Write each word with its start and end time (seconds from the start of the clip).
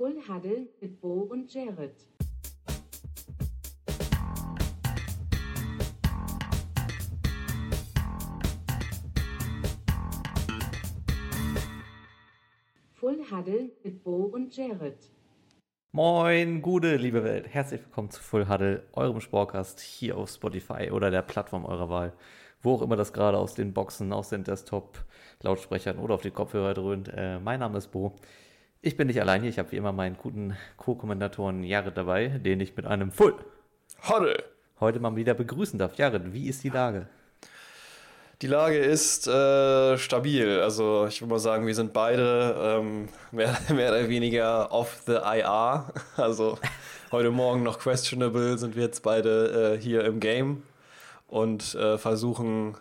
Full 0.00 0.16
Huddle 0.26 0.66
mit 0.80 0.98
Bo 0.98 1.28
und 1.30 1.52
Jared. 1.52 1.94
Full 12.94 13.18
Huddle 13.30 13.72
mit 13.84 14.02
Bo 14.02 14.30
und 14.32 14.56
Jared. 14.56 14.96
Moin, 15.92 16.62
gute 16.62 16.96
liebe 16.96 17.22
Welt. 17.22 17.48
Herzlich 17.48 17.82
willkommen 17.82 18.08
zu 18.08 18.22
Full 18.22 18.48
Huddle, 18.48 18.84
eurem 18.94 19.20
Sportcast 19.20 19.80
hier 19.80 20.16
auf 20.16 20.30
Spotify 20.30 20.90
oder 20.90 21.10
der 21.10 21.20
Plattform 21.20 21.66
eurer 21.66 21.90
Wahl. 21.90 22.14
Wo 22.62 22.76
auch 22.76 22.80
immer 22.80 22.96
das 22.96 23.12
gerade 23.12 23.36
aus 23.36 23.52
den 23.52 23.74
Boxen, 23.74 24.14
aus 24.14 24.30
den 24.30 24.44
Desktop-Lautsprechern 24.44 25.98
oder 25.98 26.14
auf 26.14 26.22
die 26.22 26.30
Kopfhörer 26.30 26.72
dröhnt. 26.72 27.10
Äh, 27.14 27.38
mein 27.38 27.60
Name 27.60 27.76
ist 27.76 27.88
Bo. 27.88 28.16
Ich 28.82 28.96
bin 28.96 29.08
nicht 29.08 29.20
allein 29.20 29.42
hier. 29.42 29.50
Ich 29.50 29.58
habe 29.58 29.72
wie 29.72 29.76
immer 29.76 29.92
meinen 29.92 30.16
guten 30.16 30.56
Co-Kommentatoren 30.78 31.64
Jared 31.64 31.98
dabei, 31.98 32.28
den 32.28 32.60
ich 32.60 32.74
mit 32.76 32.86
einem 32.86 33.12
Full 33.12 33.34
Huddle. 34.08 34.42
heute 34.80 35.00
mal 35.00 35.14
wieder 35.16 35.34
begrüßen 35.34 35.78
darf. 35.78 35.96
Jared, 35.96 36.32
wie 36.32 36.48
ist 36.48 36.64
die 36.64 36.70
Lage? 36.70 37.06
Die 38.40 38.46
Lage 38.46 38.78
ist 38.78 39.28
äh, 39.28 39.98
stabil. 39.98 40.60
Also 40.60 41.04
ich 41.06 41.20
würde 41.20 41.34
mal 41.34 41.38
sagen, 41.38 41.66
wir 41.66 41.74
sind 41.74 41.92
beide 41.92 42.56
ähm, 42.58 43.10
mehr, 43.32 43.54
mehr 43.68 43.90
oder 43.90 44.08
weniger 44.08 44.72
off 44.72 45.02
the 45.06 45.16
IR. 45.16 45.92
Also 46.16 46.58
heute 47.12 47.30
Morgen 47.30 47.62
noch 47.62 47.80
questionable 47.80 48.56
sind 48.56 48.76
wir 48.76 48.84
jetzt 48.84 49.02
beide 49.02 49.74
äh, 49.74 49.78
hier 49.78 50.06
im 50.06 50.20
Game 50.20 50.62
und 51.28 51.74
äh, 51.74 51.98
versuchen 51.98 52.78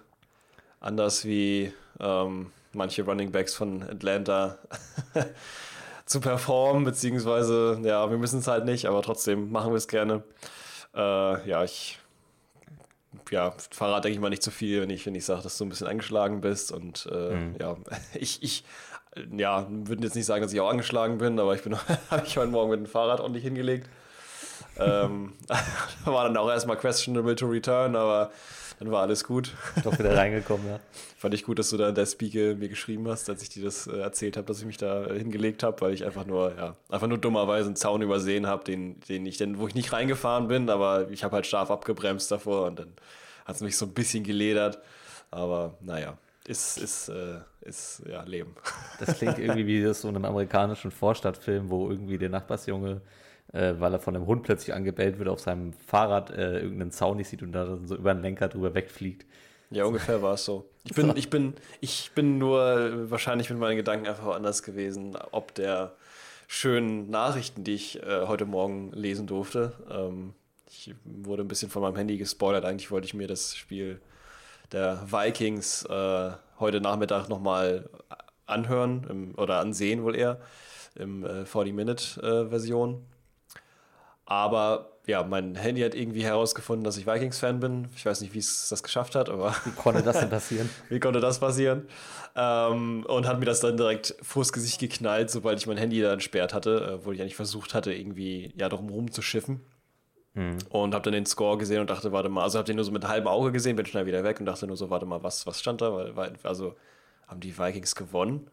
anders 0.80 1.26
wie 1.26 1.74
ähm, 2.00 2.52
manche 2.72 3.04
Running 3.04 3.34
Backs 3.34 3.54
von 3.54 3.84
Atlanta 3.84 4.60
zu 6.10 6.20
performen, 6.22 6.84
beziehungsweise 6.86 7.80
ja, 7.84 8.10
wir 8.10 8.18
müssen 8.18 8.40
es 8.40 8.48
halt 8.48 8.66
nicht, 8.66 8.88
aber 8.88 9.02
trotzdem 9.04 9.52
machen 9.52 9.72
wir 9.72 9.78
es 9.78 9.88
gerne. 9.88 10.24
Äh, 10.96 11.48
ja, 11.48 11.64
ich 11.64 12.00
ja, 13.32 13.54
verrate 13.70 14.04
denke 14.04 14.16
ich 14.16 14.20
mal 14.20 14.30
nicht 14.30 14.42
zu 14.42 14.50
viel, 14.50 14.82
wenn 14.82 14.90
ich, 14.90 15.06
wenn 15.06 15.14
ich 15.14 15.24
sage, 15.24 15.44
dass 15.44 15.58
du 15.58 15.66
ein 15.66 15.70
bisschen 15.70 15.86
angeschlagen 15.88 16.42
bist. 16.42 16.72
Und 16.72 17.08
äh, 17.12 17.36
Mhm. 17.36 17.56
ja, 17.60 17.76
ich, 18.16 18.42
ich 18.42 18.64
ja, 19.38 19.68
würde 19.70 20.04
jetzt 20.04 20.16
nicht 20.16 20.26
sagen, 20.26 20.42
dass 20.42 20.52
ich 20.52 20.60
auch 20.60 20.70
angeschlagen 20.70 21.20
bin, 21.20 21.40
aber 21.40 21.54
ich 21.54 21.62
bin 21.62 21.76
habe 22.10 22.26
ich 22.26 22.38
heute 22.38 22.52
Morgen 22.52 22.72
mit 22.72 22.80
dem 22.80 22.86
Fahrrad 22.88 23.20
ordentlich 23.20 23.44
hingelegt. 23.44 23.88
ähm, 24.80 25.34
war 26.06 26.24
dann 26.24 26.38
auch 26.38 26.50
erstmal 26.50 26.78
questionable 26.78 27.36
to 27.36 27.46
return, 27.48 27.96
aber 27.96 28.32
dann 28.80 28.92
war 28.92 29.02
alles 29.02 29.26
gut. 29.26 29.54
Doch 29.84 30.00
wieder 30.00 30.16
reingekommen, 30.16 30.66
ja. 30.66 30.80
Fand 31.18 31.34
ich 31.34 31.44
gut, 31.44 31.60
dass 31.60 31.70
du 31.70 31.78
da 31.78 31.90
in 31.90 31.96
der 31.96 32.06
Spiegel 32.06 32.56
mir 32.56 32.70
geschrieben 32.70 33.08
hast, 33.10 33.30
als 33.30 33.44
ich 33.44 33.50
dir 33.50 33.64
das 33.64 33.88
äh, 33.88 33.98
erzählt 34.00 34.38
habe, 34.38 34.48
dass 34.48 34.60
ich 34.60 34.66
mich 34.66 34.78
da 34.78 35.06
äh, 35.06 35.18
hingelegt 35.18 35.64
habe, 35.64 35.82
weil 35.82 35.94
ich 35.94 36.06
einfach 36.06 36.26
nur, 36.26 36.56
ja, 36.56 36.76
einfach 36.90 37.08
nur 37.08 37.18
dummerweise 37.18 37.68
einen 37.68 37.76
Zaun 37.76 38.02
übersehen 38.02 38.48
habe, 38.48 38.64
den, 38.64 39.02
den 39.02 39.26
ich 39.26 39.38
denn, 39.38 39.60
wo 39.60 39.68
ich 39.68 39.76
nicht 39.76 39.92
reingefahren 39.92 40.48
bin, 40.48 40.70
aber 40.70 41.10
ich 41.12 41.26
habe 41.26 41.36
halt 41.36 41.46
scharf 41.46 41.70
abgebremst 41.70 42.32
davor 42.32 42.68
und 42.68 42.80
dann 42.80 42.94
hat 43.46 43.56
es 43.56 43.62
mich 43.62 43.76
so 43.76 43.86
ein 43.86 43.94
bisschen 43.94 44.24
geledert. 44.24 44.80
Aber 45.30 45.76
naja, 45.82 46.18
ist, 46.48 46.78
ist, 46.78 47.10
äh, 47.10 47.40
ist 47.62 48.04
ja 48.10 48.24
Leben. 48.24 48.56
Das 49.00 49.18
klingt 49.18 49.40
irgendwie 49.40 49.68
wie 49.68 49.84
das 49.84 50.02
so 50.02 50.08
in 50.08 50.16
einem 50.16 50.26
amerikanischen 50.26 50.92
Vorstadtfilm, 50.92 51.70
wo 51.70 51.90
irgendwie 51.90 52.18
der 52.18 52.30
Nachbarsjunge, 52.30 53.02
äh, 53.54 53.74
weil 53.78 53.94
er 53.94 54.00
von 54.00 54.16
einem 54.16 54.26
Hund 54.26 54.44
plötzlich 54.44 54.74
angebellt 54.74 55.20
wird, 55.20 55.30
auf 55.30 55.40
seinem 55.40 55.74
Fahrrad 55.74 56.32
äh, 56.32 56.60
irgendeinen 56.60 56.92
Zaun 56.92 57.18
nicht 57.18 57.30
sieht 57.30 57.44
und 57.44 57.52
da 57.52 57.66
dann 57.66 57.88
so 57.88 57.96
über 57.96 58.14
den 58.14 58.22
Lenker 58.22 58.48
drüber 58.48 58.74
wegfliegt. 58.74 59.26
Ja, 59.72 59.86
ungefähr 59.86 60.22
war 60.22 60.34
es 60.34 60.46
so. 60.46 60.70
Ich 60.86 60.96
bin, 60.96 61.16
ich 61.16 61.30
bin, 61.30 61.54
ich 61.82 62.12
bin 62.16 62.38
nur 62.40 63.12
wahrscheinlich 63.12 63.50
mit 63.52 63.60
meinen 63.60 63.76
Gedanken 63.76 64.08
einfach 64.08 64.26
woanders 64.26 64.64
gewesen, 64.64 65.16
ob 65.32 65.54
der 65.54 65.94
schönen 66.48 67.12
Nachrichten, 67.12 67.64
die 67.64 67.76
ich 67.76 68.02
äh, 68.02 68.26
heute 68.26 68.46
Morgen 68.46 68.92
lesen 68.94 69.28
durfte. 69.28 69.74
Ähm, 69.92 70.34
ich 70.68 70.96
wurde 71.04 71.44
ein 71.44 71.48
bisschen 71.48 71.70
von 71.70 71.84
meinem 71.84 71.96
Handy 71.96 72.18
gespoilert. 72.18 72.66
Eigentlich 72.66 72.90
wollte 72.90 73.06
ich 73.06 73.14
mir 73.14 73.28
das 73.28 73.56
Spiel 73.56 74.02
der 74.72 75.04
Vikings 75.12 75.86
äh, 75.86 76.32
heute 76.60 76.82
Nachmittag 76.82 77.30
nochmal 77.30 77.90
anhören 78.48 79.06
im, 79.10 79.36
oder 79.36 79.60
ansehen 79.60 80.04
wohl 80.04 80.16
eher 80.16 80.40
im 80.96 81.24
äh, 81.24 81.44
40-Minute-Version. 81.44 83.06
Aber 84.30 84.92
ja, 85.08 85.24
mein 85.24 85.56
Handy 85.56 85.82
hat 85.82 85.96
irgendwie 85.96 86.24
herausgefunden, 86.24 86.84
dass 86.84 86.98
ich 86.98 87.08
Vikings-Fan 87.08 87.60
bin. 87.60 87.88
Ich 87.96 88.06
weiß 88.06 88.22
nicht, 88.22 88.36
wie 88.36 88.38
es 88.38 88.70
das 88.70 88.84
geschafft 88.84 89.16
hat, 89.16 89.28
aber 89.28 89.56
Wie 89.66 89.72
konnte 89.72 90.04
das 90.04 90.20
denn 90.20 90.30
passieren? 90.30 90.70
wie 90.90 91.00
konnte 91.00 91.20
das 91.20 91.40
passieren? 91.40 91.88
Ähm, 92.36 93.08
und 93.08 93.28
hat 93.28 93.40
mir 93.40 93.48
das 93.48 93.60
dann 93.60 93.76
direkt 93.76 94.16
vors 94.22 94.54
Gesicht 94.54 94.80
geknallt, 94.80 95.32
sobald 95.32 95.58
ich 95.58 95.66
mein 95.66 95.78
Handy 95.78 96.00
da 96.00 96.14
entsperrt 96.14 96.54
hatte, 96.54 97.00
äh, 97.02 97.06
wo 97.06 97.12
ich 97.12 97.22
eigentlich 97.22 97.36
versucht 97.36 97.74
hatte, 97.74 97.92
irgendwie 97.92 98.54
ja 98.56 98.70
drum 98.70 98.90
rumzuschiffen. 98.90 99.62
Und 100.70 100.94
habe 100.94 101.04
dann 101.04 101.14
den 101.14 101.26
Score 101.26 101.58
gesehen 101.58 101.82
und 101.82 101.90
dachte, 101.90 102.12
warte 102.12 102.30
mal, 102.30 102.44
also 102.44 102.60
habe 102.60 102.68
den 102.68 102.76
nur 102.76 102.86
so 102.86 102.92
mit 102.92 103.08
halbem 103.08 103.28
Auge 103.28 103.52
gesehen, 103.52 103.76
bin 103.78 103.88
schnell 103.88 104.06
wieder 104.06 104.24
weg 104.24 104.40
und 104.40 104.46
dachte 104.46 104.68
nur 104.68 104.78
so, 104.78 104.92
warte 104.92 105.08
mal, 105.08 105.24
was, 105.24 105.48
was 105.48 105.60
stand 105.60 105.82
da? 105.82 105.92
Weil, 105.92 106.16
weil, 106.16 106.34
also 106.44 106.76
haben 107.28 107.40
die 107.40 107.58
Vikings 107.58 107.96
gewonnen. 107.96 108.48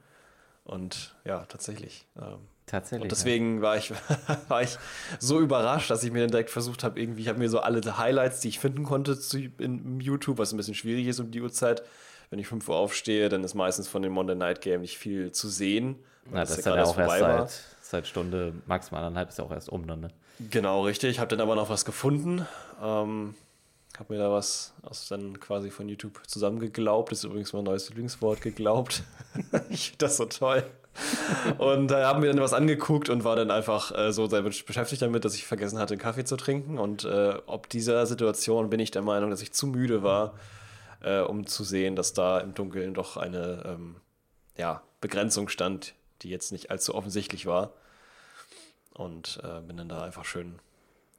Und 0.65 1.15
ja, 1.27 1.45
tatsächlich. 1.45 2.07
Ähm, 2.17 2.39
Tatsächlich. 2.67 3.05
und 3.05 3.13
deswegen 3.13 3.63
war 3.63 3.77
ich, 3.77 3.93
war 4.49 4.63
ich 4.63 4.77
so 5.21 5.41
überrascht, 5.41 5.89
dass 5.89 6.03
ich 6.03 6.11
mir 6.11 6.21
dann 6.21 6.31
direkt 6.31 6.51
versucht 6.51 6.83
habe, 6.83 7.01
irgendwie, 7.01 7.23
ich 7.23 7.29
habe 7.29 7.39
mir 7.39 7.49
so 7.49 7.61
alle 7.61 7.81
Highlights, 7.97 8.41
die 8.41 8.49
ich 8.49 8.59
finden 8.59 8.83
konnte 8.83 9.19
zu, 9.19 9.39
in, 9.39 9.53
im 9.59 10.01
YouTube, 10.01 10.39
was 10.39 10.53
ein 10.53 10.57
bisschen 10.57 10.75
schwierig 10.75 11.07
ist 11.07 11.21
um 11.21 11.31
die 11.31 11.41
Uhrzeit. 11.41 11.83
Wenn 12.29 12.41
ich 12.41 12.49
5 12.49 12.69
Uhr 12.69 12.75
aufstehe, 12.75 13.29
dann 13.29 13.45
ist 13.45 13.55
meistens 13.55 13.87
von 13.87 14.03
dem 14.03 14.13
Monday 14.13 14.35
Night 14.35 14.61
Game 14.61 14.81
nicht 14.81 14.99
viel 14.99 15.31
zu 15.31 15.49
sehen. 15.49 15.97
ja. 16.25 16.31
Na, 16.33 16.41
das 16.41 16.51
ja 16.51 16.57
ist 16.57 16.67
ja 16.67 16.73
auch 16.73 16.99
erst 16.99 17.21
war. 17.21 17.47
seit, 17.47 17.65
seit 17.81 18.07
Stunde, 18.09 18.53
maximal 18.67 19.05
anderthalb 19.05 19.29
ist 19.29 19.39
ja 19.39 19.45
auch 19.45 19.53
erst 19.53 19.69
um 19.69 19.87
dann, 19.87 20.01
ne? 20.01 20.09
Genau, 20.51 20.83
richtig. 20.83 21.11
Ich 21.11 21.19
habe 21.21 21.29
dann 21.29 21.41
aber 21.41 21.55
noch 21.55 21.71
was 21.71 21.85
gefunden. 21.85 22.47
Ähm, 22.83 23.37
habe 23.99 24.13
mir 24.13 24.19
da 24.19 24.31
was 24.31 24.75
aus 24.83 25.09
dann 25.09 25.41
quasi 25.41 25.71
von 25.71 25.89
YouTube 25.89 26.21
zusammengeglaubt. 26.27 27.13
Das 27.13 27.19
ist 27.21 27.25
übrigens 27.25 27.53
mein 27.53 27.65
neues 27.65 27.89
Lieblingswort, 27.89 28.41
geglaubt. 28.41 29.05
ich 29.71 29.91
finde 29.91 29.99
das 29.99 30.17
so 30.17 30.27
toll. 30.27 30.65
Und 31.59 31.89
da 31.89 32.07
haben 32.07 32.23
wir 32.23 32.33
dann 32.33 32.41
was 32.41 32.53
angeguckt 32.53 33.09
und 33.09 33.25
war 33.25 33.37
dann 33.37 33.51
einfach 33.51 33.97
äh, 33.97 34.13
so 34.13 34.27
sehr 34.27 34.43
beschäftigt 34.43 35.03
damit, 35.03 35.25
dass 35.25 35.35
ich 35.35 35.47
vergessen 35.47 35.79
hatte, 35.79 35.95
einen 35.95 36.01
Kaffee 36.01 36.25
zu 36.25 36.37
trinken. 36.37 36.79
Und 36.79 37.05
äh, 37.05 37.35
ob 37.47 37.69
dieser 37.69 38.07
Situation 38.07 38.71
bin 38.71 38.81
ich 38.81 38.91
der 38.91 39.03
Meinung, 39.03 39.31
dass 39.31 39.43
ich 39.43 39.53
zu 39.53 39.67
müde 39.67 40.03
war, 40.03 40.35
äh, 41.03 41.21
um 41.21 41.47
zu 41.47 41.65
sehen, 41.65 41.97
dass 41.97 42.13
da 42.13 42.39
im 42.39 42.55
Dunkeln 42.55 42.95
doch 42.95 43.17
eine 43.17 43.63
ähm, 43.67 43.97
ja, 44.57 44.83
Begrenzung 45.01 45.49
stand, 45.49 45.95
die 46.23 46.31
jetzt 46.31 46.53
nicht 46.53 46.71
allzu 46.71 46.95
offensichtlich 46.95 47.47
war. 47.47 47.73
Und 48.95 49.41
äh, 49.45 49.61
bin 49.61 49.77
dann 49.77 49.89
da 49.89 50.03
einfach 50.03 50.25
schön 50.25 50.59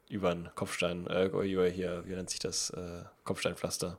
über 0.08 0.34
den 0.34 0.48
Kopfstein, 0.54 1.06
äh, 1.06 1.30
hier, 1.70 2.02
wie 2.06 2.14
nennt 2.14 2.30
sich 2.30 2.40
das, 2.40 2.70
äh, 2.70 3.04
Kopfsteinpflaster 3.24 3.98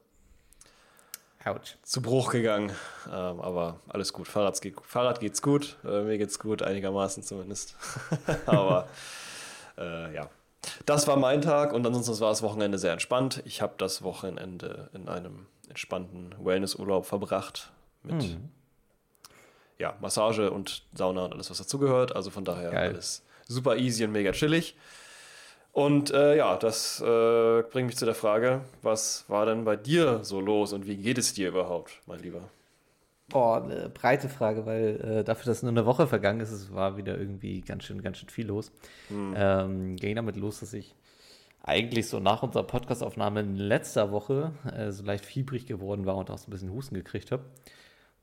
Autsch. 1.45 1.75
zu 1.83 2.01
Bruch 2.01 2.31
gegangen. 2.31 2.71
Ähm, 3.07 3.39
aber 3.41 3.79
alles 3.87 4.13
gut. 4.13 4.27
Fahrrad, 4.27 4.59
geht, 4.61 4.75
Fahrrad 4.83 5.19
geht's 5.19 5.41
gut. 5.41 5.77
Äh, 5.85 6.01
mir 6.01 6.17
geht's 6.17 6.39
gut, 6.39 6.61
einigermaßen 6.61 7.23
zumindest. 7.23 7.75
aber 8.45 8.87
äh, 9.77 10.13
ja. 10.13 10.29
Das 10.85 11.07
war 11.07 11.15
mein 11.15 11.41
Tag 11.41 11.71
und 11.73 11.85
ansonsten 11.87 12.19
war 12.19 12.29
das 12.29 12.41
Wochenende 12.41 12.77
sehr 12.77 12.91
entspannt. 12.91 13.41
Ich 13.45 13.61
habe 13.61 13.73
das 13.77 14.03
Wochenende 14.03 14.89
in 14.93 15.07
einem 15.07 15.47
entspannten 15.69 16.35
Wellnessurlaub 16.43 17.05
verbracht 17.05 17.71
mit 18.03 18.23
Hm. 18.23 18.49
ja, 19.77 19.95
Massage 20.01 20.51
und 20.51 20.83
Sauna 20.93 21.25
und 21.25 21.33
alles, 21.33 21.49
was 21.49 21.59
dazugehört. 21.59 22.15
Also 22.15 22.29
von 22.29 22.43
daher 22.43 22.71
Geil. 22.71 22.89
alles 22.89 23.23
super 23.47 23.77
easy 23.77 24.03
und 24.03 24.11
mega 24.11 24.31
chillig. 24.33 24.75
Und 25.71 26.11
äh, 26.11 26.35
ja, 26.37 26.57
das 26.57 26.99
äh, 26.99 27.61
bringt 27.63 27.87
mich 27.87 27.97
zu 27.97 28.05
der 28.05 28.15
Frage, 28.15 28.61
was 28.81 29.25
war 29.27 29.45
denn 29.45 29.63
bei 29.63 29.75
dir 29.75 30.23
so 30.23 30.41
los 30.41 30.73
und 30.73 30.87
wie 30.87 30.97
geht 30.97 31.17
es 31.17 31.33
dir 31.33 31.49
überhaupt, 31.49 32.01
mein 32.05 32.19
Lieber? 32.19 32.41
Boah, 33.29 33.63
eine 33.63 33.89
breite 33.89 34.27
Frage, 34.27 34.65
weil 34.65 34.99
äh, 35.01 35.23
dafür, 35.23 35.45
dass 35.45 35.61
nur 35.61 35.71
eine 35.71 35.85
Woche 35.85 36.07
vergangen 36.07 36.39
ist, 36.39 36.51
es 36.51 36.73
war 36.73 36.97
wieder 36.97 37.17
irgendwie 37.17 37.61
ganz 37.61 37.83
schön, 37.83 38.01
ganz 38.01 38.17
schön 38.17 38.29
viel 38.29 38.47
los. 38.47 38.71
Ähm, 39.35 39.95
ging 39.97 40.15
damit 40.15 40.35
los, 40.35 40.61
dass 40.61 40.73
ich 40.73 40.95
eigentlich 41.61 42.07
so 42.07 42.19
nach 42.19 42.41
unserer 42.41 42.63
Podcastaufnahme 42.63 43.41
in 43.41 43.55
letzter 43.55 44.11
Woche 44.11 44.51
äh, 44.75 44.91
so 44.91 45.03
leicht 45.03 45.25
fiebrig 45.25 45.67
geworden 45.67 46.07
war 46.07 46.15
und 46.17 46.31
auch 46.31 46.39
so 46.39 46.47
ein 46.47 46.51
bisschen 46.51 46.71
Husten 46.71 46.95
gekriegt 46.95 47.31
habe. 47.31 47.43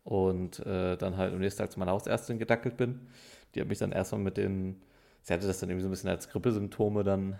Und 0.03 0.65
äh, 0.67 0.97
dann 0.97 1.17
halt 1.17 1.33
am 1.33 1.39
nächsten 1.39 1.63
Tag 1.63 1.71
zu 1.71 1.79
meiner 1.79 1.93
Hausärztin 1.93 2.39
gedackelt 2.39 2.77
bin. 2.77 3.01
Die 3.55 3.61
hat 3.61 3.69
mich 3.69 3.79
dann 3.79 3.93
erstmal 3.93 4.21
mit 4.21 4.37
den, 4.37 4.81
sie 5.27 5.35
hatte 5.35 5.47
das 5.47 5.61
dann 5.61 5.69
irgendwie 5.69 5.83
so 5.83 5.89
ein 5.89 5.91
bisschen 5.91 6.11
als 6.11 6.29
Grippesymptome 6.29 7.05
dann, 7.05 7.39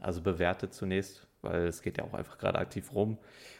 also 0.00 0.22
bewertet 0.22 0.72
zunächst, 0.72 1.26
weil 1.42 1.66
es 1.66 1.82
geht 1.82 1.98
ja 1.98 2.04
auch 2.04 2.14
einfach 2.14 2.38
gerade 2.38 2.58
aktiv 2.58 2.92
rum 2.94 3.18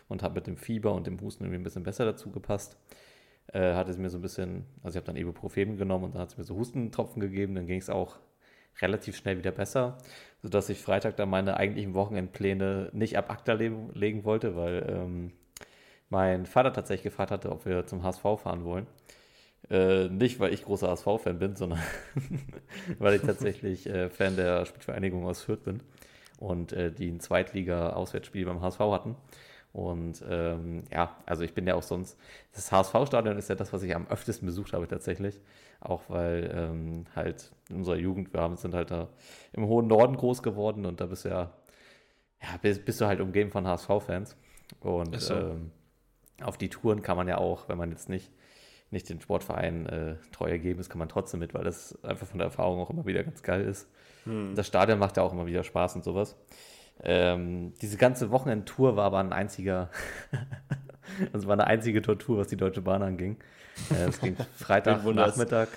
und 0.08 0.22
hat 0.22 0.34
mit 0.34 0.46
dem 0.46 0.56
Fieber 0.56 0.92
und 0.94 1.06
dem 1.06 1.20
Husten 1.20 1.44
irgendwie 1.44 1.60
ein 1.60 1.64
bisschen 1.64 1.82
besser 1.84 2.04
dazu 2.04 2.30
gepasst 2.30 2.76
äh, 3.52 3.74
hat 3.74 3.88
es 3.88 3.98
mir 3.98 4.10
so 4.10 4.18
ein 4.18 4.22
bisschen, 4.22 4.64
also 4.82 4.96
ich 4.96 5.02
habe 5.02 5.06
dann 5.06 5.16
Ibuprofen 5.16 5.76
genommen 5.76 6.04
und 6.04 6.14
dann 6.14 6.22
hat 6.22 6.30
es 6.30 6.38
mir 6.38 6.44
so 6.44 6.56
Hustentropfen 6.56 7.20
gegeben, 7.20 7.54
dann 7.54 7.66
ging 7.66 7.78
es 7.78 7.90
auch 7.90 8.18
relativ 8.80 9.16
schnell 9.16 9.38
wieder 9.38 9.52
besser, 9.52 9.98
sodass 10.42 10.68
ich 10.68 10.80
Freitag 10.80 11.16
dann 11.16 11.30
meine 11.30 11.56
eigentlichen 11.56 11.94
Wochenendpläne 11.94 12.90
nicht 12.92 13.16
ab 13.16 13.30
ACTA 13.30 13.54
le 13.54 13.72
legen 13.94 14.24
wollte, 14.24 14.56
weil 14.56 14.86
ähm, 14.88 15.32
mein 16.08 16.46
Vater 16.46 16.72
tatsächlich 16.72 17.04
gefragt 17.04 17.30
hatte, 17.30 17.50
ob 17.52 17.66
wir 17.66 17.86
zum 17.86 18.02
HSV 18.02 18.22
fahren 18.22 18.64
wollen. 18.64 18.86
Äh, 19.70 20.08
nicht, 20.08 20.40
weil 20.40 20.52
ich 20.52 20.64
großer 20.64 20.88
HSV-Fan 20.88 21.38
bin, 21.38 21.56
sondern 21.56 21.80
weil 22.98 23.14
ich 23.14 23.22
tatsächlich 23.22 23.86
äh, 23.86 24.10
Fan 24.10 24.36
der 24.36 24.66
Spielvereinigung 24.66 25.24
aus 25.26 25.42
Fürth 25.42 25.64
bin 25.64 25.82
und 26.38 26.72
äh, 26.72 26.92
die 26.92 27.08
ein 27.08 27.20
Zweitliga-Auswärtsspiel 27.20 28.44
beim 28.44 28.60
HSV 28.60 28.80
hatten. 28.80 29.16
Und 29.72 30.22
ähm, 30.28 30.84
ja, 30.92 31.16
also 31.26 31.42
ich 31.42 31.52
bin 31.52 31.66
ja 31.66 31.74
auch 31.74 31.82
sonst, 31.82 32.16
das 32.52 32.70
HSV-Stadion 32.70 33.36
ist 33.36 33.48
ja 33.48 33.56
das, 33.56 33.72
was 33.72 33.82
ich 33.82 33.94
am 33.94 34.06
öftesten 34.06 34.46
besucht 34.46 34.72
habe 34.72 34.86
tatsächlich. 34.86 35.40
Auch 35.80 36.02
weil 36.08 36.50
ähm, 36.54 37.06
halt 37.16 37.50
in 37.68 37.76
unserer 37.76 37.96
Jugend, 37.96 38.32
wir 38.32 38.40
haben, 38.40 38.56
sind 38.56 38.74
halt 38.74 38.90
da 38.90 39.08
im 39.52 39.66
hohen 39.66 39.88
Norden 39.88 40.16
groß 40.16 40.42
geworden 40.42 40.86
und 40.86 41.00
da 41.00 41.06
bist 41.06 41.24
du 41.24 41.30
ja, 41.30 41.52
ja 42.40 42.48
bist, 42.62 42.84
bist 42.84 43.00
du 43.00 43.06
halt 43.06 43.20
umgeben 43.20 43.50
von 43.50 43.66
HSV-Fans. 43.66 44.36
Und 44.78 45.20
so. 45.20 45.34
ähm, 45.34 45.72
auf 46.40 46.56
die 46.56 46.68
Touren 46.68 47.02
kann 47.02 47.16
man 47.16 47.26
ja 47.26 47.38
auch, 47.38 47.68
wenn 47.68 47.78
man 47.78 47.90
jetzt 47.90 48.08
nicht, 48.08 48.30
nicht 48.94 49.10
den 49.10 49.20
Sportverein 49.20 49.86
äh, 49.86 50.16
treu 50.32 50.48
ergeben 50.48 50.80
ist, 50.80 50.88
kann 50.88 50.98
man 50.98 51.10
trotzdem 51.10 51.40
mit, 51.40 51.52
weil 51.52 51.64
das 51.64 52.02
einfach 52.02 52.26
von 52.26 52.38
der 52.38 52.46
Erfahrung 52.46 52.80
auch 52.80 52.88
immer 52.88 53.04
wieder 53.04 53.22
ganz 53.22 53.42
geil 53.42 53.60
ist. 53.62 53.90
Hm. 54.24 54.54
Das 54.54 54.66
Stadion 54.66 54.98
macht 54.98 55.18
ja 55.18 55.22
auch 55.22 55.32
immer 55.32 55.46
wieder 55.46 55.62
Spaß 55.62 55.96
und 55.96 56.04
sowas. 56.04 56.36
Ähm, 57.02 57.74
diese 57.82 57.96
ganze 57.96 58.30
Wochenendtour 58.30 58.96
war 58.96 59.04
aber 59.04 59.18
ein 59.18 59.32
einziger, 59.32 59.90
also 61.32 61.46
war 61.46 61.54
eine 61.54 61.66
einzige 61.66 62.00
Tortur, 62.00 62.38
was 62.38 62.48
die 62.48 62.56
Deutsche 62.56 62.80
Bahn 62.80 63.02
anging. 63.02 63.36
Äh, 63.90 64.08
es 64.08 64.20
ging 64.20 64.36
Freitag 64.56 65.04
Nachmittag, 65.04 65.68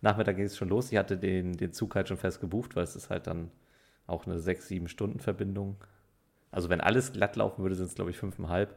Nachmittag 0.00 0.36
ging 0.36 0.46
es 0.46 0.56
schon 0.56 0.68
los. 0.68 0.90
Ich 0.90 0.98
hatte 0.98 1.16
den, 1.16 1.52
den 1.52 1.72
Zug 1.72 1.94
halt 1.94 2.08
schon 2.08 2.16
fest 2.16 2.40
gebucht, 2.40 2.74
weil 2.74 2.84
es 2.84 2.96
ist 2.96 3.10
halt 3.10 3.26
dann 3.26 3.50
auch 4.06 4.26
eine 4.26 4.36
6-7 4.38 4.88
Stunden 4.88 5.20
Verbindung. 5.20 5.76
Also 6.50 6.68
wenn 6.70 6.80
alles 6.80 7.12
glatt 7.12 7.36
laufen 7.36 7.62
würde, 7.62 7.74
sind 7.74 7.86
es 7.86 7.94
glaube 7.94 8.10
ich 8.10 8.16
fünfeinhalb. 8.16 8.74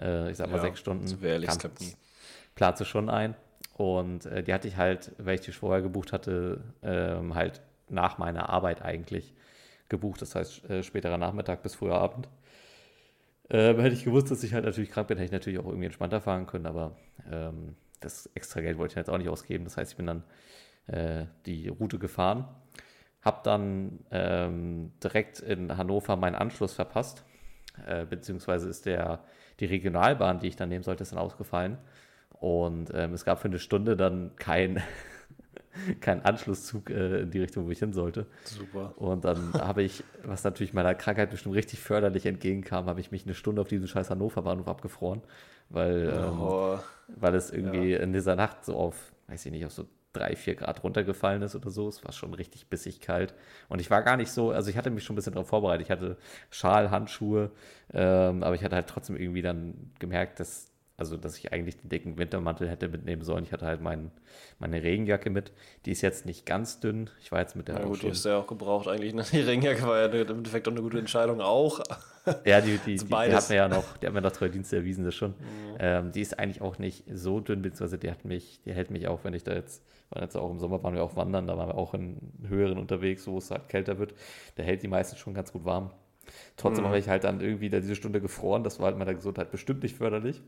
Äh, 0.00 0.30
ich 0.30 0.36
sag 0.36 0.50
mal 0.50 0.56
ja, 0.56 0.62
sechs 0.62 0.80
Stunden. 0.80 1.06
So 1.06 1.16
ehrlich, 1.24 1.48
Plane 2.54 2.84
schon 2.84 3.08
ein. 3.08 3.34
Und 3.74 4.26
äh, 4.26 4.42
die 4.42 4.52
hatte 4.52 4.68
ich 4.68 4.76
halt, 4.76 5.12
weil 5.18 5.36
ich 5.36 5.40
die 5.40 5.52
vorher 5.52 5.82
gebucht 5.82 6.12
hatte, 6.12 6.60
ähm, 6.82 7.34
halt 7.34 7.62
nach 7.88 8.18
meiner 8.18 8.50
Arbeit 8.50 8.82
eigentlich 8.82 9.34
gebucht. 9.88 10.22
Das 10.22 10.34
heißt, 10.34 10.68
äh, 10.68 10.82
späterer 10.82 11.18
Nachmittag 11.18 11.62
bis 11.62 11.74
früher 11.74 11.94
Abend. 11.94 12.28
Ähm, 13.50 13.80
hätte 13.80 13.94
ich 13.94 14.04
gewusst, 14.04 14.30
dass 14.30 14.44
ich 14.44 14.54
halt 14.54 14.64
natürlich 14.64 14.90
krank 14.90 15.08
bin, 15.08 15.18
hätte 15.18 15.26
ich 15.26 15.32
natürlich 15.32 15.58
auch 15.58 15.66
irgendwie 15.66 15.86
entspannter 15.86 16.20
fahren 16.20 16.46
können, 16.46 16.66
aber 16.66 16.96
ähm, 17.30 17.74
das 17.98 18.30
extra 18.34 18.60
Geld 18.60 18.78
wollte 18.78 18.92
ich 18.92 18.96
jetzt 18.96 19.10
auch 19.10 19.18
nicht 19.18 19.28
ausgeben. 19.28 19.64
Das 19.64 19.76
heißt, 19.76 19.90
ich 19.90 19.96
bin 19.96 20.06
dann 20.06 20.22
äh, 20.86 21.26
die 21.46 21.68
Route 21.68 21.98
gefahren, 21.98 22.46
habe 23.22 23.40
dann 23.42 24.00
ähm, 24.12 24.92
direkt 25.02 25.40
in 25.40 25.76
Hannover 25.76 26.16
meinen 26.16 26.36
Anschluss 26.36 26.74
verpasst, 26.74 27.24
äh, 27.86 28.04
beziehungsweise 28.04 28.68
ist 28.68 28.86
der, 28.86 29.24
die 29.58 29.66
Regionalbahn, 29.66 30.38
die 30.38 30.46
ich 30.46 30.56
dann 30.56 30.68
nehmen 30.68 30.84
sollte, 30.84 31.02
ist 31.02 31.12
dann 31.12 31.18
ausgefallen. 31.18 31.76
Und 32.40 32.90
ähm, 32.94 33.12
es 33.12 33.24
gab 33.24 33.38
für 33.38 33.48
eine 33.48 33.58
Stunde 33.58 33.96
dann 33.96 34.32
kein, 34.36 34.82
keinen 36.00 36.22
Anschlusszug 36.22 36.88
äh, 36.88 37.20
in 37.20 37.30
die 37.30 37.38
Richtung, 37.38 37.66
wo 37.66 37.70
ich 37.70 37.78
hin 37.78 37.92
sollte. 37.92 38.26
Super. 38.44 38.94
Und 38.96 39.24
dann 39.26 39.52
habe 39.60 39.82
ich, 39.82 40.02
was 40.24 40.42
natürlich 40.42 40.72
meiner 40.72 40.94
Krankheit 40.94 41.30
bestimmt 41.30 41.54
richtig 41.54 41.80
förderlich 41.80 42.24
entgegenkam, 42.24 42.86
habe 42.86 43.00
ich 43.00 43.10
mich 43.10 43.24
eine 43.24 43.34
Stunde 43.34 43.60
auf 43.60 43.68
diesem 43.68 43.86
scheiß 43.86 44.08
Hannover 44.08 44.42
Bahnhof 44.42 44.68
abgefroren, 44.68 45.20
weil, 45.68 46.08
oh. 46.08 46.74
ähm, 46.74 46.80
weil 47.20 47.34
es 47.34 47.50
irgendwie 47.50 47.92
ja. 47.92 48.00
in 48.00 48.14
dieser 48.14 48.36
Nacht 48.36 48.64
so 48.64 48.74
auf, 48.74 49.12
weiß 49.28 49.44
ich 49.44 49.52
nicht, 49.52 49.66
auf 49.66 49.72
so 49.72 49.86
drei, 50.14 50.34
vier 50.34 50.54
Grad 50.54 50.82
runtergefallen 50.82 51.42
ist 51.42 51.54
oder 51.54 51.70
so. 51.70 51.88
Es 51.88 52.02
war 52.04 52.12
schon 52.12 52.32
richtig 52.32 52.68
bissig 52.68 53.00
kalt. 53.00 53.34
Und 53.68 53.80
ich 53.80 53.90
war 53.90 54.02
gar 54.02 54.16
nicht 54.16 54.32
so, 54.32 54.50
also 54.50 54.70
ich 54.70 54.78
hatte 54.78 54.90
mich 54.90 55.04
schon 55.04 55.14
ein 55.14 55.16
bisschen 55.16 55.34
darauf 55.34 55.48
vorbereitet. 55.48 55.86
Ich 55.86 55.90
hatte 55.90 56.16
Schal, 56.48 56.90
Handschuhe, 56.90 57.50
ähm, 57.92 58.42
aber 58.42 58.54
ich 58.54 58.64
hatte 58.64 58.76
halt 58.76 58.88
trotzdem 58.88 59.16
irgendwie 59.16 59.42
dann 59.42 59.92
gemerkt, 59.98 60.40
dass 60.40 60.69
also, 61.00 61.16
dass 61.16 61.38
ich 61.38 61.50
eigentlich 61.50 61.78
den 61.78 61.88
dicken 61.88 62.18
Wintermantel 62.18 62.68
hätte 62.68 62.88
mitnehmen 62.88 63.22
sollen. 63.22 63.42
Ich 63.44 63.52
hatte 63.52 63.64
halt 63.64 63.80
mein, 63.80 64.10
meine 64.58 64.82
Regenjacke 64.82 65.30
mit. 65.30 65.50
Die 65.86 65.92
ist 65.92 66.02
jetzt 66.02 66.26
nicht 66.26 66.44
ganz 66.44 66.78
dünn. 66.78 67.08
Ich 67.22 67.32
war 67.32 67.40
jetzt 67.40 67.56
mit 67.56 67.68
der. 67.68 67.76
Na 67.76 67.86
gut, 67.86 68.02
die 68.02 68.08
ist 68.08 68.26
ja 68.26 68.38
auch 68.38 68.46
gebraucht 68.46 68.86
eigentlich. 68.86 69.14
Ne? 69.14 69.24
Die 69.32 69.40
Regenjacke 69.40 69.82
war 69.82 69.98
ja 69.98 70.06
im 70.06 70.28
Endeffekt 70.28 70.68
auch 70.68 70.72
eine 70.72 70.82
gute 70.82 70.98
Entscheidung 70.98 71.40
auch. 71.40 71.80
Ja, 72.44 72.60
die, 72.60 72.76
die, 72.76 72.96
die, 72.96 73.04
die 73.06 73.14
hat 73.14 73.48
mir 73.48 73.56
ja 73.56 73.66
noch, 73.66 73.96
die 73.96 74.06
hat 74.06 74.12
mir 74.12 74.20
noch 74.20 74.30
treue 74.30 74.50
Dienste 74.50 74.76
erwiesen, 74.76 75.06
das 75.06 75.14
schon. 75.14 75.30
Mhm. 75.30 75.76
Ähm, 75.78 76.12
die 76.12 76.20
ist 76.20 76.38
eigentlich 76.38 76.60
auch 76.60 76.78
nicht 76.78 77.02
so 77.10 77.40
dünn, 77.40 77.62
beziehungsweise 77.62 77.96
die 77.96 78.10
hat 78.10 78.26
mich, 78.26 78.60
die 78.66 78.74
hält 78.74 78.90
mich 78.90 79.08
auch, 79.08 79.24
wenn 79.24 79.32
ich 79.32 79.42
da 79.42 79.54
jetzt, 79.54 79.82
weil 80.10 80.22
jetzt 80.22 80.36
auch 80.36 80.50
im 80.50 80.58
Sommer 80.58 80.82
waren 80.82 80.94
wir 80.94 81.02
auch 81.02 81.16
wandern, 81.16 81.46
da 81.46 81.56
waren 81.56 81.70
wir 81.70 81.76
auch 81.76 81.94
in 81.94 82.18
höheren 82.46 82.76
unterwegs, 82.76 83.26
wo 83.26 83.38
es 83.38 83.50
halt 83.50 83.70
kälter 83.70 83.98
wird. 83.98 84.14
Da 84.56 84.62
hält 84.62 84.82
die 84.82 84.88
meistens 84.88 85.18
schon 85.18 85.32
ganz 85.32 85.50
gut 85.50 85.64
warm. 85.64 85.92
Trotzdem 86.58 86.84
mhm. 86.84 86.88
habe 86.88 86.98
ich 86.98 87.08
halt 87.08 87.24
dann 87.24 87.40
irgendwie 87.40 87.70
da 87.70 87.80
diese 87.80 87.96
Stunde 87.96 88.20
gefroren. 88.20 88.64
Das 88.64 88.78
war 88.78 88.86
halt 88.86 88.98
meiner 88.98 89.14
Gesundheit 89.14 89.50
bestimmt 89.50 89.82
nicht 89.82 89.96
förderlich. 89.96 90.42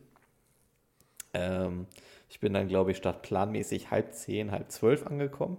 Ähm, 1.34 1.87
ich 2.29 2.40
bin 2.40 2.55
dann, 2.55 2.69
glaube 2.69 2.90
ich, 2.90 2.96
statt 2.96 3.23
planmäßig 3.23 3.90
halb 3.90 4.14
zehn, 4.14 4.50
halb 4.52 4.70
zwölf 4.70 5.06
angekommen. 5.06 5.58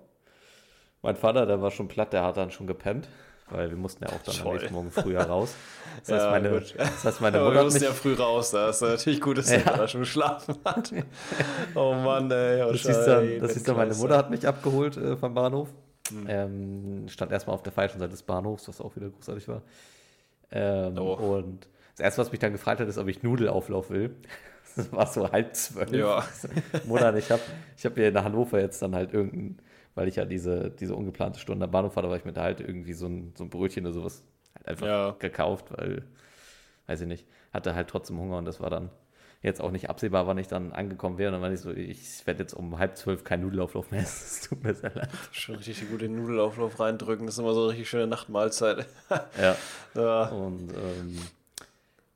Mein 1.01 1.15
Vater, 1.15 1.45
der 1.45 1.61
war 1.61 1.69
schon 1.69 1.87
platt, 1.87 2.13
der 2.13 2.23
hat 2.23 2.37
dann 2.37 2.49
schon 2.49 2.65
gepennt, 2.65 3.09
weil 3.49 3.69
wir 3.69 3.77
mussten 3.77 4.05
ja 4.05 4.09
auch 4.09 4.23
dann 4.23 4.35
am 4.41 4.53
nächsten 4.53 4.73
Morgen 4.73 4.91
früher 4.91 5.21
raus. 5.27 5.53
Das 5.99 6.15
heißt, 6.15 6.25
ja, 6.25 6.31
meine, 6.31 6.49
das 6.49 7.03
heißt, 7.03 7.21
meine 7.21 7.39
Mutter. 7.39 7.53
Wir 7.53 7.63
mussten 7.63 7.83
ja 7.83 7.91
früh 7.91 8.13
raus, 8.13 8.51
da 8.51 8.69
ist 8.69 8.81
natürlich 8.81 9.21
gut, 9.21 9.37
dass 9.37 9.51
ja. 9.51 9.57
er 9.57 9.77
da 9.77 9.87
schon 9.87 10.01
geschlafen 10.01 10.55
hat. 10.63 10.93
oh 11.75 11.93
Mann, 11.93 12.31
ey. 12.31 12.63
Oh 12.63 12.71
das 12.71 12.85
ist 12.85 13.05
dann, 13.05 13.39
das 13.39 13.55
ist 13.55 13.67
dann 13.67 13.75
meine 13.75 13.93
Mutter 13.93 14.17
hat 14.17 14.29
mich 14.29 14.47
abgeholt 14.47 14.97
äh, 14.97 15.17
vom 15.17 15.33
Bahnhof. 15.33 15.69
Hm. 16.09 16.25
Ähm, 16.27 17.07
stand 17.09 17.31
erstmal 17.31 17.53
auf 17.53 17.63
der 17.63 17.71
falschen 17.71 17.99
Seite 17.99 18.11
des 18.11 18.23
Bahnhofs, 18.23 18.67
was 18.67 18.81
auch 18.81 18.95
wieder 18.95 19.09
großartig 19.09 19.47
war. 19.47 19.61
Ähm, 20.51 20.97
oh. 20.97 21.13
Und 21.13 21.67
das 21.95 22.03
erste, 22.03 22.21
was 22.21 22.31
mich 22.31 22.39
dann 22.39 22.51
gefragt 22.51 22.79
hat, 22.79 22.87
ist, 22.87 22.97
ob 22.97 23.07
ich 23.07 23.23
Nudelauflauf 23.23 23.89
will. 23.89 24.15
Das 24.75 24.91
war 24.91 25.07
so 25.07 25.31
halb 25.31 25.55
zwölf. 25.55 25.91
Ja. 25.91 26.23
Monat, 26.85 27.17
ich 27.17 27.31
habe 27.31 27.41
ich 27.77 27.85
hab 27.85 27.95
hier 27.95 28.07
in 28.07 28.23
Hannover 28.23 28.59
jetzt 28.59 28.81
dann 28.81 28.95
halt 28.95 29.13
irgendein, 29.13 29.57
weil 29.95 30.07
ich 30.07 30.15
ja 30.15 30.25
diese, 30.25 30.71
diese 30.71 30.95
ungeplante 30.95 31.39
Stunde 31.39 31.65
am 31.65 31.71
Bahnhof 31.71 31.95
war, 31.95 32.03
da 32.03 32.09
war 32.09 32.17
ich 32.17 32.25
mir 32.25 32.33
da 32.33 32.43
halt 32.43 32.59
irgendwie 32.59 32.93
so 32.93 33.07
ein, 33.07 33.33
so 33.35 33.43
ein 33.43 33.49
Brötchen 33.49 33.85
oder 33.85 33.93
sowas 33.93 34.23
halt 34.55 34.67
einfach 34.67 34.87
ja. 34.87 35.15
gekauft, 35.19 35.67
weil, 35.77 36.03
weiß 36.87 37.01
ich 37.01 37.07
nicht, 37.07 37.25
hatte 37.53 37.75
halt 37.75 37.89
trotzdem 37.89 38.19
Hunger 38.19 38.37
und 38.37 38.45
das 38.45 38.59
war 38.59 38.69
dann 38.69 38.89
jetzt 39.43 39.61
auch 39.61 39.71
nicht 39.71 39.89
absehbar, 39.89 40.25
wann 40.25 40.37
ich 40.37 40.47
dann 40.47 40.71
angekommen 40.71 41.17
wäre. 41.17 41.27
Und 41.27 41.33
dann 41.33 41.41
war 41.41 41.51
ich 41.51 41.59
so, 41.59 41.71
ich 41.71 42.25
werde 42.25 42.39
jetzt 42.39 42.53
um 42.53 42.79
halb 42.79 42.97
zwölf 42.97 43.23
keinen 43.23 43.43
Nudelauflauf 43.43 43.91
mehr 43.91 44.01
essen. 44.01 44.23
Das 44.23 44.41
tut 44.49 44.63
mir 44.63 44.73
sehr 44.73 44.91
leid. 44.95 45.09
Schon 45.31 45.55
richtig 45.55 45.89
gut 45.89 46.01
den 46.01 46.15
Nudelauflauf 46.15 46.79
reindrücken. 46.79 47.25
Das 47.25 47.35
ist 47.35 47.39
immer 47.39 47.53
so 47.53 47.63
eine 47.63 47.69
richtig 47.71 47.89
schöne 47.89 48.07
Nachtmahlzeit. 48.07 48.87
ja. 49.39 49.55
ja. 49.95 50.23
Und 50.29 50.71
ähm, 50.71 51.17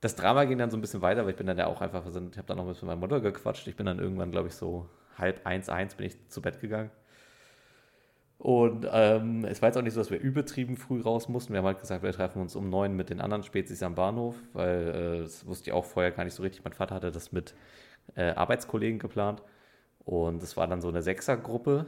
das 0.00 0.14
Drama 0.14 0.44
ging 0.44 0.58
dann 0.58 0.70
so 0.70 0.76
ein 0.76 0.80
bisschen 0.80 1.02
weiter, 1.02 1.24
weil 1.24 1.30
ich 1.30 1.36
bin 1.36 1.46
dann 1.46 1.58
ja 1.58 1.66
auch 1.66 1.80
einfach, 1.80 2.06
ich 2.06 2.14
habe 2.14 2.46
dann 2.46 2.56
noch 2.56 2.64
ein 2.64 2.68
bisschen 2.68 2.88
mit 2.88 2.98
meiner 2.98 3.00
Mutter 3.00 3.20
gequatscht. 3.20 3.66
Ich 3.66 3.76
bin 3.76 3.86
dann 3.86 3.98
irgendwann, 3.98 4.30
glaube 4.30 4.48
ich, 4.48 4.54
so 4.54 4.88
halb 5.16 5.44
eins, 5.44 5.68
eins 5.68 5.94
bin 5.96 6.06
ich 6.06 6.28
zu 6.28 6.40
Bett 6.40 6.60
gegangen. 6.60 6.90
Und 8.38 8.86
ähm, 8.92 9.44
es 9.44 9.60
war 9.60 9.68
jetzt 9.68 9.76
auch 9.76 9.82
nicht 9.82 9.94
so, 9.94 10.00
dass 10.00 10.12
wir 10.12 10.20
übertrieben 10.20 10.76
früh 10.76 11.00
raus 11.00 11.28
mussten. 11.28 11.52
Wir 11.52 11.58
haben 11.58 11.66
halt 11.66 11.80
gesagt, 11.80 12.04
wir 12.04 12.12
treffen 12.12 12.40
uns 12.40 12.54
um 12.54 12.70
neun 12.70 12.94
mit 12.94 13.10
den 13.10 13.20
anderen 13.20 13.42
Spezies 13.42 13.82
am 13.82 13.96
Bahnhof, 13.96 14.36
weil 14.52 14.88
äh, 14.88 15.22
das 15.22 15.44
wusste 15.46 15.70
ich 15.70 15.74
auch 15.74 15.84
vorher 15.84 16.12
gar 16.12 16.22
nicht 16.24 16.34
so 16.34 16.44
richtig. 16.44 16.62
Mein 16.62 16.72
Vater 16.72 16.94
hatte 16.94 17.10
das 17.10 17.32
mit 17.32 17.54
äh, 18.14 18.30
Arbeitskollegen 18.30 19.00
geplant. 19.00 19.42
Und 20.04 20.42
es 20.42 20.56
war 20.56 20.68
dann 20.68 20.80
so 20.80 20.88
eine 20.88 21.02
Sechsergruppe, 21.02 21.86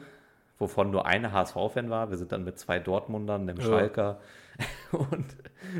wovon 0.60 0.90
nur 0.90 1.06
eine 1.06 1.32
HSV-Fan 1.32 1.90
war. 1.90 2.10
Wir 2.10 2.18
sind 2.18 2.30
dann 2.30 2.44
mit 2.44 2.58
zwei 2.58 2.78
Dortmundern, 2.78 3.42
einem 3.42 3.58
ja. 3.58 3.64
Schalker 3.64 4.20
und 4.92 5.36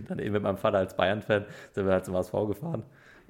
dann 0.08 0.18
eben 0.18 0.32
mit 0.32 0.42
meinem 0.42 0.56
Vater 0.56 0.78
als 0.78 0.96
Bayern-Fan 0.96 1.44
sind 1.72 1.86
wir 1.86 1.92
halt 1.92 2.06
zum 2.06 2.16
HSV 2.16 2.32
gefahren. 2.48 2.82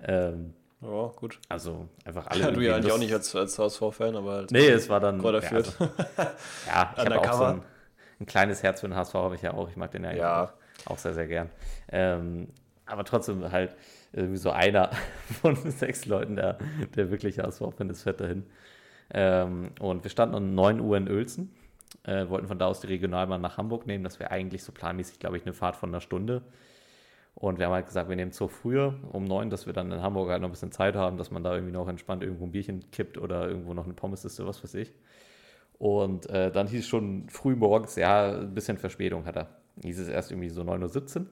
Ähm, 0.03 0.55
ja, 0.81 1.09
gut. 1.17 1.39
Also 1.49 1.89
einfach 2.05 2.27
alle. 2.29 2.41
Ja, 2.41 2.51
du 2.53 2.61
ja 2.61 2.77
eigentlich 2.77 2.93
auch 2.93 2.99
nicht 2.99 3.13
als, 3.13 3.35
als 3.35 3.59
HSV-Fan, 3.59 4.17
aber 4.17 4.33
halt. 4.33 4.53
Nee, 4.53 4.69
es 4.69 4.89
war 4.89 5.01
dann. 5.01 5.21
Ja, 5.21 5.29
also, 5.29 5.85
ja 6.67 6.95
ich 6.97 7.05
habe 7.05 7.19
auch 7.19 7.33
so 7.33 7.45
ein, 7.45 7.63
ein, 8.21 8.27
kleines 8.27 8.63
Herz 8.63 8.81
für 8.81 8.89
den 8.89 8.97
HSV, 8.97 9.15
habe 9.15 9.35
ich 9.35 9.43
ja 9.43 9.53
auch. 9.53 9.69
Ich 9.69 9.77
mag 9.77 9.91
den 9.91 10.05
ja, 10.05 10.13
ja. 10.13 10.45
Auch, 10.87 10.93
auch, 10.93 10.99
sehr, 10.99 11.15
sehr 11.15 11.27
gern. 11.27 11.51
Ähm, 11.91 12.49
aber 12.87 13.05
trotzdem 13.05 13.51
halt 13.51 13.75
irgendwie 14.13 14.39
so 14.39 14.51
einer 14.51 14.91
von 15.43 15.57
sechs 15.57 16.07
Leuten, 16.07 16.37
der, 16.37 16.59
der 16.95 17.11
wirklich 17.11 17.41
HSV-Fan 17.41 17.91
ist, 17.91 18.03
fährt 18.03 18.21
dahin. 18.21 18.47
Ähm, 19.13 19.71
und 19.81 20.05
wir 20.05 20.11
standen 20.11 20.35
um 20.35 20.55
9 20.55 20.81
Uhr 20.81 20.97
in 20.97 21.11
Uelzen 21.11 21.55
äh, 22.05 22.29
wollten 22.29 22.47
von 22.47 22.59
da 22.59 22.67
aus 22.67 22.81
die 22.81 22.87
Regionalbahn 22.87 23.41
nach 23.41 23.59
Hamburg 23.59 23.87
nehmen. 23.87 24.05
Das 24.05 24.19
wäre 24.21 24.31
eigentlich 24.31 24.65
so 24.65 24.73
planmäßig, 24.73 25.19
glaube 25.19 25.37
ich, 25.37 25.45
eine 25.45 25.53
Fahrt 25.53 25.77
von 25.77 25.91
einer 25.91 26.01
Stunde. 26.01 26.43
Und 27.35 27.59
wir 27.59 27.67
haben 27.67 27.73
halt 27.73 27.87
gesagt, 27.87 28.09
wir 28.09 28.17
nehmen 28.17 28.33
Zug 28.33 28.51
früher 28.51 28.95
um 29.13 29.25
neun, 29.25 29.51
dass 29.51 29.67
wir 29.67 29.73
dann 29.73 29.91
in 29.93 30.03
Hamburg 30.03 30.31
halt 30.31 30.43
noch 30.43 30.49
ein 30.49 30.53
bisschen 30.53 30.73
Zeit 30.73 30.97
haben, 30.97 31.17
dass 31.17 31.31
man 31.31 31.45
da 31.45 31.55
irgendwie 31.55 31.73
noch 31.73 31.89
entspannt 31.89 32.23
irgendwo 32.23 32.45
ein 32.45 32.53
Bierchen 32.53 32.91
kippt 32.91 33.19
oder 33.19 33.49
irgendwo 33.49 33.73
noch 33.73 33.85
eine 33.85 33.95
Pommes 33.95 34.25
isst 34.25 34.41
oder 34.41 34.49
was 34.49 34.63
weiß 34.63 34.75
ich. 34.75 34.93
Und 35.79 36.29
äh, 36.29 36.51
dann 36.51 36.67
hieß 36.67 36.81
es 36.81 36.89
schon 36.89 37.29
früh 37.31 37.55
morgens, 37.55 37.97
ja, 37.97 38.41
ein 38.41 38.53
bisschen 38.53 38.77
Verspätung 38.77 39.25
hat 39.25 39.37
er. 39.37 39.49
Hieß 39.83 40.01
es 40.01 40.09
erst 40.09 40.31
irgendwie 40.31 40.51
so 40.51 40.63
9.17 40.63 41.21
Uhr. 41.21 41.27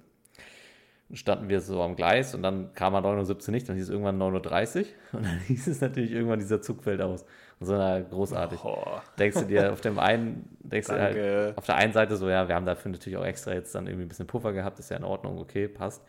Standen 1.14 1.48
wir 1.48 1.60
so 1.60 1.82
am 1.82 1.96
Gleis 1.96 2.34
und 2.34 2.42
dann 2.42 2.72
kam 2.74 2.94
er 2.94 3.00
9.17 3.00 3.48
Uhr 3.48 3.52
nicht, 3.52 3.68
dann 3.68 3.76
hieß 3.76 3.84
es 3.84 3.90
irgendwann 3.90 4.20
9.30 4.20 4.80
Uhr 4.80 4.86
und 5.18 5.24
dann 5.26 5.38
hieß 5.40 5.66
es 5.66 5.80
natürlich 5.80 6.12
irgendwann, 6.12 6.38
dieser 6.38 6.62
Zug 6.62 6.84
fällt 6.84 7.00
aus. 7.00 7.24
So 7.60 7.76
na, 7.76 8.00
großartig. 8.00 8.62
Oh. 8.64 8.84
Denkst 9.18 9.40
du 9.40 9.46
dir 9.46 9.72
auf 9.72 9.80
dem 9.80 9.98
einen, 9.98 10.48
denkst 10.60 10.88
Danke. 10.88 11.14
du 11.14 11.44
halt 11.46 11.58
auf 11.58 11.66
der 11.66 11.74
einen 11.74 11.92
Seite 11.92 12.16
so, 12.16 12.28
ja, 12.28 12.46
wir 12.46 12.54
haben 12.54 12.66
dafür 12.66 12.92
natürlich 12.92 13.16
auch 13.16 13.24
extra 13.24 13.52
jetzt 13.52 13.74
dann 13.74 13.86
irgendwie 13.86 14.06
ein 14.06 14.08
bisschen 14.08 14.26
Puffer 14.26 14.52
gehabt, 14.52 14.78
ist 14.78 14.90
ja 14.90 14.96
in 14.96 15.04
Ordnung, 15.04 15.38
okay, 15.38 15.66
passt. 15.66 16.02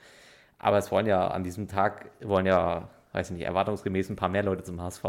Aber 0.60 0.78
es 0.78 0.92
wollen 0.92 1.08
ja 1.08 1.28
an 1.30 1.44
diesem 1.44 1.68
Tag, 1.68 2.12
wollen 2.22 2.46
ja, 2.46 2.90
weiß 3.14 3.32
ich 3.32 3.38
nicht, 3.38 3.46
erwartungsgemäß 3.46 4.10
ein 4.10 4.16
paar 4.16 4.30
mehr 4.30 4.44
Leute 4.44 4.64
zum 4.64 4.82
HSV. 4.82 5.04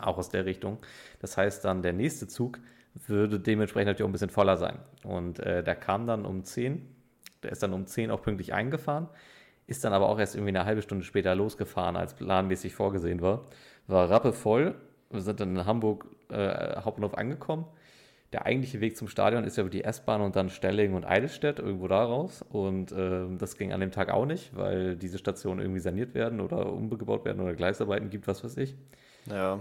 Auch 0.00 0.18
aus 0.18 0.28
der 0.28 0.44
Richtung. 0.44 0.78
Das 1.20 1.36
heißt 1.36 1.64
dann, 1.64 1.82
der 1.82 1.92
nächste 1.92 2.28
Zug 2.28 2.58
würde 3.06 3.40
dementsprechend 3.40 3.86
natürlich 3.86 4.02
auch 4.02 4.08
ein 4.08 4.12
bisschen 4.12 4.30
voller 4.30 4.56
sein. 4.56 4.78
Und 5.02 5.38
äh, 5.40 5.62
der 5.64 5.76
kam 5.76 6.06
dann 6.06 6.26
um 6.26 6.44
10. 6.44 6.86
Der 7.42 7.52
ist 7.52 7.62
dann 7.62 7.72
um 7.72 7.86
10 7.86 8.10
auch 8.10 8.22
pünktlich 8.22 8.52
eingefahren. 8.52 9.08
Ist 9.66 9.84
dann 9.84 9.92
aber 9.92 10.08
auch 10.08 10.18
erst 10.18 10.34
irgendwie 10.34 10.50
eine 10.50 10.64
halbe 10.64 10.82
Stunde 10.82 11.04
später 11.04 11.34
losgefahren, 11.34 11.96
als 11.96 12.14
planmäßig 12.14 12.74
vorgesehen 12.74 13.22
war. 13.22 13.46
War 13.86 14.10
rappevoll. 14.10 14.74
Wir 15.12 15.22
sind 15.22 15.40
dann 15.40 15.56
in 15.56 15.66
Hamburg 15.66 16.06
äh, 16.30 16.80
Hauptbahnhof 16.80 17.14
angekommen. 17.14 17.66
Der 18.32 18.46
eigentliche 18.46 18.80
Weg 18.80 18.96
zum 18.96 19.08
Stadion 19.08 19.44
ist 19.44 19.56
ja 19.56 19.62
über 19.62 19.70
die 19.70 19.84
S-Bahn 19.84 20.22
und 20.22 20.36
dann 20.36 20.48
Stelling 20.48 20.94
und 20.94 21.04
Eidelstedt, 21.04 21.58
irgendwo 21.58 21.86
da 21.86 22.02
raus. 22.02 22.42
Und 22.48 22.90
äh, 22.90 23.26
das 23.36 23.58
ging 23.58 23.72
an 23.72 23.80
dem 23.80 23.90
Tag 23.90 24.10
auch 24.10 24.24
nicht, 24.24 24.56
weil 24.56 24.96
diese 24.96 25.18
Stationen 25.18 25.60
irgendwie 25.60 25.80
saniert 25.80 26.14
werden 26.14 26.40
oder 26.40 26.72
umgebaut 26.72 27.26
werden 27.26 27.42
oder 27.42 27.54
Gleisarbeiten 27.54 28.08
gibt, 28.08 28.26
was 28.26 28.42
weiß 28.42 28.56
ich. 28.56 28.74
Ja. 29.26 29.60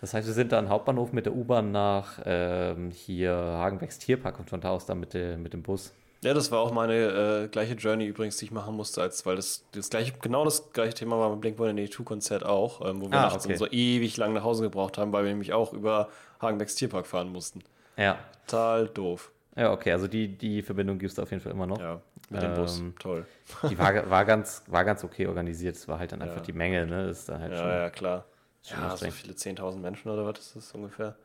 Das 0.00 0.14
heißt, 0.14 0.26
wir 0.26 0.34
sind 0.34 0.52
dann 0.52 0.70
Hauptbahnhof 0.70 1.12
mit 1.12 1.26
der 1.26 1.36
U-Bahn 1.36 1.72
nach 1.72 2.20
ähm, 2.24 2.90
hier 2.90 3.32
Hagenbecks 3.32 3.98
Tierpark 3.98 4.38
und 4.38 4.48
von 4.48 4.62
da 4.62 4.70
aus 4.70 4.86
dann 4.86 4.98
mit, 4.98 5.12
der, 5.12 5.36
mit 5.36 5.52
dem 5.52 5.62
Bus. 5.62 5.92
Ja, 6.22 6.34
das 6.34 6.50
war 6.52 6.58
auch 6.60 6.70
meine 6.72 7.44
äh, 7.44 7.48
gleiche 7.48 7.74
Journey 7.74 8.04
übrigens, 8.06 8.36
die 8.36 8.44
ich 8.46 8.50
machen 8.50 8.76
musste, 8.76 9.00
als 9.00 9.24
weil 9.24 9.36
das, 9.36 9.64
das 9.72 9.88
gleiche, 9.88 10.12
genau 10.20 10.44
das 10.44 10.70
gleiche 10.72 10.92
Thema 10.94 11.18
war 11.18 11.30
beim 11.30 11.40
Blink-182-Konzert 11.40 12.44
auch, 12.44 12.86
ähm, 12.86 13.00
wo 13.00 13.10
wir 13.10 13.18
Ah, 13.18 13.22
nachts 13.22 13.46
okay. 13.46 13.56
so 13.56 13.66
ewig 13.66 14.16
lang 14.18 14.34
nach 14.34 14.42
Hause 14.44 14.64
gebraucht 14.64 14.98
haben, 14.98 15.12
weil 15.14 15.24
wir 15.24 15.30
nämlich 15.30 15.54
auch 15.54 15.72
über 15.72 16.08
Hagenbecks 16.42 16.74
Tierpark 16.74 17.06
fahren 17.06 17.32
mussten. 17.32 17.62
Ja. 17.96 18.18
Total 18.46 18.88
doof. 18.88 19.32
Ja, 19.56 19.72
okay, 19.72 19.92
also 19.92 20.08
die, 20.08 20.28
die 20.28 20.62
Verbindung 20.62 20.98
gibt 20.98 21.10
es 21.12 21.18
auf 21.18 21.30
jeden 21.30 21.42
Fall 21.42 21.52
immer 21.52 21.66
noch. 21.66 21.80
Ja, 21.80 22.00
mit 22.28 22.42
dem 22.42 22.54
Bus. 22.54 22.78
Ähm, 22.80 22.94
Toll. 22.98 23.26
Die 23.70 23.78
war, 23.78 24.08
war, 24.10 24.24
ganz, 24.26 24.62
war 24.66 24.84
ganz 24.84 25.02
okay 25.02 25.26
organisiert. 25.26 25.76
Es 25.76 25.88
war 25.88 25.98
halt 25.98 26.12
dann 26.12 26.20
einfach 26.22 26.36
Ja. 26.36 26.42
die 26.42 26.52
Menge, 26.52 26.86
ne? 26.86 27.06
Das 27.08 27.20
ist 27.20 27.28
dann 27.30 27.40
halt 27.40 27.56
schon. 27.56 27.66
Ja, 27.66 27.78
ja, 27.80 27.90
klar. 27.90 28.24
schon 28.62 28.78
Ja, 28.78 28.96
so 28.96 29.10
viele 29.10 29.32
10.000 29.32 29.76
Menschen 29.80 30.10
oder 30.10 30.24
was 30.26 30.38
ist 30.38 30.56
das 30.56 30.72
ungefähr? 30.72 31.16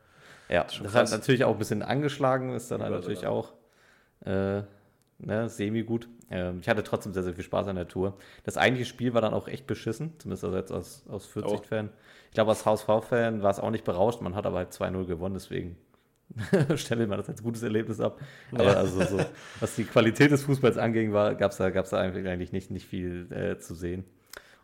Ja, 0.48 0.66
schon 0.70 0.84
das 0.84 0.94
hat 0.94 1.10
natürlich 1.10 1.44
auch 1.44 1.52
ein 1.52 1.58
bisschen 1.58 1.82
angeschlagen, 1.82 2.54
ist 2.54 2.70
dann 2.70 2.82
halt 2.82 2.92
natürlich 2.92 3.26
auch 3.26 3.52
äh, 4.24 4.62
ne, 5.18 5.48
semi-gut. 5.48 6.08
Ähm, 6.30 6.58
ich 6.60 6.68
hatte 6.68 6.82
trotzdem 6.82 7.12
sehr, 7.12 7.22
sehr 7.22 7.34
viel 7.34 7.44
Spaß 7.44 7.68
an 7.68 7.76
der 7.76 7.88
Tour. 7.88 8.16
Das 8.44 8.56
eigentliche 8.56 8.88
Spiel 8.88 9.14
war 9.14 9.20
dann 9.20 9.34
auch 9.34 9.48
echt 9.48 9.66
beschissen, 9.66 10.12
zumindest 10.18 10.44
also 10.44 10.56
jetzt 10.56 10.72
aus, 10.72 11.04
aus 11.08 11.26
40-Fan. 11.26 11.90
Ich 12.28 12.34
glaube, 12.34 12.50
als 12.50 12.66
HSV-Fan 12.66 13.42
war 13.42 13.50
es 13.50 13.60
auch 13.60 13.70
nicht 13.70 13.84
berauscht, 13.84 14.20
man 14.20 14.34
hat 14.34 14.46
aber 14.46 14.58
halt 14.58 14.72
2-0 14.72 15.06
gewonnen, 15.06 15.34
deswegen 15.34 15.76
stelle 16.76 17.06
man 17.06 17.18
das 17.18 17.28
als 17.28 17.42
gutes 17.42 17.62
Erlebnis 17.62 18.00
ab. 18.00 18.20
Aber 18.52 18.64
Ja. 18.64 18.74
also 18.74 19.04
so, 19.04 19.18
was 19.60 19.76
die 19.76 19.84
Qualität 19.84 20.30
des 20.32 20.42
Fußballs 20.42 20.76
anging, 20.76 21.12
gab 21.12 21.50
es 21.52 21.56
da, 21.56 21.70
gab's 21.70 21.90
da 21.90 21.98
eigentlich 22.00 22.26
eigentlich 22.26 22.52
nicht, 22.52 22.70
nicht 22.70 22.86
viel 22.86 23.30
äh, 23.32 23.58
zu 23.58 23.74
sehen. 23.74 24.04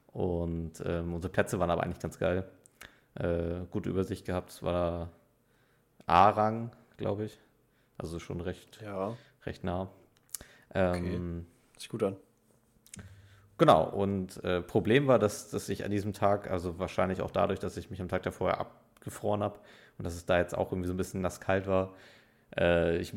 Und 0.08 0.72
ähm, 0.84 1.14
unsere 1.14 1.32
Plätze 1.32 1.58
waren 1.58 1.70
aber 1.70 1.84
eigentlich 1.84 2.00
ganz 2.00 2.18
geil. 2.18 2.44
Äh, 3.14 3.64
gute 3.70 3.88
Übersicht 3.90 4.26
gehabt. 4.26 4.50
Es 4.50 4.62
war 4.62 5.10
A-Rang, 6.06 6.72
glaube 6.96 7.24
ich. 7.24 7.38
Also 7.98 8.18
schon 8.18 8.40
recht, 8.40 8.80
Ja, 8.82 9.16
recht 9.46 9.64
nah. 9.64 9.88
Ähm, 10.74 11.46
sich 11.76 11.88
gut 11.88 12.02
an. 12.02 12.16
Genau, 13.58 13.84
und 13.84 14.42
äh, 14.44 14.60
Problem 14.62 15.06
war, 15.06 15.18
dass, 15.18 15.50
dass 15.50 15.68
ich 15.68 15.84
an 15.84 15.90
diesem 15.90 16.12
Tag, 16.12 16.50
also 16.50 16.78
wahrscheinlich 16.78 17.20
auch 17.20 17.30
dadurch, 17.30 17.60
dass 17.60 17.76
ich 17.76 17.90
mich 17.90 18.00
am 18.00 18.08
Tag 18.08 18.22
davor 18.22 18.58
abgefroren 18.58 19.42
habe 19.42 19.58
und 19.98 20.04
dass 20.04 20.14
es 20.14 20.26
da 20.26 20.38
jetzt 20.38 20.56
auch 20.56 20.72
irgendwie 20.72 20.88
so 20.88 20.94
ein 20.94 20.96
bisschen 20.96 21.20
nasskalt 21.20 21.66
war, 21.66 21.94
äh, 22.56 22.96
ich 22.96 23.14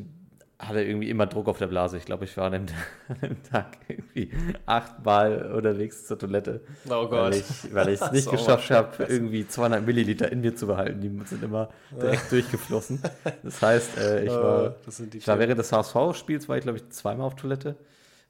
hatte 0.58 0.82
irgendwie 0.82 1.10
immer 1.10 1.26
Druck 1.26 1.48
auf 1.48 1.58
der 1.58 1.66
Blase. 1.66 1.98
Ich 1.98 2.06
glaube, 2.06 2.24
ich 2.24 2.36
war 2.36 2.46
an 2.46 2.52
dem, 2.52 2.66
an 3.08 3.20
dem 3.20 3.42
Tag 3.42 3.78
irgendwie 3.88 4.30
achtmal 4.64 5.52
unterwegs 5.52 6.06
zur 6.06 6.18
Toilette, 6.18 6.62
Oh 6.88 7.10
weil 7.10 7.34
ich 7.34 7.74
weil 7.74 7.90
ich 7.90 8.00
es 8.00 8.12
nicht 8.12 8.30
geschafft 8.30 8.70
habe, 8.70 9.04
irgendwie 9.04 9.46
200 9.46 9.84
Milliliter 9.84 10.30
in 10.32 10.40
mir 10.40 10.56
zu 10.56 10.66
behalten. 10.66 11.00
Die 11.00 11.26
sind 11.26 11.42
immer 11.42 11.68
direkt 11.92 12.32
durchgeflossen. 12.32 13.00
Das 13.42 13.60
heißt, 13.60 13.98
äh, 13.98 14.24
ich 14.24 14.30
war... 14.30 14.76
Ich 15.12 15.28
war 15.28 15.38
während 15.38 15.58
des 15.58 15.72
HSV-Spiels, 15.72 16.48
war 16.48 16.56
ich 16.56 16.62
glaube 16.62 16.78
ich 16.78 16.88
zweimal 16.90 17.26
auf 17.26 17.36
Toilette. 17.36 17.76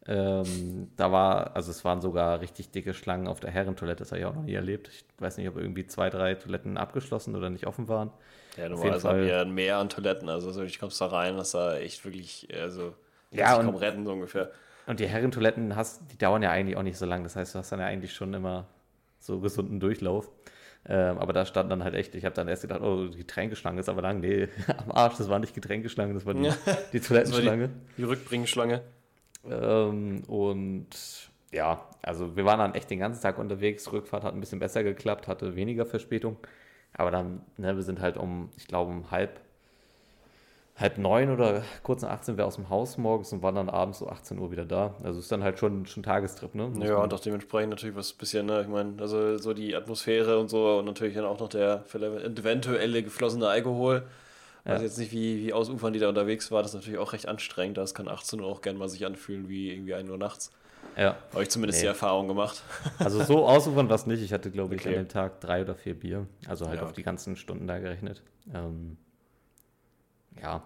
Ähm, 0.09 0.88
da 0.97 1.11
war, 1.11 1.56
also 1.56 1.71
es 1.71 1.85
waren 1.85 2.00
sogar 2.00 2.40
richtig 2.40 2.71
dicke 2.71 2.95
Schlangen 2.95 3.26
auf 3.26 3.40
der 3.40 3.50
Herrentoilette, 3.50 4.04
das 4.04 4.12
habe 4.12 4.21
ich 4.21 4.26
auch 4.26 4.35
noch 4.35 4.45
nie 4.45 4.54
erlebt. 4.54 4.88
Ich 4.88 5.04
weiß 5.18 5.37
nicht, 5.37 5.49
ob 5.49 5.56
irgendwie 5.56 5.87
zwei, 5.87 6.11
drei 6.11 6.35
Toiletten 6.35 6.76
abgeschlossen 6.76 7.35
oder 7.35 7.50
nicht 7.50 7.66
offen 7.66 7.88
waren. 7.88 8.11
Ja, 8.57 8.69
normalerweise 8.69 9.09
haben 9.09 9.25
wir 9.25 9.41
ein 9.41 9.53
Meer 9.55 9.79
an 9.79 9.89
Toiletten. 9.89 10.29
Also 10.29 10.51
so, 10.53 10.63
ich 10.63 10.79
kommst 10.79 11.01
da 11.01 11.07
rein, 11.07 11.37
das 11.37 11.53
da 11.53 11.77
echt 11.77 12.05
wirklich, 12.05 12.49
also 12.59 12.95
Ja, 13.31 13.57
und- 13.57 13.67
kaum 13.67 13.75
retten, 13.77 14.05
so 14.05 14.13
ungefähr. 14.13 14.51
Und 14.87 15.01
die 15.01 15.07
Herrentoiletten 15.09 15.75
hast, 15.75 16.01
die 16.13 16.17
dauern 16.19 16.43
ja 16.43 16.51
eigentlich 16.51 16.77
auch 16.77 16.83
nicht 16.85 16.97
so 16.97 17.07
lang. 17.07 17.25
Das 17.25 17.35
heißt, 17.35 17.55
du 17.55 17.59
hast 17.59 17.73
dann 17.73 17.81
ja 17.81 17.87
eigentlich 17.87 18.13
schon 18.15 18.33
immer 18.35 18.67
so 19.19 19.41
gesunden 19.41 19.81
Durchlauf. 19.81 20.31
Ähm, 20.89 21.19
aber 21.19 21.33
da 21.33 21.45
stand 21.45 21.73
dann 21.73 21.83
halt 21.83 21.95
echt, 21.97 22.15
ich 22.15 22.25
habe 22.25 22.37
dann 22.37 22.47
erst 22.47 22.63
gedacht, 22.63 22.81
oh, 22.81 23.09
die 23.09 23.19
Getränkeschlange 23.19 23.81
ist 23.81 23.89
aber 23.89 24.03
lang. 24.03 24.21
Nee, 24.21 24.49
am 24.85 24.93
Arsch, 24.93 25.17
das 25.17 25.29
war 25.29 25.41
nicht 25.41 25.55
Getränkeschlange, 25.55 26.15
das 26.15 26.25
war 26.25 26.35
die, 26.35 26.49
die 26.93 27.01
Toilettenschlange. 27.01 27.71
Die 27.97 28.05
Rückbringschlange. 28.05 28.83
Ähm, 29.51 30.23
und 30.29 30.87
ja, 31.53 31.85
also 32.03 32.37
wir 32.37 32.45
waren 32.45 32.59
dann 32.61 32.75
echt 32.75 32.89
den 32.91 33.01
ganzen 33.01 33.21
Tag 33.23 33.39
unterwegs. 33.39 33.91
Rückfahrt 33.93 34.23
hat 34.23 34.35
ein 34.35 34.41
bisschen 34.41 34.61
besser 34.61 34.85
geklappt, 34.85 35.27
hatte 35.27 35.57
weniger 35.57 35.87
Verspätung. 35.87 36.37
Aber 36.97 37.11
dann, 37.11 37.43
ne, 37.57 37.76
wir 37.76 37.83
sind 37.83 38.00
halt 38.00 38.17
um, 38.17 38.49
ich 38.57 38.67
glaube, 38.67 38.91
um 38.91 39.11
halb, 39.11 39.41
halb 40.76 40.99
neun 40.99 41.31
oder 41.31 41.62
kurz 41.83 42.03
nach 42.03 42.11
18 42.11 42.38
wir 42.38 42.47
aus 42.47 42.57
dem 42.57 42.71
Haus 42.71 42.97
morgens 42.97 43.33
und 43.33 43.43
waren 43.43 43.55
dann 43.55 43.69
abends 43.69 43.99
so 43.99 44.09
18 44.09 44.38
Uhr 44.38 44.50
wieder 44.50 44.65
da. 44.65 44.95
Also 45.03 45.21
ist 45.21 45.31
dann 45.31 45.43
halt 45.43 45.59
schon, 45.59 45.87
schon 45.87 46.03
Tagestrip, 46.03 46.55
ne? 46.55 46.69
Muss 46.69 46.88
Ja, 46.88 46.97
und 46.97 47.12
auch 47.12 47.21
dementsprechend 47.21 47.71
natürlich 47.71 47.97
was 47.97 48.12
bisschen, 48.12 48.47
ne, 48.47 48.62
ich 48.62 48.69
meine, 48.69 48.95
also 49.00 49.37
so 49.38 49.53
die 49.53 49.76
Atmosphäre 49.76 50.38
und 50.38 50.49
so 50.49 50.79
und 50.79 50.87
natürlich 50.87 51.15
dann 51.15 51.25
auch 51.25 51.38
noch 51.38 51.49
der 51.49 51.85
eventuelle 51.95 53.03
geflossene 53.03 53.49
Alkohol. 53.49 54.07
Weiß 54.65 54.81
Ja. 54.81 54.85
jetzt 54.85 54.99
nicht, 54.99 55.12
wie, 55.12 55.45
wie 55.45 55.53
ausufern 55.53 55.93
die 55.93 56.00
da 56.00 56.09
unterwegs 56.09 56.50
war. 56.50 56.62
Das 56.62 56.73
ist 56.73 56.81
natürlich 56.81 56.99
auch 56.99 57.12
recht 57.12 57.29
anstrengend. 57.29 57.76
Das 57.76 57.95
kann 57.95 58.09
18 58.09 58.41
Uhr 58.41 58.47
auch 58.47 58.62
gerne 58.62 58.79
mal 58.79 58.88
sich 58.88 59.07
anfühlen 59.07 59.49
wie 59.49 59.71
irgendwie 59.71 59.95
1 59.95 60.11
Uhr 60.11 60.19
nachts. 60.19 60.50
Ja. 60.97 61.16
Habe 61.33 61.43
ich 61.43 61.50
zumindest 61.50 61.78
Nee. 61.81 61.85
die 61.85 61.88
Erfahrung 61.88 62.28
gemacht. 62.28 62.62
Also 62.99 63.23
so 63.25 63.47
ausufern 63.47 63.88
war 63.88 63.97
es 63.97 64.07
nicht. 64.07 64.23
Ich 64.23 64.33
hatte, 64.33 64.50
glaube 64.50 64.75
ich, 64.75 64.81
Okay. 64.83 64.90
an 64.97 65.05
dem 65.05 65.09
Tag 65.09 65.40
drei 65.40 65.62
oder 65.62 65.75
vier 65.75 65.95
Bier. 65.99 66.26
Also 66.49 66.66
halt 66.69 66.81
Ja, 66.81 66.87
auf 66.87 66.93
die 66.93 67.02
ganzen 67.02 67.37
Stunden 67.37 67.66
da 67.66 67.78
gerechnet. 67.78 68.23
Ähm, 68.55 68.97
ja, 70.40 70.62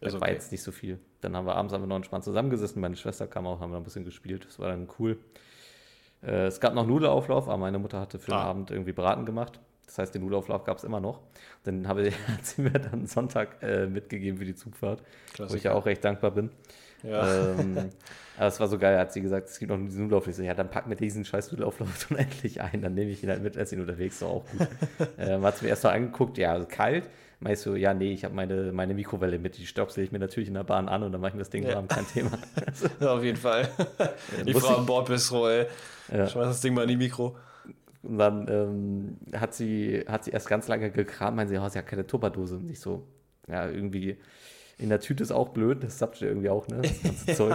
Das 0.00 0.14
Ist 0.14 0.20
war 0.20 0.28
okay. 0.28 0.34
jetzt 0.34 0.50
nicht 0.52 0.62
so 0.62 0.72
viel. 0.72 0.98
Dann 1.20 1.36
haben 1.36 1.46
wir 1.46 1.54
abends 1.54 1.72
haben 1.72 1.82
wir 1.82 1.86
noch 1.86 1.96
entspannt 1.96 2.24
zusammengesessen. 2.24 2.80
Meine 2.80 2.96
Schwester 2.96 3.26
kam 3.26 3.46
auch, 3.46 3.60
haben 3.60 3.70
wir 3.72 3.76
ein 3.76 3.84
bisschen 3.84 4.04
gespielt. 4.04 4.44
Das 4.46 4.58
war 4.58 4.68
dann 4.68 4.88
cool. 4.98 5.18
Äh, 6.22 6.46
es 6.46 6.58
gab 6.60 6.74
noch 6.74 6.86
Nudelauflauf, 6.86 7.48
aber 7.48 7.58
meine 7.58 7.78
Mutter 7.78 8.00
hatte 8.00 8.18
für 8.18 8.30
den 8.32 8.38
Ah. 8.38 8.44
Abend 8.44 8.70
irgendwie 8.70 8.92
Braten 8.92 9.24
gemacht. 9.26 9.60
Das 9.86 9.98
heißt, 9.98 10.14
den 10.14 10.22
Nudelauflauf 10.22 10.64
gab 10.64 10.78
es 10.78 10.84
immer 10.84 11.00
noch. 11.00 11.20
Dann 11.64 11.86
habe 11.86 12.06
ich, 12.08 12.14
hat 12.28 12.44
sie 12.46 12.62
mir 12.62 12.70
dann 12.72 13.06
Sonntag 13.06 13.62
äh, 13.62 13.86
mitgegeben 13.86 14.38
für 14.38 14.44
die 14.44 14.54
Zugfahrt, 14.54 15.00
wo 15.00 15.04
ich 15.28 15.32
Klassiker. 15.34 15.70
ja 15.70 15.74
auch 15.76 15.86
recht 15.86 16.04
dankbar 16.04 16.30
bin. 16.32 16.50
Ja. 17.02 17.52
Ähm, 17.58 17.76
aber 18.36 18.46
es 18.46 18.60
war 18.60 18.68
so 18.68 18.78
geil, 18.78 18.98
hat 18.98 19.12
sie 19.12 19.20
gesagt, 19.20 19.48
es 19.48 19.58
gibt 19.58 19.70
noch 19.70 19.78
diesen 19.78 20.02
Nudelauflauf. 20.04 20.28
Ich 20.28 20.36
so, 20.36 20.42
ja, 20.42 20.54
dann 20.54 20.70
pack 20.70 20.86
mir 20.86 20.96
diesen 20.96 21.24
scheiß 21.24 21.50
Nudelauflauf 21.52 22.06
dann 22.08 22.18
endlich 22.26 22.60
ein. 22.60 22.80
Dann 22.82 22.94
nehme 22.94 23.10
ich 23.10 23.22
ihn 23.22 23.30
halt 23.30 23.42
mit, 23.42 23.56
esse 23.56 23.74
ihn 23.74 23.80
unterwegs, 23.80 24.18
so 24.18 24.26
auch 24.26 24.44
gut. 24.50 24.68
ähm, 25.18 25.42
hat 25.42 25.58
sie 25.58 25.64
mir 25.64 25.70
erst 25.70 25.84
mal 25.84 25.90
angeguckt, 25.90 26.38
ja, 26.38 26.52
also 26.52 26.66
kalt. 26.66 27.08
Meinst 27.40 27.66
du, 27.66 27.74
ja, 27.74 27.92
nee, 27.92 28.12
ich 28.12 28.24
habe 28.24 28.34
meine, 28.36 28.70
meine 28.70 28.94
Mikrowelle 28.94 29.36
mit, 29.40 29.58
die 29.58 29.66
stöpsel 29.66 30.04
ich 30.04 30.12
mir 30.12 30.20
natürlich 30.20 30.46
in 30.48 30.54
der 30.54 30.62
Bahn 30.62 30.88
an 30.88 31.02
und 31.02 31.10
dann 31.10 31.20
mache 31.20 31.30
ich 31.30 31.34
mir 31.34 31.40
das 31.40 31.50
Ding 31.50 31.64
Ja. 31.64 31.74
warm, 31.74 31.88
kein 31.88 32.06
Thema. 32.06 32.30
Auf 33.00 33.24
jeden 33.24 33.36
Fall. 33.36 33.68
Die 34.46 34.52
muss 34.52 34.62
Frau 34.64 34.72
ich- 34.74 34.78
am 34.78 34.86
Bordbistro, 34.86 35.48
ey. 35.48 35.66
Ja. 36.12 36.28
Schmeiß 36.28 36.46
das 36.46 36.60
Ding 36.60 36.72
mal 36.74 36.82
in 36.82 36.88
die 36.90 36.96
Mikro. 36.96 37.36
Und 38.04 38.18
dann 38.18 38.46
ähm, 38.48 39.16
hat, 39.40 39.54
sie, 39.54 40.04
hat 40.08 40.22
sie 40.24 40.30
erst 40.30 40.48
ganz 40.48 40.68
lange 40.68 40.90
gekramt, 40.92 41.36
meinte 41.36 41.52
sie, 41.52 41.58
oh, 41.58 41.68
sie 41.68 41.78
hat 41.78 41.86
keine 41.86 42.06
Tupperdose. 42.06 42.56
Und 42.56 42.70
ich 42.70 42.78
so, 42.78 43.06
ja, 43.48 43.68
irgendwie 43.68 44.18
in 44.82 44.88
der 44.88 45.00
Tüte 45.00 45.22
ist 45.22 45.30
auch 45.32 45.50
blöd, 45.50 45.82
das 45.84 45.98
sappt 45.98 46.20
irgendwie 46.20 46.50
auch, 46.50 46.66
ne? 46.68 46.82
Das 46.82 47.02
ganze 47.02 47.26
Zeug. 47.34 47.54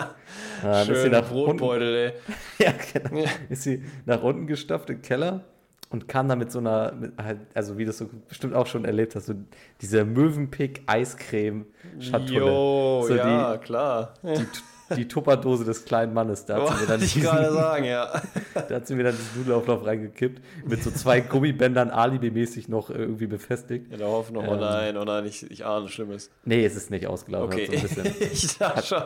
Dann 0.62 0.82
ist 0.82 0.88
sie 0.88 0.96
Schön 0.96 1.12
nach 1.12 1.30
unten, 1.32 1.58
Brotbeutel, 1.58 1.96
ey. 1.96 2.14
ja, 2.66 2.74
genau. 2.94 3.24
Ja. 3.24 3.30
Ist 3.50 3.64
sie 3.64 3.84
nach 4.06 4.24
unten 4.24 4.48
gestopft 4.48 4.90
im 4.90 5.02
Keller 5.02 5.44
und 5.90 6.08
kam 6.08 6.28
dann 6.28 6.40
mit 6.40 6.52
so 6.52 6.60
einer, 6.60 6.94
mit 6.94 7.12
halt, 7.18 7.40
also 7.54 7.78
wie 7.78 7.84
du 7.84 7.88
das 7.88 7.98
so 7.98 8.10
bestimmt 8.28 8.54
auch 8.54 8.68
schon 8.68 8.86
erlebt 8.86 9.16
hast, 9.16 9.28
so 9.28 9.34
diese 9.82 10.06
Mövenpick 10.06 10.82
Eiscreme 10.86 11.66
Schatulle. 12.00 12.40
Jo, 12.40 13.04
So 13.08 13.16
ja, 13.16 13.58
klar. 13.58 14.14
Die, 14.24 14.46
die 14.96 15.08
Tupperdose 15.08 15.66
des 15.66 15.86
kleinen 15.86 16.14
Mannes. 16.14 16.46
Da 16.46 16.62
hat, 16.62 16.68
sie 16.70 16.82
mir 16.82 16.88
dann 16.88 17.02
ich 17.02 17.14
diesen, 17.14 17.28
gerade 17.30 17.52
sagen, 17.52 17.86
ja. 17.86 18.22
da 18.54 18.76
hat 18.76 18.88
sie 18.88 18.96
mir 18.96 19.04
dann 19.04 19.16
diesen 19.18 19.40
Nudelauflauf 19.42 19.86
reingekippt, 19.86 20.42
mit 20.66 20.84
so 20.84 20.92
zwei 20.92 21.22
Gummibändern 21.22 21.90
alibimäßig 21.90 22.68
noch 22.70 22.90
irgendwie 22.90 23.28
befestigt. 23.28 23.92
In 23.92 23.98
der 24.00 24.08
Hoffnung, 24.08 24.48
oh 24.48 24.54
Ähm. 24.54 24.60
nein, 24.60 24.98
oh 24.98 25.04
nein, 25.04 25.26
ich, 25.26 25.50
ich 25.50 25.66
ahne 25.66 25.90
Schlimmes. 25.90 26.30
Nee, 26.46 26.66
es 26.66 26.76
ist 26.76 26.92
nicht 26.92 27.08
ausgelaufen. 27.08 27.54
Okay, 27.54 27.78
So 27.78 28.02
ich 28.32 28.58
dachte 28.58 28.86
schon. 28.86 29.04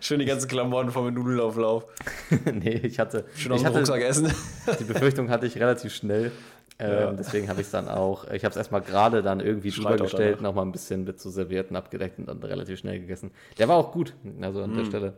Schön 0.00 0.18
die 0.18 0.26
ganzen 0.26 0.48
Klamotten 0.48 0.90
vom 0.90 1.12
Nudelauflauf. 1.12 1.86
nee, 2.52 2.80
ich 2.82 2.98
hatte, 2.98 3.24
Schön 3.36 3.52
aus 3.52 3.62
dem 3.62 3.72
Rucksack 3.72 4.02
essen. 4.02 4.32
die 4.78 4.84
Befürchtung 4.84 5.30
hatte 5.30 5.46
ich 5.46 5.56
relativ 5.58 5.94
schnell. 5.94 6.32
Ähm, 6.82 6.90
Ja. 6.92 7.12
Deswegen 7.12 7.48
habe 7.48 7.60
ich 7.60 7.66
es 7.66 7.70
dann 7.72 7.88
auch, 7.88 8.24
ich 8.30 8.44
habe 8.44 8.50
es 8.50 8.56
erstmal 8.56 8.80
gerade 8.82 9.22
dann 9.22 9.40
irgendwie 9.40 9.70
drüber 9.70 9.96
gestellt, 9.96 10.40
nochmal 10.40 10.64
ein 10.66 10.72
bisschen 10.72 11.04
mit 11.04 11.20
so 11.20 11.30
Servietten 11.30 11.76
abgedeckt 11.76 12.18
und 12.18 12.26
dann 12.28 12.42
relativ 12.42 12.78
schnell 12.78 12.98
gegessen. 13.00 13.30
Der 13.58 13.68
war 13.68 13.76
auch 13.76 13.92
gut, 13.92 14.14
also 14.40 14.62
an 14.62 14.74
der 14.76 14.84
Stelle 14.86 15.14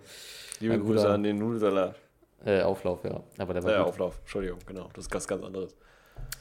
Liebe 0.61 0.75
Ein 0.75 0.81
Grüße 0.81 0.95
guter- 1.03 1.15
an 1.15 1.23
den 1.25 1.39
Nudelsalat. 1.39 1.97
äh, 2.45 2.63
Auflauf, 2.63 3.03
ja. 3.05 3.21
Aber 3.39 3.55
der 3.55 3.63
war 3.65 3.73
Äh, 3.75 3.79
gut. 3.79 3.87
Auflauf, 3.89 4.19
Entschuldigung, 4.21 4.59
genau. 4.67 4.89
Das 4.95 5.05
ist 5.07 5.11
ganz, 5.11 5.27
ganz 5.27 5.43
anderes. 5.43 5.75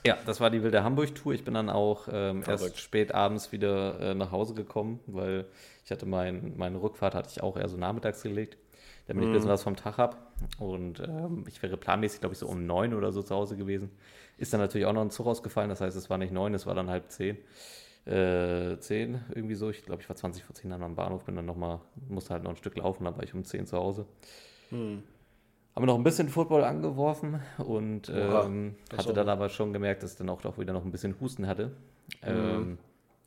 Ja, 0.05 0.17
das 0.25 0.39
war 0.39 0.49
die 0.49 0.61
wilde 0.61 0.83
Hamburg-Tour. 0.83 1.33
Ich 1.33 1.43
bin 1.43 1.53
dann 1.55 1.69
auch 1.69 2.07
ähm, 2.11 2.43
erst 2.47 2.79
spät 2.79 3.13
abends 3.13 3.51
wieder 3.51 3.99
äh, 3.99 4.13
nach 4.13 4.31
Hause 4.31 4.53
gekommen, 4.53 4.99
weil 5.07 5.45
ich 5.83 5.91
hatte 5.91 6.05
mein, 6.05 6.53
meine 6.57 6.81
Rückfahrt 6.81 7.15
hatte 7.15 7.29
ich 7.31 7.41
auch 7.41 7.57
eher 7.57 7.67
so 7.69 7.77
nachmittags 7.77 8.21
gelegt, 8.21 8.57
damit 9.07 9.23
ich 9.23 9.29
ein 9.29 9.33
bisschen 9.33 9.49
was 9.49 9.63
vom 9.63 9.75
Tag 9.75 9.97
habe. 9.97 10.15
Und 10.59 10.99
ähm, 10.99 11.45
ich 11.47 11.61
wäre 11.63 11.75
planmäßig, 11.77 12.19
glaube 12.19 12.33
ich, 12.33 12.39
so 12.39 12.47
um 12.47 12.65
neun 12.67 12.93
oder 12.93 13.11
so 13.11 13.23
zu 13.23 13.33
Hause 13.33 13.55
gewesen. 13.57 13.89
Ist 14.37 14.53
dann 14.53 14.59
natürlich 14.61 14.87
auch 14.87 14.93
noch 14.93 15.01
ein 15.01 15.11
Zug 15.11 15.27
ausgefallen, 15.27 15.69
das 15.69 15.81
heißt, 15.81 15.95
es 15.95 16.09
war 16.09 16.17
nicht 16.17 16.33
neun, 16.33 16.53
es 16.53 16.65
war 16.65 16.75
dann 16.75 16.89
halb 16.89 17.11
zehn. 17.11 17.37
Äh, 18.05 18.77
zehn, 18.79 19.21
irgendwie 19.33 19.55
so. 19.55 19.69
Ich 19.69 19.83
glaube, 19.85 20.01
ich 20.01 20.09
war 20.09 20.15
20 20.15 20.43
vor 20.43 20.55
10 20.55 20.71
dann 20.71 20.83
am 20.83 20.95
Bahnhof, 20.95 21.23
bin 21.23 21.35
dann 21.35 21.45
nochmal, 21.45 21.79
musste 22.09 22.33
halt 22.33 22.43
noch 22.43 22.51
ein 22.51 22.57
Stück 22.57 22.75
laufen, 22.75 23.05
dann 23.05 23.15
war 23.15 23.23
ich 23.23 23.33
um 23.33 23.45
10 23.45 23.65
zu 23.65 23.77
Hause. 23.77 24.05
Haben 25.75 25.85
noch 25.85 25.95
ein 25.95 26.03
bisschen 26.03 26.29
Football 26.29 26.63
angeworfen 26.63 27.39
und 27.57 28.09
Oha, 28.09 28.45
ähm, 28.45 28.75
hatte 28.91 29.09
auch 29.09 29.13
dann 29.13 29.29
aber 29.29 29.49
schon 29.49 29.73
gemerkt, 29.73 30.03
dass 30.03 30.11
ich 30.11 30.17
dann 30.17 30.29
auch 30.29 30.41
doch 30.41 30.57
wieder 30.59 30.73
noch 30.73 30.83
ein 30.83 30.91
bisschen 30.91 31.15
Husten 31.19 31.47
hatte. 31.47 31.71
Ähm, 32.21 32.77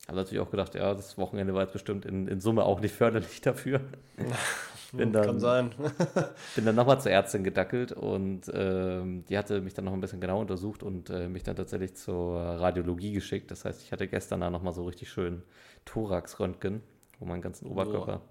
habe 0.06 0.18
natürlich 0.18 0.40
auch 0.40 0.50
gedacht, 0.50 0.74
ja, 0.74 0.94
das 0.94 1.18
Wochenende 1.18 1.54
war 1.54 1.62
jetzt 1.62 1.72
bestimmt 1.72 2.04
in, 2.04 2.28
in 2.28 2.40
Summe 2.40 2.64
auch 2.64 2.80
nicht 2.80 2.94
förderlich 2.94 3.40
dafür. 3.40 3.80
bin 4.96 5.12
dann, 5.12 5.26
Kann 5.26 5.40
sein. 5.40 5.70
bin 6.54 6.64
dann 6.64 6.74
nochmal 6.74 7.00
zur 7.00 7.12
Ärztin 7.12 7.44
gedackelt 7.44 7.92
und 7.92 8.50
ähm, 8.52 9.24
die 9.28 9.36
hatte 9.38 9.60
mich 9.60 9.74
dann 9.74 9.84
noch 9.84 9.92
ein 9.92 10.00
bisschen 10.00 10.20
genau 10.20 10.40
untersucht 10.40 10.82
und 10.82 11.10
äh, 11.10 11.28
mich 11.28 11.42
dann 11.42 11.56
tatsächlich 11.56 11.94
zur 11.96 12.38
Radiologie 12.38 13.12
geschickt. 13.12 13.50
Das 13.50 13.64
heißt, 13.64 13.82
ich 13.82 13.92
hatte 13.92 14.08
gestern 14.08 14.40
dann 14.40 14.52
nochmal 14.52 14.72
so 14.72 14.84
richtig 14.84 15.10
schön 15.10 15.42
Thorax-Röntgen, 15.84 16.82
wo 17.18 17.26
mein 17.26 17.42
ganzen 17.42 17.66
Oberkörper 17.66 18.22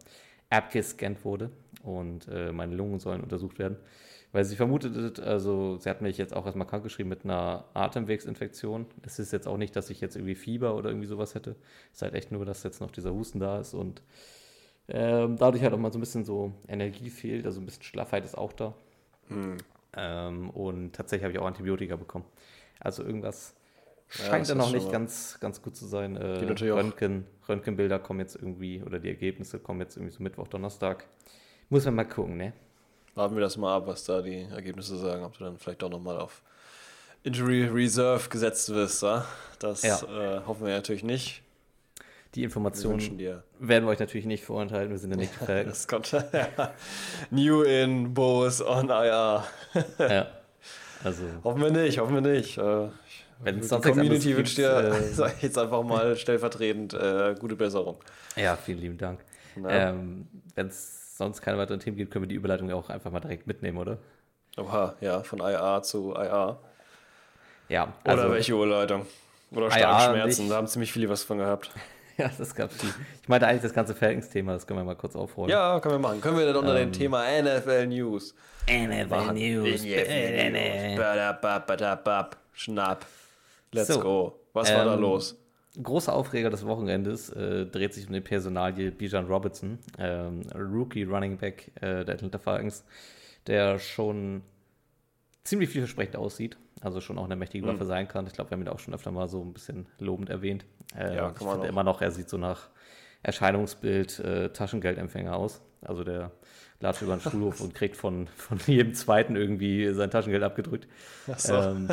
abgescannt 0.49 1.25
wurde 1.25 1.49
und 1.83 2.27
äh, 2.27 2.51
meine 2.51 2.75
Lungen 2.75 2.99
sollen 2.99 3.21
untersucht 3.21 3.59
werden. 3.59 3.77
Weil 4.31 4.43
sie 4.43 4.57
vermutet, 4.57 5.19
also 5.21 5.77
sie 5.77 5.89
hat 5.89 6.01
mich 6.01 6.17
jetzt 6.17 6.35
auch 6.35 6.45
erstmal 6.45 6.67
krankgeschrieben 6.67 7.09
mit 7.09 7.23
einer 7.23 7.63
Atemwegsinfektion. 7.73 8.85
Es 9.01 9.17
ist 9.17 9.31
jetzt 9.31 9.47
auch 9.47 9.55
nicht, 9.55 9.75
dass 9.77 9.89
ich 9.89 10.01
jetzt 10.01 10.17
irgendwie 10.17 10.35
Fieber 10.35 10.75
oder 10.75 10.89
irgendwie 10.89 11.07
sowas 11.07 11.35
hätte. 11.35 11.55
Es 11.91 11.99
ist 11.99 12.01
halt 12.01 12.15
echt 12.15 12.33
nur, 12.33 12.43
dass 12.43 12.61
jetzt 12.63 12.81
noch 12.81 12.91
dieser 12.91 13.13
Husten 13.13 13.39
da 13.39 13.59
ist 13.61 13.73
und 13.73 14.01
ähm, 14.87 15.37
dadurch 15.37 15.63
halt 15.63 15.73
auch 15.73 15.77
mal 15.79 15.91
so 15.91 15.97
ein 15.97 16.01
bisschen 16.01 16.25
so 16.25 16.51
Energie 16.67 17.09
fehlt, 17.09 17.45
also 17.45 17.59
ein 17.61 17.65
bisschen 17.65 17.83
Schlaffheit 17.83 18.23
ist 18.25 18.37
auch 18.37 18.53
da. 18.53 18.73
Ähm, 19.97 20.49
und 20.51 20.93
tatsächlich 20.93 21.23
habe 21.23 21.33
ich 21.33 21.39
auch 21.39 21.45
Antibiotika 21.47 21.95
bekommen. 21.95 22.25
Also 22.79 23.03
irgendwas 23.03 23.55
Ja, 24.17 24.25
scheint 24.25 24.49
dann 24.49 24.59
ist 24.59 24.65
noch 24.65 24.71
nicht 24.71 24.91
ganz, 24.91 25.37
ganz 25.39 25.61
gut 25.61 25.75
zu 25.75 25.85
sein. 25.87 26.15
Äh, 26.17 26.45
auch- 26.45 26.61
Röntgen, 26.77 27.25
Röntgenbilder 27.49 27.97
kommen 27.99 28.19
jetzt 28.19 28.35
irgendwie, 28.35 28.83
oder 28.83 28.99
die 28.99 29.07
Ergebnisse 29.09 29.57
kommen 29.59 29.79
jetzt 29.81 29.95
irgendwie 29.97 30.13
so 30.13 30.21
Mittwoch, 30.21 30.47
Donnerstag. 30.47 31.05
Muss 31.69 31.85
man 31.85 31.95
mal 31.95 32.05
gucken, 32.07 32.37
ne? 32.37 32.53
Warten 33.15 33.35
wir 33.35 33.41
das 33.41 33.55
mal 33.57 33.77
ab, 33.77 33.87
was 33.87 34.03
da 34.03 34.21
die 34.21 34.41
Ergebnisse 34.43 34.97
sagen, 34.97 35.23
ob 35.23 35.37
du 35.37 35.45
dann 35.45 35.57
vielleicht 35.57 35.81
doch 35.81 35.89
nochmal 35.89 36.19
auf 36.19 36.43
Injury 37.23 37.63
Reserve 37.65 38.29
gesetzt 38.29 38.69
wirst. 38.69 39.01
Ja? 39.01 39.25
Das 39.59 39.81
Ja. 39.81 39.95
äh, 40.03 40.41
hoffen 40.45 40.65
wir 40.67 40.73
natürlich 40.75 41.03
nicht. 41.03 41.41
Die 42.35 42.43
Informationen 42.43 42.99
werden 43.59 43.85
wir 43.85 43.91
euch 43.91 43.99
natürlich 43.99 44.25
nicht 44.25 44.43
vorenthalten, 44.43 44.91
wir 44.91 44.97
sind 44.97 45.11
ja 45.11 45.17
nicht 45.17 45.39
gefällt. 45.39 45.67
Das 45.87 46.11
ja. 46.11 46.73
New 47.31 47.61
in, 47.63 48.13
Boos 48.13 48.61
on 48.61 48.89
IR. 48.89 49.45
ja. 49.99 50.27
Also, 51.03 51.23
Hoffen 51.43 51.61
wir 51.61 51.69
nicht, 51.69 51.99
hoffen 51.99 52.15
wir 52.15 52.21
nicht. 52.21 52.57
Äh, 52.57 52.87
Wenn 53.39 53.59
es 53.59 53.61
die 53.61 53.67
sonst 53.67 53.85
Community 53.85 54.35
wünscht 54.35 54.57
dir, 54.57 54.91
äh, 55.19 55.29
jetzt 55.41 55.55
einfach 55.55 55.83
mal 55.83 56.15
stellvertretend, 56.15 56.95
äh, 56.95 57.35
gute 57.37 57.55
Besserung. 57.55 57.97
ja, 58.35 58.55
vielen 58.55 58.79
lieben 58.79 58.97
Dank. 58.97 59.19
Ähm, 59.67 60.27
Wenn 60.55 60.67
es 60.67 61.15
sonst 61.15 61.41
keine 61.41 61.59
weiteren 61.59 61.79
Themen 61.79 61.95
gibt, 61.95 62.11
können 62.11 62.23
wir 62.23 62.29
die 62.29 62.35
Überleitung 62.35 62.71
auch 62.71 62.89
einfach 62.89 63.11
mal 63.11 63.19
direkt 63.19 63.45
mitnehmen, 63.45 63.77
oder? 63.77 63.99
Oha, 64.57 64.95
ja, 64.99 65.21
von 65.21 65.41
IR 65.41 65.81
zu 65.83 66.13
IR. 66.15 66.57
Ja, 67.69 67.93
Oder 68.03 68.13
also, 68.13 68.31
welche? 68.31 68.55
Oder 68.55 68.87
IR 69.67 69.71
starke 69.71 70.11
Schmerzen, 70.11 70.41
nicht. 70.43 70.51
da 70.51 70.55
haben 70.55 70.67
ziemlich 70.67 70.91
viele 70.91 71.07
was 71.07 71.23
von 71.23 71.37
gehabt. 71.37 71.69
Ja, 72.17 72.31
das 72.37 72.55
gab's 72.55 72.75
viel. 72.77 72.93
Ich 73.21 73.27
meinte 73.27 73.45
eigentlich 73.47 73.63
das 73.63 73.73
ganze 73.73 73.93
Falcons-Thema, 73.93 74.53
das 74.53 74.65
können 74.65 74.79
wir 74.79 74.83
mal 74.85 74.95
kurz 74.95 75.15
aufrollen. 75.15 75.49
Ja, 75.51 75.79
können 75.81 75.95
wir 75.95 75.99
machen. 75.99 76.21
Können 76.21 76.37
wir 76.37 76.45
dann 76.45 76.55
unter 76.55 76.75
Ähm, 76.79 76.91
dem 76.91 76.93
Thema 76.93 77.23
NFL 77.41 77.87
News 77.87 78.33
NFL 78.69 79.05
machen? 79.07 79.35
News. 79.35 79.83
News. 79.83 79.95
Schnapp. 82.53 83.05
Let's 83.71 83.87
So, 83.87 83.99
go. 83.99 84.39
Was 84.53 84.73
war 84.73 84.85
da 84.85 84.93
ähm, 84.95 85.01
los? 85.01 85.35
Großer 85.81 86.13
Aufreger 86.13 86.49
des 86.49 86.65
Wochenendes 86.65 87.29
äh, 87.31 87.65
dreht 87.65 87.93
sich 87.93 88.07
um 88.07 88.13
die 88.13 88.21
Personalie 88.21 88.91
Bijan 88.91 89.25
Robertson, 89.27 89.77
ähm, 89.99 90.43
Rookie 90.55 91.03
Running 91.03 91.37
Back 91.37 91.71
äh, 91.81 92.05
der 92.05 92.15
Atlanta 92.15 92.37
Falcons, 92.39 92.85
der 93.45 93.77
schon 93.77 94.41
ziemlich 95.45 95.69
vielversprechend 95.69 96.17
aussieht, 96.17 96.57
also 96.81 96.99
schon 96.99 97.17
auch 97.17 97.23
eine 97.25 97.37
mächtige 97.37 97.65
Hm. 97.65 97.73
Waffe 97.75 97.85
sein 97.85 98.07
kann. 98.09 98.27
Ich 98.27 98.33
glaube, 98.33 98.49
wir 98.49 98.55
haben 98.57 98.63
ihn 98.63 98.67
auch 98.67 98.79
schon 98.79 98.93
öfter 98.93 99.11
mal 99.11 99.29
so 99.29 99.41
ein 99.41 99.53
bisschen 99.53 99.87
lobend 99.99 100.29
erwähnt. 100.29 100.65
Äh, 100.97 101.15
Ja, 101.15 101.31
ich 101.31 101.37
finde 101.37 101.67
immer 101.67 101.83
noch, 101.83 102.01
er 102.01 102.11
sieht 102.11 102.29
so 102.29 102.37
nach 102.37 102.69
Erscheinungsbild 103.23 104.19
äh, 104.19 104.49
Taschengeldempfänger 104.49 105.35
aus. 105.35 105.61
Also 105.81 106.03
der 106.03 106.31
latscht 106.79 107.01
über 107.03 107.15
den 107.15 107.21
Schulhof 107.21 107.61
und 107.61 107.73
kriegt 107.73 107.95
von, 107.95 108.27
von 108.35 108.59
jedem 108.65 108.93
Zweiten 108.93 109.35
irgendwie 109.35 109.93
sein 109.93 110.11
Taschengeld 110.11 110.43
abgedrückt. 110.43 110.87
Ach 111.31 111.39
so, 111.39 111.53
Ähm, 111.53 111.87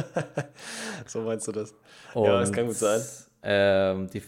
so 1.07 1.23
meinst 1.23 1.47
du 1.47 1.53
das? 1.53 1.75
Ja, 2.15 2.41
das 2.41 2.53
kann 2.53 2.67
gut 2.67 2.77
sein. 2.77 3.01
Ähm, 3.43 4.11
die, 4.11 4.23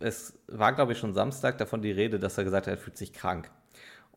es 0.00 0.34
war, 0.48 0.72
glaube 0.74 0.92
ich, 0.92 0.98
schon 0.98 1.14
Samstag 1.14 1.58
davon 1.58 1.82
die 1.82 1.90
Rede, 1.92 2.18
dass 2.18 2.38
er 2.38 2.44
gesagt 2.44 2.66
hat, 2.66 2.74
er 2.74 2.78
fühlt 2.78 2.96
sich 2.96 3.12
krank. 3.12 3.50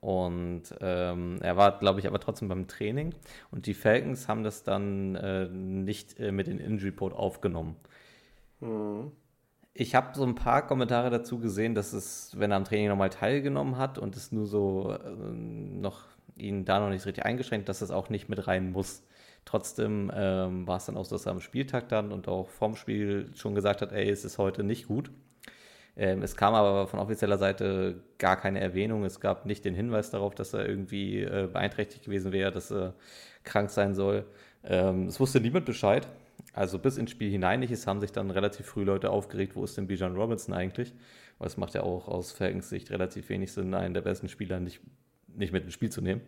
Und 0.02 0.64
ähm, 0.82 1.38
er 1.42 1.58
war, 1.58 1.78
glaube 1.78 2.00
ich, 2.00 2.08
aber 2.08 2.20
trotzdem 2.20 2.48
beim 2.48 2.68
Training. 2.68 3.14
Und 3.52 3.68
die 3.68 3.76
Falcons 3.76 4.28
haben 4.28 4.44
das 4.44 4.64
dann 4.64 5.16
äh, 5.16 5.48
nicht 5.48 6.20
äh, 6.20 6.32
mit 6.32 6.48
in 6.48 6.58
den 6.58 6.66
Injury 6.66 6.90
Report 6.90 7.14
aufgenommen. 7.14 7.76
Ich 9.74 9.94
habe 9.96 10.16
so 10.16 10.24
ein 10.24 10.36
paar 10.36 10.66
Kommentare 10.66 11.12
dazu 11.12 11.40
gesehen, 11.40 11.76
dass 11.76 11.94
es, 11.94 12.38
wenn 12.38 12.52
er 12.52 12.58
am 12.58 12.66
Training 12.66 12.90
nochmal 12.90 13.12
teilgenommen 13.12 13.78
hat 13.78 14.00
und 14.00 14.16
es 14.16 14.32
nur 14.32 14.48
so 14.48 14.92
äh, 14.92 15.10
noch 15.32 16.06
ihn 16.36 16.66
da 16.66 16.80
noch 16.80 16.90
nicht 16.90 17.06
richtig 17.06 17.26
eingeschränkt, 17.26 17.70
dass 17.70 17.82
es 17.82 17.92
auch 17.92 18.10
nicht 18.10 18.28
mit 18.28 18.48
rein 18.48 18.72
muss. 18.72 19.04
Trotzdem 19.46 20.12
ähm, 20.14 20.68
war 20.68 20.78
es 20.78 20.86
dann 20.86 20.98
auch 20.98 21.06
so, 21.06 21.16
dass 21.16 21.26
er 21.28 21.34
am 21.34 21.42
Spieltag 21.42 21.90
dann 21.90 22.12
und 22.12 22.28
auch 22.28 22.50
vorm 22.50 22.76
Spiel 22.76 23.32
schon 23.36 23.56
gesagt 23.56 23.82
hat, 23.82 23.92
ey, 23.92 24.10
es 24.10 24.26
ist 24.26 24.38
heute 24.38 24.64
nicht 24.64 24.88
gut. 24.88 25.12
Ähm, 25.97 26.23
es 26.23 26.36
kam 26.36 26.54
aber 26.54 26.88
von 26.88 26.99
offizieller 26.99 27.38
Seite 27.38 28.01
gar 28.17 28.38
keine 28.38 28.60
Erwähnung. 28.60 29.04
Es 29.04 29.19
gab 29.19 29.45
nicht 29.45 29.65
den 29.65 29.75
Hinweis 29.75 30.10
darauf, 30.10 30.36
dass 30.36 30.54
er 30.54 30.67
irgendwie 30.67 31.21
äh, 31.21 31.49
beeinträchtigt 31.51 32.06
gewesen 32.06 32.32
wäre, 32.32 32.51
dass 32.51 32.71
er 32.71 32.93
krank 33.43 33.69
sein 33.69 33.93
soll. 33.93 34.25
Ähm, 34.63 35.08
es 35.08 35.19
wusste 35.19 35.41
niemand 35.41 35.65
Bescheid. 35.65 36.08
Also 36.54 36.80
bis 36.80 36.97
ins 36.97 37.12
Spiel 37.12 37.30
hinein 37.30 37.60
nicht. 37.60 37.71
Es 37.71 37.88
haben 37.88 37.99
sich 37.99 38.12
dann 38.12 38.32
relativ 38.32 38.65
früh 38.65 38.84
Leute 38.84 39.10
aufgeregt, 39.10 39.56
wo 39.56 39.63
ist 39.63 39.77
denn 39.77 39.88
Bijan 39.88 40.15
Robinson 40.15 40.54
eigentlich? 40.54 40.93
Weil 41.38 41.47
es 41.47 41.58
macht 41.58 41.73
ja 41.73 41.84
auch 41.84 42.08
aus 42.08 42.32
Falcons 42.32 42.69
Sicht 42.69 42.91
relativ 42.91 43.30
wenig 43.30 43.51
Sinn, 43.51 43.73
einen 43.73 43.93
der 43.93 44.01
besten 44.01 44.27
Spieler 44.30 44.60
nicht, 44.60 44.82
nicht 45.27 45.54
mit 45.54 45.63
ins 45.63 45.73
Spiel 45.73 45.91
zu 45.91 46.01
nehmen. 46.01 46.21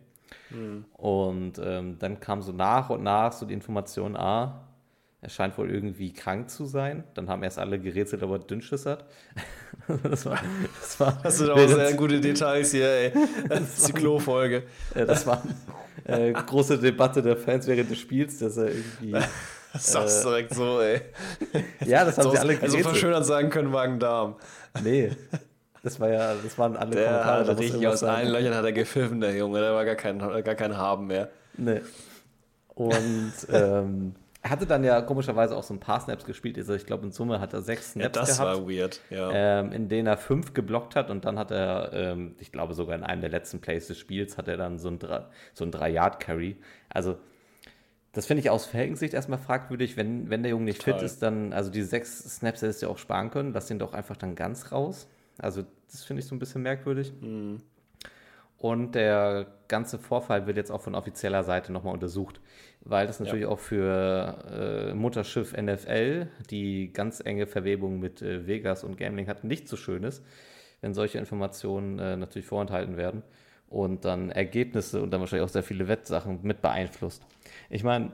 Und 0.94 1.60
ähm, 1.64 1.98
dann 2.00 2.20
kam 2.20 2.42
so 2.42 2.52
nach 2.52 2.90
und 2.90 3.04
nach 3.04 3.34
so 3.34 3.46
die 3.46 3.54
Information, 3.54 4.16
ah, 4.16 4.68
er 5.24 5.30
scheint 5.30 5.58
wohl 5.58 5.72
irgendwie 5.72 6.12
krank 6.12 6.50
zu 6.50 6.66
sein. 6.66 7.04
Dann 7.14 7.30
haben 7.30 7.44
erst 7.44 7.58
alle 7.58 7.80
gerätselt, 7.80 8.22
ob 8.24 8.32
er 8.32 8.40
Dünnschiss 8.40 8.86
hat. 8.86 9.06
das 10.04 10.26
war, 10.26 10.38
das 10.82 11.00
war, 11.00 11.20
Das 11.24 11.38
sind 11.38 11.50
auch 11.50 11.58
sehr 11.58 11.94
gute 11.94 12.20
Details 12.20 12.72
hier, 12.72 12.90
ey. 12.90 13.14
Das 13.48 13.62
ist 13.78 13.88
die 13.88 13.94
Klo-Folge. 13.94 14.64
äh, 14.94 15.06
das 15.06 15.26
war 15.26 15.42
eine 16.06 16.28
äh, 16.28 16.34
große 16.34 16.78
Debatte 16.78 17.22
der 17.22 17.38
Fans 17.38 17.66
während 17.68 17.90
des 17.90 18.00
Spiels, 18.00 18.38
dass 18.40 18.58
er 18.58 18.68
irgendwie. 18.68 19.16
Das 19.74 19.88
sagst 19.92 20.24
du 20.24 20.30
direkt 20.30 20.54
so, 20.54 20.82
ey. 20.82 21.02
Ja, 21.88 22.06
das 22.06 22.16
haben 22.20 22.26
So, 22.26 22.32
sie 22.32 22.38
alle 22.38 22.52
also 22.54 22.60
gerätselt. 22.78 22.84
verschönert 22.86 23.26
sagen 23.26 23.50
können, 23.50 23.72
Magen-Darm. 23.72 24.36
Nee. 24.84 25.10
Das 25.82 26.00
war 26.00 26.10
ja, 26.10 26.36
das 26.36 26.56
waren 26.60 26.78
alle 26.78 26.92
Der 26.92 27.06
Kommentare. 27.06 27.40
hat 27.40 27.48
da 27.48 27.54
richtig 27.54 27.88
aus 27.88 28.04
allen. 28.04 28.30
Löchern 28.30 28.54
hat 28.54 28.66
er 28.66 28.72
gepfiffen, 28.72 29.20
der 29.20 29.36
Junge. 29.36 29.62
Der 29.62 29.74
war 29.74 29.84
gar 29.84 29.96
kein, 29.96 30.20
gar 30.20 30.54
kein 30.54 30.78
Haben 30.78 31.08
mehr. 31.08 31.30
Nee. 31.58 31.82
Und 32.76 33.34
ähm, 33.52 34.14
er 34.44 34.50
hatte 34.50 34.66
dann 34.68 34.84
ja 34.84 35.02
komischerweise 35.02 35.56
auch 35.56 35.64
so 35.64 35.74
ein 35.74 35.80
paar 35.80 36.02
Snaps 36.02 36.26
gespielt. 36.26 36.58
Also 36.58 36.74
ich 36.74 36.86
glaube, 36.86 37.06
in 37.06 37.12
Summe 37.12 37.40
hat 37.40 37.54
er 37.54 37.62
sechs 37.62 37.96
Ja, 37.96 38.10
Snaps 38.12 38.20
das 38.20 38.38
gehabt. 38.38 38.60
war 38.60 38.70
weird, 38.70 39.00
ja. 39.10 39.32
ähm, 39.32 39.72
in 39.72 39.88
denen 39.88 40.06
er 40.06 40.18
fünf 40.18 40.54
geblockt 40.54 40.96
hat 40.98 41.10
und 41.10 41.24
dann 41.24 41.40
hat 41.40 41.50
er, 41.52 41.92
ähm, 41.94 42.36
ich 42.40 42.52
glaube 42.52 42.74
sogar 42.74 42.96
in 42.96 43.04
einem 43.04 43.22
der 43.22 43.30
letzten 43.30 43.62
Plays 43.62 43.88
des 43.88 43.98
Spiels, 43.98 44.38
hat 44.38 44.50
er 44.50 44.58
dann 44.58 44.80
so 44.80 44.90
ein, 44.90 45.00
so 45.54 45.64
ein 45.64 45.72
3-Yard-Carry. 45.72 46.58
Also 46.90 47.18
das 48.12 48.26
finde 48.26 48.42
ich 48.42 48.50
aus 48.50 48.66
Verhältnissicht 48.66 49.14
erstmal 49.14 49.40
fragwürdig, 49.40 49.96
wenn, 49.96 50.30
wenn 50.30 50.44
der 50.44 50.52
Junge 50.52 50.66
nicht 50.66 50.82
Total. 50.82 51.00
fit 51.00 51.06
ist, 51.06 51.24
dann, 51.24 51.54
also 51.54 51.72
diese 51.72 51.88
sechs 51.88 52.20
Snaps 52.36 52.62
hättest 52.62 52.82
du 52.82 52.88
ja 52.88 52.92
auch 52.92 52.98
sparen 52.98 53.32
können, 53.32 53.54
lass 53.54 53.68
den 53.68 53.80
doch 53.80 53.94
einfach 53.94 54.18
dann 54.18 54.36
ganz 54.36 54.72
raus. 54.74 55.08
Also 55.40 55.64
das 55.90 56.04
finde 56.04 56.22
ich 56.22 56.28
so 56.28 56.36
ein 56.36 56.40
bisschen 56.40 56.62
merkwürdig. 56.62 57.14
Und 58.64 58.96
der 58.96 59.48
ganze 59.68 60.00
Vorfall 60.00 60.48
wird 60.48 60.56
jetzt 60.56 60.72
auch 60.72 60.80
von 60.80 60.96
offizieller 60.96 61.44
Seite 61.44 61.74
nochmal 61.74 61.94
untersucht, 61.94 62.40
weil 62.80 63.08
das 63.08 63.20
natürlich 63.20 63.46
auch 63.46 63.60
für 63.60 64.38
äh, 64.90 64.94
Mutterschiff 64.94 65.52
NFL, 65.52 66.30
die 66.50 66.94
ganz 66.94 67.20
enge 67.20 67.46
Verwebung 67.46 68.00
mit 68.00 68.22
äh, 68.22 68.48
Vegas 68.48 68.86
und 68.86 68.96
Gambling 68.96 69.28
hat, 69.28 69.44
nicht 69.44 69.68
so 69.68 69.76
schön 69.76 70.06
ist, 70.06 70.24
wenn 70.80 70.94
solche 70.94 71.18
Informationen 71.18 72.00
äh, 72.00 72.16
natürlich 72.16 72.48
vorenthalten 72.48 72.96
werden 72.96 73.24
und 73.68 74.06
dann 74.06 74.32
Ergebnisse 74.32 75.02
und 75.02 75.12
dann 75.12 75.20
wahrscheinlich 75.20 75.44
auch 75.46 75.52
sehr 75.52 75.64
viele 75.64 75.90
Wettsachen 75.90 76.40
mit 76.44 76.62
beeinflusst. 76.62 77.22
Ich 77.70 77.84
meine, 77.84 78.14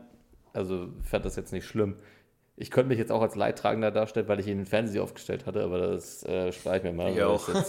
also 0.54 0.88
fand 1.04 1.26
das 1.26 1.36
jetzt 1.36 1.54
nicht 1.54 1.68
schlimm. 1.68 1.98
Ich 2.58 2.72
könnte 2.72 2.88
mich 2.90 2.98
jetzt 2.98 3.12
auch 3.12 3.22
als 3.22 3.36
Leidtragender 3.36 3.92
darstellen, 3.92 4.28
weil 4.28 4.40
ich 4.40 4.48
ihn 4.48 4.58
in 4.58 4.66
Fantasy 4.66 5.00
aufgestellt 5.00 5.46
hatte, 5.46 5.64
aber 5.64 5.78
das 5.78 6.24
äh, 6.24 6.52
spare 6.52 6.78
ich 6.78 6.84
mir 6.84 6.94
mal. 6.94 7.12
Ich 7.12 7.22
auch. 7.22 7.48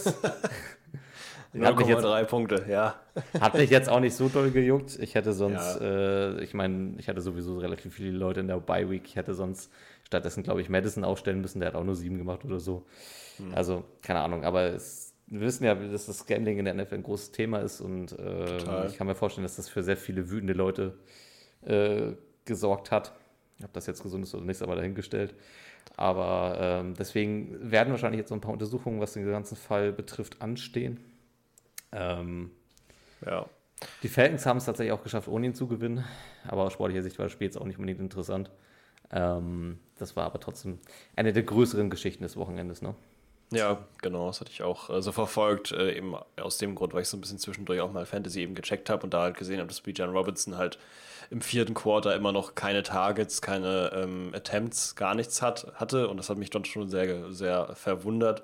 0,3 1.53 2.23
Punkte, 2.25 2.65
ja. 2.69 2.95
Hat 3.39 3.55
mich 3.55 3.69
jetzt 3.69 3.89
auch 3.89 3.99
nicht 3.99 4.15
so 4.15 4.29
doll 4.29 4.51
gejuckt. 4.51 4.97
Ich 4.99 5.15
hätte 5.15 5.33
sonst, 5.33 5.81
ja. 5.81 6.37
äh, 6.37 6.43
ich 6.43 6.53
meine, 6.53 6.93
ich 6.97 7.09
hatte 7.09 7.21
sowieso 7.21 7.59
relativ 7.59 7.95
viele 7.95 8.11
Leute 8.11 8.39
in 8.39 8.47
der 8.47 8.57
Bye-Week. 8.57 9.03
Ich 9.05 9.15
hätte 9.17 9.33
sonst 9.33 9.69
stattdessen, 10.05 10.43
glaube 10.43 10.61
ich, 10.61 10.69
Madison 10.69 11.03
aufstellen 11.03 11.41
müssen. 11.41 11.59
Der 11.59 11.67
hat 11.67 11.75
auch 11.75 11.83
nur 11.83 11.95
sieben 11.95 12.17
gemacht 12.17 12.45
oder 12.45 12.59
so. 12.59 12.85
Hm. 13.37 13.53
Also, 13.53 13.83
keine 14.01 14.21
Ahnung. 14.21 14.45
Aber 14.45 14.63
es, 14.63 15.13
wir 15.27 15.41
wissen 15.41 15.65
ja, 15.65 15.75
dass 15.75 16.05
das 16.05 16.25
Gambling 16.25 16.57
in 16.57 16.65
der 16.65 16.73
NFL 16.73 16.95
ein 16.95 17.03
großes 17.03 17.31
Thema 17.31 17.59
ist. 17.59 17.81
Und 17.81 18.17
äh, 18.17 18.87
ich 18.87 18.97
kann 18.97 19.07
mir 19.07 19.15
vorstellen, 19.15 19.43
dass 19.43 19.57
das 19.57 19.67
für 19.67 19.83
sehr 19.83 19.97
viele 19.97 20.29
wütende 20.29 20.53
Leute 20.53 20.97
äh, 21.65 22.13
gesorgt 22.45 22.91
hat. 22.91 23.11
Ob 23.63 23.73
das 23.73 23.87
jetzt 23.87 24.03
gesund 24.03 24.23
ist 24.23 24.33
oder 24.33 24.45
nicht, 24.45 24.61
aber 24.61 24.75
dahingestellt. 24.75 25.35
Aber 25.97 26.57
ähm, 26.59 26.93
deswegen 26.97 27.71
werden 27.71 27.91
wahrscheinlich 27.91 28.19
jetzt 28.19 28.29
so 28.29 28.35
ein 28.35 28.41
paar 28.41 28.53
Untersuchungen, 28.53 29.01
was 29.01 29.13
den 29.13 29.25
ganzen 29.25 29.55
Fall 29.55 29.91
betrifft, 29.91 30.41
anstehen. 30.41 30.99
Ähm, 31.91 32.51
ja. 33.25 33.45
Die 34.03 34.09
Falcons 34.09 34.45
haben 34.45 34.57
es 34.57 34.65
tatsächlich 34.65 34.93
auch 34.93 35.03
geschafft, 35.03 35.27
ohne 35.27 35.47
ihn 35.47 35.55
zu 35.55 35.67
gewinnen. 35.67 36.03
Aber 36.47 36.63
aus 36.63 36.73
sportlicher 36.73 37.03
Sicht 37.03 37.17
war 37.17 37.25
das 37.25 37.33
Spiel 37.33 37.45
jetzt 37.45 37.57
auch 37.57 37.65
nicht 37.65 37.77
unbedingt 37.77 37.99
interessant. 37.99 38.51
Ähm, 39.11 39.79
das 39.97 40.15
war 40.15 40.25
aber 40.25 40.39
trotzdem 40.39 40.79
eine 41.15 41.33
der 41.33 41.43
größeren 41.43 41.89
Geschichten 41.89 42.23
des 42.23 42.37
Wochenendes, 42.37 42.81
ne? 42.81 42.95
Ja, 43.53 43.85
genau, 44.01 44.27
das 44.27 44.39
hatte 44.39 44.51
ich 44.51 44.63
auch 44.63 44.89
äh, 44.89 45.01
so 45.01 45.11
verfolgt, 45.11 45.73
äh, 45.73 45.97
eben 45.97 46.15
aus 46.41 46.57
dem 46.57 46.73
Grund, 46.73 46.93
weil 46.93 47.01
ich 47.01 47.09
so 47.09 47.17
ein 47.17 47.21
bisschen 47.21 47.37
zwischendurch 47.37 47.81
auch 47.81 47.91
mal 47.91 48.05
Fantasy 48.05 48.39
eben 48.39 48.55
gecheckt 48.55 48.89
habe 48.89 49.03
und 49.03 49.13
da 49.13 49.23
halt 49.23 49.37
gesehen 49.37 49.59
habe, 49.59 49.67
dass 49.67 49.81
Bijan 49.81 50.09
Robinson 50.09 50.57
halt 50.57 50.79
im 51.29 51.41
vierten 51.41 51.73
Quarter 51.73 52.15
immer 52.15 52.31
noch 52.31 52.55
keine 52.55 52.81
Targets, 52.81 53.41
keine 53.41 53.91
ähm, 53.93 54.31
Attempts, 54.33 54.95
gar 54.95 55.15
nichts 55.15 55.41
hat, 55.41 55.73
hatte 55.75 56.07
und 56.07 56.15
das 56.15 56.29
hat 56.29 56.37
mich 56.37 56.49
dann 56.49 56.63
schon 56.63 56.87
sehr, 56.87 57.33
sehr 57.33 57.75
verwundert. 57.75 58.41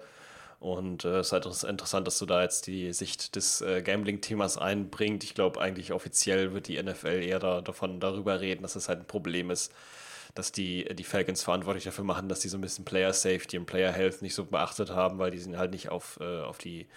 Und 0.60 1.06
äh, 1.06 1.20
es 1.20 1.28
ist 1.28 1.34
halt 1.34 1.46
interessant, 1.46 2.08
dass 2.08 2.18
du 2.18 2.26
da 2.26 2.42
jetzt 2.42 2.66
die 2.68 2.92
Sicht 2.92 3.36
des 3.36 3.62
äh, 3.62 3.82
Gambling-Themas 3.84 4.58
einbringt. 4.58 5.24
Ich 5.24 5.36
glaube, 5.36 5.62
eigentlich 5.62 5.94
offiziell 5.94 6.54
wird 6.54 6.68
die 6.68 6.82
NFL 6.82 7.22
eher 7.24 7.40
da, 7.40 7.62
davon 7.62 8.00
darüber 8.00 8.42
reden, 8.42 8.64
dass 8.64 8.76
es 8.76 8.90
halt 8.90 9.00
ein 9.00 9.08
Problem 9.08 9.52
ist, 9.52 9.72
dass 10.34 10.52
die, 10.52 10.86
die 10.96 11.04
Falcons 11.04 11.44
verantwortlich 11.44 11.84
dafür 11.84 12.04
machen, 12.04 12.28
dass 12.28 12.40
die 12.40 12.50
so 12.50 12.58
ein 12.58 12.62
bisschen 12.62 12.86
Player 12.86 13.14
Safety 13.14 13.58
und 13.58 13.66
Player 13.68 13.92
Health 13.92 14.22
nicht 14.22 14.34
so 14.36 14.46
beachtet 14.46 14.90
haben, 14.90 15.20
weil 15.20 15.32
die 15.32 15.40
sind 15.40 15.58
halt 15.58 15.72
nicht 15.72 15.90
auf, 15.90 16.20
äh, 16.22 16.42
auf 16.42 16.58
die 16.58 16.88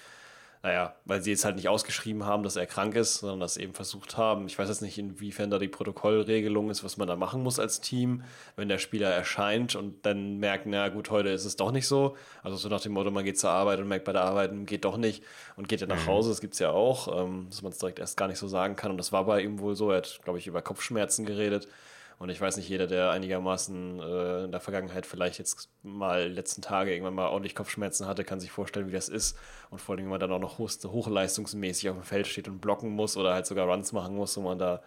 naja, 0.62 0.94
weil 1.07 1.23
sie 1.23 1.31
jetzt 1.31 1.46
halt 1.46 1.57
nicht 1.57 1.68
ausgeschrieben 1.68 2.27
haben, 2.27 2.42
dass 2.42 2.57
er 2.57 2.66
krank 2.66 2.94
ist, 2.94 3.18
sondern 3.18 3.40
das 3.40 3.57
eben 3.57 3.73
versucht 3.73 4.18
haben. 4.18 4.46
Ich 4.46 4.59
weiß 4.59 4.68
jetzt 4.68 4.83
nicht, 4.83 4.99
inwiefern 4.99 5.51
da 5.51 5.59
die 5.59 5.68
Protokollregelung 5.68 6.68
ist, 6.68 6.85
was 6.85 6.99
man 6.99 7.09
da 7.09 7.16
machen 7.16 7.42
muss 7.42 7.59
als 7.59 7.81
Team, 7.81 8.25
wenn 8.57 8.68
der 8.68 8.77
Spieler 8.77 9.09
erscheint 9.09 9.75
und 9.75 10.05
dann 10.05 10.37
merkt, 10.37 10.66
na 10.66 10.88
gut, 10.90 11.11
heute 11.11 11.31
ist 11.31 11.46
es 11.46 11.57
doch 11.57 11.73
nicht 11.73 11.87
so. 11.87 12.14
Also 12.42 12.59
so 12.59 12.68
nach 12.68 12.83
dem 12.83 12.92
Motto, 12.92 13.11
man 13.11 13.25
geht 13.25 13.38
zur 13.38 13.51
Arbeit 13.51 13.81
und 13.81 13.88
merkt 13.88 14.05
bei 14.05 14.12
der 14.12 14.23
Arbeit, 14.23 14.53
geht 14.66 14.85
doch 14.85 14.99
nicht 14.99 15.25
und 15.57 15.66
geht 15.66 15.81
dann 15.81 15.88
nach 15.88 16.03
mhm. 16.03 16.09
Hause. 16.09 16.29
Das 16.29 16.42
gibt 16.42 16.53
es 16.53 16.59
ja 16.61 16.70
auch, 16.70 17.25
ähm, 17.25 17.46
dass 17.49 17.62
man 17.62 17.73
es 17.73 17.79
direkt 17.79 17.99
erst 17.99 18.18
gar 18.18 18.29
nicht 18.29 18.38
so 18.38 18.46
sagen 18.46 18.77
kann. 18.77 18.90
Und 18.90 18.99
das 18.99 19.12
war 19.12 19.25
bei 19.25 19.40
ihm 19.40 19.61
wohl 19.61 19.75
so. 19.75 19.90
Er 19.90 19.99
hat, 19.99 20.20
glaube 20.25 20.38
ich, 20.38 20.46
über 20.46 20.61
Kopfschmerzen 20.61 21.25
geredet. 21.25 21.68
Und 22.21 22.29
ich 22.29 22.39
weiß 22.39 22.59
nicht, 22.59 22.69
jeder, 22.69 22.87
der 22.87 23.13
einigermaßen 23.13 23.99
äh, 23.99 24.45
in 24.45 24.53
der 24.53 24.61
Vergangenheit 24.61 25.07
vielleicht 25.07 25.39
jetzt 25.39 25.71
mal 25.83 26.29
letzten 26.29 26.61
Tage 26.61 26.93
irgendwann 26.93 27.15
mal 27.15 27.29
ordentlich 27.29 27.55
Kopfschmerzen 27.55 28.07
hatte, 28.07 28.25
kann 28.25 28.41
sich 28.41 28.51
vorstellen, 28.51 28.89
wie 28.89 28.93
das 28.93 29.09
ist. 29.09 29.39
Und 29.71 29.81
vor 29.81 29.95
allem, 29.95 30.05
wenn 30.05 30.11
man 30.11 30.21
dann 30.21 30.31
auch 30.31 30.39
noch 30.39 30.59
hoch, 30.59 30.71
hochleistungsmäßig 30.85 31.89
auf 31.89 31.97
dem 31.97 32.03
Feld 32.03 32.27
steht 32.27 32.47
und 32.47 32.61
blocken 32.61 32.91
muss 32.91 33.17
oder 33.17 33.33
halt 33.33 33.47
sogar 33.47 33.67
Runs 33.67 33.93
machen 33.93 34.17
muss, 34.17 34.37
wo 34.37 34.43
man 34.43 34.59
da 34.59 34.83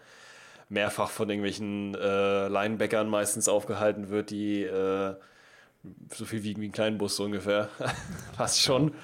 mehrfach 0.68 1.10
von 1.10 1.28
irgendwelchen 1.28 1.96
äh, 1.96 2.46
Linebackern 2.46 3.08
meistens 3.08 3.48
aufgehalten 3.48 4.10
wird, 4.10 4.30
die 4.30 4.62
äh, 4.62 5.16
so 6.14 6.26
viel 6.26 6.44
wiegen 6.44 6.62
wie 6.62 6.68
ein 6.68 6.72
Kleinbus 6.72 7.16
so 7.16 7.24
ungefähr. 7.24 7.68
Fast 8.36 8.60
schon. 8.60 8.94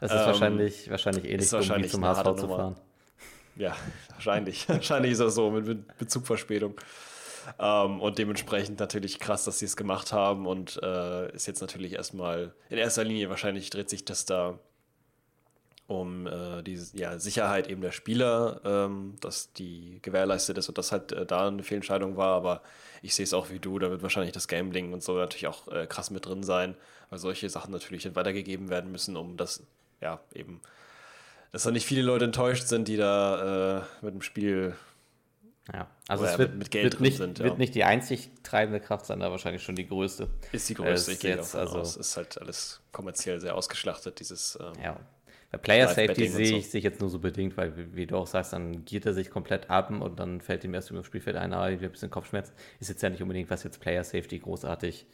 Das 0.00 0.10
ist 0.10 0.18
ähm, 0.18 0.26
wahrscheinlich, 0.26 0.90
wahrscheinlich 0.90 1.24
ähnlich, 1.26 1.42
ist 1.42 1.52
wahrscheinlich 1.52 1.94
um 1.94 2.02
zum 2.02 2.04
HSV 2.06 2.40
zu 2.40 2.48
fahren. 2.48 2.76
Ja, 3.54 3.76
wahrscheinlich. 4.14 4.68
wahrscheinlich 4.68 5.12
ist 5.12 5.20
das 5.20 5.36
so 5.36 5.52
mit 5.52 5.96
Bezugverspätung. 5.96 6.74
Ähm, 7.58 8.00
und 8.00 8.18
dementsprechend 8.18 8.80
natürlich 8.80 9.18
krass, 9.18 9.44
dass 9.44 9.58
sie 9.58 9.66
es 9.66 9.76
gemacht 9.76 10.12
haben. 10.12 10.46
Und 10.46 10.80
äh, 10.82 11.32
ist 11.34 11.46
jetzt 11.46 11.60
natürlich 11.60 11.94
erstmal 11.94 12.54
in 12.70 12.78
erster 12.78 13.04
Linie 13.04 13.30
wahrscheinlich 13.30 13.70
dreht 13.70 13.90
sich 13.90 14.04
das 14.04 14.24
da 14.24 14.58
um 15.88 16.26
äh, 16.26 16.62
die 16.62 16.78
ja, 16.92 17.18
Sicherheit 17.18 17.66
eben 17.66 17.80
der 17.80 17.92
Spieler, 17.92 18.60
ähm, 18.62 19.14
dass 19.22 19.54
die 19.54 20.00
gewährleistet 20.02 20.58
ist 20.58 20.68
und 20.68 20.76
das 20.76 20.92
halt 20.92 21.12
äh, 21.12 21.24
da 21.24 21.48
eine 21.48 21.62
Fehlentscheidung 21.62 22.18
war, 22.18 22.36
aber 22.36 22.60
ich 23.00 23.14
sehe 23.14 23.24
es 23.24 23.32
auch 23.32 23.48
wie 23.48 23.58
du, 23.58 23.78
da 23.78 23.90
wird 23.90 24.02
wahrscheinlich 24.02 24.32
das 24.32 24.48
Gambling 24.48 24.92
und 24.92 25.02
so 25.02 25.16
natürlich 25.16 25.46
auch 25.46 25.66
äh, 25.68 25.86
krass 25.86 26.10
mit 26.10 26.26
drin 26.26 26.42
sein, 26.42 26.74
weil 27.08 27.18
solche 27.18 27.48
Sachen 27.48 27.72
natürlich 27.72 28.02
dann 28.02 28.16
weitergegeben 28.16 28.68
werden 28.68 28.92
müssen, 28.92 29.16
um 29.16 29.38
das, 29.38 29.62
ja, 30.02 30.20
eben, 30.34 30.60
dass 31.52 31.62
da 31.62 31.70
nicht 31.70 31.86
viele 31.86 32.02
Leute 32.02 32.26
enttäuscht 32.26 32.66
sind, 32.66 32.86
die 32.86 32.98
da 32.98 33.78
äh, 33.78 33.82
mit 34.02 34.12
dem 34.12 34.22
Spiel 34.22 34.76
ja, 35.72 35.86
also 36.08 36.24
Oder 36.24 36.32
es 36.32 36.38
wird, 36.38 36.54
mit, 36.54 36.72
wird, 36.72 37.00
nicht, 37.00 37.18
sind, 37.18 37.38
ja. 37.38 37.44
wird, 37.44 37.58
nicht, 37.58 37.74
die 37.74 37.84
einzig 37.84 38.30
treibende 38.42 38.80
Kraft 38.80 39.04
sein, 39.06 39.20
aber 39.20 39.32
wahrscheinlich 39.32 39.62
schon 39.62 39.76
die 39.76 39.86
größte. 39.86 40.28
Ist 40.52 40.68
die 40.68 40.74
größte, 40.74 41.12
ich 41.12 41.20
gehe 41.20 41.36
jetzt, 41.36 41.54
also 41.54 41.80
aus. 41.80 41.96
Ist 41.96 42.16
halt 42.16 42.40
alles 42.40 42.80
kommerziell 42.90 43.38
sehr 43.40 43.54
ausgeschlachtet, 43.54 44.18
dieses 44.20 44.58
ähm, 44.60 44.72
Ja, 44.82 44.98
bei 45.50 45.58
Player 45.58 45.88
Safety 45.88 46.28
sehe 46.28 46.58
ich 46.58 46.70
sich 46.70 46.84
jetzt 46.84 47.00
nur 47.00 47.08
so 47.08 47.18
bedingt, 47.18 47.56
weil, 47.56 47.72
wie, 47.94 48.06
du 48.06 48.16
auch 48.16 48.26
sagst, 48.26 48.52
dann 48.52 48.84
giert 48.84 49.06
er 49.06 49.14
sich 49.14 49.30
komplett 49.30 49.70
ab 49.70 49.90
und 49.90 50.18
dann 50.18 50.40
fällt 50.40 50.64
ihm 50.64 50.74
erst 50.74 50.90
über 50.90 51.00
das 51.00 51.06
Spielfeld 51.06 51.36
ein, 51.36 51.54
ah, 51.54 51.64
ein 51.64 51.78
bisschen 51.78 52.10
Kopfschmerzen. 52.10 52.52
Ist 52.80 52.88
jetzt 52.88 53.02
ja 53.02 53.08
nicht 53.08 53.22
unbedingt, 53.22 53.50
was 53.50 53.62
jetzt 53.62 53.80
Player 53.80 54.04
Safety 54.04 54.38
großartig 54.38 55.06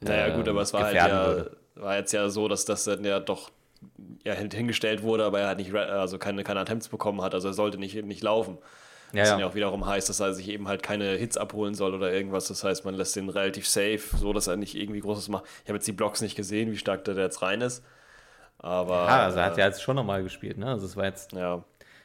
Naja, 0.00 0.34
gut, 0.34 0.48
aber 0.48 0.62
es 0.62 0.72
war 0.72 0.84
halt 0.84 0.94
ja, 0.94 1.46
war 1.74 1.96
jetzt 1.96 2.12
ja 2.12 2.30
so, 2.30 2.48
dass 2.48 2.64
das 2.64 2.84
dann 2.84 3.04
ja 3.04 3.20
doch 3.20 3.50
ja, 4.24 4.32
hingestellt 4.34 5.02
wurde, 5.02 5.24
aber 5.24 5.40
er 5.40 5.48
hat 5.48 5.58
nicht, 5.58 5.74
also 5.74 6.18
keine, 6.18 6.42
keine 6.42 6.60
Attempts 6.60 6.88
bekommen 6.88 7.20
hat, 7.20 7.34
also 7.34 7.48
er 7.48 7.54
sollte 7.54 7.78
nicht, 7.78 8.02
nicht 8.04 8.22
laufen. 8.22 8.58
Ja, 9.12 9.22
was 9.22 9.28
ja. 9.28 9.34
dann 9.34 9.40
ja 9.40 9.46
auch 9.46 9.54
wiederum 9.54 9.86
heißt, 9.86 10.08
dass 10.08 10.20
er 10.20 10.34
sich 10.34 10.48
eben 10.48 10.68
halt 10.68 10.82
keine 10.82 11.10
Hits 11.12 11.36
abholen 11.36 11.74
soll 11.74 11.94
oder 11.94 12.12
irgendwas. 12.12 12.48
Das 12.48 12.64
heißt, 12.64 12.84
man 12.84 12.94
lässt 12.94 13.14
den 13.16 13.28
relativ 13.28 13.68
safe, 13.68 14.00
so 14.16 14.32
dass 14.32 14.46
er 14.46 14.56
nicht 14.56 14.74
irgendwie 14.74 15.00
Großes 15.00 15.28
macht. 15.28 15.44
Ich 15.62 15.68
habe 15.68 15.76
jetzt 15.76 15.86
die 15.86 15.92
Blocks 15.92 16.20
nicht 16.20 16.36
gesehen, 16.36 16.72
wie 16.72 16.78
stark 16.78 17.04
der 17.04 17.14
jetzt 17.16 17.42
rein 17.42 17.60
ist. 17.60 17.84
Aber. 18.58 19.06
Ja, 19.06 19.24
also 19.24 19.38
er 19.38 19.46
hat 19.46 19.58
ja 19.58 19.66
jetzt 19.66 19.82
schon 19.82 19.96
nochmal 19.96 20.22
gespielt, 20.22 20.56
ne? 20.58 20.66
Also 20.66 20.86
es 20.86 20.96
war 20.96 21.04
jetzt. 21.04 21.32
Ja. 21.32 21.62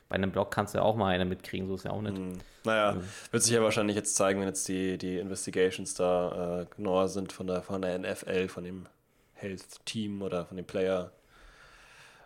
Bei 0.09 0.15
einem 0.15 0.31
Block 0.31 0.51
kannst 0.51 0.73
du 0.73 0.77
ja 0.77 0.85
auch 0.85 0.95
mal 0.95 1.13
eine 1.13 1.25
mitkriegen, 1.25 1.67
so 1.67 1.75
ist 1.75 1.83
ja 1.83 1.91
auch 1.91 2.01
nicht. 2.01 2.17
Mhm. 2.17 2.39
Naja, 2.63 2.93
mhm. 2.93 3.03
wird 3.31 3.43
sich 3.43 3.53
ja 3.53 3.61
wahrscheinlich 3.61 3.95
jetzt 3.95 4.15
zeigen, 4.15 4.39
wenn 4.39 4.47
jetzt 4.47 4.67
die, 4.67 4.97
die 4.97 5.17
Investigations 5.17 5.95
da 5.95 6.61
äh, 6.61 6.65
genauer 6.75 7.09
sind 7.09 7.33
von 7.33 7.47
der, 7.47 7.61
von 7.61 7.81
der 7.81 7.99
NFL, 7.99 8.47
von 8.47 8.63
dem 8.63 8.85
Health-Team 9.33 10.21
oder 10.21 10.45
von 10.45 10.55
dem 10.55 10.65
Player 10.65 11.11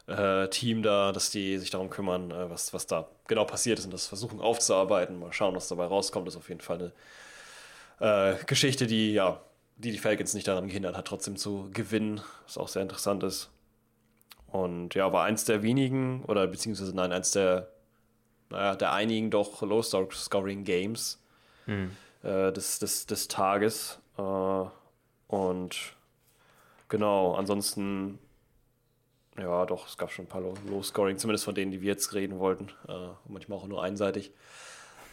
äh, 0.08 0.48
Team 0.50 0.84
da, 0.84 1.12
dass 1.12 1.30
die 1.30 1.58
sich 1.58 1.70
darum 1.70 1.90
kümmern, 1.90 2.32
äh, 2.32 2.50
was, 2.50 2.74
was 2.74 2.88
da 2.88 3.08
genau 3.28 3.46
passiert 3.46 3.80
ist 3.80 3.86
und 3.86 3.94
das 3.94 4.08
versuchen 4.08 4.40
aufzuarbeiten. 4.42 5.20
Mal 5.20 5.34
schauen, 5.34 5.56
was 5.56 5.68
dabei 5.68 5.86
rauskommt. 5.86 6.28
Das 6.28 6.36
ist 6.36 6.40
auf 6.40 6.50
jeden 6.50 6.62
Fall 6.62 6.92
eine 8.00 8.34
äh, 8.34 8.44
Geschichte, 8.46 8.88
die 8.88 9.14
ja, 9.14 9.42
die 9.78 9.92
die 9.92 9.98
Falcons 9.98 10.34
nicht 10.34 10.48
daran 10.48 10.68
gehindert 10.68 10.98
hat, 10.98 11.08
trotzdem 11.08 11.36
zu 11.36 11.70
gewinnen, 11.74 12.22
was 12.46 12.58
auch 12.58 12.68
sehr 12.68 12.82
interessant 12.82 13.24
ist. 13.24 13.50
Und 14.48 14.96
ja, 14.96 15.12
war 15.14 15.24
eins 15.24 15.46
der 15.46 15.64
wenigen, 15.64 16.26
oder 16.26 16.46
beziehungsweise 16.48 16.94
nein, 16.96 17.14
eins 17.14 17.32
der, 17.32 17.70
naja, 18.50 18.76
der 18.76 18.92
einigen 18.92 19.32
doch 19.32 19.62
Low-Scoring-Games 19.62 21.22
mhm. 21.68 21.92
äh, 22.24 22.52
des, 22.52 22.80
des, 22.80 23.06
des 23.06 23.28
Tages. 23.30 24.00
Äh, 24.18 24.66
und 25.28 25.96
genau, 26.90 27.34
ansonsten 27.36 28.20
ja, 29.39 29.65
doch, 29.65 29.88
es 29.88 29.98
gab 29.98 30.12
schon 30.12 30.26
ein 30.26 30.28
paar 30.28 30.41
Low-Scoring, 30.41 31.17
zumindest 31.17 31.46
von 31.46 31.56
denen, 31.56 31.72
die 31.72 31.82
wir 31.82 31.89
jetzt 31.89 32.13
reden 32.13 32.39
wollten. 32.39 32.70
Äh, 32.88 33.10
manchmal 33.28 33.60
auch 33.60 33.67
nur 33.67 33.82
einseitig. 33.82 34.32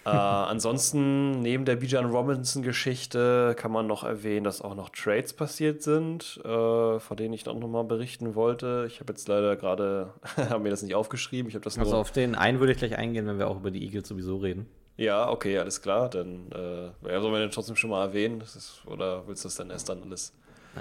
Äh, 0.05 0.09
ansonsten, 0.11 1.41
neben 1.41 1.65
der 1.65 1.77
Bijan 1.77 2.07
Robinson-Geschichte 2.07 3.55
kann 3.57 3.71
man 3.71 3.87
noch 3.87 4.03
erwähnen, 4.03 4.45
dass 4.45 4.61
auch 4.61 4.75
noch 4.75 4.91
Trades 4.91 5.35
passiert 5.35 5.83
sind, 5.83 6.41
äh, 6.45 6.99
von 6.99 7.17
denen 7.17 7.33
ich 7.33 7.45
dann 7.45 7.59
nochmal 7.61 7.85
berichten 7.85 8.35
wollte. 8.35 8.85
Ich 8.89 9.01
habe 9.01 9.13
jetzt 9.13 9.29
leider 9.29 9.55
gerade, 9.57 10.13
habe 10.37 10.61
mir 10.61 10.71
das 10.71 10.83
nicht 10.83 10.97
aufgeschrieben. 10.97 11.49
Ich 11.49 11.55
habe 11.55 11.65
das 11.65 11.79
Also 11.79 11.97
auf 11.97 12.11
den 12.11 12.35
einen 12.35 12.59
würde 12.59 12.73
ich 12.73 12.79
gleich 12.79 12.97
eingehen, 12.97 13.27
wenn 13.27 13.39
wir 13.39 13.49
auch 13.49 13.57
über 13.57 13.71
die 13.71 13.85
Eagles 13.85 14.09
sowieso 14.09 14.39
reden. 14.39 14.67
Ja, 14.97 15.31
okay, 15.31 15.57
alles 15.59 15.81
klar. 15.81 16.11
Dann 16.11 16.51
äh, 16.51 16.87
ja, 17.09 17.21
sollen 17.21 17.33
wir 17.33 17.39
den 17.39 17.53
trotzdem 17.53 17.77
schon 17.77 17.91
mal 17.91 18.05
erwähnen? 18.05 18.41
Ist, 18.41 18.83
oder 18.87 19.29
willst 19.29 19.45
du 19.45 19.47
das 19.47 19.55
dann 19.55 19.71
erst 19.71 19.89
dann 19.89 20.03
alles 20.03 20.33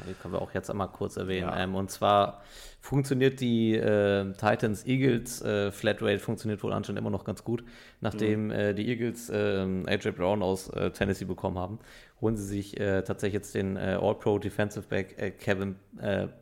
die 0.08 0.14
können 0.14 0.34
wir 0.34 0.42
auch 0.42 0.54
jetzt 0.54 0.70
einmal 0.70 0.90
kurz 0.90 1.18
erwähnen. 1.18 1.50
Ja. 1.50 1.58
Ähm, 1.58 1.76
und 1.76 1.92
zwar 1.92 2.42
funktioniert 2.82 3.40
die 3.40 3.76
äh, 3.76 4.32
Titans 4.34 4.86
Eagles 4.86 5.42
äh, 5.42 5.72
Flatrate 5.72 6.20
funktioniert 6.20 6.64
wohl 6.64 6.74
anscheinend 6.74 7.00
immer 7.00 7.10
noch 7.10 7.24
ganz 7.24 7.44
gut. 7.44 7.64
Nachdem 8.02 8.46
mhm. 8.46 8.52
äh, 8.52 8.74
die 8.74 8.88
Eagles 8.88 9.32
ähm, 9.34 9.86
AJ 9.88 10.12
Brown 10.12 10.44
aus 10.44 10.70
äh, 10.70 10.92
Tennessee 10.92 11.26
bekommen 11.26 11.58
haben, 11.58 11.80
holen 12.22 12.38
sie 12.38 12.46
sich 12.46 12.80
äh, 12.80 13.02
tatsächlich 13.04 13.36
jetzt 13.36 13.56
den 13.56 13.78
äh, 13.78 13.98
All-Pro 14.02 14.40
Defensive 14.40 14.88
Back 14.88 15.40
Kevin 15.40 15.76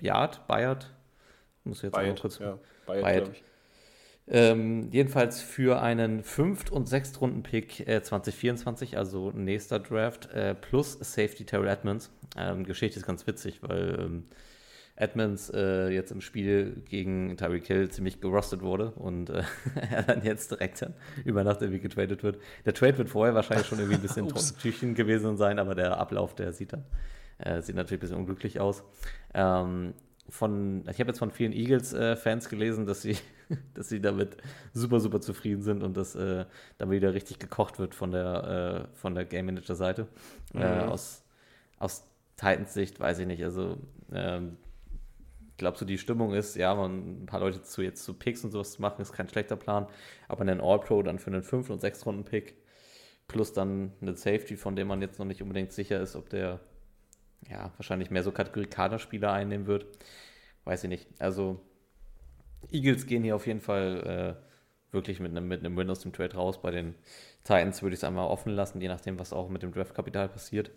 Yard, 0.01 0.47
Bayard. 0.47 0.91
Muss 1.63 1.81
jetzt 1.81 1.93
Bayard, 1.93 2.17
mal 2.17 2.21
kurz. 2.21 2.39
Ja, 2.39 2.60
Bayard. 2.86 3.31
Ähm, 4.27 4.89
jedenfalls 4.91 5.41
für 5.41 5.81
einen 5.81 6.23
5. 6.23 6.71
und 6.71 6.89
6. 6.89 7.21
Runden-Pick 7.21 7.88
äh, 7.88 8.01
2024, 8.01 8.97
also 8.97 9.31
nächster 9.31 9.79
Draft, 9.79 10.31
äh, 10.31 10.55
plus 10.55 10.93
Safety 10.93 11.45
Terrell 11.45 11.67
Edmonds. 11.67 12.12
Ähm, 12.38 12.63
Geschichte 12.63 13.00
ist 13.00 13.06
ganz 13.06 13.26
witzig, 13.28 13.62
weil 13.62 14.00
ähm, 14.00 14.24
Edmonds 14.95 15.50
äh, 15.54 15.89
jetzt 15.89 16.12
im 16.12 16.21
Spiel 16.21 16.82
gegen 16.86 17.36
Tyreek 17.38 17.67
Hill 17.67 17.89
ziemlich 17.89 18.21
gerostet 18.21 18.62
wurde 18.62 18.91
und 18.91 19.30
äh, 19.30 19.43
er 19.91 20.04
dann 20.04 20.24
jetzt 20.24 20.52
direkt 20.52 20.82
dann 20.82 20.93
über 21.26 21.43
Nacht 21.43 21.62
irgendwie 21.62 21.82
getradet 21.82 22.24
wird. 22.24 22.39
Der 22.65 22.74
Trade 22.74 22.98
wird 22.98 23.10
vorher 23.10 23.36
wahrscheinlich 23.36 23.67
schon 23.67 23.80
irgendwie 23.80 23.98
ein 23.98 24.02
bisschen 24.02 24.28
Tüchchen 24.62 24.95
gewesen 24.95 25.38
sein, 25.38 25.60
aber 25.60 25.76
der 25.76 25.98
Ablauf, 25.98 26.36
der 26.36 26.54
sieht 26.54 26.74
dann 26.74 26.86
äh, 27.38 27.62
sieht 27.62 27.76
natürlich 27.76 28.00
ein 28.00 28.02
bisschen 28.02 28.17
unglücklich 28.17 28.60
aus. 28.60 28.84
Ähm, 29.34 29.93
von, 30.30 30.82
ich 30.89 31.00
habe 31.00 31.10
jetzt 31.10 31.19
von 31.19 31.32
vielen 31.32 31.54
Eagles-Fans 31.54 32.50
gelesen, 32.50 32.86
dass 32.86 33.02
sie, 33.02 33.17
dass 33.74 33.89
sie 33.89 34.02
damit 34.02 34.38
super, 34.74 35.00
super 35.00 35.21
zufrieden 35.21 35.62
sind 35.62 35.84
und 35.84 35.95
dass 35.95 36.15
äh, 36.15 36.45
dann 36.78 36.91
wieder 36.91 37.13
richtig 37.13 37.39
gekocht 37.39 37.78
wird 37.80 37.93
von 37.93 38.12
der, 38.12 38.88
äh, 38.91 38.98
von 38.98 39.13
der 39.13 39.26
Game 39.26 39.45
Manager-Seite. 39.45 40.08
Äh, 40.54 40.58
mhm. 40.58 40.63
Äh, 40.63 40.84
aus, 40.86 41.24
aus 41.78 42.04
Titans 42.38 42.74
Sicht 42.74 43.00
weiß 43.00 43.19
ich 43.19 43.28
nicht. 43.28 43.43
Also, 43.43 43.78
ähm, 44.12 44.58
glaube, 45.58 45.78
so 45.78 45.86
die 45.86 45.98
Stimmung 45.98 46.34
ist, 46.34 46.56
ja, 46.56 46.76
man, 46.76 47.24
ein 47.24 47.26
paar 47.26 47.39
Leute 47.39 47.62
zu 47.63 47.82
jetzt 47.82 48.04
zu 48.04 48.13
Picks 48.13 48.43
und 48.43 48.52
sowas 48.52 48.74
zu 48.74 48.82
machen, 48.82 49.02
ist 49.02 49.13
kein 49.13 49.30
schlechter 49.30 49.56
Plan. 49.56 49.88
Aber 50.28 50.41
einen 50.41 50.62
All-Pro 50.62 51.02
dann 51.02 51.19
für 51.19 51.32
einen 51.32 51.43
5- 51.43 51.71
und 51.71 51.82
6-Runden-Pick 51.82 52.56
plus 53.28 53.54
dann 53.54 53.93
eine 54.02 54.15
Safety, 54.15 54.58
von 54.58 54.76
dem 54.76 54.88
man 54.88 55.02
jetzt 55.02 55.17
noch 55.19 55.26
nicht 55.26 55.41
unbedingt 55.41 55.71
sicher 55.71 56.00
ist, 56.00 56.15
ob 56.15 56.30
der 56.30 56.60
ja, 57.50 57.71
wahrscheinlich 57.78 58.12
mehr 58.12 58.24
so 58.24 58.32
Kategorie 58.32 58.67
Kaderspieler 58.67 59.32
einnehmen 59.32 59.67
wird. 59.67 59.86
Weiß 60.63 60.84
ich 60.84 60.89
nicht. 60.89 61.08
Also, 61.19 61.62
Eagles 62.71 63.06
gehen 63.06 63.24
hier 63.24 63.36
auf 63.36 63.48
jeden 63.48 63.62
Fall 63.62 64.38
äh, 64.41 64.93
wirklich 64.93 65.19
mit 65.19 65.32
einem, 65.32 65.48
mit 65.48 65.60
einem 65.60 65.78
Win 65.78 65.89
aus 65.89 66.00
dem 66.00 66.13
Trade 66.13 66.36
raus. 66.36 66.62
Bei 66.62 66.71
den 66.71 66.95
Titans 67.43 67.82
würde 67.82 67.93
ich 67.93 68.00
es 68.00 68.04
einmal 68.04 68.28
offen 68.28 68.52
lassen, 68.52 68.82
je 68.82 68.88
nachdem, 68.88 69.19
was 69.19 69.34
auch 69.34 69.50
mit 69.50 69.62
dem 69.62 69.71
Draftkapital 69.71 70.30
passiert. 70.30 70.71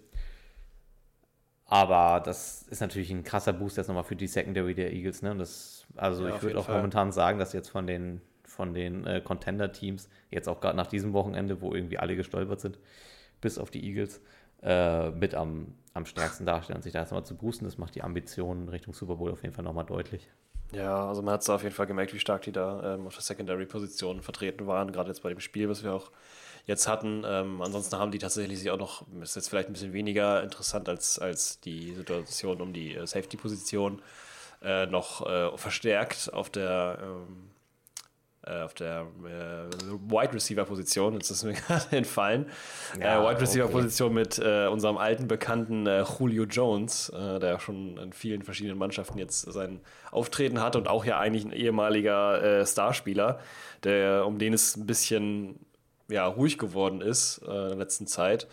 Aber 1.71 2.21
das 2.21 2.63
ist 2.63 2.81
natürlich 2.81 3.11
ein 3.11 3.23
krasser 3.23 3.53
Boost 3.53 3.77
jetzt 3.77 3.89
nochmal 3.89 4.05
für 4.05 4.17
die 4.17 4.27
Secondary 4.27 4.75
der 4.75 4.93
Eagles. 4.93 5.21
Ne? 5.21 5.31
Und 5.31 5.39
das, 5.39 5.87
also 5.97 6.27
ja, 6.27 6.35
ich 6.35 6.43
würde 6.43 6.59
auch 6.59 6.65
Fall. 6.65 6.77
momentan 6.77 7.13
sagen, 7.13 7.39
dass 7.39 7.53
jetzt 7.53 7.69
von 7.69 7.87
den, 7.87 8.23
von 8.45 8.73
den 8.73 9.07
äh, 9.07 9.21
Contender-Teams, 9.21 10.09
jetzt 10.31 10.49
auch 10.49 10.61
gerade 10.61 10.77
nach 10.77 10.87
diesem 10.87 11.13
Wochenende, 11.13 11.61
wo 11.61 11.75
irgendwie 11.75 11.99
alle 11.99 12.17
gestolpert 12.17 12.61
sind, 12.61 12.79
bis 13.43 13.59
auf 13.59 13.71
die 13.71 13.85
Eagles, 13.85 14.23
äh, 14.63 15.11
mit 15.11 15.35
am, 15.35 15.75
am 15.93 16.07
stärksten 16.07 16.47
darstellen 16.47 16.79
und 16.79 16.83
sich 16.83 16.95
da 16.95 17.01
erstmal 17.01 17.25
zu 17.25 17.37
boosten. 17.37 17.67
Das 17.67 17.77
macht 17.77 17.95
die 17.95 18.03
Ambitionen 18.03 18.71
Richtung 18.71 18.95
Super 18.95 19.17
Bowl 19.17 19.31
auf 19.31 19.43
jeden 19.43 19.55
Fall 19.55 19.65
nochmal 19.65 19.85
deutlich. 19.85 20.27
Ja, 20.73 21.07
also 21.07 21.23
man 21.23 21.35
hat 21.35 21.43
es 21.43 21.51
auf 21.51 21.63
jeden 21.63 21.75
Fall 21.75 21.87
gemerkt, 21.87 22.15
wie 22.15 22.19
stark 22.19 22.43
die 22.43 22.53
da 22.53 22.95
ähm, 22.95 23.07
auf 23.07 23.15
der 23.15 23.23
Secondary-Position 23.23 24.23
vertreten 24.23 24.67
waren, 24.67 24.91
gerade 24.91 25.09
jetzt 25.09 25.23
bei 25.23 25.29
dem 25.29 25.41
Spiel, 25.41 25.69
was 25.69 25.83
wir 25.83 25.95
auch 25.95 26.11
jetzt 26.69 26.87
hatten. 26.87 27.25
Ähm, 27.27 27.61
ansonsten 27.63 27.99
haben 27.99 28.13
die 28.13 28.19
tatsächlich 28.19 28.61
sich 28.61 28.71
auch 28.71 28.79
noch, 28.79 29.05
ist 29.21 29.35
jetzt 29.35 29.49
vielleicht 29.49 29.69
ein 29.69 29.73
bisschen 29.73 29.95
weniger 29.95 30.43
interessant 30.43 30.89
als, 30.89 31.19
als 31.19 31.59
die 31.61 31.95
Situation 31.95 32.61
um 32.61 32.73
die 32.73 32.95
äh, 32.95 33.07
Safety-Position, 33.07 34.03
äh, 34.63 34.87
noch 34.87 35.27
äh, 35.27 35.57
verstärkt 35.57 36.33
auf 36.33 36.51
der 36.51 36.99
ähm, 37.03 37.51
äh, 38.47 38.63
auf 38.63 38.75
der 38.75 39.07
äh, 39.25 39.71
Wide 40.11 40.35
Receiver 40.35 40.65
Position, 40.65 41.15
jetzt 41.15 41.31
ist 41.31 41.43
mir 41.43 41.53
gerade 41.67 41.97
entfallen. 41.97 42.47
Ja, 43.01 43.23
äh, 43.23 43.31
Wide 43.31 43.41
Receiver 43.41 43.65
okay. 43.65 43.73
Position 43.73 44.13
mit 44.13 44.39
äh, 44.39 44.67
unserem 44.67 44.99
alten 44.99 45.27
Bekannten 45.27 45.87
äh, 45.87 46.05
Julio 46.19 46.45
Jones, 46.45 47.09
äh, 47.09 47.39
der 47.39 47.61
schon 47.61 47.97
in 47.97 48.13
vielen 48.13 48.43
verschiedenen 48.43 48.77
Mannschaften 48.77 49.19
jetzt 49.19 49.41
sein 49.41 49.81
Auftreten 50.11 50.61
hat 50.61 50.77
und 50.77 50.87
auch 50.87 51.07
ja 51.07 51.19
eigentlich 51.19 51.47
ein 51.47 51.53
ehemaliger 51.53 52.67
Starspieler, 52.67 53.41
der, 53.85 54.27
um 54.27 54.39
den 54.39 54.53
es 54.53 54.77
ein 54.77 54.87
bisschen 54.87 55.59
ja, 56.09 56.27
ruhig 56.27 56.59
geworden 56.59 57.01
ist 57.01 57.39
in 57.39 57.47
der 57.47 57.77
letzten 57.77 58.07
Zeit. 58.07 58.47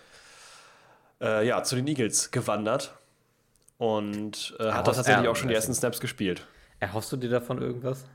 ja, 1.20 1.64
zu 1.64 1.76
den 1.76 1.88
Eagles 1.88 2.32
gewandert 2.32 2.94
und 3.78 4.56
hat 4.60 4.88
da 4.88 4.92
tatsächlich 4.92 5.28
auch 5.28 5.36
schon 5.36 5.48
die 5.48 5.56
ersten 5.56 5.74
Snaps 5.74 6.00
gespielt. 6.00 6.46
Erhoffst 6.80 7.12
du 7.12 7.18
dir 7.18 7.30
davon 7.30 7.62
irgendwas? 7.62 8.06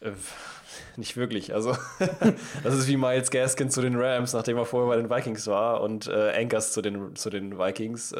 nicht 0.96 1.16
wirklich. 1.16 1.54
Also, 1.54 1.76
das 2.62 2.74
ist 2.74 2.88
wie 2.88 2.96
Miles 2.96 3.30
Gaskin 3.30 3.70
zu 3.70 3.82
den 3.82 3.96
Rams, 3.96 4.32
nachdem 4.32 4.56
er 4.56 4.64
vorher 4.64 4.88
bei 4.88 4.96
den 4.96 5.10
Vikings 5.10 5.46
war, 5.46 5.80
und 5.80 6.08
äh, 6.08 6.32
Anchors 6.36 6.72
zu 6.72 6.82
den, 6.82 7.16
zu 7.16 7.30
den 7.30 7.58
Vikings. 7.58 8.12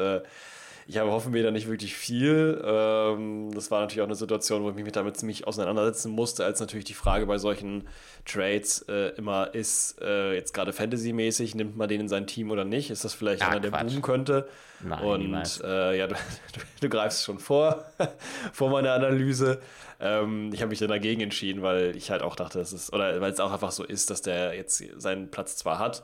Ich 0.89 0.97
habe 0.97 1.11
hoffen 1.11 1.33
wir 1.33 1.43
da 1.43 1.51
nicht 1.51 1.69
wirklich 1.69 1.93
viel. 1.93 2.59
Ähm, 2.65 3.51
das 3.53 3.69
war 3.69 3.81
natürlich 3.81 4.01
auch 4.01 4.07
eine 4.07 4.15
Situation, 4.15 4.63
wo 4.63 4.71
ich 4.71 4.75
mich 4.75 4.91
damit 4.91 5.17
ziemlich 5.17 5.45
auseinandersetzen 5.45 6.11
musste, 6.11 6.43
als 6.43 6.59
natürlich 6.59 6.85
die 6.85 6.95
Frage 6.95 7.27
bei 7.27 7.37
solchen 7.37 7.87
Trades 8.25 8.87
äh, 8.89 9.09
immer 9.09 9.53
ist, 9.53 10.01
äh, 10.01 10.33
jetzt 10.33 10.51
gerade 10.51 10.73
Fantasy-mäßig, 10.73 11.53
nimmt 11.53 11.77
man 11.77 11.89
den 11.89 12.01
in 12.01 12.07
sein 12.07 12.25
Team 12.25 12.49
oder 12.49 12.65
nicht? 12.65 12.89
Ist 12.89 13.05
das 13.05 13.13
vielleicht 13.13 13.41
ja, 13.41 13.49
einer, 13.49 13.59
der 13.59 13.69
boomen 13.69 14.01
könnte? 14.01 14.49
Nein, 14.79 15.03
Und 15.03 15.61
äh, 15.63 15.95
ja, 15.95 16.07
du, 16.07 16.15
du, 16.53 16.59
du, 16.81 16.89
greifst 16.89 17.23
schon 17.23 17.37
vor, 17.37 17.85
vor 18.51 18.71
meiner 18.71 18.93
Analyse. 18.93 19.61
Ähm, 19.99 20.49
ich 20.53 20.61
habe 20.61 20.69
mich 20.69 20.79
dann 20.79 20.89
dagegen 20.89 21.21
entschieden, 21.21 21.61
weil 21.61 21.95
ich 21.95 22.09
halt 22.09 22.23
auch 22.23 22.35
dachte, 22.35 22.57
dass 22.57 22.71
es, 22.71 22.91
oder 22.91 23.21
weil 23.21 23.31
es 23.31 23.39
auch 23.39 23.51
einfach 23.51 23.71
so 23.71 23.83
ist, 23.83 24.09
dass 24.09 24.23
der 24.23 24.55
jetzt 24.55 24.83
seinen 24.97 25.29
Platz 25.29 25.55
zwar 25.55 25.77
hat, 25.77 26.01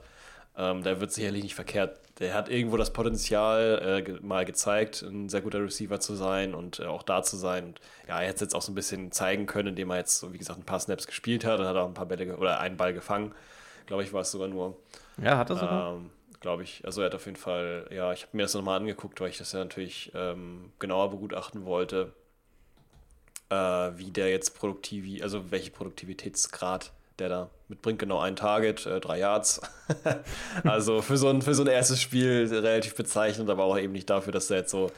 ähm, 0.58 0.84
der 0.84 1.02
wird 1.02 1.12
sicherlich 1.12 1.44
nicht 1.44 1.56
verkehrt. 1.56 2.00
Der 2.20 2.34
hat 2.34 2.50
irgendwo 2.50 2.78
das 2.78 2.94
Potenzial 2.94 4.04
äh, 4.08 4.26
mal 4.26 4.46
gezeigt, 4.46 5.02
ein 5.02 5.28
sehr 5.28 5.42
guter 5.42 5.62
Receiver 5.62 6.00
zu 6.00 6.16
sein 6.16 6.54
und 6.54 6.80
äh, 6.80 6.86
auch 6.86 7.04
da 7.04 7.24
zu 7.24 7.36
sein. 7.36 7.66
Und 7.66 7.82
ja, 8.08 8.22
er 8.22 8.28
hätte 8.28 8.36
es 8.36 8.42
jetzt 8.42 8.56
auch 8.56 8.62
so 8.62 8.72
ein 8.72 8.76
bisschen 8.76 9.12
zeigen 9.12 9.48
können, 9.48 9.70
indem 9.70 9.90
er 9.90 9.98
jetzt, 9.98 10.20
so 10.20 10.32
wie 10.32 10.38
gesagt, 10.38 10.60
ein 10.60 10.66
paar 10.66 10.80
Snaps 10.80 11.08
gespielt 11.08 11.44
hat 11.44 11.60
und 11.60 11.66
hat 11.66 11.76
auch 11.76 11.88
ein 11.88 11.94
paar 11.94 12.06
Bälle 12.06 12.38
oder 12.38 12.60
einen 12.60 12.78
Ball 12.78 12.94
gefangen. 12.94 13.34
Glaube 13.86 14.04
ich, 14.04 14.14
war 14.14 14.22
es 14.22 14.32
sogar 14.32 14.48
nur. 14.48 14.78
Ja, 15.22 15.38
hat 15.38 15.50
er 15.50 15.58
sogar. 15.58 15.94
Ähm, 15.94 16.10
Glaube 16.40 16.64
ich. 16.64 16.86
Also 16.86 17.02
er 17.02 17.08
hat 17.08 17.16
auf 17.16 17.26
jeden 17.26 17.38
Fall, 17.38 17.88
ja, 17.92 18.14
ich 18.14 18.22
habe 18.22 18.38
mir 18.38 18.44
das 18.44 18.54
nochmal 18.54 18.80
angeguckt, 18.80 19.20
weil 19.20 19.30
ich 19.30 19.38
das 19.38 19.52
ja 19.52 19.60
natürlich 19.60 20.12
ähm, 20.14 20.72
genauer 20.80 21.10
begutachten 21.10 21.66
wollte, 21.66 22.14
äh, 23.50 23.56
wie 23.56 24.12
der 24.12 24.30
jetzt 24.30 24.56
produktiv, 24.56 25.22
also 25.24 25.52
welche 25.52 25.72
Produktivitätsgrad 25.72 26.92
der 27.20 27.30
da 27.30 27.50
mitbringt. 27.68 28.00
Genau 28.00 28.20
ein 28.20 28.36
Target, 28.36 28.86
äh, 28.86 29.00
drei 29.00 29.20
Yards. 29.20 29.62
also 30.64 31.02
für 31.02 31.18
so, 31.18 31.30
ein, 31.30 31.42
für 31.42 31.54
so 31.54 31.64
ein 31.64 31.68
erstes 31.68 32.02
Spiel 32.02 32.48
relativ 32.52 32.96
bezeichnend, 32.96 33.50
aber 33.50 33.64
auch 33.64 33.78
eben 33.78 33.94
nicht 33.94 34.10
dafür, 34.10 34.34
dass 34.34 34.50
er 34.50 34.58
jetzt 34.58 34.72
so 34.72 34.92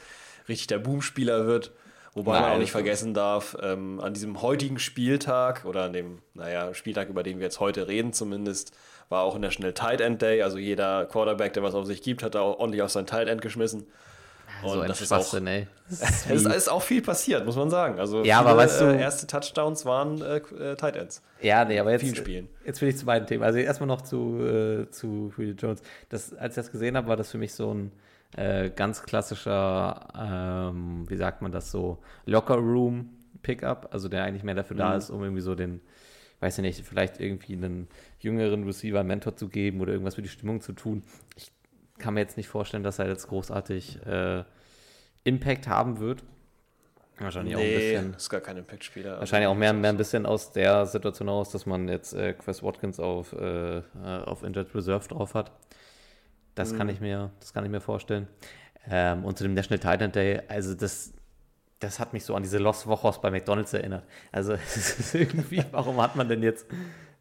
richtig 0.48 0.68
der 0.68 0.80
Boom-Spieler 0.80 1.46
wird. 1.46 1.72
Wobei 2.14 2.34
Nein, 2.34 2.42
man 2.42 2.52
auch 2.54 2.58
nicht 2.58 2.72
vergessen 2.72 3.14
darf, 3.14 3.56
ähm, 3.62 4.00
an 4.00 4.14
diesem 4.14 4.42
heutigen 4.42 4.80
Spieltag 4.80 5.66
oder 5.66 5.84
an 5.84 5.94
dem, 5.94 6.20
naja, 6.34 6.74
Spieltag, 6.74 7.10
über 7.10 7.22
den 7.22 7.38
wir 7.38 7.46
jetzt 7.46 7.60
heute 7.60 7.88
reden 7.88 8.12
zumindest, 8.12 8.76
war 9.10 9.22
auch 9.22 9.36
in 9.36 9.44
der 9.44 9.52
Schnell 9.52 9.74
Tight 9.74 10.02
End 10.02 10.22
Day. 10.22 10.42
Also 10.42 10.58
jeder 10.58 11.06
Quarterback, 11.06 11.54
der 11.54 11.62
was 11.62 11.76
auf 11.76 11.86
sich 11.86 12.02
gibt, 12.02 12.24
hat 12.24 12.34
da 12.34 12.42
auch 12.42 12.58
ordentlich 12.58 12.82
auf 12.82 12.90
sein 12.90 13.06
Tight 13.06 13.28
End 13.28 13.42
geschmissen. 13.42 13.86
Und 14.64 14.70
so 14.70 14.80
ein 14.82 14.88
das 14.88 15.02
ist 15.02 15.12
auch, 15.12 15.34
ey. 15.34 15.68
Das 15.90 16.26
ist, 16.30 16.46
ist, 16.46 16.70
auch 16.70 16.82
viel 16.82 17.02
passiert, 17.02 17.46
muss 17.46 17.56
man 17.56 17.70
sagen. 17.70 17.98
Also 17.98 18.24
ja, 18.24 18.40
viele, 18.40 18.50
aber 18.50 18.58
weißt 18.58 18.82
du, 18.82 18.86
äh, 18.86 19.02
erste 19.02 19.26
Touchdowns 19.26 19.86
waren 19.86 20.22
äh, 20.22 20.38
äh, 20.38 20.76
Tight 20.76 20.98
Ends. 20.98 21.22
Ja, 21.42 21.64
nee, 21.64 21.80
aber 21.80 21.92
jetzt, 21.92 22.18
Spielen. 22.18 22.50
jetzt 22.66 22.82
will 22.82 22.90
ich 22.90 22.98
zu 22.98 23.06
beiden 23.06 23.26
Themen. 23.26 23.44
Also 23.44 23.60
erstmal 23.60 23.88
noch 23.88 24.02
zu, 24.02 24.40
äh, 24.42 24.90
zu 24.92 25.34
Julio 25.38 25.54
Jones. 25.54 25.82
Das, 26.10 26.34
als 26.34 26.54
ich 26.54 26.64
das 26.64 26.72
gesehen 26.72 26.98
habe, 26.98 27.08
war 27.08 27.16
das 27.16 27.32
für 27.32 27.38
mich 27.38 27.54
so 27.54 27.74
ein 27.74 27.92
äh, 28.36 28.70
ganz 28.70 29.04
klassischer, 29.04 30.08
ähm, 30.74 31.06
wie 31.08 31.16
sagt 31.16 31.42
man 31.42 31.52
das 31.52 31.72
so, 31.72 32.00
Locker 32.26 32.56
Room 32.56 33.10
Pickup, 33.42 33.90
also 33.92 34.10
der 34.10 34.24
eigentlich 34.24 34.44
mehr 34.44 34.56
dafür 34.56 34.76
mhm. 34.76 34.80
da 34.80 34.96
ist, 34.96 35.10
um 35.10 35.24
irgendwie 35.24 35.42
so 35.42 35.56
den, 35.56 35.80
weiß 36.42 36.58
ich 36.58 36.62
nicht, 36.64 36.86
vielleicht 36.86 37.20
irgendwie 37.22 37.54
einen 37.54 37.88
jüngeren 38.20 38.66
Receiver 38.66 39.00
einen 39.00 39.08
Mentor 39.08 39.36
zu 39.36 39.48
geben 39.48 39.80
oder 39.80 39.94
irgendwas 39.94 40.16
für 40.16 40.22
die 40.22 40.30
Stimmung 40.30 40.60
zu 40.60 40.74
tun. 40.74 41.04
Ich 41.36 41.52
kann 41.98 42.14
mir 42.14 42.22
jetzt 42.22 42.38
nicht 42.38 42.48
vorstellen, 42.48 42.84
dass 42.84 43.00
er 43.00 43.08
jetzt 43.08 43.28
großartig 43.28 44.06
äh, 44.06 44.44
Impact 45.24 45.68
haben 45.68 46.00
wird. 46.00 46.24
Wahrscheinlich 47.20 47.56
nee, 47.56 47.62
auch 47.62 47.66
ein 47.66 47.76
bisschen. 47.76 48.14
ist 48.16 48.30
gar 48.30 48.42
kein 48.42 48.58
Impact-Spieler. 48.58 49.20
Wahrscheinlich 49.20 49.48
auch 49.48 49.56
mehr, 49.56 49.74
mehr 49.74 49.90
ein 49.90 49.98
bisschen 49.98 50.26
aus 50.26 50.52
der 50.52 50.86
Situation 50.86 51.30
aus, 51.30 51.50
dass 51.50 51.66
man 51.66 51.88
jetzt 51.88 52.14
äh, 52.14 52.34
Chris 52.34 52.62
Watkins 52.62 53.00
auf, 53.00 53.34
äh, 53.34 53.82
auf 54.04 54.44
Injured 54.44 54.74
Reserve 54.76 55.08
drauf 55.08 55.34
hat. 55.34 55.52
Das 56.54 56.74
mhm. 56.74 56.78
kann 56.78 56.90
ich 56.90 57.02
mir, 57.02 57.32
das 57.40 57.54
kann 57.54 57.66
ich 57.66 57.72
mir 57.72 57.82
vorstellen. 57.82 58.28
Ähm, 58.90 59.26
und 59.26 59.38
zu 59.38 59.44
dem 59.44 59.56
National 59.56 59.80
Titan 59.80 60.12
Day, 60.12 60.42
also 60.48 60.76
das, 60.76 61.14
das 61.80 62.00
hat 62.00 62.14
mich 62.14 62.24
so 62.24 62.36
an 62.36 62.44
diese 62.44 62.60
Lost 62.60 62.88
Wochos 62.88 63.20
bei 63.20 63.32
McDonalds 63.32 63.74
erinnert. 63.74 64.04
Also 64.32 64.54
es 64.76 65.00
ist 65.00 65.16
irgendwie, 65.16 65.64
warum 65.72 66.00
hat 66.02 66.16
man 66.16 66.30
denn 66.30 66.44
jetzt, 66.44 66.68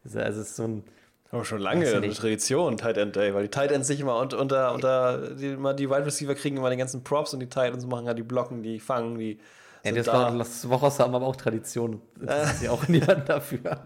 also 0.03 0.19
es 0.19 0.37
ist 0.37 0.55
so 0.55 0.63
ein 0.63 0.83
aber 1.31 1.43
schon 1.43 1.59
lange 1.59 1.85
eine 1.87 2.09
Tradition, 2.13 2.77
Tight 2.77 2.97
End 2.97 3.15
Day, 3.15 3.33
weil 3.33 3.43
die 3.43 3.49
Tight 3.49 3.71
Ends 3.71 3.87
sich 3.87 3.99
immer 3.99 4.17
unter, 4.17 4.39
unter, 4.39 4.73
unter 4.73 5.35
die, 5.35 5.47
immer 5.47 5.73
die 5.73 5.89
Wide 5.89 6.05
Receiver 6.05 6.35
kriegen 6.35 6.57
immer 6.57 6.69
die 6.69 6.77
ganzen 6.77 7.03
Props 7.03 7.33
und 7.33 7.41
die 7.41 7.49
Tight 7.49 7.73
Ends 7.73 7.85
machen 7.85 8.05
ja 8.05 8.13
die 8.13 8.23
Blocken, 8.23 8.63
die 8.63 8.79
fangen, 8.79 9.17
die. 9.17 9.39
Ja, 9.83 9.91
das 9.91 10.05
da. 10.05 10.29
Las 10.29 10.67
Wochos 10.69 10.99
haben 10.99 11.15
aber 11.15 11.25
auch 11.25 11.35
Tradition. 11.35 12.01
Das 12.19 12.53
ist 12.53 12.63
ja 12.63 12.71
auch 12.71 12.87
niemand 12.87 13.29
dafür. 13.29 13.83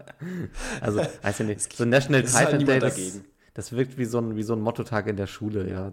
Also, 0.80 1.00
weiß 1.22 1.40
ich 1.40 1.46
nicht. 1.46 1.72
So 1.76 1.84
National 1.84 2.22
Tight 2.22 2.34
halt 2.34 2.54
End 2.54 2.68
Day, 2.68 2.78
das, 2.78 3.20
das, 3.54 3.72
wirkt 3.72 3.98
wie 3.98 4.04
so 4.04 4.18
ein, 4.18 4.36
wie 4.36 4.42
so 4.42 4.54
ein 4.54 4.60
Motto-Tag 4.60 5.06
in 5.08 5.16
der 5.16 5.26
Schule, 5.26 5.68
ja. 5.68 5.92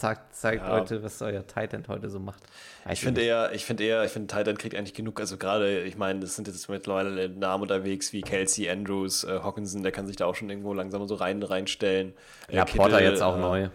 Zeigt, 0.00 0.34
zeigt 0.34 0.62
ja. 0.62 0.70
heute, 0.70 1.02
was 1.02 1.20
euer 1.20 1.46
Titan 1.46 1.84
heute 1.86 2.08
so 2.08 2.18
macht. 2.18 2.42
Weiß 2.84 2.94
ich 2.94 3.00
finde 3.00 3.20
eher, 3.20 3.52
ich 3.52 3.66
finde 3.66 3.84
eher, 3.84 4.02
ich 4.02 4.10
finde 4.10 4.34
Titan 4.34 4.56
kriegt 4.56 4.74
eigentlich 4.74 4.94
genug. 4.94 5.20
Also 5.20 5.36
gerade, 5.36 5.82
ich 5.82 5.98
meine, 5.98 6.20
das 6.20 6.36
sind 6.36 6.48
jetzt 6.48 6.70
mittlerweile 6.70 7.28
Namen 7.28 7.64
unterwegs 7.64 8.14
wie 8.14 8.22
Kelsey, 8.22 8.70
Andrews, 8.70 9.24
äh, 9.24 9.40
Hawkinson, 9.42 9.82
der 9.82 9.92
kann 9.92 10.06
sich 10.06 10.16
da 10.16 10.24
auch 10.24 10.34
schon 10.34 10.48
irgendwo 10.48 10.72
langsam 10.72 11.06
so 11.06 11.16
rein 11.16 11.42
reinstellen. 11.42 12.14
Äh, 12.48 12.56
ja, 12.56 12.64
Kittel, 12.64 12.78
Porter 12.78 13.02
jetzt 13.02 13.20
auch 13.20 13.36
äh, 13.36 13.40
neu. 13.40 13.68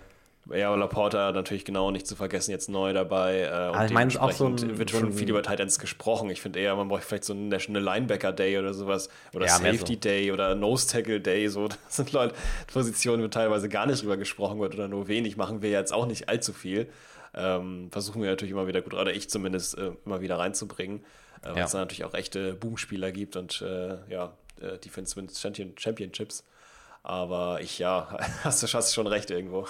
Ja, 0.52 0.76
Laporta 0.76 1.32
natürlich 1.32 1.66
genau 1.66 1.90
nicht 1.90 2.06
zu 2.06 2.16
vergessen, 2.16 2.52
jetzt 2.52 2.70
neu 2.70 2.94
dabei. 2.94 3.42
Äh, 3.42 3.48
und 3.48 3.54
also 3.54 3.86
ich 3.86 3.94
meine, 3.94 4.22
auch 4.22 4.32
so 4.32 4.46
ein, 4.46 4.78
wird 4.78 4.92
schon 4.92 5.12
viel 5.12 5.30
über 5.30 5.42
Titans 5.42 5.80
gesprochen. 5.80 6.30
Ich 6.30 6.42
finde 6.42 6.60
eher, 6.60 6.76
man 6.76 6.88
braucht 6.88 7.04
vielleicht 7.04 7.24
so 7.24 7.34
einen 7.34 7.48
National 7.48 7.82
Linebacker 7.82 8.32
Day 8.32 8.60
oder 8.60 8.74
sowas. 8.74 9.10
Oder 9.34 9.48
ja, 9.48 9.54
Safety 9.54 9.96
so. 9.96 10.00
Day 10.00 10.32
oder 10.32 10.54
Nose 10.54 10.88
Tackle 10.88 11.20
Day. 11.20 11.48
So, 11.48 11.68
das 11.68 11.80
sind 11.90 12.12
Leute, 12.12 12.36
Positionen, 12.72 13.24
wo 13.24 13.28
teilweise 13.28 13.70
gar 13.70 13.88
nicht 13.88 14.04
drüber 14.04 14.18
gesprochen 14.18 14.60
wird 14.60 14.76
oder 14.76 14.88
nur 14.88 15.08
wenig. 15.08 15.36
Machen 15.36 15.64
wir 15.64 15.72
jetzt 15.72 15.92
auch 15.92 16.06
nicht 16.06 16.30
allzu 16.30 16.54
viel. 16.54 16.88
Ähm, 17.34 17.90
versuchen 17.92 18.22
wir 18.22 18.30
natürlich 18.30 18.52
immer 18.52 18.68
wieder 18.68 18.82
gut, 18.82 18.94
oder 18.94 19.14
ich 19.14 19.30
zumindest, 19.30 19.78
äh, 19.78 19.92
immer 20.06 20.22
wieder 20.22 20.38
reinzubringen. 20.38 21.00
Äh, 21.42 21.50
weil 21.50 21.58
ja. 21.58 21.66
es 21.66 21.72
da 21.72 21.80
natürlich 21.80 22.06
auch 22.06 22.14
echte 22.14 22.54
Boomspieler 22.54 23.12
gibt 23.12 23.36
und 23.36 23.62
äh, 23.62 23.98
ja, 24.10 24.34
äh, 24.62 24.78
Defense 24.78 25.16
Championships. 25.78 26.44
Aber 27.06 27.62
ich, 27.62 27.78
ja, 27.78 28.18
hast 28.44 28.64
du 28.64 28.68
hast 28.68 28.94
schon 28.94 29.06
recht 29.06 29.30
irgendwo. 29.30 29.68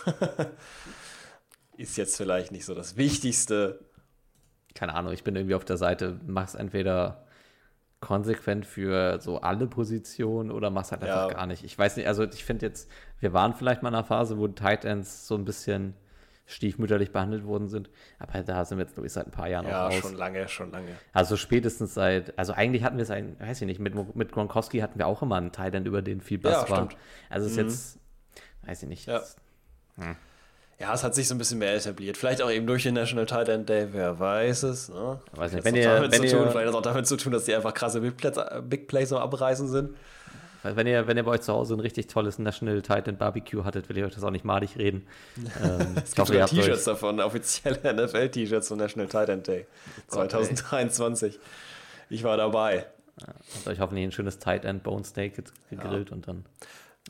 Ist 1.77 1.97
jetzt 1.97 2.15
vielleicht 2.15 2.53
nicht 2.53 2.63
so 2.63 2.73
das 2.73 2.95
Wichtigste. 2.95 3.83
Keine 4.73 4.95
Ahnung, 4.95 5.11
ich 5.11 5.25
bin 5.25 5.35
irgendwie 5.35 5.55
auf 5.55 5.65
der 5.65 5.75
Seite, 5.75 6.17
mach's 6.25 6.55
entweder 6.55 7.25
konsequent 7.99 8.65
für 8.65 9.19
so 9.19 9.41
alle 9.41 9.67
Positionen 9.67 10.49
oder 10.49 10.69
mach's 10.69 10.91
halt 10.91 11.03
einfach 11.03 11.29
ja. 11.29 11.33
gar 11.33 11.45
nicht. 11.45 11.65
Ich 11.65 11.77
weiß 11.77 11.97
nicht, 11.97 12.07
also 12.07 12.23
ich 12.23 12.45
finde 12.45 12.67
jetzt, 12.67 12.89
wir 13.19 13.33
waren 13.33 13.53
vielleicht 13.53 13.83
mal 13.83 13.89
in 13.89 13.95
einer 13.95 14.05
Phase, 14.05 14.37
wo 14.37 14.47
Tight 14.47 14.85
Ends 14.85 15.27
so 15.27 15.35
ein 15.35 15.43
bisschen 15.43 15.93
stiefmütterlich 16.45 17.11
behandelt 17.11 17.45
worden 17.45 17.67
sind. 17.69 17.89
Aber 18.19 18.41
da 18.43 18.65
sind 18.65 18.77
wir 18.77 18.85
jetzt, 18.85 18.93
glaube 18.93 19.07
ich, 19.07 19.13
seit 19.13 19.27
ein 19.27 19.31
paar 19.31 19.47
Jahren 19.47 19.67
ja, 19.67 19.87
auch 19.87 19.89
raus. 19.89 19.95
Ja, 19.95 20.01
schon 20.01 20.15
lange, 20.15 20.47
schon 20.47 20.71
lange. 20.71 20.89
Also 21.11 21.37
spätestens 21.37 21.93
seit, 21.93 22.37
also 22.37 22.53
eigentlich 22.53 22.83
hatten 22.83 22.97
wir 22.97 23.03
es, 23.03 23.11
ein, 23.11 23.39
weiß 23.39 23.61
ich 23.61 23.67
nicht, 23.67 23.79
mit, 23.79 24.15
mit 24.15 24.31
Gronkowski 24.31 24.79
hatten 24.79 24.99
wir 24.99 25.07
auch 25.07 25.21
immer 25.21 25.37
einen 25.37 25.51
Thailand, 25.51 25.87
über 25.87 26.01
den 26.01 26.21
viel 26.21 26.37
Bass 26.37 26.63
ja, 26.63 26.69
war. 26.69 26.85
Stimmt. 26.85 26.97
Also 27.29 27.47
es 27.47 27.53
ist 27.53 27.57
mhm. 27.57 27.63
jetzt, 27.63 27.99
weiß 28.67 28.83
ich 28.83 28.89
nicht. 28.89 29.07
Ja. 29.07 29.19
Das, 29.19 29.35
hm. 29.95 30.15
ja, 30.79 30.93
es 30.93 31.03
hat 31.03 31.15
sich 31.15 31.27
so 31.27 31.35
ein 31.35 31.39
bisschen 31.39 31.57
mehr 31.57 31.75
etabliert. 31.75 32.17
Vielleicht 32.17 32.41
auch 32.41 32.51
eben 32.51 32.67
durch 32.67 32.83
den 32.83 32.93
National 32.93 33.25
Tight 33.25 33.47
Day, 33.67 33.87
wer 33.91 34.19
weiß 34.19 34.63
es. 34.63 34.89
Ne? 34.89 35.19
Weiß 35.33 35.51
nicht, 35.53 35.65
wenn 35.65 35.75
ihr, 35.75 36.11
wenn 36.11 36.23
ihr, 36.23 36.31
tun, 36.31 36.49
vielleicht 36.49 36.55
hat 36.55 36.67
es 36.67 36.75
auch 36.75 36.81
damit 36.81 37.07
zu 37.07 37.17
tun, 37.17 37.31
dass 37.31 37.45
die 37.45 37.55
einfach 37.55 37.73
krasse 37.73 38.01
Big 38.01 38.17
Plays, 38.17 38.35
Big 38.63 38.87
Plays 38.87 39.11
am 39.11 39.19
Abreißen 39.19 39.67
sind. 39.67 39.95
Wenn 40.73 40.87
ihr, 40.87 41.07
wenn 41.07 41.17
ihr 41.17 41.23
bei 41.23 41.31
euch 41.31 41.41
zu 41.41 41.53
Hause 41.53 41.75
ein 41.75 41.79
richtig 41.79 42.07
tolles 42.07 42.39
National 42.39 42.81
Titan 42.81 43.17
Barbecue 43.17 43.63
hattet, 43.63 43.89
will 43.89 43.97
ich 43.97 44.03
euch 44.03 44.13
das 44.13 44.23
auch 44.23 44.31
nicht 44.31 44.45
madig 44.45 44.77
reden. 44.77 45.05
Ähm, 45.63 45.95
es 46.03 46.15
gibt 46.15 46.27
sogar 46.27 46.47
T-Shirts 46.47 46.85
davon, 46.85 47.19
offizielle 47.19 47.79
NFL-T-Shirts 48.07 48.67
zum 48.67 48.77
National 48.77 49.07
Titan 49.07 49.43
Day 49.43 49.65
2023. 50.07 51.39
ich 52.09 52.23
war 52.23 52.37
dabei. 52.37 52.85
Ja, 53.21 53.27
habt 53.27 53.67
euch 53.67 53.79
hoffentlich 53.79 54.05
ein 54.05 54.11
schönes 54.11 54.39
Tight 54.39 54.65
End 54.65 54.83
Bone 54.83 55.05
Steak 55.05 55.41
gegrillt 55.69 56.09
ja. 56.09 56.15
und 56.15 56.27
dann. 56.27 56.45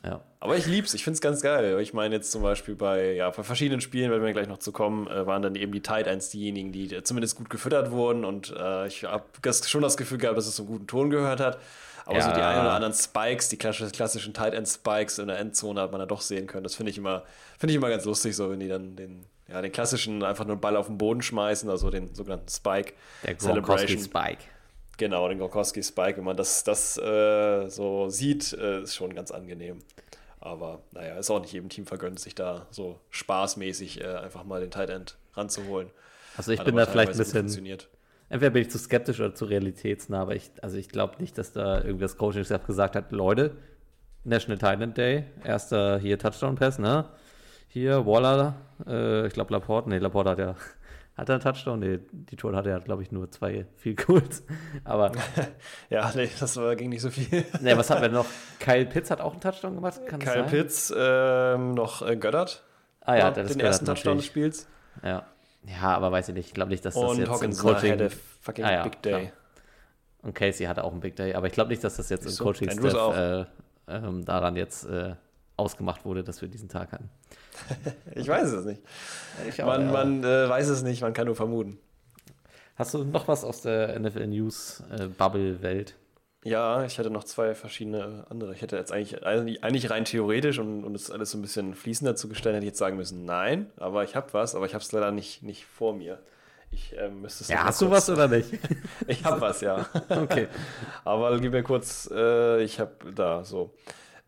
Ja. 0.04 0.20
Aber 0.40 0.56
ich 0.56 0.66
lieb's, 0.66 0.94
ich 0.94 1.04
find's 1.04 1.20
ganz 1.20 1.42
geil. 1.42 1.78
Ich 1.80 1.94
meine 1.94 2.14
jetzt 2.14 2.30
zum 2.30 2.42
Beispiel 2.42 2.74
bei, 2.74 3.14
ja, 3.14 3.30
bei 3.30 3.42
verschiedenen 3.42 3.80
Spielen, 3.80 4.10
werden 4.10 4.24
wir 4.24 4.32
gleich 4.32 4.48
noch 4.48 4.58
zu 4.58 4.72
kommen, 4.72 5.06
äh, 5.08 5.26
waren 5.26 5.42
dann 5.42 5.54
eben 5.54 5.72
die 5.72 5.80
Tight 5.80 6.06
Ends 6.06 6.28
diejenigen, 6.30 6.72
die 6.72 7.02
zumindest 7.02 7.36
gut 7.36 7.50
gefüttert 7.50 7.90
wurden 7.90 8.24
und 8.24 8.54
äh, 8.56 8.86
ich 8.86 9.04
habe 9.04 9.24
schon 9.64 9.82
das 9.82 9.96
Gefühl 9.96 10.18
gehabt, 10.18 10.36
dass 10.36 10.46
es 10.46 10.56
so 10.56 10.64
einen 10.64 10.72
guten 10.72 10.86
Ton 10.86 11.10
gehört 11.10 11.40
hat. 11.40 11.58
Aber 12.04 12.18
ja. 12.18 12.22
so 12.22 12.30
die 12.30 12.40
ein 12.40 12.60
oder 12.60 12.72
anderen 12.72 12.94
Spikes, 12.94 13.48
die 13.48 13.56
klassischen 13.56 14.32
Tight 14.32 14.54
End 14.54 14.68
Spikes 14.68 15.18
in 15.18 15.26
der 15.26 15.40
Endzone 15.40 15.80
hat 15.80 15.90
man 15.90 15.98
da 15.98 16.06
doch 16.06 16.20
sehen 16.20 16.46
können. 16.46 16.62
Das 16.62 16.76
finde 16.76 16.90
ich 16.90 16.98
immer, 16.98 17.24
finde 17.58 17.72
ich 17.72 17.76
immer 17.76 17.88
ganz 17.88 18.04
lustig, 18.04 18.36
so 18.36 18.48
wenn 18.48 18.60
die 18.60 18.68
dann 18.68 18.94
den, 18.94 19.26
ja, 19.48 19.60
den 19.60 19.72
klassischen 19.72 20.22
einfach 20.22 20.44
nur 20.44 20.52
einen 20.52 20.60
Ball 20.60 20.76
auf 20.76 20.86
den 20.86 20.98
Boden 20.98 21.20
schmeißen, 21.20 21.68
also 21.68 21.90
den 21.90 22.14
sogenannten 22.14 22.48
Spike. 22.48 22.92
Der 23.24 23.34
Gronkowski 23.34 23.98
Spike. 23.98 24.44
Genau, 24.96 25.28
den 25.28 25.38
Gronkowski 25.38 25.82
Spike. 25.82 26.18
Wenn 26.18 26.24
man 26.24 26.36
das, 26.36 26.64
das 26.64 26.96
äh, 26.98 27.68
so 27.68 28.08
sieht, 28.08 28.52
äh, 28.52 28.82
ist 28.82 28.94
schon 28.94 29.14
ganz 29.14 29.30
angenehm. 29.30 29.80
Aber 30.40 30.80
naja, 30.92 31.16
ist 31.16 31.30
auch 31.30 31.40
nicht 31.40 31.52
jedem 31.52 31.68
Team 31.68 31.86
vergönnt, 31.86 32.20
sich 32.20 32.34
da 32.34 32.66
so 32.70 33.00
spaßmäßig 33.10 34.00
äh, 34.00 34.06
einfach 34.06 34.44
mal 34.44 34.60
den 34.60 34.70
Tight 34.70 34.90
End 34.90 35.16
ranzuholen. 35.34 35.90
Also 36.36 36.52
ich 36.52 36.60
Hat 36.60 36.66
bin 36.66 36.76
da 36.76 36.86
vielleicht 36.86 37.12
ein 37.12 37.18
bisschen 37.18 37.78
entweder 38.28 38.50
bin 38.50 38.62
ich 38.62 38.70
zu 38.70 38.78
skeptisch 38.78 39.20
oder 39.20 39.34
zu 39.34 39.44
realitätsnah, 39.44 40.20
aber 40.22 40.34
ich, 40.34 40.50
also 40.62 40.76
ich 40.76 40.88
glaube 40.88 41.16
nicht, 41.20 41.38
dass 41.38 41.52
da 41.52 41.78
irgendwie 41.78 42.02
das 42.02 42.16
Coaching 42.16 42.44
Staff 42.44 42.66
gesagt 42.66 42.96
hat, 42.96 43.12
Leute, 43.12 43.56
National 44.24 44.58
Thailand 44.58 44.96
Day, 44.96 45.24
erster 45.44 45.98
hier 45.98 46.18
Touchdown 46.18 46.56
Pass, 46.56 46.78
ne? 46.78 47.06
Hier 47.68 48.06
Waller, 48.06 48.56
äh, 48.86 49.26
ich 49.26 49.32
glaube 49.32 49.52
Laporte, 49.52 49.88
nee, 49.88 49.98
Laporte 49.98 50.30
hat 50.30 50.38
ja 50.38 50.56
hat 51.16 51.28
er 51.30 51.36
einen 51.36 51.42
Touchdown? 51.42 51.80
Nee, 51.80 52.00
die 52.12 52.36
Tour 52.36 52.54
hatte 52.54 52.68
ja, 52.68 52.78
glaube 52.78 53.02
ich, 53.02 53.10
nur 53.10 53.30
zwei 53.30 53.66
viel 53.76 53.94
Goals. 53.94 54.44
Aber. 54.84 55.12
ja, 55.90 56.12
nee, 56.14 56.28
das 56.38 56.56
war, 56.56 56.76
ging 56.76 56.90
nicht 56.90 57.00
so 57.00 57.10
viel. 57.10 57.44
nee, 57.60 57.76
was 57.76 57.88
hatten 57.88 58.02
wir 58.02 58.08
noch? 58.10 58.26
Kyle 58.58 58.84
Pitts 58.84 59.10
hat 59.10 59.20
auch 59.20 59.32
einen 59.32 59.40
Touchdown 59.40 59.74
gemacht, 59.74 60.06
kann 60.06 60.20
Kyle 60.20 60.44
Pitts, 60.44 60.92
ähm, 60.96 61.72
noch 61.74 62.06
äh, 62.06 62.16
Göttert. 62.16 62.62
Ah 63.00 63.16
ja, 63.16 63.30
der 63.30 63.44
den 63.44 63.60
ersten 63.60 63.86
Touchdown 63.86 64.18
des 64.18 64.26
Spiels. 64.26 64.68
Ja. 65.02 65.24
Ja, 65.64 65.96
aber 65.96 66.12
weiß 66.12 66.28
ich 66.28 66.34
nicht. 66.34 66.48
Ich 66.48 66.54
glaube 66.54 66.70
nicht, 66.70 66.84
dass 66.84 66.94
das 66.94 67.02
und 67.02 67.18
jetzt 67.18 67.28
Hawkins 67.28 67.58
im 67.58 67.66
Coaching... 67.66 67.92
hatte 67.92 68.10
fucking 68.40 68.64
ah, 68.64 68.72
ja, 68.72 68.82
Big 68.84 69.02
Day. 69.02 69.12
Klar. 69.12 69.32
Und 70.22 70.34
Casey 70.34 70.66
hatte 70.66 70.84
auch 70.84 70.92
einen 70.92 71.00
Big 71.00 71.16
Day. 71.16 71.34
Aber 71.34 71.46
ich 71.46 71.52
glaube 71.52 71.70
nicht, 71.70 71.82
dass 71.82 71.96
das 71.96 72.08
jetzt 72.08 72.26
im 72.26 72.44
Coaching-Staff 72.44 73.16
äh, 73.16 73.44
ähm, 73.88 74.24
daran 74.24 74.56
jetzt 74.56 74.84
äh, 74.84 75.14
ausgemacht 75.56 76.04
wurde, 76.04 76.22
dass 76.22 76.42
wir 76.42 76.48
diesen 76.48 76.68
Tag 76.68 76.92
hatten. 76.92 77.10
ich 78.14 78.28
weiß 78.28 78.52
es 78.52 78.64
nicht. 78.64 78.82
Ich 79.48 79.62
auch, 79.62 79.66
man, 79.66 79.86
ja. 79.86 79.92
man 79.92 80.24
äh, 80.24 80.48
weiß 80.48 80.68
es 80.68 80.82
nicht, 80.82 81.02
man 81.02 81.12
kann 81.12 81.26
nur 81.26 81.36
vermuten. 81.36 81.78
Hast 82.76 82.92
du 82.94 83.04
noch 83.04 83.26
was 83.26 83.44
aus 83.44 83.62
der 83.62 83.98
NFL 83.98 84.26
News 84.26 84.82
äh, 84.90 85.06
Bubble 85.06 85.62
Welt? 85.62 85.94
Ja, 86.44 86.84
ich 86.84 86.98
hatte 86.98 87.10
noch 87.10 87.24
zwei 87.24 87.56
verschiedene 87.56 88.24
andere. 88.28 88.54
Ich 88.54 88.62
hätte 88.62 88.76
jetzt 88.76 88.92
eigentlich, 88.92 89.24
eigentlich 89.24 89.90
rein 89.90 90.04
theoretisch 90.04 90.60
und, 90.60 90.84
und 90.84 90.92
das 90.92 91.10
alles 91.10 91.32
so 91.32 91.38
ein 91.38 91.42
bisschen 91.42 91.74
fließender 91.74 92.14
zu 92.14 92.28
gestalten, 92.28 92.56
hätte 92.56 92.66
ich 92.66 92.70
jetzt 92.70 92.78
sagen 92.78 92.96
müssen, 92.96 93.24
nein, 93.24 93.70
aber 93.78 94.04
ich 94.04 94.14
habe 94.14 94.32
was, 94.32 94.54
aber 94.54 94.66
ich 94.66 94.74
habe 94.74 94.82
es 94.82 94.92
leider 94.92 95.10
nicht, 95.10 95.42
nicht 95.42 95.66
vor 95.66 95.94
mir. 95.94 96.20
Ich 96.70 96.96
äh, 96.96 97.08
müsste 97.08 97.42
es 97.44 97.48
Ja, 97.48 97.64
hast 97.64 97.80
du 97.80 97.90
was 97.90 98.08
oder 98.10 98.28
nicht? 98.28 98.50
ich 99.08 99.24
habe 99.24 99.40
was, 99.40 99.60
ja. 99.60 99.88
okay. 100.08 100.48
aber 101.04 101.36
gib 101.40 101.52
mir 101.52 101.62
kurz, 101.62 102.08
äh, 102.12 102.62
ich 102.62 102.78
habe 102.78 102.92
da 103.12 103.42
so. 103.42 103.74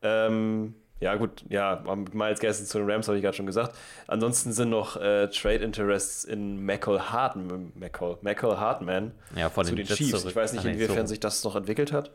Ähm, 0.03 0.75
ja, 1.01 1.15
gut, 1.15 1.45
ja, 1.49 1.83
Miles 2.13 2.41
Gaston 2.41 2.67
zu 2.67 2.79
den 2.79 2.91
Rams 2.91 3.07
habe 3.07 3.17
ich 3.19 3.23
gerade 3.23 3.37
schon 3.37 3.47
gesagt. 3.47 3.77
Ansonsten 4.07 4.53
sind 4.53 4.71
noch 4.71 4.97
äh, 4.97 5.29
Trade 5.29 5.57
Interests 5.65 6.25
in 6.25 6.65
McCall 6.65 7.11
Hartman, 7.11 7.73
McCall, 7.75 8.19
McCall 8.23 8.59
Hartman 8.59 9.13
ja, 9.37 9.49
von 9.49 9.65
zu 9.65 9.75
den, 9.75 9.87
den 9.87 9.97
Chiefs. 9.97 10.11
Zurück. 10.11 10.31
Ich 10.31 10.37
weiß 10.37 10.53
nicht, 10.55 10.65
inwiefern 10.65 11.07
so. 11.07 11.11
sich 11.11 11.21
das 11.21 11.45
noch 11.45 11.55
entwickelt 11.55 11.93
hat. 11.93 12.11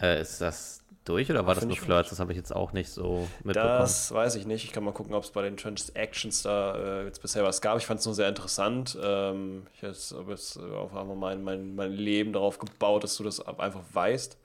Äh, 0.00 0.20
ist 0.20 0.40
das 0.40 0.82
durch 1.04 1.30
oder 1.30 1.46
war 1.46 1.54
das 1.54 1.64
nur 1.64 1.76
Flirts? 1.76 2.10
Das 2.10 2.20
habe 2.20 2.32
ich 2.32 2.36
jetzt 2.36 2.54
auch 2.54 2.72
nicht 2.72 2.90
so 2.90 3.28
mitbekommen. 3.42 3.78
Das 3.78 4.12
weiß 4.12 4.34
ich 4.36 4.46
nicht. 4.46 4.64
Ich 4.64 4.72
kann 4.72 4.84
mal 4.84 4.92
gucken, 4.92 5.14
ob 5.14 5.24
es 5.24 5.30
bei 5.30 5.42
den 5.42 5.56
Transactions 5.56 6.42
da 6.42 6.76
äh, 6.76 7.04
jetzt 7.04 7.22
bisher 7.22 7.44
was 7.44 7.60
gab. 7.60 7.78
Ich 7.78 7.86
fand 7.86 8.00
es 8.00 8.06
nur 8.06 8.14
sehr 8.14 8.28
interessant. 8.28 8.98
Ähm, 9.02 9.66
ich 9.74 9.82
habe 9.82 10.30
jetzt 10.30 10.58
auf 10.58 10.94
einmal 10.94 11.16
mein, 11.16 11.42
mein, 11.42 11.74
mein 11.74 11.92
Leben 11.92 12.32
darauf 12.32 12.58
gebaut, 12.58 13.04
dass 13.04 13.16
du 13.16 13.24
das 13.24 13.46
einfach 13.46 13.82
weißt. 13.92 14.36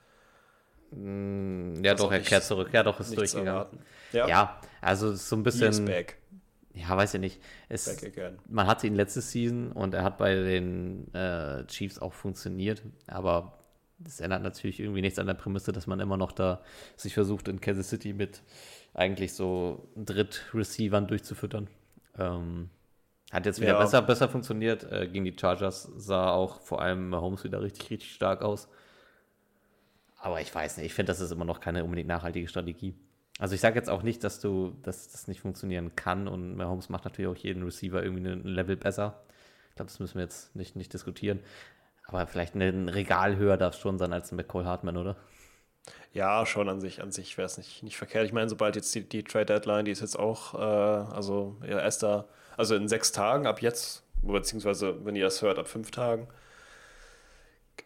Mm, 0.91 1.84
ja, 1.84 1.93
doch, 1.95 2.12
er 2.12 2.19
kehrt 2.19 2.43
zurück. 2.43 2.69
Ja, 2.71 2.84
doch, 2.84 2.99
ist 2.99 3.15
durchgegangen. 3.15 3.67
Ja. 4.12 4.28
ja. 4.28 4.62
also 4.82 5.13
so 5.15 5.36
ein 5.36 5.43
bisschen. 5.43 5.86
back. 5.86 6.17
Ja, 6.73 6.95
weiß 6.95 7.15
ich 7.15 7.19
nicht. 7.19 7.41
Es, 7.67 8.02
man 8.47 8.67
hatte 8.67 8.88
ihn 8.88 8.95
letzte 8.95 9.21
Season 9.21 9.71
und 9.71 9.93
er 9.93 10.04
hat 10.04 10.17
bei 10.17 10.36
den 10.36 11.13
äh, 11.13 11.65
Chiefs 11.65 11.99
auch 11.99 12.13
funktioniert, 12.13 12.84
aber 13.08 13.60
das 13.97 14.21
ändert 14.21 14.43
natürlich 14.43 14.80
irgendwie 14.80 15.02
nichts 15.02 15.19
an 15.19 15.28
der 15.28 15.34
Prämisse, 15.34 15.71
dass 15.73 15.88
man 15.88 15.99
immer 15.99 16.15
noch 16.15 16.32
da 16.32 16.62
sich 16.95 17.13
versucht, 17.13 17.47
in 17.47 17.60
Kansas 17.60 17.89
City 17.89 18.13
mit 18.13 18.41
eigentlich 18.93 19.34
so 19.34 19.89
Dritt-Receivern 19.95 21.08
durchzufüttern. 21.08 21.67
Ähm, 22.17 22.69
hat 23.32 23.45
jetzt 23.45 23.60
wieder 23.60 23.73
ja. 23.73 23.80
besser, 23.80 24.02
besser 24.02 24.30
funktioniert. 24.30 24.89
Äh, 24.91 25.08
gegen 25.08 25.25
die 25.25 25.36
Chargers 25.38 25.91
sah 25.95 26.32
auch 26.32 26.62
vor 26.62 26.82
allem 26.82 27.10
Mahomes 27.10 27.43
wieder 27.43 27.62
richtig, 27.62 27.91
richtig 27.91 28.13
stark 28.13 28.41
aus. 28.41 28.69
Aber 30.19 30.41
ich 30.41 30.53
weiß 30.53 30.78
nicht, 30.78 30.88
ich 30.88 30.93
finde, 30.93 31.11
das 31.11 31.22
ist 31.22 31.32
immer 31.32 31.45
noch 31.45 31.59
keine 31.59 31.84
unbedingt 31.84 32.09
nachhaltige 32.09 32.47
Strategie. 32.47 32.95
Also 33.39 33.55
ich 33.55 33.61
sage 33.61 33.76
jetzt 33.76 33.89
auch 33.89 34.03
nicht, 34.03 34.24
dass 34.24 34.41
du, 34.41 34.76
dass 34.84 35.11
das 35.11 35.28
nicht 35.28 35.39
funktionieren 35.39 35.95
kann 35.95 36.28
und 36.28 36.57
Mahomes 36.57 36.89
macht 36.89 37.05
natürlich 37.05 37.32
auch 37.32 37.41
jeden 37.41 37.63
Receiver 37.63 38.03
irgendwie 38.03 38.28
ein 38.28 38.43
Level 38.43 38.76
besser. 38.76 39.24
Ich 39.70 39.76
glaube, 39.76 39.89
das 39.89 39.99
müssen 39.99 40.15
wir 40.15 40.24
jetzt 40.24 40.55
nicht, 40.57 40.76
nicht 40.76 40.93
diskutieren. 40.93 41.39
Aber 42.05 42.28
vielleicht 42.28 42.55
ein 42.55 42.89
Regal 42.89 43.38
höher 43.38 43.55
darf 43.55 43.76
es 43.76 43.80
schon 43.80 43.97
sein 43.97 44.11
als 44.11 44.32
ein 44.32 44.36
McCall 44.36 44.65
Hartman, 44.65 44.97
oder? 44.97 45.15
Ja, 46.11 46.45
schon 46.45 46.67
an 46.67 46.82
sich, 46.82 47.01
an 47.01 47.11
sich 47.11 47.38
wäre 47.38 47.45
es 47.45 47.57
nicht, 47.57 47.84
nicht 47.84 47.97
verkehrt. 47.97 48.26
Ich 48.26 48.34
meine, 48.34 48.49
sobald 48.49 48.76
jetzt 48.76 48.93
die, 48.95 49.07
die 49.07 49.24
Trade 49.24 49.45
Deadline, 49.45 49.86
die 49.86 49.91
ist 49.91 50.01
jetzt 50.01 50.20
auch, 50.20 50.55
äh, 50.55 50.57
also 50.57 51.55
ja, 51.61 51.80
erst 51.80 52.03
da, 52.03 52.26
also 52.57 52.76
in 52.76 52.88
sechs 52.88 53.11
Tagen 53.11 53.47
ab 53.47 53.61
jetzt, 53.61 54.03
beziehungsweise 54.22 55.05
wenn 55.05 55.15
ihr 55.15 55.24
das 55.24 55.41
hört, 55.41 55.59
ab 55.59 55.67
fünf 55.67 55.91
Tagen, 55.91 56.28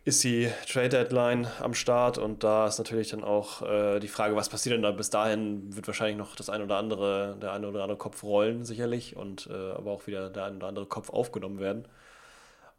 ist 0.06 0.24
die 0.24 0.50
Trade 0.68 0.90
Deadline 0.90 1.48
am 1.60 1.74
Start 1.74 2.18
und 2.18 2.44
da 2.44 2.68
ist 2.68 2.78
natürlich 2.78 3.10
dann 3.10 3.24
auch 3.24 3.62
äh, 3.62 4.00
die 4.00 4.08
Frage, 4.08 4.36
was 4.36 4.50
passiert 4.50 4.76
denn 4.76 4.82
da 4.82 4.92
bis 4.92 5.10
dahin, 5.10 5.76
wird 5.76 5.88
wahrscheinlich 5.88 6.18
noch 6.18 6.36
das 6.36 6.50
ein 6.50 6.62
oder 6.62 6.78
andere, 6.78 7.38
der 7.42 7.54
eine 7.54 7.68
oder 7.68 7.84
andere 7.84 7.98
Kopf 7.98 8.24
rollen 8.24 8.66
sicherlich 8.66 9.16
und 9.16 9.48
äh, 9.48 9.72
aber 9.72 9.92
auch 9.92 10.08
wieder 10.08 10.30
der 10.30 10.46
ein 10.46 10.58
oder 10.58 10.68
andere 10.68 10.86
Kopf 10.86 11.10
aufgenommen 11.10 11.60
werden, 11.60 11.86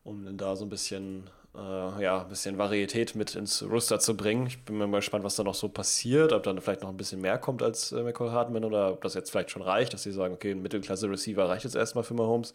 um 0.05 0.25
dann 0.25 0.37
da 0.37 0.57
so 0.57 0.65
ein 0.65 0.69
bisschen, 0.69 1.31
äh, 1.55 2.03
ja, 2.03 2.23
ein 2.23 2.29
bisschen 2.29 2.59
Varietät 2.59 3.15
mit 3.15 3.35
ins 3.35 3.63
Rooster 3.63 3.99
zu 3.99 4.17
bringen. 4.17 4.47
Ich 4.47 4.65
bin 4.65 4.79
mir 4.79 4.87
mal 4.87 4.99
gespannt, 4.99 5.25
was 5.25 5.37
da 5.37 5.45
noch 5.45 5.55
so 5.55 5.69
passiert, 5.69 6.33
ob 6.33 6.43
dann 6.43 6.61
vielleicht 6.61 6.83
noch 6.83 6.91
ein 6.91 6.97
bisschen 6.97 7.21
mehr 7.21 7.39
kommt 7.39 7.63
als 7.63 7.93
äh, 7.93 8.03
McCall 8.03 8.33
Hartman 8.33 8.65
oder 8.65 8.93
ob 8.93 9.03
das 9.03 9.15
jetzt 9.15 9.31
vielleicht 9.31 9.51
schon 9.51 9.63
reicht, 9.63 9.95
dass 9.95 10.03
sie 10.03 10.13
sagen, 10.13 10.35
okay, 10.35 10.51
ein 10.51 10.63
Mittelklasse-Receiver 10.63 11.49
reicht 11.49 11.65
jetzt 11.65 11.77
erstmal 11.77 12.05
für 12.05 12.15
Mahomes. 12.15 12.55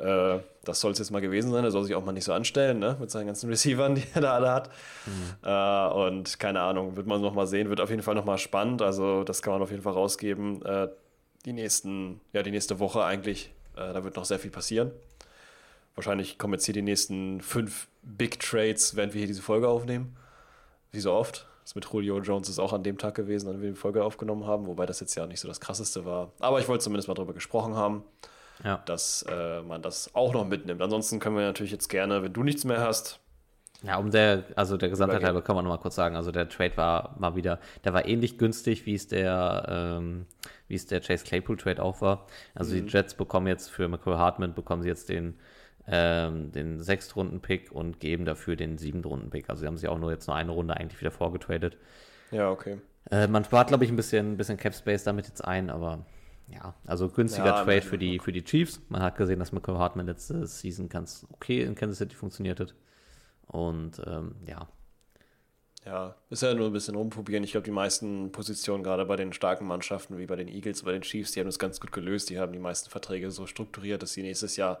Äh, 0.00 0.40
das 0.64 0.80
soll 0.80 0.92
es 0.92 0.98
jetzt 0.98 1.10
mal 1.10 1.20
gewesen 1.20 1.52
sein. 1.52 1.62
Er 1.62 1.70
soll 1.70 1.84
sich 1.84 1.94
auch 1.94 2.04
mal 2.04 2.12
nicht 2.12 2.24
so 2.24 2.32
anstellen, 2.32 2.78
ne? 2.78 2.96
Mit 2.98 3.10
seinen 3.10 3.26
ganzen 3.26 3.50
Receivern, 3.50 3.94
die 3.94 4.04
er 4.14 4.22
da 4.22 4.34
alle 4.34 4.50
hat. 4.50 4.70
Mhm. 5.06 5.46
Äh, 5.46 6.06
und 6.06 6.40
keine 6.40 6.60
Ahnung, 6.60 6.96
wird 6.96 7.06
man 7.06 7.20
noch 7.20 7.34
mal 7.34 7.46
sehen. 7.46 7.68
Wird 7.68 7.80
auf 7.80 7.90
jeden 7.90 8.02
Fall 8.02 8.14
noch 8.14 8.24
mal 8.24 8.38
spannend. 8.38 8.82
Also, 8.82 9.24
das 9.24 9.42
kann 9.42 9.52
man 9.52 9.62
auf 9.62 9.70
jeden 9.70 9.82
Fall 9.82 9.92
rausgeben. 9.92 10.64
Äh, 10.64 10.88
die 11.44 11.52
nächsten, 11.52 12.20
ja, 12.32 12.42
die 12.42 12.50
nächste 12.50 12.78
Woche 12.78 13.04
eigentlich. 13.04 13.52
Äh, 13.76 13.92
da 13.92 14.02
wird 14.02 14.16
noch 14.16 14.24
sehr 14.24 14.38
viel 14.38 14.50
passieren. 14.50 14.90
Wahrscheinlich 15.94 16.38
kommen 16.38 16.54
jetzt 16.54 16.64
hier 16.64 16.74
die 16.74 16.82
nächsten 16.82 17.40
fünf 17.42 17.88
Big 18.02 18.40
Trades, 18.40 18.96
während 18.96 19.12
wir 19.12 19.18
hier 19.18 19.28
diese 19.28 19.42
Folge 19.42 19.68
aufnehmen. 19.68 20.16
Wie 20.92 21.00
so 21.00 21.12
oft. 21.12 21.46
Das 21.62 21.74
mit 21.74 21.84
Julio 21.84 22.20
Jones 22.20 22.48
ist 22.48 22.58
auch 22.58 22.72
an 22.72 22.82
dem 22.82 22.96
Tag 22.96 23.14
gewesen, 23.14 23.48
an 23.48 23.54
dem 23.54 23.62
wir 23.62 23.70
die 23.70 23.76
Folge 23.76 24.02
aufgenommen 24.02 24.46
haben, 24.46 24.66
wobei 24.66 24.86
das 24.86 24.98
jetzt 25.00 25.14
ja 25.14 25.26
nicht 25.26 25.40
so 25.40 25.46
das 25.46 25.60
krasseste 25.60 26.04
war. 26.04 26.32
Aber 26.40 26.58
ich 26.58 26.68
wollte 26.68 26.82
zumindest 26.82 27.06
mal 27.06 27.14
drüber 27.14 27.34
gesprochen 27.34 27.76
haben 27.76 28.02
ja. 28.64 28.82
dass 28.86 29.24
äh, 29.28 29.62
man 29.62 29.82
das 29.82 30.14
auch 30.14 30.32
noch 30.32 30.46
mitnimmt. 30.46 30.80
Ansonsten 30.82 31.18
können 31.18 31.36
wir 31.36 31.44
natürlich 31.44 31.72
jetzt 31.72 31.88
gerne, 31.88 32.22
wenn 32.22 32.32
du 32.32 32.42
nichts 32.42 32.64
mehr 32.64 32.80
hast. 32.80 33.20
Ja, 33.82 33.96
um 33.96 34.10
der, 34.10 34.44
also 34.56 34.76
der 34.76 34.90
Gesamtheit 34.90 35.24
halber 35.24 35.40
kann 35.40 35.56
man 35.56 35.64
noch 35.64 35.70
mal 35.70 35.78
kurz 35.78 35.94
sagen, 35.94 36.14
also 36.14 36.30
der 36.30 36.48
Trade 36.48 36.76
war 36.76 37.16
mal 37.18 37.34
wieder, 37.34 37.58
der 37.84 37.94
war 37.94 38.06
ähnlich 38.06 38.36
günstig, 38.36 38.84
wie 38.84 38.94
es 38.94 39.08
der, 39.08 39.64
ähm, 39.98 40.26
wie 40.68 40.74
es 40.74 40.86
der 40.86 41.00
Chase 41.00 41.24
Claypool 41.24 41.56
Trade 41.56 41.82
auch 41.82 42.02
war. 42.02 42.26
Also 42.54 42.74
mhm. 42.74 42.86
die 42.86 42.92
Jets 42.92 43.14
bekommen 43.14 43.46
jetzt 43.46 43.70
für 43.70 43.88
McCall 43.88 44.18
Hartman 44.18 44.54
bekommen 44.54 44.82
sie 44.82 44.88
jetzt 44.88 45.08
den, 45.08 45.38
ähm, 45.86 46.52
den 46.52 46.80
Sechstrunden-Pick 46.80 47.72
und 47.72 48.00
geben 48.00 48.26
dafür 48.26 48.54
den 48.54 48.76
Siebentrunden-Pick. 48.76 49.48
Also 49.48 49.60
sie 49.60 49.66
haben 49.66 49.78
sich 49.78 49.88
auch 49.88 49.98
nur 49.98 50.10
jetzt 50.10 50.26
nur 50.26 50.36
eine 50.36 50.52
Runde 50.52 50.76
eigentlich 50.76 51.00
wieder 51.00 51.10
vorgetradet. 51.10 51.78
Ja, 52.32 52.50
okay. 52.50 52.78
Äh, 53.10 53.28
man 53.28 53.44
spart, 53.44 53.68
glaube 53.68 53.84
ich, 53.84 53.90
ein 53.90 53.96
bisschen, 53.96 54.32
ein 54.32 54.36
bisschen 54.36 54.58
Cap 54.58 54.74
Space 54.74 55.04
damit 55.04 55.26
jetzt 55.26 55.42
ein, 55.42 55.70
aber 55.70 56.04
ja, 56.52 56.74
also 56.86 57.08
günstiger 57.08 57.46
ja, 57.46 57.64
Trade 57.64 57.82
für 57.82 57.98
die, 57.98 58.18
für 58.18 58.32
die 58.32 58.42
Chiefs. 58.42 58.80
Man 58.88 59.02
hat 59.02 59.16
gesehen, 59.16 59.38
dass 59.38 59.52
Michael 59.52 59.78
Hartman 59.78 60.06
letzte 60.06 60.46
Season 60.46 60.88
ganz 60.88 61.26
okay 61.32 61.62
in 61.62 61.74
Kansas 61.74 61.98
City 61.98 62.14
funktioniert 62.14 62.60
hat. 62.60 62.74
Und 63.46 64.00
ähm, 64.06 64.36
ja. 64.46 64.68
Ja, 65.86 66.14
ist 66.28 66.42
ja 66.42 66.52
nur 66.54 66.66
ein 66.66 66.72
bisschen 66.72 66.94
rumprobieren. 66.94 67.42
Ich 67.42 67.52
glaube, 67.52 67.64
die 67.64 67.70
meisten 67.70 68.32
Positionen, 68.32 68.82
gerade 68.82 69.06
bei 69.06 69.16
den 69.16 69.32
starken 69.32 69.66
Mannschaften 69.66 70.18
wie 70.18 70.26
bei 70.26 70.36
den 70.36 70.48
Eagles, 70.48 70.82
bei 70.82 70.92
den 70.92 71.02
Chiefs, 71.02 71.32
die 71.32 71.40
haben 71.40 71.46
das 71.46 71.58
ganz 71.58 71.80
gut 71.80 71.92
gelöst. 71.92 72.30
Die 72.30 72.38
haben 72.38 72.52
die 72.52 72.58
meisten 72.58 72.90
Verträge 72.90 73.30
so 73.30 73.46
strukturiert, 73.46 74.02
dass 74.02 74.12
sie 74.12 74.22
nächstes 74.22 74.56
Jahr 74.56 74.80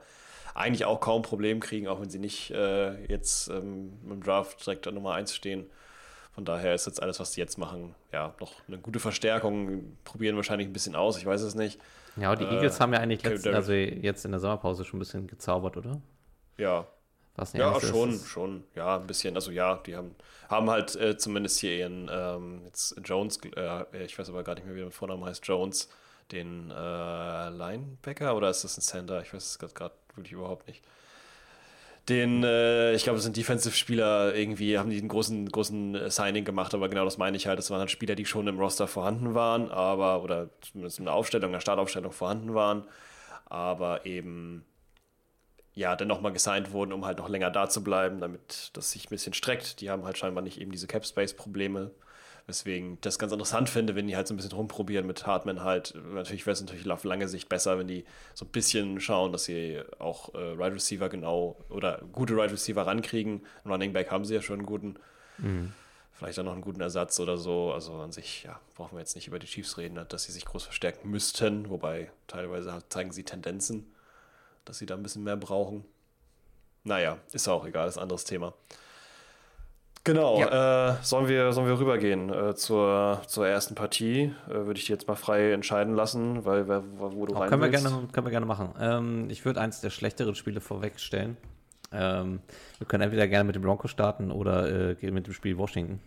eigentlich 0.54 0.84
auch 0.84 1.00
kaum 1.00 1.22
Probleme 1.22 1.60
kriegen, 1.60 1.88
auch 1.88 2.00
wenn 2.00 2.10
sie 2.10 2.18
nicht 2.18 2.50
äh, 2.50 3.04
jetzt 3.06 3.48
ähm, 3.48 3.92
im 4.08 4.22
Draft 4.22 4.64
direkt 4.64 4.86
an 4.86 4.94
Nummer 4.94 5.14
1 5.14 5.34
stehen. 5.34 5.66
Von 6.32 6.44
daher 6.44 6.74
ist 6.74 6.86
jetzt 6.86 7.02
alles, 7.02 7.18
was 7.18 7.32
die 7.32 7.40
jetzt 7.40 7.58
machen, 7.58 7.94
ja, 8.12 8.34
noch 8.40 8.52
eine 8.68 8.78
gute 8.78 9.00
Verstärkung. 9.00 9.96
Probieren 10.04 10.36
wahrscheinlich 10.36 10.68
ein 10.68 10.72
bisschen 10.72 10.94
aus, 10.94 11.18
ich 11.18 11.26
weiß 11.26 11.42
es 11.42 11.54
nicht. 11.54 11.80
Ja, 12.16 12.36
die 12.36 12.44
äh, 12.44 12.54
Eagles 12.54 12.80
haben 12.80 12.92
ja 12.92 13.00
eigentlich 13.00 13.22
letzten, 13.22 13.54
also 13.54 13.72
jetzt 13.72 14.24
in 14.24 14.30
der 14.30 14.40
Sommerpause 14.40 14.84
schon 14.84 14.98
ein 14.98 15.00
bisschen 15.00 15.26
gezaubert, 15.26 15.76
oder? 15.76 16.00
Ja. 16.56 16.86
Was 17.36 17.52
ja, 17.52 17.80
schon, 17.80 18.10
ist. 18.10 18.26
schon. 18.26 18.64
Ja, 18.74 18.96
ein 18.96 19.06
bisschen. 19.06 19.34
Also 19.34 19.50
ja, 19.50 19.76
die 19.76 19.96
haben, 19.96 20.14
haben 20.48 20.68
halt 20.68 20.94
äh, 20.96 21.16
zumindest 21.16 21.60
hier 21.60 21.76
ihren, 21.76 22.10
ähm, 22.12 22.62
jetzt 22.64 23.00
Jones, 23.04 23.38
äh, 23.56 24.04
ich 24.04 24.18
weiß 24.18 24.28
aber 24.28 24.42
gar 24.42 24.54
nicht 24.54 24.66
mehr, 24.66 24.74
wie 24.74 24.80
der 24.80 24.90
Vorname 24.90 25.26
heißt, 25.26 25.46
Jones, 25.46 25.88
den 26.32 26.70
äh, 26.70 27.48
Linebacker 27.50 28.36
oder 28.36 28.50
ist 28.50 28.64
das 28.64 28.76
ein 28.76 28.82
Center? 28.82 29.22
Ich 29.22 29.32
weiß 29.32 29.58
es 29.60 29.74
gerade 29.74 29.94
wirklich 30.14 30.32
überhaupt 30.32 30.66
nicht 30.66 30.84
den, 32.10 32.44
äh, 32.44 32.92
ich 32.94 33.04
glaube, 33.04 33.16
das 33.16 33.24
sind 33.24 33.36
Defensive-Spieler 33.36 34.34
irgendwie, 34.34 34.78
haben 34.78 34.90
die 34.90 34.98
einen 34.98 35.08
großen, 35.08 35.48
großen 35.48 35.94
äh, 35.94 36.10
Signing 36.10 36.44
gemacht, 36.44 36.74
aber 36.74 36.88
genau 36.88 37.04
das 37.04 37.16
meine 37.16 37.36
ich 37.36 37.46
halt. 37.46 37.58
Das 37.58 37.70
waren 37.70 37.80
halt 37.80 37.90
Spieler, 37.90 38.14
die 38.14 38.26
schon 38.26 38.46
im 38.48 38.58
Roster 38.58 38.88
vorhanden 38.88 39.34
waren, 39.34 39.70
aber, 39.70 40.22
oder 40.22 40.50
zumindest 40.60 40.98
in 40.98 41.06
der 41.06 41.14
Aufstellung, 41.14 41.50
in 41.50 41.52
der 41.54 41.60
Startaufstellung 41.60 42.12
vorhanden 42.12 42.54
waren, 42.54 42.84
aber 43.46 44.04
eben, 44.04 44.64
ja, 45.74 45.96
dann 45.96 46.08
nochmal 46.08 46.32
gesigned 46.32 46.72
wurden, 46.72 46.92
um 46.92 47.06
halt 47.06 47.18
noch 47.18 47.28
länger 47.28 47.50
da 47.50 47.68
zu 47.68 47.82
bleiben, 47.82 48.20
damit 48.20 48.70
das 48.74 48.90
sich 48.90 49.06
ein 49.06 49.10
bisschen 49.10 49.32
streckt. 49.32 49.80
Die 49.80 49.88
haben 49.88 50.04
halt 50.04 50.18
scheinbar 50.18 50.42
nicht 50.42 50.60
eben 50.60 50.72
diese 50.72 50.86
Cap-Space-Probleme. 50.86 51.92
Weswegen 52.46 52.94
ich 52.94 53.00
das 53.00 53.18
ganz 53.18 53.32
interessant 53.32 53.68
finde, 53.68 53.94
wenn 53.94 54.06
die 54.06 54.16
halt 54.16 54.26
so 54.26 54.34
ein 54.34 54.36
bisschen 54.36 54.52
rumprobieren 54.52 55.06
mit 55.06 55.26
Hartman 55.26 55.62
halt. 55.62 55.94
Natürlich 56.12 56.46
wäre 56.46 56.54
es 56.54 56.60
natürlich 56.60 56.90
auf 56.90 57.04
lange 57.04 57.28
Sicht 57.28 57.48
besser, 57.48 57.78
wenn 57.78 57.88
die 57.88 58.04
so 58.34 58.44
ein 58.44 58.50
bisschen 58.50 59.00
schauen, 59.00 59.32
dass 59.32 59.44
sie 59.44 59.80
auch 59.98 60.34
äh, 60.34 60.38
Right 60.38 60.72
Receiver 60.72 61.08
genau 61.08 61.56
oder 61.68 62.00
gute 62.12 62.36
Right 62.36 62.50
Receiver 62.50 62.86
rankriegen. 62.86 63.42
Ein 63.64 63.70
Running 63.70 63.92
Back 63.92 64.10
haben 64.10 64.24
sie 64.24 64.34
ja 64.34 64.42
schon 64.42 64.60
einen 64.60 64.66
guten. 64.66 64.96
Mhm. 65.38 65.72
Vielleicht 66.12 66.38
auch 66.38 66.44
noch 66.44 66.52
einen 66.52 66.60
guten 66.60 66.82
Ersatz 66.82 67.18
oder 67.20 67.38
so. 67.38 67.72
Also 67.72 67.94
an 67.94 68.12
sich, 68.12 68.42
ja, 68.42 68.60
brauchen 68.74 68.96
wir 68.96 69.00
jetzt 69.00 69.14
nicht 69.14 69.26
über 69.26 69.38
die 69.38 69.46
Chiefs 69.46 69.78
reden, 69.78 70.04
dass 70.08 70.24
sie 70.24 70.32
sich 70.32 70.44
groß 70.44 70.64
verstärken 70.64 71.08
müssten. 71.10 71.70
Wobei 71.70 72.10
teilweise 72.26 72.82
zeigen 72.88 73.12
sie 73.12 73.24
Tendenzen, 73.24 73.90
dass 74.64 74.78
sie 74.78 74.86
da 74.86 74.96
ein 74.96 75.02
bisschen 75.02 75.24
mehr 75.24 75.36
brauchen. 75.36 75.84
Naja, 76.84 77.18
ist 77.32 77.48
auch 77.48 77.64
egal, 77.64 77.88
ist 77.88 77.96
ein 77.96 78.02
anderes 78.02 78.24
Thema. 78.24 78.54
Genau, 80.04 80.40
ja. 80.40 80.92
äh, 80.92 80.96
sollen, 81.02 81.28
wir, 81.28 81.52
sollen 81.52 81.66
wir 81.66 81.78
rübergehen 81.78 82.32
äh, 82.32 82.54
zur, 82.54 83.20
zur 83.26 83.46
ersten 83.46 83.74
Partie? 83.74 84.34
Äh, 84.48 84.54
Würde 84.54 84.78
ich 84.78 84.86
dir 84.86 84.94
jetzt 84.94 85.06
mal 85.06 85.14
frei 85.14 85.52
entscheiden 85.52 85.94
lassen, 85.94 86.44
weil 86.46 86.66
wo 86.68 87.26
du 87.26 87.34
Auch 87.34 87.40
rein 87.40 87.50
können 87.50 87.62
willst. 87.62 87.84
Wir 87.84 87.90
gerne, 87.90 88.08
können 88.08 88.26
wir 88.26 88.30
gerne 88.30 88.46
machen. 88.46 88.74
Ähm, 88.80 89.30
ich 89.30 89.44
würde 89.44 89.60
eins 89.60 89.82
der 89.82 89.90
schlechteren 89.90 90.34
Spiele 90.34 90.60
vorwegstellen. 90.60 91.36
Ähm, 91.92 92.40
wir 92.78 92.86
können 92.86 93.02
entweder 93.02 93.28
gerne 93.28 93.44
mit 93.44 93.56
dem 93.56 93.62
Broncos 93.62 93.90
starten 93.90 94.30
oder 94.30 94.96
äh, 95.00 95.10
mit 95.10 95.26
dem 95.26 95.34
Spiel 95.34 95.58
Washington. 95.58 96.00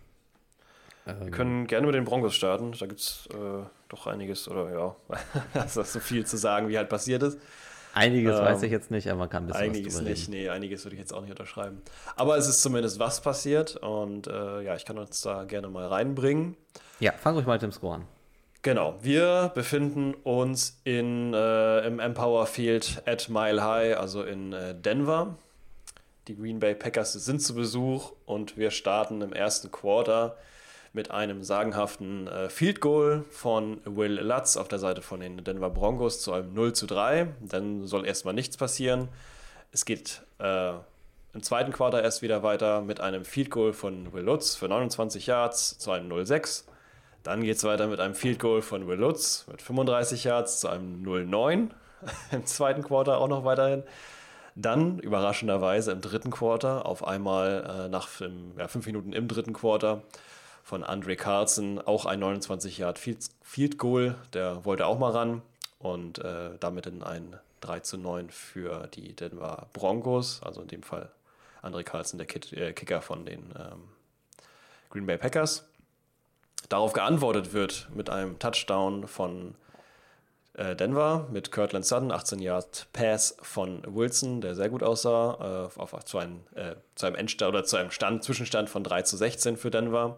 Ähm, 1.06 1.20
wir 1.20 1.30
können 1.30 1.66
gerne 1.66 1.86
mit 1.86 1.94
den 1.94 2.04
Broncos 2.04 2.34
starten. 2.34 2.72
Da 2.72 2.86
gibt 2.86 3.00
es 3.00 3.28
äh, 3.32 3.64
doch 3.88 4.06
einiges, 4.08 4.48
oder 4.48 4.72
ja, 4.72 4.96
das 5.54 5.76
ist 5.76 5.92
so 5.92 6.00
viel 6.00 6.26
zu 6.26 6.36
sagen, 6.36 6.68
wie 6.68 6.76
halt 6.78 6.88
passiert 6.88 7.22
ist. 7.22 7.38
Einiges 7.94 8.38
ähm, 8.38 8.44
weiß 8.44 8.62
ich 8.64 8.72
jetzt 8.72 8.90
nicht, 8.90 9.08
aber 9.08 9.20
man 9.20 9.30
kann 9.30 9.44
ein 9.44 9.46
bisschen 9.46 9.62
Einiges 9.62 10.00
nicht, 10.00 10.28
nee, 10.28 10.48
einiges 10.48 10.84
würde 10.84 10.96
ich 10.96 11.00
jetzt 11.00 11.14
auch 11.14 11.20
nicht 11.20 11.30
unterschreiben. 11.30 11.80
Aber 12.16 12.36
es 12.36 12.48
ist 12.48 12.60
zumindest 12.60 12.98
was 12.98 13.20
passiert 13.20 13.76
und 13.76 14.26
äh, 14.26 14.62
ja, 14.62 14.74
ich 14.74 14.84
kann 14.84 14.98
uns 14.98 15.20
da 15.20 15.44
gerne 15.44 15.68
mal 15.68 15.86
reinbringen. 15.86 16.56
Ja, 16.98 17.12
fangen 17.12 17.38
wir 17.38 17.44
mal 17.44 17.54
mit 17.54 17.62
dem 17.62 17.72
Score 17.72 17.96
an. 17.96 18.06
Genau, 18.62 18.96
wir 19.02 19.52
befinden 19.54 20.14
uns 20.14 20.80
in, 20.84 21.34
äh, 21.34 21.86
im 21.86 22.00
Empower 22.00 22.46
Field 22.46 23.02
at 23.06 23.28
Mile 23.28 23.62
High, 23.62 23.98
also 23.98 24.22
in 24.22 24.52
äh, 24.52 24.74
Denver. 24.74 25.36
Die 26.26 26.36
Green 26.36 26.58
Bay 26.58 26.74
Packers 26.74 27.12
sind 27.12 27.42
zu 27.42 27.54
Besuch 27.54 28.12
und 28.24 28.56
wir 28.56 28.70
starten 28.70 29.20
im 29.20 29.34
ersten 29.34 29.70
Quarter 29.70 30.36
mit 30.94 31.10
einem 31.10 31.42
sagenhaften 31.42 32.28
äh, 32.28 32.48
Field 32.48 32.80
Goal 32.80 33.24
von 33.30 33.80
Will 33.84 34.20
Lutz 34.20 34.56
auf 34.56 34.68
der 34.68 34.78
Seite 34.78 35.02
von 35.02 35.20
den 35.20 35.42
Denver 35.42 35.68
Broncos 35.68 36.22
zu 36.22 36.32
einem 36.32 36.54
0 36.54 36.72
zu 36.72 36.86
3. 36.86 37.34
Dann 37.40 37.86
soll 37.86 38.06
erstmal 38.06 38.32
nichts 38.32 38.56
passieren. 38.56 39.08
Es 39.72 39.84
geht 39.84 40.22
äh, 40.38 40.70
im 41.32 41.42
zweiten 41.42 41.72
Quarter 41.72 42.00
erst 42.00 42.22
wieder 42.22 42.44
weiter 42.44 42.80
mit 42.80 43.00
einem 43.00 43.24
Field 43.24 43.50
Goal 43.50 43.72
von 43.72 44.12
Will 44.12 44.22
Lutz 44.22 44.54
für 44.54 44.68
29 44.68 45.26
Yards 45.26 45.78
zu 45.78 45.90
einem 45.90 46.10
0-6. 46.10 46.62
Dann 47.24 47.42
geht 47.42 47.56
es 47.56 47.64
weiter 47.64 47.88
mit 47.88 47.98
einem 47.98 48.14
Field 48.14 48.38
Goal 48.38 48.62
von 48.62 48.86
Will 48.86 48.98
Lutz 48.98 49.46
mit 49.50 49.60
35 49.60 50.22
Yards 50.22 50.60
zu 50.60 50.68
einem 50.68 51.02
0-9. 51.04 51.70
Im 52.30 52.46
zweiten 52.46 52.84
Quarter 52.84 53.18
auch 53.18 53.28
noch 53.28 53.44
weiterhin. 53.44 53.82
Dann 54.54 55.00
überraschenderweise 55.00 55.90
im 55.90 56.00
dritten 56.00 56.30
Quarter, 56.30 56.86
auf 56.86 57.04
einmal 57.04 57.86
äh, 57.86 57.88
nach 57.88 58.08
ja, 58.56 58.68
fünf 58.68 58.86
Minuten 58.86 59.12
im 59.12 59.26
dritten 59.26 59.52
Quarter, 59.52 60.02
von 60.64 60.82
Andre 60.82 61.14
Carlson, 61.14 61.78
auch 61.78 62.06
ein 62.06 62.18
29 62.18 62.78
Yard 62.78 62.98
Field 62.98 63.78
Goal, 63.78 64.16
der 64.32 64.64
wollte 64.64 64.86
auch 64.86 64.98
mal 64.98 65.12
ran 65.12 65.42
und 65.78 66.18
äh, 66.18 66.52
damit 66.58 66.86
in 66.86 67.02
ein 67.02 67.36
3 67.60 67.80
zu 67.80 67.98
9 67.98 68.30
für 68.30 68.88
die 68.88 69.14
Denver 69.14 69.68
Broncos, 69.74 70.42
also 70.42 70.62
in 70.62 70.68
dem 70.68 70.82
Fall 70.82 71.10
Andre 71.60 71.84
Carlson, 71.84 72.18
der 72.18 72.26
Kid, 72.26 72.52
äh, 72.54 72.72
Kicker 72.72 73.02
von 73.02 73.26
den 73.26 73.40
ähm, 73.58 73.82
Green 74.88 75.06
Bay 75.06 75.18
Packers. 75.18 75.66
Darauf 76.70 76.94
geantwortet 76.94 77.52
wird 77.52 77.88
mit 77.94 78.08
einem 78.08 78.38
Touchdown 78.38 79.06
von 79.06 79.54
äh, 80.54 80.74
Denver 80.74 81.26
mit 81.30 81.52
Kirtland 81.52 81.84
Sutton, 81.84 82.10
18 82.10 82.38
Yard 82.38 82.86
Pass 82.94 83.36
von 83.42 83.82
Wilson, 83.86 84.40
der 84.40 84.54
sehr 84.54 84.70
gut 84.70 84.82
aussah, 84.82 85.68
äh, 85.76 85.78
auf, 85.78 86.04
zu, 86.06 86.16
einem, 86.16 86.40
äh, 86.54 86.74
zu 86.94 87.04
einem 87.04 87.16
Endstand 87.16 87.50
oder 87.50 87.64
zu 87.64 87.76
einem 87.76 87.90
Stand, 87.90 88.24
Zwischenstand 88.24 88.70
von 88.70 88.82
3 88.82 89.02
zu 89.02 89.18
16 89.18 89.58
für 89.58 89.70
Denver. 89.70 90.16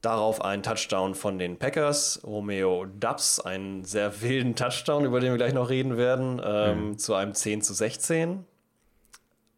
Darauf 0.00 0.44
ein 0.44 0.62
Touchdown 0.62 1.16
von 1.16 1.38
den 1.38 1.58
Packers. 1.58 2.20
Romeo 2.24 2.86
Dubs, 2.86 3.40
einen 3.40 3.84
sehr 3.84 4.22
wilden 4.22 4.54
Touchdown, 4.54 5.04
über 5.04 5.18
den 5.18 5.32
wir 5.32 5.36
gleich 5.38 5.54
noch 5.54 5.70
reden 5.70 5.96
werden, 5.96 6.40
ähm, 6.44 6.88
mhm. 6.90 6.98
zu 6.98 7.14
einem 7.14 7.34
10 7.34 7.62
zu 7.62 7.74
16. 7.74 8.44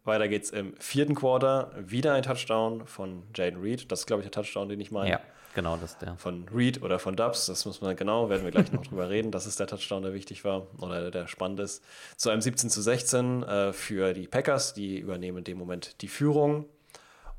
Weiter 0.03 0.27
geht's 0.27 0.49
im 0.49 0.75
vierten 0.79 1.13
Quarter. 1.13 1.71
Wieder 1.77 2.13
ein 2.13 2.23
Touchdown 2.23 2.87
von 2.87 3.21
Jaden 3.35 3.61
Reed. 3.61 3.91
Das 3.91 3.99
ist, 3.99 4.05
glaube 4.07 4.23
ich, 4.23 4.29
der 4.29 4.31
Touchdown, 4.31 4.67
den 4.67 4.79
ich 4.79 4.89
meine. 4.89 5.11
Ja, 5.11 5.19
genau, 5.53 5.77
das 5.77 5.91
ist 5.91 6.01
der. 6.01 6.17
Von 6.17 6.47
Reed 6.49 6.81
oder 6.81 6.97
von 6.97 7.15
Dubs, 7.15 7.45
das 7.45 7.65
muss 7.65 7.81
man 7.81 7.95
genau, 7.95 8.27
werden 8.27 8.43
wir 8.43 8.49
gleich 8.49 8.71
noch 8.71 8.81
drüber 8.81 9.11
reden. 9.11 9.29
Das 9.29 9.45
ist 9.45 9.59
der 9.59 9.67
Touchdown, 9.67 10.01
der 10.01 10.13
wichtig 10.15 10.43
war 10.43 10.65
oder 10.79 11.11
der 11.11 11.27
spannend 11.27 11.59
ist. 11.59 11.83
Zu 12.17 12.31
einem 12.31 12.41
17 12.41 12.71
zu 12.71 12.81
16 12.81 13.43
äh, 13.43 13.73
für 13.73 14.13
die 14.13 14.25
Packers, 14.25 14.73
die 14.73 14.97
übernehmen 14.97 15.39
in 15.39 15.43
dem 15.43 15.59
Moment 15.59 16.01
die 16.01 16.07
Führung. 16.07 16.65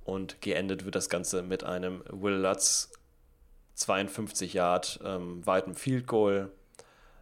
Und 0.05 0.41
geendet 0.41 0.85
wird 0.85 0.95
das 0.95 1.09
Ganze 1.09 1.43
mit 1.43 1.65
einem 1.65 2.03
Will 2.11 2.35
Lutz 2.35 2.92
52 3.75 4.55
Yard 4.55 5.01
ähm, 5.05 5.45
weiten 5.47 5.75
Field 5.75 6.07
Goal. 6.07 6.51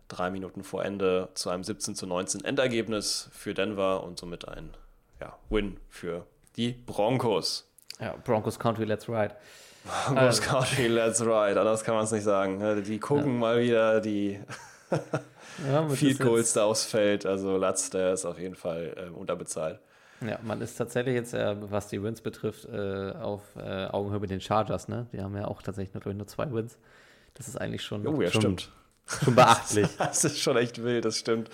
Drei 0.09 0.31
Minuten 0.31 0.65
vor 0.65 0.85
Ende 0.85 1.29
zu 1.35 1.51
einem 1.51 1.63
17 1.63 1.95
zu 1.95 2.07
19 2.07 2.45
Endergebnis 2.45 3.29
für 3.33 3.55
Denver 3.55 4.03
und 4.03 4.19
somit 4.19 4.49
ein 4.49 4.71
ja, 5.21 5.37
Win 5.49 5.79
für 5.89 6.27
die 6.57 6.73
Broncos. 6.73 7.69
Ja, 8.01 8.17
Broncos 8.25 8.59
Country, 8.59 8.85
let's 8.85 9.09
ride. 9.09 9.37
Broncos 9.85 10.41
also. 10.41 10.43
Country, 10.43 10.89
let's 10.89 11.21
ride. 11.21 11.59
Anders 11.59 11.85
kann 11.85 11.95
man 11.95 12.05
es 12.05 12.13
nicht 12.13 12.25
sagen. 12.25 12.83
Die 12.83 12.99
gucken 12.99 13.35
ja. 13.35 13.39
mal 13.39 13.61
wieder 13.61 14.01
die 14.01 14.41
ja, 15.71 15.89
Field 15.91 16.19
Goals 16.19 16.53
da 16.55 16.65
aufs 16.65 16.85
Feld. 16.85 17.25
Also 17.25 17.57
Latz, 17.57 17.91
der 17.91 18.15
ist 18.15 18.25
auf 18.25 18.39
jeden 18.39 18.57
Fall 18.57 18.95
äh, 18.97 19.11
unterbezahlt. 19.11 19.79
Ja, 20.21 20.39
man 20.43 20.61
ist 20.61 20.77
tatsächlich 20.77 21.15
jetzt, 21.15 21.35
äh, 21.35 21.57
was 21.71 21.89
die 21.89 22.03
Wins 22.03 22.21
betrifft, 22.21 22.67
äh, 22.67 23.13
auf 23.13 23.43
äh, 23.57 23.87
Augenhöhe 23.87 24.21
mit 24.21 24.31
den 24.31 24.41
Chargers. 24.41 24.89
Ne? 24.89 25.07
Die 25.13 25.21
haben 25.21 25.37
ja 25.37 25.47
auch 25.47 25.63
tatsächlich 25.63 25.95
nur, 25.95 26.15
nur 26.15 26.27
zwei 26.27 26.53
Wins. 26.53 26.79
Das 27.35 27.49
ist 27.49 27.57
eigentlich 27.57 27.83
schon, 27.83 28.07
oh, 28.07 28.21
ja, 28.21 28.31
schon, 28.31 28.41
stimmt. 28.43 28.73
schon 29.07 29.35
beachtlich. 29.35 29.89
das 29.99 30.25
ist 30.25 30.39
schon 30.41 30.57
echt 30.57 30.83
wild, 30.83 31.05
das 31.05 31.19
stimmt. 31.19 31.49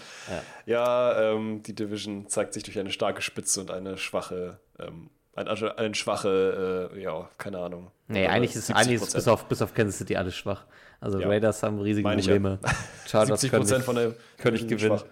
Ja, 0.66 1.12
ja 1.12 1.32
ähm, 1.32 1.62
die 1.62 1.74
Division 1.74 2.28
zeigt 2.28 2.54
sich 2.54 2.64
durch 2.64 2.78
eine 2.78 2.90
starke 2.90 3.22
Spitze 3.22 3.60
und 3.60 3.70
eine 3.70 3.98
schwache, 3.98 4.58
ähm, 4.80 5.10
eine, 5.34 5.78
eine 5.78 5.94
schwache, 5.94 6.90
äh, 6.92 7.02
ja, 7.02 7.28
keine 7.38 7.58
Ahnung. 7.58 7.90
Nee, 8.08 8.26
eigentlich 8.26 8.56
ist, 8.56 8.70
eigentlich 8.72 9.02
ist 9.02 9.14
bis, 9.14 9.28
auf, 9.28 9.44
bis 9.46 9.62
auf 9.62 9.74
Kansas 9.74 9.98
City 9.98 10.16
alles 10.16 10.34
schwach. 10.34 10.64
Also 11.00 11.20
ja. 11.20 11.28
Raiders 11.28 11.62
haben 11.62 11.78
riesige 11.78 12.08
Probleme. 12.08 12.58
Ja. 12.62 12.70
Chargers 13.06 13.40
70 13.42 13.50
können 13.50 13.76
nicht, 13.76 13.84
von 13.84 13.96
der 13.96 14.14
können 14.38 14.56
nicht 14.56 14.68
gewinnen. 14.68 14.98
Schwach. 14.98 15.06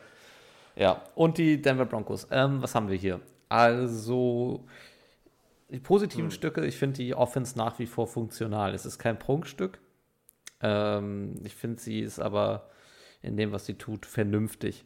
Ja, 0.77 1.03
und 1.15 1.39
die 1.39 1.61
Denver 1.61 1.85
Broncos. 1.85 2.27
Ähm, 2.31 2.63
was 2.63 2.75
haben 2.75 2.89
wir 2.89 2.97
hier? 2.97 3.21
Also, 3.55 4.65
die 5.69 5.79
positiven 5.79 6.25
hm. 6.25 6.31
Stücke, 6.33 6.67
ich 6.67 6.77
finde 6.77 6.97
die 6.97 7.15
Offense 7.15 7.57
nach 7.57 7.79
wie 7.79 7.87
vor 7.87 8.09
funktional. 8.09 8.75
Es 8.75 8.85
ist 8.85 8.99
kein 8.99 9.17
Prunkstück. 9.17 9.79
Ähm, 10.61 11.37
ich 11.45 11.55
finde, 11.55 11.81
sie 11.81 12.01
ist 12.01 12.19
aber 12.19 12.69
in 13.23 13.37
dem, 13.37 13.53
was 13.53 13.65
sie 13.65 13.75
tut, 13.75 14.07
vernünftig. 14.07 14.85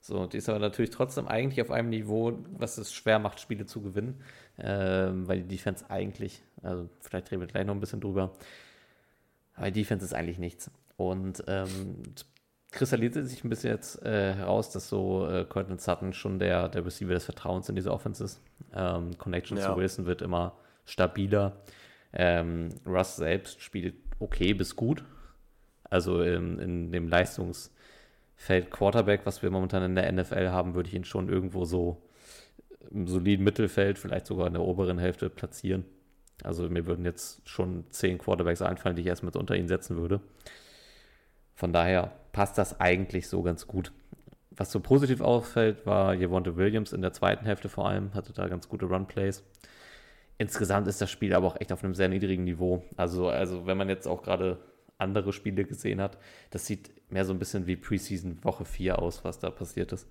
So, 0.00 0.26
die 0.26 0.36
ist 0.36 0.48
aber 0.48 0.60
natürlich 0.60 0.92
trotzdem 0.92 1.26
eigentlich 1.26 1.60
auf 1.60 1.72
einem 1.72 1.88
Niveau, 1.88 2.38
was 2.52 2.78
es 2.78 2.94
schwer 2.94 3.18
macht, 3.18 3.40
Spiele 3.40 3.66
zu 3.66 3.82
gewinnen. 3.82 4.22
Ähm, 4.58 5.26
weil 5.26 5.40
die 5.42 5.48
Defense 5.48 5.90
eigentlich, 5.90 6.40
also 6.62 6.88
vielleicht 7.00 7.32
reden 7.32 7.40
wir 7.40 7.48
gleich 7.48 7.66
noch 7.66 7.74
ein 7.74 7.80
bisschen 7.80 8.00
drüber, 8.00 8.32
aber 9.56 9.72
die 9.72 9.80
Defense 9.80 10.04
ist 10.04 10.14
eigentlich 10.14 10.38
nichts. 10.38 10.70
Und 10.96 11.42
ähm, 11.48 11.96
kristallisiert 12.74 13.26
sich 13.26 13.44
ein 13.44 13.48
bisschen 13.48 13.70
jetzt 13.70 14.04
äh, 14.04 14.34
heraus, 14.34 14.70
dass 14.70 14.88
so 14.88 15.28
äh, 15.28 15.44
Cortland 15.44 15.80
Sutton 15.80 16.12
schon 16.12 16.38
der, 16.38 16.68
der 16.68 16.84
Receiver 16.84 17.14
des 17.14 17.24
Vertrauens 17.24 17.68
in 17.68 17.76
dieser 17.76 17.92
Offense 17.92 18.22
ist. 18.22 18.42
Ähm, 18.74 19.16
Connection 19.16 19.56
ja. 19.56 19.66
zu 19.66 19.76
Wilson 19.76 20.06
wird 20.06 20.22
immer 20.22 20.56
stabiler. 20.84 21.56
Ähm, 22.12 22.70
Russ 22.84 23.16
selbst 23.16 23.62
spielt 23.62 23.94
okay 24.18 24.54
bis 24.54 24.76
gut. 24.76 25.04
Also 25.88 26.22
in, 26.22 26.58
in 26.58 26.92
dem 26.92 27.08
Leistungsfeld 27.08 28.70
Quarterback, 28.70 29.20
was 29.24 29.42
wir 29.42 29.50
momentan 29.50 29.84
in 29.84 29.94
der 29.94 30.10
NFL 30.10 30.48
haben, 30.48 30.74
würde 30.74 30.88
ich 30.88 30.94
ihn 30.94 31.04
schon 31.04 31.28
irgendwo 31.28 31.64
so 31.64 32.02
im 32.90 33.06
soliden 33.06 33.44
Mittelfeld, 33.44 33.98
vielleicht 33.98 34.26
sogar 34.26 34.48
in 34.48 34.52
der 34.52 34.62
oberen 34.62 34.98
Hälfte 34.98 35.30
platzieren. 35.30 35.84
Also 36.42 36.68
mir 36.68 36.86
würden 36.86 37.04
jetzt 37.04 37.48
schon 37.48 37.84
zehn 37.90 38.18
Quarterbacks 38.18 38.62
einfallen, 38.62 38.96
die 38.96 39.02
ich 39.02 39.08
erstmal 39.08 39.32
unter 39.36 39.54
ihn 39.56 39.68
setzen 39.68 39.96
würde. 39.96 40.20
Von 41.54 41.72
daher 41.72 42.12
passt 42.34 42.58
das 42.58 42.80
eigentlich 42.80 43.28
so 43.28 43.42
ganz 43.42 43.66
gut. 43.66 43.92
Was 44.50 44.70
so 44.70 44.80
positiv 44.80 45.20
auffällt, 45.20 45.86
war 45.86 46.14
Javonte 46.14 46.56
Williams 46.56 46.92
in 46.92 47.00
der 47.00 47.12
zweiten 47.12 47.46
Hälfte 47.46 47.68
vor 47.68 47.88
allem, 47.88 48.12
hatte 48.12 48.32
da 48.32 48.48
ganz 48.48 48.68
gute 48.68 48.86
Run-Plays. 48.86 49.42
Insgesamt 50.36 50.88
ist 50.88 51.00
das 51.00 51.10
Spiel 51.10 51.32
aber 51.32 51.46
auch 51.46 51.60
echt 51.60 51.72
auf 51.72 51.82
einem 51.82 51.94
sehr 51.94 52.08
niedrigen 52.08 52.44
Niveau. 52.44 52.84
Also, 52.96 53.28
also 53.28 53.66
wenn 53.66 53.78
man 53.78 53.88
jetzt 53.88 54.06
auch 54.06 54.22
gerade 54.22 54.58
andere 54.98 55.32
Spiele 55.32 55.64
gesehen 55.64 56.00
hat, 56.00 56.18
das 56.50 56.66
sieht 56.66 56.90
mehr 57.10 57.24
so 57.24 57.32
ein 57.32 57.38
bisschen 57.38 57.66
wie 57.66 57.76
Preseason 57.76 58.42
Woche 58.42 58.64
4 58.64 58.98
aus, 58.98 59.24
was 59.24 59.38
da 59.38 59.50
passiert 59.50 59.92
ist. 59.92 60.08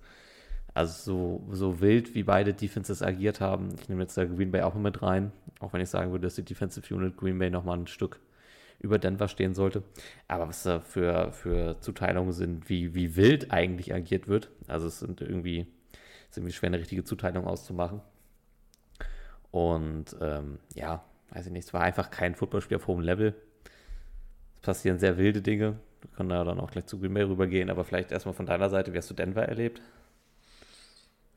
Also 0.72 1.44
so, 1.48 1.54
so 1.54 1.80
wild, 1.80 2.14
wie 2.14 2.22
beide 2.22 2.54
Defenses 2.54 3.02
agiert 3.02 3.40
haben. 3.40 3.68
Ich 3.80 3.88
nehme 3.88 4.02
jetzt 4.02 4.16
da 4.16 4.24
Green 4.24 4.50
Bay 4.50 4.62
auch 4.62 4.74
mit 4.74 5.02
rein, 5.02 5.30
auch 5.60 5.72
wenn 5.74 5.80
ich 5.82 5.90
sagen 5.90 6.10
würde, 6.10 6.26
dass 6.26 6.34
die 6.36 6.42
Defensive 6.42 6.92
Unit 6.94 7.16
Green 7.18 7.38
Bay 7.38 7.50
nochmal 7.50 7.78
ein 7.78 7.86
Stück 7.86 8.18
über 8.84 8.98
Denver 8.98 9.28
stehen 9.28 9.54
sollte. 9.54 9.82
Aber 10.28 10.48
was 10.48 10.62
da 10.62 10.80
für, 10.80 11.32
für 11.32 11.80
Zuteilungen 11.80 12.32
sind, 12.32 12.68
wie, 12.68 12.94
wie 12.94 13.16
wild 13.16 13.50
eigentlich 13.50 13.94
agiert 13.94 14.28
wird. 14.28 14.50
Also 14.68 14.86
es 14.86 15.00
sind 15.00 15.20
irgendwie, 15.20 15.66
ist 16.28 16.36
irgendwie 16.36 16.52
schwer, 16.52 16.68
eine 16.68 16.78
richtige 16.78 17.02
Zuteilung 17.02 17.46
auszumachen. 17.46 18.02
Und 19.50 20.16
ähm, 20.20 20.58
ja, 20.74 21.04
weiß 21.30 21.46
ich 21.46 21.52
nicht, 21.52 21.66
es 21.66 21.74
war 21.74 21.80
einfach 21.80 22.10
kein 22.10 22.34
Footballspiel 22.34 22.76
auf 22.76 22.86
hohem 22.86 23.00
Level. 23.00 23.34
Es 24.56 24.60
passieren 24.62 24.98
sehr 24.98 25.16
wilde 25.16 25.42
Dinge. 25.42 25.78
Wir 26.02 26.10
können 26.16 26.28
da 26.28 26.44
dann 26.44 26.60
auch 26.60 26.70
gleich 26.70 26.86
zu 26.86 27.00
Green 27.00 27.14
Bay 27.14 27.22
rübergehen, 27.22 27.70
aber 27.70 27.84
vielleicht 27.84 28.12
erstmal 28.12 28.34
von 28.34 28.46
deiner 28.46 28.68
Seite, 28.68 28.92
wie 28.92 28.98
hast 28.98 29.10
du 29.10 29.14
Denver 29.14 29.42
erlebt? 29.42 29.80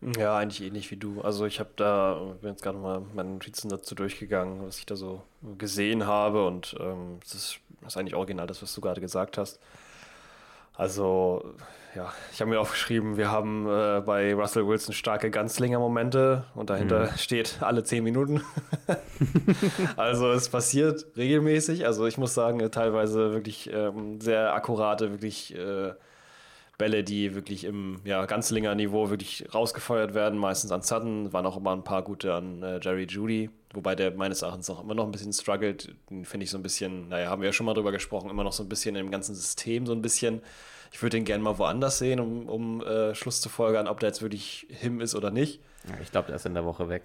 Ja, 0.02 0.38
eigentlich 0.38 0.62
ähnlich 0.62 0.92
wie 0.92 0.98
du. 0.98 1.22
Also 1.22 1.46
ich 1.46 1.60
habe 1.60 1.72
da, 1.76 2.36
bin 2.42 2.52
jetzt 2.52 2.62
gerade 2.62 2.78
mal 2.78 3.02
meine 3.16 3.30
Notizen 3.30 3.70
dazu 3.70 3.96
durchgegangen, 3.96 4.66
was 4.66 4.78
ich 4.78 4.86
da 4.86 4.96
so 4.96 5.24
gesehen 5.58 6.06
habe 6.06 6.46
und 6.46 6.76
ähm, 6.80 7.20
das, 7.22 7.34
ist, 7.34 7.60
das 7.82 7.94
ist 7.94 7.98
eigentlich 7.98 8.16
original 8.16 8.46
das, 8.46 8.62
was 8.62 8.74
du 8.74 8.82
gerade 8.82 9.02
gesagt 9.02 9.38
hast. 9.38 9.60
Also 10.76 11.56
ja, 11.96 12.14
ich 12.32 12.40
habe 12.42 12.52
mir 12.52 12.60
aufgeschrieben, 12.60 13.18
wir 13.18 13.32
haben 13.32 13.66
äh, 13.68 14.02
bei 14.06 14.36
Russell 14.36 14.68
Wilson 14.68 14.94
starke 14.94 15.32
Ganzlinger-Momente 15.32 16.44
und 16.54 16.70
dahinter 16.70 17.06
mhm. 17.12 17.18
steht 17.18 17.58
alle 17.62 17.84
zehn 17.84 18.04
Minuten. 18.04 18.44
also 19.98 20.32
es 20.32 20.48
passiert 20.50 21.08
regelmäßig. 21.18 21.88
Also 21.88 22.06
ich 22.06 22.20
muss 22.20 22.36
sagen, 22.36 22.60
teilweise 22.70 23.34
wirklich 23.34 23.72
ähm, 23.74 24.22
sehr 24.22 24.54
akkurate, 24.54 25.10
wirklich 25.10 25.56
äh, 25.56 25.94
Bälle, 26.78 27.04
die 27.04 27.34
wirklich 27.34 27.64
im 27.64 28.00
ja, 28.04 28.26
Ganzlinger 28.26 28.76
Niveau 28.76 29.10
wirklich 29.10 29.46
rausgefeuert 29.54 30.14
werden, 30.14 30.38
meistens 30.38 30.72
an 30.72 30.84
Sutton, 30.84 31.34
waren 31.34 31.46
auch 31.46 31.58
immer 31.58 31.72
ein 31.72 31.84
paar 31.84 32.04
gute 32.04 32.34
an 32.34 32.62
äh, 32.62 32.80
Jerry 32.82 33.06
Judy, 33.06 33.50
wobei 33.74 33.96
der 33.96 34.12
meines 34.12 34.44
Erachtens 34.44 34.70
auch 34.70 34.84
immer 34.84 34.94
noch 34.94 35.06
ein 35.06 35.12
bisschen 35.12 35.34
struggelt, 35.34 35.96
den 36.10 36.26
finde 36.26 36.44
ich 36.44 36.52
so 36.52 36.58
ein 36.58 36.64
bisschen, 36.64 37.10
naja, 37.10 37.30
haben 37.30 37.42
wir 37.42 37.48
ja 37.48 37.54
schon 37.54 37.66
mal 37.66 37.74
drüber 37.74 37.92
gesprochen, 37.92 38.30
immer 38.30 38.44
noch 38.44 38.54
so 38.54 38.64
ein 38.64 38.70
bisschen 38.70 38.96
im 38.96 39.10
ganzen 39.10 39.34
System 39.34 39.88
so 39.88 39.94
ein 39.94 40.02
bisschen. 40.02 40.42
Ich 40.92 41.02
würde 41.02 41.18
den 41.18 41.26
gerne 41.26 41.44
mal 41.44 41.58
woanders 41.58 41.98
sehen, 41.98 42.20
um, 42.20 42.48
um 42.48 42.82
äh, 42.82 43.14
Schluss 43.16 43.42
zu 43.42 43.50
folgern, 43.50 43.88
ob 43.88 44.00
der 44.00 44.10
jetzt 44.10 44.22
wirklich 44.22 44.68
him 44.70 45.02
ist 45.02 45.16
oder 45.16 45.32
nicht. 45.32 45.60
Ja, 45.88 45.96
ich 46.02 46.12
glaube, 46.12 46.28
der 46.28 46.36
ist 46.36 46.46
in 46.46 46.54
der 46.54 46.64
Woche 46.64 46.90
weg. 46.90 47.04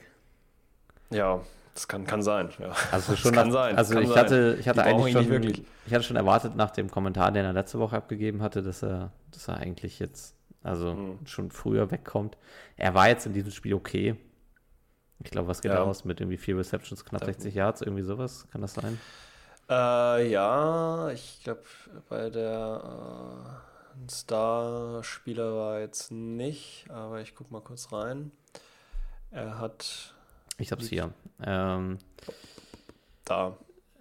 Ja, 1.13 1.41
das 1.75 1.89
kann, 1.89 2.05
kann 2.05 2.23
sein, 2.23 2.51
ja. 2.59 2.73
Also 2.91 3.17
schon 3.17 3.33
das 3.33 3.43
kann 3.43 3.49
nach, 3.49 3.55
sein. 3.55 3.77
Also 3.77 3.95
kann 3.95 4.03
ich 4.03 4.17
hatte, 4.17 4.57
ich 4.61 4.69
hatte 4.69 4.83
eigentlich 4.85 5.13
schon, 5.13 5.65
ich 5.87 5.95
hatte 5.95 6.03
schon 6.03 6.17
erwartet 6.17 6.55
nach 6.55 6.71
dem 6.71 6.91
Kommentar, 6.91 7.33
den 7.33 7.45
er 7.45 7.53
letzte 7.53 7.79
Woche 7.79 7.97
abgegeben 7.97 8.43
hatte, 8.43 8.63
dass 8.63 8.83
er, 8.83 9.13
dass 9.31 9.49
er 9.49 9.57
eigentlich 9.57 9.99
jetzt, 9.99 10.37
also 10.63 10.93
mhm. 10.95 11.27
schon 11.27 11.51
früher 11.51 11.91
wegkommt. 11.91 12.37
Er 12.77 12.95
war 12.95 13.09
jetzt 13.09 13.27
in 13.27 13.33
diesem 13.33 13.53
Spiel 13.53 13.75
okay. 13.75 14.17
Ich 15.25 15.31
glaube, 15.31 15.49
was 15.49 15.63
geht 15.63 15.73
ja. 15.73 15.83
aus 15.83 16.05
mit 16.05 16.21
irgendwie 16.21 16.37
vier 16.37 16.59
Receptions, 16.59 17.05
knapp 17.05 17.25
60 17.25 17.55
Yards, 17.55 17.81
irgendwie 17.81 18.03
sowas? 18.03 18.47
Kann 18.51 18.61
das 18.61 18.75
sein? 18.75 19.01
Äh, 19.71 20.31
ja, 20.31 21.09
ich 21.11 21.41
glaube, 21.43 21.63
bei 22.09 22.29
der 22.29 23.63
äh, 23.97 24.11
Star-Spieler 24.11 25.55
war 25.55 25.81
jetzt 25.81 26.11
nicht, 26.11 26.91
aber 26.91 27.21
ich 27.21 27.35
gucke 27.35 27.53
mal 27.53 27.63
kurz 27.63 27.93
rein. 27.93 28.33
Er 29.31 29.59
hat 29.59 30.15
ich 30.59 30.73
hab's 30.73 30.89
hier. 30.89 31.13
Ähm, 31.45 31.99
da. 33.25 33.57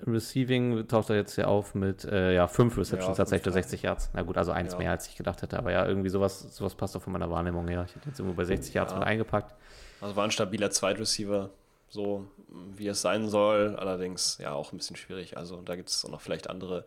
Receiving 0.06 0.88
taucht 0.88 1.10
er 1.12 1.16
jetzt 1.16 1.36
hier 1.36 1.48
auf 1.48 1.76
mit 1.76 2.06
äh, 2.06 2.34
ja, 2.34 2.48
fünf 2.48 2.78
Receptions, 2.78 3.18
ja, 3.18 3.24
tatsächlich 3.24 3.54
60 3.54 3.84
Yards. 3.84 4.10
Na 4.14 4.24
gut, 4.24 4.38
also 4.38 4.52
eins 4.52 4.74
ja. 4.74 4.80
mehr, 4.80 4.92
als 4.92 5.08
ich 5.08 5.16
gedacht 5.16 5.42
hätte. 5.42 5.58
Aber 5.58 5.72
ja, 5.72 5.86
irgendwie 5.86 6.10
sowas, 6.10 6.56
sowas 6.56 6.76
passt 6.76 6.96
doch 6.96 7.02
von 7.02 7.14
meiner 7.14 7.30
Wahrnehmung 7.30 7.68
her. 7.68 7.86
Ich 7.88 7.96
hätte 7.96 8.10
jetzt 8.10 8.20
irgendwo 8.20 8.36
bei 8.36 8.46
60 8.46 8.74
Yards 8.74 8.94
ja. 8.94 9.00
mit 9.00 9.08
eingepackt. 9.08 9.54
Also 10.00 10.16
war 10.16 10.24
ein 10.24 10.32
stabiler 10.32 10.72
Zweitreceiver. 10.72 11.52
so 11.90 12.28
wie 12.48 12.88
es 12.88 13.02
sein 13.02 13.30
soll. 13.30 13.76
Allerdings 13.76 14.40
ja 14.40 14.54
auch 14.54 14.74
ein 14.74 14.78
bisschen 14.78 14.96
schwierig. 14.96 15.38
Also 15.38 15.62
da 15.62 15.76
gibt 15.76 15.90
es 15.90 16.04
auch 16.04 16.10
noch 16.10 16.22
vielleicht 16.22 16.50
andere, 16.50 16.86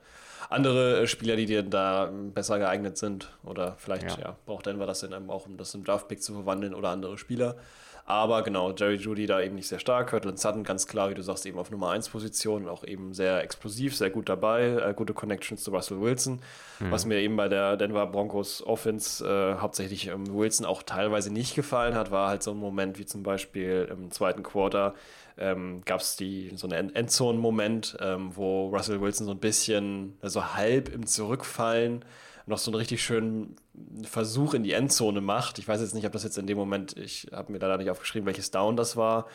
andere 0.51 1.03
äh, 1.03 1.07
Spieler, 1.07 1.37
die 1.37 1.47
dir 1.47 1.63
da 1.63 2.11
besser 2.13 2.59
geeignet 2.59 2.99
sind. 2.99 3.31
Oder 3.45 3.77
vielleicht 3.79 4.19
ja. 4.19 4.37
braucht 4.45 4.67
Denver 4.67 4.87
das 4.87 5.05
einem 5.05 5.31
auch, 5.31 5.47
um 5.47 5.57
das 5.57 5.73
in 5.75 5.85
Draftpick 5.85 6.21
zu 6.21 6.35
verwandeln 6.35 6.75
oder 6.75 6.89
andere 6.89 7.17
Spieler. 7.17 7.57
Aber 8.07 8.43
genau, 8.43 8.73
Jerry 8.73 8.97
Judy 8.97 9.27
da 9.27 9.41
eben 9.41 9.55
nicht 9.55 9.69
sehr 9.69 9.79
stark. 9.79 10.11
Kirtland 10.11 10.39
Sutton 10.39 10.63
ganz 10.63 10.87
klar, 10.87 11.09
wie 11.09 11.15
du 11.15 11.23
sagst, 11.23 11.47
eben 11.47 11.59
auf 11.59 11.71
Nummer 11.71 11.91
1 11.91 12.11
Position, 12.11 12.69
auch 12.69 12.85
eben 12.85 13.15
sehr 13.15 13.43
explosiv, 13.43 13.97
sehr 13.97 14.11
gut 14.11 14.29
dabei, 14.29 14.67
äh, 14.67 14.93
gute 14.95 15.15
Connections 15.15 15.65
zu 15.65 15.71
Russell 15.71 16.01
Wilson. 16.03 16.41
Mhm. 16.81 16.91
Was 16.91 17.07
mir 17.07 17.19
eben 17.21 17.37
bei 17.37 17.49
der 17.49 17.79
Denver 17.79 18.07
Broncos 18.07 18.63
Offense 18.67 19.25
äh, 19.27 19.61
hauptsächlich 19.61 20.09
ähm, 20.09 20.27
Wilson 20.35 20.67
auch 20.67 20.83
teilweise 20.83 21.33
nicht 21.33 21.55
gefallen 21.55 21.95
hat, 21.95 22.11
war 22.11 22.29
halt 22.29 22.43
so 22.43 22.51
ein 22.51 22.59
Moment 22.59 22.99
wie 22.99 23.07
zum 23.07 23.23
Beispiel 23.23 23.89
im 23.91 24.11
zweiten 24.11 24.43
Quarter 24.43 24.95
ähm, 25.37 25.83
gab 25.85 26.01
es 26.01 26.17
so 26.17 26.69
einen 26.69 26.95
Endzone-Moment, 26.95 27.97
ähm, 28.01 28.37
wo 28.37 28.69
Russell 28.69 29.01
Wilson 29.01 29.27
so 29.27 29.33
ein 29.33 29.41
bisschen, 29.41 30.17
also 30.21 30.55
halb 30.55 30.93
im 30.93 31.07
Zurückfallen 31.07 32.05
noch 32.47 32.59
so 32.59 32.71
einen 32.71 32.77
richtig 32.77 33.03
schönen 33.03 33.57
Versuch 34.05 34.55
in 34.55 34.63
die 34.63 34.73
Endzone 34.73 35.21
macht. 35.21 35.59
Ich 35.59 35.67
weiß 35.67 35.81
jetzt 35.81 35.95
nicht, 35.95 36.07
ob 36.07 36.13
das 36.13 36.25
jetzt 36.25 36.39
in 36.39 36.47
dem 36.47 36.59
Moment, 36.59 36.97
ich 36.97 37.29
habe 37.33 37.53
mir 37.53 37.59
leider 37.59 37.79
nicht 37.79 37.91
aufgeschrieben, 37.91 38.27
welches 38.27 38.51
Down 38.51 38.77
das 38.77 38.97
war, 38.97 39.27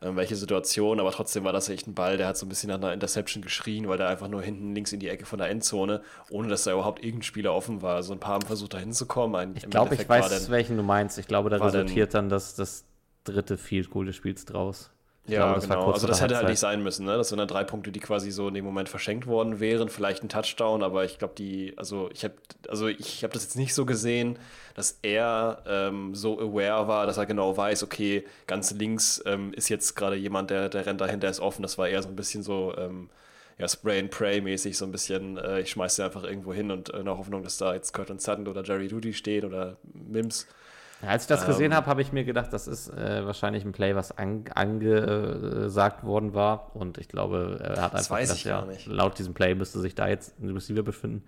äh, 0.00 0.14
welche 0.14 0.36
Situation, 0.36 0.98
aber 0.98 1.12
trotzdem 1.12 1.44
war 1.44 1.52
das 1.52 1.68
echt 1.68 1.86
ein 1.86 1.94
Ball, 1.94 2.16
der 2.16 2.26
hat 2.26 2.36
so 2.36 2.46
ein 2.46 2.48
bisschen 2.48 2.68
nach 2.68 2.76
einer 2.76 2.92
Interception 2.92 3.42
geschrien, 3.42 3.88
weil 3.88 3.98
der 3.98 4.08
einfach 4.08 4.28
nur 4.28 4.42
hinten 4.42 4.74
links 4.74 4.92
in 4.92 5.00
die 5.00 5.08
Ecke 5.08 5.26
von 5.26 5.38
der 5.38 5.48
Endzone, 5.48 6.02
ohne 6.30 6.48
dass 6.48 6.64
da 6.64 6.72
überhaupt 6.72 7.04
irgendein 7.04 7.22
Spieler 7.22 7.54
offen 7.54 7.82
war. 7.82 8.02
So 8.02 8.12
ein 8.12 8.20
paar 8.20 8.34
haben 8.34 8.46
versucht, 8.46 8.74
da 8.74 8.78
hinzukommen. 8.78 9.54
Ich 9.56 9.68
glaube, 9.70 9.94
ich 9.94 10.08
weiß, 10.08 10.28
dann, 10.28 10.50
welchen 10.50 10.76
du 10.76 10.82
meinst. 10.82 11.18
Ich 11.18 11.26
glaube, 11.26 11.50
da 11.50 11.58
resultiert 11.58 12.14
dann 12.14 12.28
das, 12.28 12.54
das 12.54 12.84
dritte 13.24 13.58
Field 13.58 13.90
Goal 13.90 14.06
des 14.06 14.16
Spiels 14.16 14.44
draus. 14.44 14.90
Ich 15.26 15.32
ja, 15.34 15.52
glaube, 15.52 15.66
genau. 15.66 15.92
Also 15.92 16.06
das 16.06 16.22
hätte 16.22 16.36
halt 16.36 16.48
nicht 16.48 16.58
sein 16.58 16.82
müssen, 16.82 17.04
ne? 17.04 17.16
Das 17.16 17.28
sind 17.28 17.38
dann 17.38 17.46
drei 17.46 17.62
Punkte, 17.62 17.92
die 17.92 18.00
quasi 18.00 18.30
so 18.30 18.48
in 18.48 18.54
dem 18.54 18.64
Moment 18.64 18.88
verschenkt 18.88 19.26
worden 19.26 19.60
wären, 19.60 19.88
vielleicht 19.88 20.24
ein 20.24 20.28
Touchdown, 20.28 20.82
aber 20.82 21.04
ich 21.04 21.18
glaube, 21.18 21.34
die, 21.36 21.74
also 21.76 22.08
ich 22.12 22.24
habe, 22.24 22.34
also 22.68 22.88
ich 22.88 23.22
habe 23.22 23.32
das 23.32 23.44
jetzt 23.44 23.56
nicht 23.56 23.74
so 23.74 23.84
gesehen, 23.84 24.38
dass 24.74 24.98
er 25.02 25.62
ähm, 25.66 26.14
so 26.14 26.40
aware 26.40 26.88
war, 26.88 27.06
dass 27.06 27.18
er 27.18 27.26
genau 27.26 27.54
weiß, 27.56 27.82
okay, 27.82 28.24
ganz 28.46 28.72
links 28.72 29.22
ähm, 29.26 29.52
ist 29.52 29.68
jetzt 29.68 29.94
gerade 29.94 30.16
jemand, 30.16 30.50
der, 30.50 30.68
der 30.70 30.86
rennt 30.86 31.00
dahinter, 31.00 31.28
ist 31.28 31.40
offen. 31.40 31.62
Das 31.62 31.76
war 31.76 31.86
eher 31.86 32.02
so 32.02 32.08
ein 32.08 32.16
bisschen 32.16 32.42
so, 32.42 32.74
ähm, 32.78 33.10
ja, 33.58 33.68
Spray 33.68 34.00
and 34.00 34.10
Pray 34.10 34.40
mäßig, 34.40 34.78
so 34.78 34.86
ein 34.86 34.92
bisschen, 34.92 35.36
äh, 35.36 35.60
ich 35.60 35.70
schmeiß 35.70 35.96
sie 35.96 36.04
einfach 36.04 36.24
irgendwo 36.24 36.54
hin 36.54 36.70
und 36.70 36.88
in 36.88 37.04
der 37.04 37.18
Hoffnung, 37.18 37.42
dass 37.42 37.58
da 37.58 37.74
jetzt 37.74 37.92
Curtin 37.92 38.18
Sutton 38.18 38.48
oder 38.48 38.62
Jerry 38.62 38.88
Duty 38.88 39.12
steht 39.12 39.44
oder 39.44 39.76
Mims. 39.92 40.46
Ja, 41.02 41.08
als 41.08 41.24
ich 41.24 41.28
das 41.28 41.46
gesehen 41.46 41.72
ähm, 41.72 41.76
habe, 41.76 41.86
habe 41.86 42.02
ich 42.02 42.12
mir 42.12 42.24
gedacht, 42.24 42.52
das 42.52 42.68
ist 42.68 42.88
äh, 42.90 43.24
wahrscheinlich 43.24 43.64
ein 43.64 43.72
Play, 43.72 43.94
was 43.94 44.16
an, 44.16 44.44
angesagt 44.54 46.04
worden 46.04 46.34
war. 46.34 46.74
Und 46.74 46.98
ich 46.98 47.08
glaube, 47.08 47.58
er 47.62 47.82
hat 47.82 47.94
einfach 47.94 48.18
gedacht, 48.18 48.44
ja, 48.44 48.66
laut 48.86 49.18
diesem 49.18 49.32
Play 49.32 49.54
müsste 49.54 49.80
sich 49.80 49.94
da 49.94 50.08
jetzt 50.08 50.38
ein 50.40 50.50
Receiver 50.50 50.82
befinden. 50.82 51.24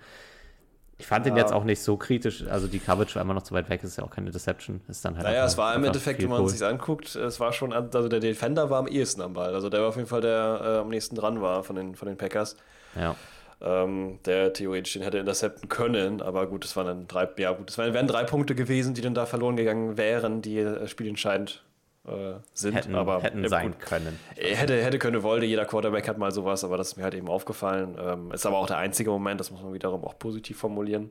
Ich 0.99 1.07
fand 1.07 1.27
ja. 1.27 1.33
den 1.33 1.39
jetzt 1.39 1.53
auch 1.53 1.65
nicht 1.65 1.83
so 1.83 1.97
kritisch. 1.97 2.45
Also 2.47 2.69
die 2.69 2.79
Coverage 2.79 3.15
war 3.17 3.23
immer 3.23 3.35
noch 3.35 3.43
zu 3.43 3.55
weit 3.55 3.69
weg, 3.71 3.83
ist 3.83 3.97
ja 3.97 4.05
auch 4.05 4.11
keine 4.11 4.31
Deception. 4.31 4.83
Ist 4.89 5.05
dann 5.05 5.17
halt 5.17 5.27
naja, 5.27 5.47
es 5.47 5.57
war 5.57 5.75
im 5.75 5.83
Endeffekt, 5.85 6.23
wenn 6.23 6.29
man 6.29 6.45
es 6.45 6.53
sich 6.53 6.65
anguckt, 6.65 7.17
es 7.17 7.41
war 7.41 7.53
schon, 7.53 7.73
also 7.73 8.09
der 8.09 8.21
Defender 8.21 8.71
war 8.71 8.79
am 8.79 8.87
ehesten 8.87 9.21
am 9.23 9.33
Ball. 9.33 9.55
Also 9.55 9.69
der 9.69 9.81
war 9.81 9.89
auf 9.89 9.97
jeden 9.97 10.09
Fall 10.09 10.21
der 10.21 10.61
äh, 10.63 10.79
am 10.79 10.89
nächsten 10.89 11.17
dran 11.17 11.41
war 11.41 11.65
von 11.65 11.77
den, 11.77 11.97
von 11.97 12.07
den 12.07 12.17
Packers. 12.17 12.57
Ja 12.95 13.17
ähm, 13.63 14.19
der 14.25 14.53
theoretisch 14.53 14.95
den 14.95 15.03
hätte 15.03 15.19
intercepten 15.19 15.69
können. 15.69 16.21
Aber 16.21 16.47
gut, 16.47 16.65
es 16.65 16.77
waren 16.77 16.87
dann 16.87 17.09
drei, 17.09 17.29
ja 17.39 17.53
gut, 17.53 17.71
es 17.71 17.79
wären 17.79 18.07
drei 18.07 18.25
Punkte 18.25 18.55
gewesen, 18.55 18.95
die 18.95 19.01
dann 19.01 19.15
da 19.15 19.27
verloren 19.27 19.57
gegangen 19.57 19.97
wären, 19.97 20.43
die 20.43 20.59
äh, 20.59 20.87
spielentscheidend 20.87 21.63
äh, 22.07 22.35
sind. 22.55 22.75
Hätten, 22.75 22.95
aber 22.95 23.23
hätten 23.23 23.49
sein 23.49 23.79
können. 23.79 24.19
Hätte, 24.37 24.83
hätte 24.83 24.99
können, 24.99 25.23
wollte. 25.23 25.47
Jeder 25.47 25.65
Quarterback 25.65 26.09
hat 26.09 26.19
mal 26.19 26.33
sowas, 26.33 26.65
aber 26.65 26.77
das 26.77 26.89
ist 26.89 26.97
mir 26.97 27.05
halt 27.05 27.15
eben 27.15 27.29
aufgefallen. 27.29 27.97
Ähm, 27.99 28.33
ist 28.33 28.47
aber 28.47 28.59
auch 28.59 28.67
der 28.67 28.79
einzige 28.79 29.11
Moment, 29.11 29.39
das 29.39 29.51
muss 29.51 29.63
man 29.63 29.73
wiederum 29.73 30.05
auch 30.05 30.19
positiv 30.19 30.59
formulieren. 30.59 31.11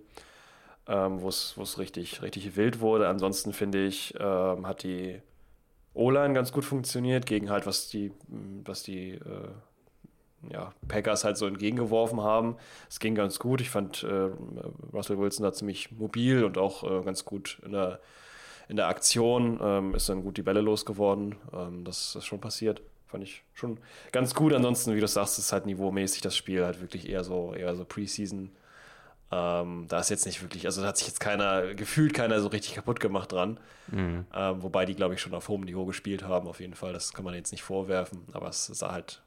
Ähm, 0.87 1.21
wo 1.21 1.29
es 1.29 1.77
richtig, 1.77 2.21
richtig 2.21 2.57
wild 2.57 2.81
wurde. 2.81 3.07
Ansonsten 3.07 3.53
finde 3.53 3.85
ich, 3.85 4.15
ähm, 4.19 4.67
hat 4.67 4.83
die 4.83 5.21
O-Line 5.93 6.33
ganz 6.33 6.51
gut 6.51 6.65
funktioniert 6.65 7.25
gegen 7.25 7.49
halt, 7.49 7.65
was 7.65 7.87
die, 7.87 8.11
was 8.65 8.83
die 8.83 9.11
äh, 9.11 9.19
ja, 10.49 10.73
Packers 10.87 11.23
halt 11.23 11.37
so 11.37 11.45
entgegengeworfen 11.45 12.21
haben. 12.21 12.55
Es 12.89 12.99
ging 12.99 13.15
ganz 13.15 13.39
gut. 13.39 13.61
Ich 13.61 13.69
fand 13.69 14.03
äh, 14.03 14.29
Russell 14.93 15.17
Wilson 15.17 15.43
da 15.43 15.53
ziemlich 15.53 15.91
mobil 15.91 16.43
und 16.43 16.57
auch 16.57 16.83
äh, 16.83 17.03
ganz 17.03 17.25
gut 17.25 17.61
in 17.65 17.73
der, 17.73 17.99
in 18.67 18.75
der 18.75 18.87
Aktion. 18.87 19.59
Ähm, 19.61 19.95
ist 19.95 20.09
dann 20.09 20.23
gut 20.23 20.37
die 20.37 20.43
Bälle 20.43 20.61
losgeworden. 20.61 21.35
Ähm, 21.53 21.83
das 21.83 22.15
ist 22.15 22.25
schon 22.25 22.41
passiert. 22.41 22.81
Fand 23.07 23.23
ich 23.23 23.43
schon 23.53 23.77
ganz 24.11 24.33
gut. 24.33 24.53
Ansonsten, 24.53 24.95
wie 24.95 24.99
du 25.01 25.07
sagst, 25.07 25.37
ist 25.37 25.51
halt 25.51 25.65
niveaumäßig 25.65 26.21
das 26.21 26.35
Spiel 26.35 26.65
halt 26.65 26.81
wirklich 26.81 27.07
eher 27.09 27.23
so, 27.23 27.53
eher 27.53 27.75
so 27.75 27.85
Preseason. 27.85 28.51
Ähm, 29.33 29.85
da 29.87 29.99
ist 29.99 30.09
jetzt 30.09 30.25
nicht 30.25 30.41
wirklich, 30.41 30.65
also 30.65 30.81
da 30.81 30.89
hat 30.89 30.97
sich 30.97 31.07
jetzt 31.07 31.21
keiner, 31.21 31.73
gefühlt 31.73 32.13
keiner 32.13 32.41
so 32.41 32.49
richtig 32.49 32.75
kaputt 32.75 32.99
gemacht 32.99 33.31
dran. 33.31 33.59
Mhm. 33.87 34.25
Ähm, 34.33 34.63
wobei 34.63 34.85
die, 34.85 34.95
glaube 34.95 35.13
ich, 35.13 35.21
schon 35.21 35.33
auf 35.33 35.47
hohem 35.47 35.61
Niveau 35.61 35.85
gespielt 35.85 36.23
haben, 36.23 36.47
auf 36.47 36.59
jeden 36.59 36.73
Fall. 36.73 36.91
Das 36.91 37.13
kann 37.13 37.23
man 37.23 37.33
jetzt 37.33 37.51
nicht 37.51 37.63
vorwerfen, 37.63 38.25
aber 38.33 38.49
es 38.49 38.65
sah 38.65 38.91
halt 38.91 39.21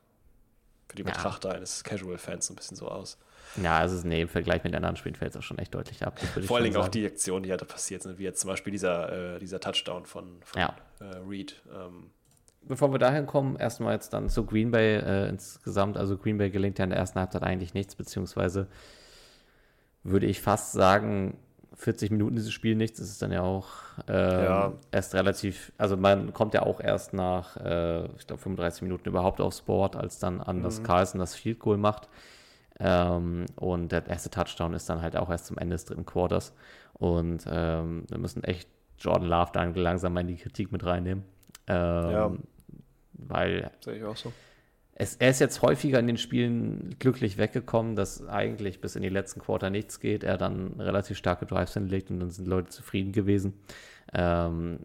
für 0.89 0.97
die 0.97 1.03
Betrachter 1.03 1.51
ja. 1.51 1.55
eines 1.57 1.85
Casual-Fans 1.85 2.51
ein 2.51 2.57
bisschen 2.57 2.77
so 2.77 2.89
aus. 2.89 3.19
Ja, 3.63 3.79
also 3.79 4.07
nee, 4.07 4.23
im 4.23 4.29
Vergleich 4.29 4.65
mit 4.65 4.75
anderen 4.75 4.97
Spielen 4.97 5.15
fällt 5.15 5.33
es 5.33 5.37
auch 5.37 5.43
schon 5.43 5.59
echt 5.59 5.75
deutlich 5.75 6.05
ab. 6.05 6.19
Vor 6.19 6.57
allen 6.57 6.65
Dingen 6.65 6.77
auch 6.77 6.89
die 6.89 7.07
Aktionen, 7.07 7.45
die 7.45 7.51
halt 7.51 7.67
passiert 7.69 8.03
sind, 8.03 8.19
wie 8.19 8.25
jetzt 8.25 8.41
zum 8.41 8.51
Beispiel 8.51 8.73
dieser, 8.73 9.37
äh, 9.37 9.39
dieser 9.39 9.61
Touchdown 9.61 10.07
von, 10.07 10.41
von 10.43 10.61
ja. 10.61 10.75
äh, 11.01 11.17
Reed. 11.27 11.63
Ähm, 11.73 12.11
Bevor 12.63 12.93
wir 12.93 12.99
dahin 12.99 13.27
kommen, 13.27 13.57
erstmal 13.57 13.93
jetzt 13.93 14.13
dann 14.15 14.31
zu 14.31 14.45
Green 14.47 14.71
Bay 14.71 14.97
äh, 14.97 15.29
insgesamt. 15.29 15.97
Also 15.99 16.17
Green 16.17 16.39
Bay 16.39 16.51
gelingt 16.51 16.79
ja 16.79 16.85
in 16.85 16.91
der 16.91 16.99
ersten 16.99 17.21
Halbzeit 17.21 17.43
eigentlich 17.43 17.75
nichts, 17.75 17.95
beziehungsweise 17.95 18.69
würde 20.03 20.27
ich 20.27 20.41
fast 20.41 20.73
sagen, 20.73 21.37
40 21.77 22.11
Minuten 22.11 22.37
dieses 22.37 22.53
Spiel 22.53 22.75
nichts, 22.75 23.01
ist 23.01 23.11
es 23.11 23.19
dann 23.19 23.33
ja 23.33 23.43
auch 23.43 23.69
ähm, 24.09 24.45
ja. 24.45 24.73
erst 24.91 25.15
relativ, 25.15 25.73
also 25.79 25.97
man 25.97 26.33
kommt 26.33 26.55
ja 26.55 26.63
auch 26.63 26.81
erst 26.81 27.13
nach, 27.13 27.57
äh, 27.57 28.05
ich 28.19 28.27
glaube, 28.27 28.43
35 28.43 28.83
Minuten 28.83 29.09
überhaupt 29.09 29.41
aufs 29.41 29.63
Board, 29.63 29.97
als 29.97 30.19
dann 30.19 30.41
Anders 30.41 30.81
mhm. 30.81 30.85
Carlson 30.85 31.19
das 31.19 31.35
Field 31.35 31.59
Goal 31.59 31.77
macht. 31.77 32.09
Ähm, 32.81 33.47
und 33.57 33.93
der 33.93 34.07
erste 34.07 34.31
Touchdown 34.31 34.75
ist 34.75 34.89
dann 34.89 35.01
halt 35.01 35.17
auch 35.17 35.31
erst 35.31 35.47
zum 35.47 35.59
Ende 35.59 35.75
des 35.75 35.85
dritten 35.85 36.07
Quarters. 36.07 36.53
Und 36.95 37.45
ähm, 37.49 38.05
wir 38.09 38.19
müssen 38.19 38.43
echt 38.45 38.69
Jordan 38.99 39.29
Love 39.29 39.51
dann 39.53 39.75
langsam 39.75 40.15
mal 40.15 40.21
in 40.21 40.29
die 40.29 40.37
Kritik 40.37 40.73
mit 40.73 40.85
reinnehmen. 40.85 41.25
Ähm, 41.67 42.11
ja. 42.11 42.33
Weil. 43.13 43.71
Sehe 43.81 43.97
ich 43.97 44.05
auch 44.05 44.17
so 44.17 44.33
es, 44.97 45.17
er 45.17 45.31
ist 45.31 45.41
jetzt 45.41 45.63
häufiger 45.63 45.99
in 45.99 46.07
den 46.07 46.17
Spielen 46.17 46.95
glücklich 46.99 47.37
weggekommen, 47.37 47.97
dass 47.97 48.27
eigentlich 48.27 48.81
bis 48.81 48.95
in 48.95 49.03
die 49.03 49.09
letzten 49.09 49.41
Quarter 49.41 49.71
nichts 49.71 49.99
geht. 49.99 50.23
Er 50.23 50.37
dann 50.37 50.81
relativ 50.81 51.19
starke 51.19 51.47
Drives 51.47 51.75
hinlegt 51.75 52.11
und 52.11 52.21
dann 52.21 52.31
sind 52.31 52.47
Leute 52.47 52.69
zufrieden 52.69 53.13
gewesen. 53.13 53.55
Ähm, 54.13 54.81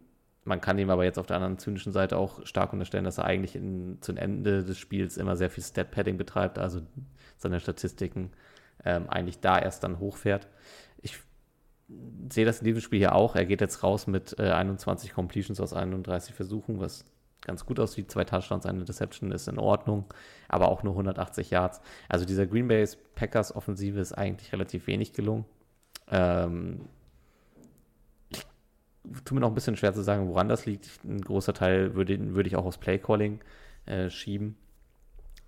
man 0.45 0.61
kann 0.61 0.79
ihm 0.79 0.89
aber 0.89 1.03
jetzt 1.03 1.19
auf 1.19 1.27
der 1.27 1.35
anderen 1.35 1.59
zynischen 1.59 1.91
Seite 1.91 2.17
auch 2.17 2.43
stark 2.45 2.73
unterstellen, 2.73 3.03
dass 3.03 3.19
er 3.19 3.25
eigentlich 3.25 3.55
in, 3.55 3.99
zum 4.01 4.17
Ende 4.17 4.63
des 4.63 4.79
Spiels 4.79 5.15
immer 5.17 5.35
sehr 5.35 5.51
viel 5.51 5.63
Stat-Padding 5.63 6.17
betreibt, 6.17 6.57
also 6.57 6.81
seine 7.37 7.59
Statistiken 7.59 8.31
ähm, 8.83 9.07
eigentlich 9.09 9.39
da 9.41 9.59
erst 9.59 9.83
dann 9.83 9.99
hochfährt. 9.99 10.47
Ich 11.03 11.19
sehe 12.31 12.45
das 12.45 12.59
in 12.59 12.65
diesem 12.65 12.81
Spiel 12.81 12.99
hier 12.99 13.13
auch. 13.13 13.35
Er 13.35 13.45
geht 13.45 13.61
jetzt 13.61 13.83
raus 13.83 14.07
mit 14.07 14.39
äh, 14.39 14.49
21 14.49 15.13
Completions 15.13 15.59
aus 15.59 15.73
31 15.73 16.33
Versuchen, 16.33 16.79
was 16.79 17.05
ganz 17.41 17.65
gut 17.65 17.79
aussieht. 17.79 18.11
Zwei 18.11 18.23
Touchdowns, 18.23 18.65
eine 18.65 18.83
Deception 18.83 19.31
ist 19.31 19.47
in 19.47 19.59
Ordnung, 19.59 20.05
aber 20.47 20.69
auch 20.69 20.83
nur 20.83 20.93
180 20.93 21.49
Yards. 21.49 21.81
Also 22.07 22.25
dieser 22.25 22.45
Green 22.45 22.67
Bay 22.67 22.87
Packers 23.15 23.55
Offensive 23.55 23.99
ist 23.99 24.13
eigentlich 24.13 24.51
relativ 24.51 24.87
wenig 24.87 25.13
gelungen. 25.13 25.45
Ähm, 26.09 26.81
ich 28.29 29.23
tue 29.23 29.35
mir 29.35 29.41
noch 29.41 29.49
ein 29.49 29.55
bisschen 29.55 29.77
schwer 29.77 29.93
zu 29.93 30.01
sagen, 30.01 30.27
woran 30.27 30.49
das 30.49 30.65
liegt. 30.65 31.03
Ein 31.03 31.21
großer 31.21 31.53
Teil 31.53 31.95
würde, 31.95 32.35
würde 32.35 32.47
ich 32.47 32.55
auch 32.55 32.65
aufs 32.65 32.77
Playcalling 32.77 33.39
äh, 33.85 34.09
schieben. 34.09 34.55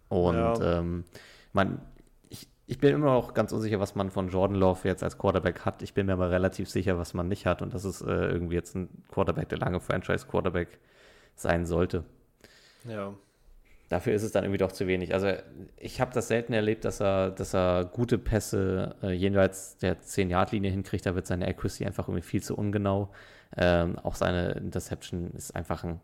Und 0.10 0.36
ja. 0.36 0.80
ähm, 0.80 1.06
man, 1.54 1.82
ich, 2.30 2.48
ich 2.68 2.80
bin 2.80 2.94
immer 2.94 3.14
noch 3.14 3.34
ganz 3.34 3.52
unsicher, 3.52 3.80
was 3.80 3.96
man 3.96 4.10
von 4.10 4.30
Jordan 4.30 4.58
Love 4.58 4.88
jetzt 4.88 5.04
als 5.04 5.18
Quarterback 5.18 5.66
hat. 5.66 5.84
Ich 5.84 5.94
bin 5.94 6.08
mir 6.08 6.14
aber 6.14 6.32
relativ 6.32 6.70
sicher, 6.70 6.98
was 6.98 7.14
man 7.14 7.28
nicht 7.28 7.46
hat. 7.46 7.62
Und 7.62 7.74
das 7.74 7.86
ist 7.86 8.02
äh, 8.02 8.30
irgendwie 8.30 8.56
jetzt 8.56 8.76
ein 8.76 8.89
Quarterback, 9.10 9.50
der 9.50 9.60
lange 9.60 9.80
Franchise-Quarterback 9.80 10.80
sein 11.42 11.66
sollte. 11.66 12.04
Ja. 12.88 13.14
Dafür 13.89 14.14
ist 14.14 14.24
es 14.24 14.32
dann 14.32 14.46
irgendwie 14.46 14.58
doch 14.58 14.72
zu 14.72 14.88
wenig. 14.88 15.14
Also 15.14 15.34
ich 15.78 16.00
habe 16.00 16.14
das 16.14 16.30
selten 16.30 16.54
erlebt, 16.54 16.86
dass 16.86 17.02
er, 17.02 17.30
dass 17.30 17.54
er 17.54 17.84
gute 17.84 18.18
Pässe 18.18 18.96
äh, 19.04 19.12
jenseits 19.12 19.78
der 19.78 20.00
10-Yard-Linie 20.00 20.72
hinkriegt. 20.72 21.06
Da 21.06 21.14
wird 21.14 21.28
seine 21.28 21.46
Accuracy 21.46 21.86
einfach 21.86 22.08
irgendwie 22.08 22.26
viel 22.26 22.42
zu 22.42 22.58
ungenau. 22.58 23.12
Ähm, 23.58 24.00
auch 24.00 24.16
seine 24.16 24.52
Interception 24.52 25.32
ist 25.32 25.54
einfach 25.58 25.84
ein, 25.84 26.00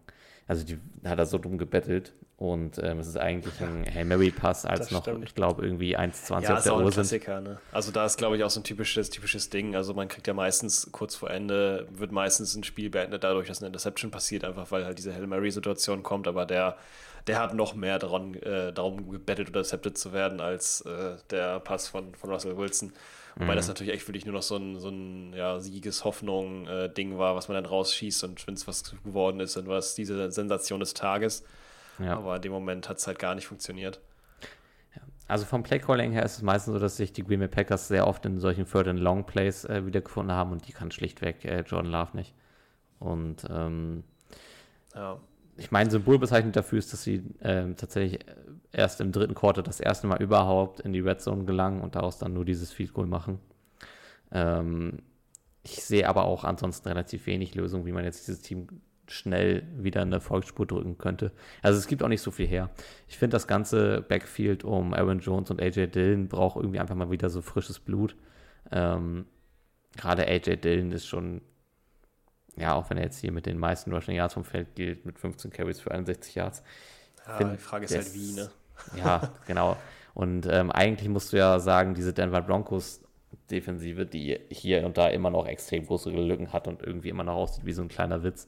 Also 0.47 0.63
die 0.63 0.79
hat 1.03 1.19
er 1.19 1.25
so 1.25 1.37
dumm 1.37 1.57
gebettelt. 1.57 2.13
Und 2.37 2.77
ähm, 2.83 2.99
es 2.99 3.07
ist 3.07 3.17
eigentlich 3.17 3.59
ein 3.61 3.83
Hail 3.91 4.05
Mary 4.05 4.29
Pass 4.29 4.63
als 4.63 4.91
noch, 4.91 5.07
ich 5.07 5.33
glaube, 5.33 5.65
irgendwie 5.65 5.97
1,20 5.97 6.41
ja, 6.43 6.57
auf 6.57 6.63
der 6.63 6.77
Uhr 6.77 6.91
sind. 6.91 7.27
Ne? 7.27 7.57
Also 7.71 7.91
da 7.91 8.05
ist, 8.05 8.17
glaube 8.17 8.37
ich, 8.37 8.43
auch 8.43 8.51
so 8.51 8.59
ein 8.59 8.63
typisches, 8.63 9.09
typisches 9.09 9.49
Ding. 9.49 9.75
Also 9.75 9.95
man 9.95 10.07
kriegt 10.07 10.27
ja 10.27 10.35
meistens 10.35 10.91
kurz 10.91 11.15
vor 11.15 11.31
Ende, 11.31 11.87
wird 11.89 12.11
meistens 12.11 12.55
ein 12.55 12.63
Spiel 12.63 12.91
beendet 12.91 13.23
dadurch, 13.23 13.47
dass 13.47 13.59
eine 13.59 13.67
Interception 13.67 14.11
passiert, 14.11 14.45
einfach 14.45 14.69
weil 14.69 14.85
halt 14.85 14.99
diese 14.99 15.15
Hail 15.15 15.25
Mary-Situation 15.25 16.03
kommt. 16.03 16.27
Aber 16.27 16.45
der, 16.45 16.77
der 17.25 17.39
hat 17.39 17.55
noch 17.55 17.73
mehr 17.73 17.97
daran, 17.97 18.35
äh, 18.35 18.71
darum 18.71 19.09
gebettelt 19.09 19.49
oder 19.49 19.61
intercepted 19.61 19.97
zu 19.97 20.13
werden 20.13 20.39
als 20.39 20.81
äh, 20.81 21.15
der 21.31 21.59
Pass 21.59 21.87
von, 21.87 22.13
von 22.13 22.29
Russell 22.29 22.55
Wilson. 22.55 22.93
Wobei 23.39 23.53
mhm. 23.53 23.57
das 23.57 23.67
natürlich 23.67 23.93
echt 23.93 24.07
wirklich 24.07 24.25
nur 24.25 24.33
noch 24.33 24.41
so 24.41 24.55
ein, 24.55 24.79
so 24.79 24.89
ein 24.89 25.33
ja, 25.33 25.59
Siegeshoffnung-Ding 25.59 27.13
äh, 27.13 27.17
war, 27.17 27.35
was 27.35 27.47
man 27.47 27.55
dann 27.55 27.65
rausschießt 27.65 28.23
und 28.23 28.47
wenn 28.47 28.55
es 28.55 28.67
was 28.67 28.95
geworden 29.03 29.39
ist, 29.39 29.55
dann 29.55 29.67
war 29.67 29.77
es 29.77 29.93
diese 29.93 30.31
Sensation 30.31 30.79
des 30.79 30.95
Tages. 30.95 31.43
Ja. 31.99 32.17
Aber 32.17 32.37
in 32.37 32.41
dem 32.41 32.51
Moment 32.51 32.89
hat 32.89 32.97
es 32.97 33.05
halt 33.05 33.19
gar 33.19 33.35
nicht 33.35 33.47
funktioniert. 33.47 34.01
Also 35.27 35.45
vom 35.45 35.61
Playcalling 35.61 36.13
her 36.13 36.23
ist 36.23 36.37
es 36.37 36.41
meistens 36.41 36.73
so, 36.73 36.79
dass 36.79 36.97
sich 36.97 37.11
die 37.11 37.23
Green 37.23 37.39
Bay 37.39 37.49
Packers 37.49 37.89
sehr 37.89 38.07
oft 38.07 38.25
in 38.25 38.39
solchen 38.39 38.65
Third 38.65 38.87
and 38.87 38.99
Long 38.99 39.25
Plays 39.25 39.65
äh, 39.65 39.85
wiedergefunden 39.85 40.35
haben 40.35 40.51
und 40.51 40.67
die 40.67 40.71
kann 40.71 40.89
schlichtweg 40.89 41.43
äh, 41.43 41.61
Jordan 41.61 41.91
Love 41.91 42.15
nicht. 42.15 42.33
Und 42.99 43.45
ähm, 43.49 44.03
ja. 44.95 45.19
ich 45.57 45.69
meine, 45.69 45.91
Symbolbezeichnend 45.91 46.55
dafür 46.55 46.79
ist, 46.79 46.93
dass 46.93 47.03
sie 47.03 47.23
äh, 47.41 47.73
tatsächlich 47.73 48.19
erst 48.77 49.01
im 49.01 49.11
dritten 49.11 49.33
Quarter 49.33 49.63
das 49.63 49.79
erste 49.79 50.07
Mal 50.07 50.21
überhaupt 50.21 50.79
in 50.79 50.93
die 50.93 50.99
Red 50.99 51.21
Zone 51.21 51.45
gelangen 51.45 51.81
und 51.81 51.95
daraus 51.95 52.19
dann 52.19 52.33
nur 52.33 52.45
dieses 52.45 52.71
Field 52.71 52.93
Goal 52.93 53.07
machen. 53.07 53.39
Ähm, 54.31 54.99
ich 55.63 55.83
sehe 55.83 56.07
aber 56.07 56.25
auch 56.25 56.43
ansonsten 56.43 56.87
relativ 56.87 57.25
wenig 57.25 57.55
Lösungen, 57.55 57.85
wie 57.85 57.91
man 57.91 58.05
jetzt 58.05 58.27
dieses 58.27 58.41
Team 58.41 58.67
schnell 59.07 59.63
wieder 59.77 60.01
in 60.01 60.09
eine 60.09 60.21
Volksspur 60.21 60.65
drücken 60.65 60.97
könnte. 60.97 61.31
Also 61.61 61.79
es 61.79 61.87
gibt 61.87 62.03
auch 62.03 62.07
nicht 62.07 62.21
so 62.21 62.31
viel 62.31 62.47
her. 62.47 62.69
Ich 63.07 63.17
finde, 63.17 63.35
das 63.35 63.47
ganze 63.47 64.01
Backfield 64.01 64.63
um 64.63 64.93
Aaron 64.93 65.19
Jones 65.19 65.49
und 65.49 65.61
AJ 65.61 65.87
Dillon 65.87 66.27
braucht 66.27 66.57
irgendwie 66.57 66.79
einfach 66.79 66.95
mal 66.95 67.09
wieder 67.09 67.29
so 67.29 67.41
frisches 67.41 67.79
Blut. 67.79 68.15
Ähm, 68.71 69.25
Gerade 69.95 70.27
AJ 70.27 70.57
Dillon 70.57 70.91
ist 70.91 71.07
schon, 71.07 71.41
ja, 72.57 72.75
auch 72.75 72.89
wenn 72.89 72.97
er 72.97 73.05
jetzt 73.05 73.19
hier 73.19 73.31
mit 73.31 73.45
den 73.45 73.57
meisten 73.57 73.91
Rushing 73.91 74.15
Yards 74.15 74.35
vom 74.35 74.43
Feld 74.43 74.75
gilt, 74.75 75.05
mit 75.05 75.17
15 75.17 75.51
Carries 75.51 75.79
für 75.79 75.91
61 75.91 76.35
Yards. 76.35 76.63
Ja, 77.25 77.43
die 77.43 77.57
Frage 77.57 77.85
ist 77.85 77.95
halt 77.95 78.13
wie, 78.13 78.33
ne? 78.33 78.49
Ja, 78.95 79.29
genau. 79.47 79.77
Und 80.13 80.47
ähm, 80.49 80.71
eigentlich 80.71 81.09
musst 81.09 81.33
du 81.33 81.37
ja 81.37 81.59
sagen, 81.59 81.93
diese 81.93 82.13
Denver 82.13 82.41
Broncos 82.41 83.03
Defensive, 83.51 84.05
die 84.05 84.39
hier 84.49 84.85
und 84.85 84.97
da 84.97 85.07
immer 85.07 85.29
noch 85.29 85.45
extrem 85.45 85.85
große 85.85 86.09
Lücken 86.09 86.53
hat 86.53 86.67
und 86.67 86.81
irgendwie 86.81 87.09
immer 87.09 87.23
noch 87.23 87.35
aussieht 87.35 87.65
wie 87.65 87.73
so 87.73 87.81
ein 87.81 87.87
kleiner 87.87 88.23
Witz, 88.23 88.47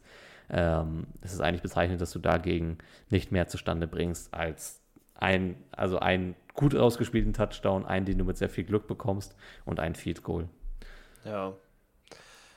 ähm, 0.49 1.07
es 1.21 1.33
ist 1.33 1.41
eigentlich 1.41 1.61
bezeichnend, 1.61 2.01
dass 2.01 2.11
du 2.11 2.19
dagegen 2.19 2.79
nicht 3.09 3.31
mehr 3.31 3.47
zustande 3.47 3.87
bringst 3.87 4.33
als 4.33 4.81
ein, 5.15 5.55
also 5.71 5.99
einen 5.99 6.35
gut 6.53 6.75
ausgespielten 6.75 7.33
Touchdown, 7.33 7.85
einen, 7.85 8.05
den 8.05 8.17
du 8.17 8.23
mit 8.23 8.37
sehr 8.37 8.49
viel 8.49 8.63
Glück 8.63 8.87
bekommst 8.87 9.35
und 9.65 9.79
ein 9.79 9.95
Field 9.95 10.23
Goal. 10.23 10.49
Ja. 11.23 11.53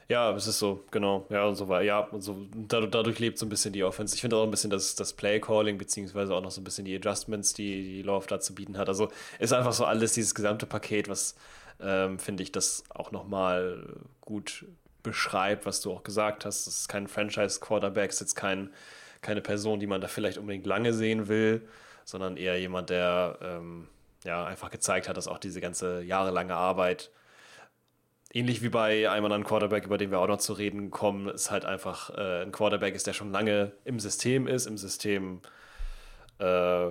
Ja, 0.08 0.30
es 0.32 0.46
ist 0.46 0.58
so, 0.58 0.84
genau. 0.90 1.26
Ja, 1.30 1.44
und 1.46 1.54
so 1.54 1.68
war, 1.68 1.82
ja, 1.82 2.00
und 2.00 2.20
so 2.20 2.46
dadurch, 2.54 2.90
dadurch 2.90 3.18
lebt 3.18 3.38
so 3.38 3.46
ein 3.46 3.48
bisschen 3.48 3.72
die 3.72 3.84
Offense. 3.84 4.14
Ich 4.14 4.20
finde 4.20 4.36
auch 4.36 4.44
ein 4.44 4.50
bisschen 4.50 4.70
das, 4.70 4.94
das 4.94 5.12
Play-Calling, 5.12 5.78
beziehungsweise 5.78 6.34
auch 6.34 6.42
noch 6.42 6.50
so 6.50 6.60
ein 6.60 6.64
bisschen 6.64 6.84
die 6.84 6.94
Adjustments, 6.96 7.54
die, 7.54 7.82
die 7.82 8.02
Love 8.02 8.26
da 8.26 8.40
zu 8.40 8.54
bieten 8.54 8.76
hat. 8.78 8.88
Also 8.88 9.10
ist 9.38 9.52
einfach 9.52 9.72
so 9.72 9.84
alles, 9.84 10.12
dieses 10.14 10.34
gesamte 10.34 10.66
Paket, 10.66 11.08
was 11.08 11.34
ähm, 11.80 12.18
finde 12.18 12.42
ich, 12.42 12.52
das 12.52 12.84
auch 12.90 13.10
nochmal 13.12 13.84
gut 14.20 14.66
beschreibt, 15.02 15.66
was 15.66 15.80
du 15.80 15.92
auch 15.92 16.02
gesagt 16.02 16.44
hast. 16.44 16.66
Das 16.66 16.76
ist 16.80 16.88
kein 16.88 17.08
Franchise-Quarterback, 17.08 18.10
ist 18.10 18.20
jetzt 18.20 18.34
kein, 18.36 18.70
keine 19.20 19.40
Person, 19.40 19.80
die 19.80 19.86
man 19.86 20.00
da 20.00 20.08
vielleicht 20.08 20.38
unbedingt 20.38 20.66
lange 20.66 20.92
sehen 20.92 21.28
will, 21.28 21.66
sondern 22.04 22.36
eher 22.36 22.58
jemand, 22.58 22.90
der 22.90 23.38
ähm, 23.42 23.88
ja 24.24 24.44
einfach 24.44 24.70
gezeigt 24.70 25.08
hat, 25.08 25.16
dass 25.16 25.28
auch 25.28 25.38
diese 25.38 25.60
ganze 25.60 26.02
jahrelange 26.02 26.54
Arbeit, 26.54 27.10
ähnlich 28.32 28.62
wie 28.62 28.68
bei 28.68 29.10
einem 29.10 29.26
anderen 29.26 29.44
Quarterback, 29.44 29.84
über 29.84 29.98
den 29.98 30.10
wir 30.10 30.18
auch 30.18 30.26
noch 30.26 30.38
zu 30.38 30.54
reden 30.54 30.90
kommen, 30.90 31.28
ist 31.28 31.50
halt 31.50 31.64
einfach 31.64 32.10
äh, 32.10 32.42
ein 32.42 32.52
Quarterback 32.52 32.94
ist, 32.94 33.06
der 33.06 33.12
schon 33.12 33.30
lange 33.30 33.72
im 33.84 34.00
System 34.00 34.46
ist, 34.46 34.66
im 34.66 34.78
System 34.78 35.40
äh, 36.38 36.90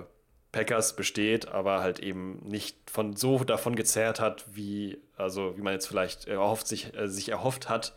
Packers 0.52 0.94
besteht, 0.94 1.48
aber 1.48 1.80
halt 1.80 1.98
eben 1.98 2.40
nicht 2.46 2.76
von 2.90 3.16
so 3.16 3.42
davon 3.42 3.74
gezerrt 3.74 4.20
hat, 4.20 4.44
wie, 4.54 4.98
also 5.16 5.56
wie 5.56 5.62
man 5.62 5.72
jetzt 5.72 5.86
vielleicht 5.86 6.28
erhofft, 6.28 6.68
sich, 6.68 6.94
äh, 6.94 7.08
sich 7.08 7.30
erhofft 7.30 7.68
hat, 7.68 7.94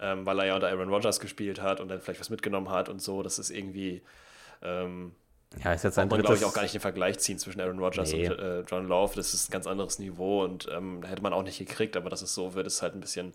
ähm, 0.00 0.26
weil 0.26 0.38
er 0.40 0.46
ja 0.46 0.54
unter 0.54 0.68
Aaron 0.68 0.90
Rodgers 0.90 1.18
gespielt 1.18 1.60
hat 1.60 1.80
und 1.80 1.88
dann 1.88 2.00
vielleicht 2.00 2.20
was 2.20 2.30
mitgenommen 2.30 2.70
hat 2.70 2.88
und 2.88 3.02
so. 3.02 3.22
Das 3.22 3.38
ist 3.38 3.50
irgendwie. 3.50 4.02
Ähm, 4.62 5.12
ja, 5.62 5.72
ist 5.72 5.84
jetzt 5.84 5.98
ein 5.98 6.08
man, 6.08 6.20
glaube 6.20 6.36
ich, 6.36 6.44
auch 6.44 6.52
gar 6.52 6.62
nicht 6.62 6.74
den 6.74 6.80
Vergleich 6.80 7.18
ziehen 7.18 7.38
zwischen 7.38 7.60
Aaron 7.60 7.78
Rodgers 7.78 8.12
nee. 8.12 8.28
und 8.28 8.38
äh, 8.38 8.60
John 8.62 8.88
Love. 8.88 9.14
Das 9.16 9.34
ist 9.34 9.48
ein 9.48 9.52
ganz 9.52 9.66
anderes 9.66 9.98
Niveau 9.98 10.42
und 10.42 10.68
ähm, 10.72 11.02
hätte 11.04 11.22
man 11.22 11.32
auch 11.32 11.42
nicht 11.42 11.58
gekriegt, 11.58 11.96
aber 11.96 12.10
dass 12.10 12.22
es 12.22 12.34
so 12.34 12.54
wird, 12.54 12.66
ist 12.66 12.82
halt 12.82 12.94
ein 12.94 13.00
bisschen, 13.00 13.32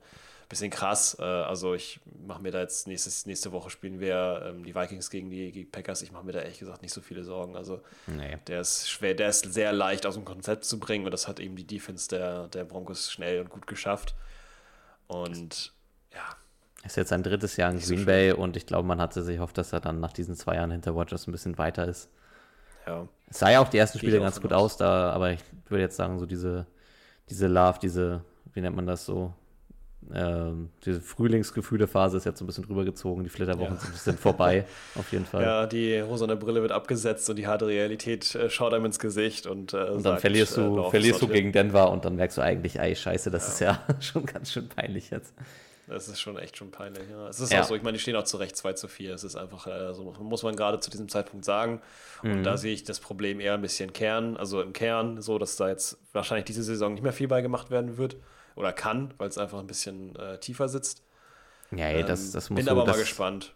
bisschen 0.49 0.69
krass. 0.69 1.17
Äh, 1.19 1.23
also 1.23 1.73
ich 1.73 1.99
mache 2.27 2.41
mir 2.41 2.51
da 2.51 2.59
jetzt 2.59 2.87
nächstes, 2.87 3.25
nächste 3.25 3.51
Woche 3.51 3.69
spielen 3.69 3.99
wir 3.99 4.43
ähm, 4.45 4.63
die 4.63 4.75
Vikings 4.75 5.09
gegen 5.09 5.29
die, 5.29 5.51
die 5.51 5.65
Packers. 5.65 6.01
Ich 6.01 6.11
mache 6.11 6.25
mir 6.25 6.33
da 6.33 6.39
ehrlich 6.39 6.59
gesagt 6.59 6.81
nicht 6.81 6.93
so 6.93 7.01
viele 7.01 7.23
Sorgen. 7.23 7.55
Also 7.55 7.81
nee. 8.07 8.37
der 8.47 8.61
ist 8.61 8.89
schwer, 8.89 9.13
der 9.13 9.29
ist 9.29 9.53
sehr 9.53 9.71
leicht 9.71 10.05
aus 10.05 10.15
dem 10.15 10.25
Konzept 10.25 10.65
zu 10.65 10.79
bringen 10.79 11.05
und 11.05 11.11
das 11.11 11.27
hat 11.27 11.39
eben 11.39 11.55
die 11.55 11.67
Defense 11.67 12.09
der, 12.09 12.47
der 12.47 12.65
Broncos 12.65 13.11
schnell 13.11 13.41
und 13.41 13.49
gut 13.49 13.67
geschafft. 13.67 14.15
Und 15.07 15.73
ja, 16.13 16.35
ist 16.85 16.97
jetzt 16.97 17.09
sein 17.09 17.23
drittes 17.23 17.57
Jahr 17.57 17.71
in 17.71 17.79
Green 17.79 18.05
Bay 18.05 18.31
und 18.31 18.55
ich 18.55 18.65
glaube, 18.65 18.87
man 18.87 19.01
hatte 19.01 19.21
sich 19.23 19.39
hofft, 19.39 19.57
dass 19.57 19.73
er 19.73 19.79
dann 19.79 19.99
nach 19.99 20.13
diesen 20.13 20.35
zwei 20.35 20.55
Jahren 20.55 20.71
hinter 20.71 20.91
Rodgers 20.91 21.27
ein 21.27 21.31
bisschen 21.31 21.57
weiter 21.57 21.87
ist. 21.87 22.09
Ja. 22.87 23.07
Es 23.29 23.39
sah 23.39 23.51
ja 23.51 23.59
auch 23.59 23.69
die 23.69 23.77
ersten 23.77 23.99
Spiele 23.99 24.19
ganz 24.19 24.41
gut 24.41 24.53
aus, 24.53 24.77
da, 24.77 25.11
aber 25.11 25.31
ich 25.31 25.41
würde 25.67 25.83
jetzt 25.83 25.97
sagen, 25.97 26.19
so 26.19 26.25
diese, 26.25 26.65
diese 27.29 27.47
Love, 27.47 27.79
diese, 27.81 28.23
wie 28.53 28.61
nennt 28.61 28.75
man 28.75 28.87
das 28.87 29.05
so, 29.05 29.33
ähm, 30.13 30.69
diese 30.85 31.01
Frühlingsgefühlephase 31.01 32.17
ist 32.17 32.25
jetzt 32.25 32.39
so 32.39 32.45
ein 32.45 32.47
bisschen 32.47 32.63
rübergezogen, 32.63 33.23
die 33.23 33.29
Flitterwochen 33.29 33.73
ja. 33.73 33.79
sind 33.79 33.89
ein 33.89 33.93
bisschen 33.93 34.17
vorbei, 34.17 34.65
auf 34.95 35.11
jeden 35.11 35.25
Fall. 35.25 35.43
Ja, 35.43 35.67
die 35.67 35.99
rosane 35.99 36.35
Brille 36.35 36.61
wird 36.61 36.71
abgesetzt 36.71 37.29
und 37.29 37.35
die 37.35 37.45
harte 37.45 37.67
Realität 37.67 38.33
äh, 38.33 38.49
schaut 38.49 38.73
einem 38.73 38.85
ins 38.85 38.97
Gesicht 38.97 39.45
und, 39.45 39.73
äh, 39.73 39.77
und 39.77 39.87
dann 39.87 40.01
sagt, 40.01 40.21
verlierst 40.21 40.57
du, 40.57 40.79
äh, 40.79 40.89
verlierst 40.89 41.21
du 41.21 41.27
gegen 41.27 41.51
Denver 41.51 41.91
und 41.91 42.05
dann 42.05 42.15
merkst 42.15 42.37
du 42.37 42.41
eigentlich, 42.41 42.79
ey, 42.79 42.95
scheiße, 42.95 43.29
das 43.29 43.59
ja. 43.59 43.73
ist 43.73 43.87
ja 43.89 43.95
schon 43.99 44.25
ganz 44.25 44.51
schön 44.51 44.67
peinlich 44.67 45.11
jetzt. 45.11 45.33
Das 45.89 46.07
ist 46.07 46.19
schon 46.19 46.37
echt 46.37 46.55
schon 46.55 46.71
peinlich. 46.71 47.09
Ja. 47.09 47.27
Es 47.27 47.39
ist 47.39 47.51
ja. 47.51 47.61
auch 47.61 47.65
so, 47.65 47.75
ich 47.75 47.81
meine, 47.81 47.97
die 47.97 48.01
stehen 48.01 48.15
auch 48.15 48.23
zu 48.23 48.37
Recht 48.37 48.55
2 48.55 48.73
zu 48.73 48.87
4. 48.87 49.13
Es 49.13 49.23
ist 49.23 49.35
einfach 49.35 49.67
äh, 49.67 49.93
so, 49.93 50.03
muss 50.19 50.43
man 50.43 50.55
gerade 50.55 50.79
zu 50.79 50.89
diesem 50.89 51.09
Zeitpunkt 51.09 51.45
sagen. 51.45 51.81
Und 52.23 52.39
mhm. 52.39 52.43
da 52.43 52.57
sehe 52.57 52.73
ich 52.73 52.83
das 52.83 52.99
Problem 52.99 53.39
eher 53.39 53.55
ein 53.55 53.61
bisschen 53.61 53.91
Kern, 53.91 54.37
also 54.37 54.61
im 54.61 54.73
Kern, 54.73 55.21
so 55.21 55.37
dass 55.39 55.55
da 55.55 55.67
jetzt 55.67 55.97
wahrscheinlich 56.13 56.45
diese 56.45 56.63
Saison 56.63 56.93
nicht 56.93 57.03
mehr 57.03 57.13
viel 57.13 57.27
bei 57.27 57.41
gemacht 57.41 57.71
werden 57.71 57.97
wird 57.97 58.17
oder 58.55 58.71
kann, 58.71 59.13
weil 59.17 59.29
es 59.29 59.37
einfach 59.37 59.59
ein 59.59 59.67
bisschen 59.67 60.15
äh, 60.15 60.39
tiefer 60.39 60.69
sitzt. 60.69 61.03
Ja, 61.71 61.85
ey, 61.85 62.03
das, 62.03 62.27
ähm, 62.27 62.31
das 62.33 62.49
muss 62.49 62.57
Bin 62.57 62.65
so, 62.65 62.71
aber 62.71 62.85
mal 62.85 62.97
gespannt. 62.97 63.53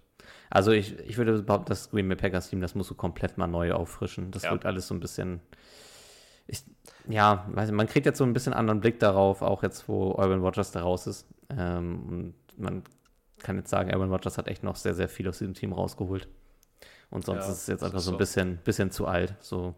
Also 0.50 0.72
ich, 0.72 0.98
ich 1.00 1.18
würde 1.18 1.42
behaupten, 1.42 1.70
das 1.70 1.90
Green 1.90 2.08
Bay 2.08 2.16
Packers 2.16 2.50
Team, 2.50 2.62
das 2.62 2.76
musst 2.76 2.90
du 2.90 2.96
komplett 2.96 3.38
mal 3.38 3.48
neu 3.48 3.74
auffrischen. 3.74 4.32
Das 4.32 4.44
ja. 4.44 4.52
wird 4.52 4.66
alles 4.66 4.88
so 4.88 4.94
ein 4.94 5.00
bisschen. 5.00 5.42
Ich, 6.46 6.64
ja, 7.08 7.46
weiß 7.52 7.70
nicht, 7.70 7.76
man 7.76 7.88
kriegt 7.88 8.06
jetzt 8.06 8.18
so 8.18 8.24
ein 8.24 8.34
bisschen 8.34 8.54
anderen 8.54 8.80
Blick 8.80 9.00
darauf, 9.00 9.42
auch 9.42 9.64
jetzt, 9.64 9.88
wo 9.88 10.12
Urban 10.12 10.42
Rogers 10.42 10.72
da 10.72 10.82
raus 10.82 11.08
ist. 11.08 11.28
Ähm, 11.50 12.04
und 12.08 12.34
man 12.58 12.84
kann 13.40 13.58
jetzt 13.58 13.70
sagen, 13.70 13.94
Aaron 13.94 14.12
Rodgers 14.12 14.38
hat 14.38 14.48
echt 14.48 14.64
noch 14.64 14.76
sehr, 14.76 14.94
sehr 14.94 15.10
viel 15.10 15.28
aus 15.28 15.40
diesem 15.40 15.54
Team 15.54 15.74
rausgeholt. 15.74 16.28
Und 17.10 17.26
sonst 17.26 17.46
ja, 17.46 17.52
ist 17.52 17.58
es 17.60 17.68
jetzt 17.68 17.84
einfach 17.84 18.00
so 18.00 18.12
ein 18.12 18.18
bisschen, 18.18 18.58
bisschen 18.58 18.90
zu 18.90 19.06
alt. 19.06 19.36
So 19.40 19.76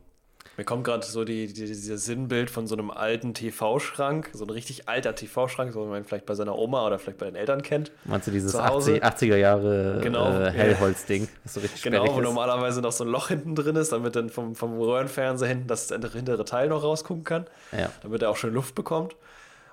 mir 0.57 0.63
kommt 0.63 0.85
gerade 0.85 1.05
so 1.05 1.25
die, 1.25 1.47
die, 1.47 1.65
dieses 1.65 2.05
Sinnbild 2.05 2.49
von 2.49 2.65
so 2.65 2.75
einem 2.75 2.89
alten 2.89 3.33
TV-Schrank, 3.33 4.29
so 4.31 4.45
ein 4.45 4.49
richtig 4.49 4.87
alter 4.87 5.13
TV-Schrank, 5.13 5.73
so 5.73 5.85
man 5.85 6.05
vielleicht 6.05 6.25
bei 6.25 6.33
seiner 6.33 6.57
Oma 6.57 6.87
oder 6.87 6.97
vielleicht 6.97 7.17
bei 7.17 7.25
den 7.25 7.35
Eltern 7.35 7.61
kennt. 7.61 7.91
Meinst 8.05 8.27
du 8.27 8.31
dieses 8.31 8.55
80, 8.55 9.01
er 9.01 9.37
Jahre 9.37 9.99
genau, 10.01 10.31
äh, 10.31 10.51
Hellholz-Ding, 10.51 11.27
so 11.45 11.59
richtig 11.59 11.81
Genau, 11.83 12.07
wo 12.07 12.19
ist. 12.19 12.23
normalerweise 12.23 12.81
noch 12.81 12.93
so 12.93 13.03
ein 13.03 13.09
Loch 13.09 13.27
hinten 13.27 13.55
drin 13.55 13.75
ist, 13.75 13.91
damit 13.91 14.15
dann 14.15 14.29
vom, 14.29 14.55
vom 14.55 14.79
Röhrenfernseher 14.79 15.49
hinten 15.49 15.67
das 15.67 15.89
hintere 15.89 16.45
Teil 16.45 16.69
noch 16.69 16.83
rausgucken 16.83 17.25
kann, 17.25 17.45
ja. 17.77 17.89
damit 18.01 18.21
er 18.21 18.29
auch 18.29 18.37
schön 18.37 18.53
Luft 18.53 18.75
bekommt. 18.75 19.15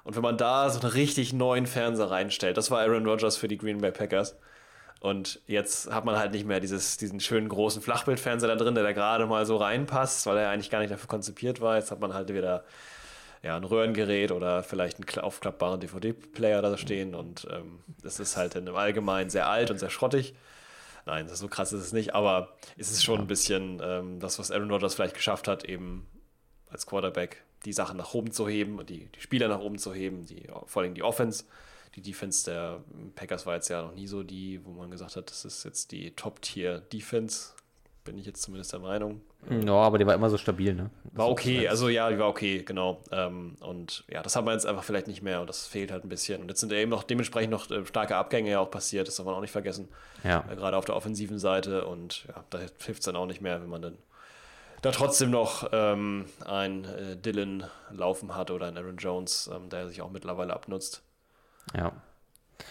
Und 0.05 0.17
wenn 0.17 0.23
man 0.23 0.37
da 0.37 0.69
so 0.71 0.81
einen 0.81 0.91
richtig 0.91 1.33
neuen 1.33 1.67
Fernseher 1.67 2.11
reinstellt, 2.11 2.57
das 2.57 2.71
war 2.71 2.81
Aaron 2.81 3.07
Rodgers 3.07 3.37
für 3.37 3.49
die 3.49 3.59
Green 3.59 3.79
Bay 3.79 3.93
Packers. 3.93 4.37
Und 5.01 5.41
jetzt 5.47 5.91
hat 5.91 6.05
man 6.05 6.17
halt 6.17 6.33
nicht 6.33 6.47
mehr 6.47 6.61
dieses, 6.61 6.97
diesen 6.97 7.19
schönen 7.19 7.49
großen 7.49 7.83
Flachbildfernseher 7.83 8.49
da 8.49 8.55
drin, 8.57 8.75
der 8.75 8.85
da 8.85 8.93
gerade 8.93 9.27
mal 9.27 9.45
so 9.47 9.57
reinpasst, 9.57 10.27
weil 10.27 10.39
er 10.39 10.51
eigentlich 10.51 10.71
gar 10.71 10.79
nicht 10.79 10.93
dafür 10.93 11.09
konzipiert 11.09 11.61
war. 11.61 11.77
Jetzt 11.77 11.91
hat 11.91 12.01
man 12.01 12.15
halt 12.15 12.33
wieder 12.33 12.65
ja, 13.43 13.57
ein 13.57 13.65
Röhrengerät 13.65 14.31
oder 14.31 14.63
vielleicht 14.63 14.99
einen 14.99 15.25
aufklappbaren 15.25 15.81
DVD-Player 15.81 16.63
da 16.63 16.77
stehen 16.79 17.15
und 17.15 17.49
ähm, 17.51 17.81
das 18.01 18.21
ist 18.21 18.37
halt 18.37 18.55
im 18.55 18.75
Allgemeinen 18.77 19.31
sehr 19.31 19.49
alt 19.49 19.71
und 19.71 19.79
sehr 19.79 19.91
schrottig. 19.91 20.35
Nein, 21.05 21.29
so 21.29 21.49
krass 21.49 21.73
ist 21.73 21.83
es 21.83 21.93
nicht, 21.93 22.15
aber 22.15 22.55
es 22.79 22.93
ist 22.93 23.03
schon 23.03 23.19
ein 23.19 23.27
bisschen 23.27 23.81
ähm, 23.83 24.21
das, 24.21 24.39
was 24.39 24.53
Aaron 24.53 24.71
Rodgers 24.71 24.95
vielleicht 24.95 25.17
geschafft 25.17 25.49
hat, 25.49 25.65
eben 25.65 26.07
als 26.71 26.87
Quarterback 26.87 27.43
die 27.65 27.73
Sachen 27.73 27.97
nach 27.97 28.15
oben 28.15 28.33
zu 28.33 28.49
heben 28.49 28.79
und 28.79 28.91
die, 28.91 29.09
die 29.15 29.21
Spieler 29.21 29.49
nach 29.49 29.61
oben 29.61 29.79
zu 29.79 29.93
heben, 29.95 30.27
die, 30.27 30.49
vor 30.67 30.83
allem 30.83 30.95
die 30.95 31.03
Offense, 31.03 31.45
die 31.95 32.03
Defense 32.03 32.51
der 32.51 32.83
Packers 33.15 33.47
war 33.47 33.55
jetzt 33.55 33.69
ja 33.69 33.83
noch 33.83 33.95
nie 33.95 34.07
so 34.07 34.23
die, 34.23 34.65
wo 34.65 34.71
man 34.71 34.91
gesagt 34.91 35.17
hat, 35.17 35.31
das 35.31 35.45
ist 35.45 35.65
jetzt 35.65 35.93
die 35.93 36.13
Top-Tier-Defense. 36.13 37.53
Bin 38.05 38.19
ich 38.19 38.27
jetzt 38.27 38.43
zumindest 38.43 38.73
der 38.73 38.81
Meinung. 38.81 39.21
Ja, 39.49 39.75
aber 39.75 39.97
die 39.97 40.05
war 40.05 40.15
immer 40.15 40.29
so 40.29 40.37
stabil, 40.37 40.75
ne? 40.75 40.91
War 41.13 41.29
okay, 41.29 41.69
also 41.69 41.89
ja, 41.89 42.11
die 42.11 42.19
war 42.19 42.29
okay, 42.29 42.63
genau. 42.63 43.01
Ähm, 43.13 43.55
und 43.61 44.03
ja, 44.09 44.23
das 44.23 44.35
haben 44.35 44.45
wir 44.45 44.53
jetzt 44.53 44.67
einfach 44.67 44.83
vielleicht 44.83 45.07
nicht 45.07 45.23
mehr 45.23 45.41
und 45.41 45.49
das 45.49 45.69
fehlt 45.69 45.93
halt 45.93 46.05
ein 46.05 46.09
bisschen. 46.09 46.43
Und 46.43 46.49
jetzt 46.49 46.59
sind 46.59 46.73
eben 46.73 46.91
noch 46.91 47.05
dementsprechend 47.05 47.53
noch 47.53 47.71
äh, 47.71 47.87
starke 47.87 48.17
Abgänge 48.17 48.51
ja 48.51 48.59
auch 48.59 48.73
passiert, 48.73 49.07
das 49.07 49.17
darf 49.17 49.27
man 49.27 49.37
auch 49.37 49.41
nicht 49.41 49.53
vergessen. 49.53 49.89
Ja. 50.25 50.45
Äh, 50.51 50.57
gerade 50.57 50.77
auf 50.77 50.85
der 50.85 50.97
offensiven 50.97 51.39
Seite 51.39 51.85
und 51.85 52.25
ja, 52.27 52.45
da 52.51 52.59
hilft 52.59 53.01
es 53.01 53.05
dann 53.05 53.15
auch 53.15 53.27
nicht 53.27 53.41
mehr, 53.41 53.61
wenn 53.63 53.71
man 53.71 53.83
dann 53.83 53.99
da 54.83 54.91
trotzdem 54.91 55.31
noch 55.31 55.69
ähm, 55.73 56.27
ein 56.45 56.85
äh, 56.85 57.17
Dylan 57.17 57.65
laufen 57.91 58.35
hat 58.37 58.51
oder 58.51 58.67
ein 58.67 58.77
Aaron 58.77 58.97
Jones, 58.99 59.51
ähm, 59.53 59.71
der 59.71 59.89
sich 59.89 60.03
auch 60.03 60.11
mittlerweile 60.11 60.53
abnutzt. 60.53 61.03
Ja. 61.75 61.93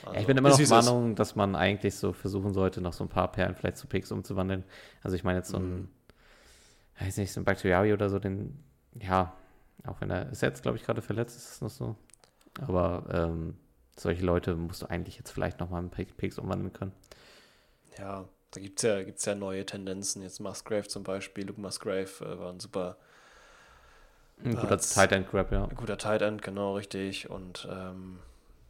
Also, 0.05 0.19
ich 0.19 0.27
bin 0.27 0.37
immer 0.37 0.49
noch 0.49 0.57
der. 0.57 0.67
Meinung, 0.67 1.15
dass 1.15 1.35
man 1.35 1.55
eigentlich 1.55 1.95
so 1.95 2.13
versuchen 2.13 2.53
sollte, 2.53 2.81
noch 2.81 2.93
so 2.93 3.03
ein 3.03 3.09
paar 3.09 3.31
Perlen 3.31 3.55
vielleicht 3.55 3.77
zu 3.77 3.87
Picks 3.87 4.11
umzuwandeln. 4.11 4.63
Also 5.03 5.15
ich 5.15 5.23
meine 5.23 5.39
jetzt 5.39 5.49
so 5.49 5.57
ein, 5.57 5.89
weiß 6.99 7.17
nicht, 7.17 7.33
so 7.33 7.41
ein 7.41 7.45
Bakhtiari 7.45 7.91
oder 7.91 8.09
so, 8.09 8.19
den, 8.19 8.63
ja, 8.93 9.33
auch 9.85 9.99
wenn 9.99 10.11
er 10.11 10.29
ist 10.29 10.41
jetzt, 10.41 10.61
glaube 10.61 10.77
ich, 10.77 10.83
gerade 10.83 11.01
verletzt, 11.01 11.35
ist 11.35 11.51
es 11.51 11.61
noch 11.61 11.69
so. 11.69 11.95
Aber 12.61 13.03
ähm, 13.11 13.57
solche 13.97 14.23
Leute 14.23 14.55
musst 14.55 14.81
du 14.81 14.89
eigentlich 14.89 15.17
jetzt 15.17 15.31
vielleicht 15.31 15.59
nochmal 15.59 15.81
in 15.83 15.89
Pick- 15.89 16.15
Picks 16.15 16.37
umwandeln 16.37 16.71
können. 16.71 16.93
Ja, 17.97 18.25
da 18.51 18.59
gibt 18.59 18.79
es 18.79 18.83
ja, 18.83 19.01
gibt's 19.03 19.25
ja 19.25 19.35
neue 19.35 19.65
Tendenzen. 19.65 20.21
Jetzt 20.21 20.39
Musgrave 20.39 20.87
zum 20.87 21.03
Beispiel, 21.03 21.47
Luke 21.47 21.59
Musgrave 21.59 22.09
äh, 22.21 22.39
war 22.39 22.51
ein 22.51 22.59
super 22.59 22.97
Ein 24.43 24.55
guter 24.55 24.71
Als- 24.71 24.93
Tight 24.93 25.11
End 25.11 25.29
Grab, 25.29 25.51
ja. 25.51 25.67
guter 25.75 25.97
Tight 25.97 26.21
End, 26.21 26.41
genau 26.41 26.75
richtig. 26.75 27.29
Und 27.29 27.67
ähm, 27.71 28.19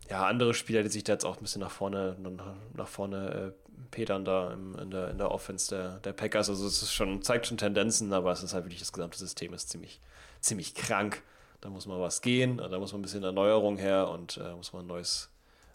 ja, 0.10 0.26
andere 0.28 0.54
Spieler, 0.54 0.84
die 0.84 0.90
sich 0.90 1.04
da 1.04 1.14
jetzt 1.14 1.26
auch 1.26 1.38
ein 1.38 1.42
bisschen 1.42 1.62
nach 1.62 1.72
vorne, 1.72 2.16
nach 2.74 2.88
vorne 2.88 3.54
äh, 3.56 3.86
petern 3.92 4.26
da 4.26 4.52
im, 4.54 4.78
in, 4.78 4.92
der, 4.92 5.10
in 5.10 5.18
der 5.18 5.32
Offense 5.32 5.74
der, 5.74 6.00
der 6.00 6.14
Packers. 6.14 6.50
Also 6.50 6.68
es 6.68 6.82
ist 6.84 6.94
schon, 6.94 7.22
zeigt 7.22 7.48
schon 7.48 7.58
Tendenzen, 7.58 8.12
aber 8.14 8.32
es 8.32 8.44
ist 8.44 8.54
halt 8.54 8.66
wirklich 8.66 8.80
das 8.80 8.92
gesamte 8.94 9.18
System 9.18 9.54
ist 9.54 9.70
ziemlich, 9.70 10.00
ziemlich 10.42 10.76
krank. 10.76 11.24
Da 11.62 11.70
muss 11.70 11.86
mal 11.86 12.00
was 12.02 12.22
gehen, 12.22 12.58
da 12.58 12.80
muss 12.80 12.92
mal 12.92 13.00
ein 13.00 13.04
bisschen 13.04 13.24
Erneuerung 13.24 13.78
her 13.78 14.10
und 14.10 14.38
äh, 14.38 14.54
muss 14.56 14.74
mal 14.74 14.80
ein 14.80 14.88
neues, 14.88 15.30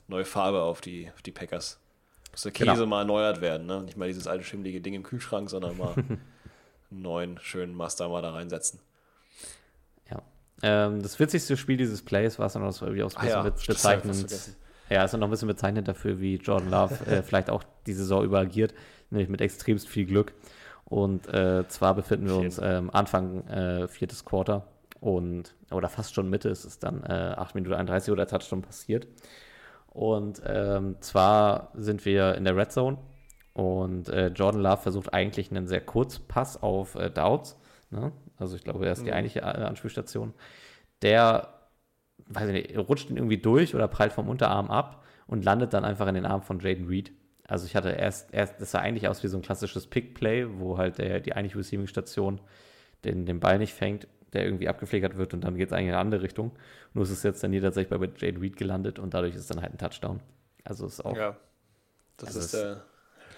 neue 0.08 0.24
Farbe 0.24 0.62
auf 0.62 0.80
die, 0.80 1.10
auf 1.14 1.22
die 1.22 1.30
Packers. 1.32 1.78
Muss 2.36 2.42
der 2.42 2.52
Käse 2.52 2.72
Genau. 2.72 2.86
mal 2.86 2.98
erneuert 3.00 3.40
werden, 3.40 3.66
ne? 3.66 3.80
Nicht 3.82 3.96
mal 3.96 4.08
dieses 4.08 4.26
alte 4.26 4.44
schimmlige 4.44 4.82
Ding 4.82 4.92
im 4.92 5.02
Kühlschrank, 5.02 5.48
sondern 5.48 5.78
mal 5.78 5.94
einen 5.96 6.20
neuen, 6.90 7.38
schönen 7.40 7.74
Master 7.74 8.10
mal 8.10 8.20
da 8.20 8.30
reinsetzen. 8.32 8.78
ja. 10.10 10.20
Ähm, 10.62 11.02
das 11.02 11.18
witzigste 11.18 11.56
Spiel 11.56 11.76
dieses 11.78 12.02
Plays 12.02 12.38
war 12.38 12.46
es 12.46 12.52
dann 12.52 12.62
auch 12.62 12.82
irgendwie 12.82 13.02
auch 13.02 13.14
ein 13.14 13.26
Ah 13.26 13.26
ja, 13.26 13.42
bisschen 13.42 13.58
ich 13.58 13.66
fast 13.66 14.02
bezeichnend. 14.02 14.50
Ja, 14.90 15.04
ist 15.04 15.12
noch 15.14 15.22
ein 15.26 15.30
bisschen 15.30 15.48
bezeichnend 15.48 15.88
dafür, 15.88 16.20
wie 16.20 16.36
Jordan 16.36 16.70
Love 16.70 17.06
äh, 17.06 17.22
vielleicht 17.24 17.48
auch 17.50 17.64
die 17.86 17.94
Saison 17.94 18.22
über 18.22 18.38
agiert, 18.40 18.74
nämlich 19.10 19.28
mit 19.30 19.40
extremst 19.40 19.88
viel 19.88 20.04
Glück. 20.06 20.34
Und 20.84 21.26
äh, 21.32 21.66
zwar 21.68 21.94
befinden 21.94 22.26
wir 22.28 22.36
uns 22.36 22.60
ähm, 22.62 22.90
Anfang 22.92 23.46
äh, 23.48 23.88
viertes 23.88 24.24
Quarter 24.26 24.68
und 25.00 25.54
oder 25.70 25.88
fast 25.88 26.14
schon 26.14 26.30
Mitte, 26.30 26.48
es 26.50 26.64
ist 26.64 26.84
dann 26.84 27.02
äh, 27.02 27.34
8 27.36 27.54
Minuten 27.54 27.74
31 27.74 28.12
oder 28.12 28.26
Touchdown 28.26 28.62
passiert. 28.62 29.06
Und 29.96 30.42
ähm, 30.44 30.96
zwar 31.00 31.70
sind 31.72 32.04
wir 32.04 32.34
in 32.34 32.44
der 32.44 32.54
Red 32.54 32.70
Zone 32.70 32.98
und 33.54 34.10
äh, 34.10 34.26
Jordan 34.26 34.60
Love 34.60 34.82
versucht 34.82 35.14
eigentlich 35.14 35.50
einen 35.50 35.66
sehr 35.66 35.80
Kurzpass 35.80 36.62
auf 36.62 36.96
äh, 36.96 37.08
Dowds. 37.08 37.58
Ne? 37.88 38.12
Also 38.36 38.56
ich 38.56 38.62
glaube, 38.62 38.84
er 38.84 38.92
ist 38.92 39.06
die 39.06 39.14
eigentliche 39.14 39.40
äh, 39.40 39.44
Anspielstation. 39.44 40.34
Der 41.00 41.48
weiß 42.28 42.50
ich 42.50 42.52
nicht, 42.52 42.78
rutscht 42.78 43.08
ihn 43.08 43.16
irgendwie 43.16 43.38
durch 43.38 43.74
oder 43.74 43.88
prallt 43.88 44.12
vom 44.12 44.28
Unterarm 44.28 44.70
ab 44.70 45.02
und 45.26 45.46
landet 45.46 45.72
dann 45.72 45.86
einfach 45.86 46.06
in 46.08 46.14
den 46.14 46.26
Arm 46.26 46.42
von 46.42 46.60
Jaden 46.60 46.88
Reed. 46.88 47.12
Also 47.48 47.64
ich 47.64 47.74
hatte 47.74 47.88
erst, 47.88 48.34
erst 48.34 48.60
das 48.60 48.72
sah 48.72 48.80
eigentlich 48.80 49.08
aus 49.08 49.22
wie 49.22 49.28
so 49.28 49.38
ein 49.38 49.42
klassisches 49.42 49.86
Pick-Play, 49.86 50.46
wo 50.58 50.76
halt 50.76 50.98
der, 50.98 51.20
die 51.20 51.34
eigentliche 51.34 51.58
Receiving-Station 51.58 52.38
den, 53.02 53.24
den 53.24 53.40
Ball 53.40 53.56
nicht 53.56 53.72
fängt, 53.72 54.08
der 54.32 54.44
irgendwie 54.44 54.68
abgeflickert 54.68 55.16
wird 55.16 55.34
und 55.34 55.42
dann 55.42 55.56
geht 55.56 55.68
es 55.68 55.72
eigentlich 55.72 55.86
in 55.88 55.92
eine 55.92 56.00
andere 56.00 56.22
Richtung. 56.22 56.52
Nur 56.94 57.04
ist 57.04 57.10
es 57.10 57.22
jetzt 57.22 57.42
dann 57.42 57.52
hier 57.52 57.62
tatsächlich 57.62 57.90
bei 57.98 58.04
Jaden 58.06 58.40
Reed 58.40 58.56
gelandet 58.56 58.98
und 58.98 59.14
dadurch 59.14 59.34
ist 59.34 59.50
dann 59.50 59.62
halt 59.62 59.72
ein 59.72 59.78
Touchdown. 59.78 60.20
Also 60.64 60.86
ist 60.86 61.04
auch, 61.04 61.16
ja, 61.16 61.22
Ja, 61.30 61.36
das 62.16 62.28
Also 62.28 62.40
ist 62.40 62.54
der 62.54 62.82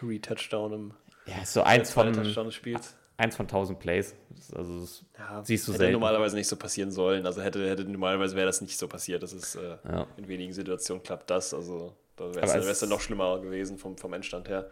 Re-Touchdown 0.02 0.72
im 0.72 0.94
ist 1.42 1.52
so 1.52 1.62
eins 1.62 1.90
von, 1.92 2.12
Touchdown 2.12 2.46
des 2.46 2.54
Spiels. 2.54 2.96
eins 3.18 3.36
von 3.36 3.44
1000 3.46 3.78
Plays. 3.78 4.14
Also 4.54 4.80
das, 4.80 5.04
Ja, 5.18 5.44
siehst 5.44 5.66
du 5.68 5.72
hätte 5.72 5.78
selten. 5.80 5.92
normalerweise 5.92 6.36
nicht 6.36 6.48
so 6.48 6.56
passieren 6.56 6.90
sollen. 6.90 7.26
Also 7.26 7.42
hätte, 7.42 7.68
hätte 7.68 7.84
normalerweise 7.84 8.34
wäre 8.36 8.46
das 8.46 8.60
nicht 8.62 8.78
so 8.78 8.88
passiert. 8.88 9.22
Das 9.22 9.32
ist 9.32 9.56
äh, 9.56 9.76
ja. 9.84 10.06
in 10.16 10.26
wenigen 10.28 10.52
Situationen 10.52 11.02
klappt 11.02 11.28
das. 11.30 11.52
Also 11.52 11.94
da 12.16 12.34
wäre 12.34 12.58
es 12.70 12.80
dann 12.80 12.88
noch 12.88 13.00
schlimmer 13.00 13.40
gewesen 13.40 13.76
vom, 13.78 13.98
vom 13.98 14.12
Endstand 14.14 14.48
her. 14.48 14.70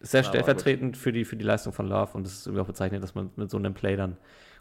Sehr 0.00 0.24
stellvertretend 0.24 0.96
für 0.96 1.12
die, 1.12 1.24
für 1.24 1.36
die 1.36 1.44
Leistung 1.44 1.72
von 1.72 1.86
Love 1.86 2.12
und 2.16 2.26
es 2.26 2.34
ist 2.38 2.46
irgendwie 2.46 2.62
auch 2.62 2.66
bezeichnet, 2.66 3.02
dass 3.02 3.14
man 3.14 3.30
mit 3.36 3.50
so 3.50 3.56
einem 3.56 3.74
Play 3.74 3.96
dann 3.96 4.16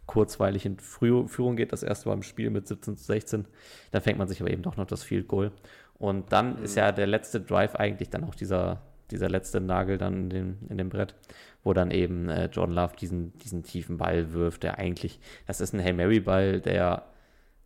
kurzweilig 0.06 0.66
in 0.66 0.80
Führung 0.80 1.56
geht, 1.56 1.72
das 1.72 1.84
erste 1.84 2.10
Mal 2.10 2.16
im 2.16 2.24
Spiel 2.24 2.50
mit 2.50 2.68
17 2.68 2.98
zu 2.98 3.04
16. 3.04 3.46
Dann 3.92 4.02
fängt 4.02 4.18
man 4.18 4.28
sich 4.28 4.42
aber 4.42 4.52
eben 4.52 4.62
doch 4.62 4.78
noch 4.78 4.86
das 4.86 5.04
Field 5.04 5.28
Goal. 5.28 5.52
Und 5.98 6.32
dann 6.32 6.62
ist 6.62 6.76
ja 6.76 6.92
der 6.92 7.08
letzte 7.08 7.42
Drive 7.42 7.76
eigentlich 7.76 8.10
dann 8.10 8.24
auch 8.24 8.36
dieser, 8.36 8.82
dieser 9.12 9.30
letzte 9.30 9.62
Nagel 9.62 9.98
dann 9.98 10.16
in 10.16 10.30
dem, 10.30 10.58
in 10.70 10.78
dem 10.78 10.90
Brett, 10.90 11.16
wo 11.64 11.74
dann 11.74 11.92
eben 11.92 12.30
äh, 12.30 12.46
Jordan 12.46 12.76
Love 12.76 12.96
diesen, 13.00 13.38
diesen 13.40 13.64
tiefen 13.64 13.98
Ball 13.98 14.34
wirft, 14.34 14.64
der 14.64 14.78
eigentlich, 14.78 15.20
das 15.48 15.62
ist 15.62 15.74
ein 15.74 15.82
Hail 15.82 15.94
Mary 15.94 16.20
Ball, 16.20 16.60
der 16.60 17.04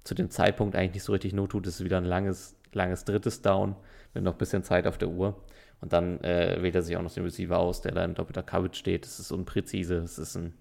zu 0.03 0.15
dem 0.15 0.29
Zeitpunkt 0.29 0.75
eigentlich 0.75 0.93
nicht 0.93 1.03
so 1.03 1.11
richtig 1.11 1.33
not 1.33 1.51
tut. 1.51 1.67
Es 1.67 1.75
ist 1.75 1.83
wieder 1.83 1.97
ein 1.97 2.05
langes, 2.05 2.55
langes 2.73 3.03
drittes 3.03 3.41
Down 3.41 3.75
mit 4.13 4.23
noch 4.23 4.33
ein 4.33 4.37
bisschen 4.37 4.63
Zeit 4.63 4.87
auf 4.87 4.97
der 4.97 5.09
Uhr. 5.09 5.35
Und 5.81 5.93
dann 5.93 6.19
äh, 6.21 6.57
wählt 6.61 6.75
er 6.75 6.81
sich 6.81 6.97
auch 6.97 7.01
noch 7.01 7.13
den 7.13 7.23
Receiver 7.23 7.57
aus, 7.57 7.81
der 7.81 7.93
da 7.93 8.03
in 8.03 8.15
doppelter 8.15 8.43
Coverage 8.43 8.77
steht. 8.77 9.05
Das 9.05 9.19
ist 9.19 9.31
unpräzise. 9.31 9.97
Es 9.97 10.17
ist 10.17 10.35
ein. 10.35 10.53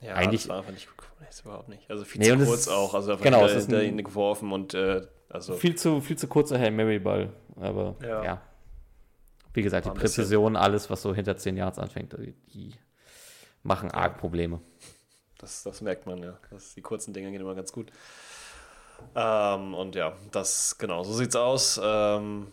Ja, 0.00 0.14
Eigentlich- 0.14 0.42
das 0.42 0.48
war 0.50 0.58
einfach 0.58 0.72
nicht 0.72 0.86
gut. 0.96 1.06
Das 1.26 1.40
überhaupt 1.40 1.68
nicht. 1.68 1.90
Also 1.90 2.04
viel 2.04 2.20
Nee, 2.20 2.28
zu 2.30 2.44
kurz 2.46 2.60
ist- 2.60 2.68
auch. 2.68 2.94
Also 2.94 3.12
einfach 3.12 3.24
genau, 3.24 3.44
es 3.44 3.54
ist 3.54 3.72
ein- 3.72 3.96
geworfen 4.04 4.52
und 4.52 4.72
äh, 4.74 5.06
also 5.28 5.54
Viel 5.54 5.74
zu, 5.74 6.00
viel 6.00 6.16
zu 6.16 6.26
kurzer 6.28 6.58
Hail 6.58 6.70
Mary 6.70 6.98
Ball. 6.98 7.32
Aber 7.56 7.96
Ja. 8.02 8.24
ja. 8.24 8.42
Wie 9.52 9.62
gesagt, 9.62 9.86
die 9.86 9.90
bisschen- 9.90 10.00
Präzision, 10.22 10.56
alles, 10.56 10.88
was 10.88 11.02
so 11.02 11.14
hinter 11.14 11.36
10 11.36 11.56
Yards 11.56 11.78
anfängt, 11.78 12.14
die, 12.18 12.72
machen 13.62 13.90
arg 13.90 14.18
Probleme. 14.18 14.60
Das, 15.38 15.62
das 15.64 15.80
merkt 15.80 16.06
man, 16.06 16.22
ja. 16.22 16.38
Das, 16.50 16.74
die 16.74 16.80
kurzen 16.82 17.12
Dinge 17.12 17.30
gehen 17.32 17.40
immer 17.40 17.54
ganz 17.56 17.72
gut. 17.72 17.90
Ähm, 19.14 19.74
und 19.74 19.94
ja, 19.94 20.16
das, 20.32 20.78
genau, 20.78 21.02
so 21.04 21.12
sieht's 21.12 21.36
aus. 21.36 21.80
Ähm, 21.82 22.48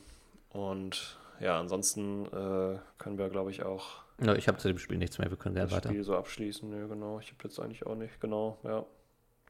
und 0.49 1.17
ja, 1.39 1.59
ansonsten 1.59 2.25
äh, 2.25 2.79
können 2.97 3.17
wir, 3.17 3.29
glaube 3.29 3.51
ich, 3.51 3.63
auch 3.63 4.03
Ja, 4.21 4.33
ich 4.35 4.47
habe 4.47 4.57
zu 4.57 4.67
dem 4.69 4.77
Spiel 4.77 4.97
nichts 4.97 5.17
mehr. 5.17 5.29
Wir 5.29 5.37
können 5.37 5.55
gerne 5.55 5.71
weiter. 5.71 5.89
Spiel 5.89 6.03
so 6.03 6.15
abschließen. 6.15 6.69
Nö, 6.69 6.87
genau. 6.87 7.19
Ich 7.19 7.27
habe 7.31 7.43
jetzt 7.43 7.59
eigentlich 7.59 7.85
auch 7.85 7.95
nicht, 7.95 8.19
genau, 8.21 8.57
ja. 8.63 8.85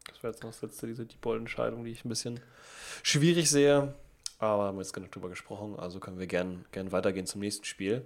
Das 0.08 0.22
wäre 0.24 0.34
jetzt 0.34 0.44
noch 0.44 0.52
das 0.52 0.62
letzte, 0.62 0.88
diese 0.88 1.06
Deep 1.06 1.22
Ball-Entscheidung, 1.22 1.84
die 1.84 1.92
ich 1.92 2.06
ein 2.06 2.10
bisschen 2.10 2.40
schwierig 3.04 3.50
sehe. 3.50 3.94
Aber 4.40 4.64
haben 4.66 4.78
wir 4.78 4.82
jetzt 4.82 4.94
genug 4.94 5.12
drüber 5.12 5.30
gesprochen, 5.30 5.80
also 5.80 6.00
können 6.00 6.20
wir 6.20 6.28
gern, 6.28 6.66
gern 6.72 6.92
weitergehen 6.92 7.26
zum 7.26 7.42
nächsten 7.42 7.66
Spiel. 7.66 8.06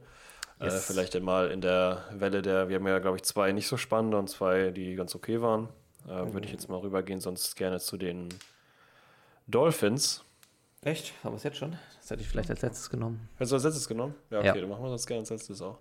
Äh, 0.59 0.65
Yes. 0.65 0.85
vielleicht 0.85 1.15
einmal 1.15 1.49
in 1.51 1.61
der 1.61 2.03
Welle 2.11 2.41
der, 2.41 2.67
wir 2.69 2.75
haben 2.75 2.87
ja, 2.87 2.99
glaube 2.99 3.15
ich, 3.17 3.23
zwei 3.23 3.51
nicht 3.53 3.67
so 3.67 3.77
spannende 3.77 4.17
und 4.17 4.29
zwei, 4.29 4.71
die 4.71 4.95
ganz 4.95 5.15
okay 5.15 5.41
waren. 5.41 5.69
Äh, 6.05 6.31
Würde 6.33 6.45
ich 6.45 6.51
jetzt 6.51 6.69
mal 6.69 6.77
rübergehen, 6.79 7.19
sonst 7.21 7.55
gerne 7.55 7.79
zu 7.79 7.97
den 7.97 8.29
Dolphins. 9.47 10.23
Echt? 10.81 11.13
Aber 11.23 11.35
es 11.35 11.43
jetzt 11.43 11.57
schon? 11.57 11.77
Das 12.01 12.09
hätte 12.11 12.21
ich 12.21 12.27
vielleicht 12.29 12.49
als 12.49 12.61
letztes 12.61 12.89
genommen. 12.89 13.27
Hast 13.39 13.51
du 13.51 13.55
als 13.55 13.63
letztes 13.63 13.87
genommen? 13.87 14.15
Ja, 14.29 14.39
okay, 14.39 14.47
Ja. 14.47 14.53
dann 14.53 14.69
machen 14.69 14.83
wir 14.83 14.91
das 14.91 15.05
gerne 15.05 15.21
als 15.21 15.29
letztes 15.29 15.61
auch. 15.61 15.79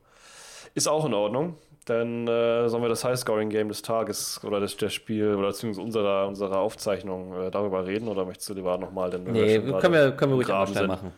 Ist 0.74 0.88
auch 0.88 1.04
in 1.06 1.14
Ordnung, 1.14 1.56
denn 1.88 2.26
äh, 2.28 2.68
sollen 2.68 2.82
wir 2.82 2.88
das 2.88 3.04
High-Scoring-Game 3.04 3.68
des 3.68 3.82
Tages 3.82 4.40
oder 4.44 4.60
des, 4.60 4.76
des 4.76 4.92
Spiel 4.94 5.34
oder 5.34 5.48
beziehungsweise 5.48 5.82
unserer, 5.84 6.28
unserer 6.28 6.58
Aufzeichnung 6.58 7.34
äh, 7.40 7.50
darüber 7.50 7.86
reden 7.86 8.08
oder 8.08 8.24
möchtest 8.24 8.48
du 8.50 8.54
lieber 8.54 8.76
nochmal 8.78 9.10
den 9.10 9.24
Nee, 9.24 9.58
können 9.58 9.94
wir, 9.94 10.12
können 10.12 10.32
wir 10.32 10.36
ruhig 10.36 10.48
einmal 10.48 10.66
schnell 10.66 10.86
machen. 10.86 11.12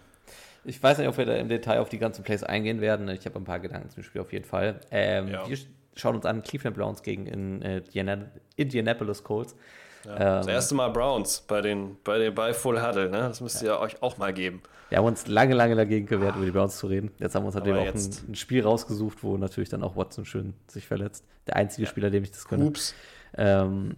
Ich 0.64 0.82
weiß 0.82 0.98
nicht, 0.98 1.08
ob 1.08 1.16
wir 1.16 1.24
da 1.26 1.34
im 1.36 1.48
Detail 1.48 1.80
auf 1.80 1.88
die 1.88 1.98
ganzen 1.98 2.22
Plays 2.22 2.42
eingehen 2.44 2.80
werden. 2.80 3.08
Ich 3.08 3.24
habe 3.24 3.36
ein 3.38 3.44
paar 3.44 3.60
Gedanken 3.60 3.88
zum 3.90 4.02
Spiel 4.02 4.20
auf 4.20 4.32
jeden 4.32 4.44
Fall. 4.44 4.80
Ähm, 4.90 5.28
Ja. 5.28 5.48
Wir 5.48 5.56
schauen 5.96 6.14
uns 6.16 6.26
an 6.26 6.42
Cleveland 6.42 6.76
Browns 6.76 7.02
gegen 7.02 7.26
in, 7.26 7.62
äh, 7.62 7.78
Indiana- 7.78 8.30
Indianapolis 8.56 9.24
Colts. 9.24 9.56
Ja, 10.04 10.38
das 10.38 10.46
Ähm, 10.46 10.52
erste 10.52 10.74
Mal 10.74 10.88
Browns 10.88 11.44
bei 11.46 11.60
den 11.60 11.96
bei, 12.04 12.18
den, 12.18 12.34
bei 12.34 12.54
Full 12.54 12.80
Huddle, 12.80 13.10
ne? 13.10 13.18
Das 13.18 13.40
müsst 13.40 13.62
ihr 13.62 13.78
euch 13.78 14.02
auch 14.02 14.18
mal 14.18 14.32
geben. 14.32 14.62
Wir 14.88 14.98
haben 14.98 15.06
uns 15.06 15.26
lange, 15.28 15.54
lange 15.54 15.76
dagegen 15.76 16.06
gewehrt, 16.06 16.36
über 16.36 16.44
die 16.44 16.50
Browns 16.50 16.78
zu 16.78 16.88
reden. 16.88 17.12
Jetzt 17.18 17.34
haben 17.34 17.44
wir 17.44 17.46
uns 17.46 17.54
natürlich 17.54 17.80
Aber 17.80 17.90
auch 17.90 17.94
ein, 17.94 18.10
ein 18.28 18.34
Spiel 18.34 18.62
rausgesucht, 18.62 19.22
wo 19.22 19.36
natürlich 19.36 19.68
dann 19.68 19.84
auch 19.84 19.94
Watson 19.94 20.24
schön 20.24 20.54
sich 20.66 20.86
verletzt. 20.86 21.24
Der 21.46 21.56
einzige 21.56 21.86
Spieler, 21.86 22.10
dem 22.10 22.24
ich 22.24 22.32
das 22.32 22.48
gönne. 22.48 22.64
Ups. 22.64 22.94
Ähm, 23.36 23.96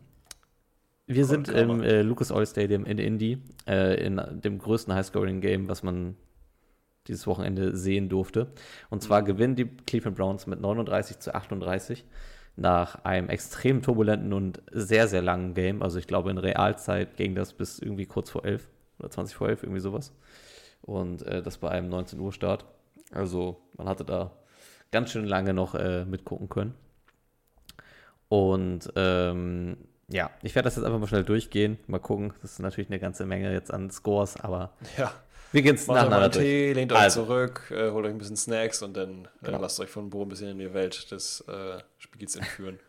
wir 1.07 1.25
sind 1.25 1.49
im 1.49 1.83
äh, 1.83 2.03
Lucas 2.03 2.31
Oil 2.31 2.47
Stadium 2.47 2.85
in 2.85 2.99
Indy, 2.99 3.39
äh, 3.67 4.05
in 4.05 4.21
dem 4.43 4.59
größten 4.59 4.95
Highscoring-Game, 4.95 5.69
was 5.69 5.83
man 5.83 6.17
dieses 7.09 7.27
Wochenende 7.27 7.77
sehen 7.77 8.09
durfte. 8.09 8.53
Und 8.91 9.03
zwar 9.03 9.23
gewinnen 9.23 9.57
die 9.57 9.65
Cleveland 9.65 10.17
Browns 10.17 10.47
mit 10.47 10.61
39 10.61 11.19
zu 11.19 11.35
38 11.35 12.05
nach 12.57 13.05
einem 13.05 13.29
extrem 13.29 13.83
turbulenten 13.83 14.33
und 14.33 14.63
sehr, 14.71 15.09
sehr 15.09 15.23
langen 15.23 15.55
Game. 15.55 15.83
Also 15.83 15.99
ich 15.99 16.07
glaube, 16.07 16.31
in 16.31 16.39
Realzeit 16.39 17.17
ging 17.17 17.35
das 17.35 17.53
bis 17.55 17.79
irgendwie 17.79 18.07
kurz 18.07 18.31
vor 18.31 18.45
11 18.45 18.69
oder 18.99 19.11
20 19.11 19.37
vor 19.37 19.49
11, 19.49 19.63
irgendwie 19.63 19.81
sowas. 19.81 20.13
Und 20.83 21.23
äh, 21.23 21.43
das 21.43 21.59
bei 21.59 21.71
einem 21.71 21.89
19 21.89 22.19
Uhr 22.21 22.33
Start. 22.33 22.65
Also 23.13 23.61
man 23.77 23.89
hatte 23.89 24.05
da 24.05 24.33
ganz 24.91 25.11
schön 25.11 25.27
lange 25.27 25.55
noch 25.55 25.75
äh, 25.75 26.05
mitgucken 26.05 26.49
können. 26.49 26.75
Und 28.29 28.93
ähm, 28.97 29.77
ja, 30.09 30.31
ich 30.43 30.55
werde 30.55 30.67
das 30.67 30.77
jetzt 30.77 30.85
einfach 30.85 30.99
mal 30.99 31.07
schnell 31.07 31.25
durchgehen. 31.25 31.79
Mal 31.87 32.01
gucken. 32.01 32.33
Das 32.43 32.53
ist 32.53 32.59
natürlich 32.59 32.91
eine 32.91 32.99
ganze 32.99 33.25
Menge 33.25 33.53
jetzt 33.53 33.73
an 33.73 33.91
Scores, 33.91 34.39
aber 34.39 34.73
Ja. 34.99 35.13
Wir 35.53 35.63
gehen 35.63 35.75
es 35.77 35.87
nacheinander 35.87 36.29
durch. 36.29 36.45
Tee, 36.45 36.73
lehnt 36.73 36.93
euch 36.93 36.99
Also. 36.99 37.25
zurück, 37.25 37.71
äh, 37.71 37.91
holt 37.91 38.07
euch 38.07 38.13
ein 38.13 38.19
bisschen 38.19 38.37
Snacks 38.37 38.83
und 38.83 38.97
dann 38.97 39.25
äh, 39.27 39.29
Genau. 39.47 39.59
lasst 39.61 39.79
euch 39.81 39.91
von 39.91 40.11
Bo 40.11 40.23
ein 40.23 40.29
bisschen 40.29 40.49
in 40.49 40.59
die 40.59 40.73
Welt 40.75 41.11
des 41.13 41.43
äh, 41.49 41.79
Spiels 41.99 42.37
entführen. 42.37 42.79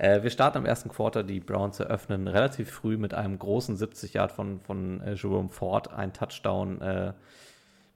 Äh, 0.00 0.22
wir 0.22 0.30
starten 0.30 0.58
am 0.58 0.64
ersten 0.64 0.90
Quarter. 0.90 1.24
Die 1.24 1.40
Browns 1.40 1.80
eröffnen 1.80 2.28
relativ 2.28 2.70
früh 2.70 2.96
mit 2.96 3.14
einem 3.14 3.36
großen 3.36 3.76
70 3.76 4.14
Yard 4.14 4.30
von, 4.30 4.60
von 4.60 5.00
äh, 5.00 5.14
Jerome 5.14 5.48
Ford. 5.48 5.92
Ein 5.92 6.12
Touchdown, 6.12 6.80
äh, 6.80 7.12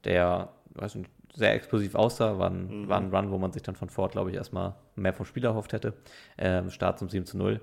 der 0.03 0.49
weiß 0.73 0.95
nicht, 0.95 1.09
sehr 1.33 1.53
explosiv 1.53 1.95
aussah. 1.95 2.37
War 2.37 2.49
ein, 2.49 2.87
war 2.87 2.99
ein 2.99 3.13
Run, 3.13 3.31
wo 3.31 3.37
man 3.37 3.51
sich 3.51 3.63
dann 3.63 3.75
von 3.75 3.89
Ford, 3.89 4.11
glaube 4.11 4.29
ich, 4.29 4.35
erstmal 4.35 4.75
mehr 4.95 5.13
vom 5.13 5.25
Spiel 5.25 5.43
erhofft 5.45 5.73
hätte. 5.73 5.93
Ähm, 6.37 6.69
Start 6.69 6.99
zum 6.99 7.09
7 7.09 7.25
zu 7.25 7.37
0. 7.37 7.61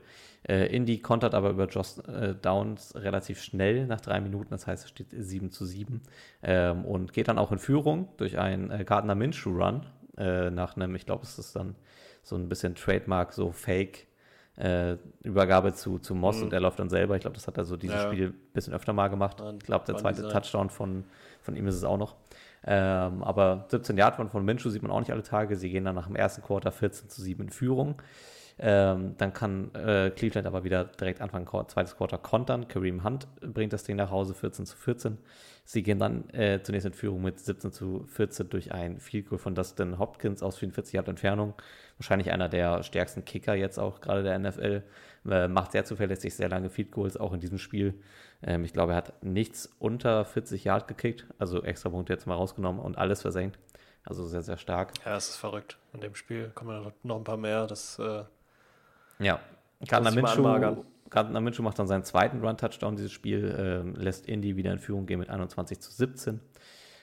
Äh, 0.48 0.74
Indy 0.74 0.98
kontert 0.98 1.34
aber 1.34 1.50
über 1.50 1.66
Josh 1.66 1.98
äh, 2.08 2.34
Downs 2.34 2.94
relativ 2.96 3.42
schnell 3.42 3.86
nach 3.86 4.00
drei 4.00 4.20
Minuten. 4.20 4.50
Das 4.50 4.66
heißt, 4.66 4.84
es 4.84 4.90
steht 4.90 5.08
7 5.10 5.50
zu 5.50 5.64
7. 5.64 6.02
Ähm, 6.42 6.84
und 6.84 7.12
geht 7.12 7.28
dann 7.28 7.38
auch 7.38 7.52
in 7.52 7.58
Führung 7.58 8.08
durch 8.16 8.38
einen 8.38 8.70
äh, 8.70 8.84
Gardner 8.84 9.14
Minshew 9.14 9.50
Run. 9.50 9.86
Äh, 10.16 10.50
nach 10.50 10.76
einem, 10.76 10.94
ich 10.94 11.06
glaube, 11.06 11.24
es 11.24 11.38
ist 11.38 11.54
dann 11.54 11.76
so 12.22 12.36
ein 12.36 12.48
bisschen 12.48 12.74
Trademark, 12.74 13.32
so 13.32 13.52
Fake 13.52 14.06
äh, 14.56 14.96
Übergabe 15.22 15.72
zu, 15.72 15.98
zu 15.98 16.14
Moss 16.14 16.42
und 16.42 16.52
er 16.52 16.60
läuft 16.60 16.78
dann 16.78 16.90
selber. 16.90 17.16
Ich 17.16 17.22
glaube, 17.22 17.34
das 17.34 17.46
hat 17.46 17.56
er 17.56 17.64
so 17.64 17.76
dieses 17.76 17.96
Ja. 17.96 18.06
Spiel 18.08 18.26
ein 18.28 18.52
bisschen 18.52 18.74
öfter 18.74 18.92
mal 18.92 19.08
gemacht. 19.08 19.42
Ich 19.58 19.64
glaube, 19.64 19.86
der 19.86 19.96
zweite. 19.96 20.28
Touchdown 20.28 20.68
von, 20.68 21.04
von 21.40 21.56
ihm 21.56 21.66
ist 21.66 21.76
es 21.76 21.84
auch 21.84 21.96
noch. 21.96 22.16
Ähm, 22.66 23.22
aber 23.22 23.66
17 23.68 23.96
Yard 23.96 24.16
von, 24.16 24.28
von 24.28 24.44
Minshew 24.44 24.70
sieht 24.70 24.82
man 24.82 24.90
auch 24.90 25.00
nicht 25.00 25.12
alle 25.12 25.22
Tage. 25.22 25.56
Sie 25.56 25.70
gehen 25.70 25.84
dann 25.84 25.94
nach 25.94 26.06
dem 26.06 26.16
ersten 26.16 26.42
Quarter 26.42 26.72
14 26.72 27.08
zu 27.08 27.22
7 27.22 27.44
in 27.44 27.50
Führung. 27.50 28.00
Ähm, 28.62 29.14
dann 29.16 29.32
kann 29.32 29.74
äh, 29.74 30.10
Cleveland 30.10 30.46
aber 30.46 30.64
wieder 30.64 30.84
direkt 30.84 31.22
Anfang 31.22 31.46
zweites 31.68 31.96
Quarter 31.96 32.18
kontern. 32.18 32.68
Kareem 32.68 33.04
Hunt 33.04 33.26
bringt 33.40 33.72
das 33.72 33.84
Ding 33.84 33.96
nach 33.96 34.10
Hause 34.10 34.34
14 34.34 34.66
zu 34.66 34.76
14. 34.76 35.16
Sie 35.64 35.82
gehen 35.82 35.98
dann 35.98 36.28
äh, 36.30 36.60
zunächst 36.62 36.86
in 36.86 36.92
Führung 36.92 37.22
mit 37.22 37.40
17 37.40 37.72
zu 37.72 38.04
14 38.08 38.50
durch 38.50 38.72
ein 38.72 39.00
Field 39.00 39.30
Goal 39.30 39.38
von 39.38 39.54
Dustin 39.54 39.98
Hopkins 39.98 40.42
aus 40.42 40.58
44 40.58 40.92
Yard 40.92 41.08
Entfernung. 41.08 41.54
Wahrscheinlich 41.96 42.32
einer 42.32 42.50
der 42.50 42.82
stärksten 42.82 43.24
Kicker 43.24 43.54
jetzt 43.54 43.78
auch 43.78 44.02
gerade 44.02 44.24
der 44.24 44.38
NFL. 44.38 44.82
Äh, 45.30 45.48
macht 45.48 45.72
sehr 45.72 45.84
zuverlässig 45.86 46.34
sehr 46.34 46.48
lange 46.50 46.68
Field 46.68 46.90
Goals 46.90 47.16
auch 47.16 47.32
in 47.32 47.40
diesem 47.40 47.58
Spiel. 47.58 47.94
Ähm, 48.42 48.64
ich 48.64 48.72
glaube, 48.72 48.92
er 48.92 48.96
hat 48.96 49.22
nichts 49.22 49.70
unter 49.78 50.24
40 50.24 50.64
Yard 50.64 50.88
gekickt, 50.88 51.26
also 51.38 51.62
extra 51.62 51.90
Punkte 51.90 52.12
jetzt 52.12 52.26
mal 52.26 52.34
rausgenommen 52.34 52.80
und 52.80 52.98
alles 52.98 53.22
versenkt. 53.22 53.58
Also 54.04 54.24
sehr, 54.24 54.42
sehr 54.42 54.56
stark. 54.56 54.92
Ja, 55.04 55.16
es 55.16 55.30
ist 55.30 55.36
verrückt. 55.36 55.78
In 55.92 56.00
dem 56.00 56.14
Spiel 56.14 56.50
kommen 56.54 56.92
noch 57.02 57.16
ein 57.16 57.24
paar 57.24 57.36
mehr. 57.36 57.66
Das, 57.66 57.98
äh, 57.98 58.24
Ja, 59.18 59.40
Gardner 59.86 60.10
Minshew. 60.10 60.84
Gardner 61.10 61.40
Minshew 61.40 61.62
macht 61.62 61.78
dann 61.78 61.88
seinen 61.88 62.04
zweiten 62.04 62.40
Run-Touchdown 62.40 62.96
dieses 62.96 63.12
Spiel, 63.12 63.54
ähm, 63.58 63.94
lässt 63.96 64.26
Indy 64.26 64.56
wieder 64.56 64.72
in 64.72 64.78
Führung 64.78 65.06
gehen 65.06 65.18
mit 65.18 65.28
21 65.28 65.80
zu 65.80 65.90
17. 65.90 66.40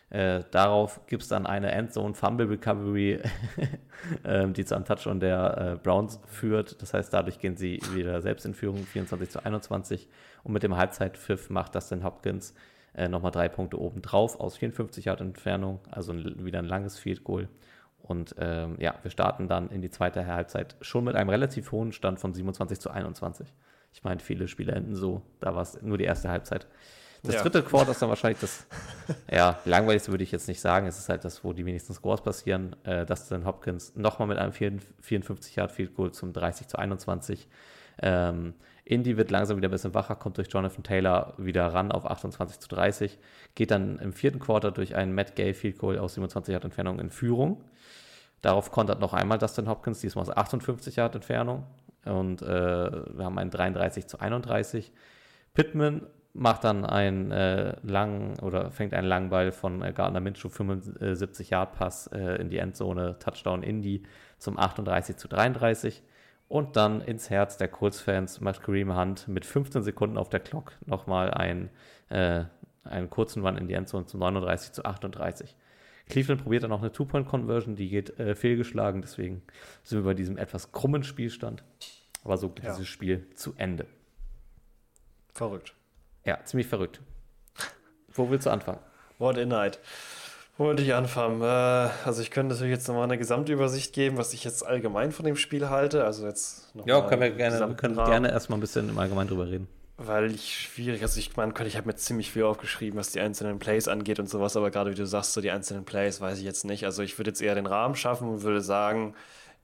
Äh, 0.10 0.43
darauf 0.51 1.05
gibt 1.08 1.24
es 1.24 1.28
dann 1.28 1.45
eine 1.45 1.72
Endzone-Fumble-Recovery, 1.72 3.20
ähm, 4.24 4.53
die 4.53 4.64
zu 4.64 4.76
einem 4.76 4.86
Touchdown 4.86 5.20
der 5.20 5.58
äh, 5.58 5.76
Browns 5.84 6.20
führt. 6.28 6.82
Das 6.82 6.93
heißt, 6.93 7.14
dadurch 7.14 7.39
gehen 7.39 7.58
sie 7.58 7.82
wieder 7.93 8.22
selbst 8.22 8.45
in 8.45 8.53
Führung, 8.53 8.86
24 8.86 9.30
zu 9.30 9.45
21. 9.45 10.08
Und 10.43 10.53
mit 10.53 10.64
dem 10.64 10.78
Halbzeitpfiff 10.78 11.49
macht 11.49 11.76
Dustin 11.76 12.05
Hopkins 12.05 12.53
äh, 12.95 13.10
nochmal 13.10 13.32
drei 13.32 13.49
Punkte 13.49 13.80
obendrauf 13.80 14.39
aus 14.39 14.58
54 14.58 15.05
Yard 15.05 15.20
Entfernung, 15.20 15.80
also 15.91 16.14
ein, 16.14 16.45
wieder 16.45 16.60
ein 16.60 16.66
langes 16.66 16.97
Field 16.97 17.26
Goal. 17.26 17.49
Und 18.01 18.36
ähm, 18.39 18.78
ja, 18.80 18.95
wir 19.01 19.12
starten 19.12 19.49
dann 19.49 19.70
in 19.70 19.82
die 19.82 19.89
zweite 19.89 20.26
Halbzeit 20.26 20.78
schon 20.80 21.03
mit 21.03 21.16
einem 21.16 21.30
relativ 21.30 21.74
hohen 21.74 21.91
Stand 21.91 22.20
von 22.20 22.34
27 22.34 22.80
zu 22.80 22.89
21. 22.89 23.53
Ich 23.91 24.03
meine, 24.03 24.22
viele 24.22 24.47
Spiele 24.47 24.72
enden 24.72 24.95
so, 24.95 25.22
da 25.41 25.53
war 25.53 25.64
es 25.64 25.82
nur 25.82 25.97
die 25.97 26.05
erste 26.05 26.30
Halbzeit. 26.30 26.68
Das 27.28 27.36
Ja. 27.36 27.41
dritte 27.43 27.63
Quarter 27.63 27.91
ist 27.91 28.01
dann 28.01 28.09
wahrscheinlich 28.09 28.39
das, 28.39 28.65
ja, 29.32 29.59
langweiligste 29.65 30.11
würde 30.11 30.23
ich 30.23 30.32
jetzt 30.32 30.47
nicht 30.47 30.59
sagen. 30.61 30.88
Es 30.88 30.97
ist 30.97 31.09
halt 31.09 31.23
das, 31.25 31.43
wo 31.43 31.53
die 31.53 31.65
wenigsten 31.65 31.93
Scores 31.93 32.21
passieren. 32.21 32.75
Äh, 32.84 33.05
Dustin 33.05 33.45
Hopkins 33.45 33.95
nochmal 33.95 34.28
mit 34.28 34.38
einem 34.38 34.51
54 34.53 35.55
Yard 35.55 35.71
Field 35.71 35.95
Goal 35.95 36.11
zum 36.11 36.34
30 36.34 36.67
zu 36.67 36.78
21. 36.80 37.47
Ähm, 38.01 38.53
Indy 38.86 39.17
wird 39.17 39.32
langsam 39.32 39.57
wieder 39.57 39.67
ein 39.67 39.71
bisschen 39.71 39.93
wacher, 39.93 40.15
kommt 40.15 40.38
durch 40.38 40.47
Jonathan 40.49 40.84
Taylor 40.84 41.34
wieder 41.38 41.67
ran 41.73 41.91
auf 41.91 42.05
28 42.09 42.59
zu 42.59 42.69
30, 42.69 43.17
geht 43.53 43.71
dann 43.71 43.99
im 43.99 44.13
vierten 44.13 44.39
Quarter 44.39 44.71
durch 44.71 44.95
einen 44.95 45.13
Matt 45.13 45.36
Gay 45.36 45.53
Field 45.53 45.78
Goal 45.78 45.97
aus 45.99 46.13
27 46.13 46.53
Yard 46.53 46.63
Entfernung 46.63 46.99
in 46.99 47.09
Führung. 47.09 47.63
Darauf 48.41 48.71
kontert 48.71 48.99
noch 49.01 49.13
einmal 49.13 49.39
Dustin 49.39 49.67
Hopkins, 49.67 49.99
diesmal 49.99 50.21
aus 50.23 50.30
58 50.30 50.95
Yard 50.95 51.15
Entfernung. 51.15 51.65
Und 52.05 52.41
äh, 52.43 52.45
wir 52.45 53.25
haben 53.25 53.38
einen 53.38 53.49
33 53.51 54.07
zu 54.07 54.19
31. 54.21 54.93
Pittman 55.53 56.03
macht 56.38 56.64
dann 56.64 56.86
einen 56.86 57.32
äh, 57.32 57.76
langen 57.84 58.40
oder 58.40 58.72
fängt 58.72 58.94
einen 58.94 59.08
langen 59.08 59.30
Ball 59.30 59.52
von 59.52 59.82
äh, 59.82 59.92
Gardner 59.94 60.20
Minshew 60.20 60.50
75 60.50 61.50
Yard 61.50 61.74
Pass 61.74 62.08
äh, 62.08 62.36
in 62.42 62.50
die 62.50 62.58
Endzone, 62.60 63.18
Touchdown 63.20 63.64
Indy 63.64 64.04
zum 64.38 64.58
38 64.58 65.18
zu 65.18 65.28
33. 65.28 66.04
Und 66.48 66.78
dann 66.78 67.02
ins 67.02 67.30
Herz 67.30 67.58
der 67.58 67.68
Colts-Fans 67.68 68.40
macht 68.40 68.64
Kareem 68.64 68.96
Hunt 68.96 69.28
mit 69.28 69.46
15 69.46 69.84
Sekunden 69.84 70.18
auf 70.18 70.30
der 70.30 70.40
Clock 70.40 70.74
nochmal 70.86 71.32
einen, 71.32 71.70
äh, 72.10 72.46
einen 72.86 73.10
kurzen 73.10 73.46
Run 73.46 73.58
in 73.58 73.68
die 73.68 73.74
Endzone 73.74 74.06
zum 74.06 74.22
39 74.22 74.72
zu 74.72 74.86
38. 74.86 75.56
Cleveland 76.08 76.42
probiert 76.44 76.64
dann 76.64 76.70
noch 76.70 76.82
eine 76.82 76.94
Two-Point-Conversion, 76.94 77.76
die 77.76 77.90
geht 77.90 78.18
äh, 78.18 78.34
fehlgeschlagen, 78.34 79.02
deswegen 79.02 79.42
sind 79.84 80.00
wir 80.00 80.06
bei 80.06 80.14
diesem 80.14 80.38
etwas 80.38 80.72
krummen 80.72 81.04
Spielstand. 81.04 81.66
Aber 82.24 82.38
so 82.38 82.48
geht 82.50 82.64
Ja. 82.64 82.72
dieses 82.72 82.88
Spiel 82.88 83.28
zu 83.36 83.54
Ende. 83.58 83.86
verrückt. 85.34 85.74
Ja, 86.28 86.38
ziemlich 86.43 86.67
verrückt. 86.67 86.99
Wo 88.13 88.30
willst 88.30 88.45
du 88.45 88.49
anfangen? 88.49 88.80
What 89.17 89.38
a 89.38 89.45
night. 89.45 89.80
Wo 90.57 90.65
wollte 90.65 90.84
ich 90.84 90.93
anfangen? 90.93 91.41
Äh, 91.41 91.45
also 92.05 92.21
ich 92.21 92.32
könnte 92.32 92.53
natürlich 92.53 92.73
jetzt 92.73 92.88
nochmal 92.88 93.05
eine 93.05 93.17
Gesamtübersicht 93.17 93.93
geben, 93.93 94.17
was 94.17 94.34
ich 94.34 94.43
jetzt 94.43 94.65
allgemein 94.65 95.13
von 95.13 95.25
dem 95.25 95.38
Spiel 95.38 95.69
halte. 95.69 96.03
Also 96.03 96.28
jetzt 96.28 96.75
noch 96.75 96.86
Ja, 96.86 96.99
können 97.01 97.21
wir 97.21 97.32
gerne, 97.32 97.59
wir 97.69 97.75
können 97.75 97.95
gerne 97.95 98.30
erstmal 98.30 98.57
ein 98.57 98.61
bisschen 98.61 98.89
im 98.89 98.97
Allgemeinen 98.97 99.30
drüber 99.30 99.47
reden. 99.47 99.69
Weil 99.95 100.32
ich 100.32 100.59
schwierig, 100.59 101.01
also 101.01 101.17
ich 101.17 101.38
meine, 101.38 101.53
ich 101.65 101.78
habe 101.78 101.88
mir 101.88 101.95
ziemlich 101.95 102.32
viel 102.32 102.43
aufgeschrieben, 102.43 102.99
was 102.99 103.11
die 103.11 103.21
einzelnen 103.21 103.57
Plays 103.57 103.88
angeht 103.88 104.19
und 104.19 104.30
sowas, 104.30 104.57
aber 104.57 104.69
gerade 104.69 104.91
wie 104.91 104.95
du 104.95 105.07
sagst, 105.07 105.34
so 105.34 105.41
die 105.41 105.49
einzelnen 105.49 105.86
Plays 105.86 106.19
weiß 106.19 106.38
ich 106.39 106.43
jetzt 106.43 106.65
nicht. 106.65 106.86
Also 106.86 107.03
ich 107.03 107.17
würde 107.17 107.30
jetzt 107.32 107.41
eher 107.41 107.55
den 107.55 107.65
Rahmen 107.65 107.95
schaffen 107.95 108.28
und 108.28 108.43
würde 108.43 108.61
sagen, 108.61 109.15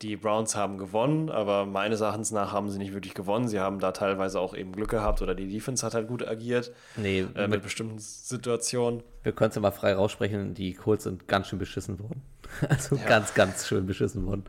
die 0.03 0.17
Browns 0.17 0.55
haben 0.55 0.77
gewonnen, 0.77 1.29
aber 1.29 1.65
meines 1.65 2.01
Erachtens 2.01 2.31
nach 2.31 2.51
haben 2.51 2.69
sie 2.69 2.77
nicht 2.77 2.93
wirklich 2.93 3.13
gewonnen. 3.13 3.47
Sie 3.47 3.59
haben 3.59 3.79
da 3.79 3.91
teilweise 3.93 4.39
auch 4.39 4.53
eben 4.53 4.73
Glück 4.73 4.89
gehabt 4.89 5.21
oder 5.21 5.33
die 5.33 5.47
Defense 5.47 5.85
hat 5.85 5.93
halt 5.93 6.07
gut 6.07 6.27
agiert 6.27 6.71
Nee, 6.97 7.21
äh, 7.21 7.27
wir, 7.35 7.47
mit 7.47 7.63
bestimmten 7.63 7.97
Situationen. 7.99 9.01
wir 9.23 9.31
können 9.31 9.49
es 9.49 9.55
ja 9.55 9.61
mal 9.61 9.71
frei 9.71 9.93
raussprechen, 9.93 10.53
die 10.53 10.73
Colts 10.73 11.05
sind 11.05 11.27
ganz 11.27 11.47
schön 11.47 11.59
beschissen 11.59 11.99
worden. 11.99 12.21
Also 12.69 12.95
Ja. 12.97 13.05
ganz, 13.07 13.33
ganz 13.33 13.67
schön 13.67 13.85
beschissen 13.85 14.25
worden. 14.27 14.43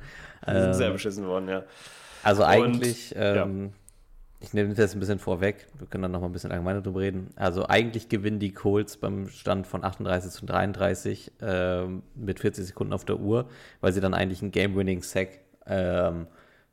Die 0.46 0.50
sind 0.52 0.64
Ähm, 0.70 0.74
sehr 0.74 0.90
beschissen 0.90 1.26
worden, 1.26 1.48
ja. 1.48 1.62
Also 2.22 2.42
Und, 2.42 2.48
eigentlich, 2.48 3.14
ähm, 3.16 3.72
ich 4.40 4.52
nehme 4.52 4.68
das 4.70 4.78
jetzt 4.78 4.94
ein 4.94 5.00
bisschen 5.00 5.18
vorweg, 5.18 5.66
wir 5.78 5.86
können 5.86 6.02
dann 6.02 6.12
noch 6.12 6.20
mal 6.20 6.26
ein 6.26 6.32
bisschen 6.32 6.52
allgemeiner 6.52 6.82
drüber 6.82 7.00
reden. 7.00 7.30
Also 7.36 7.66
eigentlich 7.66 8.09
gewinnen 8.11 8.40
die 8.40 8.52
Colts 8.52 8.96
beim 8.98 9.28
Stand 9.28 9.66
von 9.66 9.84
38 9.84 10.30
zu 10.32 10.44
33 10.44 11.32
ähm, 11.40 12.02
mit 12.14 12.40
40 12.40 12.66
Sekunden 12.66 12.92
auf 12.92 13.05
der 13.07 13.20
Uhr, 13.20 13.46
weil 13.80 13.92
sie 13.92 14.00
dann 14.02 14.12
eigentlich 14.12 14.42
einen 14.42 14.50
Game-Winning-Sack 14.50 15.28
ähm, 15.66 16.26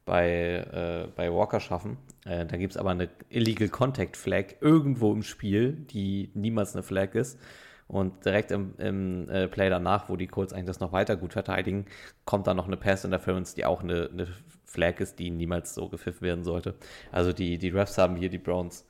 bei, 0.06 1.08
äh, 1.08 1.08
bei 1.16 1.32
Walker 1.32 1.60
schaffen. 1.60 1.98
Äh, 2.26 2.46
da 2.46 2.58
gibt 2.58 2.72
es 2.72 2.78
aber 2.78 2.92
eine 2.92 3.10
Illegal 3.30 3.70
Contact 3.70 4.18
Flag 4.18 4.56
irgendwo 4.62 5.14
im 5.14 5.24
Spiel, 5.24 5.74
die 5.74 6.32
niemals 6.34 6.76
eine 6.76 6.84
Flag 6.84 7.16
ist. 7.16 7.40
Und 7.88 8.24
direkt 8.26 8.52
im, 8.52 8.74
im 8.78 9.30
äh, 9.30 9.50
Play 9.50 9.70
danach, 9.70 10.08
wo 10.08 10.16
die 10.16 10.28
Colts 10.28 10.54
eigentlich 10.54 10.68
das 10.68 10.80
noch 10.80 10.94
weiter 10.94 11.18
gut 11.18 11.34
verteidigen, 11.34 11.86
kommt 12.24 12.48
dann 12.48 12.56
noch 12.56 12.68
eine 12.68 12.78
Pass 12.78 13.04
Interference, 13.04 13.54
die 13.54 13.66
auch 13.66 13.84
eine, 13.84 14.10
eine 14.12 14.28
Flag 14.64 15.02
ist, 15.02 15.20
die 15.20 15.30
niemals 15.30 15.76
so 15.76 15.90
gepfiffen 15.90 16.22
werden 16.22 16.46
sollte. 16.46 16.76
Also 17.12 17.34
die, 17.34 17.58
die 17.58 17.70
Refs 17.70 17.98
haben 17.98 18.16
hier 18.16 18.30
die 18.30 18.38
Browns 18.38 18.88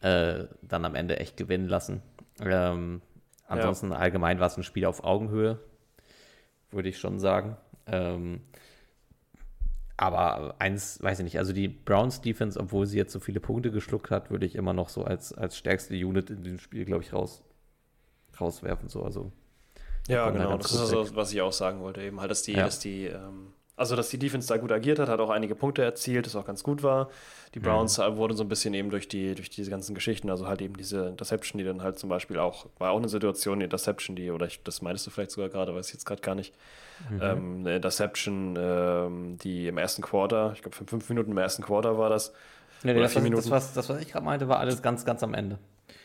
äh, 0.00 0.44
dann 0.60 0.84
am 0.84 0.96
Ende 0.96 1.20
echt 1.20 1.36
gewinnen 1.36 1.68
lassen. 1.68 2.02
Ähm, 2.40 3.00
ansonsten 3.46 3.92
allgemein 3.92 4.40
war 4.40 4.48
es 4.48 4.56
ein 4.56 4.64
Spiel 4.64 4.86
auf 4.86 5.04
Augenhöhe, 5.04 5.60
würde 6.72 6.88
ich 6.88 6.98
schon 6.98 7.20
sagen. 7.20 7.56
Ähm, 7.86 8.40
aber 10.02 10.56
eins, 10.58 11.00
weiß 11.02 11.20
ich 11.20 11.24
nicht, 11.24 11.38
also 11.38 11.52
die 11.52 11.68
Browns 11.68 12.20
Defense, 12.20 12.58
obwohl 12.58 12.86
sie 12.86 12.98
jetzt 12.98 13.12
so 13.12 13.20
viele 13.20 13.38
Punkte 13.38 13.70
geschluckt 13.70 14.10
hat, 14.10 14.30
würde 14.30 14.44
ich 14.46 14.56
immer 14.56 14.72
noch 14.72 14.88
so 14.88 15.04
als, 15.04 15.32
als 15.32 15.56
stärkste 15.56 15.94
Unit 15.94 16.28
in 16.30 16.42
dem 16.42 16.58
Spiel, 16.58 16.84
glaube 16.84 17.04
ich, 17.04 17.12
raus, 17.12 17.42
rauswerfen. 18.40 18.88
So. 18.88 19.04
Also 19.04 19.30
Ja, 20.08 20.28
genau. 20.30 20.50
ganz 20.50 20.64
Das 20.64 20.72
ist 20.72 20.80
also, 20.80 21.14
was 21.14 21.32
ich 21.32 21.40
auch 21.40 21.52
sagen 21.52 21.80
wollte, 21.80 22.02
eben 22.02 22.20
halt, 22.20 22.32
dass 22.32 22.42
die, 22.42 22.52
Ja. 22.52 22.64
dass 22.64 22.80
die, 22.80 23.04
ähm, 23.06 23.52
also, 23.82 23.96
dass 23.96 24.10
die 24.10 24.18
Defense 24.18 24.46
da 24.46 24.58
gut 24.58 24.70
agiert 24.70 25.00
hat, 25.00 25.08
hat 25.08 25.18
auch 25.18 25.30
einige 25.30 25.56
Punkte 25.56 25.82
erzielt, 25.82 26.26
das 26.26 26.36
auch 26.36 26.46
ganz 26.46 26.62
gut 26.62 26.84
war. 26.84 27.10
Die 27.52 27.58
mhm. 27.58 27.64
Browns 27.64 27.98
mhm. 27.98 28.16
wurden 28.16 28.36
so 28.36 28.44
ein 28.44 28.48
bisschen 28.48 28.72
eben 28.74 28.90
durch, 28.90 29.08
die, 29.08 29.34
durch 29.34 29.50
diese 29.50 29.72
ganzen 29.72 29.92
Geschichten, 29.96 30.30
also 30.30 30.46
halt 30.46 30.62
eben 30.62 30.76
diese 30.76 31.08
Interception, 31.08 31.58
die 31.58 31.64
dann 31.64 31.82
halt 31.82 31.98
zum 31.98 32.08
Beispiel 32.08 32.38
auch, 32.38 32.66
war 32.78 32.92
auch 32.92 32.98
eine 32.98 33.08
Situation, 33.08 33.54
eine 33.54 33.64
Interception, 33.64 34.14
die, 34.14 34.30
oder 34.30 34.46
ich, 34.46 34.62
das 34.62 34.82
meinst 34.82 35.04
du 35.04 35.10
vielleicht 35.10 35.32
sogar 35.32 35.48
gerade, 35.48 35.74
weiß 35.74 35.88
ich 35.88 35.94
jetzt 35.94 36.06
gerade 36.06 36.22
gar 36.22 36.36
nicht, 36.36 36.54
mhm. 37.10 37.20
ähm, 37.20 37.56
eine 37.60 37.74
Interception, 37.74 38.56
ähm, 38.56 39.38
die 39.38 39.66
im 39.66 39.78
ersten 39.78 40.02
Quarter, 40.02 40.52
ich 40.54 40.62
glaube, 40.62 40.76
für 40.76 40.84
fünf 40.84 41.08
Minuten 41.08 41.32
im 41.32 41.38
ersten 41.38 41.64
Quarter 41.64 41.98
war 41.98 42.08
das. 42.08 42.32
Nee, 42.84 42.94
nee 42.94 43.00
das, 43.00 43.16
was, 43.16 43.24
das, 43.24 43.50
was, 43.50 43.74
das, 43.74 43.88
was 43.88 44.00
ich 44.00 44.12
gerade 44.12 44.24
meinte, 44.24 44.46
war 44.46 44.60
alles 44.60 44.80
ganz, 44.80 45.04
ganz 45.04 45.24
am 45.24 45.34
Ende. 45.34 45.58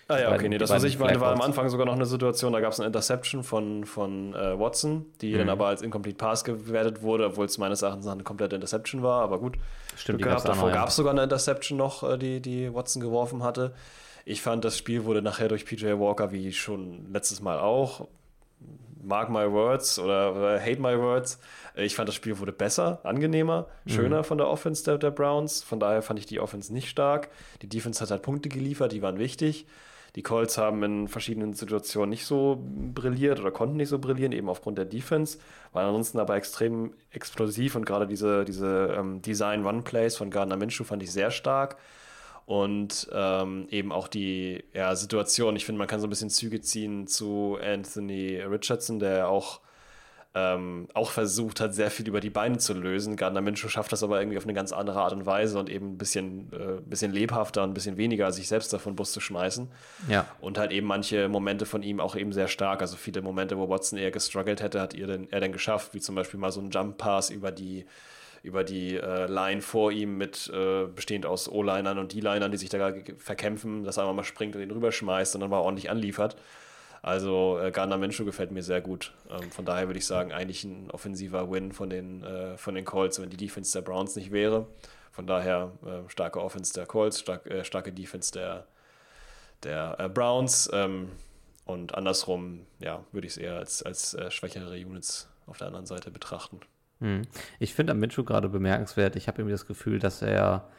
Ah 0.10 0.20
ja, 0.20 0.34
okay, 0.34 0.48
nee, 0.48 0.58
das, 0.58 0.70
was 0.70 0.86
ich 0.86 0.98
meine, 1.00 1.20
war 1.20 1.34
am 1.34 1.42
Anfang 1.42 1.68
sogar 1.68 1.86
noch 1.86 1.96
eine 1.96 2.06
Situation, 2.06 2.54
da 2.54 2.62
gab 2.62 2.72
es 2.72 2.80
eine 2.80 2.88
Interception 2.88 3.44
von, 3.44 3.84
von 3.84 4.34
äh, 4.34 4.58
Watson, 4.58 5.06
die 5.20 5.34
mhm. 5.34 5.40
dann 5.40 5.50
aber 5.50 5.68
als 5.68 5.82
Incomplete 5.82 6.18
Pass 6.18 6.46
gewertet 6.46 7.02
wurde, 7.02 7.26
obwohl 7.26 7.46
es 7.46 7.58
meines 7.58 7.82
Erachtens 7.82 8.08
eine 8.08 8.24
komplette 8.24 8.56
Interception 8.56 9.04
war, 9.04 9.22
aber 9.22 9.40
gut. 9.40 9.58
Stimmt, 9.98 10.20
Glück 10.20 10.30
gehabt. 10.30 10.48
Davor 10.48 10.72
gab 10.72 10.88
es 10.90 10.96
sogar 10.96 11.12
eine 11.12 11.24
Interception 11.24 11.78
noch, 11.78 12.04
äh, 12.04 12.18
die, 12.18 12.40
die 12.42 12.74
Watson 12.74 13.02
geworfen 13.02 13.44
hatte. 13.44 13.74
Ich 14.24 14.42
fand, 14.42 14.64
das 14.64 14.78
Spiel 14.78 15.04
wurde 15.04 15.22
nachher 15.22 15.50
durch 15.50 15.66
PJ 15.66 15.86
Walker, 16.00 16.32
wie 16.32 16.54
schon 16.54 17.12
letztes 17.12 17.42
Mal 17.42 17.60
auch, 17.60 18.08
mark 19.04 19.30
my 19.30 19.52
words 19.52 20.00
oder, 20.00 20.36
oder 20.36 20.62
hate 20.62 20.80
my 20.82 20.98
words, 20.98 21.40
ich 21.76 21.96
fand, 21.96 22.08
das 22.08 22.16
Spiel 22.16 22.40
wurde 22.40 22.52
besser, 22.52 23.00
angenehmer, 23.04 23.68
mhm. 23.86 23.90
schöner 23.90 24.18
mhm. 24.20 24.24
von 24.24 24.38
der 24.38 24.48
Offense 24.48 24.84
der, 24.84 24.98
der 24.98 25.12
Browns. 25.12 25.64
Von 25.64 25.80
daher 25.80 26.02
fand 26.02 26.18
ich 26.18 26.26
die 26.26 26.40
Offense 26.40 26.74
nicht 26.74 26.90
stark. 26.90 27.30
Die 27.62 27.68
Defense 27.68 28.02
hat 28.02 28.10
halt 28.10 28.24
Punkte 28.24 28.50
geliefert, 28.50 28.92
die 28.94 29.02
waren 29.02 29.20
wichtig. 29.20 29.68
Die 30.18 30.24
Colts 30.24 30.58
haben 30.58 30.82
in 30.82 31.08
verschiedenen 31.08 31.54
Situationen 31.54 32.10
nicht 32.10 32.26
so 32.26 32.58
brilliert 32.66 33.40
oder 33.40 33.52
konnten 33.52 33.78
nicht 33.78 33.90
so 33.90 34.00
brillieren, 34.00 34.32
eben 34.32 34.50
aufgrund 34.50 34.80
der 34.80 34.86
Defense, 34.86 35.38
waren 35.74 35.86
ansonsten 35.86 36.18
aber 36.18 36.36
extrem 36.36 36.96
explosiv 37.12 37.76
und 37.76 37.86
gerade 37.86 38.08
diese, 38.08 38.44
diese 38.44 38.96
ähm, 38.98 39.22
Design-Run-Plays 39.22 40.18
von 40.18 40.32
Gardner 40.32 40.58
Minshew 40.58 40.86
fand 40.86 41.04
ich 41.04 41.12
sehr 41.12 41.30
stark. 41.30 41.78
Und 42.48 43.08
ähm, 43.14 43.68
eben 43.70 43.92
auch 43.92 44.08
die 44.08 44.64
ja, 44.74 44.96
Situation, 44.96 45.56
ich 45.56 45.66
finde, 45.66 45.78
man 45.78 45.88
kann 45.88 46.00
so 46.00 46.08
ein 46.08 46.10
bisschen 46.10 46.32
Züge 46.32 46.62
ziehen 46.62 47.06
zu 47.06 47.60
Anthony 47.62 48.38
Richardson, 48.38 48.98
der 48.98 49.30
auch 49.30 49.60
ähm, 50.38 50.88
auch 50.94 51.10
versucht 51.10 51.60
hat, 51.60 51.74
sehr 51.74 51.90
viel 51.90 52.08
über 52.08 52.20
die 52.20 52.30
Beine 52.30 52.60
zu 52.60 52.74
lösen. 52.74 53.16
Gardner 53.16 53.42
Minshew 53.42 53.70
schafft 53.70 53.92
das 53.92 54.04
aber 54.04 54.20
irgendwie 54.20 54.38
auf 54.38 54.44
eine 54.44 54.54
ganz 54.54 54.72
andere 54.72 55.00
Art 55.00 55.14
und 55.14 55.26
Weise 55.26 55.58
und 55.58 55.68
eben 55.68 55.94
ein 55.94 55.98
bisschen, 55.98 56.52
äh, 56.54 56.80
bisschen 56.86 57.12
lebhafter 57.12 57.64
und 57.64 57.72
ein 57.72 57.74
bisschen 57.74 57.98
weniger, 57.98 58.32
sich 58.32 58.48
selbst 58.48 58.72
davon 58.72 58.96
Bus 58.96 59.12
zu 59.12 59.20
schmeißen. 59.20 59.68
Ja. 60.08 60.28
Und 60.40 60.60
halt 60.60 60.72
eben 60.72 60.86
manche 60.86 61.28
Momente 61.28 61.66
von 61.66 61.82
ihm 61.82 62.00
auch 62.00 62.16
eben 62.16 62.34
sehr 62.34 62.48
stark. 62.48 62.82
Also 62.82 62.98
viele 62.98 63.22
Momente, 63.24 63.58
wo 63.58 63.68
Watson 63.68 63.98
eher 63.98 64.12
gestruggelt 64.12 64.62
hätte, 64.62 64.80
hat 64.80 64.94
er 64.94 65.08
denn, 65.08 65.28
er 65.32 65.40
dann 65.40 65.52
geschafft, 65.52 65.96
wie 65.96 66.02
zum 66.02 66.14
Beispiel 66.14 66.40
mal 66.40 66.52
so 66.52 66.62
ein 66.62 66.70
Jump 66.70 66.98
Pass 66.98 67.32
über 67.32 67.52
die 67.52 67.86
über 68.44 68.64
die 68.64 68.96
äh, 68.96 69.26
Line 69.26 69.62
vor 69.62 69.92
ihm 69.92 70.18
mit 70.18 70.50
äh, 70.54 70.86
bestehend 70.86 71.26
aus 71.26 71.50
O-Linern 71.52 71.98
und 71.98 72.14
D-Linern, 72.14 72.52
die 72.52 72.58
sich 72.58 72.70
da 72.70 72.94
verkämpfen, 73.18 73.84
dass 73.84 73.98
er 73.98 74.04
einmal 74.04 74.18
mal 74.18 74.24
springt 74.24 74.56
und 74.56 74.62
ihn 74.62 74.72
rüberschmeißt 74.72 75.36
und 75.36 75.42
dann 75.42 75.50
mal 75.50 75.60
ordentlich 75.60 75.90
anliefert. 75.90 76.38
Also 77.02 77.60
äh, 77.60 77.72
Gardner 77.72 77.98
Minshew 77.98 78.26
gefällt 78.26 78.52
mir 78.52 78.64
sehr 78.64 78.82
gut. 78.82 79.14
Ähm, 79.30 79.52
von 79.52 79.66
daher 79.66 79.88
würde 79.88 80.00
ich 80.00 80.06
sagen, 80.06 80.32
eigentlich 80.32 80.64
ein 80.64 80.90
offensiver 80.92 81.52
Win 81.52 81.72
von 81.72 81.90
den, 81.90 82.24
äh, 82.24 82.58
von 82.58 82.76
den 82.76 82.86
Colts, 82.86 83.22
wenn 83.22 83.30
die 83.30 83.38
Defense 83.38 83.74
der 83.74 83.82
Browns 83.84 84.16
nicht 84.16 84.32
wäre. 84.32 84.68
Von 85.12 85.28
daher 85.28 85.72
äh, 85.86 86.10
starke 86.10 86.42
Offense 86.42 86.74
der 86.74 86.86
Colts, 86.86 87.20
stark, 87.20 87.46
äh, 87.48 87.64
starke 87.64 87.92
Defense 87.92 88.32
der, 88.32 88.68
der 89.64 89.96
äh, 90.00 90.10
Browns. 90.10 90.70
Ähm, 90.74 91.10
und 91.66 91.96
andersrum, 91.96 92.66
ja, 92.80 93.04
würde 93.12 93.28
ich 93.28 93.34
es 93.34 93.38
eher 93.38 93.58
als, 93.58 93.84
als 93.84 94.14
äh, 94.14 94.32
schwächere 94.32 94.74
Units 94.74 95.30
auf 95.48 95.58
der 95.58 95.68
anderen 95.68 95.86
Seite 95.86 96.12
betrachten. 96.12 96.60
Hm. 97.00 97.24
Ich 97.60 97.74
finde 97.74 97.92
am 97.92 98.00
Minshew 98.00 98.24
gerade 98.24 98.50
bemerkenswert. 98.50 99.16
Ich 99.16 99.28
habe 99.28 99.42
irgendwie 99.42 99.54
das 99.54 99.68
Gefühl, 99.68 100.00
dass 100.00 100.22
er 100.22 100.70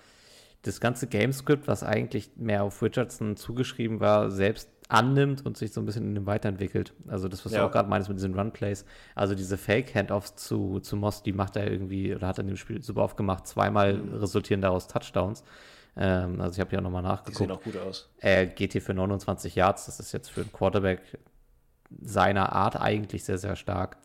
das 0.63 0.81
ganze 0.81 1.07
Gamescript, 1.07 1.69
was 1.69 1.83
eigentlich 1.83 2.31
mehr 2.37 2.65
auf 2.65 2.83
Richardson 2.83 3.37
zugeschrieben 3.37 4.01
war, 4.01 4.31
selbst 4.31 4.69
annimmt 4.89 5.45
und 5.45 5.57
sich 5.57 5.73
so 5.73 5.81
ein 5.81 5.87
bisschen 5.87 6.05
in 6.05 6.15
dem 6.15 6.27
weiterentwickelt. 6.27 6.95
Also 7.09 7.29
das, 7.29 7.45
was 7.45 7.53
ja. 7.53 7.61
du 7.61 7.67
auch 7.67 7.71
gerade 7.71 7.89
meinst 7.89 8.09
mit 8.09 8.19
diesen 8.19 8.35
Run-Plays. 8.35 8.85
Also 9.15 9.35
diese 9.35 9.59
Fake-Handoffs 9.59 10.37
zu, 10.37 10.81
zu 10.81 10.97
Moss, 10.97 11.23
die 11.23 11.33
macht 11.33 11.57
er 11.57 11.71
irgendwie, 11.71 12.15
oder 12.15 12.27
hat 12.27 12.39
er 12.39 12.43
in 12.43 12.49
dem 12.49 12.57
Spiel 12.57 12.83
super 12.83 13.03
oft 13.03 13.17
gemacht. 13.17 13.47
Zweimal 13.47 13.95
mhm. 13.95 14.15
resultieren 14.15 14.63
daraus 14.63 14.89
Touchdowns. 14.89 15.45
Ähm, 15.97 16.41
also 16.41 16.55
ich 16.55 16.61
habe 16.61 16.77
auch 16.79 16.83
nochmal 16.83 17.03
nachgeguckt. 17.03 17.39
Die 17.39 17.45
sehen 17.45 17.51
auch 17.51 17.63
gut 17.63 17.77
aus. 17.77 18.09
Er 18.19 18.47
geht 18.47 18.73
hier 18.73 18.83
für 18.83 18.95
29 18.95 19.55
Yards. 19.55 19.87
Das 19.87 20.01
ist 20.01 20.13
jetzt 20.13 20.31
für 20.31 20.41
einen 20.41 20.53
Quarterback 20.53 21.01
seiner 22.01 22.53
Art 22.53 22.81
eigentlich 22.81 23.25
sehr, 23.25 23.39
sehr 23.39 23.57
stark. 23.57 23.99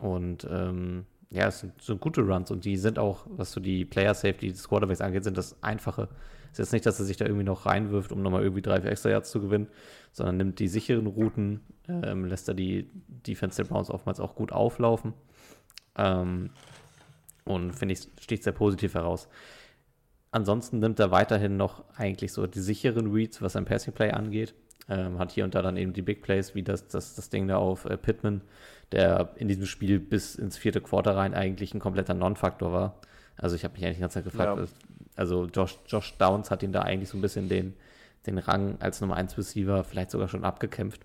Und 0.00 0.46
ähm, 0.48 1.06
ja, 1.30 1.48
es 1.48 1.60
sind 1.60 1.80
so 1.80 1.96
gute 1.96 2.22
Runs 2.22 2.50
und 2.50 2.64
die 2.64 2.76
sind 2.76 2.98
auch, 2.98 3.24
was 3.26 3.52
so 3.52 3.60
die 3.60 3.84
Player 3.84 4.14
Safety 4.14 4.48
des 4.48 4.68
Quarterbacks 4.68 5.00
angeht, 5.00 5.24
sind 5.24 5.38
das 5.38 5.62
einfache. 5.62 6.08
Es 6.52 6.58
ist 6.58 6.58
jetzt 6.58 6.72
nicht, 6.72 6.86
dass 6.86 6.98
er 6.98 7.04
sich 7.04 7.16
da 7.16 7.24
irgendwie 7.24 7.44
noch 7.44 7.66
reinwirft, 7.66 8.10
um 8.10 8.22
nochmal 8.22 8.42
irgendwie 8.42 8.62
drei, 8.62 8.80
vier 8.80 8.90
extra 8.90 9.10
Yards 9.10 9.30
zu 9.30 9.40
gewinnen, 9.40 9.68
sondern 10.12 10.36
nimmt 10.36 10.58
die 10.58 10.68
sicheren 10.68 11.06
Routen, 11.06 11.60
ähm, 11.88 12.24
lässt 12.24 12.48
er 12.48 12.54
die 12.54 12.88
Defense 13.26 13.62
der 13.62 13.68
Browns 13.68 13.90
oftmals 13.90 14.20
auch 14.20 14.34
gut 14.34 14.52
auflaufen. 14.52 15.14
Ähm, 15.96 16.50
und 17.44 17.72
finde 17.72 17.94
ich, 17.94 18.08
sticht 18.20 18.44
sehr 18.44 18.52
positiv 18.52 18.94
heraus. 18.94 19.28
Ansonsten 20.32 20.78
nimmt 20.78 21.00
er 21.00 21.10
weiterhin 21.10 21.56
noch 21.56 21.84
eigentlich 21.96 22.32
so 22.32 22.46
die 22.46 22.60
sicheren 22.60 23.12
Reads, 23.12 23.42
was 23.42 23.54
sein 23.54 23.64
Passing 23.64 23.92
Play 23.92 24.10
angeht. 24.12 24.54
Ähm, 24.88 25.18
hat 25.18 25.32
hier 25.32 25.44
und 25.44 25.54
da 25.54 25.62
dann 25.62 25.76
eben 25.76 25.92
die 25.92 26.02
Big 26.02 26.22
Plays, 26.22 26.54
wie 26.54 26.62
das, 26.62 26.88
das, 26.88 27.14
das 27.14 27.30
Ding 27.30 27.48
da 27.48 27.56
auf 27.56 27.84
äh, 27.84 27.96
Pittman, 27.96 28.40
der 28.92 29.30
in 29.36 29.48
diesem 29.48 29.66
Spiel 29.66 29.98
bis 29.98 30.34
ins 30.34 30.56
vierte 30.56 30.80
Quarter 30.80 31.16
rein 31.16 31.34
eigentlich 31.34 31.74
ein 31.74 31.80
kompletter 31.80 32.14
Non-Faktor 32.14 32.72
war. 32.72 33.00
Also 33.36 33.56
ich 33.56 33.64
habe 33.64 33.74
mich 33.74 33.84
eigentlich 33.84 33.96
die 33.96 34.02
ganze 34.02 34.14
Zeit 34.14 34.24
gefragt, 34.24 34.58
ja. 34.58 34.66
also 35.16 35.46
Josh, 35.46 35.78
Josh 35.86 36.16
Downs 36.18 36.50
hat 36.50 36.62
ihm 36.62 36.72
da 36.72 36.82
eigentlich 36.82 37.08
so 37.08 37.18
ein 37.18 37.20
bisschen 37.20 37.48
den, 37.48 37.74
den 38.26 38.38
Rang 38.38 38.76
als 38.80 39.00
Nummer 39.00 39.16
1 39.16 39.36
Receiver 39.38 39.84
vielleicht 39.84 40.10
sogar 40.10 40.28
schon 40.28 40.44
abgekämpft. 40.44 41.02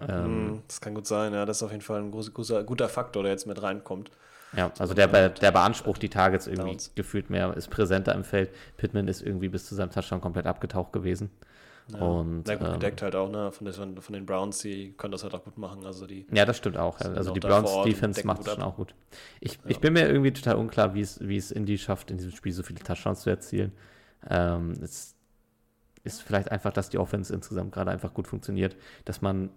Ähm, 0.00 0.24
hm, 0.24 0.62
das 0.66 0.80
kann 0.80 0.94
gut 0.94 1.06
sein, 1.06 1.32
ja. 1.32 1.46
Das 1.46 1.58
ist 1.58 1.62
auf 1.62 1.70
jeden 1.70 1.82
Fall 1.82 2.00
ein 2.00 2.10
großer, 2.10 2.64
guter 2.64 2.88
Faktor, 2.88 3.22
der 3.22 3.32
jetzt 3.32 3.46
mit 3.46 3.62
reinkommt. 3.62 4.10
Ja, 4.54 4.70
also 4.78 4.92
der, 4.92 5.30
der 5.30 5.50
beansprucht 5.50 6.02
die 6.02 6.10
Targets 6.10 6.46
irgendwie 6.46 6.72
Downs. 6.72 6.92
gefühlt 6.94 7.30
mehr, 7.30 7.56
ist 7.56 7.70
präsenter 7.70 8.14
im 8.14 8.24
Feld. 8.24 8.50
Pittman 8.76 9.08
ist 9.08 9.22
irgendwie 9.22 9.48
bis 9.48 9.66
zu 9.66 9.74
seinem 9.74 9.90
Touchdown 9.90 10.20
komplett 10.20 10.46
abgetaucht 10.46 10.92
gewesen. 10.92 11.30
Ja, 11.88 11.98
und, 12.00 12.46
sehr 12.46 12.58
gut 12.58 12.68
ähm, 12.68 12.74
gedeckt 12.74 13.02
halt 13.02 13.16
auch, 13.16 13.30
ne? 13.30 13.50
Von 13.50 13.66
den, 13.66 14.00
von 14.00 14.12
den 14.12 14.26
Browns, 14.26 14.58
die 14.58 14.92
können 14.92 15.12
das 15.12 15.24
halt 15.24 15.34
auch 15.34 15.42
gut 15.42 15.58
machen. 15.58 15.84
Also 15.84 16.06
die 16.06 16.26
ja, 16.30 16.44
das 16.44 16.58
stimmt 16.58 16.76
auch. 16.76 17.00
Also 17.00 17.32
die 17.32 17.40
Browns 17.40 17.70
Defense 17.84 18.24
macht 18.26 18.46
es 18.46 18.52
schon 18.52 18.62
auch 18.62 18.76
gut. 18.76 18.94
Ich, 19.40 19.54
ja. 19.54 19.60
ich 19.68 19.80
bin 19.80 19.94
mir 19.94 20.06
irgendwie 20.06 20.32
total 20.32 20.56
unklar, 20.56 20.94
wie 20.94 21.00
es, 21.00 21.18
wie 21.26 21.36
es 21.36 21.50
Indy 21.50 21.78
schafft, 21.78 22.10
in 22.10 22.18
diesem 22.18 22.32
Spiel 22.32 22.52
so 22.52 22.62
viele 22.62 22.80
Touchdowns 22.80 23.22
zu 23.22 23.30
erzielen. 23.30 23.72
Ähm, 24.28 24.74
es 24.82 25.16
ist 26.04 26.22
vielleicht 26.22 26.50
einfach, 26.50 26.72
dass 26.72 26.90
die 26.90 26.98
Offense 26.98 27.32
insgesamt 27.32 27.72
gerade 27.72 27.90
einfach 27.90 28.14
gut 28.14 28.26
funktioniert, 28.26 28.76
dass 29.04 29.22
man 29.22 29.50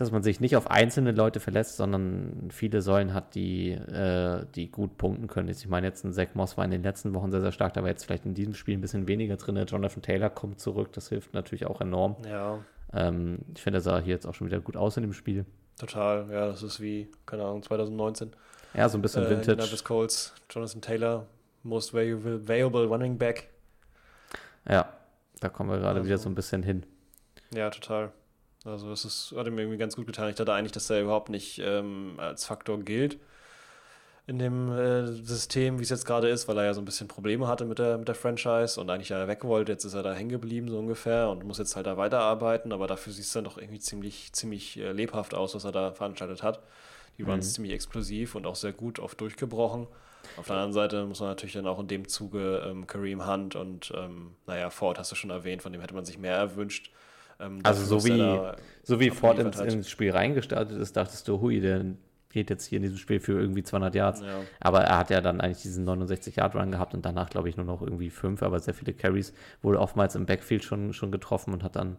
dass 0.00 0.10
man 0.10 0.22
sich 0.22 0.40
nicht 0.40 0.56
auf 0.56 0.70
einzelne 0.70 1.12
Leute 1.12 1.40
verlässt, 1.40 1.76
sondern 1.76 2.48
viele 2.50 2.80
Säulen 2.80 3.12
hat, 3.12 3.34
die, 3.34 3.72
äh, 3.72 4.46
die 4.54 4.70
gut 4.70 4.96
punkten 4.96 5.26
können. 5.26 5.50
Ich 5.50 5.68
meine, 5.68 5.86
jetzt 5.86 6.04
ein 6.04 6.14
Zach 6.14 6.28
Moss 6.32 6.56
war 6.56 6.64
in 6.64 6.70
den 6.70 6.82
letzten 6.82 7.12
Wochen 7.12 7.30
sehr, 7.30 7.42
sehr 7.42 7.52
stark, 7.52 7.74
da 7.74 7.82
war 7.82 7.90
jetzt 7.90 8.06
vielleicht 8.06 8.24
in 8.24 8.32
diesem 8.32 8.54
Spiel 8.54 8.78
ein 8.78 8.80
bisschen 8.80 9.08
weniger 9.08 9.36
drin. 9.36 9.62
Jonathan 9.66 10.00
Taylor 10.00 10.30
kommt 10.30 10.58
zurück, 10.58 10.92
das 10.94 11.10
hilft 11.10 11.34
natürlich 11.34 11.66
auch 11.66 11.82
enorm. 11.82 12.16
Ja. 12.26 12.60
Ähm, 12.94 13.40
ich 13.54 13.60
finde, 13.60 13.80
er 13.80 13.82
sah 13.82 13.98
hier 13.98 14.14
jetzt 14.14 14.26
auch 14.26 14.34
schon 14.34 14.46
wieder 14.46 14.60
gut 14.60 14.74
aus 14.74 14.96
in 14.96 15.02
dem 15.02 15.12
Spiel. 15.12 15.44
Total, 15.78 16.30
ja, 16.30 16.46
das 16.46 16.62
ist 16.62 16.80
wie, 16.80 17.10
keine 17.26 17.44
Ahnung, 17.44 17.62
2019. 17.62 18.30
Ja, 18.72 18.88
so 18.88 18.96
ein 18.96 19.02
bisschen 19.02 19.24
äh, 19.24 19.30
Vintage. 19.30 19.84
Colts, 19.84 20.34
Jonathan 20.48 20.80
Taylor, 20.80 21.26
most 21.62 21.92
valuable 21.92 22.86
running 22.86 23.18
back. 23.18 23.50
Ja, 24.66 24.90
da 25.40 25.48
kommen 25.48 25.70
wir 25.70 25.78
gerade 25.78 25.98
also, 25.98 26.06
wieder 26.06 26.18
so 26.18 26.28
ein 26.28 26.34
bisschen 26.34 26.62
hin. 26.62 26.86
Ja, 27.52 27.70
total. 27.70 28.12
Also 28.64 28.92
es 28.92 29.04
ist, 29.04 29.34
hat 29.36 29.50
mir 29.50 29.62
irgendwie 29.62 29.78
ganz 29.78 29.96
gut 29.96 30.06
getan. 30.06 30.28
Ich 30.28 30.36
dachte 30.36 30.52
eigentlich, 30.52 30.72
dass 30.72 30.90
er 30.90 31.00
überhaupt 31.00 31.30
nicht 31.30 31.60
ähm, 31.64 32.14
als 32.18 32.44
Faktor 32.44 32.78
gilt 32.80 33.18
in 34.30 34.38
dem 34.38 34.70
äh, 34.70 35.08
System, 35.08 35.80
wie 35.80 35.82
es 35.82 35.90
jetzt 35.90 36.06
gerade 36.06 36.28
ist, 36.28 36.46
weil 36.46 36.56
er 36.56 36.64
ja 36.64 36.74
so 36.74 36.80
ein 36.80 36.84
bisschen 36.84 37.08
Probleme 37.08 37.48
hatte 37.48 37.64
mit 37.64 37.80
der, 37.80 37.98
mit 37.98 38.06
der 38.06 38.14
Franchise 38.14 38.80
und 38.80 38.88
eigentlich 38.88 39.08
ja 39.08 39.26
weg 39.26 39.42
wollte. 39.42 39.72
Jetzt 39.72 39.84
ist 39.84 39.94
er 39.94 40.04
da 40.04 40.14
hängen 40.14 40.28
geblieben, 40.28 40.68
so 40.68 40.78
ungefähr, 40.78 41.28
und 41.30 41.44
muss 41.44 41.58
jetzt 41.58 41.74
halt 41.74 41.86
da 41.86 41.96
weiterarbeiten, 41.96 42.72
aber 42.72 42.86
dafür 42.86 43.12
sieht 43.12 43.24
es 43.24 43.32
dann 43.32 43.42
doch 43.42 43.58
irgendwie 43.58 43.80
ziemlich, 43.80 44.32
ziemlich 44.32 44.78
äh, 44.78 44.92
lebhaft 44.92 45.34
aus, 45.34 45.56
was 45.56 45.64
er 45.64 45.72
da 45.72 45.90
veranstaltet 45.90 46.44
hat. 46.44 46.62
Die 47.18 47.26
waren 47.26 47.40
mhm. 47.40 47.42
ziemlich 47.42 47.72
explosiv 47.72 48.36
und 48.36 48.46
auch 48.46 48.54
sehr 48.54 48.72
gut 48.72 49.00
oft 49.00 49.20
durchgebrochen. 49.20 49.88
Auf 50.36 50.46
der 50.46 50.56
anderen 50.56 50.72
Seite 50.72 51.04
muss 51.06 51.20
man 51.20 51.30
natürlich 51.30 51.54
dann 51.54 51.66
auch 51.66 51.78
in 51.78 51.88
dem 51.88 52.08
Zuge 52.08 52.62
ähm, 52.66 52.86
Kareem 52.86 53.26
Hunt 53.26 53.56
und, 53.56 53.92
ähm, 53.96 54.34
naja, 54.46 54.70
Ford 54.70 54.98
hast 54.98 55.10
du 55.12 55.16
schon 55.16 55.30
erwähnt, 55.30 55.62
von 55.62 55.72
dem 55.72 55.80
hätte 55.80 55.94
man 55.94 56.04
sich 56.04 56.18
mehr 56.18 56.36
erwünscht. 56.36 56.90
Ähm, 57.38 57.60
also 57.62 57.84
so 57.84 58.06
wie, 58.06 58.40
so 58.82 59.00
wie 59.00 59.10
Ford 59.10 59.38
ins, 59.38 59.58
ins, 59.60 59.90
Spiel 59.90 60.10
reingestartet 60.10 60.78
ist, 60.78 60.96
dachtest 60.96 61.26
du, 61.28 61.40
hui, 61.40 61.60
der 61.60 61.84
geht 62.30 62.48
jetzt 62.48 62.66
hier 62.66 62.76
in 62.76 62.82
diesem 62.82 62.98
Spiel 62.98 63.20
für 63.20 63.40
irgendwie 63.40 63.62
200 63.62 63.94
Yards. 63.94 64.20
Ja. 64.20 64.40
Aber 64.60 64.82
er 64.82 64.98
hat 64.98 65.10
ja 65.10 65.20
dann 65.20 65.40
eigentlich 65.40 65.62
diesen 65.62 65.88
69-Yard-Run 65.88 66.70
gehabt 66.70 66.94
und 66.94 67.04
danach, 67.04 67.28
glaube 67.28 67.48
ich, 67.48 67.56
nur 67.56 67.66
noch 67.66 67.82
irgendwie 67.82 68.10
fünf, 68.10 68.42
aber 68.42 68.60
sehr 68.60 68.74
viele 68.74 68.92
Carries. 68.92 69.32
Wurde 69.62 69.80
oftmals 69.80 70.14
im 70.14 70.26
Backfield 70.26 70.64
schon, 70.64 70.92
schon 70.92 71.10
getroffen 71.10 71.52
und 71.52 71.64
hat 71.64 71.76
dann 71.76 71.96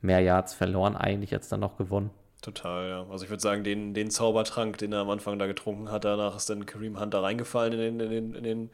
mehr 0.00 0.20
Yards 0.20 0.54
verloren 0.54 0.96
eigentlich, 0.96 1.32
als 1.34 1.48
dann 1.48 1.60
noch 1.60 1.76
gewonnen. 1.76 2.10
Total, 2.44 2.88
ja. 2.90 3.06
Also 3.10 3.24
ich 3.24 3.30
würde 3.30 3.42
sagen, 3.42 3.64
den, 3.64 3.94
den 3.94 4.10
Zaubertrank, 4.10 4.76
den 4.76 4.92
er 4.92 4.98
am 4.98 5.08
Anfang 5.08 5.38
da 5.38 5.46
getrunken 5.46 5.90
hat, 5.90 6.04
danach 6.04 6.36
ist 6.36 6.50
dann 6.50 6.66
Kareem 6.66 7.00
Hunter 7.00 7.22
reingefallen 7.22 7.72
in 7.72 7.98
den, 7.98 8.00
in 8.00 8.10
den, 8.10 8.34
in 8.34 8.44
den, 8.44 8.70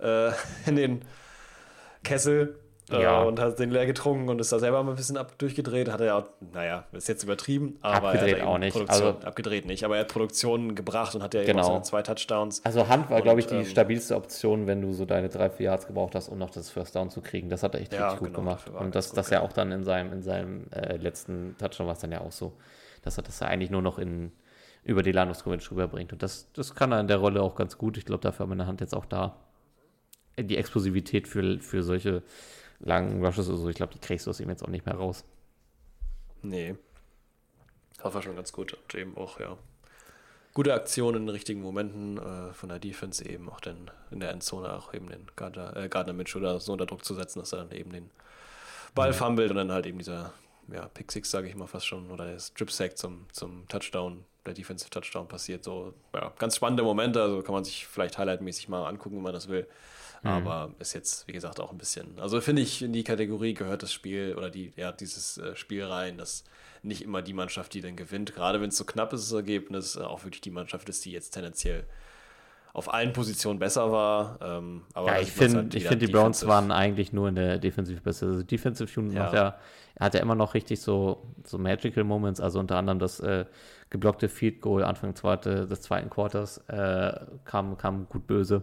äh, 0.00 0.32
in 0.66 0.76
den 0.76 1.04
Kessel 2.04 2.58
ja. 2.90 3.22
Äh, 3.22 3.26
und 3.26 3.38
hat 3.38 3.58
den 3.58 3.70
leer 3.70 3.84
getrunken 3.84 4.30
und 4.30 4.40
ist 4.40 4.50
da 4.50 4.58
selber 4.58 4.82
mal 4.82 4.92
ein 4.92 4.96
bisschen 4.96 5.18
ab 5.18 5.36
durchgedreht. 5.36 5.90
Hat 5.90 6.00
er 6.00 6.06
ja, 6.06 6.26
naja, 6.54 6.84
ist 6.92 7.06
jetzt 7.06 7.22
übertrieben, 7.22 7.78
aber 7.82 8.08
abgedreht 8.08 8.38
er 8.38 8.48
auch 8.48 8.56
nicht. 8.56 8.72
Produktion, 8.72 9.06
also, 9.06 9.26
abgedreht 9.26 9.66
nicht, 9.66 9.84
aber 9.84 9.96
er 9.96 10.00
hat 10.00 10.08
Produktionen 10.08 10.74
gebracht 10.74 11.14
und 11.14 11.22
hat 11.22 11.34
ja 11.34 11.44
genau. 11.44 11.66
eben 11.66 11.76
auch 11.76 11.82
zwei 11.82 12.00
Touchdowns. 12.00 12.64
Also 12.64 12.88
Hand 12.88 13.10
war, 13.10 13.20
glaube 13.20 13.40
ich, 13.40 13.46
die 13.46 13.56
ähm, 13.56 13.64
stabilste 13.66 14.16
Option, 14.16 14.66
wenn 14.66 14.80
du 14.80 14.94
so 14.94 15.04
deine 15.04 15.28
drei, 15.28 15.50
vier 15.50 15.66
Yards 15.66 15.86
gebraucht 15.86 16.14
hast, 16.14 16.30
um 16.30 16.38
noch 16.38 16.50
das 16.50 16.70
First 16.70 16.96
Down 16.96 17.10
zu 17.10 17.20
kriegen. 17.20 17.50
Das 17.50 17.62
hat 17.62 17.74
er 17.74 17.82
echt 17.82 17.92
ja, 17.92 18.04
richtig 18.04 18.20
gut 18.20 18.28
genau, 18.28 18.38
gemacht. 18.40 18.70
Und 18.70 18.94
das, 18.94 19.10
gut, 19.10 19.18
das 19.18 19.28
ja 19.30 19.42
auch 19.42 19.52
dann 19.52 19.70
in 19.70 19.84
seinem, 19.84 20.12
in 20.12 20.22
seinem 20.22 20.64
äh, 20.70 20.96
letzten 20.96 21.56
Touchdown 21.58 21.86
war 21.86 21.94
es 21.94 22.00
dann 22.00 22.10
ja 22.10 22.22
auch 22.22 22.32
so, 22.32 22.52
dass 23.02 23.18
er 23.18 23.22
das 23.22 23.40
ja 23.40 23.48
eigentlich 23.48 23.70
nur 23.70 23.82
noch 23.82 23.98
in 23.98 24.32
über 24.84 25.04
die 25.04 25.12
Landungskonvention 25.12 25.78
rüberbringt. 25.78 26.12
Und 26.12 26.24
das, 26.24 26.50
das 26.54 26.74
kann 26.74 26.90
er 26.90 26.98
in 26.98 27.06
der 27.06 27.18
Rolle 27.18 27.40
auch 27.40 27.54
ganz 27.54 27.78
gut. 27.78 27.96
Ich 27.96 28.04
glaube, 28.04 28.20
dafür 28.20 28.44
haben 28.44 28.50
wir 28.50 28.54
in 28.54 28.58
der 28.58 28.66
Hand 28.66 28.80
jetzt 28.80 28.96
auch 28.96 29.04
da 29.04 29.36
die 30.38 30.56
Explosivität 30.56 31.28
für, 31.28 31.60
für 31.60 31.82
solche 31.82 32.22
langen 32.80 33.24
Rushes 33.24 33.48
oder 33.48 33.58
so, 33.58 33.68
ich 33.68 33.76
glaube, 33.76 33.92
die 33.92 34.00
kriegst 34.00 34.26
du 34.26 34.30
aus 34.30 34.40
ihm 34.40 34.48
jetzt 34.48 34.62
auch 34.64 34.68
nicht 34.68 34.86
mehr 34.86 34.94
raus. 34.94 35.24
Nee. 36.42 36.76
Das 38.02 38.12
war 38.12 38.22
schon 38.22 38.34
ganz 38.34 38.52
gut. 38.52 38.74
Und 38.74 38.94
eben 38.94 39.16
auch, 39.16 39.38
ja. 39.38 39.56
Gute 40.54 40.74
Aktionen 40.74 41.22
in 41.22 41.28
richtigen 41.28 41.62
Momenten 41.62 42.18
äh, 42.18 42.52
von 42.52 42.68
der 42.68 42.78
Defense 42.78 43.26
eben 43.26 43.48
auch 43.48 43.60
dann 43.60 43.90
in 44.10 44.20
der 44.20 44.30
Endzone 44.30 44.72
auch 44.74 44.92
eben 44.92 45.08
den 45.08 45.26
Gardner, 45.36 45.76
äh, 45.76 45.88
Gardner 45.88 46.12
Mitchell 46.12 46.60
so 46.60 46.72
unter 46.72 46.84
Druck 46.84 47.04
zu 47.04 47.14
setzen, 47.14 47.38
dass 47.38 47.52
er 47.52 47.64
dann 47.64 47.70
eben 47.70 47.92
den 47.92 48.10
Ball 48.94 49.12
fummelt 49.14 49.50
und 49.50 49.56
dann 49.56 49.72
halt 49.72 49.86
eben 49.86 49.98
dieser 49.98 50.34
ja, 50.72 50.88
Pick 50.88 51.10
Six, 51.10 51.30
sage 51.30 51.48
ich 51.48 51.54
mal 51.54 51.66
fast 51.66 51.86
schon, 51.86 52.10
oder 52.10 52.26
der 52.26 52.38
Strip 52.38 52.70
Sack 52.70 52.98
zum, 52.98 53.26
zum 53.32 53.66
Touchdown, 53.68 54.24
der 54.46 54.54
Defensive 54.54 54.90
Touchdown 54.90 55.28
passiert. 55.28 55.64
So, 55.64 55.94
ja, 56.14 56.32
ganz 56.38 56.56
spannende 56.56 56.82
Momente, 56.82 57.22
also 57.22 57.42
kann 57.42 57.54
man 57.54 57.64
sich 57.64 57.86
vielleicht 57.86 58.18
highlightmäßig 58.18 58.68
mal 58.68 58.86
angucken, 58.86 59.16
wenn 59.16 59.22
man 59.22 59.32
das 59.32 59.48
will. 59.48 59.66
Mhm. 60.22 60.30
Aber 60.30 60.70
ist 60.78 60.92
jetzt, 60.92 61.26
wie 61.26 61.32
gesagt, 61.32 61.60
auch 61.60 61.72
ein 61.72 61.78
bisschen. 61.78 62.18
Also 62.20 62.40
finde 62.40 62.62
ich, 62.62 62.82
in 62.82 62.92
die 62.92 63.04
Kategorie 63.04 63.54
gehört 63.54 63.82
das 63.82 63.92
Spiel 63.92 64.34
oder 64.36 64.50
die, 64.50 64.72
ja, 64.76 64.92
dieses 64.92 65.38
äh, 65.38 65.56
Spiel 65.56 65.84
rein, 65.84 66.16
dass 66.16 66.44
nicht 66.82 67.02
immer 67.02 67.22
die 67.22 67.32
Mannschaft, 67.32 67.74
die 67.74 67.80
dann 67.80 67.96
gewinnt, 67.96 68.34
gerade 68.34 68.60
wenn 68.60 68.68
es 68.68 68.76
so 68.76 68.84
knapp 68.84 69.12
ist, 69.12 69.30
das 69.30 69.32
Ergebnis, 69.32 69.96
äh, 69.96 70.00
auch 70.00 70.24
wirklich 70.24 70.40
die 70.40 70.50
Mannschaft 70.50 70.88
ist, 70.88 71.04
die 71.04 71.12
jetzt 71.12 71.30
tendenziell 71.30 71.84
auf 72.72 72.92
allen 72.92 73.12
Positionen 73.12 73.58
besser 73.58 73.92
war. 73.92 74.38
Ähm, 74.40 74.82
aber 74.94 75.08
ja, 75.08 75.20
ich 75.20 75.30
finde, 75.30 75.58
halt 75.58 75.74
ich 75.74 75.86
finde, 75.86 76.06
die 76.06 76.12
Browns 76.12 76.46
waren 76.46 76.70
eigentlich 76.70 77.12
nur 77.12 77.28
in 77.28 77.34
der 77.34 77.58
Defensive 77.58 78.00
besser. 78.00 78.26
Also 78.26 78.42
Defensive 78.42 78.98
Unit 78.98 79.14
ja. 79.14 79.34
ja, 79.34 79.58
hat 80.00 80.14
ja 80.14 80.20
immer 80.20 80.34
noch 80.34 80.54
richtig 80.54 80.80
so, 80.80 81.22
so 81.44 81.58
Magical 81.58 82.04
Moments, 82.04 82.40
also 82.40 82.58
unter 82.58 82.76
anderem 82.76 82.98
das 82.98 83.20
äh, 83.20 83.44
geblockte 83.90 84.28
Field 84.28 84.60
Goal 84.60 84.84
Anfang 84.84 85.14
zweite, 85.14 85.66
des 85.66 85.82
zweiten 85.82 86.10
Quarters 86.10 86.58
äh, 86.68 87.12
kam, 87.44 87.76
kam 87.76 88.08
gut 88.08 88.26
böse. 88.26 88.62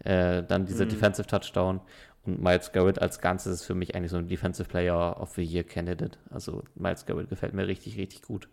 Äh, 0.00 0.42
dann 0.42 0.66
dieser 0.66 0.84
mhm. 0.84 0.90
Defensive 0.90 1.26
Touchdown 1.26 1.80
und 2.26 2.42
Miles 2.42 2.72
Garrett 2.72 3.00
als 3.00 3.20
Ganzes 3.20 3.60
ist 3.60 3.64
für 3.64 3.74
mich 3.74 3.94
eigentlich 3.94 4.10
so 4.10 4.16
ein 4.16 4.28
Defensive 4.28 4.68
Player 4.68 5.20
of 5.20 5.30
the 5.34 5.42
Year 5.42 5.64
Candidate. 5.64 6.18
Also 6.30 6.64
Miles 6.74 7.06
Garrett 7.06 7.28
gefällt 7.28 7.54
mir 7.54 7.66
richtig, 7.66 7.96
richtig 7.96 8.22
gut. 8.22 8.48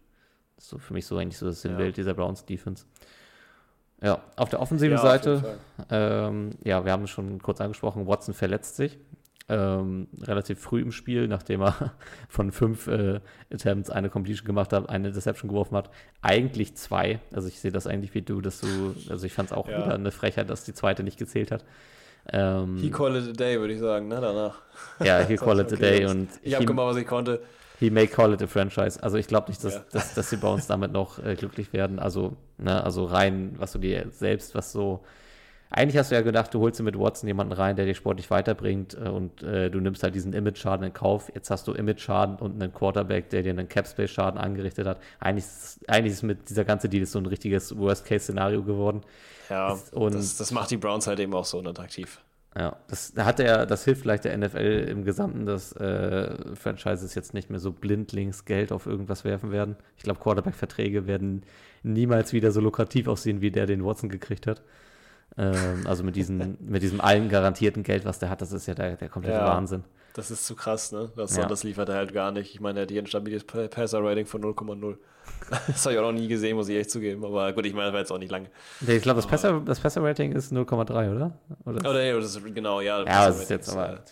Das 0.55 0.65
ist 0.65 0.69
so 0.69 0.77
für 0.77 0.93
mich 0.93 1.05
so 1.05 1.17
eigentlich 1.17 1.37
so 1.37 1.47
das 1.47 1.61
Sinnbild 1.61 1.97
ja. 1.97 2.03
dieser 2.03 2.13
Browns 2.13 2.45
Defense. 2.45 2.85
Ja, 4.03 4.23
auf 4.35 4.49
der 4.49 4.59
offensiven 4.59 4.97
ja, 4.97 5.01
Seite, 5.01 5.59
ähm, 5.91 6.51
ja, 6.63 6.83
wir 6.85 6.91
haben 6.91 7.03
es 7.03 7.11
schon 7.11 7.39
kurz 7.39 7.61
angesprochen, 7.61 8.07
Watson 8.07 8.33
verletzt 8.33 8.75
sich 8.75 8.97
ähm, 9.51 10.07
relativ 10.21 10.59
früh 10.59 10.81
im 10.81 10.91
Spiel, 10.93 11.27
nachdem 11.27 11.61
er 11.61 11.93
von 12.29 12.51
fünf 12.51 12.87
äh, 12.87 13.19
Attempts 13.53 13.89
eine 13.89 14.09
Completion 14.09 14.47
gemacht 14.47 14.71
hat, 14.71 14.89
eine 14.89 15.11
Deception 15.11 15.49
geworfen 15.49 15.75
hat. 15.75 15.89
Eigentlich 16.21 16.75
zwei. 16.75 17.19
Also 17.33 17.49
ich 17.49 17.59
sehe 17.59 17.71
das 17.71 17.85
eigentlich 17.85 18.13
wie 18.13 18.21
du, 18.21 18.39
dass 18.39 18.61
du, 18.61 18.95
also 19.09 19.25
ich 19.25 19.33
fand 19.33 19.51
es 19.51 19.57
auch 19.57 19.67
ja. 19.67 19.79
wieder 19.79 19.93
eine 19.93 20.11
Frechheit, 20.11 20.49
dass 20.49 20.63
die 20.63 20.73
zweite 20.73 21.03
nicht 21.03 21.19
gezählt 21.19 21.51
hat. 21.51 21.65
Ähm, 22.31 22.77
he 22.77 22.89
call 22.89 23.15
it 23.15 23.27
a 23.27 23.33
day, 23.33 23.59
würde 23.59 23.73
ich 23.73 23.79
sagen, 23.79 24.07
ne, 24.07 24.21
danach. 24.21 24.61
Ja, 25.03 25.19
he 25.19 25.35
call 25.37 25.59
it 25.59 25.73
a 25.73 25.75
day. 25.75 26.05
Und 26.05 26.29
ich 26.43 26.55
habe 26.55 26.65
gemacht, 26.65 26.87
was 26.87 26.97
ich 26.97 27.07
konnte. 27.07 27.41
He 27.79 27.89
may 27.89 28.07
call 28.07 28.33
it 28.33 28.41
a 28.41 28.47
franchise. 28.47 29.01
Also 29.01 29.17
ich 29.17 29.27
glaube 29.27 29.49
nicht, 29.49 29.63
dass, 29.63 29.73
ja. 29.73 29.85
dass, 29.91 30.13
dass, 30.13 30.29
sie 30.29 30.37
bei 30.37 30.47
uns 30.47 30.67
damit 30.67 30.93
noch 30.93 31.17
äh, 31.17 31.35
glücklich 31.35 31.73
werden. 31.73 31.99
Also, 31.99 32.37
ne, 32.57 32.81
also 32.83 33.05
rein, 33.05 33.55
was 33.57 33.73
du 33.73 33.79
dir 33.79 34.05
selbst, 34.11 34.55
was 34.55 34.71
so 34.71 35.03
eigentlich 35.71 35.97
hast 35.97 36.11
du 36.11 36.15
ja 36.15 36.21
gedacht, 36.21 36.53
du 36.53 36.59
holst 36.59 36.79
dir 36.79 36.83
mit 36.83 36.99
Watson 36.99 37.27
jemanden 37.27 37.53
rein, 37.53 37.77
der 37.77 37.85
dich 37.85 37.97
sportlich 37.97 38.29
weiterbringt 38.29 38.93
äh, 38.93 39.07
und 39.07 39.41
äh, 39.41 39.69
du 39.71 39.79
nimmst 39.79 40.03
halt 40.03 40.13
diesen 40.13 40.33
Image-Schaden 40.33 40.85
in 40.85 40.93
Kauf. 40.93 41.31
Jetzt 41.33 41.49
hast 41.49 41.67
du 41.67 41.71
Image-Schaden 41.71 42.35
und 42.35 42.61
einen 42.61 42.73
Quarterback, 42.73 43.29
der 43.29 43.41
dir 43.41 43.51
einen 43.51 43.69
Cap-Space-Schaden 43.69 44.39
angerichtet 44.39 44.85
hat. 44.85 44.99
Eigentlich 45.21 45.45
ist, 45.45 45.89
eigentlich 45.89 46.13
ist 46.13 46.23
mit 46.23 46.49
dieser 46.49 46.65
ganze 46.65 46.89
Deal 46.89 47.05
so 47.05 47.19
ein 47.19 47.25
richtiges 47.25 47.77
Worst-Case-Szenario 47.77 48.63
geworden. 48.63 49.01
Ja, 49.49 49.77
und 49.93 50.13
das, 50.13 50.35
das 50.37 50.51
macht 50.51 50.71
die 50.71 50.77
Browns 50.77 51.07
halt 51.07 51.19
eben 51.19 51.33
auch 51.33 51.45
so 51.45 51.59
unattraktiv. 51.59 52.21
Ja, 52.57 52.75
das 52.89 53.13
hat 53.15 53.39
er, 53.39 53.65
das 53.65 53.85
hilft 53.85 54.01
vielleicht 54.01 54.25
der 54.25 54.37
NFL 54.37 54.87
im 54.89 55.05
Gesamten, 55.05 55.45
dass 55.45 55.71
äh, 55.77 56.35
Franchises 56.55 57.15
jetzt 57.15 57.33
nicht 57.33 57.49
mehr 57.49 57.59
so 57.59 57.71
blindlings 57.71 58.43
Geld 58.43 58.73
auf 58.73 58.87
irgendwas 58.87 59.23
werfen 59.23 59.51
werden. 59.51 59.77
Ich 59.95 60.03
glaube, 60.03 60.19
Quarterback-Verträge 60.19 61.07
werden 61.07 61.43
niemals 61.81 62.33
wieder 62.33 62.51
so 62.51 62.59
lukrativ 62.59 63.07
aussehen, 63.07 63.39
wie 63.39 63.51
der 63.51 63.67
den 63.67 63.85
Watson 63.85 64.09
gekriegt 64.09 64.47
hat. 64.47 64.61
Ähm, 65.37 65.85
also 65.85 66.03
mit, 66.03 66.15
diesen, 66.15 66.57
mit 66.61 66.83
diesem 66.83 67.01
allen 67.01 67.29
garantierten 67.29 67.83
Geld, 67.83 68.05
was 68.05 68.19
der 68.19 68.29
hat, 68.29 68.41
das 68.41 68.51
ist 68.51 68.67
ja 68.67 68.73
der, 68.73 68.95
der 68.95 69.09
komplette 69.09 69.37
ja, 69.37 69.45
Wahnsinn. 69.45 69.83
Das 70.13 70.29
ist 70.29 70.45
zu 70.45 70.55
krass, 70.55 70.91
ne? 70.91 71.09
Das, 71.15 71.37
ja. 71.37 71.45
das 71.45 71.63
liefert 71.63 71.87
er 71.89 71.95
halt 71.95 72.13
gar 72.13 72.31
nicht. 72.31 72.53
Ich 72.53 72.59
meine, 72.59 72.79
er 72.79 72.81
hat 72.83 72.91
hier 72.91 73.01
ein 73.01 73.07
stabiles 73.07 73.45
Passer-Rating 73.45 74.25
von 74.25 74.43
0,0. 74.43 74.97
Das 75.67 75.85
habe 75.85 75.93
ich 75.93 75.99
auch 75.99 76.11
noch 76.11 76.19
nie 76.19 76.27
gesehen, 76.27 76.55
muss 76.55 76.67
ich 76.67 76.77
echt 76.77 76.89
zugeben. 76.89 77.23
Aber 77.23 77.53
gut, 77.53 77.65
ich 77.65 77.73
meine, 77.73 77.85
das 77.85 77.93
war 77.93 77.99
jetzt 77.99 78.11
auch 78.11 78.17
nicht 78.17 78.31
lange. 78.31 78.49
Ich 78.85 79.01
glaube, 79.01 79.21
das 79.21 79.27
Passer-Rating 79.27 80.33
Passer 80.33 80.37
ist 80.37 80.51
0,3, 80.51 81.15
oder? 81.15 81.37
Oder? 81.65 81.89
Oder 81.89 82.03
ja, 82.03 82.15
das 82.15 82.35
ist, 82.35 82.55
genau, 82.55 82.81
ja. 82.81 82.99
Ja, 82.99 83.27
das 83.27 83.41
ist 83.41 83.49
jetzt 83.49 83.69
aber. 83.69 84.03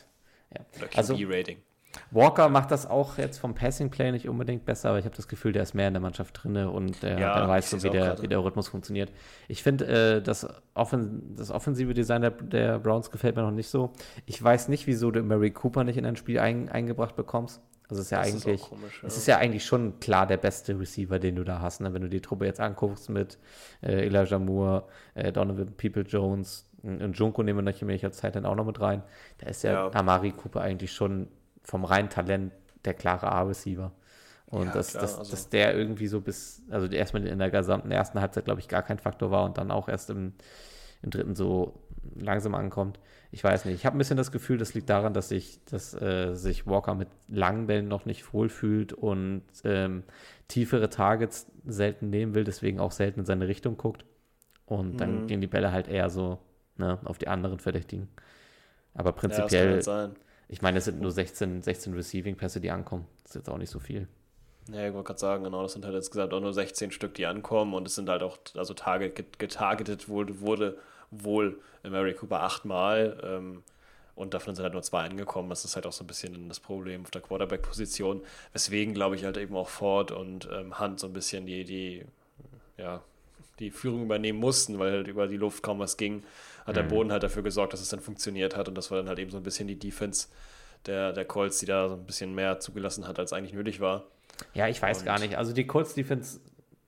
Ja. 0.53 0.65
Oder 0.77 0.87
QB-Rating. 0.87 1.57
Also, 1.57 1.68
Walker 2.11 2.49
macht 2.49 2.71
das 2.71 2.87
auch 2.87 3.17
jetzt 3.17 3.37
vom 3.37 3.53
Passing 3.53 3.89
Play 3.89 4.11
nicht 4.11 4.27
unbedingt 4.27 4.65
besser, 4.65 4.89
aber 4.89 4.99
ich 4.99 5.05
habe 5.05 5.15
das 5.15 5.27
Gefühl, 5.27 5.51
der 5.51 5.63
ist 5.63 5.73
mehr 5.73 5.87
in 5.87 5.93
der 5.93 6.01
Mannschaft 6.01 6.43
drin 6.43 6.55
und 6.57 7.01
der, 7.03 7.19
ja, 7.19 7.39
der 7.39 7.47
weiß 7.47 7.69
so, 7.69 7.83
wie 7.83 7.89
der, 7.89 8.21
wie 8.21 8.27
der 8.27 8.43
Rhythmus 8.43 8.67
funktioniert. 8.67 9.11
Ich 9.47 9.63
finde, 9.63 10.17
äh, 10.17 10.21
das, 10.21 10.47
Offen 10.73 11.35
das 11.35 11.51
offensive 11.51 11.93
Design 11.93 12.21
der, 12.21 12.31
der, 12.31 12.79
Browns 12.79 13.11
gefällt 13.11 13.35
mir 13.35 13.41
noch 13.41 13.51
nicht 13.51 13.69
so. 13.69 13.91
Ich 14.25 14.41
weiß 14.41 14.69
nicht, 14.69 14.87
wieso 14.87 15.11
du 15.11 15.21
Mary 15.23 15.51
Cooper 15.51 15.83
nicht 15.83 15.97
in 15.97 16.05
ein 16.05 16.15
Spiel 16.15 16.39
ein, 16.39 16.69
eingebracht 16.69 17.15
bekommst. 17.15 17.61
Also 17.89 18.01
es 18.01 18.07
ist 18.07 18.11
ja 18.11 18.19
das 18.19 18.27
eigentlich, 18.27 18.61
ist 18.61 18.69
komisch, 18.69 18.99
ja. 19.01 19.07
es 19.07 19.17
ist 19.17 19.27
ja 19.27 19.37
eigentlich 19.37 19.65
schon 19.65 19.99
klar 19.99 20.27
der 20.27 20.37
beste 20.37 20.79
Receiver, 20.79 21.17
den 21.17 21.35
du 21.35 21.43
da 21.43 21.59
hast. 21.59 21.81
Ne? 21.81 21.91
Wenn 21.91 22.03
du 22.03 22.09
die 22.09 22.21
Truppe 22.21 22.45
jetzt 22.45 22.59
anguckst 22.59 23.09
mit 23.09 23.39
äh, 23.81 24.05
Elijah 24.05 24.37
Moore, 24.37 24.83
äh, 25.15 25.31
Donovan 25.31 25.73
People 25.75 26.03
Jones, 26.03 26.69
und 26.81 27.13
Junko 27.17 27.43
nehmen 27.43 27.59
wir 27.59 27.63
natürlich 27.63 28.05
als 28.05 28.17
Zeit 28.17 28.35
dann 28.35 28.45
auch 28.45 28.55
noch 28.55 28.65
mit 28.65 28.79
rein. 28.79 29.03
Da 29.39 29.47
ist 29.47 29.63
ja, 29.63 29.73
ja. 29.73 29.93
Amari 29.93 30.31
Cooper 30.31 30.61
eigentlich 30.61 30.93
schon 30.93 31.27
vom 31.69 31.85
reinen 31.85 32.09
Talent 32.09 32.51
der 32.85 32.93
klare 32.93 33.31
A-Receiver. 33.31 33.91
Und 34.47 34.67
ja, 34.67 34.73
dass, 34.73 34.91
klar, 34.91 35.01
dass, 35.03 35.19
also. 35.19 35.31
dass 35.31 35.49
der 35.49 35.77
irgendwie 35.77 36.07
so 36.07 36.21
bis, 36.21 36.63
also 36.69 36.87
erstmal 36.87 37.25
in 37.27 37.37
der 37.37 37.51
gesamten 37.51 37.91
ersten 37.91 38.19
Halbzeit, 38.19 38.45
glaube 38.45 38.59
ich, 38.59 38.67
gar 38.67 38.81
kein 38.81 38.97
Faktor 38.97 39.29
war 39.29 39.45
und 39.45 39.57
dann 39.57 39.69
auch 39.69 39.87
erst 39.87 40.09
im, 40.09 40.33
im 41.03 41.11
dritten 41.11 41.35
so 41.35 41.79
langsam 42.15 42.55
ankommt. 42.55 42.99
Ich 43.31 43.43
weiß 43.43 43.65
nicht. 43.65 43.75
Ich 43.75 43.85
habe 43.85 43.95
ein 43.95 43.99
bisschen 43.99 44.17
das 44.17 44.31
Gefühl, 44.31 44.57
das 44.57 44.73
liegt 44.73 44.89
daran, 44.89 45.13
dass 45.13 45.29
sich, 45.29 45.63
dass, 45.65 45.93
äh, 45.93 46.33
sich 46.33 46.65
Walker 46.65 46.95
mit 46.95 47.09
langen 47.27 47.67
Bällen 47.67 47.87
noch 47.87 48.05
nicht 48.05 48.33
wohlfühlt 48.33 48.91
und 48.91 49.43
ähm, 49.63 50.03
tiefere 50.47 50.89
Targets 50.89 51.45
selten 51.67 52.09
nehmen 52.09 52.33
will, 52.33 52.43
deswegen 52.43 52.79
auch 52.79 52.91
selten 52.91 53.19
in 53.19 53.25
seine 53.27 53.47
Richtung 53.47 53.77
guckt. 53.77 54.03
Und 54.65 54.99
dann 54.99 55.23
mhm. 55.23 55.27
gehen 55.27 55.41
die 55.41 55.47
Bälle 55.47 55.71
halt 55.71 55.87
eher 55.87 56.09
so 56.09 56.39
ne, 56.77 56.97
auf 57.05 57.19
die 57.19 57.27
anderen 57.27 57.59
Verdächtigen. 57.59 58.07
Aber 58.95 59.11
prinzipiell, 59.11 59.81
ja, 59.85 60.09
ich 60.49 60.63
meine, 60.63 60.79
es 60.79 60.85
sind 60.85 60.99
nur 60.99 61.11
16, 61.11 61.61
16 61.61 61.93
Receiving-Pässe, 61.93 62.59
die 62.59 62.71
ankommen. 62.71 63.05
Das 63.23 63.31
ist 63.31 63.35
jetzt 63.35 63.49
auch 63.49 63.59
nicht 63.59 63.69
so 63.69 63.79
viel. 63.79 64.07
Ja, 64.71 64.87
ich 64.87 64.93
wollte 64.93 65.07
gerade 65.07 65.19
sagen, 65.19 65.43
genau, 65.43 65.61
das 65.61 65.73
sind 65.73 65.85
halt 65.85 66.11
gesagt 66.11 66.33
auch 66.33 66.41
nur 66.41 66.53
16 66.53 66.91
Stück, 66.91 67.13
die 67.13 67.27
ankommen 67.27 67.73
und 67.73 67.87
es 67.87 67.95
sind 67.95 68.09
halt 68.09 68.23
auch, 68.23 68.37
also 68.55 68.73
target, 68.73 69.39
getargetet 69.39 70.09
wurde, 70.09 70.41
wurde 70.41 70.77
wohl 71.11 71.59
Mary 71.83 72.13
Cooper 72.13 72.41
achtmal 72.41 73.19
ähm, 73.23 73.63
und 74.15 74.33
davon 74.33 74.55
sind 74.55 74.63
halt 74.63 74.73
nur 74.73 74.83
zwei 74.83 75.05
angekommen. 75.05 75.49
Das 75.49 75.65
ist 75.65 75.75
halt 75.75 75.85
auch 75.85 75.91
so 75.91 76.03
ein 76.03 76.07
bisschen 76.07 76.49
das 76.49 76.59
Problem 76.59 77.03
auf 77.03 77.11
der 77.11 77.21
Quarterback-Position, 77.21 78.21
weswegen, 78.53 78.93
glaube 78.93 79.15
ich, 79.15 79.25
halt 79.25 79.37
eben 79.37 79.55
auch 79.55 79.69
Ford 79.69 80.11
und 80.11 80.49
ähm, 80.51 80.79
Hunt 80.79 80.99
so 80.99 81.07
ein 81.07 81.13
bisschen 81.13 81.45
die, 81.45 81.63
die, 81.63 82.05
ja, 82.77 83.01
die 83.59 83.71
Führung 83.71 84.03
übernehmen 84.03 84.39
mussten, 84.39 84.77
weil 84.79 84.91
halt 84.91 85.07
über 85.07 85.27
die 85.27 85.37
Luft 85.37 85.63
kaum 85.63 85.79
was 85.79 85.97
ging 85.97 86.23
hat 86.69 86.75
der 86.75 86.83
mhm. 86.83 86.89
Boden 86.89 87.11
halt 87.11 87.23
dafür 87.23 87.43
gesorgt, 87.43 87.73
dass 87.73 87.81
es 87.81 87.89
dann 87.89 87.99
funktioniert 87.99 88.55
hat 88.55 88.67
und 88.67 88.75
das 88.75 88.89
war 88.91 88.97
dann 88.97 89.09
halt 89.09 89.19
eben 89.19 89.31
so 89.31 89.37
ein 89.37 89.43
bisschen 89.43 89.67
die 89.67 89.77
Defense 89.77 90.27
der, 90.85 91.11
der 91.11 91.25
Colts, 91.25 91.59
die 91.59 91.65
da 91.65 91.89
so 91.89 91.95
ein 91.95 92.05
bisschen 92.05 92.33
mehr 92.33 92.59
zugelassen 92.59 93.07
hat, 93.07 93.19
als 93.19 93.33
eigentlich 93.33 93.53
nötig 93.53 93.79
war. 93.79 94.05
Ja, 94.53 94.67
ich 94.67 94.81
weiß 94.81 94.99
und 94.99 95.05
gar 95.05 95.19
nicht. 95.19 95.37
Also 95.37 95.51
die 95.51 95.67
Colts 95.67 95.93
Defense 95.93 96.39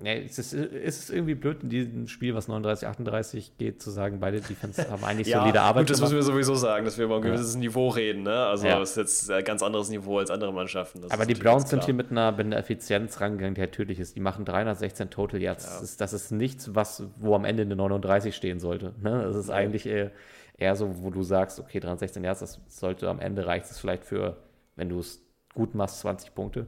Ja, 0.04 0.14
es, 0.14 0.40
ist, 0.40 0.54
es 0.54 1.00
ist 1.00 1.10
irgendwie 1.10 1.36
blöd 1.36 1.64
in 1.64 1.70
diesem 1.70 2.08
Spiel, 2.08 2.34
was 2.36 2.48
39, 2.48 2.88
38 2.88 3.58
geht, 3.58 3.82
zu 3.82 3.92
sagen, 3.92 4.20
beide 4.20 4.42
Defense 4.42 4.86
haben 4.92 5.04
eigentlich 5.04 5.28
ja, 5.28 5.40
solide 5.40 5.62
Arbeit 5.62 5.84
gut, 5.84 5.92
das 5.92 6.02
müssen 6.02 6.16
wir 6.16 6.24
sowieso 6.24 6.56
sagen, 6.56 6.86
dass 6.86 6.98
wir 6.98 7.06
über 7.06 7.18
ein 7.18 7.22
gewisses 7.22 7.54
ja. 7.54 7.60
Niveau 7.60 7.90
reden. 7.90 8.24
Ne? 8.24 8.34
Also 8.34 8.68
ja. 8.68 8.80
das 8.80 8.92
ist 8.92 8.98
jetzt 8.98 9.32
ein 9.32 9.44
ganz 9.44 9.64
anderes 9.64 9.90
Niveau 9.90 10.18
als 10.18 10.32
andere 10.32 10.52
Mannschaften. 10.54 11.02
Das 11.02 11.12
Aber 11.12 11.26
die 11.26 11.36
Browns 11.36 11.70
sind 11.70 11.84
hier 11.86 11.94
mit 11.94 12.12
einer, 12.12 12.32
mit 12.32 12.46
einer 12.46 12.58
Effizienz 12.58 13.22
rangegangen, 13.22 13.56
die 13.56 13.62
halt 13.62 13.74
tödlich 13.74 14.00
ist. 14.00 14.16
Die 14.16 14.22
machen 14.22 14.46
316 14.46 15.10
Total 15.10 15.42
Yards. 15.42 15.66
Das, 15.66 15.82
ist, 15.82 16.02
das 16.02 16.14
ist 16.14 16.32
nichts, 16.32 16.74
was, 16.76 17.04
wo 17.18 17.36
am 17.36 17.46
Ende 17.46 17.64
eine 17.64 17.76
39 17.76 18.36
stehen 18.36 18.60
sollte. 18.60 18.94
Ne? 19.02 19.24
Das 19.24 19.36
ist 19.36 19.50
eigentlich 19.50 19.86
eher, 19.86 20.12
eher 20.58 20.76
so, 20.76 21.04
wo 21.04 21.10
du 21.10 21.24
sagst, 21.24 21.60
okay, 21.60 21.80
316 21.80 22.24
Yards, 22.24 22.40
das 22.40 22.60
sollte 22.68 23.10
am 23.10 23.20
Ende 23.20 23.46
reicht 23.46 23.70
es 23.70 23.80
vielleicht 23.80 24.06
für, 24.06 24.38
wenn 24.76 24.90
du 24.90 25.00
es 25.00 25.22
gut 25.54 25.76
machst, 25.76 26.00
20 26.00 26.34
Punkte. 26.34 26.68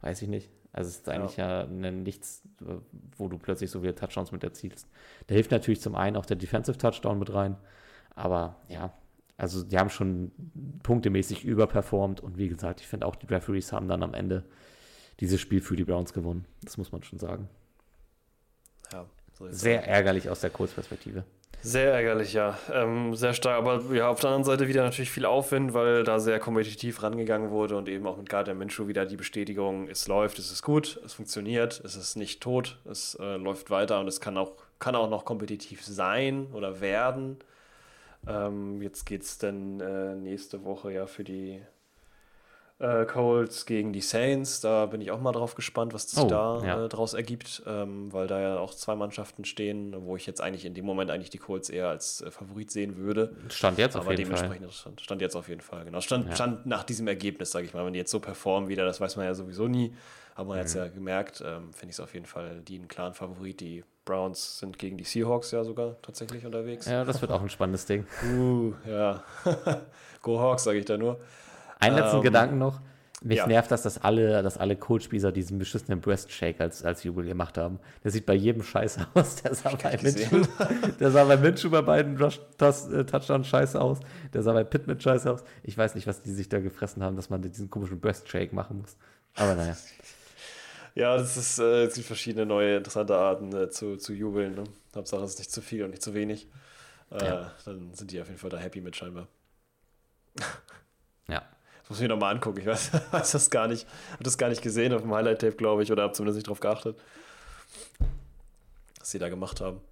Weiß 0.00 0.20
ich 0.22 0.28
nicht. 0.28 0.50
Also 0.72 0.88
es 0.88 0.96
ist 0.96 1.08
eigentlich 1.08 1.36
ja, 1.36 1.64
ja 1.64 1.90
nichts, 1.90 2.42
wo 3.16 3.28
du 3.28 3.38
plötzlich 3.38 3.70
so 3.70 3.80
viele 3.80 3.94
Touchdowns 3.94 4.32
mit 4.32 4.42
erzielst. 4.42 4.88
Da 5.26 5.34
hilft 5.34 5.50
natürlich 5.50 5.80
zum 5.80 5.94
einen 5.94 6.16
auch 6.16 6.24
der 6.24 6.36
Defensive 6.36 6.78
Touchdown 6.78 7.18
mit 7.18 7.32
rein, 7.32 7.56
aber 8.14 8.56
ja, 8.68 8.92
also 9.36 9.62
die 9.64 9.78
haben 9.78 9.90
schon 9.90 10.32
punktemäßig 10.82 11.44
überperformt 11.44 12.20
und 12.20 12.38
wie 12.38 12.48
gesagt, 12.48 12.80
ich 12.80 12.86
finde 12.86 13.06
auch 13.06 13.16
die 13.16 13.26
Referees 13.26 13.72
haben 13.72 13.88
dann 13.88 14.02
am 14.02 14.14
Ende 14.14 14.44
dieses 15.20 15.40
Spiel 15.40 15.60
für 15.60 15.76
die 15.76 15.84
Browns 15.84 16.12
gewonnen. 16.12 16.46
Das 16.62 16.78
muss 16.78 16.90
man 16.90 17.02
schon 17.02 17.18
sagen. 17.18 17.48
Ja, 18.92 19.06
so 19.34 19.48
Sehr 19.50 19.86
ärgerlich 19.86 20.30
aus 20.30 20.40
der 20.40 20.50
Kurzperspektive. 20.50 21.24
Sehr 21.64 21.92
ärgerlich, 21.92 22.32
ja. 22.32 22.58
Ähm, 22.72 23.14
sehr 23.14 23.34
stark. 23.34 23.56
Aber 23.56 23.94
ja, 23.94 24.08
auf 24.08 24.18
der 24.18 24.30
anderen 24.30 24.44
Seite 24.44 24.66
wieder 24.66 24.82
natürlich 24.82 25.12
viel 25.12 25.24
Aufwind, 25.24 25.74
weil 25.74 26.02
da 26.02 26.18
sehr 26.18 26.40
kompetitiv 26.40 27.04
rangegangen 27.04 27.50
wurde 27.50 27.76
und 27.76 27.88
eben 27.88 28.04
auch 28.08 28.16
mit 28.16 28.28
Gardner 28.28 28.54
Minshew 28.54 28.88
wieder 28.88 29.06
die 29.06 29.16
Bestätigung, 29.16 29.88
es 29.88 30.08
läuft, 30.08 30.40
es 30.40 30.50
ist 30.50 30.62
gut, 30.62 31.00
es 31.04 31.12
funktioniert, 31.14 31.80
es 31.84 31.94
ist 31.94 32.16
nicht 32.16 32.40
tot, 32.40 32.78
es 32.84 33.14
äh, 33.14 33.36
läuft 33.36 33.70
weiter 33.70 34.00
und 34.00 34.08
es 34.08 34.20
kann 34.20 34.36
auch, 34.38 34.54
kann 34.80 34.96
auch 34.96 35.08
noch 35.08 35.24
kompetitiv 35.24 35.84
sein 35.84 36.48
oder 36.52 36.80
werden. 36.80 37.38
Ähm, 38.26 38.82
jetzt 38.82 39.04
geht 39.06 39.22
es 39.22 39.38
dann 39.38 39.78
äh, 39.78 40.16
nächste 40.16 40.64
Woche 40.64 40.92
ja 40.92 41.06
für 41.06 41.22
die 41.22 41.60
äh, 42.82 43.06
Colts 43.06 43.64
gegen 43.64 43.92
die 43.92 44.00
Saints. 44.00 44.60
Da 44.60 44.86
bin 44.86 45.00
ich 45.00 45.12
auch 45.12 45.20
mal 45.20 45.32
drauf 45.32 45.54
gespannt, 45.54 45.94
was 45.94 46.10
sich 46.10 46.18
oh, 46.18 46.26
da 46.26 46.60
ja. 46.64 46.84
äh, 46.84 46.88
daraus 46.88 47.14
ergibt, 47.14 47.62
ähm, 47.66 48.12
weil 48.12 48.26
da 48.26 48.40
ja 48.40 48.58
auch 48.58 48.74
zwei 48.74 48.96
Mannschaften 48.96 49.44
stehen, 49.44 49.94
wo 50.04 50.16
ich 50.16 50.26
jetzt 50.26 50.40
eigentlich 50.40 50.64
in 50.64 50.74
dem 50.74 50.84
Moment 50.84 51.10
eigentlich 51.10 51.30
die 51.30 51.38
Colts 51.38 51.70
eher 51.70 51.88
als 51.88 52.20
äh, 52.20 52.30
Favorit 52.30 52.70
sehen 52.72 52.96
würde. 52.96 53.36
Stand 53.48 53.78
jetzt 53.78 53.96
auf 53.96 54.10
jeden 54.10 54.34
Fall. 54.34 54.58
Stand, 54.70 55.00
stand, 55.00 55.22
jetzt 55.22 55.36
auf 55.36 55.48
jeden 55.48 55.60
Fall, 55.60 55.84
genau. 55.84 56.00
Stand, 56.00 56.28
ja. 56.28 56.34
stand 56.34 56.66
nach 56.66 56.82
diesem 56.82 57.06
Ergebnis, 57.06 57.52
sage 57.52 57.66
ich 57.66 57.72
mal. 57.72 57.86
Wenn 57.86 57.92
die 57.92 58.00
jetzt 58.00 58.10
so 58.10 58.18
performen 58.18 58.68
wieder, 58.68 58.84
das 58.84 59.00
weiß 59.00 59.16
man 59.16 59.26
ja 59.26 59.34
sowieso 59.34 59.68
nie. 59.68 59.94
Aber 60.34 60.48
man 60.48 60.56
mhm. 60.56 60.60
hat 60.60 60.66
es 60.66 60.74
ja 60.74 60.88
gemerkt, 60.88 61.42
ähm, 61.46 61.72
finde 61.72 61.90
ich 61.90 61.96
es 61.96 62.00
auf 62.00 62.14
jeden 62.14 62.26
Fall 62.26 62.62
die 62.62 62.76
einen 62.76 62.88
klaren 62.88 63.14
Favorit. 63.14 63.60
Die 63.60 63.84
Browns 64.04 64.58
sind 64.58 64.78
gegen 64.78 64.96
die 64.96 65.04
Seahawks 65.04 65.52
ja 65.52 65.62
sogar 65.62 66.00
tatsächlich 66.02 66.44
unterwegs. 66.44 66.86
Ja, 66.86 67.04
das 67.04 67.20
wird 67.20 67.30
auch 67.30 67.42
ein 67.42 67.50
spannendes 67.50 67.86
Ding. 67.86 68.06
Uh, 68.24 68.72
ja. 68.88 69.22
Go 70.22 70.40
Hawks, 70.40 70.64
sage 70.64 70.78
ich 70.78 70.84
da 70.84 70.96
nur. 70.96 71.20
Einen 71.82 71.96
letzten 71.96 72.16
ähm, 72.16 72.22
Gedanken 72.22 72.58
noch. 72.58 72.80
Mich 73.24 73.38
ja. 73.38 73.46
nervt 73.46 73.70
das, 73.70 73.82
dass 73.82 74.02
alle, 74.02 74.42
dass 74.42 74.58
alle 74.58 74.74
Coach-Spieler 74.76 75.30
diesen 75.30 75.58
beschissenen 75.58 76.00
Breastshake 76.00 76.60
als, 76.60 76.84
als 76.84 77.04
Jubel 77.04 77.24
gemacht 77.24 77.56
haben. 77.56 77.78
Der 78.02 78.10
sieht 78.10 78.26
bei 78.26 78.34
jedem 78.34 78.62
scheiße 78.62 79.06
aus. 79.14 79.36
Der 79.42 79.54
sah, 79.54 79.70
bei 79.70 79.96
Minshew, 80.02 80.42
der 81.00 81.10
sah 81.10 81.24
bei 81.24 81.36
Minshew 81.36 81.70
bei 81.70 81.82
beiden 81.82 82.16
äh, 82.20 83.04
Touchdowns 83.04 83.46
scheiße 83.46 83.80
aus. 83.80 84.00
Der 84.32 84.42
sah 84.42 84.52
bei 84.52 84.64
Pitt 84.64 85.02
scheiße 85.02 85.30
aus. 85.30 85.44
Ich 85.62 85.78
weiß 85.78 85.94
nicht, 85.94 86.06
was 86.06 86.22
die 86.22 86.32
sich 86.32 86.48
da 86.48 86.58
gefressen 86.58 87.02
haben, 87.02 87.14
dass 87.14 87.30
man 87.30 87.42
diesen 87.42 87.70
komischen 87.70 88.00
Breastshake 88.00 88.52
machen 88.52 88.78
muss. 88.80 88.96
Aber 89.34 89.54
naja. 89.54 89.76
Ja, 90.94 91.16
das 91.16 91.38
ist, 91.38 91.58
äh, 91.58 91.84
es 91.84 91.94
gibt 91.94 92.06
verschiedene 92.06 92.44
neue 92.44 92.76
interessante 92.76 93.16
Arten 93.16 93.50
äh, 93.56 93.70
zu, 93.70 93.96
zu 93.96 94.12
jubeln. 94.12 94.54
Ne? 94.54 94.64
Hauptsache, 94.94 95.22
es 95.24 95.30
ist 95.30 95.38
nicht 95.38 95.50
zu 95.50 95.62
viel 95.62 95.84
und 95.84 95.90
nicht 95.90 96.02
zu 96.02 96.12
wenig. 96.12 96.48
Äh, 97.10 97.24
ja. 97.24 97.52
Dann 97.64 97.94
sind 97.94 98.10
die 98.10 98.20
auf 98.20 98.26
jeden 98.26 98.38
Fall 98.38 98.50
da 98.50 98.58
happy 98.58 98.82
mit 98.82 98.94
scheinbar. 98.94 99.26
Ja. 101.28 101.42
Muss 101.92 101.98
ich 101.98 102.04
mir 102.04 102.14
nochmal 102.14 102.34
angucken. 102.34 102.58
Ich 102.58 102.64
weiß, 102.64 102.90
weiß 103.12 103.32
das 103.32 103.50
gar 103.50 103.68
nicht. 103.68 103.86
Habe 104.12 104.24
das 104.24 104.38
gar 104.38 104.48
nicht 104.48 104.62
gesehen 104.62 104.94
auf 104.94 105.02
dem 105.02 105.12
Highlight-Tape, 105.12 105.56
glaube 105.56 105.82
ich, 105.82 105.92
oder 105.92 106.04
habe 106.04 106.14
zumindest 106.14 106.36
nicht 106.38 106.48
drauf 106.48 106.58
geachtet, 106.58 106.98
was 108.98 109.10
sie 109.10 109.18
da 109.18 109.28
gemacht 109.28 109.60
haben. 109.60 109.82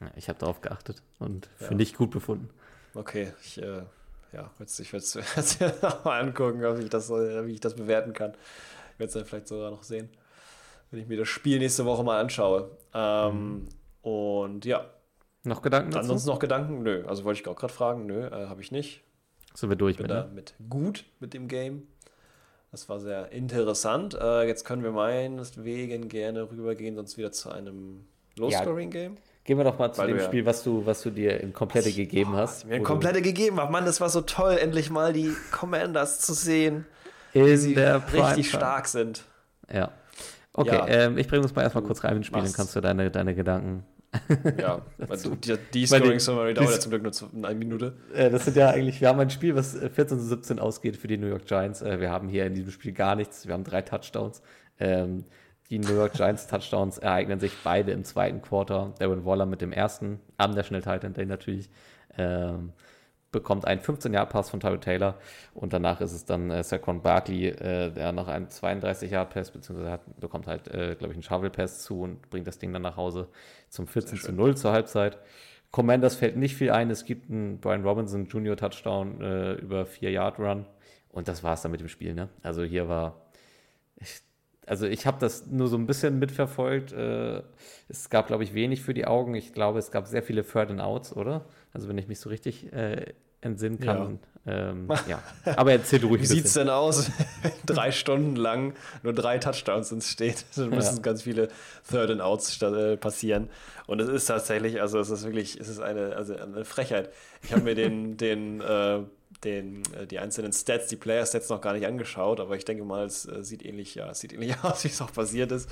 Ja, 0.00 0.10
ich 0.16 0.28
habe 0.28 0.40
darauf 0.40 0.60
geachtet 0.60 1.04
und 1.20 1.48
ja. 1.60 1.68
für 1.68 1.76
nicht 1.76 1.96
gut 1.96 2.10
befunden. 2.10 2.50
Okay, 2.94 3.32
ich, 3.44 3.62
äh, 3.62 3.82
ja, 4.32 4.50
ich 4.58 4.92
werde 4.92 5.06
es 5.36 5.60
mir 5.60 5.72
nochmal 5.80 6.20
angucken, 6.20 6.64
ob 6.64 6.80
ich 6.80 6.88
das, 6.88 7.10
wie 7.10 7.52
ich 7.52 7.60
das 7.60 7.76
bewerten 7.76 8.12
kann. 8.12 8.32
Ich 8.94 8.98
werde 8.98 9.06
es 9.06 9.12
dann 9.12 9.24
vielleicht 9.24 9.46
sogar 9.46 9.70
noch 9.70 9.84
sehen, 9.84 10.08
wenn 10.90 10.98
ich 10.98 11.06
mir 11.06 11.16
das 11.16 11.28
Spiel 11.28 11.60
nächste 11.60 11.84
Woche 11.84 12.02
mal 12.02 12.18
anschaue. 12.18 12.72
Ähm, 12.92 13.52
mhm. 13.52 13.68
Und 14.02 14.64
ja. 14.64 14.84
Noch 15.44 15.62
Gedanken 15.62 15.92
dazu? 15.92 16.00
Ansonsten 16.00 16.28
noch 16.28 16.40
Gedanken? 16.40 16.82
Nö. 16.82 17.04
Also 17.06 17.22
wollte 17.22 17.40
ich 17.40 17.46
auch 17.46 17.54
gerade 17.54 17.72
fragen. 17.72 18.06
Nö, 18.06 18.26
äh, 18.26 18.48
habe 18.48 18.62
ich 18.62 18.72
nicht. 18.72 19.04
Sind 19.54 19.68
wir 19.68 19.76
durch 19.76 19.96
bin 19.96 20.04
mit, 20.04 20.10
da 20.10 20.24
ne? 20.24 20.30
mit 20.32 20.54
gut 20.68 21.04
mit 21.18 21.34
dem 21.34 21.48
Game. 21.48 21.86
Das 22.70 22.88
war 22.88 23.00
sehr 23.00 23.32
interessant. 23.32 24.14
Äh, 24.14 24.46
jetzt 24.46 24.64
können 24.64 24.84
wir 24.84 24.92
meinetwegen 24.92 26.08
gerne 26.08 26.48
rübergehen, 26.50 26.94
sonst 26.94 27.18
wieder 27.18 27.32
zu 27.32 27.50
einem 27.50 28.04
Low-Scoring-Game. 28.36 29.14
Ja. 29.14 29.20
Gehen 29.42 29.58
wir 29.58 29.64
doch 29.64 29.78
mal 29.78 29.92
zu 29.92 30.00
Weil 30.02 30.08
dem 30.08 30.20
Spiel, 30.20 30.46
was 30.46 30.62
du, 30.62 30.86
was 30.86 31.02
du 31.02 31.10
dir 31.10 31.40
in 31.40 31.52
komplette 31.52 31.92
gegeben 31.92 32.36
hast. 32.36 32.66
Mir 32.66 32.76
in 32.76 32.84
komplette 32.84 33.22
gegeben 33.22 33.58
habe. 33.58 33.72
Mann, 33.72 33.84
das 33.84 34.00
war 34.00 34.08
so 34.08 34.20
toll, 34.20 34.56
endlich 34.60 34.90
mal 34.90 35.12
die 35.12 35.34
Commanders 35.50 36.20
zu 36.20 36.34
sehen. 36.34 36.86
In 37.32 37.56
sie 37.56 37.74
der 37.74 38.02
richtig 38.12 38.50
stark 38.50 38.86
sind. 38.86 39.24
Ja. 39.72 39.90
Okay, 40.52 40.76
ja. 40.76 40.86
Ähm, 40.88 41.18
ich 41.18 41.26
bringe 41.26 41.42
uns 41.42 41.54
mal 41.54 41.62
erstmal 41.62 41.84
kurz 41.84 42.04
rein 42.04 42.16
ins 42.16 42.26
Spiel, 42.26 42.42
dann 42.42 42.52
kannst 42.52 42.76
du 42.76 42.80
deine, 42.80 43.10
deine 43.10 43.34
Gedanken 43.34 43.84
ja, 44.58 44.82
die, 45.44 45.56
die 45.72 45.86
Scoring 45.86 46.18
Summary 46.18 46.54
dauert 46.54 46.70
ja 46.70 46.80
zum 46.80 46.90
Glück 46.90 47.02
nur 47.02 47.44
eine 47.44 47.58
Minute. 47.58 47.96
Äh, 48.12 48.30
das 48.30 48.44
sind 48.44 48.56
ja 48.56 48.70
eigentlich, 48.70 49.00
wir 49.00 49.08
haben 49.08 49.20
ein 49.20 49.30
Spiel, 49.30 49.54
was 49.54 49.74
14 49.74 50.18
zu 50.18 50.24
17 50.24 50.58
ausgeht 50.58 50.96
für 50.96 51.06
die 51.06 51.16
New 51.16 51.28
York 51.28 51.46
Giants. 51.46 51.82
Äh, 51.82 52.00
wir 52.00 52.10
haben 52.10 52.28
hier 52.28 52.46
in 52.46 52.54
diesem 52.54 52.72
Spiel 52.72 52.92
gar 52.92 53.14
nichts. 53.14 53.46
Wir 53.46 53.54
haben 53.54 53.64
drei 53.64 53.82
Touchdowns. 53.82 54.42
Ähm, 54.78 55.24
die 55.70 55.78
New 55.78 55.94
York 55.94 56.14
Giants 56.14 56.48
Touchdowns 56.48 56.98
ereignen 56.98 57.38
sich 57.38 57.52
beide 57.62 57.92
im 57.92 58.04
zweiten 58.04 58.42
Quarter. 58.42 58.94
Darren 58.98 59.24
Waller 59.24 59.46
mit 59.46 59.60
dem 59.60 59.72
ersten, 59.72 60.18
am 60.36 60.50
National 60.52 60.82
Titan 60.82 61.12
Day 61.12 61.26
natürlich. 61.26 61.70
Ähm, 62.18 62.72
bekommt 63.32 63.64
einen 63.64 63.80
15-Yard-Pass 63.80 64.50
von 64.50 64.60
Tyrell 64.60 64.80
Taylor 64.80 65.14
und 65.54 65.72
danach 65.72 66.00
ist 66.00 66.12
es 66.12 66.24
dann 66.24 66.50
äh, 66.50 66.62
Saquon 66.62 67.02
Barkley, 67.02 67.48
äh, 67.48 67.90
der 67.90 68.12
noch 68.12 68.28
einen 68.28 68.48
32-Yard-Pass, 68.48 69.52
beziehungsweise 69.52 69.90
hat, 69.90 70.20
bekommt 70.20 70.46
halt, 70.46 70.68
äh, 70.68 70.96
glaube 70.96 71.12
ich, 71.12 71.16
einen 71.16 71.22
Shovel-Pass 71.22 71.82
zu 71.82 72.00
und 72.02 72.28
bringt 72.30 72.46
das 72.46 72.58
Ding 72.58 72.72
dann 72.72 72.82
nach 72.82 72.96
Hause 72.96 73.28
zum 73.68 73.86
14 73.86 74.18
zu 74.18 74.32
0 74.32 74.56
zur 74.56 74.72
Halbzeit. 74.72 75.18
Commanders 75.70 76.16
fällt 76.16 76.36
nicht 76.36 76.56
viel 76.56 76.72
ein, 76.72 76.90
es 76.90 77.04
gibt 77.04 77.30
einen 77.30 77.60
Brian 77.60 77.84
Robinson 77.84 78.26
Junior 78.26 78.56
Touchdown 78.56 79.20
äh, 79.20 79.52
über 79.54 79.82
4-Yard-Run 79.82 80.66
und 81.10 81.28
das 81.28 81.44
war 81.44 81.54
es 81.54 81.62
dann 81.62 81.70
mit 81.70 81.80
dem 81.80 81.88
Spiel. 81.88 82.14
Ne? 82.14 82.28
Also 82.42 82.64
hier 82.64 82.88
war, 82.88 83.20
ich, 83.96 84.22
also 84.70 84.86
ich 84.86 85.04
habe 85.04 85.18
das 85.18 85.46
nur 85.48 85.66
so 85.66 85.76
ein 85.76 85.88
bisschen 85.88 86.20
mitverfolgt. 86.20 86.92
Äh, 86.92 87.42
es 87.88 88.08
gab, 88.08 88.28
glaube 88.28 88.44
ich, 88.44 88.54
wenig 88.54 88.82
für 88.82 88.94
die 88.94 89.04
Augen. 89.04 89.34
Ich 89.34 89.52
glaube, 89.52 89.80
es 89.80 89.90
gab 89.90 90.06
sehr 90.06 90.22
viele 90.22 90.44
Third 90.44 90.70
and 90.70 90.80
Outs, 90.80 91.16
oder? 91.16 91.44
Also 91.72 91.88
wenn 91.88 91.98
ich 91.98 92.06
mich 92.06 92.20
so 92.20 92.30
richtig 92.30 92.72
äh, 92.72 93.06
entsinnen 93.40 93.80
kann. 93.80 94.20
Ja. 94.46 94.70
Ähm, 94.70 94.88
ja. 95.08 95.20
Aber 95.56 95.72
erzähl 95.72 96.04
ruhig. 96.04 96.22
Wie 96.22 96.26
sieht 96.26 96.44
es 96.44 96.52
denn 96.52 96.68
aus? 96.68 97.10
drei 97.66 97.90
Stunden 97.90 98.36
lang 98.36 98.74
nur 99.02 99.12
drei 99.12 99.38
Touchdowns 99.38 99.90
ins 99.90 100.08
steht. 100.08 100.44
Dann 100.54 100.70
müssen 100.70 100.98
ja. 100.98 101.02
ganz 101.02 101.22
viele 101.22 101.48
Third 101.90 102.12
and 102.12 102.20
Outs 102.20 102.62
äh, 102.62 102.96
passieren. 102.96 103.50
Und 103.88 104.00
es 104.00 104.08
ist 104.08 104.26
tatsächlich, 104.26 104.80
also 104.80 105.00
es 105.00 105.10
ist 105.10 105.24
wirklich, 105.24 105.58
es 105.58 105.68
ist 105.68 105.80
eine, 105.80 106.14
also 106.14 106.36
eine 106.36 106.64
Frechheit. 106.64 107.10
Ich 107.42 107.50
habe 107.50 107.62
mir 107.62 107.74
den, 107.74 108.16
den 108.16 108.60
äh, 108.60 109.00
den, 109.44 109.82
äh, 109.94 110.06
die 110.06 110.18
einzelnen 110.18 110.52
Stats, 110.52 110.88
die 110.88 110.96
Player-Stats 110.96 111.48
noch 111.48 111.60
gar 111.60 111.72
nicht 111.72 111.86
angeschaut, 111.86 112.40
aber 112.40 112.56
ich 112.56 112.64
denke 112.64 112.84
mal, 112.84 113.06
es 113.06 113.26
äh, 113.26 113.42
sieht 113.42 113.64
ähnlich, 113.64 113.94
ja, 113.94 114.10
es 114.10 114.20
sieht 114.20 114.32
ähnlich 114.32 114.54
aus, 114.62 114.84
wie 114.84 114.88
es 114.88 115.00
auch 115.00 115.12
passiert 115.12 115.52
ist. 115.52 115.70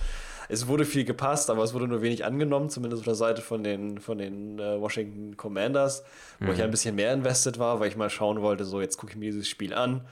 Es 0.48 0.66
wurde 0.66 0.84
viel 0.84 1.04
gepasst, 1.04 1.50
aber 1.50 1.62
es 1.62 1.74
wurde 1.74 1.88
nur 1.88 2.00
wenig 2.00 2.24
angenommen, 2.24 2.70
zumindest 2.70 3.00
auf 3.00 3.04
der 3.04 3.14
Seite 3.14 3.42
von 3.42 3.62
den, 3.62 3.98
von 4.00 4.18
den 4.18 4.58
äh, 4.58 4.80
Washington 4.80 5.36
Commanders, 5.36 6.04
wo 6.40 6.46
mhm. 6.46 6.52
ich 6.52 6.62
ein 6.62 6.70
bisschen 6.70 6.94
mehr 6.94 7.12
invested 7.12 7.58
war, 7.58 7.80
weil 7.80 7.88
ich 7.88 7.96
mal 7.96 8.10
schauen 8.10 8.40
wollte, 8.40 8.64
so 8.64 8.80
jetzt 8.80 8.96
gucke 8.96 9.12
ich 9.12 9.18
mir 9.18 9.30
dieses 9.30 9.48
Spiel 9.48 9.74
an. 9.74 10.02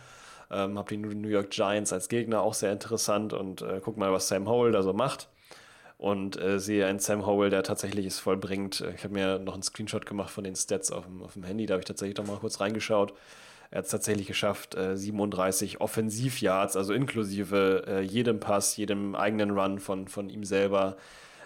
Ähm, 0.49 0.79
habe 0.79 0.89
die 0.89 0.97
New 0.97 1.29
York 1.29 1.51
Giants 1.51 1.93
als 1.93 2.09
Gegner 2.09 2.41
auch 2.41 2.55
sehr 2.55 2.71
interessant 2.71 3.33
und 3.33 3.63
äh, 3.63 3.81
guck 3.83 3.97
mal, 3.97 4.13
was 4.13 4.29
Sam 4.29 4.49
Howell 4.49 4.71
da 4.71 4.83
so 4.83 4.93
macht 4.93 5.29
und 5.99 6.41
äh, 6.41 6.59
sehe 6.59 6.87
einen 6.87 6.99
Sam 6.99 7.27
Howell, 7.27 7.51
der 7.51 7.63
tatsächlich 7.63 8.07
es 8.07 8.19
vollbringt. 8.19 8.85
Ich 8.95 9.05
habe 9.05 9.15
mir 9.15 9.39
noch 9.39 9.55
einen 9.55 9.63
Screenshot 9.63 10.07
gemacht 10.07 10.31
von 10.31 10.45
den 10.45 10.57
Stats 10.57 10.91
auf 10.93 11.05
dem, 11.07 11.23
auf 11.23 11.33
dem 11.35 11.45
Handy, 11.45 11.67
da 11.67 11.75
habe 11.75 11.81
ich 11.81 11.87
tatsächlich 11.87 12.19
noch 12.19 12.27
mal 12.27 12.39
kurz 12.39 12.61
reingeschaut. 12.61 13.15
Er 13.71 13.79
hat 13.79 13.87
es 13.87 13.91
tatsächlich 13.91 14.27
geschafft, 14.27 14.75
äh, 14.75 14.97
37 14.97 15.81
Offensivyards, 15.81 16.77
also 16.77 16.93
inklusive 16.93 17.85
äh, 17.87 18.01
jedem 18.01 18.41
Pass, 18.41 18.77
jedem 18.77 19.15
eigenen 19.15 19.51
Run 19.51 19.81
von, 19.81 20.07
von 20.07 20.29
ihm 20.29 20.45
selber, 20.45 20.97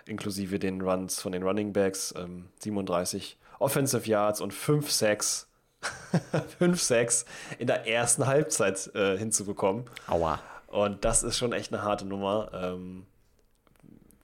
inklusive 0.07 0.59
den 0.59 0.83
Runs 0.83 1.21
von 1.21 1.33
den 1.33 1.43
Running 1.43 1.73
Backs, 1.73 2.15
ähm, 2.17 2.49
37 2.61 3.39
Offensive 3.59 4.09
Yards 4.09 4.41
und 4.41 4.53
5 4.53 4.91
Sacks. 4.91 5.49
5 6.59 6.81
Sacks 6.81 7.25
in 7.59 7.67
der 7.67 7.87
ersten 7.87 8.27
Halbzeit 8.27 8.91
äh, 8.95 9.17
hinzubekommen. 9.17 9.85
Aua. 10.09 10.41
Und 10.67 11.05
das 11.05 11.23
ist 11.23 11.39
schon 11.39 11.53
echt 11.53 11.73
eine 11.73 11.83
harte 11.83 12.05
Nummer. 12.05 12.51
Ähm, 12.53 13.07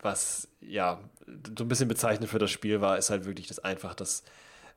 was 0.07 0.49
ja 0.61 0.99
so 1.59 1.65
ein 1.65 1.69
bisschen 1.69 1.89
bezeichnend 1.89 2.31
für 2.31 2.39
das 2.39 2.51
Spiel 2.51 2.81
war, 2.81 2.97
ist 2.97 3.11
halt 3.11 3.27
wirklich 3.27 3.49
das 3.49 3.59
einfach, 3.59 3.95
dass 3.95 4.23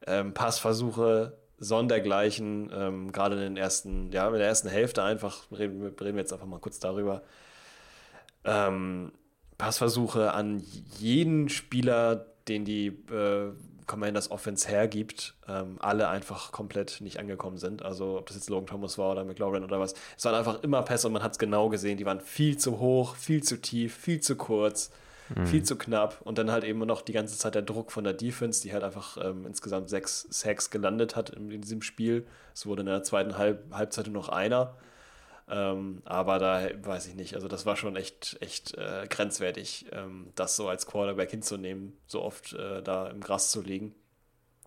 ähm, 0.05 0.33
Passversuche 0.33 1.37
sondergleichen, 1.57 2.69
ähm, 2.73 3.11
gerade 3.11 3.35
in 3.35 3.41
den 3.41 3.57
ersten, 3.57 4.11
ja, 4.11 4.27
in 4.27 4.33
der 4.33 4.47
ersten 4.47 4.67
Hälfte 4.67 5.03
einfach, 5.03 5.43
reden, 5.51 5.81
reden 5.81 6.15
wir 6.15 6.21
jetzt 6.21 6.33
einfach 6.33 6.45
mal 6.47 6.59
kurz 6.59 6.79
darüber, 6.79 7.21
ähm, 8.43 9.11
Passversuche 9.57 10.33
an 10.33 10.63
jeden 10.97 11.49
Spieler, 11.49 12.25
den 12.47 12.65
die 12.65 12.87
äh, 12.87 13.51
Commanders 13.89 14.31
Offense 14.31 14.67
hergibt, 14.69 15.35
ähm, 15.47 15.77
alle 15.79 16.07
einfach 16.07 16.51
komplett 16.51 17.01
nicht 17.01 17.19
angekommen 17.19 17.57
sind. 17.57 17.83
Also 17.83 18.19
ob 18.19 18.27
das 18.27 18.37
jetzt 18.37 18.49
Logan 18.49 18.67
Thomas 18.67 18.97
war 18.97 19.11
oder 19.11 19.25
McLaurin 19.25 19.63
oder 19.63 19.79
was. 19.79 19.95
Es 20.15 20.23
waren 20.25 20.35
einfach 20.35 20.61
immer 20.63 20.83
Pässe 20.83 21.07
und 21.07 21.13
man 21.13 21.23
hat 21.23 21.33
es 21.33 21.39
genau 21.39 21.69
gesehen. 21.69 21.97
Die 21.97 22.05
waren 22.05 22.21
viel 22.21 22.57
zu 22.57 22.79
hoch, 22.79 23.15
viel 23.15 23.43
zu 23.43 23.59
tief, 23.59 23.95
viel 23.95 24.21
zu 24.21 24.35
kurz, 24.35 24.91
mhm. 25.35 25.45
viel 25.45 25.63
zu 25.63 25.77
knapp. 25.77 26.21
Und 26.21 26.37
dann 26.37 26.51
halt 26.51 26.63
eben 26.63 26.79
noch 26.79 27.01
die 27.01 27.13
ganze 27.13 27.37
Zeit 27.37 27.55
der 27.55 27.61
Druck 27.61 27.91
von 27.91 28.03
der 28.03 28.13
Defense, 28.13 28.61
die 28.61 28.73
halt 28.73 28.83
einfach 28.83 29.17
ähm, 29.23 29.45
insgesamt 29.45 29.89
sechs 29.89 30.27
Sacks 30.29 30.69
gelandet 30.69 31.15
hat 31.15 31.29
in, 31.29 31.51
in, 31.51 31.61
diesem 31.61 31.81
Spiel. 31.81 32.27
Es 32.53 32.65
wurde 32.65 32.81
in 32.81 32.87
der 32.87 33.03
zweiten 33.03 33.37
Halb 33.37 33.73
Halbzeit 33.73 34.07
nur 34.07 34.13
noch 34.13 34.29
einer. 34.29 34.75
Ähm, 35.49 36.01
aber 36.05 36.37
da 36.37 36.69
weiß 36.83 37.07
ich 37.07 37.15
nicht. 37.15 37.33
Also 37.35 37.47
das 37.47 37.65
war 37.65 37.75
schon 37.75 37.95
echt, 37.95 38.37
echt 38.39 38.75
äh, 38.77 39.07
grenzwertig, 39.09 39.87
ähm, 39.91 40.31
das 40.35 40.55
so 40.55 40.69
als 40.69 40.85
Quarterback 40.85 41.31
hinzunehmen, 41.31 41.97
so 42.05 42.21
oft 42.21 42.53
äh, 42.53 42.83
da 42.83 43.07
im 43.07 43.19
Gras 43.19 43.49
zu 43.49 43.61
liegen. 43.61 43.95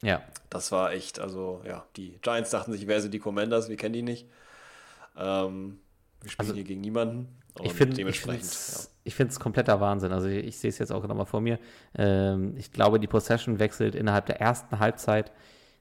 Ja. 0.02 0.20
Das 0.50 0.72
war 0.72 0.92
echt, 0.92 1.20
also 1.20 1.62
ja, 1.64 1.86
die 1.96 2.18
Giants 2.22 2.50
dachten 2.50 2.72
sich, 2.72 2.88
wer 2.88 3.00
sind 3.00 3.14
die 3.14 3.20
Commanders? 3.20 3.68
Wir 3.68 3.76
kennen 3.76 3.92
die 3.92 4.02
nicht. 4.02 4.26
Ähm, 5.16 5.78
wir 6.20 6.30
spielen 6.30 6.48
also, 6.48 6.54
hier 6.54 6.64
gegen 6.64 6.80
niemanden. 6.80 7.28
Ich 7.62 7.72
finde 7.72 7.96
dementsprechend. 7.96 8.88
Ich 9.04 9.14
finde 9.14 9.30
es 9.30 9.36
ja. 9.36 9.42
kompletter 9.42 9.80
Wahnsinn. 9.80 10.12
Also 10.12 10.28
ich, 10.28 10.46
ich 10.46 10.58
sehe 10.58 10.70
es 10.70 10.78
jetzt 10.78 10.92
auch 10.92 11.06
nochmal 11.06 11.26
vor 11.26 11.40
mir. 11.40 11.58
Ähm, 11.96 12.54
ich 12.56 12.72
glaube, 12.72 13.00
die 13.00 13.06
Possession 13.08 13.58
wechselt 13.58 13.94
innerhalb 13.94 14.26
der 14.26 14.40
ersten 14.40 14.78
Halbzeit 14.78 15.32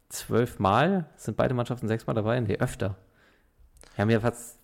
zwölfmal. 0.10 1.06
Sind 1.16 1.38
beide 1.38 1.54
Mannschaften 1.54 1.88
sechsmal 1.88 2.16
dabei? 2.16 2.40
Nee, 2.40 2.58
öfter. 2.58 2.98
Wir 3.96 4.02
haben 4.02 4.10
ja 4.10 4.20
fast 4.20 4.62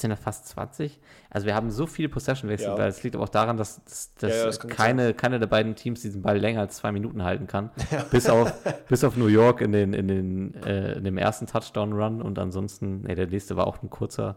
sind 0.00 0.10
ja 0.10 0.16
fast 0.16 0.48
20. 0.48 0.98
Also 1.28 1.46
wir 1.46 1.54
haben 1.54 1.70
so 1.70 1.86
viele 1.86 2.08
Possession-Wechsel, 2.08 2.68
ja. 2.68 2.78
weil 2.78 2.88
es 2.88 3.02
liegt 3.02 3.14
aber 3.14 3.24
auch 3.24 3.30
daran, 3.30 3.56
dass, 3.56 3.84
dass, 3.84 4.14
dass 4.14 4.58
ja, 4.58 4.68
keine, 4.68 5.14
keine 5.14 5.38
der 5.38 5.46
beiden 5.46 5.74
Teams 5.74 6.02
diesen 6.02 6.22
Ball 6.22 6.38
länger 6.38 6.60
als 6.60 6.76
zwei 6.76 6.92
Minuten 6.92 7.22
halten 7.22 7.46
kann. 7.46 7.70
Bis, 8.10 8.28
auf, 8.28 8.52
bis 8.88 9.04
auf 9.04 9.16
New 9.16 9.26
York 9.26 9.60
in, 9.60 9.72
den, 9.72 9.92
in, 9.92 10.08
den, 10.08 10.54
äh, 10.62 10.94
in 10.94 11.04
dem 11.04 11.18
ersten 11.18 11.46
Touchdown-Run 11.46 12.22
und 12.22 12.38
ansonsten, 12.38 13.02
nee, 13.02 13.14
der 13.14 13.26
nächste 13.26 13.56
war 13.56 13.66
auch 13.66 13.82
ein 13.82 13.90
kurzer, 13.90 14.36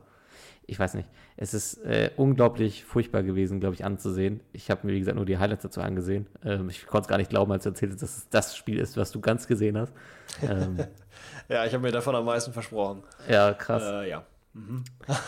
ich 0.65 0.80
weiß 0.80 0.94
nicht. 0.94 1.10
Es 1.35 1.53
ist 1.53 1.84
äh, 1.84 2.11
unglaublich 2.15 2.85
furchtbar 2.85 3.23
gewesen, 3.23 3.60
glaube 3.60 3.76
ich, 3.76 3.84
anzusehen. 3.84 4.41
Ich 4.53 4.69
habe 4.72 4.88
mir, 4.88 4.94
wie 4.94 4.99
gesagt, 4.99 5.15
nur 5.15 5.26
die 5.26 5.38
Highlights 5.38 5.64
dazu 5.64 5.81
angesehen. 5.81 6.27
Ähm, 6.44 6.69
ich 6.69 6.85
konnte 6.85 7.06
es 7.06 7.10
gar 7.10 7.18
nicht 7.18 7.30
glauben, 7.30 7.52
als 7.52 7.64
du 7.64 7.69
erzählt 7.69 7.91
hast, 7.91 8.02
dass 8.02 8.18
es 8.18 8.30
das 8.30 8.56
Spiel 8.56 8.80
ist, 8.80 8.98
was 8.98 9.11
du 9.11 9.19
ganz 9.19 9.48
gesehen 9.48 9.77
hast. 9.77 9.94
Ähm, 10.41 10.77
ja, 11.49 11.65
ich 11.65 11.73
habe 11.73 11.84
mir 11.84 11.91
davon 11.91 12.15
am 12.15 12.26
meisten 12.26 12.53
versprochen. 12.53 13.03
Ja, 13.27 13.53
krass. 13.53 13.84
Äh, 13.84 14.10
ja. 14.10 14.26
Mhm. 14.53 14.84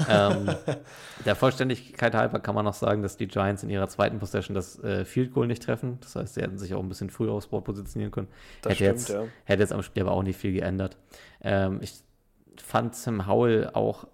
ähm, 0.08 0.50
der 1.26 1.36
Vollständigkeit 1.36 2.14
halber 2.14 2.40
kann 2.40 2.54
man 2.54 2.64
noch 2.64 2.76
sagen, 2.76 3.02
dass 3.02 3.18
die 3.18 3.28
Giants 3.28 3.64
in 3.64 3.72
ihrer 3.72 3.88
zweiten 3.88 4.20
Possession 4.20 4.54
das 4.54 4.82
äh, 4.84 5.04
Field 5.04 5.34
Goal 5.34 5.48
nicht 5.48 5.64
treffen. 5.64 5.98
Das 6.02 6.16
heißt, 6.16 6.36
sie 6.36 6.42
hätten 6.42 6.60
sich 6.60 6.76
auch 6.76 6.82
ein 6.82 6.90
bisschen 6.90 7.10
früher 7.10 7.32
aufs 7.32 7.48
Board 7.48 7.66
positionieren 7.66 8.12
können. 8.12 8.28
Das 8.62 8.74
hätte, 8.74 8.84
stimmt, 8.84 9.00
jetzt, 9.00 9.10
ja. 9.10 9.24
hätte 9.46 9.64
jetzt 9.64 9.74
am 9.74 9.82
Spiel 9.82 10.04
aber 10.04 10.12
auch 10.12 10.24
nicht 10.24 10.40
viel 10.40 10.54
geändert. 10.54 10.98
Ähm, 11.42 11.80
ich 11.82 11.96
fand 12.62 12.96
Sam 12.96 13.28
Howell 13.28 13.72
auch 13.74 14.08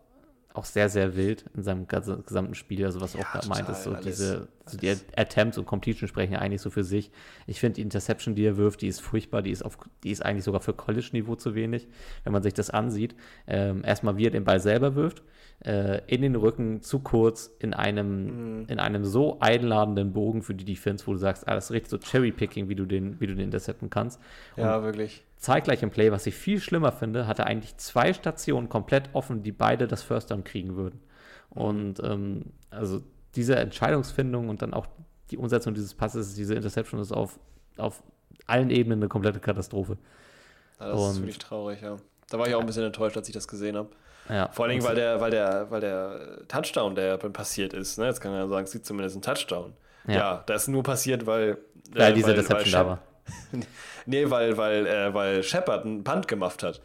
auch 0.53 0.65
sehr, 0.65 0.89
sehr 0.89 1.15
wild 1.15 1.45
in 1.55 1.63
seinem 1.63 1.87
gesamten 1.87 2.55
Spiel. 2.55 2.85
Also 2.85 3.01
was 3.01 3.13
ja, 3.13 3.21
auch 3.21 3.31
gerade 3.31 3.47
meint, 3.47 3.69
ist 3.69 3.83
so 3.83 3.91
alles, 3.91 4.05
diese, 4.05 4.47
so 4.65 4.77
die 4.77 4.95
Attempts 5.15 5.57
und 5.57 5.65
Completion 5.65 6.07
sprechen 6.07 6.33
ja 6.33 6.39
eigentlich 6.39 6.61
so 6.61 6.69
für 6.69 6.83
sich. 6.83 7.11
Ich 7.47 7.59
finde 7.59 7.75
die 7.75 7.81
Interception, 7.81 8.35
die 8.35 8.45
er 8.45 8.57
wirft, 8.57 8.81
die 8.81 8.87
ist 8.87 8.99
furchtbar, 8.99 9.41
die 9.41 9.51
ist 9.51 9.63
auf, 9.63 9.77
die 10.03 10.11
ist 10.11 10.23
eigentlich 10.23 10.43
sogar 10.43 10.61
für 10.61 10.73
College-Niveau 10.73 11.35
zu 11.35 11.55
wenig, 11.55 11.87
wenn 12.23 12.33
man 12.33 12.43
sich 12.43 12.53
das 12.53 12.69
ansieht. 12.69 13.15
Ähm, 13.47 13.83
erstmal, 13.85 14.17
wie 14.17 14.27
er 14.27 14.31
den 14.31 14.43
Ball 14.43 14.59
selber 14.59 14.95
wirft, 14.95 15.23
äh, 15.63 16.01
in 16.07 16.21
den 16.21 16.35
Rücken 16.35 16.81
zu 16.81 16.99
kurz 16.99 17.51
in 17.59 17.73
einem, 17.73 18.61
mhm. 18.61 18.65
in 18.67 18.79
einem 18.79 19.05
so 19.05 19.39
einladenden 19.39 20.13
Bogen 20.13 20.41
für 20.41 20.55
die 20.55 20.65
Defense, 20.65 21.07
wo 21.07 21.13
du 21.13 21.17
sagst, 21.17 21.47
ah, 21.47 21.55
das 21.55 21.65
ist 21.65 21.71
richtig 21.71 21.91
so 21.91 21.97
Cherry-Picking, 21.97 22.69
wie 22.69 22.75
du 22.75 22.85
den, 22.85 23.19
wie 23.19 23.27
du 23.27 23.35
den 23.35 23.45
intercepten 23.45 23.89
kannst. 23.89 24.19
Und 24.55 24.63
ja, 24.63 24.83
wirklich 24.83 25.23
zeitgleich 25.41 25.81
im 25.81 25.89
Play, 25.89 26.11
was 26.11 26.25
ich 26.27 26.35
viel 26.35 26.59
schlimmer 26.61 26.91
finde, 26.91 27.27
hatte 27.27 27.45
eigentlich 27.45 27.75
zwei 27.77 28.13
Stationen 28.13 28.69
komplett 28.69 29.09
offen, 29.13 29.41
die 29.41 29.51
beide 29.51 29.87
das 29.87 30.03
First 30.03 30.29
Down 30.31 30.43
kriegen 30.43 30.75
würden. 30.75 31.01
Und 31.49 32.01
ähm, 32.03 32.53
also 32.69 33.01
diese 33.35 33.55
Entscheidungsfindung 33.55 34.49
und 34.49 34.61
dann 34.61 34.73
auch 34.73 34.85
die 35.31 35.37
Umsetzung 35.37 35.73
dieses 35.73 35.95
Passes, 35.95 36.35
diese 36.35 36.53
Interception 36.53 37.01
ist 37.01 37.11
auf, 37.11 37.39
auf 37.77 38.03
allen 38.45 38.69
Ebenen 38.69 38.99
eine 38.99 39.09
komplette 39.09 39.39
Katastrophe. 39.39 39.97
Ja, 40.79 40.89
das 40.89 40.99
und, 40.99 41.09
ist 41.09 41.17
wirklich 41.17 41.39
traurig, 41.39 41.81
ja. 41.81 41.97
Da 42.29 42.37
war 42.37 42.47
ich 42.47 42.53
auch 42.53 42.61
ein 42.61 42.67
bisschen 42.67 42.83
enttäuscht, 42.83 43.17
als 43.17 43.27
ich 43.27 43.33
das 43.33 43.47
gesehen 43.47 43.75
habe. 43.75 43.89
Ja, 44.29 44.49
Vor 44.51 44.65
allen 44.65 44.75
Dingen, 44.75 44.83
weil 44.83 44.95
der, 44.95 45.19
weil, 45.19 45.31
der, 45.31 45.71
weil 45.71 45.81
der 45.81 46.47
Touchdown, 46.47 46.93
der 46.93 47.17
passiert 47.17 47.73
ist, 47.73 47.97
ne? 47.97 48.05
jetzt 48.05 48.21
kann 48.21 48.31
man 48.31 48.41
ja 48.41 48.47
sagen, 48.47 48.65
es 48.65 48.71
sieht 48.71 48.85
zumindest 48.85 49.17
ein 49.17 49.21
Touchdown. 49.23 49.73
Ja, 50.07 50.13
ja 50.13 50.43
das 50.45 50.63
ist 50.63 50.67
nur 50.67 50.83
passiert, 50.83 51.25
weil. 51.25 51.57
Weil 51.93 52.11
äh, 52.11 52.13
diese 52.13 52.27
weil, 52.27 52.35
Deception 52.35 52.65
weil 52.65 52.71
da 52.71 52.87
war. 52.87 52.99
nee, 54.05 54.29
weil, 54.29 54.57
weil, 54.57 54.85
äh, 54.87 55.13
weil 55.13 55.43
Shepard 55.43 55.85
einen 55.85 56.03
Punt 56.03 56.27
gemacht 56.27 56.63
hat. 56.63 56.81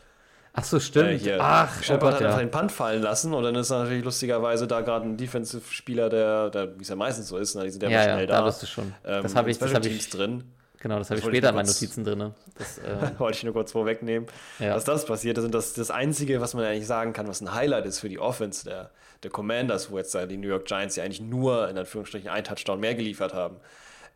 Ach 0.58 0.64
so, 0.64 0.80
stimmt. 0.80 1.26
Äh, 1.26 1.36
Ach, 1.38 1.82
Shepard 1.82 2.14
hat 2.14 2.20
ja. 2.22 2.28
einfach 2.28 2.40
den 2.40 2.50
Punt 2.50 2.72
fallen 2.72 3.02
lassen 3.02 3.34
und 3.34 3.42
dann 3.44 3.54
ist 3.56 3.68
natürlich 3.68 4.04
lustigerweise 4.04 4.66
da 4.66 4.80
gerade 4.80 5.04
ein 5.04 5.18
Defensive-Spieler, 5.18 6.08
der, 6.08 6.48
der 6.48 6.78
wie 6.78 6.82
es 6.82 6.88
ja 6.88 6.96
meistens 6.96 7.28
so 7.28 7.36
ist, 7.36 7.54
ne? 7.56 7.64
die 7.64 7.70
sind 7.70 7.82
ja, 7.82 7.90
ja 7.90 8.02
schnell 8.04 8.20
ja, 8.20 8.26
da. 8.26 8.38
da 8.38 8.46
bist 8.46 8.62
du 8.62 8.66
schon. 8.66 8.94
Ähm, 9.04 9.22
das 9.22 9.36
habe 9.36 9.50
ich, 9.50 9.58
das 9.58 9.74
hab 9.74 9.84
ich 9.84 10.08
drin. 10.08 10.44
Genau, 10.78 10.98
das 10.98 11.10
habe 11.10 11.18
ich 11.18 11.26
später 11.26 11.50
in 11.50 11.56
meinen 11.56 11.66
Notizen 11.66 12.04
drin. 12.04 12.18
Ne? 12.18 12.34
Das 12.56 12.78
äh, 12.78 13.18
wollte 13.18 13.36
ich 13.36 13.44
nur 13.44 13.52
kurz 13.52 13.72
vorwegnehmen. 13.72 14.28
Ja. 14.58 14.74
Dass 14.74 14.84
das 14.84 15.04
passiert 15.04 15.36
ist 15.36 15.52
das, 15.52 15.74
das 15.74 15.90
Einzige, 15.90 16.40
was 16.40 16.54
man 16.54 16.64
eigentlich 16.64 16.86
sagen 16.86 17.12
kann, 17.12 17.28
was 17.28 17.42
ein 17.42 17.52
Highlight 17.52 17.84
ist 17.84 17.98
für 17.98 18.08
die 18.08 18.18
Offense 18.18 18.64
der, 18.64 18.90
der 19.24 19.30
Commanders, 19.30 19.90
wo 19.90 19.98
jetzt 19.98 20.14
die 20.14 20.36
New 20.38 20.48
York 20.48 20.64
Giants 20.64 20.96
ja 20.96 21.04
eigentlich 21.04 21.20
nur 21.20 21.68
in 21.68 21.76
Anführungsstrichen 21.76 22.30
einen 22.30 22.44
Touchdown 22.44 22.80
mehr 22.80 22.94
geliefert 22.94 23.34
haben 23.34 23.56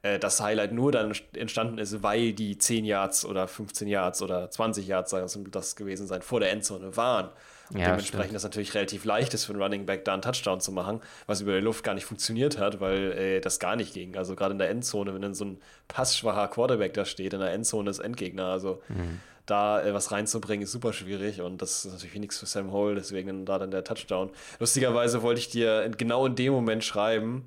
äh, 0.02 0.18
das 0.18 0.40
Highlight 0.40 0.72
nur 0.72 0.92
dann 0.92 1.12
entstanden 1.34 1.78
ist, 1.78 2.02
weil 2.02 2.32
die 2.32 2.56
10 2.56 2.84
Yards 2.84 3.24
oder 3.24 3.46
15 3.46 3.86
Yards 3.88 4.22
oder 4.22 4.50
20 4.50 4.86
Yards, 4.86 5.10
soll 5.10 5.44
das 5.50 5.76
gewesen 5.76 6.06
sein, 6.06 6.22
vor 6.22 6.40
der 6.40 6.52
Endzone 6.52 6.96
waren. 6.96 7.30
Und 7.72 7.78
ja, 7.78 7.86
dementsprechend 7.86 8.24
stimmt. 8.24 8.34
das 8.34 8.42
natürlich 8.42 8.74
relativ 8.74 9.04
leicht 9.04 9.32
ist 9.32 9.44
für 9.44 9.52
einen 9.52 9.62
Running 9.62 9.86
Back 9.86 10.04
da 10.04 10.12
einen 10.12 10.22
Touchdown 10.22 10.60
zu 10.60 10.72
machen, 10.72 11.00
was 11.26 11.40
über 11.40 11.52
die 11.52 11.60
Luft 11.60 11.84
gar 11.84 11.94
nicht 11.94 12.04
funktioniert 12.04 12.58
hat, 12.58 12.80
weil 12.80 13.12
äh, 13.12 13.40
das 13.40 13.60
gar 13.60 13.76
nicht 13.76 13.94
ging. 13.94 14.16
Also 14.16 14.34
gerade 14.34 14.52
in 14.52 14.58
der 14.58 14.70
Endzone, 14.70 15.14
wenn 15.14 15.22
dann 15.22 15.34
so 15.34 15.44
ein 15.44 15.58
passschwacher 15.86 16.48
Quarterback 16.48 16.94
da 16.94 17.04
steht, 17.04 17.32
in 17.32 17.40
der 17.40 17.52
Endzone 17.52 17.88
ist 17.90 18.00
Endgegner. 18.00 18.46
Also 18.46 18.82
mhm. 18.88 19.20
da 19.46 19.82
äh, 19.82 19.94
was 19.94 20.10
reinzubringen, 20.10 20.64
ist 20.64 20.72
super 20.72 20.92
schwierig 20.92 21.42
und 21.42 21.62
das 21.62 21.84
ist 21.84 21.92
natürlich 21.92 22.18
nichts 22.18 22.38
für 22.38 22.46
Sam 22.46 22.72
Hole, 22.72 22.96
deswegen 22.96 23.44
da 23.44 23.58
dann 23.58 23.70
der 23.70 23.84
Touchdown. 23.84 24.30
Lustigerweise 24.58 25.22
wollte 25.22 25.40
ich 25.40 25.48
dir 25.48 25.88
genau 25.96 26.26
in 26.26 26.34
dem 26.34 26.52
Moment 26.52 26.82
schreiben, 26.82 27.44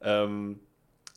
ähm, 0.00 0.60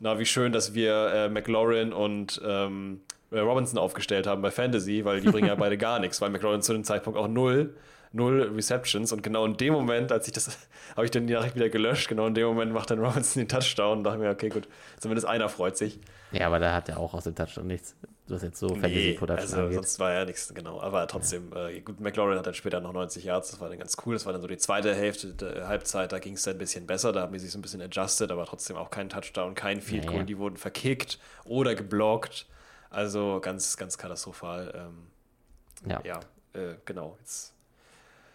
na, 0.02 0.20
wie 0.20 0.26
schön, 0.26 0.52
dass 0.52 0.74
wir 0.74 1.12
äh, 1.14 1.30
McLaurin 1.30 1.94
und 1.94 2.42
ähm, 2.46 3.02
äh, 3.32 3.40
Robinson 3.40 3.78
aufgestellt 3.78 4.28
haben 4.28 4.42
bei 4.42 4.52
Fantasy, 4.52 5.06
weil 5.06 5.22
die 5.22 5.30
bringen 5.30 5.48
ja 5.48 5.56
beide 5.56 5.78
gar 5.78 6.00
nichts, 6.00 6.22
weil 6.22 6.30
McLaurin 6.30 6.62
zu 6.62 6.74
dem 6.74 6.84
Zeitpunkt 6.84 7.18
auch 7.18 7.28
null, 7.28 7.76
null 8.12 8.52
Receptions 8.56 9.12
und 9.12 9.24
genau 9.24 9.46
in 9.46 9.58
dem 9.58 9.74
Moment, 9.74 10.12
als 10.12 10.28
ich 10.28 10.34
das, 10.34 10.58
habe 10.96 11.06
ich 11.06 11.12
dann 11.12 11.28
die 11.28 11.34
Nachricht 11.34 11.56
wieder 11.56 11.70
gelöscht, 11.70 12.08
genau 12.08 12.28
in 12.28 12.34
dem 12.34 12.48
Moment 12.48 12.74
macht 12.74 12.92
dann 12.92 13.00
Robinson 13.00 13.42
den 13.42 13.50
Touchdown 13.50 14.00
und 14.00 14.04
dachte 14.04 14.20
mir, 14.20 14.30
okay, 14.30 14.50
gut, 14.50 14.68
zumindest 15.00 15.28
einer 15.28 15.50
freut 15.50 15.78
sich. 15.78 16.00
Ja, 16.32 16.48
aber 16.48 16.60
da 16.60 16.74
hat 16.74 16.90
er 16.90 17.00
auch 17.00 17.14
aus 17.14 17.26
dem 17.26 17.36
Touchdown 17.36 17.68
nichts 17.68 17.96
was 18.32 18.42
jetzt 18.44 18.60
so 18.60 18.68
nee, 18.68 18.80
Fantasy 18.80 19.14
Production 19.14 19.42
also 19.42 19.62
angeht. 19.62 19.76
sonst 19.76 20.00
war 20.00 20.14
ja 20.14 20.26
nichts, 20.26 20.54
genau. 20.54 20.82
Aber 20.82 21.08
trotzdem, 21.08 21.52
ja. 21.54 21.70
äh, 21.70 21.82
gut, 21.82 22.00
McLaurin 22.00 22.38
hat 22.38 22.46
dann 22.46 22.54
später 22.54 22.80
noch 22.80 22.94
90 22.94 23.24
Yards, 23.24 23.52
das 23.52 23.60
war 23.60 23.70
dann 23.70 23.80
ganz 23.80 23.98
cool. 24.06 24.14
Das 24.16 24.26
war 24.26 24.34
dann 24.34 24.42
so 24.42 24.48
die 24.48 24.58
zweite 24.58 24.94
Hälfte 24.94 25.34
der 25.34 25.68
Halbzeit, 25.68 26.12
da 26.12 26.20
ging 26.20 26.34
es 26.34 26.44
dann 26.44 26.56
ein 26.56 26.60
bisschen 26.60 26.88
besser, 26.88 27.12
da 27.12 27.22
haben 27.22 27.34
die 27.34 27.40
sich 27.40 27.52
so 27.52 27.60
ein 27.60 27.62
bisschen 27.62 27.82
adjusted, 27.82 28.32
aber 28.32 28.46
trotzdem 28.46 28.78
auch 28.78 28.90
kein 28.90 29.10
Touchdown, 29.10 29.56
kein 29.56 29.82
Field 29.82 30.06
Goal, 30.06 30.16
ja, 30.16 30.20
ja. 30.22 30.26
die 30.26 30.38
wurden 30.38 30.58
verkickt 30.58 31.20
oder 31.46 31.76
geblockt. 31.76 32.48
Also 32.90 33.40
ganz, 33.40 33.78
ganz 33.78 33.98
katastrophal. 33.98 34.74
Ähm, 34.76 35.90
ja. 35.90 36.02
Ja, 36.04 36.20
äh, 36.54 36.76
genau. 36.86 37.18
Jetzt 37.20 37.54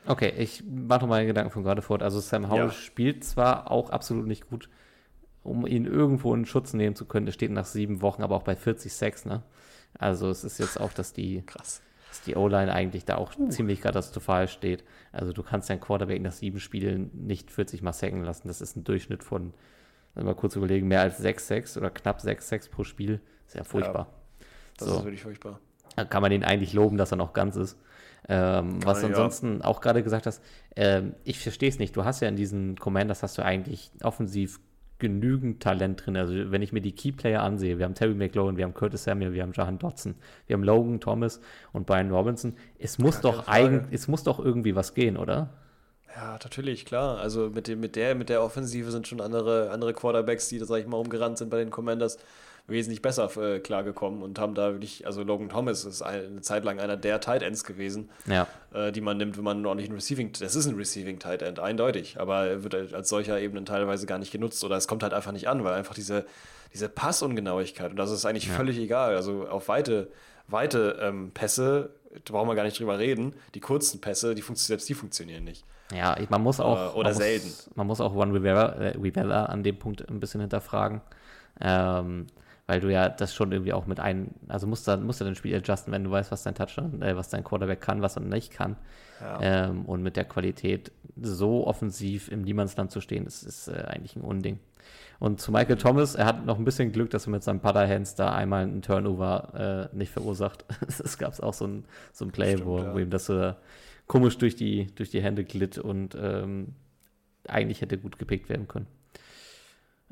Okay, 0.07 0.35
ich 0.37 0.63
mache 0.65 1.01
noch 1.01 1.09
mal 1.09 1.25
Gedanken 1.25 1.51
von 1.51 1.63
gerade 1.63 1.81
fort. 1.81 2.03
Also 2.03 2.21
Sam 2.21 2.51
Howell 2.51 2.67
ja. 2.67 2.71
spielt 2.71 3.25
zwar 3.25 3.71
auch 3.71 3.91
absolut 3.91 4.27
nicht 4.27 4.49
gut, 4.49 4.69
um 5.45 5.67
ihn 5.67 5.85
irgendwo 5.85 6.35
in 6.35 6.47
Schutz 6.47 6.73
nehmen 6.73 6.97
zu 6.97 7.05
können. 7.05 7.27
Er 7.27 7.33
steht 7.33 7.51
nach 7.51 7.67
sieben 7.67 8.03
Wochen 8.03 8.23
aber 8.23 8.35
auch 8.35 8.43
bei 8.43 8.57
40 8.57 8.93
Sacks, 8.93 9.25
ne? 9.25 9.43
Also 9.97 10.29
es 10.29 10.43
ist 10.43 10.59
jetzt 10.59 10.81
auch, 10.81 10.93
dass 10.93 11.13
die, 11.13 11.43
Krass. 11.47 11.83
Dass 12.09 12.23
die 12.23 12.35
O-Line 12.35 12.73
eigentlich 12.73 13.05
da 13.05 13.17
auch 13.17 13.39
uh. 13.39 13.49
ziemlich 13.49 13.81
katastrophal 13.81 14.49
steht. 14.49 14.83
Also 15.13 15.33
du 15.33 15.43
kannst 15.43 15.71
deinen 15.71 15.81
Quarterback 15.81 16.21
nach 16.21 16.33
sieben 16.33 16.59
Spielen 16.59 17.11
nicht 17.13 17.51
40 17.51 17.83
mal 17.83 17.93
sacken 17.93 18.25
lassen. 18.25 18.49
Das 18.49 18.61
ist 18.61 18.77
ein 18.77 18.85
Durchschnitt 18.85 19.23
von, 19.23 19.55
mal 20.15 20.35
kurz 20.35 20.57
überlegen, 20.57 20.89
mehr 20.89 21.03
als 21.03 21.23
6-6 21.23 21.79
oder 21.79 21.91
knapp 21.91 22.21
6-6 22.21 22.71
pro 22.71 22.83
Spiel. 22.83 23.21
Ist 23.47 23.55
ja 23.55 23.65
furchtbar. 23.65 24.09
Ja, 24.09 24.47
das 24.79 24.89
so. 24.89 24.97
ist 24.97 25.05
wirklich 25.05 25.23
furchtbar. 25.23 25.61
Da 25.95 26.05
kann 26.05 26.23
man 26.23 26.33
ihn 26.33 26.43
eigentlich 26.43 26.73
loben, 26.73 26.97
dass 26.97 27.13
er 27.13 27.17
noch 27.17 27.35
ganz 27.35 27.55
ist. 27.55 27.79
Ähm, 28.27 28.85
was 28.85 29.01
du 29.01 29.07
ansonsten 29.07 29.59
ja. 29.59 29.65
auch 29.67 29.83
gerade 29.83 30.03
gesagt 30.03 30.27
hast, 30.27 30.43
ähm, 30.77 31.15
ich 31.25 31.39
verstehe 31.39 31.69
es 31.69 31.79
nicht. 31.79 31.95
Du 31.95 32.05
hast 32.05 32.21
ja 32.21 32.29
in 32.29 32.37
diesen 32.37 32.77
Commanders 32.77 33.23
hast 33.23 33.37
du 33.37 33.45
eigentlich 33.45 33.91
offensiv 34.03 34.61
genügend 35.05 35.63
Talent 35.63 36.05
drin. 36.05 36.17
Also 36.17 36.51
wenn 36.51 36.63
ich 36.63 36.73
mir 36.73 36.81
die 36.81 36.95
Keyplayer 36.95 37.43
ansehe, 37.43 37.79
wir 37.79 37.85
haben 37.85 37.95
Terry 37.95 38.15
McLaurin, 38.15 38.57
wir 38.57 38.65
haben 38.65 38.73
Curtis 38.73 39.05
Samuel, 39.05 39.35
wir 39.35 39.43
haben 39.43 39.53
Jahan 39.53 39.79
Dotson, 39.79 40.15
wir 40.47 40.55
haben 40.55 40.65
Logan 40.65 40.99
Thomas 40.99 41.41
und 41.73 41.85
Brian 41.85 42.11
Robinson. 42.11 42.55
Es 42.79 42.99
muss 42.99 43.21
Gar 43.21 43.33
doch 43.33 43.45
keine 43.45 43.45
Frage. 43.45 43.83
eigen, 43.83 43.89
es 43.93 44.09
muss 44.09 44.23
doch 44.23 44.39
irgendwie 44.39 44.75
was 44.75 44.95
gehen, 44.95 45.19
oder? 45.19 45.51
Ja, 46.17 46.39
natürlich, 46.43 46.87
klar. 46.87 47.19
Also 47.19 47.51
mit, 47.51 47.69
dem, 47.69 47.81
mit, 47.81 47.97
der, 47.97 48.15
mit 48.15 48.31
der 48.31 48.43
Offensive 48.43 48.91
sind 48.91 49.07
schon 49.07 49.21
andere, 49.21 49.71
andere 49.71 49.93
Quarterbacks, 49.93 50.49
die, 50.49 50.59
sag 50.61 50.79
ich 50.81 50.87
mal, 50.87 50.97
umgerannt 50.97 51.37
sind 51.39 51.51
bei 51.51 51.59
den 51.59 51.71
Commanders, 51.71 52.19
wesentlich 52.67 53.03
besser 53.03 53.31
äh, 53.37 53.61
klargekommen 53.61 54.23
und 54.23 54.39
haben 54.39 54.55
da 54.55 54.73
wirklich, 54.73 55.07
also 55.07 55.23
Logan 55.23 55.51
Thomas 55.51 55.85
ist 55.85 56.01
eine 56.01 56.41
Zeit 56.41 56.65
lang 56.65 56.81
einer 56.81 56.97
der 56.97 57.21
Tight 57.21 57.43
Ends 57.43 57.63
gewesen, 57.65 58.09
Ja. 58.27 58.47
äh, 58.73 58.91
die 58.91 59.03
man 59.03 59.19
nimmt, 59.19 59.37
wenn 59.37 59.45
man 59.45 59.67
ordentlich 59.67 59.91
ein 59.91 59.95
Receiving, 59.95 60.33
das 60.33 60.57
ist 60.57 60.67
ein 60.67 60.75
Receiving 60.75 61.19
Tight 61.19 61.43
End, 61.43 61.59
eindeutig, 61.61 62.19
aber 62.19 62.47
er 62.47 62.65
wird 62.65 62.73
halt 62.75 62.95
als 62.95 63.11
solcher 63.11 63.39
eben 63.39 63.55
dann 63.55 63.67
teilweise 63.67 64.07
gar 64.07 64.19
nicht 64.19 64.33
genutzt 64.33 64.65
oder 64.65 64.77
es 64.77 64.89
kommt 64.89 65.03
halt 65.03 65.13
einfach 65.13 65.33
nicht 65.33 65.47
an, 65.49 65.63
weil 65.63 65.75
einfach 65.75 65.95
diese, 65.95 66.25
diese 66.73 66.89
Passungenauigkeit 66.89 67.91
und 67.91 67.97
das 67.99 68.11
ist 68.11 68.25
eigentlich 68.25 68.47
Ja. 68.49 68.55
völlig 68.55 68.79
egal. 68.79 69.15
Also 69.15 69.47
auf 69.47 69.69
weite, 69.69 70.09
weite 70.49 70.99
ähm, 71.03 71.33
Pässe, 71.33 71.91
da 72.25 72.33
brauchen 72.33 72.49
wir 72.49 72.55
gar 72.55 72.65
nicht 72.65 72.79
drüber 72.81 72.99
reden, 72.99 73.35
die 73.55 73.61
kurzen 73.61 74.01
Pässe, 74.01 74.35
die 74.35 74.43
selbst 74.55 74.89
die 74.89 74.95
funktionieren 74.95 75.45
nicht. 75.45 75.65
Ja, 75.95 76.17
ich- 76.19 76.31
man 76.31 76.41
muss 76.41 76.61
auch. 76.61 76.95
Äh, 76.95 76.99
oder 76.99 77.11
man 77.11 77.15
selten. 77.19 77.47
Muss, 77.47 77.71
man 77.75 77.87
muss 77.87 78.01
auch 78.01 78.15
Juan 78.15 78.33
Rivera, 78.33 78.73
äh, 78.77 78.97
Rivera 78.97 79.45
an 79.45 79.63
dem 79.63 79.79
Punkt 79.79 80.09
ein 80.09 80.19
bisschen 80.19 80.41
hinterfragen. 80.41 81.03
Ähm, 81.61 82.27
weil 82.67 82.81
du 82.81 82.91
ja 82.91 83.09
das 83.09 83.35
schon 83.35 83.53
irgendwie 83.53 83.73
auch 83.73 83.87
mit 83.87 84.01
ein, 84.01 84.35
also 84.49 84.67
musst 84.67 84.89
du, 84.89 84.97
musst 84.97 85.21
du 85.21 85.25
dein 85.25 85.35
Spiel 85.35 85.55
adjusten, 85.55 85.93
wenn 85.93 86.05
du 86.05 86.11
weißt, 86.11 86.33
was 86.33 86.43
dein 86.43 86.55
Touchdown, 86.55 87.03
äh, 87.03 87.17
was 87.17 87.29
dein 87.29 87.45
Quarterback 87.45 87.81
kann, 87.81 88.01
was 88.01 88.17
er 88.17 88.23
nicht 88.23 88.53
kann. 88.53 88.77
Ja. 89.21 89.39
Ähm, 89.43 89.85
und 89.85 90.03
mit 90.03 90.17
der 90.17 90.25
Qualität 90.25 90.91
so 91.21 91.67
offensiv 91.67 92.31
im 92.31 92.43
Niemandsland 92.43 92.91
zu 92.91 93.01
stehen, 93.01 93.25
das 93.25 93.43
ist 93.43 93.69
äh, 93.69 93.85
eigentlich 93.87 94.17
ein 94.17 94.23
Unding. 94.23 94.59
Und 95.19 95.41
zu 95.41 95.53
Michael 95.53 95.77
Thomas, 95.77 96.15
er 96.15 96.27
hat 96.27 96.45
noch 96.45 96.59
ein 96.59 96.65
bisschen 96.65 96.91
Glück, 96.91 97.11
dass 97.11 97.27
er 97.27 97.31
mit 97.31 97.43
seinem 97.43 97.61
Putter 97.61 97.87
Hands 97.89 98.15
da 98.15 98.35
einmal 98.35 98.65
einen 98.65 98.83
Turnover 98.83 99.91
äh, 99.93 99.97
nicht 99.97 100.13
verursacht. 100.13 100.65
Es 100.89 101.19
gab 101.19 101.39
auch 101.41 101.55
so 101.55 101.67
ein, 101.67 101.85
so 102.13 102.25
ein 102.25 102.33
Play, 102.33 102.55
Stimmt, 102.55 102.67
wo, 102.67 102.79
ja. 102.79 102.95
wo 102.95 102.99
ihm 102.99 103.11
das 103.11 103.27
so 103.27 103.55
komisch 104.07 104.39
durch 104.39 104.57
die, 104.57 104.89
durch 104.95 105.11
die 105.11 105.23
Hände 105.23 105.45
glitt 105.45 105.79
und 105.79 106.17
ähm, 106.21 106.75
eigentlich 107.49 107.81
hätte 107.81 107.99
gut 107.99 108.19
gepickt 108.19 108.49
werden 108.49 108.69
können. 108.69 108.87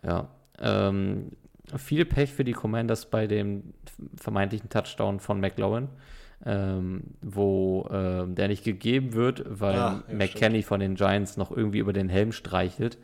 Ja. 0.03 0.29
Ähm, 0.59 1.33
viel 1.77 2.05
Pech 2.05 2.32
für 2.32 2.44
die 2.44 2.53
Commanders 2.53 3.07
bei 3.07 3.27
dem 3.27 3.74
vermeintlichen 4.16 4.69
Touchdown 4.69 5.20
von 5.20 5.40
McLaurin, 5.40 5.89
ähm, 6.44 7.03
wo 7.20 7.89
ähm, 7.93 8.35
der 8.35 8.49
nicht 8.49 8.65
gegeben 8.65 9.15
wird, 9.15 9.44
weil 9.47 9.77
Ah, 9.77 10.03
ja, 10.09 10.15
McKenny 10.15 10.62
von 10.62 10.81
den 10.81 10.94
Giants 10.94 11.36
noch 11.36 11.51
irgendwie 11.51 11.78
über 11.78 11.93
den 11.93 12.09
Helm 12.09 12.32
streichelt. 12.32 12.99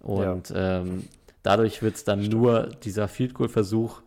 Und 0.00 0.52
ähm, 0.54 1.04
dadurch 1.42 1.82
wird 1.82 1.96
es 1.96 2.04
dann 2.04 2.22
nur 2.22 2.68
dieser 2.82 3.06
Field 3.08 3.34
Goal 3.34 3.48
Versuch, 3.48 4.02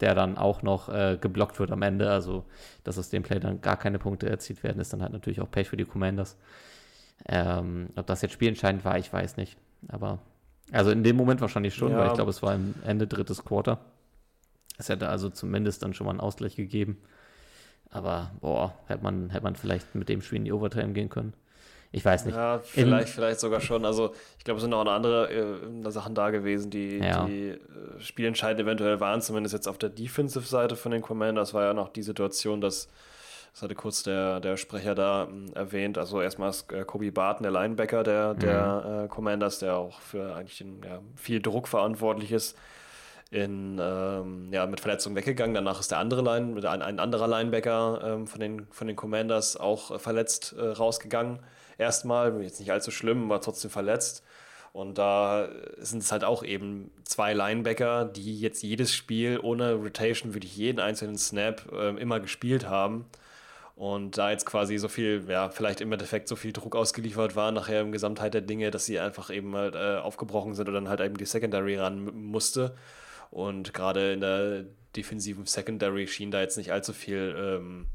der 0.00 0.14
dann 0.14 0.38
auch 0.38 0.62
noch 0.62 0.88
äh, 0.88 1.18
geblockt 1.20 1.58
wird 1.58 1.70
am 1.70 1.82
Ende. 1.82 2.10
Also, 2.10 2.44
dass 2.84 2.98
aus 2.98 3.10
dem 3.10 3.22
Play 3.22 3.40
dann 3.40 3.60
gar 3.60 3.76
keine 3.76 3.98
Punkte 3.98 4.28
erzielt 4.28 4.62
werden, 4.62 4.80
ist 4.80 4.92
dann 4.92 5.02
halt 5.02 5.12
natürlich 5.12 5.40
auch 5.40 5.50
Pech 5.50 5.68
für 5.68 5.76
die 5.76 5.84
Commanders. 5.84 6.38
Ähm, 7.26 7.90
ob 7.96 8.06
das 8.06 8.22
jetzt 8.22 8.32
spielentscheidend 8.32 8.84
war, 8.84 8.98
ich 8.98 9.12
weiß 9.12 9.36
nicht. 9.36 9.56
Aber, 9.88 10.20
also 10.72 10.90
in 10.90 11.02
dem 11.04 11.16
Moment 11.16 11.40
wahrscheinlich 11.40 11.74
schon, 11.74 11.92
Ja. 11.92 11.98
weil 11.98 12.08
ich 12.08 12.14
glaube, 12.14 12.30
es 12.30 12.42
war 12.42 12.54
im 12.54 12.74
Ende 12.84 13.06
drittes 13.06 13.44
Quarter. 13.44 13.78
Es 14.78 14.88
hätte 14.88 15.08
also 15.08 15.30
zumindest 15.30 15.82
dann 15.82 15.94
schon 15.94 16.06
mal 16.06 16.10
einen 16.12 16.20
Ausgleich 16.20 16.56
gegeben. 16.56 16.98
Aber, 17.90 18.32
boah, 18.40 18.74
hätte 18.86 19.04
man, 19.04 19.30
hätte 19.30 19.44
man 19.44 19.54
vielleicht 19.54 19.94
mit 19.94 20.08
dem 20.08 20.20
Spiel 20.20 20.38
in 20.38 20.44
die 20.44 20.52
Overtime 20.52 20.92
gehen 20.94 21.08
können. 21.10 21.32
Ich 21.92 22.04
weiß 22.04 22.24
nicht. 22.24 22.34
Ja, 22.34 22.58
vielleicht, 22.58 23.10
vielleicht 23.10 23.38
sogar 23.38 23.60
schon. 23.60 23.84
Also 23.84 24.14
ich 24.36 24.42
glaube, 24.42 24.56
es 24.58 24.62
sind 24.64 24.74
auch 24.74 24.82
noch 24.82 24.90
andere 24.90 25.30
äh, 25.32 25.90
Sachen 25.92 26.16
da 26.16 26.30
gewesen, 26.30 26.70
die, 26.70 26.98
Ja. 26.98 27.24
die 27.24 27.50
äh, 27.50 27.58
spielentscheidend 28.00 28.62
eventuell 28.62 28.98
waren, 28.98 29.20
zumindest 29.20 29.52
jetzt 29.52 29.68
auf 29.68 29.78
der 29.78 29.90
Defensive-Seite 29.90 30.74
von 30.74 30.90
den 30.90 31.02
Commanders 31.02 31.54
war 31.54 31.62
ja 31.62 31.72
noch 31.72 31.88
die 31.90 32.02
Situation, 32.02 32.60
dass, 32.60 32.88
das 33.54 33.62
hatte 33.62 33.76
kurz 33.76 34.02
der, 34.02 34.40
der 34.40 34.56
Sprecher 34.56 34.96
da 34.96 35.28
ähm, 35.30 35.46
erwähnt, 35.54 35.96
also 35.96 36.20
erstmal 36.20 36.50
ist 36.50 36.72
äh, 36.72 36.84
Kobe 36.84 37.12
Barton, 37.12 37.44
der 37.44 37.52
Linebacker 37.52 38.02
der, 38.02 38.34
der 38.34 39.04
äh, 39.04 39.08
Commanders, 39.08 39.60
der 39.60 39.76
auch 39.76 40.00
für 40.00 40.34
eigentlich 40.34 40.58
den, 40.58 40.82
ja, 40.82 41.00
viel 41.14 41.40
Druck 41.40 41.68
verantwortlich 41.68 42.32
ist, 42.32 42.58
in, 43.30 43.78
ähm, 43.80 44.48
ja, 44.52 44.66
mit 44.66 44.80
Verletzung 44.80 45.14
weggegangen. 45.14 45.54
Danach 45.54 45.78
ist 45.78 45.92
der 45.92 45.98
andere 45.98 46.22
Line, 46.22 46.68
ein, 46.68 46.82
ein 46.82 46.98
anderer 46.98 47.28
Linebacker 47.28 48.00
ähm, 48.04 48.26
von, 48.26 48.40
den, 48.40 48.66
von 48.72 48.88
den 48.88 48.96
Commanders 48.96 49.56
auch 49.56 49.92
äh, 49.92 49.98
verletzt 50.00 50.56
äh, 50.58 50.60
rausgegangen. 50.60 51.38
Erstmal, 51.78 52.42
jetzt 52.42 52.58
nicht 52.58 52.72
allzu 52.72 52.90
schlimm, 52.90 53.30
aber 53.30 53.40
trotzdem 53.40 53.70
verletzt. 53.70 54.24
Und 54.72 54.98
da 54.98 55.48
sind 55.78 56.02
es 56.02 56.10
halt 56.10 56.24
auch 56.24 56.42
eben 56.42 56.90
zwei 57.04 57.32
Linebacker, 57.32 58.04
die 58.04 58.40
jetzt 58.40 58.64
jedes 58.64 58.92
Spiel 58.92 59.38
ohne 59.40 59.74
Rotation 59.74 60.34
wirklich 60.34 60.56
jeden 60.56 60.80
einzelnen 60.80 61.18
Snap 61.18 61.70
ähm, 61.72 61.98
immer 61.98 62.18
gespielt 62.18 62.68
haben. 62.68 63.06
Und 63.76 64.18
da 64.18 64.30
jetzt 64.30 64.46
quasi 64.46 64.78
so 64.78 64.86
viel, 64.88 65.24
ja, 65.28 65.48
vielleicht 65.48 65.80
im 65.80 65.90
Endeffekt 65.90 66.28
so 66.28 66.36
viel 66.36 66.52
Druck 66.52 66.76
ausgeliefert 66.76 67.34
war, 67.34 67.50
nachher 67.50 67.80
im 67.80 67.90
Gesamtheit 67.90 68.34
der 68.34 68.40
Dinge, 68.40 68.70
dass 68.70 68.86
sie 68.86 69.00
einfach 69.00 69.30
eben 69.30 69.54
halt 69.56 69.74
äh, 69.74 69.96
aufgebrochen 69.96 70.54
sind 70.54 70.68
und 70.68 70.74
dann 70.74 70.88
halt 70.88 71.00
eben 71.00 71.16
die 71.16 71.24
Secondary 71.24 71.76
ran 71.76 72.04
musste. 72.14 72.76
Und 73.30 73.74
gerade 73.74 74.12
in 74.12 74.20
der 74.20 74.64
defensiven 74.94 75.46
Secondary 75.46 76.06
schien 76.06 76.30
da 76.30 76.40
jetzt 76.40 76.56
nicht 76.56 76.70
allzu 76.70 76.92
viel 76.92 77.34
ähm, 77.36 77.88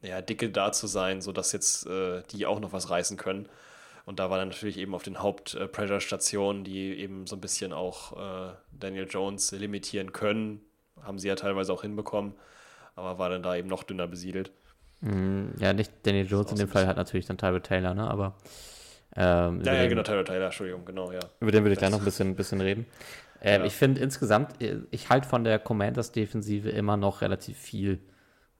ja, 0.00 0.22
Dicke 0.22 0.50
da 0.50 0.70
zu 0.70 0.86
sein, 0.86 1.20
sodass 1.20 1.50
jetzt 1.50 1.86
äh, 1.86 2.22
die 2.30 2.46
auch 2.46 2.60
noch 2.60 2.72
was 2.72 2.88
reißen 2.88 3.16
können. 3.16 3.48
Und 4.06 4.18
da 4.18 4.30
war 4.30 4.38
dann 4.38 4.48
natürlich 4.48 4.78
eben 4.78 4.94
auf 4.94 5.02
den 5.02 5.22
Haupt-Pressure-Stationen, 5.22 6.64
die 6.64 6.98
eben 6.98 7.26
so 7.26 7.36
ein 7.36 7.40
bisschen 7.40 7.72
auch 7.72 8.50
äh, 8.50 8.54
Daniel 8.72 9.06
Jones 9.08 9.50
limitieren 9.52 10.12
können. 10.12 10.62
Haben 11.02 11.18
sie 11.18 11.28
ja 11.28 11.34
teilweise 11.34 11.72
auch 11.72 11.82
hinbekommen, 11.82 12.34
aber 12.96 13.18
war 13.18 13.28
dann 13.30 13.42
da 13.42 13.56
eben 13.56 13.68
noch 13.68 13.82
dünner 13.82 14.06
besiedelt. 14.06 14.52
Mm, 15.00 15.48
Ja, 15.58 15.72
nicht 15.72 15.92
Daniel 16.02 16.26
Jones 16.26 16.52
in 16.52 16.58
dem 16.58 16.68
Fall 16.68 16.86
hat 16.86 16.96
natürlich 16.96 17.26
dann 17.26 17.38
Tyrod 17.38 17.64
Taylor, 17.64 17.94
ne? 17.94 18.08
Aber 18.08 18.36
ähm, 19.16 19.62
Ja, 19.64 19.74
ja, 19.74 19.88
genau, 19.88 20.02
Tyler 20.02 20.24
Taylor, 20.24 20.46
Entschuldigung, 20.46 20.84
genau, 20.84 21.10
ja. 21.12 21.20
Über 21.40 21.50
den 21.52 21.64
würde 21.64 21.72
ich 21.72 21.78
gleich 21.78 21.90
noch 21.90 21.98
ein 21.98 22.04
bisschen, 22.04 22.34
bisschen 22.36 22.60
reden. 22.60 22.86
Ähm, 23.42 23.62
Ja. 23.62 23.66
Ich 23.66 23.74
finde 23.74 24.02
insgesamt, 24.02 24.60
äh, 24.62 24.80
ich 24.90 25.08
halte 25.08 25.26
von 25.26 25.44
der 25.44 25.58
Commanders-Defensive 25.58 26.68
immer 26.68 26.98
noch 26.98 27.22
relativ 27.22 27.56
viel. 27.56 27.98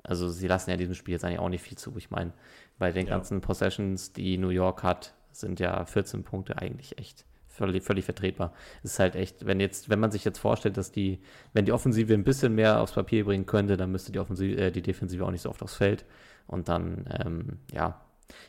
Also 0.02 0.30
sie 0.30 0.46
lassen 0.48 0.70
ja 0.70 0.74
in 0.74 0.80
diesem 0.80 0.94
Spiel 0.94 1.12
jetzt 1.12 1.22
eigentlich 1.22 1.38
auch 1.38 1.50
nicht 1.50 1.62
viel 1.62 1.76
zu. 1.76 1.94
Ich 1.98 2.10
meine, 2.10 2.32
bei 2.78 2.90
den 2.90 3.06
Ja. 3.06 3.12
ganzen 3.16 3.42
Possessions, 3.42 4.14
die 4.14 4.38
New 4.38 4.48
York 4.48 4.82
hat, 4.82 5.12
sind 5.32 5.60
ja 5.60 5.84
14 5.84 6.24
Punkte 6.24 6.56
eigentlich 6.56 6.96
echt 6.98 7.26
völlig, 7.60 7.84
völlig 7.84 8.04
vertretbar. 8.04 8.52
Es 8.82 8.92
ist 8.92 8.98
halt 8.98 9.14
echt, 9.14 9.46
wenn 9.46 9.60
jetzt, 9.60 9.88
wenn 9.90 10.00
man 10.00 10.10
sich 10.10 10.24
jetzt 10.24 10.38
vorstellt, 10.38 10.76
dass 10.76 10.90
die, 10.92 11.20
wenn 11.52 11.64
die 11.66 11.72
Offensive 11.72 12.12
ein 12.14 12.24
bisschen 12.24 12.54
mehr 12.54 12.80
aufs 12.80 12.92
Papier 12.92 13.24
bringen 13.24 13.44
könnte, 13.46 13.76
dann 13.76 13.92
müsste 13.92 14.12
die 14.12 14.18
Offensive, 14.18 14.58
äh, 14.60 14.70
die 14.72 14.82
Defensive 14.82 15.24
auch 15.24 15.30
nicht 15.30 15.42
so 15.42 15.50
oft 15.50 15.62
aufs 15.62 15.74
Feld. 15.76 16.04
Und 16.46 16.68
dann, 16.68 17.04
ähm, 17.24 17.58
ja, 17.72 18.00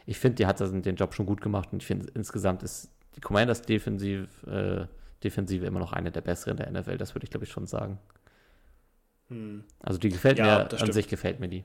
ich 0.06 0.18
finde, 0.18 0.36
die 0.36 0.46
hat 0.46 0.60
das- 0.62 0.72
den 0.72 0.96
Job 0.96 1.14
schon 1.14 1.26
gut 1.26 1.42
gemacht 1.42 1.70
und 1.74 1.82
ich 1.82 1.88
finde 1.88 2.08
insgesamt 2.16 2.64
ist 2.64 2.90
die 3.16 3.22
Commanders 3.22 3.62
Defensive, 3.62 4.28
äh, 4.48 4.88
Defensive 5.24 5.66
immer 5.66 5.80
noch 5.80 5.92
eine 5.94 6.12
der 6.12 6.22
besseren 6.22 6.58
der 6.58 6.68
NFL, 6.72 6.98
das 6.98 7.14
würde 7.14 7.26
ich 7.26 7.30
glaube 7.32 7.46
ich 7.46 7.52
schon 7.52 7.68
sagen. 7.68 8.00
Hm. 9.30 9.64
Also 9.80 10.00
die 10.00 10.10
gefällt 10.10 10.40
Ja, 10.40 10.68
mir, 10.72 10.82
an 10.82 10.92
sich 10.94 11.08
gefällt 11.08 11.40
mir 11.40 11.50
die. 11.50 11.64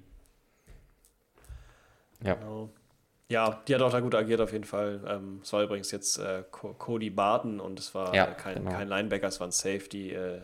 Ja. 2.24 2.34
Genau. 2.34 2.70
Ja, 3.28 3.60
die 3.66 3.74
hat 3.74 3.82
auch 3.82 3.90
da 3.90 4.00
gut 4.00 4.14
agiert 4.14 4.40
auf 4.40 4.52
jeden 4.52 4.64
Fall. 4.64 5.00
Ähm, 5.06 5.40
es 5.42 5.52
war 5.52 5.62
übrigens 5.62 5.90
jetzt 5.90 6.18
äh, 6.18 6.44
Co 6.50 6.74
Cody 6.74 7.10
Barton 7.10 7.58
und 7.58 7.78
es 7.80 7.94
war 7.94 8.14
Ja, 8.14 8.26
äh, 8.26 8.34
kein, 8.34 8.54
genau. 8.56 8.70
kein 8.70 8.88
Linebacker, 8.88 9.26
es 9.26 9.40
war 9.40 9.48
ein 9.48 9.52
Safety. 9.52 10.12
Äh, 10.12 10.42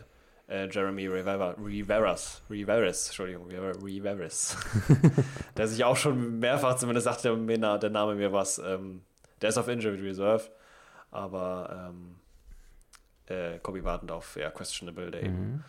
äh, 0.49 0.67
Jeremy 0.69 1.07
Rivera, 1.07 1.51
Riveras, 1.51 2.41
Riveras, 2.49 3.07
Entschuldigung, 3.07 3.47
Rivera- 3.49 3.81
Riveras, 3.81 4.57
der 5.57 5.67
sich 5.69 5.85
auch 5.85 5.95
schon 5.95 6.39
mehrfach 6.39 6.75
zumindest 6.75 7.05
sagte, 7.05 7.33
mir 7.37 7.57
der 7.57 7.89
Name 7.89 8.15
mir 8.15 8.33
was. 8.33 8.59
Ähm, 8.59 9.03
der 9.41 9.49
ist 9.49 9.57
auf 9.57 9.69
Injured 9.69 10.01
Reserve, 10.01 10.43
aber 11.11 11.89
ähm, 11.91 12.15
äh, 13.27 13.57
Kobe 13.59 13.81
Barton 13.81 14.09
auf 14.09 14.35
ja, 14.35 14.49
questionable, 14.51 15.11
der 15.11 15.23
eben 15.23 15.53
Mhm. 15.53 15.63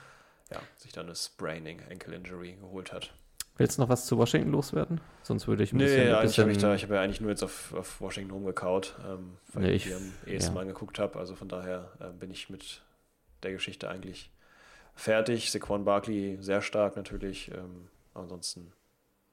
ja, 0.50 0.60
sich 0.76 0.92
dann 0.92 1.06
eine 1.06 1.14
Spraining 1.14 1.80
Ankle 1.88 2.16
Injury 2.16 2.56
geholt 2.60 2.92
hat. 2.92 3.14
Willst 3.56 3.78
du 3.78 3.82
noch 3.82 3.88
was 3.88 4.06
zu 4.06 4.18
Washington 4.18 4.50
loswerden? 4.50 5.00
Sonst 5.22 5.46
würde 5.46 5.62
ich 5.62 5.72
ein 5.72 5.76
Nee, 5.76 5.84
bisschen. 5.84 6.08
ja, 6.08 6.24
ich 6.24 6.38
habe 6.38 6.48
bisschen 6.48 6.74
ich 6.74 6.82
ja 6.88 7.00
eigentlich 7.00 7.20
nur 7.20 7.30
jetzt 7.30 7.44
auf, 7.44 7.72
auf 7.74 8.00
Washington 8.00 8.32
rumgekaut, 8.32 8.96
ähm, 9.08 9.36
weil 9.52 9.62
Nee, 9.64 9.72
ich 9.72 9.84
die 9.84 9.94
am 9.94 10.12
ehesten 10.26 10.50
ja. 10.50 10.54
mal 10.54 10.60
angeguckt 10.62 10.98
habe. 10.98 11.18
Also 11.18 11.36
von 11.36 11.48
daher 11.48 11.92
äh, 12.00 12.08
bin 12.18 12.30
ich 12.32 12.50
mit 12.50 12.82
der 13.44 13.52
Geschichte 13.52 13.88
eigentlich 13.88 14.32
fertig. 14.96 15.50
Saquon 15.52 15.84
Barkley 15.84 16.36
sehr 16.40 16.62
stark 16.62 16.96
natürlich. 16.96 17.50
Ähm, 17.52 17.88
ansonsten, 18.12 18.72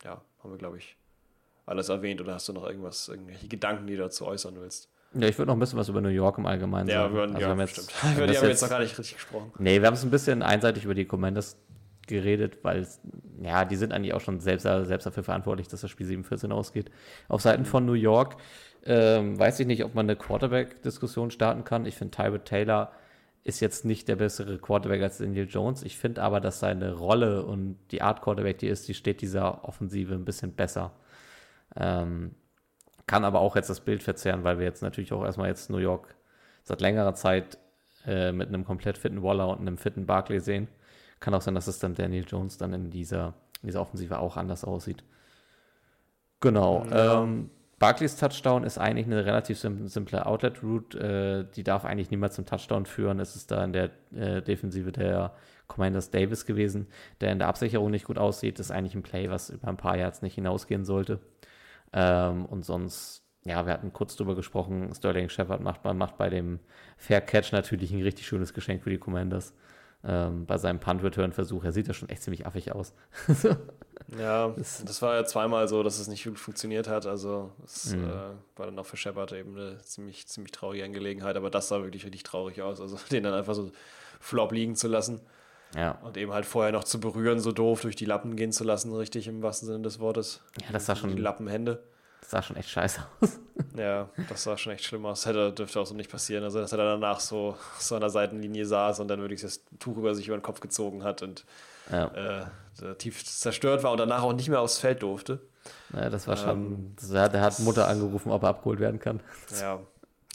ja, 0.04 0.22
haben 0.44 0.52
wir, 0.52 0.58
glaube 0.60 0.78
ich, 0.78 0.96
alles 1.66 1.90
erwähnt. 1.90 2.22
Oder 2.22 2.36
hast 2.36 2.48
du 2.48 2.54
noch 2.54 2.68
irgendwas, 2.68 3.08
irgendwelche 3.08 3.48
Gedanken, 3.48 3.88
die 3.88 3.96
du 3.96 4.04
dazu 4.04 4.28
äußern 4.28 4.56
willst? 4.60 4.88
ja, 5.14 5.28
ich 5.28 5.38
würde 5.38 5.48
noch 5.48 5.56
ein 5.56 5.60
bisschen 5.60 5.78
was 5.80 5.90
über 5.90 6.00
New 6.00 6.10
York 6.10 6.38
im 6.38 6.46
Allgemeinen 6.46 6.88
Ja, 6.88 7.02
sagen. 7.04 7.14
über, 7.14 7.22
Also 7.24 7.34
wir 7.34 7.42
ja 7.42 7.48
haben 7.50 7.60
jetzt- 7.60 7.72
stimmt. 7.72 7.90
wir 8.04 8.10
haben 8.12 8.18
Über 8.18 8.28
die 8.28 8.38
haben 8.38 8.44
wir 8.44 8.50
jetzt 8.50 8.62
noch 8.62 8.70
gar 8.70 8.80
nicht 8.80 8.98
richtig 9.00 9.16
gesprochen. 9.16 9.52
Nee, 9.58 9.82
wir 9.82 9.88
haben 9.88 9.96
es 9.96 10.04
ein 10.04 10.12
bisschen 10.12 10.42
einseitig 10.44 10.86
über 10.86 10.94
die 10.94 11.06
Commanders 11.06 11.58
geredet, 12.08 12.60
weil 12.64 12.88
ja, 13.42 13.66
die 13.66 13.76
sind 13.76 13.94
eigentlich 13.94 14.14
auch 14.14 14.22
schon 14.22 14.40
selbst, 14.40 14.64
selbst 14.64 15.06
dafür 15.06 15.24
verantwortlich, 15.24 15.68
dass 15.68 15.82
das 15.82 15.90
Spiel 15.90 16.08
7-14 16.08 16.52
ausgeht. 16.52 16.92
Auf 17.28 17.42
Seiten 17.42 17.66
von 17.66 17.86
New 17.86 17.94
York 17.94 18.38
ähm, 18.84 19.38
weiß 19.38 19.60
ich 19.60 19.68
nicht, 19.68 19.84
ob 19.84 19.96
man 19.96 20.06
eine 20.06 20.16
Quarterback-Diskussion 20.16 21.32
starten 21.32 21.64
kann. 21.64 21.86
Ich 21.86 21.96
finde, 21.96 22.16
Tyrod 22.16 22.46
Taylor 22.46 22.92
ist 23.44 23.60
jetzt 23.60 23.86
nicht 23.86 24.08
der 24.08 24.18
bessere 24.18 24.58
Quarterback 24.60 25.02
als 25.02 25.18
Daniel 25.18 25.48
Jones. 25.48 25.84
Ich 25.84 25.98
finde 25.98 26.22
aber, 26.22 26.40
dass 26.40 26.60
seine 26.60 26.94
Rolle 26.94 27.44
und 27.44 27.78
die 27.92 28.02
Art 28.02 28.22
Quarterback, 28.22 28.60
die 28.60 28.68
ist, 28.68 28.88
die 28.88 28.94
steht 28.94 29.22
dieser 29.22 29.64
Offensive 29.64 30.14
ein 30.14 30.26
bisschen 30.26 30.54
besser. 30.54 30.92
Ähm, 31.76 32.36
kann 33.08 33.26
aber 33.26 33.40
auch 33.40 33.56
jetzt 33.56 33.70
das 33.70 33.82
Bild 33.82 34.04
verzerren, 34.04 34.44
weil 34.44 34.60
wir 34.60 34.66
jetzt 34.66 34.84
natürlich 34.84 35.12
auch 35.12 35.24
erstmal 35.24 35.50
jetzt 35.50 35.70
New 35.70 35.78
York 35.78 36.16
seit 36.64 36.82
längerer 36.82 37.16
Zeit 37.16 37.58
äh, 38.06 38.32
mit 38.32 38.48
einem 38.48 38.64
komplett 38.66 38.98
fitten 38.98 39.24
Waller 39.24 39.50
und 39.50 39.60
einem 39.60 39.78
fitten 39.78 40.06
Barkley 40.06 40.40
sehen. 40.40 40.68
Kann 41.22 41.34
auch 41.34 41.42
sein, 41.42 41.56
dass 41.56 41.68
es 41.68 41.80
dann 41.80 41.94
Daniel 41.94 42.26
Jones 42.28 42.58
dann 42.58 42.74
in 42.74 42.90
dieser, 42.90 43.36
in 43.62 43.68
dieser 43.68 43.80
Offensive 43.80 44.20
auch 44.20 44.36
anders 44.36 44.66
aussieht. 44.66 45.04
Genau. 46.42 46.84
Ja. 46.90 47.24
Ähm, 47.24 47.52
Barclays 47.80 48.16
Touchdown 48.16 48.64
ist 48.64 48.78
eigentlich 48.78 49.06
eine 49.06 49.26
relativ 49.26 49.58
simple 49.60 50.26
Outlet-Route. 50.26 51.48
Äh, 51.50 51.56
die 51.56 51.64
darf 51.64 51.86
eigentlich 51.86 52.12
niemals 52.12 52.36
zum 52.36 52.46
Touchdown 52.46 52.86
führen. 52.86 53.20
Es 53.20 53.36
ist 53.36 53.52
da 53.52 53.64
in 53.64 53.72
der 53.72 53.92
äh, 54.16 54.42
Defensive 54.42 54.92
der 54.92 55.34
Commanders 55.68 56.12
Davis 56.12 56.46
gewesen, 56.46 56.88
der 57.22 57.32
in 57.32 57.40
der 57.40 57.48
Absicherung 57.48 57.92
nicht 57.92 58.06
gut 58.06 58.18
aussieht. 58.18 58.60
Das 58.60 58.68
ist 58.68 58.72
eigentlich 58.72 58.96
ein 58.96 59.04
Play, 59.04 59.30
was 59.30 59.50
über 59.50 59.68
ein 59.68 59.78
paar 59.78 59.98
Yards 59.98 60.22
nicht 60.22 60.36
hinausgehen 60.36 60.86
sollte. 60.86 61.20
Ähm, 61.94 62.46
und 62.46 62.66
sonst, 62.66 63.24
ja, 63.46 63.66
wir 63.66 63.74
hatten 63.74 63.94
kurz 63.94 64.16
drüber 64.16 64.36
gesprochen. 64.36 64.94
Sterling 64.94 65.30
Shepard 65.30 65.62
macht, 65.62 65.84
macht 65.84 66.18
bei 66.18 66.30
dem 66.30 66.60
Fair 66.98 67.22
Catch 67.22 67.52
natürlich 67.52 67.92
ein 67.92 68.02
richtig 68.02 68.28
schönes 68.28 68.54
Geschenk 68.54 68.84
für 68.84 68.90
die 68.90 69.00
Commanders. 69.00 69.56
Ähm, 70.04 70.48
bei 70.48 70.58
seinem 70.58 70.80
Punt-Return-Versuch. 70.80 71.64
Er 71.64 71.72
sieht 71.72 71.88
ja 71.88 71.94
schon 71.94 72.10
echt 72.10 72.24
ziemlich 72.24 72.46
affig 72.48 72.74
aus. 72.74 72.94
Ja, 74.18 74.54
das 74.58 75.02
war 75.02 75.16
ja 75.16 75.24
zweimal 75.24 75.68
so, 75.68 75.84
dass 75.84 76.00
es 76.00 76.08
nicht 76.08 76.26
gut 76.26 76.38
funktioniert 76.38 76.88
hat. 76.88 77.06
Also 77.06 77.52
es 77.64 77.96
mhm. 77.96 78.06
äh, 78.06 78.58
war 78.58 78.66
dann 78.66 78.78
auch 78.78 78.86
für 78.86 78.98
Shepard 78.98 79.32
eben 79.32 79.56
eine 79.56 79.80
ziemlich, 79.82 80.28
ziemlich 80.28 80.52
traurige 80.52 80.84
Angelegenheit. 80.84 81.38
Aber 81.38 81.50
das 81.50 81.70
sah 81.70 81.82
wirklich 81.84 82.04
richtig 82.04 82.24
traurig 82.24 82.62
aus. 82.62 82.82
Also 82.82 82.98
den 83.12 83.24
dann 83.24 83.34
einfach 83.34 83.54
so 83.54 83.72
flop 84.20 84.52
liegen 84.52 84.76
zu 84.76 84.88
lassen. 84.88 85.22
Ja. 85.76 85.92
Und 86.02 86.18
eben 86.18 86.34
halt 86.34 86.46
vorher 86.46 86.74
noch 86.74 86.84
zu 86.84 87.00
berühren, 87.00 87.40
so 87.40 87.54
doof 87.54 87.82
durch 87.82 87.96
die 87.96 88.06
Lappen 88.06 88.36
gehen 88.36 88.52
zu 88.52 88.66
lassen, 88.66 88.94
richtig 88.94 89.28
im 89.28 89.42
wahrsten 89.42 89.68
Sinne 89.68 89.84
des 89.84 90.00
Wortes. 90.00 90.42
Ja, 90.62 90.74
das 90.74 90.86
sah 90.86 90.98
schon. 90.98 91.16
Die 91.16 91.22
Lappenhände. 91.22 91.82
Das 92.22 92.30
sah 92.30 92.42
schon 92.42 92.56
echt 92.56 92.70
scheiße 92.70 93.02
aus. 93.20 93.40
Ja, 93.76 94.10
das 94.30 94.44
sah 94.44 94.58
schon 94.58 94.74
echt 94.74 94.86
schlimm 94.86 95.06
aus. 95.06 95.26
Hätte, 95.26 95.52
dürfte 95.52 95.80
auch 95.80 95.86
so 95.86 95.94
nicht 95.94 96.10
passieren. 96.10 96.44
Also, 96.44 96.60
dass 96.60 96.72
er 96.72 96.78
dann 96.78 97.02
danach 97.02 97.20
so, 97.20 97.58
so 97.80 97.96
an 97.96 98.02
der 98.02 98.10
Seitenlinie 98.10 98.66
saß 98.66 99.00
und 99.00 99.08
dann 99.08 99.22
wirklich 99.22 99.42
das 99.42 99.62
Tuch 99.80 99.98
über 99.98 100.16
sich 100.16 100.28
über 100.28 100.38
den 100.38 100.44
Kopf 100.44 100.60
gezogen 100.60 101.04
hat 101.04 101.22
und 101.22 101.46
ja. 101.92 102.46
äh, 102.82 102.96
tief 102.96 103.26
zerstört 103.26 103.84
war 103.84 103.92
und 103.92 103.98
danach 103.98 104.24
auch 104.24 104.34
nicht 104.34 104.50
mehr 104.50 104.62
aufs 104.62 104.78
Feld 104.78 105.02
durfte. 105.04 105.40
Ja, 105.94 106.10
das 106.10 106.28
war 106.28 106.38
schon. 106.38 106.50
Ähm, 106.50 106.96
der 107.12 107.42
hat 107.42 107.60
Mutter 107.60 107.88
angerufen, 107.88 108.32
ob 108.32 108.44
er 108.44 108.50
abgeholt 108.50 108.80
werden 108.80 109.00
kann. 109.00 109.20
Ja, 109.60 109.80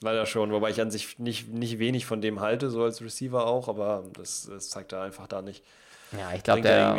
leider 0.02 0.26
schon. 0.26 0.52
Wobei 0.52 0.70
ich 0.70 0.80
an 0.80 0.90
sich 0.90 1.18
nicht, 1.18 1.48
nicht 1.48 1.78
wenig 1.78 2.06
von 2.06 2.20
dem 2.20 2.40
halte, 2.40 2.70
so 2.70 2.82
als 2.84 3.00
Receiver 3.00 3.46
auch, 3.46 3.68
aber 3.68 4.04
das, 4.14 4.48
das 4.50 4.70
zeigt 4.70 4.92
er 4.92 5.02
einfach 5.02 5.26
da 5.26 5.42
nicht. 5.42 5.64
Ja, 6.12 6.32
ich 6.34 6.42
glaube, 6.42 6.62
der, 6.62 6.94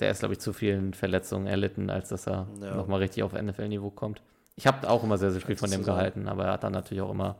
der 0.00 0.10
ist, 0.10 0.20
glaube 0.20 0.34
ich, 0.34 0.40
zu 0.40 0.52
vielen 0.52 0.94
Verletzungen 0.94 1.46
erlitten, 1.46 1.90
als 1.90 2.08
dass 2.10 2.26
er 2.26 2.46
ja. 2.60 2.74
nochmal 2.74 3.00
richtig 3.00 3.22
auf 3.22 3.32
NFL-Niveau 3.32 3.90
kommt. 3.90 4.20
Ich 4.56 4.66
habe 4.66 4.88
auch 4.88 5.04
immer 5.04 5.18
sehr, 5.18 5.30
sehr 5.30 5.40
viel 5.40 5.56
von 5.56 5.70
dem 5.70 5.82
gehalten, 5.82 6.28
aber 6.28 6.46
er 6.46 6.52
hat 6.52 6.64
dann 6.64 6.72
natürlich 6.72 7.02
auch 7.02 7.10
immer 7.10 7.36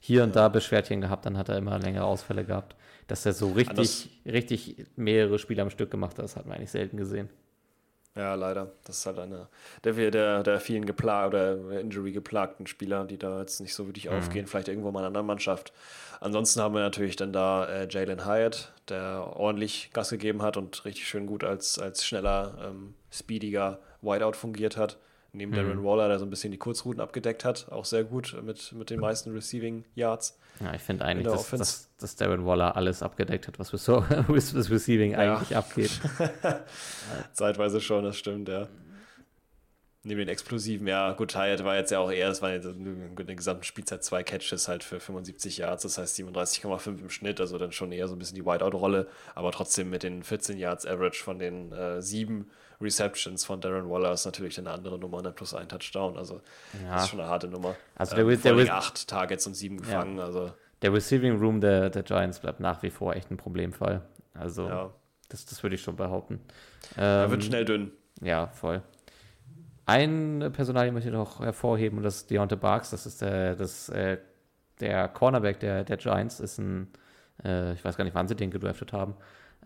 hier 0.00 0.22
und 0.22 0.36
da 0.36 0.48
Beschwerdchen 0.48 1.00
gehabt, 1.00 1.26
dann 1.26 1.36
hat 1.36 1.48
er 1.48 1.58
immer 1.58 1.78
längere 1.78 2.04
Ausfälle 2.04 2.44
gehabt. 2.44 2.76
Dass 3.06 3.24
er 3.24 3.32
so 3.32 3.52
richtig, 3.52 3.70
Anders, 3.70 4.08
richtig 4.26 4.86
mehrere 4.96 5.38
Spiele 5.38 5.62
am 5.62 5.70
Stück 5.70 5.90
gemacht 5.90 6.18
hat, 6.18 6.24
das 6.24 6.36
hat 6.36 6.46
man 6.46 6.56
eigentlich 6.56 6.70
selten 6.70 6.96
gesehen. 6.96 7.30
Ja, 8.18 8.34
leider. 8.34 8.72
Das 8.84 8.98
ist 8.98 9.06
halt 9.06 9.20
einer 9.20 9.48
der, 9.84 10.10
der, 10.10 10.42
der 10.42 10.58
vielen 10.58 10.86
geplagt 10.86 11.28
oder 11.28 11.80
Injury 11.80 12.10
geplagten 12.10 12.66
Spieler, 12.66 13.04
die 13.04 13.16
da 13.16 13.38
jetzt 13.38 13.60
nicht 13.60 13.72
so 13.72 13.86
wirklich 13.86 14.06
mhm. 14.10 14.18
aufgehen, 14.18 14.46
vielleicht 14.48 14.66
irgendwo 14.66 14.90
mal 14.90 14.98
in 15.00 15.04
einer 15.04 15.06
anderen 15.06 15.28
Mannschaft. 15.28 15.72
Ansonsten 16.20 16.60
haben 16.60 16.74
wir 16.74 16.80
natürlich 16.80 17.14
dann 17.14 17.32
da 17.32 17.66
äh, 17.66 17.86
Jalen 17.88 18.26
Hyatt, 18.26 18.72
der 18.88 19.36
ordentlich 19.36 19.90
Gas 19.92 20.10
gegeben 20.10 20.42
hat 20.42 20.56
und 20.56 20.84
richtig 20.84 21.06
schön 21.06 21.26
gut 21.26 21.44
als, 21.44 21.78
als 21.78 22.04
schneller, 22.04 22.58
ähm, 22.66 22.94
speediger 23.12 23.78
Wideout 24.02 24.32
fungiert 24.32 24.76
hat. 24.76 24.98
Neben 25.38 25.52
mhm. 25.52 25.56
Darren 25.56 25.84
Waller, 25.84 26.08
der 26.08 26.18
so 26.18 26.26
ein 26.26 26.30
bisschen 26.30 26.50
die 26.50 26.58
Kurzrouten 26.58 27.00
abgedeckt 27.00 27.44
hat, 27.44 27.70
auch 27.70 27.84
sehr 27.84 28.04
gut 28.04 28.36
mit, 28.42 28.72
mit 28.72 28.90
den 28.90 29.00
meisten 29.00 29.32
Receiving 29.32 29.84
Yards. 29.94 30.38
Ja, 30.60 30.74
ich 30.74 30.82
finde 30.82 31.04
eigentlich, 31.04 31.26
dass, 31.26 31.50
dass, 31.50 31.88
dass, 31.96 32.16
Darren 32.16 32.44
Waller 32.44 32.76
alles 32.76 33.02
abgedeckt 33.02 33.46
hat, 33.46 33.58
was 33.60 33.68
so, 33.68 34.04
was 34.26 34.54
Receiving 34.70 35.12
ja. 35.12 35.18
eigentlich 35.36 35.56
abgeht. 35.56 36.00
Zeitweise 37.32 37.80
schon, 37.80 38.04
das 38.04 38.16
stimmt, 38.16 38.48
ja. 38.48 38.68
Neben 40.02 40.20
den 40.20 40.28
Explosiven, 40.28 40.86
ja, 40.86 41.12
gut, 41.12 41.36
Hyatt 41.36 41.64
war 41.64 41.76
jetzt 41.76 41.90
ja 41.90 41.98
auch 41.98 42.10
eher, 42.10 42.28
es 42.30 42.42
waren 42.42 42.62
in 42.62 43.16
der 43.16 43.36
gesamten 43.36 43.64
Spielzeit 43.64 44.02
zwei 44.02 44.22
Catches 44.22 44.66
halt 44.66 44.82
für 44.82 45.00
75 45.00 45.58
Yards, 45.58 45.82
das 45.82 45.98
heißt 45.98 46.18
37,5 46.18 47.00
im 47.00 47.10
Schnitt, 47.10 47.40
also 47.40 47.58
dann 47.58 47.72
schon 47.72 47.92
eher 47.92 48.08
so 48.08 48.14
ein 48.14 48.18
bisschen 48.18 48.36
die 48.36 48.44
Whiteout-Rolle, 48.44 49.08
aber 49.34 49.52
trotzdem 49.52 49.90
mit 49.90 50.02
den 50.02 50.22
14 50.22 50.56
Yards 50.56 50.86
Average 50.86 51.22
von 51.22 51.38
den 51.38 51.72
äh, 51.72 52.00
sieben 52.02 52.50
Receptions 52.80 53.44
von 53.44 53.60
Darren 53.60 53.90
Waller 53.90 54.12
ist 54.12 54.24
natürlich 54.24 54.58
eine 54.58 54.70
andere 54.70 54.98
Nummer, 54.98 55.20
ne? 55.22 55.32
plus 55.32 55.54
ein 55.54 55.68
Touchdown. 55.68 56.16
Also 56.16 56.40
ja. 56.82 56.94
das 56.94 57.04
ist 57.04 57.10
schon 57.10 57.20
eine 57.20 57.28
harte 57.28 57.48
Nummer. 57.48 57.74
Also 57.96 58.14
der, 58.14 58.24
ähm, 58.24 58.40
der, 58.40 58.54
der 58.54 58.74
acht 58.74 59.08
Targets 59.08 59.46
und 59.46 59.54
sieben 59.54 59.78
gefangen. 59.78 60.18
Ja. 60.18 60.24
Also. 60.24 60.52
Der 60.82 60.92
Receiving 60.92 61.38
Room 61.38 61.60
der, 61.60 61.90
der 61.90 62.02
Giants 62.04 62.38
bleibt 62.38 62.60
nach 62.60 62.82
wie 62.82 62.90
vor 62.90 63.16
echt 63.16 63.30
ein 63.30 63.36
Problemfall. 63.36 64.02
Also 64.34 64.68
ja. 64.68 64.90
das, 65.28 65.44
das 65.44 65.62
würde 65.62 65.74
ich 65.74 65.82
schon 65.82 65.96
behaupten. 65.96 66.40
Er 66.96 67.24
ähm, 67.24 67.30
wird 67.32 67.44
schnell 67.44 67.64
dünn. 67.64 67.90
Ja, 68.20 68.46
voll. 68.48 68.82
Ein 69.86 70.50
Personal 70.52 70.92
möchte 70.92 71.08
ich 71.08 71.14
noch 71.14 71.40
hervorheben 71.40 71.98
und 71.98 72.04
das 72.04 72.16
ist 72.16 72.30
Deontay 72.30 72.56
Barks. 72.56 72.90
Das 72.90 73.06
ist 73.06 73.22
der, 73.22 73.56
das, 73.56 73.88
äh, 73.88 74.18
der 74.80 75.08
Cornerback 75.08 75.60
der, 75.60 75.82
der 75.82 75.96
Giants. 75.96 76.40
Ist 76.40 76.58
ein, 76.58 76.92
äh, 77.44 77.72
ich 77.72 77.84
weiß 77.84 77.96
gar 77.96 78.04
nicht, 78.04 78.14
wann 78.14 78.28
sie 78.28 78.36
den 78.36 78.50
gedraftet 78.50 78.92
haben, 78.92 79.14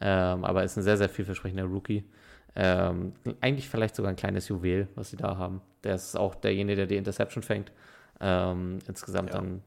ähm, 0.00 0.44
aber 0.44 0.64
ist 0.64 0.76
ein 0.76 0.82
sehr, 0.82 0.96
sehr 0.96 1.08
vielversprechender 1.08 1.64
Rookie. 1.64 2.04
Ähm, 2.54 3.14
eigentlich 3.40 3.68
vielleicht 3.68 3.96
sogar 3.96 4.10
ein 4.10 4.16
kleines 4.16 4.48
Juwel, 4.48 4.88
was 4.94 5.10
sie 5.10 5.16
da 5.16 5.36
haben. 5.36 5.62
Der 5.84 5.94
ist 5.94 6.16
auch 6.16 6.34
derjenige, 6.34 6.76
der 6.76 6.86
die 6.86 6.96
Interception 6.96 7.42
fängt. 7.42 7.72
Ähm, 8.20 8.78
insgesamt 8.86 9.30
ja. 9.30 9.36
dann 9.36 9.62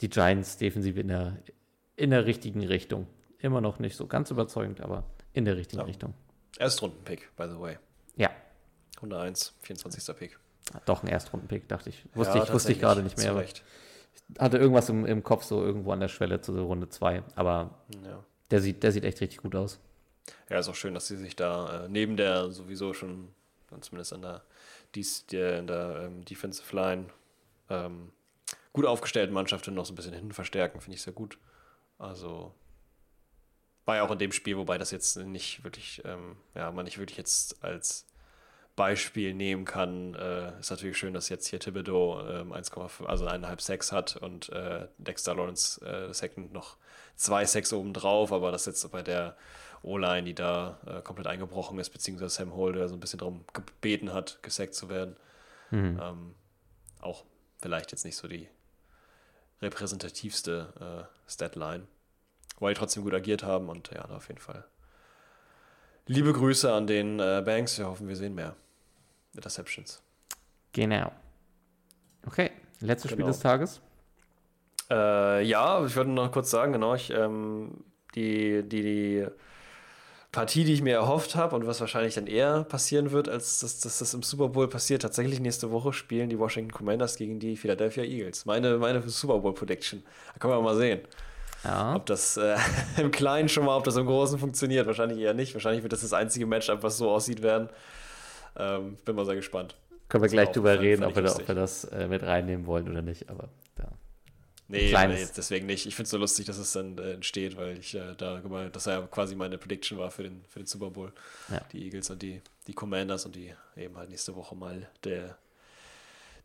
die 0.00 0.08
Giants 0.08 0.56
defensiv 0.56 0.96
in 0.96 1.08
der, 1.08 1.38
in 1.96 2.10
der 2.10 2.26
richtigen 2.26 2.64
Richtung. 2.64 3.06
Immer 3.38 3.60
noch 3.60 3.78
nicht 3.78 3.96
so 3.96 4.06
ganz 4.06 4.30
überzeugend, 4.30 4.80
aber 4.80 5.04
in 5.32 5.44
der 5.44 5.56
richtigen 5.56 5.80
ja. 5.80 5.86
Richtung. 5.86 6.14
Erstrunden-Pick, 6.58 7.34
by 7.36 7.48
the 7.48 7.58
way. 7.58 7.78
Ja. 8.16 8.30
101, 8.96 9.54
24. 9.62 10.16
Pick. 10.16 10.38
Doch, 10.86 11.02
ein 11.02 11.08
Erstrunden-Pick, 11.08 11.68
dachte 11.68 11.90
ich. 11.90 12.04
Wusste 12.14 12.38
ja, 12.38 12.44
ich, 12.44 12.52
wusste 12.52 12.72
ich 12.72 12.78
gerade 12.78 13.02
nicht 13.02 13.18
mehr. 13.18 13.42
Ich 13.42 13.62
hatte 14.38 14.58
irgendwas 14.58 14.88
im, 14.88 15.04
im 15.06 15.22
Kopf, 15.22 15.44
so 15.44 15.64
irgendwo 15.64 15.92
an 15.92 16.00
der 16.00 16.08
Schwelle 16.08 16.40
zu 16.40 16.62
Runde 16.62 16.88
2. 16.88 17.22
Aber 17.34 17.82
der, 18.50 18.60
sieht, 18.60 18.82
der 18.82 18.92
sieht 18.92 19.04
echt 19.04 19.20
richtig 19.20 19.38
gut 19.38 19.54
aus. 19.54 19.80
Ja, 20.48 20.58
ist 20.58 20.68
auch 20.68 20.74
schön, 20.74 20.94
dass 20.94 21.06
sie 21.06 21.16
sich 21.16 21.36
da 21.36 21.84
äh, 21.84 21.88
neben 21.88 22.16
der 22.16 22.50
sowieso 22.52 22.94
schon, 22.94 23.28
zumindest 23.80 24.12
an 24.12 24.22
der, 24.22 24.42
dies, 24.94 25.26
der, 25.26 25.58
in 25.58 25.66
der 25.66 26.02
ähm, 26.04 26.24
Defensive 26.24 26.74
Line, 26.74 27.06
ähm, 27.70 28.12
gut 28.72 28.86
aufgestellten 28.86 29.34
Mannschaft 29.34 29.66
noch 29.68 29.84
so 29.84 29.92
ein 29.92 29.96
bisschen 29.96 30.14
hinten 30.14 30.32
verstärken, 30.32 30.80
finde 30.80 30.96
ich 30.96 31.02
sehr 31.02 31.12
gut. 31.12 31.38
Also 31.98 32.54
war 33.84 33.96
ja 33.96 34.02
auch 34.04 34.10
in 34.10 34.18
dem 34.18 34.32
Spiel, 34.32 34.56
wobei 34.56 34.78
das 34.78 34.90
jetzt 34.90 35.16
nicht 35.16 35.64
wirklich, 35.64 36.02
ähm, 36.04 36.36
ja, 36.54 36.70
man 36.70 36.84
nicht 36.84 36.98
wirklich 36.98 37.18
jetzt 37.18 37.62
als 37.64 38.06
Beispiel 38.76 39.34
nehmen 39.34 39.64
kann, 39.64 40.14
äh, 40.14 40.58
ist 40.58 40.70
natürlich 40.70 40.96
schön, 40.96 41.12
dass 41.12 41.28
jetzt 41.28 41.48
hier 41.48 41.60
Thibodeau 41.60 42.20
ähm, 42.26 42.52
1,5, 42.52 43.04
also 43.04 43.26
1,5 43.26 43.60
Sex 43.60 43.92
hat 43.92 44.16
und 44.16 44.48
äh, 44.50 44.86
Dexter 44.98 45.34
Lawrence 45.34 45.84
äh, 45.84 46.12
Second 46.14 46.52
noch 46.52 46.76
zwei 47.16 47.44
Sex 47.44 47.72
obendrauf, 47.72 48.32
aber 48.32 48.50
das 48.50 48.64
jetzt 48.66 48.90
bei 48.90 49.02
der 49.02 49.36
O-Line, 49.82 50.24
die 50.24 50.34
da 50.34 50.78
äh, 50.86 51.02
komplett 51.02 51.26
eingebrochen 51.26 51.78
ist, 51.78 51.90
beziehungsweise 51.90 52.34
Sam 52.34 52.54
Holder 52.54 52.88
so 52.88 52.94
ein 52.94 53.00
bisschen 53.00 53.18
darum 53.18 53.44
gebeten 53.52 54.12
hat, 54.12 54.38
gesackt 54.42 54.74
zu 54.74 54.88
werden. 54.88 55.16
Mhm. 55.70 56.00
Ähm, 56.00 56.34
auch 57.00 57.24
vielleicht 57.60 57.90
jetzt 57.92 58.04
nicht 58.04 58.16
so 58.16 58.28
die 58.28 58.48
repräsentativste 59.60 61.08
äh, 61.08 61.30
Statline, 61.30 61.86
weil 62.58 62.74
die 62.74 62.78
trotzdem 62.78 63.04
gut 63.04 63.14
agiert 63.14 63.42
haben 63.42 63.68
und 63.68 63.90
ja, 63.90 64.04
auf 64.04 64.28
jeden 64.28 64.40
Fall. 64.40 64.64
Liebe 66.06 66.32
Grüße 66.32 66.72
an 66.72 66.86
den 66.86 67.20
äh, 67.20 67.42
Banks. 67.44 67.78
Wir 67.78 67.86
hoffen, 67.86 68.08
wir 68.08 68.16
sehen 68.16 68.34
mehr 68.34 68.56
Interceptions. 69.34 70.02
Genau. 70.72 71.12
Okay, 72.26 72.50
letztes 72.80 73.10
genau. 73.10 73.22
Spiel 73.22 73.32
des 73.32 73.40
Tages. 73.40 73.80
Äh, 74.90 75.44
ja, 75.44 75.84
ich 75.84 75.94
würde 75.94 76.10
noch 76.10 76.30
kurz 76.32 76.50
sagen, 76.50 76.72
genau, 76.72 76.94
ich, 76.94 77.10
ähm, 77.10 77.84
die, 78.14 78.62
die, 78.68 78.82
die 78.82 79.26
Partie, 80.32 80.64
die 80.64 80.72
ich 80.72 80.82
mir 80.82 80.94
erhofft 80.94 81.36
habe 81.36 81.54
und 81.54 81.66
was 81.66 81.80
wahrscheinlich 81.80 82.14
dann 82.14 82.26
eher 82.26 82.64
passieren 82.64 83.12
wird, 83.12 83.28
als 83.28 83.60
dass, 83.60 83.80
dass, 83.80 83.98
das 83.98 84.14
im 84.14 84.22
Super 84.22 84.48
Bowl 84.48 84.66
passiert. 84.66 85.02
Tatsächlich 85.02 85.40
nächste 85.40 85.70
Woche 85.70 85.92
spielen 85.92 86.30
die 86.30 86.38
Washington 86.38 86.72
Commanders 86.72 87.16
gegen 87.16 87.38
die 87.38 87.54
Philadelphia 87.54 88.02
Eagles. 88.02 88.46
Meine, 88.46 88.78
meine 88.78 89.06
Super 89.08 89.38
Bowl 89.38 89.52
Prediction. 89.52 90.02
Da 90.32 90.38
können 90.38 90.54
wir 90.54 90.62
mal 90.62 90.76
sehen. 90.76 91.02
Ja. 91.64 91.94
Ob 91.94 92.06
das 92.06 92.38
äh, 92.38 92.56
im 92.96 93.10
Kleinen 93.10 93.50
schon 93.50 93.66
mal, 93.66 93.76
ob 93.76 93.84
das 93.84 93.96
im 93.96 94.06
Großen 94.06 94.38
funktioniert. 94.38 94.86
Wahrscheinlich 94.86 95.18
eher 95.18 95.34
nicht. 95.34 95.52
Wahrscheinlich 95.52 95.82
wird 95.82 95.92
das 95.92 96.00
das 96.00 96.14
einzige 96.14 96.46
Matchup, 96.46 96.82
was 96.82 96.96
so 96.96 97.10
aussieht 97.10 97.42
werden. 97.42 97.68
Ähm, 98.56 98.96
bin 99.04 99.14
mal 99.14 99.26
sehr 99.26 99.36
gespannt. 99.36 99.76
Können 100.08 100.24
wir 100.24 100.30
gleich 100.30 100.50
drüber 100.50 100.80
reden, 100.80 101.04
ob 101.04 101.14
wir, 101.14 101.24
ob 101.24 101.46
wir, 101.46 101.54
das 101.54 101.84
äh, 101.84 102.08
mit 102.08 102.22
reinnehmen 102.22 102.66
wollen 102.66 102.88
oder 102.88 103.02
nicht. 103.02 103.28
Aber 103.28 103.48
ja. 103.78 103.88
Nee, 104.72 104.88
Kleines. 104.88 105.20
nee, 105.20 105.32
deswegen 105.36 105.66
nicht. 105.66 105.84
Ich 105.84 105.94
finde 105.94 106.04
es 106.04 106.10
so 106.10 106.16
lustig, 106.16 106.46
dass 106.46 106.56
es 106.56 106.72
dann 106.72 106.96
äh, 106.96 107.12
entsteht, 107.12 107.58
weil 107.58 107.76
ich 107.76 107.94
äh, 107.94 108.14
da 108.16 108.40
gemeint, 108.40 108.74
das 108.74 108.86
ja 108.86 109.02
quasi 109.02 109.34
meine 109.34 109.58
Prediction 109.58 109.98
war 109.98 110.10
für 110.10 110.22
den, 110.22 110.42
für 110.48 110.60
den 110.60 110.66
Super 110.66 110.88
Bowl. 110.88 111.12
Ja. 111.50 111.60
Die 111.72 111.84
Eagles 111.84 112.08
und 112.08 112.22
die, 112.22 112.40
die 112.66 112.72
Commanders 112.72 113.26
und 113.26 113.36
die 113.36 113.52
eben 113.76 113.98
halt 113.98 114.08
nächste 114.08 114.34
Woche 114.34 114.56
mal 114.56 114.88
der, 115.04 115.36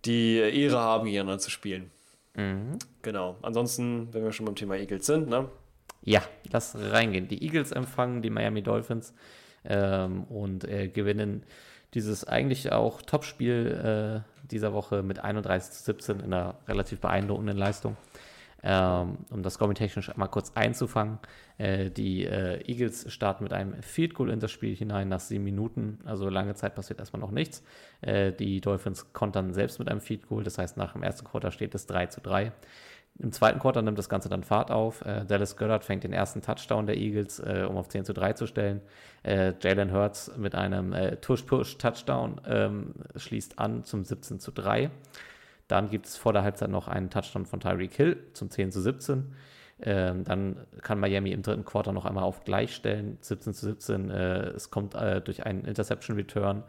die 0.04 0.36
Ehre 0.40 0.78
haben, 0.78 1.06
gegeneinander 1.06 1.40
zu 1.40 1.50
spielen. 1.50 1.90
Mhm. 2.36 2.80
Genau. 3.02 3.38
Ansonsten, 3.44 4.14
wenn 4.14 4.26
wir 4.26 4.34
schon 4.34 4.46
beim 4.46 4.56
Thema 4.56 4.76
Eagles 4.76 5.06
sind, 5.06 5.30
ne? 5.30 5.48
Ja, 6.02 6.22
lass 6.52 6.76
reingehen. 6.78 7.30
Die 7.30 7.42
Eagles 7.42 7.72
empfangen 7.72 8.22
die 8.22 8.30
Miami 8.30 8.62
Dolphins 8.62 9.14
ähm, 9.64 10.26
und 10.26 10.66
äh, 10.66 10.90
gewinnen 10.90 11.44
dieses 11.94 12.26
eigentlich 12.26 12.74
auch 12.74 13.02
Topspiel 13.02 14.24
äh, 14.26 14.48
dieser 14.52 14.74
Woche 14.74 15.04
mit 15.04 15.20
31 15.20 15.72
zu 15.72 15.84
17 15.84 16.20
in 16.20 16.34
einer 16.34 16.56
relativ 16.68 17.00
beeindruckenden 17.00 17.58
Leistung. 17.58 17.96
Ähm, 18.70 19.20
um 19.30 19.44
das 19.44 19.54
scoring-technisch 19.54 20.10
einmal 20.10 20.28
kurz 20.28 20.52
einzufangen, 20.54 21.20
äh, 21.58 21.90
die 21.90 22.26
äh, 22.26 22.60
Eagles 22.70 23.10
starten 23.10 23.46
mit 23.46 23.54
einem 23.54 23.82
Field 23.82 24.14
Goal 24.14 24.30
in 24.30 24.42
das 24.42 24.52
Spiel 24.52 24.76
hinein 24.76 25.08
nach 25.08 25.22
sieben 25.22 25.46
Minuten, 25.46 26.00
also 26.04 26.28
lange 26.28 26.54
Zeit 26.54 26.76
passiert 26.76 27.00
erstmal 27.00 27.22
noch 27.22 27.32
nichts. 27.32 27.64
Äh, 28.02 28.34
die 28.34 28.60
Dolphins 28.60 29.14
kontern 29.14 29.54
selbst 29.54 29.80
mit 29.80 29.88
einem 29.88 30.02
Field 30.02 30.28
Goal, 30.28 30.44
das 30.44 30.58
heißt 30.58 30.76
nach 30.76 30.92
dem 30.92 31.04
ersten 31.04 31.26
Quarter 31.26 31.52
steht 31.52 31.76
es 31.76 31.86
3 31.86 32.08
zu 32.08 32.20
3. 32.20 32.52
Im 33.20 33.32
zweiten 33.32 33.58
Quarter 33.60 33.82
nimmt 33.82 33.98
das 33.98 34.10
Ganze 34.10 34.28
dann 34.28 34.44
Fahrt 34.44 34.70
auf. 34.70 35.00
Äh, 35.06 35.24
Dallas 35.24 35.56
Goddard 35.56 35.86
fängt 35.86 36.04
den 36.04 36.12
ersten 36.12 36.42
Touchdown 36.42 36.88
der 36.88 36.98
Eagles, 36.98 37.40
äh, 37.40 37.66
um 37.70 37.78
auf 37.78 37.88
10 37.88 38.04
zu 38.04 38.14
3 38.14 38.34
zu 38.34 38.48
stellen. 38.48 38.82
Äh, 39.24 39.54
Jalen 39.62 39.94
Hurts 39.94 40.36
mit 40.36 40.56
einem 40.56 40.94
Tush-Push-Touchdown 41.22 42.42
ähm, 42.46 42.96
schließt 43.16 43.60
an 43.60 43.86
zum 43.86 44.04
17 44.04 44.42
zu 44.42 44.52
3. 44.52 44.92
Dann 45.68 45.90
gibt 45.90 46.06
es 46.06 46.18
vor 46.18 46.34
der 46.34 46.44
Halbzeit 46.44 46.70
noch 46.70 46.88
einen 46.88 47.10
Touchdown 47.10 47.46
von 47.46 47.60
Tyreek 47.60 47.94
Hill 47.94 48.24
zum 48.34 48.50
10 48.50 48.72
zu 48.72 48.82
17. 48.82 49.34
Ähm, 49.80 50.24
dann 50.24 50.66
kann 50.82 51.00
Miami 51.00 51.32
im 51.32 51.44
dritten 51.44 51.66
Quarter 51.66 51.92
noch 51.92 52.06
einmal 52.06 52.24
auf 52.24 52.44
gleich 52.44 52.74
stellen, 52.74 53.18
17 53.22 53.54
zu 53.54 53.66
17. 53.68 54.10
Äh, 54.10 54.40
es 54.50 54.72
kommt 54.72 54.96
äh, 54.96 55.22
durch 55.22 55.46
einen 55.46 55.66
Interception 55.66 56.16
Return 56.16 56.64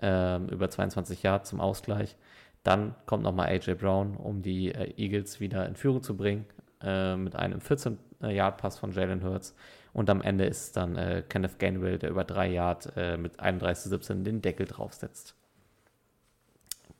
ähm, 0.00 0.48
über 0.48 0.70
22 0.70 1.22
Yards 1.22 1.50
zum 1.50 1.60
Ausgleich. 1.60 2.16
Dann 2.62 2.94
kommt 3.06 3.24
nochmal 3.24 3.48
AJ 3.48 3.74
Brown, 3.74 4.16
um 4.16 4.42
die 4.42 4.72
äh, 4.72 4.92
Eagles 4.96 5.40
wieder 5.40 5.66
in 5.66 5.74
Führung 5.74 6.02
zu 6.02 6.16
bringen, 6.16 6.46
äh, 6.82 7.16
mit 7.16 7.34
einem 7.34 7.58
14-Yard-Pass 7.58 8.78
von 8.78 8.92
Jalen 8.92 9.24
Hurts. 9.24 9.56
Und 9.92 10.08
am 10.08 10.22
Ende 10.22 10.44
ist 10.44 10.62
es 10.62 10.72
dann 10.72 10.96
äh, 10.96 11.24
Kenneth 11.28 11.58
Gainwell, 11.58 11.98
der 11.98 12.10
über 12.10 12.24
3 12.24 12.48
Yard 12.48 12.92
äh, 12.96 13.16
mit 13.16 13.40
31-17 13.40 14.22
den 14.22 14.40
Deckel 14.40 14.66
draufsetzt. 14.66 15.34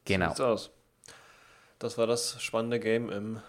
Genau. 0.05 0.29
Sieht's 0.31 0.41
aus. 0.41 0.71
Das 1.83 1.99
war 1.99 2.07
das 2.07 2.41
spannende 2.41 2.79
Game 2.79 3.11
im 3.11 3.41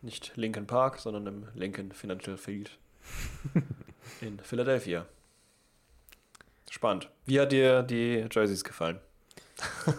nicht 0.00 0.36
Lincoln 0.36 0.68
Park, 0.68 0.98
sondern 0.98 1.26
im 1.26 1.48
Lincoln 1.54 1.90
Financial 1.90 2.36
Field 2.36 2.78
in 4.20 4.38
Philadelphia. 4.38 5.06
Spannend. 6.70 7.10
Wie 7.26 7.40
hat 7.40 7.50
dir 7.50 7.82
die 7.82 8.26
Jerseys 8.30 8.62
gefallen? 8.62 9.00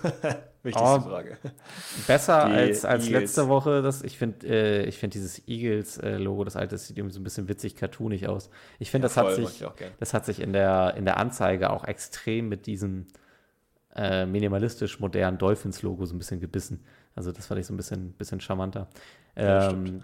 Wichtigste 0.64 0.82
Oh, 0.82 1.02
Frage. 1.02 1.38
Besser 2.08 2.46
Die 2.46 2.54
als, 2.54 2.86
als 2.86 3.08
Eagles. 3.08 3.22
letzte 3.24 3.50
Woche. 3.50 3.82
Das, 3.82 4.04
ich 4.04 4.18
finde 4.18 4.48
äh, 4.48 4.86
ich 4.86 4.98
find 4.98 5.14
dieses 5.14 5.46
Eagles-Logo, 5.46 6.46
das 6.46 6.56
alte, 6.56 6.76
das 6.76 6.88
sieht 6.88 6.98
irgendwie 6.98 7.14
so 7.14 7.20
ein 7.20 7.26
bisschen 7.26 7.50
witzig 7.50 7.76
cartoonig 7.76 8.26
aus. 8.30 8.50
Ich 8.80 8.90
finde, 8.90 9.08
das, 9.08 9.18
hat 9.18 9.26
voll, 9.26 9.42
mag 9.42 9.52
sich, 9.52 9.68
das 10.00 10.14
hat 10.14 10.26
sich 10.26 10.40
in 10.40 10.54
der, 10.54 10.94
in 10.96 11.04
der 11.04 11.18
Anzeige 11.18 11.72
auch 11.72 11.84
extrem 11.84 12.48
mit 12.48 12.68
diesem 12.68 13.08
äh, 13.98 14.26
minimalistisch 14.26 15.02
modernen 15.02 15.38
Dolphins-Logo 15.38 16.06
so 16.06 16.16
ein 16.16 16.20
bisschen 16.20 16.40
gebissen. 16.40 16.86
Also 17.16 17.32
das 17.32 17.46
fand 17.48 17.60
ich 17.60 17.68
so 17.68 17.74
ein 17.74 17.78
bisschen, 17.78 18.14
bisschen 18.14 18.40
charmanter. 18.42 18.88
Ja, 19.36 19.70
Ähm, 19.72 20.02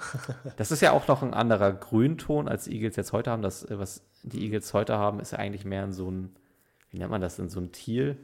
das 0.57 0.71
ist 0.71 0.81
ja 0.81 0.91
auch 0.91 1.07
noch 1.07 1.21
ein 1.23 1.33
anderer 1.33 1.71
Grünton, 1.73 2.47
als 2.47 2.65
die 2.65 2.73
Eagles 2.75 2.95
jetzt 2.95 3.13
heute 3.13 3.31
haben. 3.31 3.41
Das, 3.41 3.63
äh, 3.65 3.77
was 3.79 4.03
die 4.23 4.43
Eagles 4.43 4.73
heute 4.73 4.97
haben, 4.97 5.19
ist 5.19 5.31
ja 5.31 5.37
eigentlich 5.39 5.65
mehr 5.65 5.83
in 5.83 5.93
so 5.93 6.09
ein, 6.09 6.35
wie 6.91 6.97
nennt 6.99 7.11
man 7.11 7.21
das 7.21 7.35
denn, 7.37 7.49
so 7.49 7.59
ein 7.59 7.71
Teal? 7.71 8.17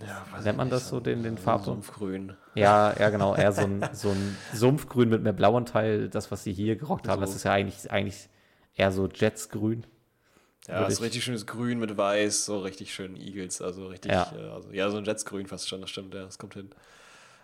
Ja, 0.00 0.26
weiß 0.32 0.44
Nennt 0.44 0.58
man 0.58 0.68
das 0.70 0.88
so, 0.88 0.98
den- 0.98 1.22
den 1.22 1.36
so 1.36 1.42
Farbton? 1.44 1.74
Sumpfgrün. 1.74 2.36
Ja, 2.56 2.92
ja, 2.98 3.10
genau, 3.10 3.36
eher 3.36 3.52
so 3.52 3.62
ein, 3.62 3.88
so 3.92 4.10
ein 4.10 4.36
Sumpfgrün 4.52 5.08
mit 5.08 5.22
mehr 5.22 5.32
blauen 5.32 5.64
Teil. 5.64 6.08
Das, 6.08 6.32
was 6.32 6.42
sie 6.42 6.52
hier 6.52 6.74
gerockt 6.76 7.06
haben, 7.08 7.20
So. 7.20 7.26
das 7.26 7.36
ist 7.36 7.44
ja 7.44 7.52
eigentlich, 7.52 7.90
eigentlich 7.92 8.28
eher 8.74 8.90
so 8.90 9.06
Jetsgrün. 9.06 9.86
Ja, 10.66 10.80
Würde 10.80 10.92
ist 10.92 10.98
ich- 10.98 11.04
richtig 11.04 11.22
schönes 11.22 11.46
Grün 11.46 11.78
mit 11.78 11.96
Weiß, 11.96 12.46
so 12.46 12.58
richtig 12.58 12.92
schön 12.92 13.14
Eagles, 13.16 13.62
also 13.62 13.86
richtig, 13.86 14.10
Ja. 14.10 14.32
ja, 14.36 14.54
also, 14.54 14.70
ja 14.72 14.90
so 14.90 14.96
ein 14.96 15.04
Jetsgrün 15.04 15.46
fast 15.46 15.68
schon, 15.68 15.80
das 15.80 15.90
stimmt, 15.90 16.14
ja, 16.14 16.24
das 16.24 16.38
kommt 16.38 16.54
hin. 16.54 16.70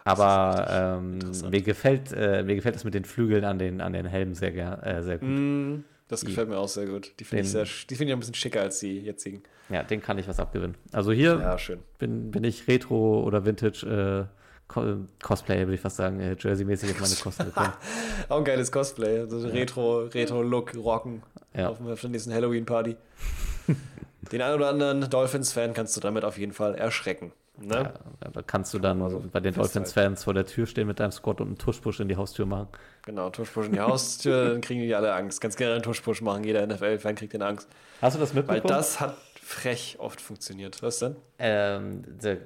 Aber 0.04 0.98
ähm, 1.00 1.18
mir 1.50 1.62
gefällt 1.62 2.12
äh, 2.12 2.42
mir 2.42 2.56
gefällt 2.56 2.74
das 2.74 2.84
mit 2.84 2.94
den 2.94 3.04
Flügeln 3.04 3.44
an 3.44 3.58
den, 3.58 3.80
an 3.80 3.92
den 3.92 4.06
Helmen 4.06 4.34
sehr, 4.34 4.52
äh, 4.86 5.02
sehr 5.02 5.18
gut. 5.18 5.28
Mm, 5.28 5.84
das 6.08 6.20
Die- 6.20 6.26
gefällt 6.26 6.48
mir 6.48 6.58
auch 6.58 6.68
sehr 6.68 6.86
gut. 6.86 7.12
Die 7.20 7.24
finde 7.24 7.44
ich, 7.44 7.50
sehr, 7.50 7.64
die 7.64 7.94
finde 7.94 8.10
ich 8.10 8.16
ein 8.16 8.18
bisschen 8.20 8.34
schicker 8.34 8.60
als 8.62 8.80
die 8.80 9.00
jetzigen. 9.00 9.42
Ja, 9.68 9.82
den 9.82 10.02
kann 10.02 10.18
ich 10.18 10.26
was 10.28 10.40
abgewinnen. 10.40 10.74
Also 10.92 11.12
hier 11.12 11.38
Ja, 11.40 11.56
schön. 11.58 11.78
bin, 11.98 12.30
bin 12.30 12.44
ich 12.44 12.66
Retro 12.68 13.22
oder 13.22 13.44
Vintage 13.46 14.28
äh, 14.28 14.38
Co 14.68 14.96
Cosplay, 15.22 15.60
würde 15.60 15.74
ich 15.74 15.80
fast 15.80 15.96
sagen, 15.96 16.18
äh, 16.20 16.34
Jersey-mäßig 16.38 16.90
auf 16.92 17.00
meine 17.00 17.14
Kosten 17.14 17.44
gekommen. 17.44 17.72
Auch 18.28 18.38
ein 18.38 18.44
geiles 18.44 18.72
Cosplay, 18.72 19.18
also 19.20 19.46
Retro, 19.48 20.00
Retro-Look, 20.06 20.74
Rocken 20.76 21.22
Ja. 21.56 21.68
auf, 21.68 21.80
auf 21.86 22.00
der 22.00 22.10
nächsten 22.10 22.32
Halloween-Party. 22.32 22.96
Den 24.32 24.40
einen 24.42 24.54
oder 24.54 24.68
anderen 24.68 25.08
Dolphins-Fan 25.10 25.74
kannst 25.74 25.96
du 25.96 26.00
damit 26.00 26.24
auf 26.24 26.38
jeden 26.38 26.52
Fall 26.52 26.74
erschrecken. 26.74 27.32
Ne? 27.58 27.92
Ja, 28.22 28.30
da 28.30 28.42
kannst 28.42 28.72
du 28.72 28.78
dann 28.78 28.98
mal 28.98 29.10
so 29.10 29.22
bei 29.30 29.40
den. 29.40 29.54
Dolphins-Fans 29.54 30.24
vor 30.24 30.34
der 30.34 30.46
Tür 30.46 30.66
stehen 30.66 30.86
mit 30.86 31.00
deinem 31.00 31.12
Squad 31.12 31.40
und 31.40 31.48
einen 31.48 31.58
Tuschpush 31.58 32.00
in 32.00 32.08
die 32.08 32.16
Haustür 32.16 32.46
machen. 32.46 32.68
Genau, 33.04 33.28
Tuschpush 33.30 33.66
in 33.66 33.72
die 33.72 33.80
Haustür, 33.80 34.50
dann 34.50 34.60
kriegen 34.62 34.80
die 34.80 34.94
alle 34.94 35.12
Angst. 35.12 35.40
Ganz 35.40 35.56
gerne 35.56 35.74
einen 35.74 35.82
Tuschpush 35.82 36.22
machen, 36.22 36.44
jeder 36.44 36.66
NFL-Fan 36.66 37.14
kriegt 37.14 37.34
den 37.34 37.42
Angst. 37.42 37.68
Hast 38.00 38.16
du 38.16 38.20
das 38.20 38.34
Weil 38.34 38.42
mitbekommen? 38.42 38.68
das 38.68 39.00
hat 39.00 39.16
frech 39.42 39.96
oft 39.98 40.20
funktioniert. 40.20 40.82
Was 40.82 41.00
denn? 41.00 41.16
Ähm, 41.38 42.04
da, 42.20 42.36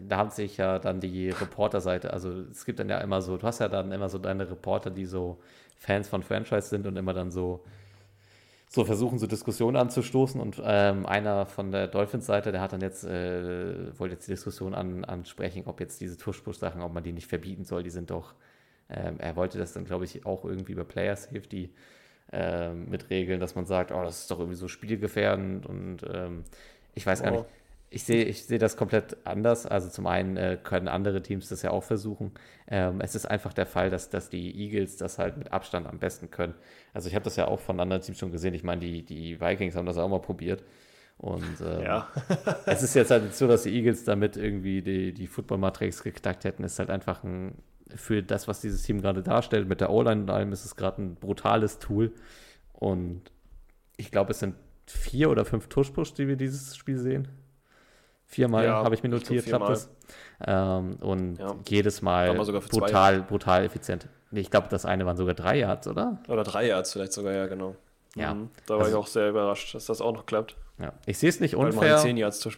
da 0.00 0.16
haben 0.16 0.30
sich 0.30 0.56
ja 0.56 0.78
dann 0.78 1.00
die 1.00 1.28
Reporterseite, 1.30 2.12
also 2.12 2.30
es 2.50 2.64
gibt 2.64 2.78
dann 2.78 2.88
ja 2.88 2.98
immer 2.98 3.20
so, 3.20 3.36
du 3.36 3.46
hast 3.46 3.58
ja 3.58 3.68
dann 3.68 3.92
immer 3.92 4.08
so 4.08 4.18
deine 4.18 4.48
Reporter, 4.48 4.90
die 4.90 5.04
so 5.04 5.38
Fans 5.76 6.08
von 6.08 6.22
Franchise 6.22 6.68
sind 6.68 6.86
und 6.86 6.96
immer 6.96 7.12
dann 7.12 7.30
so, 7.30 7.62
so 8.68 8.84
versuchen, 8.84 9.18
so 9.18 9.26
Diskussionen 9.26 9.76
anzustoßen. 9.76 10.40
Und 10.40 10.60
ähm, 10.64 11.06
einer 11.06 11.46
von 11.46 11.70
der 11.72 11.88
Dolphins-Seite, 11.88 12.52
der 12.52 12.60
hat 12.60 12.72
dann 12.72 12.80
jetzt, 12.80 13.04
äh, 13.04 13.98
wollte 13.98 14.14
jetzt 14.14 14.26
die 14.26 14.32
Diskussion 14.32 14.74
an, 14.74 15.04
ansprechen, 15.04 15.62
ob 15.66 15.80
jetzt 15.80 16.00
diese 16.00 16.16
Tush-Push-Sachen, 16.18 16.82
ob 16.82 16.92
man 16.92 17.02
die 17.04 17.12
nicht 17.12 17.26
verbieten 17.28 17.64
soll, 17.64 17.82
die 17.82 17.90
sind 17.90 18.10
doch, 18.10 18.34
ähm, 18.90 19.16
er 19.18 19.36
wollte 19.36 19.58
das 19.58 19.72
dann, 19.72 19.84
glaube 19.84 20.04
ich, 20.04 20.26
auch 20.26 20.44
irgendwie 20.44 20.72
über 20.72 20.84
Player 20.84 21.16
Safety 21.16 21.70
ähm, 22.32 22.88
mit 22.90 23.10
regeln, 23.10 23.40
dass 23.40 23.54
man 23.54 23.66
sagt, 23.66 23.92
oh, 23.92 24.02
das 24.02 24.22
ist 24.22 24.30
doch 24.30 24.38
irgendwie 24.40 24.56
so 24.58 24.68
spielgefährdend 24.68 25.66
und 25.66 25.98
ähm, 26.12 26.44
ich 26.94 27.06
weiß 27.06 27.22
gar 27.22 27.32
Oh. 27.32 27.36
nicht. 27.38 27.46
Ich 27.88 28.04
sehe 28.04 28.24
ich 28.24 28.44
sehe 28.46 28.58
das 28.58 28.76
komplett 28.76 29.16
anders. 29.24 29.64
Also 29.64 29.88
zum 29.88 30.06
einen 30.06 30.36
äh, 30.36 30.58
können 30.62 30.88
andere 30.88 31.22
Teams 31.22 31.48
das 31.48 31.62
ja 31.62 31.70
auch 31.70 31.84
versuchen. 31.84 32.32
Ähm, 32.66 33.00
es 33.00 33.14
ist 33.14 33.26
einfach 33.26 33.52
der 33.52 33.66
Fall, 33.66 33.90
dass, 33.90 34.10
dass 34.10 34.28
die 34.28 34.54
Eagles 34.60 34.96
das 34.96 35.18
halt 35.18 35.36
mit 35.36 35.52
Abstand 35.52 35.86
am 35.86 35.98
besten 35.98 36.30
können. 36.30 36.54
Also 36.94 37.08
ich 37.08 37.14
habe 37.14 37.24
das 37.24 37.36
ja 37.36 37.46
auch 37.46 37.60
von 37.60 37.78
anderen 37.78 38.02
Teams 38.02 38.18
schon 38.18 38.32
gesehen. 38.32 38.54
Ich 38.54 38.64
meine, 38.64 38.80
die, 38.80 39.04
die 39.04 39.40
Vikings 39.40 39.76
haben 39.76 39.86
das 39.86 39.98
auch 39.98 40.08
mal 40.08 40.20
probiert. 40.20 40.64
Und 41.18 41.60
ähm, 41.64 41.82
Ja. 41.82 42.08
es 42.66 42.82
ist 42.82 42.94
jetzt 42.94 43.10
halt 43.10 43.24
nicht 43.24 43.36
so, 43.36 43.46
dass 43.46 43.62
die 43.62 43.74
Eagles 43.74 44.04
damit 44.04 44.36
irgendwie 44.36 44.82
die, 44.82 45.12
die 45.12 45.26
Football-Matrix 45.26 46.02
geknackt 46.02 46.44
hätten. 46.44 46.64
Es 46.64 46.72
ist 46.74 46.78
halt 46.78 46.90
einfach 46.90 47.22
ein, 47.24 47.54
für 47.94 48.22
das, 48.22 48.48
was 48.48 48.60
dieses 48.60 48.82
Team 48.82 49.00
gerade 49.00 49.22
darstellt, 49.22 49.68
mit 49.68 49.80
der 49.80 49.90
O-Line 49.90 50.22
und 50.22 50.30
allem, 50.30 50.52
ist 50.52 50.64
es 50.64 50.76
gerade 50.76 51.02
ein 51.02 51.14
brutales 51.14 51.78
Tool. 51.78 52.12
Und 52.72 53.22
ich 53.96 54.10
glaube, 54.10 54.32
es 54.32 54.40
sind 54.40 54.56
vier 54.86 55.30
oder 55.30 55.44
fünf 55.44 55.68
Tush-Push, 55.68 56.14
die 56.14 56.28
wir 56.28 56.36
dieses 56.36 56.76
Spiel 56.76 56.98
sehen. 56.98 57.28
Viermal 58.26 58.64
Ja, 58.64 58.82
habe 58.84 58.94
ich 58.94 59.02
mir 59.02 59.08
notiert, 59.08 59.46
klappt 59.46 59.68
das. 59.68 59.90
Ähm, 60.44 60.96
und 61.00 61.38
Ja. 61.38 61.54
jedes 61.68 62.02
Mal 62.02 62.34
brutal, 62.34 63.22
brutal 63.22 63.64
effizient. 63.64 64.08
Ich 64.32 64.50
glaube, 64.50 64.66
das 64.68 64.84
eine 64.84 65.06
waren 65.06 65.16
sogar 65.16 65.34
drei 65.34 65.58
Yards, 65.58 65.86
oder? 65.86 66.18
Oder 66.28 66.42
drei 66.42 66.66
Yards 66.66 66.92
vielleicht 66.92 67.12
sogar, 67.12 67.32
ja, 67.32 67.46
genau. 67.46 67.76
Ja. 68.16 68.34
Mhm. 68.34 68.50
Da 68.66 68.74
war 68.74 68.80
Also- 68.80 68.90
ich 68.90 68.96
auch 68.96 69.06
sehr 69.06 69.28
überrascht, 69.30 69.74
dass 69.74 69.86
das 69.86 70.00
auch 70.00 70.12
noch 70.12 70.26
klappt. 70.26 70.56
Ja. 70.78 70.92
Ich 71.06 71.18
sehe 71.18 71.28
es 71.30 71.40
nicht 71.40 71.56
Weil 71.56 71.66
unfair. 71.66 71.98
10 71.98 72.16
Yards. 72.16 72.44
Ich, 72.44 72.56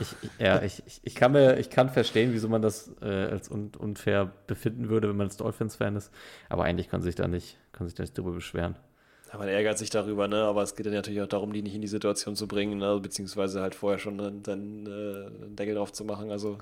ich- 0.00 0.30
ja, 0.38 0.62
ich, 0.62 0.82
ich, 0.86 1.00
ich, 1.04 1.14
kann 1.14 1.32
mir, 1.32 1.58
ich 1.58 1.70
kann 1.70 1.88
verstehen, 1.90 2.32
wieso 2.32 2.48
man 2.48 2.62
das 2.62 2.90
äh, 3.02 3.06
als 3.06 3.50
un, 3.50 3.70
unfair 3.78 4.32
befinden 4.46 4.88
würde, 4.88 5.08
wenn 5.08 5.16
man 5.16 5.26
als 5.28 5.36
Dolphins-Fan 5.36 5.94
ist. 5.96 6.10
Aber 6.48 6.64
eigentlich 6.64 6.88
kann 6.88 7.02
sich 7.02 7.14
da 7.14 7.28
nicht, 7.28 7.58
kann 7.72 7.86
sich 7.86 7.94
da 7.94 8.02
nicht 8.02 8.16
drüber 8.16 8.32
beschweren. 8.32 8.76
Ja, 9.32 9.38
man 9.38 9.48
ärgert 9.48 9.78
sich 9.78 9.90
darüber, 9.90 10.28
ne? 10.28 10.42
aber 10.44 10.62
es 10.62 10.74
geht 10.76 10.86
dann 10.86 10.92
natürlich 10.94 11.22
auch 11.22 11.26
darum, 11.28 11.52
die 11.52 11.62
nicht 11.62 11.74
in 11.74 11.80
die 11.80 11.88
Situation 11.88 12.36
zu 12.36 12.46
bringen, 12.46 12.78
ne? 12.78 12.98
beziehungsweise 13.00 13.60
halt 13.62 13.74
vorher 13.74 13.98
schon 13.98 14.18
dann, 14.18 14.42
dann 14.42 14.86
äh, 14.86 15.44
einen 15.44 15.56
Deckel 15.56 15.74
drauf 15.74 15.92
zu 15.92 16.04
machen. 16.04 16.30
Also, 16.30 16.58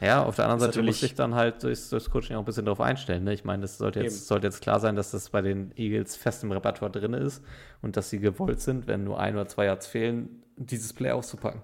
Ja, 0.00 0.24
auf 0.24 0.36
der 0.36 0.44
anderen 0.46 0.60
Seite 0.60 0.82
muss 0.82 1.02
ich 1.02 1.14
dann 1.14 1.34
halt 1.34 1.62
durchs, 1.62 1.88
durchs 1.88 2.10
Coaching 2.10 2.36
auch 2.36 2.40
ein 2.40 2.44
bisschen 2.44 2.66
darauf 2.66 2.80
einstellen. 2.82 3.24
Ne? 3.24 3.32
Ich 3.32 3.44
meine, 3.44 3.62
das 3.62 3.78
sollte 3.78 4.00
Eben. 4.00 4.04
jetzt, 4.04 4.26
sollte 4.26 4.46
jetzt 4.46 4.60
klar 4.60 4.78
sein, 4.80 4.94
dass 4.96 5.10
das 5.10 5.30
bei 5.30 5.40
den 5.42 5.72
Eagles 5.76 6.16
fest 6.16 6.42
im 6.44 6.52
Repertoire 6.52 6.92
drin 6.92 7.14
ist 7.14 7.42
und 7.82 7.96
dass 7.96 8.10
sie 8.10 8.18
gewollt 8.18 8.60
sind, 8.60 8.86
wenn 8.88 9.04
nur 9.04 9.18
ein 9.18 9.34
oder 9.34 9.48
zwei 9.48 9.66
Yards 9.66 9.86
fehlen, 9.86 10.42
dieses 10.56 10.92
Play 10.92 11.10
auszupacken. 11.12 11.62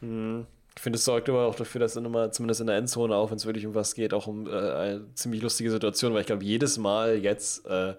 mh, 0.00 0.46
finde, 0.78 0.96
es 0.96 1.04
sorgt 1.04 1.28
immer 1.28 1.40
auch 1.40 1.54
dafür, 1.54 1.80
dass 1.80 1.94
dann 1.94 2.04
immer, 2.04 2.30
zumindest 2.32 2.60
in 2.60 2.66
der 2.66 2.76
Endzone, 2.76 3.14
auch 3.14 3.30
wenn 3.30 3.36
es 3.36 3.46
wirklich 3.46 3.66
um 3.66 3.74
was 3.74 3.94
geht, 3.94 4.12
auch 4.14 4.26
um 4.26 4.46
äh, 4.46 4.50
eine 4.50 5.14
ziemlich 5.14 5.42
lustige 5.42 5.70
Situation, 5.70 6.12
weil 6.14 6.20
ich 6.22 6.26
glaube, 6.26 6.44
jedes 6.44 6.78
Mal 6.78 7.16
jetzt, 7.16 7.66
äh, 7.66 7.94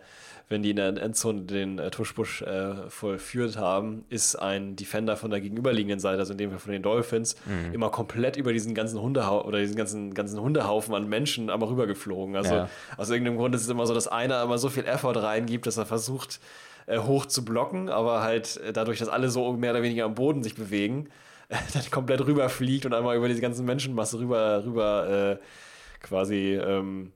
wenn 0.48 0.62
die 0.62 0.70
in 0.70 0.76
der 0.76 0.96
Endzone 1.02 1.42
den 1.42 1.80
äh, 1.80 1.90
Tuschbusch 1.90 2.42
äh, 2.44 2.90
vollführt 2.90 3.58
haben, 3.58 4.06
ist 4.10 4.36
ein 4.36 4.76
Defender 4.76 5.18
von 5.18 5.32
der 5.32 5.42
gegenüberliegenden 5.42 6.00
Seite, 6.00 6.20
also 6.20 6.34
in 6.34 6.38
dem 6.38 6.52
Fall 6.52 6.60
von 6.60 6.72
den 6.72 6.84
Dolphins, 6.84 7.36
Mhm. 7.48 7.74
immer 7.74 7.90
komplett 7.90 8.38
über 8.38 8.54
diesen 8.54 8.76
ganzen 8.76 9.02
Hundehaufen 9.02 9.48
oder 9.48 9.60
diesen 9.60 9.76
ganzen, 9.76 10.14
ganzen 10.14 10.40
Hundehaufen 10.40 10.94
an 10.94 11.10
Menschen 11.10 11.50
einmal 11.50 11.70
rübergeflogen. 11.70 12.36
Also 12.36 12.56
Ja. 12.56 12.70
aus 12.98 13.10
irgendeinem 13.10 13.38
Grund 13.38 13.56
ist 13.56 13.62
es 13.62 13.70
immer 13.70 13.88
so, 13.88 13.94
dass 13.96 14.08
einer 14.08 14.44
immer 14.44 14.58
so 14.60 14.70
viel 14.70 14.86
Effort 14.86 15.18
reingibt, 15.18 15.66
dass 15.66 15.78
er 15.78 15.86
versucht, 15.88 16.40
äh, 16.86 17.00
hoch 17.00 17.26
zu 17.26 17.44
blocken, 17.44 17.90
aber 17.90 18.22
halt 18.22 18.58
äh, 18.58 18.72
dadurch, 18.72 19.00
dass 19.00 19.10
alle 19.10 19.30
so 19.30 19.52
mehr 19.54 19.72
oder 19.72 19.82
weniger 19.82 20.06
am 20.06 20.14
Boden 20.14 20.44
sich 20.44 20.54
bewegen, 20.54 21.10
dann 21.74 21.90
komplett 21.90 22.26
rüberfliegt 22.26 22.86
und 22.86 22.94
einmal 22.94 23.18
über 23.18 23.28
diese 23.28 23.42
ganze 23.42 23.64
Menschenmasse 23.64 24.20
rüber, 24.20 24.64
rüber 24.64 25.10
äh, 25.42 26.06
quasi, 26.06 26.54
ähm, 26.54 27.12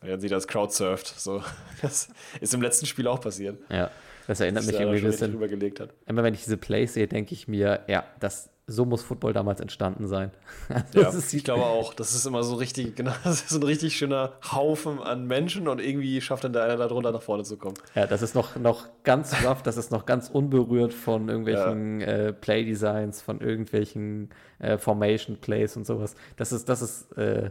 wenn 0.00 0.20
sie 0.20 0.28
das 0.28 0.46
crowdsurft. 0.46 1.18
So. 1.18 1.42
Das 1.82 2.08
ist 2.40 2.52
im 2.52 2.60
letzten 2.60 2.84
Spiel 2.84 3.06
auch 3.06 3.20
passiert. 3.22 3.58
Ja, 3.70 3.90
das 4.26 4.40
erinnert 4.40 4.66
mich 4.66 4.78
irgendwie 4.78 4.98
ein 4.98 5.04
bisschen. 5.04 5.32
rübergelegt 5.32 5.80
hat. 5.80 5.94
Immer 6.06 6.22
wenn 6.22 6.34
ich 6.34 6.44
diese 6.44 6.58
Plays 6.58 6.92
sehe, 6.92 7.08
denke 7.08 7.32
ich 7.32 7.48
mir, 7.48 7.80
ja, 7.88 8.04
das, 8.20 8.50
so 8.66 8.84
muss 8.84 9.02
Football 9.02 9.32
damals 9.32 9.60
entstanden 9.60 10.06
sein. 10.06 10.30
Also 10.68 10.98
Ja, 10.98 11.04
das 11.04 11.14
ist, 11.14 11.32
ich 11.32 11.42
glaube 11.42 11.62
auch. 11.62 11.94
Das 11.94 12.14
ist 12.14 12.26
immer 12.26 12.42
so 12.42 12.56
richtig, 12.56 12.94
genau, 12.96 13.12
das 13.24 13.44
ist 13.44 13.52
ein 13.52 13.62
richtig 13.62 13.96
schöner 13.96 14.34
Haufen 14.52 15.00
an 15.00 15.26
Menschen 15.26 15.68
und 15.68 15.80
irgendwie 15.80 16.20
schafft 16.20 16.44
dann 16.44 16.52
da 16.52 16.64
einer 16.64 16.76
darunter 16.76 17.12
nach 17.12 17.22
vorne 17.22 17.44
zu 17.44 17.56
kommen. 17.56 17.76
ja, 17.94 18.06
das 18.06 18.20
ist 18.20 18.34
noch, 18.34 18.56
noch 18.56 18.88
ganz 19.02 19.34
rough, 19.42 19.62
das 19.62 19.78
ist 19.78 19.90
noch 19.90 20.04
ganz 20.04 20.28
unberührt 20.28 20.92
von 20.92 21.30
irgendwelchen 21.30 22.02
äh, 22.02 22.32
Play-Designs, 22.34 23.22
von 23.22 23.40
irgendwelchen 23.40 24.28
äh, 24.58 24.76
Formation-Plays 24.76 25.78
und 25.78 25.86
sowas. 25.86 26.14
Das 26.36 26.52
ist, 26.52 26.68
das 26.68 26.82
ist, 26.82 27.12
äh, 27.16 27.50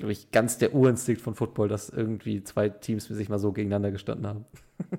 glaube 0.00 0.12
ich, 0.12 0.30
ganz 0.30 0.58
der 0.58 0.74
Urinstinkt 0.74 1.22
von 1.22 1.34
Football, 1.34 1.68
dass 1.68 1.88
irgendwie 1.88 2.42
zwei 2.42 2.68
Teams 2.68 3.04
sich 3.04 3.28
mal 3.28 3.38
so 3.38 3.52
gegeneinander 3.52 3.90
gestanden 3.90 4.26
haben. 4.26 4.44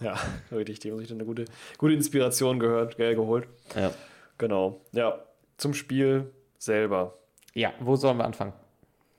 Ja, 0.00 0.16
wirklich, 0.50 0.78
die 0.78 0.92
haben 0.92 0.98
sich 0.98 1.08
dann 1.08 1.16
eine 1.16 1.26
gute, 1.26 1.46
gute 1.76 1.92
Inspiration 1.92 2.60
gehört, 2.60 2.96
geholt. 2.98 3.48
Ja. 3.74 3.92
Genau. 4.38 4.80
Ja, 4.92 5.18
zum 5.56 5.74
Spiel 5.74 6.32
selber. 6.56 7.18
ja, 7.54 7.72
wo 7.80 7.96
sollen 7.96 8.16
wir 8.18 8.24
anfangen? 8.24 8.52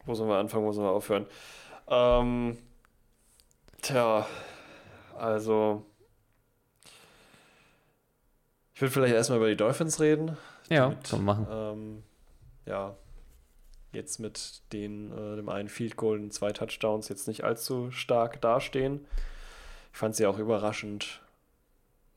Wo 0.06 0.14
sollen 0.14 0.30
wir 0.30 0.38
anfangen, 0.38 0.66
wo 0.66 0.72
sollen 0.72 0.88
wir 0.88 0.92
aufhören? 0.94 1.26
Ähm, 1.90 2.58
tja, 3.82 4.26
also. 5.18 5.86
Ich 8.74 8.82
würde 8.82 8.94
vielleicht 8.94 9.14
erstmal 9.16 9.40
über 9.40 9.50
die 9.50 9.58
Dolphins 9.58 10.00
reden. 10.00 10.38
Ja, 10.70 10.88
Mit, 10.90 11.10
können 11.10 11.26
wir 11.26 11.36
machen. 11.36 11.48
Ähm, 11.52 12.04
ja, 12.66 12.96
jetzt 13.92 14.20
mit 14.20 14.62
den, 14.74 15.12
äh, 15.12 15.36
dem 15.36 15.50
einen 15.50 15.70
Field 15.70 15.98
Goal 15.98 16.20
und 16.20 16.34
zwei 16.34 16.52
Touchdowns 16.52 17.10
jetzt 17.10 17.28
nicht 17.28 17.44
allzu 17.44 17.92
stark 17.92 18.42
dastehen. 18.42 19.06
Ich 19.92 19.98
fand 19.98 20.16
sie 20.16 20.26
auch 20.28 20.38
überraschend 20.38 21.22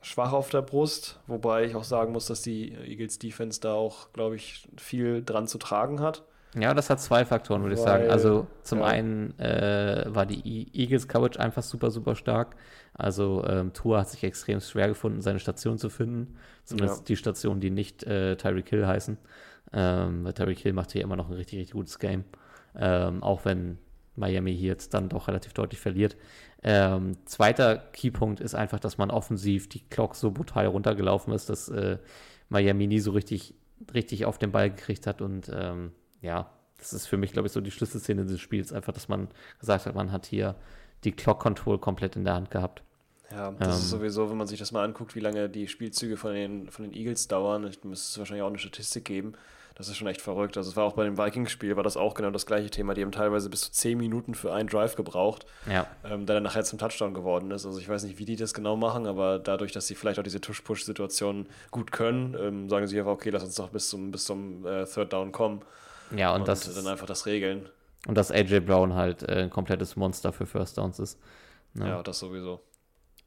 schwach 0.03 0.33
auf 0.33 0.51
der 0.51 0.63
Brust, 0.63 1.21
wobei 1.27 1.65
ich 1.65 1.75
auch 1.77 1.85
sagen 1.85 2.13
muss, 2.13 2.27
dass 2.27 2.43
die 2.43 2.75
Eagles 2.75 3.19
Defense 3.19 3.61
da 3.61 3.75
auch, 3.75 4.13
glaube 4.13 4.37
ich, 4.37 4.69
viel 4.77 5.23
dran 5.25 5.47
zu 5.47 5.59
tragen 5.59 6.01
hat. 6.01 6.25
Ja, 6.55 6.75
das 6.75 6.91
hat 6.91 7.01
zwei 7.01 7.25
Faktoren, 7.25 7.63
würde 7.63 7.77
ich 7.77 7.81
sagen. 7.81 8.11
Also 8.11 8.47
zum 8.63 8.81
ja. 8.81 8.85
einen 8.85 9.39
äh, 9.39 10.05
war 10.09 10.27
die 10.27 10.41
E- 10.47 10.67
Eagles 10.75 11.09
Coverage 11.09 11.41
einfach 11.41 11.63
super, 11.63 11.91
super 11.91 12.15
stark. 12.15 12.57
Also 12.93 13.43
ähm, 13.47 13.73
Tour 13.73 13.99
hat 13.99 14.11
sich 14.11 14.23
extrem 14.23 14.61
schwer 14.61 14.89
gefunden, 14.89 15.23
seine 15.23 15.39
Station 15.39 15.79
zu 15.79 15.89
finden. 15.89 16.37
Zumindest 16.65 16.99
Ja. 16.99 17.05
die 17.07 17.17
Stationen, 17.17 17.61
die 17.61 17.71
nicht 17.71 18.03
äh, 18.03 18.37
Tyreek 18.37 18.69
Hill 18.69 18.87
heißen. 18.87 19.17
Ähm, 19.73 20.25
weil 20.25 20.33
Tyreek 20.35 20.59
Hill 20.59 20.73
macht 20.73 20.93
hier 20.93 21.03
immer 21.03 21.17
noch 21.17 21.29
ein 21.29 21.35
richtig, 21.35 21.59
richtig 21.59 21.73
gutes 21.75 21.99
Game. 21.99 22.25
Ähm, 22.77 23.23
auch 23.23 23.45
wenn 23.45 23.79
Miami 24.17 24.55
hier 24.55 24.69
jetzt 24.69 24.93
dann 24.95 25.09
doch 25.09 25.29
relativ 25.29 25.53
deutlich 25.55 25.81
verliert. 25.81 26.17
Ähm, 26.63 27.17
zweiter 27.25 27.77
Keypunkt 27.93 28.41
ist 28.41 28.55
einfach, 28.55 28.79
dass 28.79 28.99
man 28.99 29.11
offensiv 29.11 29.69
die 29.69 29.81
Clock 29.81 30.15
so 30.15 30.31
brutal 30.31 30.67
runtergelaufen 30.67 31.33
ist, 31.33 31.49
dass 31.49 31.69
äh, 31.69 31.99
Miami 32.51 32.87
nie 32.87 33.01
so 33.01 33.11
richtig, 33.13 33.55
richtig 33.95 34.27
auf 34.27 34.39
den 34.39 34.53
Ball 34.53 34.71
gekriegt 34.71 35.07
hat 35.07 35.23
und 35.23 35.51
ähm, 35.55 35.93
ja, 36.21 36.51
das 36.79 36.93
ist 36.93 37.07
für 37.07 37.17
mich, 37.17 37.33
glaube 37.33 37.47
ich, 37.47 37.53
so 37.53 37.61
die 37.61 37.71
Schlüsselszene 37.71 38.25
des 38.27 38.41
Spiels. 38.41 38.73
Einfach, 38.73 38.93
dass 38.93 39.09
man 39.09 39.29
gesagt 39.61 39.87
hat, 39.87 39.95
man 39.95 40.13
hat 40.13 40.27
hier 40.27 40.57
die 41.05 41.13
Clock 41.13 41.41
Control 41.41 41.79
komplett 41.79 42.17
in 42.17 42.25
der 42.25 42.35
Hand 42.35 42.51
gehabt. 42.51 42.83
Ja, 43.31 43.51
das 43.53 43.69
Ähm. 43.69 43.75
ist 43.75 43.91
sowieso, 43.91 44.31
wenn 44.31 44.37
man 44.37 44.47
sich 44.47 44.59
das 44.59 44.73
mal 44.73 44.85
anguckt, 44.85 45.15
wie 45.15 45.21
lange 45.21 45.49
die 45.49 45.67
Spielzüge 45.69 46.17
von 46.17 46.35
den, 46.35 46.71
von 46.71 46.85
den 46.85 46.93
Eagles 46.93 47.29
dauern, 47.29 47.67
ich- 47.67 47.83
müsste 47.83 48.11
es 48.13 48.19
wahrscheinlich 48.19 48.43
auch 48.43 48.49
eine 48.49 48.59
Statistik 48.59 49.05
geben. 49.05 49.33
Das 49.83 49.89
ist 49.89 49.97
schon 49.97 50.07
echt 50.07 50.21
verrückt. 50.21 50.57
Also 50.57 50.71
es 50.71 50.77
war 50.77 50.85
auch 50.85 50.93
bei 50.93 51.03
dem 51.03 51.19
Vikings-Spiel, 51.19 51.75
war 51.75 51.83
das 51.83 51.97
auch 51.97 52.15
genau 52.15 52.31
das 52.31 52.47
gleiche 52.47 52.71
Thema. 52.71 52.95
Die 52.95 53.03
haben 53.03 53.11
teilweise 53.11 53.51
bis 53.51 53.63
zu 53.63 53.73
10 53.73 53.99
Minuten 53.99 54.33
für 54.37 54.53
einen 54.53 54.69
Drive 54.69 54.95
gebraucht, 54.95 55.45
Ja, 55.69 55.89
ähm, 56.05 56.25
der 56.25 56.35
dann 56.37 56.45
nachher 56.45 56.63
zum 56.63 56.79
Touchdown 56.79 57.15
geworden 57.15 57.51
ist. 57.51 57.67
Also 57.67 57.81
ich 57.81 57.89
weiß 57.89 58.05
nicht, 58.05 58.17
wie 58.21 58.25
die 58.25 58.37
das 58.37 58.55
genau 58.55 58.77
machen, 58.77 59.09
aber 59.09 59.41
dadurch, 59.41 59.73
dass 59.73 59.89
sie 59.89 59.97
vielleicht 59.97 60.21
auch 60.21 60.23
diese 60.23 60.41
Tush-Push-Situation 60.41 61.49
gut 61.73 61.91
können, 61.91 62.37
ähm, 62.39 62.69
sagen 62.69 62.87
sie 62.87 62.97
einfach, 62.97 63.11
okay, 63.11 63.31
lass 63.31 63.43
uns 63.43 63.57
doch 63.57 63.71
bis 63.71 63.89
zum, 63.89 64.13
bis 64.13 64.25
zum 64.25 64.65
äh, 64.65 64.85
Third 64.85 65.13
Down 65.13 65.33
kommen 65.33 65.63
ja, 66.15 66.33
und, 66.33 66.43
und, 66.43 66.47
das, 66.49 66.73
dann 66.73 66.87
einfach 66.87 67.07
das 67.07 67.27
regeln. 67.27 67.69
und 68.07 68.17
dass 68.17 68.31
AJ 68.31 68.61
Brown 68.61 68.95
halt 68.95 69.25
äh, 69.25 69.43
ein 69.43 69.51
komplettes 69.51 69.97
Monster 69.97 70.33
für 70.33 70.47
First 70.47 70.79
Downs 70.79 71.01
ist. 71.01 71.19
Ne? 71.75 71.89
Ja, 71.89 72.05
das 72.05 72.21
sowieso. 72.21 72.61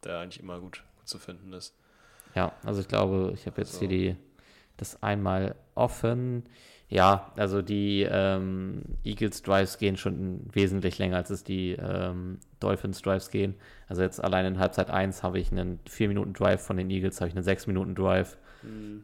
Der 0.06 0.20
eigentlich 0.20 0.42
immer 0.42 0.62
gut, 0.62 0.86
gut 1.00 1.10
zu 1.10 1.20
finden 1.20 1.52
ist. 1.52 1.76
Ja, 2.34 2.54
also 2.64 2.80
ich 2.80 2.88
glaube, 2.88 3.32
ich 3.34 3.46
habe 3.46 3.60
jetzt 3.60 3.74
Also- 3.74 3.80
hier 3.80 3.90
die, 3.90 4.16
das 4.78 5.02
einmal 5.04 5.56
offen. 5.76 6.44
Ja, 6.88 7.32
also 7.36 7.62
die 7.64 8.08
ähm, 8.10 8.84
Eagles 9.04 9.42
Drives 9.42 9.80
gehen 9.80 9.98
schon 9.98 10.42
wesentlich 10.54 11.00
länger, 11.00 11.18
als 11.18 11.32
es 11.32 11.44
die 11.44 11.72
ähm, 11.72 12.40
Dolphins 12.60 13.02
Drives 13.02 13.32
gehen. 13.32 13.56
Also 13.88 14.04
jetzt 14.04 14.24
allein 14.24 14.46
in 14.46 14.60
Halbzeit 14.60 14.92
1 14.92 15.24
habe 15.24 15.40
ich 15.40 15.52
einen 15.52 15.80
4 15.90 16.08
Minuten 16.10 16.34
Drive 16.34 16.62
von 16.62 16.78
den 16.78 16.90
Eagles, 16.92 17.20
habe 17.22 17.30
ich 17.30 17.36
einen 17.36 17.44
6 17.44 17.68
Minuten 17.68 17.96
Drive. 17.96 18.38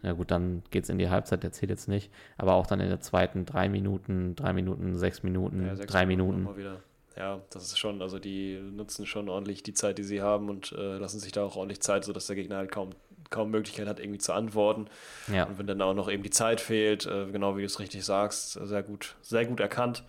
Ja 0.02 0.14
gut, 0.14 0.31
dann 0.31 0.64
geht 0.72 0.85
es 0.85 0.89
in 0.89 0.98
die 0.98 1.10
Halbzeit, 1.11 1.43
der 1.43 1.52
zählt 1.52 1.69
jetzt 1.69 1.88
nicht. 1.88 2.11
Aber 2.38 2.53
auch 2.53 2.65
dann 2.65 2.80
in 2.80 2.89
der 2.89 2.99
zweiten 2.99 3.45
3 3.45 3.69
Minuten, 3.69 4.35
3 4.35 4.53
Minuten, 4.53 4.95
6 4.98 5.22
Minuten, 5.22 5.65
Ja, 5.68 5.76
sechs 5.76 5.91
3 5.91 6.07
Minuten. 6.07 6.57
wieder. 6.57 6.81
Ja, 7.15 7.41
das 7.52 7.64
ist 7.65 7.77
schon, 7.77 8.02
also 8.02 8.18
die 8.18 8.60
nutzen 8.60 9.06
schon 9.06 9.30
ordentlich 9.30 9.61
die 9.61 9.73
Zeit, 9.73 9.99
die 9.99 10.03
sie 10.03 10.22
haben 10.22 10.49
und 10.49 10.72
äh, 10.72 10.98
lassen 10.98 11.19
sich 11.19 11.31
da 11.31 11.43
auch 11.43 11.57
ordentlich 11.57 11.81
Zeit, 11.81 12.06
sodass 12.06 12.26
der 12.26 12.38
Gegner 12.38 12.56
halt 12.57 12.72
kaum, 12.72 12.91
kaum 13.31 13.49
Möglichkeit 13.49 13.87
hat, 13.87 13.99
irgendwie 13.99 14.19
zu 14.19 14.33
antworten. 14.33 14.87
Ja, 15.33 15.45
Und 15.45 15.57
wenn 15.57 15.65
dann 15.65 15.81
auch 15.81 15.95
noch 15.95 16.09
eben 16.11 16.21
die 16.21 16.29
Zeit 16.29 16.61
fehlt, 16.61 17.07
äh, 17.07 17.25
genau 17.31 17.57
wie 17.57 17.61
du 17.61 17.65
es 17.65 17.79
richtig 17.79 18.05
sagst, 18.05 18.53
sehr 18.53 18.83
gut, 18.83 19.15
sehr 19.23 19.45
gut 19.45 19.59
erkannt. 19.59 20.03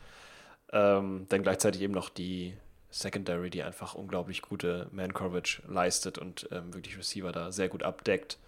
Ähm, 0.72 1.26
dann 1.28 1.42
gleichzeitig 1.42 1.80
eben 1.82 1.94
noch 1.94 2.08
die 2.08 2.54
Secondary, 2.90 3.48
die 3.50 3.62
einfach 3.62 3.94
unglaublich 3.94 4.42
gute 4.42 4.88
Man-Coverage 4.92 5.62
leistet 5.66 6.18
und 6.18 6.48
ähm, 6.52 6.74
wirklich 6.74 6.98
Receiver 6.98 7.32
da 7.32 7.50
sehr 7.52 7.68
gut 7.68 7.82
abdeckt. 7.82 8.38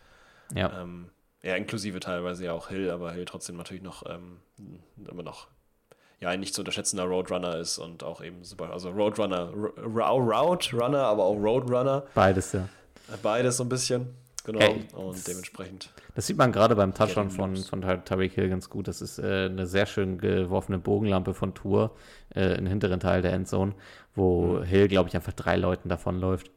ja. 0.55 0.83
Ähm, 0.83 1.11
ja, 1.43 1.57
inklusive 1.57 2.01
teilweise 2.01 2.47
ja 2.47 2.53
auch 2.53 2.69
Hill, 2.69 2.91
aber 2.91 3.13
Hill 3.13 3.27
trotzdem 3.27 3.57
natürlich 3.57 3.83
noch 3.83 4.05
ähm, 4.09 4.39
immer 5.11 5.23
noch 5.23 5.49
ja 6.21 6.31
ein 6.31 6.41
nicht 6.41 6.55
zu 6.55 6.63
unterschätzender 6.63 7.05
Roadrunner 7.05 7.59
ist 7.59 7.77
und 7.77 8.03
auch 8.03 8.23
eben 8.23 8.45
super, 8.45 8.71
also 8.71 8.89
Roadrunner, 8.89 9.51
Ro- 9.51 10.17
Route 10.17 10.75
Runner, 10.75 11.01
aber 11.01 11.25
auch 11.25 11.35
Roadrunner, 11.37 12.05
Beides, 12.15 12.53
ja. 12.53 12.67
beides 13.23 13.59
so 13.59 13.65
ein 13.65 13.69
bisschen, 13.69 14.15
genau, 14.45 14.61
Ey, 14.61 14.85
und 14.95 15.27
dementsprechend. 15.27 15.91
Das 16.15 16.27
sieht 16.27 16.37
man 16.37 16.53
gerade 16.53 16.77
beim 16.77 16.95
Touchdown 16.95 17.31
von, 17.31 17.57
von 17.57 17.83
Ty- 17.83 18.05
Tyreek 18.05 18.33
Hill 18.35 18.49
ganz 18.49 18.69
gut. 18.71 18.87
Das 18.89 19.03
ist 19.03 19.19
äh, 19.19 19.47
eine 19.47 19.67
sehr 19.67 19.87
schön 19.87 20.19
geworfene 20.19 20.79
Bogenlampe 20.79 21.35
von 21.35 21.55
Tour 21.55 21.97
äh, 22.35 22.57
im 22.57 22.67
hinteren 22.67 23.01
Teil 23.01 23.23
der 23.23 23.33
Endzone, 23.33 23.75
wo 24.15 24.63
Hill, 24.63 24.89
glaube 24.89 25.09
ich, 25.09 25.17
einfach 25.17 25.33
drei 25.33 25.57
Leuten 25.57 25.89
davonläuft. 25.89 26.51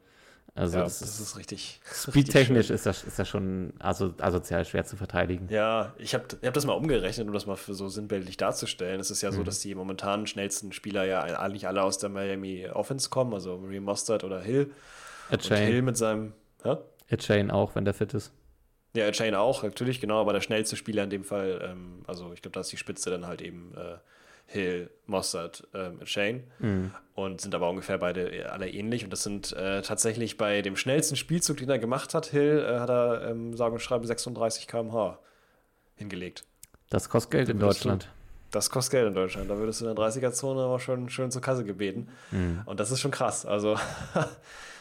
Also 0.55 0.77
Mhm. 0.77 0.79
ja, 0.79 0.83
das 0.85 0.99
das 0.99 1.19
ist, 1.19 1.37
richtig. 1.37 1.79
speedtechnisch 1.93 2.71
ist 2.71 2.85
das, 2.87 3.03
ist 3.03 3.19
das 3.19 3.27
schon 3.29 3.73
aso, 3.77 4.13
asozial 4.19 4.65
schwer 4.65 4.85
zu 4.85 4.95
verteidigen. 4.97 5.47
Ja, 5.51 5.93
ich 5.99 6.15
habe 6.15 6.25
ich 6.41 6.47
hab 6.47 6.53
das 6.55 6.65
mal 6.65 6.73
umgerechnet, 6.73 7.27
um 7.27 7.33
das 7.33 7.45
mal 7.45 7.55
für 7.57 7.75
so 7.75 7.89
sinnbildlich 7.89 8.37
darzustellen. 8.37 8.99
Es 8.99 9.11
ist 9.11 9.21
ja 9.21 9.31
so, 9.31 9.41
Mhm. 9.41 9.45
dass 9.45 9.59
die 9.59 9.75
momentan 9.75 10.25
schnellsten 10.25 10.71
Spieler 10.71 11.03
ja 11.05 11.21
eigentlich 11.21 11.67
alle 11.67 11.83
aus 11.83 11.99
der 11.99 12.09
Miami 12.09 12.67
Offense 12.73 13.09
kommen, 13.09 13.33
also 13.35 13.57
Marie 13.59 13.79
Mostert 13.79 14.23
oder 14.23 14.41
Hill. 14.41 14.71
Und 15.29 15.43
Hill 15.43 15.81
mit 15.83 15.95
seinem, 15.97 16.33
hä? 16.63 16.77
A-Chain 17.11 17.51
auch, 17.51 17.75
wenn 17.75 17.85
der 17.85 17.93
fit 17.93 18.13
ist. 18.13 18.31
Ja, 18.93 19.09
Chain 19.11 19.35
auch, 19.35 19.63
natürlich, 19.63 20.01
genau, 20.01 20.19
aber 20.21 20.33
der 20.33 20.41
schnellste 20.41 20.75
Spieler 20.75 21.03
in 21.03 21.09
dem 21.09 21.23
Fall, 21.23 21.61
ähm, 21.63 22.03
also 22.07 22.31
ich 22.33 22.41
glaube, 22.41 22.53
da 22.53 22.61
ist 22.61 22.71
die 22.71 22.77
Spitze 22.77 23.09
dann 23.11 23.27
halt 23.27 23.41
eben 23.41 23.73
äh, 23.77 23.97
Hill, 24.47 24.89
Mossad, 25.05 25.67
ähm, 25.73 25.99
Chain 26.05 26.43
Mhm. 26.59 26.91
und 27.15 27.41
sind 27.41 27.53
aber 27.53 27.69
ungefähr 27.69 27.97
beide 27.97 28.49
alle 28.51 28.69
ähnlich 28.69 29.03
und 29.03 29.11
das 29.11 29.23
sind 29.23 29.51
äh, 29.53 29.81
tatsächlich 29.81 30.37
bei 30.37 30.61
dem 30.61 30.75
schnellsten 30.77 31.15
Spielzug, 31.17 31.57
den 31.57 31.69
er 31.69 31.79
gemacht 31.79 32.13
hat, 32.13 32.27
Hill, 32.27 32.65
äh, 32.67 32.79
hat 32.79 32.89
er, 32.89 33.29
ähm, 33.29 33.55
sagen 33.55 33.73
und 33.73 33.81
schreiben, 33.81 34.05
36 34.05 34.67
km/h 34.67 35.19
hingelegt. 35.95 36.45
Das 36.89 37.09
kostet 37.09 37.31
Geld 37.31 37.49
in 37.49 37.59
würdest 37.59 37.83
du- 37.83 37.89
Deutschland. 37.89 38.09
Das 38.51 38.69
kostet 38.69 38.91
Geld 38.93 39.07
in 39.09 39.13
Deutschland. 39.13 39.49
Da 39.49 39.57
würdest 39.57 39.81
du 39.81 39.85
in 39.85 39.93
der 39.93 40.01
30er-Zone 40.05 40.61
aber 40.61 40.79
schon 40.79 41.09
schön 41.09 41.29
zur 41.31 41.41
Kasse 41.41 41.65
gebeten. 41.65 42.07
Mhm. 42.31 42.61
Und 42.65 42.79
das 42.79 42.89
ist 42.91 43.01
schon 43.01 43.11
krass. 43.11 43.45
Also, 43.45 43.75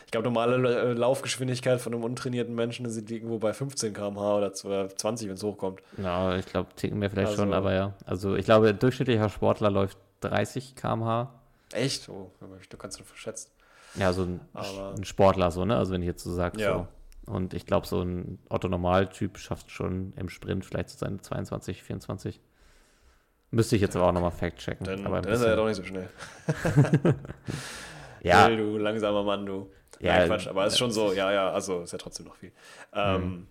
ich 0.07 0.13
glaube, 0.13 0.25
normale 0.25 0.95
Laufgeschwindigkeit 0.95 1.81
von 1.81 1.93
einem 1.93 2.05
untrainierten 2.05 2.55
Menschen 2.55 2.87
liegt 2.87 3.11
irgendwo 3.11 3.39
bei 3.39 3.53
15 3.53 3.93
km/h 3.93 4.37
oder 4.37 4.53
20, 4.53 5.29
wenn 5.29 5.35
es 5.35 5.43
hochkommt. 5.43 5.81
Ja, 5.99 6.37
ich 6.37 6.47
glaube, 6.47 6.69
ticken 6.77 7.01
wir 7.01 7.11
vielleicht 7.11 7.31
Also- 7.31 7.43
schon, 7.43 7.53
aber 7.53 7.75
ja. 7.75 7.93
Also 8.07 8.37
ich 8.37 8.45
glaube, 8.45 8.69
ein 8.69 8.79
durchschnittlicher 8.79 9.29
Sportler 9.29 9.71
läuft 9.71 9.99
30 10.21 10.77
km/h. 10.77 11.33
Echt? 11.73 12.09
Oh, 12.09 12.31
du 12.71 12.77
kannst 12.77 12.99
nur 12.99 13.07
verschätzt. 13.07 13.53
Ja, 13.97 14.13
so 14.13 14.23
ein, 14.23 14.41
ein 14.55 15.05
Sportler, 15.05 15.51
so, 15.51 15.65
ne? 15.65 15.77
Also 15.77 15.93
wenn 15.93 16.03
ich 16.03 16.07
jetzt 16.07 16.23
so 16.23 16.33
sage, 16.33 16.61
Ja. 16.61 16.73
so. 17.27 17.33
Und 17.33 17.55
ich 17.55 17.67
glaube, 17.67 17.89
so 17.89 18.01
ein 18.03 18.39
Otto-Normal-Typ 18.49 19.39
schafft 19.39 19.73
schon 19.73 20.13
im 20.17 20.29
Sprint 20.29 20.65
vielleicht 20.65 20.91
so 20.91 20.99
seine 20.99 21.21
22, 21.21 21.83
24. 21.83 22.41
Müsste 23.51 23.75
ich 23.75 23.83
jetzt 23.83 23.97
aber 23.97 24.07
auch 24.07 24.13
nochmal 24.13 24.31
fact-checken. 24.31 24.87
Dann, 24.87 25.05
aber 25.07 25.23
dann 25.23 25.33
ist 25.33 25.41
er 25.41 25.49
ja 25.51 25.57
doch 25.57 25.67
nicht 25.67 25.75
so 25.77 25.83
schnell. 25.83 26.09
ja, 28.23 28.45
Hey, 28.47 28.57
du 28.57 28.79
langsamer 28.79 29.23
Mann, 29.25 29.45
du. 29.47 29.71
Ja, 30.01 30.19
Nein, 30.19 30.29
Quatsch, 30.29 30.47
aber 30.49 30.67
es 30.67 30.75
ist 30.75 30.79
schon 30.79 30.91
so, 30.91 31.13
ja, 31.13 31.33
ja, 31.33 31.51
also 31.51 31.83
ist 31.83 31.93
ja 31.93 31.99
trotzdem 31.99 32.27
noch 32.27 32.37
viel. 32.37 32.53
Ähm, 32.93 33.23
Mhm. 33.23 33.47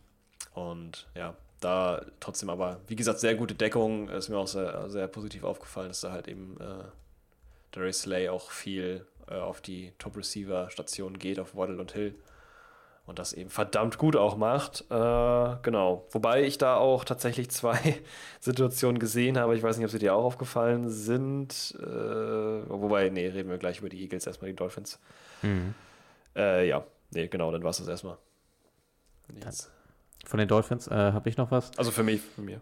Und 0.53 1.07
ja, 1.15 1.35
da 1.59 2.05
trotzdem 2.19 2.49
aber, 2.49 2.79
wie 2.87 2.95
gesagt, 2.95 3.19
sehr 3.19 3.35
gute 3.35 3.55
Deckung. 3.55 4.07
Ist 4.09 4.29
mir 4.29 4.37
auch 4.37 4.47
sehr, 4.47 4.89
sehr 4.89 5.07
positiv 5.07 5.43
aufgefallen, 5.43 5.89
dass 5.89 6.01
da 6.01 6.11
halt 6.11 6.27
eben 6.27 6.57
äh, 6.61 6.85
Darius 7.71 8.01
Slay 8.01 8.29
auch 8.29 8.51
viel 8.51 9.05
äh, 9.27 9.35
auf 9.35 9.59
die 9.61 9.91
Top-Receiver-Stationen 9.99 11.19
geht, 11.19 11.39
auf 11.39 11.55
Waddle 11.55 11.79
und 11.79 11.91
Hill. 11.91 12.15
Und 13.05 13.19
das 13.19 13.33
eben 13.33 13.49
verdammt 13.51 13.97
gut 13.99 14.15
auch 14.15 14.35
macht. 14.37 14.85
Äh, 14.89 15.55
genau. 15.61 16.07
Wobei 16.11 16.43
ich 16.43 16.57
da 16.57 16.77
auch 16.77 17.03
tatsächlich 17.03 17.51
zwei 17.51 17.77
Situationen 18.39 18.97
gesehen 18.97 19.37
habe. 19.37 19.55
Ich 19.55 19.61
weiß 19.61 19.77
nicht, 19.77 19.85
ob 19.85 19.91
sie 19.91 19.99
dir 19.99 20.15
auch 20.15 20.23
aufgefallen 20.23 20.89
sind. 20.89 21.75
Äh, 21.79 21.85
wobei, 21.85 23.09
nee, 23.09 23.27
reden 23.27 23.49
wir 23.49 23.57
gleich 23.57 23.79
über 23.79 23.89
die 23.89 24.01
Eagles, 24.01 24.25
erstmal 24.25 24.49
die 24.49 24.55
Dolphins. 24.55 24.99
Mhm. 25.43 25.75
Äh, 26.35 26.67
ja, 26.67 26.85
nee, 27.11 27.27
genau, 27.27 27.51
dann 27.51 27.63
war 27.63 27.71
es 27.71 27.77
das 27.77 27.87
erstmal. 27.87 28.17
Jetzt. 29.43 29.71
Von 30.25 30.39
den 30.39 30.47
Dolphins 30.47 30.87
äh, 30.87 30.93
habe 30.93 31.29
ich 31.29 31.37
noch 31.37 31.51
was. 31.51 31.77
Also 31.77 31.91
für 31.91 32.03
mich, 32.03 32.21
für 32.21 32.41
mir. 32.41 32.61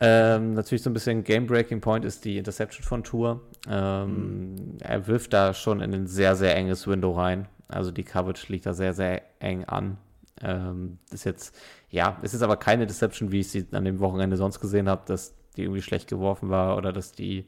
Ähm, 0.00 0.54
natürlich 0.54 0.82
so 0.82 0.90
ein 0.90 0.94
bisschen 0.94 1.24
Game-Breaking 1.24 1.80
Point 1.80 2.04
ist 2.04 2.24
die 2.24 2.38
Interception 2.38 2.84
von 2.84 3.02
Tour. 3.02 3.40
Ähm, 3.68 4.76
Er 4.80 5.06
wirft 5.06 5.32
da 5.32 5.54
schon 5.54 5.80
in 5.80 5.92
ein 5.94 6.06
sehr, 6.06 6.36
sehr 6.36 6.54
enges 6.56 6.86
Window 6.86 7.12
rein. 7.12 7.48
Also 7.68 7.90
die 7.90 8.04
Coverage 8.04 8.52
liegt 8.52 8.66
da 8.66 8.74
sehr, 8.74 8.94
sehr 8.94 9.22
eng 9.40 9.64
an. 9.64 9.98
Ähm, 10.40 10.98
ist 11.10 11.24
jetzt, 11.24 11.56
ja, 11.90 12.18
es 12.22 12.32
ist 12.32 12.42
aber 12.42 12.56
keine 12.56 12.86
Deception, 12.86 13.32
wie 13.32 13.40
ich 13.40 13.50
sie 13.50 13.66
an 13.72 13.84
dem 13.84 13.98
Wochenende 13.98 14.36
sonst 14.36 14.60
gesehen 14.60 14.88
habe, 14.88 15.02
dass 15.06 15.34
die 15.56 15.62
irgendwie 15.62 15.82
schlecht 15.82 16.08
geworfen 16.08 16.48
war 16.48 16.76
oder 16.76 16.92
dass 16.92 17.12
die, 17.12 17.46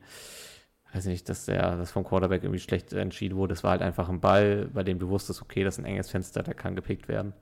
weiß 0.94 1.06
nicht, 1.06 1.28
dass 1.28 1.46
der, 1.46 1.76
das 1.76 1.90
vom 1.92 2.04
Quarterback 2.04 2.42
irgendwie 2.42 2.60
schlecht 2.60 2.92
entschieden 2.92 3.36
wurde. 3.36 3.54
Es 3.54 3.64
war 3.64 3.72
halt 3.72 3.82
einfach 3.82 4.08
ein 4.08 4.20
Ball, 4.20 4.68
bei 4.72 4.82
dem 4.82 4.98
du 4.98 5.08
wusstest, 5.08 5.42
okay, 5.42 5.64
das 5.64 5.76
ist 5.76 5.80
ein 5.80 5.86
enges 5.86 6.10
Fenster, 6.10 6.42
der 6.42 6.54
kann 6.54 6.76
gepickt 6.76 7.08
werden. 7.08 7.32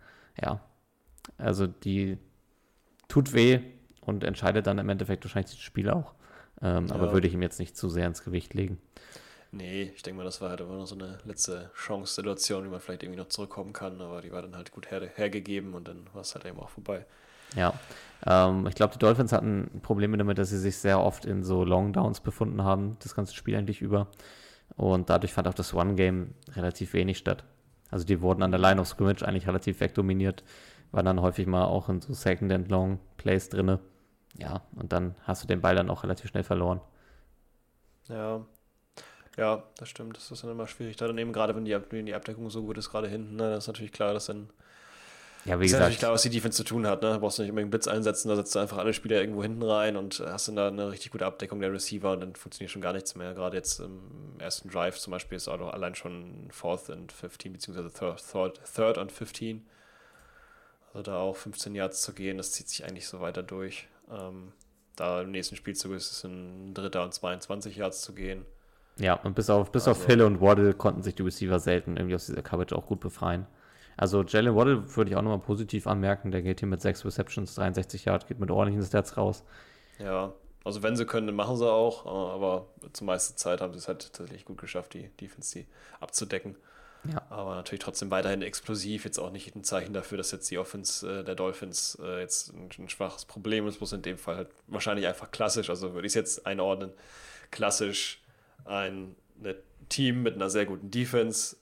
Ja. 0.40 0.60
Also 1.38 1.66
die 1.66 2.18
tut 3.08 3.34
weh 3.34 3.60
und 4.02 4.24
entscheidet 4.24 4.66
dann 4.66 4.78
im 4.78 4.88
Endeffekt 4.88 5.24
wahrscheinlich 5.24 5.52
das 5.52 5.60
Spiel 5.60 5.90
auch. 5.90 6.14
Ähm, 6.62 6.90
Aber 6.92 7.10
Ja. 7.10 7.12
würde 7.12 7.28
ich 7.28 7.34
ihm 7.34 7.42
jetzt 7.42 7.58
nicht 7.60 7.76
zu 7.76 7.88
sehr 7.90 8.06
ins 8.06 8.24
Gewicht 8.24 8.54
legen. 8.54 8.78
Nee, 9.50 9.92
ich 9.94 10.02
denke 10.02 10.18
mal, 10.18 10.24
das 10.24 10.40
war 10.40 10.50
halt 10.50 10.60
immer 10.60 10.76
noch 10.76 10.86
so 10.86 10.94
eine 10.94 11.18
letzte 11.24 11.70
Chance-Situation, 11.74 12.64
wie 12.64 12.68
man 12.68 12.80
vielleicht 12.80 13.02
irgendwie 13.02 13.18
noch 13.20 13.28
zurückkommen 13.28 13.72
kann, 13.72 14.00
aber 14.00 14.20
die 14.20 14.30
war 14.32 14.42
dann 14.42 14.56
halt 14.56 14.72
gut 14.72 14.90
her 14.90 15.00
hergegeben 15.14 15.74
und 15.74 15.88
dann 15.88 16.06
war 16.12 16.20
es 16.22 16.34
halt 16.34 16.44
eben 16.44 16.58
auch 16.60 16.68
vorbei. 16.68 17.06
Ja. 17.56 17.74
Ähm, 18.26 18.66
ich 18.66 18.74
glaube, 18.74 18.92
die 18.92 18.98
Dolphins 18.98 19.32
hatten 19.32 19.80
Probleme 19.82 20.16
damit, 20.16 20.38
dass 20.38 20.50
sie 20.50 20.58
sich 20.58 20.76
sehr 20.78 21.00
oft 21.00 21.24
in 21.24 21.44
so 21.44 21.64
Long 21.64 21.92
Downs 21.92 22.20
befunden 22.20 22.62
haben, 22.62 22.96
das 23.02 23.14
ganze 23.14 23.34
Spiel 23.34 23.56
eigentlich 23.56 23.80
über. 23.80 24.08
Und 24.76 25.10
dadurch 25.10 25.32
fand 25.32 25.48
auch 25.48 25.54
das 25.54 25.74
One-Game 25.74 26.34
relativ 26.54 26.92
wenig 26.92 27.18
statt. 27.18 27.44
Also 27.90 28.04
die 28.04 28.20
wurden 28.20 28.42
an 28.42 28.50
der 28.50 28.60
Line 28.60 28.80
of 28.80 28.88
Scrimmage 28.88 29.22
eigentlich 29.22 29.46
relativ 29.46 29.80
wegdominiert, 29.80 30.44
waren 30.92 31.06
dann 31.06 31.22
häufig 31.22 31.46
mal 31.46 31.64
auch 31.64 31.88
in 31.88 32.00
so 32.00 32.12
Second 32.12 32.52
and 32.52 32.70
Long 32.70 32.98
Plays 33.16 33.48
drinne. 33.48 33.80
Ja, 34.36 34.62
und 34.76 34.92
dann 34.92 35.14
hast 35.22 35.42
du 35.42 35.48
den 35.48 35.60
Ball 35.60 35.74
dann 35.74 35.90
auch 35.90 36.04
relativ 36.04 36.30
schnell 36.30 36.44
verloren. 36.44 36.80
Ja. 38.08 38.44
Ja, 39.36 39.62
das 39.76 39.88
stimmt. 39.88 40.16
Das 40.16 40.30
ist 40.30 40.42
dann 40.42 40.50
immer 40.50 40.66
schwierig. 40.66 40.96
Da 40.96 41.06
dann 41.06 41.18
eben 41.18 41.32
gerade, 41.32 41.54
wenn 41.54 41.64
die, 41.64 41.76
wenn 41.90 42.06
die 42.06 42.14
Abdeckung 42.14 42.50
so 42.50 42.62
gut 42.62 42.76
ist, 42.76 42.90
gerade 42.90 43.08
hinten, 43.08 43.36
ne, 43.36 43.50
das 43.50 43.64
ist 43.64 43.68
natürlich 43.68 43.92
klar, 43.92 44.12
dass 44.12 44.26
dann 44.26 44.50
Ja, 45.48 45.58
wie 45.60 45.64
ist 45.64 45.72
ja 45.72 45.78
natürlich 45.78 45.96
gesagt, 45.96 45.98
klar, 46.00 46.12
was 46.12 46.22
die 46.22 46.30
Defense 46.30 46.56
zu 46.56 46.64
tun 46.64 46.86
hat. 46.86 47.02
Ne? 47.02 47.08
Da 47.10 47.18
brauchst 47.18 47.38
du 47.38 47.42
nicht 47.42 47.50
unbedingt 47.50 47.70
Blitz 47.70 47.88
einsetzen, 47.88 48.28
da 48.28 48.36
setzt 48.36 48.54
du 48.54 48.58
einfach 48.58 48.78
alle 48.78 48.92
Spieler 48.92 49.20
irgendwo 49.20 49.42
hinten 49.42 49.62
rein 49.62 49.96
und 49.96 50.20
hast 50.26 50.48
dann 50.48 50.56
da 50.56 50.68
eine 50.68 50.90
richtig 50.90 51.10
gute 51.10 51.24
Abdeckung 51.26 51.60
der 51.60 51.72
Receiver 51.72 52.12
und 52.12 52.20
dann 52.20 52.34
funktioniert 52.36 52.70
schon 52.70 52.82
gar 52.82 52.92
nichts 52.92 53.14
mehr. 53.14 53.34
Gerade 53.34 53.56
jetzt 53.56 53.80
im 53.80 54.00
ersten 54.38 54.68
Drive 54.70 54.98
zum 54.98 55.10
Beispiel 55.12 55.36
ist 55.36 55.48
auch 55.48 55.58
noch 55.58 55.72
allein 55.72 55.94
schon 55.94 56.48
Fourth 56.50 56.90
and 56.90 57.10
15, 57.12 57.52
beziehungsweise 57.52 57.90
Third, 57.92 58.22
Third, 58.30 58.60
Third 58.74 58.98
and 58.98 59.10
15. 59.10 59.66
Also 60.92 61.02
da 61.02 61.18
auch 61.18 61.36
15 61.36 61.74
Yards 61.74 62.02
zu 62.02 62.12
gehen, 62.12 62.36
das 62.38 62.52
zieht 62.52 62.68
sich 62.68 62.84
eigentlich 62.84 63.06
so 63.06 63.20
weiter 63.20 63.42
durch. 63.42 63.88
Ähm, 64.10 64.52
da 64.96 65.22
im 65.22 65.30
nächsten 65.30 65.54
Spielzug 65.56 65.92
ist 65.92 66.10
es 66.10 66.24
ein 66.24 66.74
Dritter 66.74 67.02
und 67.04 67.14
22 67.14 67.76
Yards 67.76 68.02
zu 68.02 68.14
gehen. 68.14 68.44
Ja, 68.98 69.14
und 69.14 69.34
bis 69.34 69.48
auf, 69.48 69.70
bis 69.70 69.86
auf 69.86 69.98
Also- 69.98 70.08
Hill 70.08 70.22
und 70.22 70.40
Waddle 70.40 70.74
konnten 70.74 71.02
sich 71.02 71.14
die 71.14 71.22
Receiver 71.22 71.58
selten 71.60 71.96
irgendwie 71.96 72.16
aus 72.16 72.26
dieser 72.26 72.42
Coverage 72.42 72.74
auch 72.74 72.86
gut 72.86 73.00
befreien. 73.00 73.46
Also 73.98 74.22
Jalen 74.22 74.54
Waddle 74.54 74.96
würde 74.96 75.10
ich 75.10 75.16
auch 75.16 75.22
nochmal 75.22 75.40
positiv 75.40 75.88
anmerken. 75.88 76.30
Der 76.30 76.40
geht 76.40 76.60
hier 76.60 76.68
mit 76.68 76.80
sechs 76.80 77.04
Receptions, 77.04 77.56
63 77.56 78.04
Yard, 78.04 78.28
geht 78.28 78.38
mit 78.38 78.50
ordentlichen 78.50 78.86
Stats 78.86 79.16
raus. 79.16 79.42
Ja, 79.98 80.32
also 80.64 80.84
wenn 80.84 80.96
sie 80.96 81.04
können, 81.04 81.26
dann 81.26 81.36
machen 81.36 81.56
sie 81.56 81.68
auch, 81.68 82.06
aber 82.06 82.68
zur 82.92 83.06
meisten 83.06 83.36
Zeit 83.36 83.60
haben 83.60 83.72
sie 83.72 83.80
es 83.80 83.88
halt 83.88 84.12
tatsächlich 84.12 84.44
gut 84.44 84.58
geschafft, 84.58 84.94
die 84.94 85.08
Defense 85.20 85.58
die 85.58 85.66
abzudecken. 85.98 86.56
Ja. 87.12 87.22
Aber 87.28 87.56
natürlich 87.56 87.82
trotzdem 87.82 88.10
weiterhin 88.10 88.42
explosiv, 88.42 89.04
jetzt 89.04 89.18
auch 89.18 89.32
nicht 89.32 89.56
ein 89.56 89.64
Zeichen 89.64 89.92
dafür, 89.92 90.18
dass 90.18 90.30
jetzt 90.30 90.48
die 90.50 90.58
Offense 90.58 91.20
äh, 91.20 91.24
der 91.24 91.34
Dolphins 91.34 91.98
äh, 92.00 92.20
jetzt 92.20 92.52
ein, 92.52 92.68
ein 92.78 92.88
schwaches 92.88 93.24
Problem 93.24 93.66
ist, 93.66 93.78
bloß 93.78 93.94
in 93.94 94.02
dem 94.02 94.18
Fall 94.18 94.36
halt 94.36 94.48
wahrscheinlich 94.68 95.06
einfach 95.06 95.30
klassisch, 95.32 95.70
also 95.70 95.94
würde 95.94 96.06
ich 96.06 96.10
es 96.10 96.14
jetzt 96.14 96.46
einordnen, 96.46 96.92
klassisch 97.50 98.22
ein 98.64 99.16
Team 99.88 100.22
mit 100.22 100.34
einer 100.34 100.50
sehr 100.50 100.66
guten 100.66 100.90
Defense, 100.90 101.56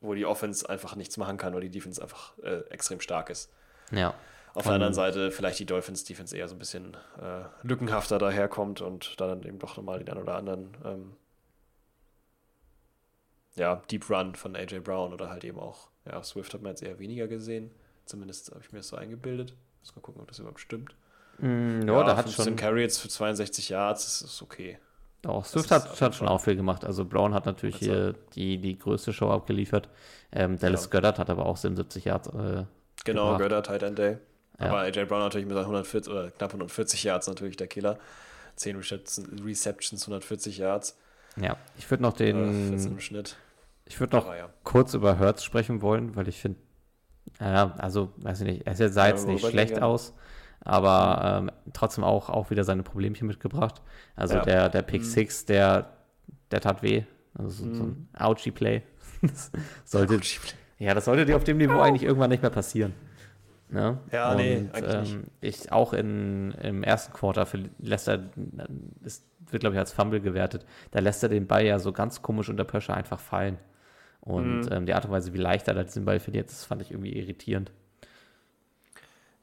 wo 0.00 0.14
die 0.14 0.26
Offense 0.26 0.68
einfach 0.68 0.96
nichts 0.96 1.16
machen 1.16 1.36
kann, 1.36 1.54
weil 1.54 1.62
die 1.62 1.70
Defense 1.70 2.00
einfach 2.02 2.36
äh, 2.38 2.60
extrem 2.70 3.00
stark 3.00 3.30
ist. 3.30 3.50
Ja. 3.90 4.14
Auf 4.54 4.62
der 4.64 4.70
Ähm, 4.70 4.74
anderen 4.76 4.94
Seite 4.94 5.30
vielleicht 5.30 5.58
die 5.58 5.66
Dolphins 5.66 6.04
Defense 6.04 6.36
eher 6.36 6.48
so 6.48 6.54
ein 6.54 6.58
bisschen 6.58 6.96
äh, 7.20 7.44
lückenhafter 7.62 8.18
daherkommt 8.18 8.80
und 8.80 9.20
da 9.20 9.26
dann 9.26 9.42
eben 9.42 9.58
doch 9.58 9.76
nochmal 9.76 9.98
den 9.98 10.08
einen 10.08 10.22
oder 10.22 10.34
anderen 10.36 10.76
ähm, 10.84 11.16
ja, 13.56 13.76
Deep 13.90 14.08
Run 14.08 14.34
von 14.34 14.54
AJ 14.56 14.80
Brown 14.80 15.12
oder 15.12 15.30
halt 15.30 15.44
eben 15.44 15.58
auch, 15.58 15.88
ja, 16.06 16.22
Swift 16.22 16.54
hat 16.54 16.62
man 16.62 16.70
jetzt 16.70 16.82
eher 16.82 16.98
weniger 16.98 17.26
gesehen. 17.26 17.70
Zumindest 18.04 18.50
habe 18.50 18.60
ich 18.62 18.72
mir 18.72 18.78
das 18.78 18.88
so 18.88 18.96
eingebildet. 18.96 19.54
Muss 19.80 19.94
mal 19.94 20.02
gucken, 20.02 20.22
ob 20.22 20.28
das 20.28 20.38
überhaupt 20.38 20.60
stimmt. 20.60 20.94
Mm, 21.38 21.82
ja, 21.86 22.04
da 22.04 22.16
hat 22.16 22.24
15 22.26 22.44
schon. 22.44 22.56
Carries 22.56 22.98
für 22.98 23.08
62 23.08 23.68
Yards, 23.68 24.04
das 24.04 24.22
ist 24.22 24.42
okay. 24.42 24.78
Auch 25.26 25.42
das 25.42 25.50
Swift 25.52 25.70
hat, 25.70 26.00
hat 26.00 26.14
schon 26.14 26.28
auch 26.28 26.40
viel 26.40 26.54
gemacht. 26.56 26.84
Also 26.84 27.04
Brown 27.04 27.34
hat 27.34 27.44
natürlich 27.46 27.76
hier 27.76 28.14
die, 28.34 28.58
die 28.58 28.78
größte 28.78 29.12
Show 29.12 29.30
abgeliefert. 29.30 29.88
Ähm, 30.30 30.58
Dallas 30.58 30.84
Ja. 30.84 30.90
Goddard 30.90 31.18
hat 31.18 31.28
aber 31.30 31.46
auch 31.46 31.56
77 31.56 32.04
Yards. 32.04 32.28
Äh, 32.28 32.64
Genau, 33.04 33.24
Gebracht. 33.32 33.38
Götter, 33.40 33.62
Tight 33.62 33.82
End 33.84 33.98
Day. 33.98 34.18
Ja. 34.60 34.66
Aber 34.66 34.78
AJ 34.80 35.04
Brown 35.06 35.20
natürlich 35.20 35.46
mit 35.46 35.54
seinen 35.54 35.64
140 35.64 36.12
oder 36.12 36.30
knapp 36.32 36.50
140 36.50 37.04
Yards 37.04 37.26
natürlich 37.28 37.56
der 37.56 37.68
Killer. 37.68 37.98
10 38.56 38.76
Receptions, 38.76 39.28
Receptions 39.44 40.02
140 40.02 40.58
Yards. 40.58 40.96
ja, 41.36 41.56
ich 41.78 41.88
würde 41.90 42.02
noch 42.02 42.14
Äh, 42.14 42.32
14 42.34 42.76
den. 42.78 42.86
im 42.88 43.00
Schnitt. 43.00 43.36
Ich 43.86 43.98
würde 44.00 44.16
noch 44.16 44.26
Aber 44.26 44.36
ja. 44.36 44.48
kurz 44.64 44.94
über 44.94 45.18
Hertz 45.18 45.44
sprechen 45.44 45.80
wollen, 45.80 46.16
weil 46.16 46.26
ich 46.28 46.40
finde, 46.40 46.58
ja, 47.40 47.74
also, 47.78 48.10
weiß 48.16 48.40
ich 48.40 48.46
nicht, 48.46 48.66
er 48.66 48.74
sah 48.74 49.04
Ja, 49.06 49.10
jetzt 49.14 49.26
nicht 49.28 49.42
worüber 49.42 49.50
schlecht 49.52 49.70
gerne. 49.74 49.86
aus, 49.86 50.12
aber 50.68 51.38
ähm, 51.40 51.50
trotzdem 51.72 52.04
auch, 52.04 52.28
auch 52.30 52.50
wieder 52.50 52.64
seine 52.64 52.82
Problemchen 52.82 53.26
mitgebracht. 53.26 53.80
Also 54.16 54.34
Ja. 54.36 54.42
der, 54.42 54.68
der 54.68 54.82
Pick 54.82 55.00
Mhm. 55.02 55.06
Six, 55.06 55.44
der, 55.46 55.90
der 56.50 56.60
tat 56.60 56.82
weh. 56.82 57.02
Also 57.34 57.50
so, 57.66 57.74
so 57.74 57.82
ein 57.84 58.08
Ouchie-Play. 58.18 58.82
Das 59.22 59.50
sollte, 59.84 60.20
ja, 60.78 60.94
das 60.94 61.06
sollte 61.06 61.26
dir 61.26 61.34
auf 61.34 61.42
dem 61.42 61.56
Niveau 61.56 61.80
eigentlich 61.80 62.04
irgendwann 62.04 62.30
nicht 62.30 62.42
mehr 62.42 62.52
passieren. 62.52 62.94
Ne? 63.68 63.98
Ja, 64.12 64.34
nee, 64.36 64.58
Und, 64.58 64.74
eigentlich 64.74 65.00
nicht. 65.00 65.12
ähm, 65.14 65.24
Ich 65.40 65.72
auch 65.72 65.92
in, 65.92 66.52
im 66.62 66.84
ersten 66.84 67.12
Quarter 67.12 67.44
für- 67.44 67.68
lässt 67.80 68.06
er, 68.08 68.30
es 69.04 69.24
wird 69.50 69.60
glaube 69.60 69.74
ich 69.74 69.80
als 69.80 69.92
Fumble 69.92 70.20
gewertet, 70.20 70.64
da 70.92 71.00
lässt 71.00 71.22
er 71.24 71.28
den 71.28 71.46
Ball 71.48 71.66
ja 71.66 71.78
so 71.80 71.92
ganz 71.92 72.22
komisch 72.22 72.48
unter 72.48 72.62
Pressure 72.64 72.94
einfach 72.96 73.18
fallen. 73.18 73.58
Und 74.20 74.60
Mhm. 74.66 74.68
ähm, 74.72 74.86
die 74.86 74.94
Art 74.94 75.04
und 75.04 75.10
Weise, 75.10 75.32
wie 75.34 75.38
leicht 75.38 75.66
er 75.68 75.74
da 75.74 75.82
diesen 75.82 76.04
Ball 76.04 76.20
verliert, 76.20 76.48
das 76.48 76.64
fand 76.64 76.80
ich 76.82 76.92
irgendwie 76.92 77.12
irritierend. 77.18 77.72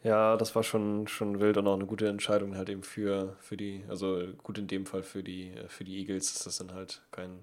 Ja, 0.06 0.38
das 0.38 0.53
war 0.53 0.61
schon, 0.61 1.07
schon 1.07 1.40
wild 1.40 1.57
und 1.57 1.68
auch 1.68 1.73
eine 1.73 1.88
gute 1.88 2.07
Entscheidung 2.07 2.56
halt 2.56 2.69
eben 2.69 2.84
für, 2.84 3.36
für 3.40 3.57
die, 3.57 3.84
also 3.90 4.22
gut 4.44 4.60
in 4.60 4.68
dem 4.68 4.86
Fall 4.86 5.02
für 5.02 5.23
die, 5.23 5.52
für 5.68 5.84
die 5.84 5.98
Eagles 5.98 6.32
ist 6.32 6.45
das 6.45 6.60
dann 6.60 6.76
halt 6.76 7.02
kein, 7.10 7.40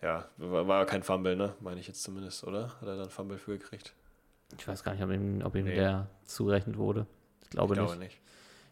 ja, 0.00 0.28
war, 0.36 0.86
kein 0.86 1.02
Fumble, 1.02 1.34
ne? 1.34 1.54
Meine 1.58 1.80
ich 1.80 1.88
jetzt 1.88 2.04
zumindest, 2.04 2.44
oder? 2.44 2.68
Hat 2.80 2.86
er 2.86 2.96
dann 2.96 3.10
Fumble 3.10 3.38
für 3.38 3.58
gekriegt? 3.58 3.92
Ich 4.56 4.68
weiß 4.68 4.84
gar 4.84 4.94
nicht, 4.94 5.02
ob 5.02 5.10
ihm, 5.10 5.42
ob 5.42 5.56
ihm 5.56 5.64
Nee. 5.64 5.74
der 5.74 6.06
zugerechnet 6.26 6.76
wurde. 6.76 7.06
Ich 7.42 7.50
glaube, 7.50 7.74
ich 7.74 7.80
glaube 7.80 7.96
nicht. 7.96 8.10
nicht. 8.12 8.20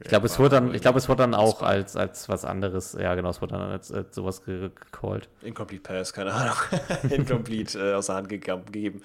Ich 0.00 0.06
glaube, 0.06 0.26
es 0.26 0.38
wurde 0.38 0.50
dann, 0.50 0.72
ich 0.72 0.80
glaube, 0.80 0.98
es 0.98 1.08
wurde 1.08 1.24
dann 1.24 1.34
auch 1.34 1.60
als, 1.62 1.96
als 1.96 2.28
was 2.28 2.44
anderes, 2.44 2.92
ja 2.92 3.16
genau, 3.16 3.30
es 3.30 3.42
wurde 3.42 3.54
dann 3.54 3.68
als, 3.68 3.90
als 3.90 4.14
sowas 4.14 4.44
gecallt. 4.44 5.28
Incomplete 5.42 5.82
Pass, 5.82 6.12
keine 6.12 6.32
Ahnung. 6.32 6.56
Incomplete 7.10 7.80
äh, 7.80 7.94
aus 7.94 8.06
der 8.06 8.14
Hand 8.14 8.28
gegeben. 8.28 9.02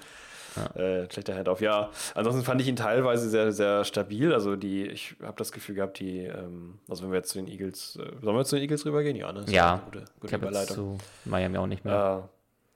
Ja. 0.56 0.82
Äh, 0.82 1.12
schlechter 1.12 1.36
Handoff. 1.36 1.62
Ja, 1.62 1.90
ansonsten 2.16 2.44
fand 2.44 2.62
ich 2.62 2.68
ihn 2.68 2.76
teilweise 2.76 3.30
sehr, 3.30 3.52
sehr 3.52 3.84
stabil. 3.86 4.34
Also 4.34 4.56
die, 4.56 4.86
ich 4.88 5.16
habe 5.22 5.36
das 5.38 5.52
Gefühl 5.52 5.76
gehabt, 5.76 6.00
die, 6.00 6.20
ähm, 6.20 6.80
also 6.90 7.04
wenn 7.04 7.12
wir 7.12 7.18
jetzt 7.18 7.30
zu 7.30 7.40
den 7.40 7.48
Eagles, 7.48 7.98
äh, 7.98 8.12
sollen 8.22 8.38
wir 8.38 8.46
zu 8.46 8.56
den 8.56 8.64
Eagles 8.64 8.86
rübergehen? 8.86 9.16
Ja, 9.16 9.32
ne? 9.32 9.46
ja, 9.48 9.82
gute, 9.86 10.06
gute 10.20 10.36
Überleitung. 10.36 10.76
zu 10.76 10.98
Miami 11.26 11.58
auch 11.58 11.68
nicht 11.68 11.86
mehr. 11.86 12.30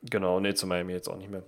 Äh, 0.04 0.10
genau, 0.10 0.40
nee, 0.40 0.54
zu 0.54 0.68
Miami 0.68 0.94
jetzt 0.94 1.08
auch 1.08 1.18
nicht 1.18 1.30
mehr. 1.30 1.44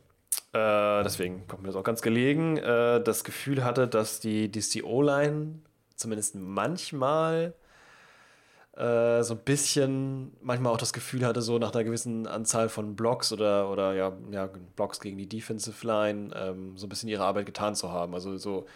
Äh, 0.52 1.04
deswegen 1.04 1.48
kommt 1.48 1.62
mir 1.62 1.68
das 1.68 1.76
auch 1.76 1.84
ganz 1.84 2.02
gelegen. 2.02 2.58
Äh, 2.58 3.02
das 3.02 3.24
Gefühl 3.24 3.64
hatte, 3.64 3.88
dass 3.88 4.20
die, 4.20 4.52
dass 4.52 4.70
die 4.70 4.84
O-Line 4.84 5.60
zumindest 5.96 6.36
manchmal 6.36 7.54
äh, 8.78 9.24
so 9.24 9.34
ein 9.34 9.42
bisschen, 9.44 10.32
manchmal 10.42 10.74
auch 10.74 10.78
das 10.78 10.94
Gefühl 10.94 11.26
hatte, 11.26 11.42
so 11.42 11.58
nach 11.58 11.74
einer 11.74 11.84
gewissen 11.84 12.28
Anzahl 12.28 12.70
von 12.70 12.96
Blocks 12.96 13.34
oder, 13.34 13.70
oder 13.70 13.94
ja, 13.94 14.14
ja 14.32 14.50
Blocks 14.76 15.00
gegen 15.00 15.18
die 15.18 15.28
Defensive 15.28 15.86
Line, 15.86 16.32
ähm, 16.36 16.78
so 16.78 16.86
ein 16.86 16.90
bisschen 16.90 17.10
ihre 17.10 17.24
Arbeit 17.24 17.46
getan 17.46 17.76
zu 17.76 17.92
haben. 17.92 18.14
Also 18.14 18.38
so 18.38 18.68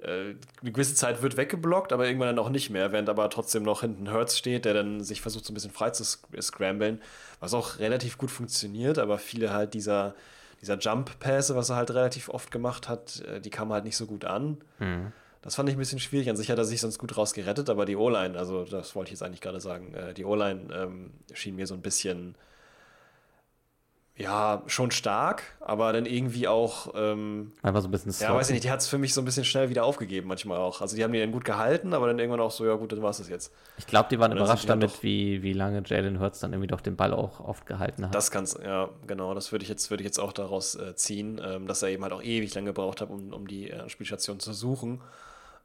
äh, 0.00 0.34
eine 0.60 0.72
gewisse 0.72 0.94
Zeit 0.94 1.22
wird 1.22 1.36
weggeblockt, 1.36 1.92
aber 1.92 2.06
irgendwann 2.06 2.28
dann 2.28 2.38
auch 2.38 2.50
nicht 2.50 2.70
mehr, 2.70 2.92
während 2.92 3.08
aber 3.08 3.28
trotzdem 3.30 3.62
noch 3.62 3.80
hinten 3.80 4.12
Hurts 4.12 4.36
steht, 4.36 4.64
der 4.64 4.74
dann 4.74 5.02
sich 5.02 5.20
versucht, 5.20 5.44
so 5.44 5.52
ein 5.52 5.54
bisschen 5.54 5.72
frei 5.72 5.90
zu 5.90 6.04
scramblen, 6.04 7.00
was 7.40 7.54
auch 7.54 7.78
relativ 7.78 8.18
gut 8.18 8.30
funktioniert, 8.30 8.98
aber 8.98 9.18
viele 9.18 9.52
halt 9.52 9.74
dieser, 9.74 10.14
dieser 10.60 10.78
Jump-Pässe, 10.78 11.56
was 11.56 11.70
er 11.70 11.76
halt 11.76 11.90
relativ 11.90 12.28
oft 12.28 12.50
gemacht 12.50 12.88
hat, 12.88 13.20
äh, 13.22 13.40
die 13.40 13.50
kamen 13.50 13.72
halt 13.72 13.84
nicht 13.84 13.96
so 13.96 14.06
gut 14.06 14.24
an. 14.24 14.58
Mhm. 14.78 15.12
Das 15.42 15.54
fand 15.54 15.68
ich 15.68 15.76
ein 15.76 15.78
bisschen 15.78 16.00
schwierig. 16.00 16.28
An 16.28 16.36
sich 16.36 16.50
hat 16.50 16.58
er 16.58 16.64
sich 16.64 16.80
sonst 16.80 16.98
gut 16.98 17.16
rausgerettet, 17.16 17.70
aber 17.70 17.84
die 17.84 17.96
O-Line, 17.96 18.36
also 18.38 18.64
das 18.64 18.94
wollte 18.94 19.08
ich 19.08 19.12
jetzt 19.12 19.22
eigentlich 19.22 19.40
gerade 19.40 19.60
sagen, 19.60 19.94
äh, 19.94 20.14
die 20.14 20.24
O-Line 20.24 20.68
ähm, 20.74 21.10
schien 21.32 21.56
mir 21.56 21.66
so 21.66 21.74
ein 21.74 21.80
bisschen, 21.80 22.34
ja, 24.18 24.64
schon 24.66 24.90
stark, 24.90 25.44
aber 25.60 25.92
dann 25.92 26.04
irgendwie 26.04 26.48
auch. 26.48 26.92
Ähm, 26.96 27.52
Einfach 27.62 27.82
so 27.82 27.88
ein 27.88 27.92
bisschen 27.92 28.12
Ja, 28.18 28.34
weiß 28.34 28.48
ich 28.48 28.54
nicht, 28.54 28.64
die 28.64 28.70
hat 28.70 28.80
es 28.80 28.88
für 28.88 28.98
mich 28.98 29.14
so 29.14 29.22
ein 29.22 29.24
bisschen 29.24 29.44
schnell 29.44 29.70
wieder 29.70 29.84
aufgegeben, 29.84 30.26
manchmal 30.26 30.58
auch. 30.58 30.80
Also 30.80 30.96
die 30.96 31.04
haben 31.04 31.12
die 31.12 31.20
dann 31.20 31.30
gut 31.30 31.44
gehalten, 31.44 31.94
aber 31.94 32.08
dann 32.08 32.18
irgendwann 32.18 32.40
auch 32.40 32.50
so, 32.50 32.66
ja 32.66 32.74
gut, 32.74 32.90
dann 32.90 33.00
war 33.00 33.10
es 33.10 33.18
das 33.18 33.28
jetzt. 33.28 33.52
Ich 33.76 33.86
glaube, 33.86 34.08
die 34.10 34.18
waren 34.18 34.32
überrascht 34.32 34.68
damit, 34.68 35.04
wie, 35.04 35.44
wie 35.44 35.52
lange 35.52 35.84
Jalen 35.86 36.18
Hurts 36.18 36.40
dann 36.40 36.52
irgendwie 36.52 36.66
doch 36.66 36.80
den 36.80 36.96
Ball 36.96 37.14
auch 37.14 37.38
oft 37.38 37.64
gehalten 37.64 38.06
hat. 38.06 38.14
Das 38.14 38.32
kann's, 38.32 38.58
ja, 38.60 38.88
genau, 39.06 39.34
das 39.34 39.52
würde 39.52 39.62
ich 39.62 39.68
jetzt, 39.68 39.88
würde 39.88 40.02
ich 40.02 40.06
jetzt 40.06 40.18
auch 40.18 40.32
daraus 40.32 40.74
äh, 40.74 40.96
ziehen, 40.96 41.40
ähm, 41.44 41.68
dass 41.68 41.82
er 41.82 41.90
eben 41.90 42.02
halt 42.02 42.12
auch 42.12 42.22
ewig 42.22 42.52
lange 42.54 42.66
gebraucht 42.66 43.00
hat, 43.00 43.10
um, 43.10 43.32
um 43.32 43.46
die 43.46 43.70
äh, 43.70 43.88
Spielstation 43.88 44.40
zu 44.40 44.52
suchen. 44.52 45.00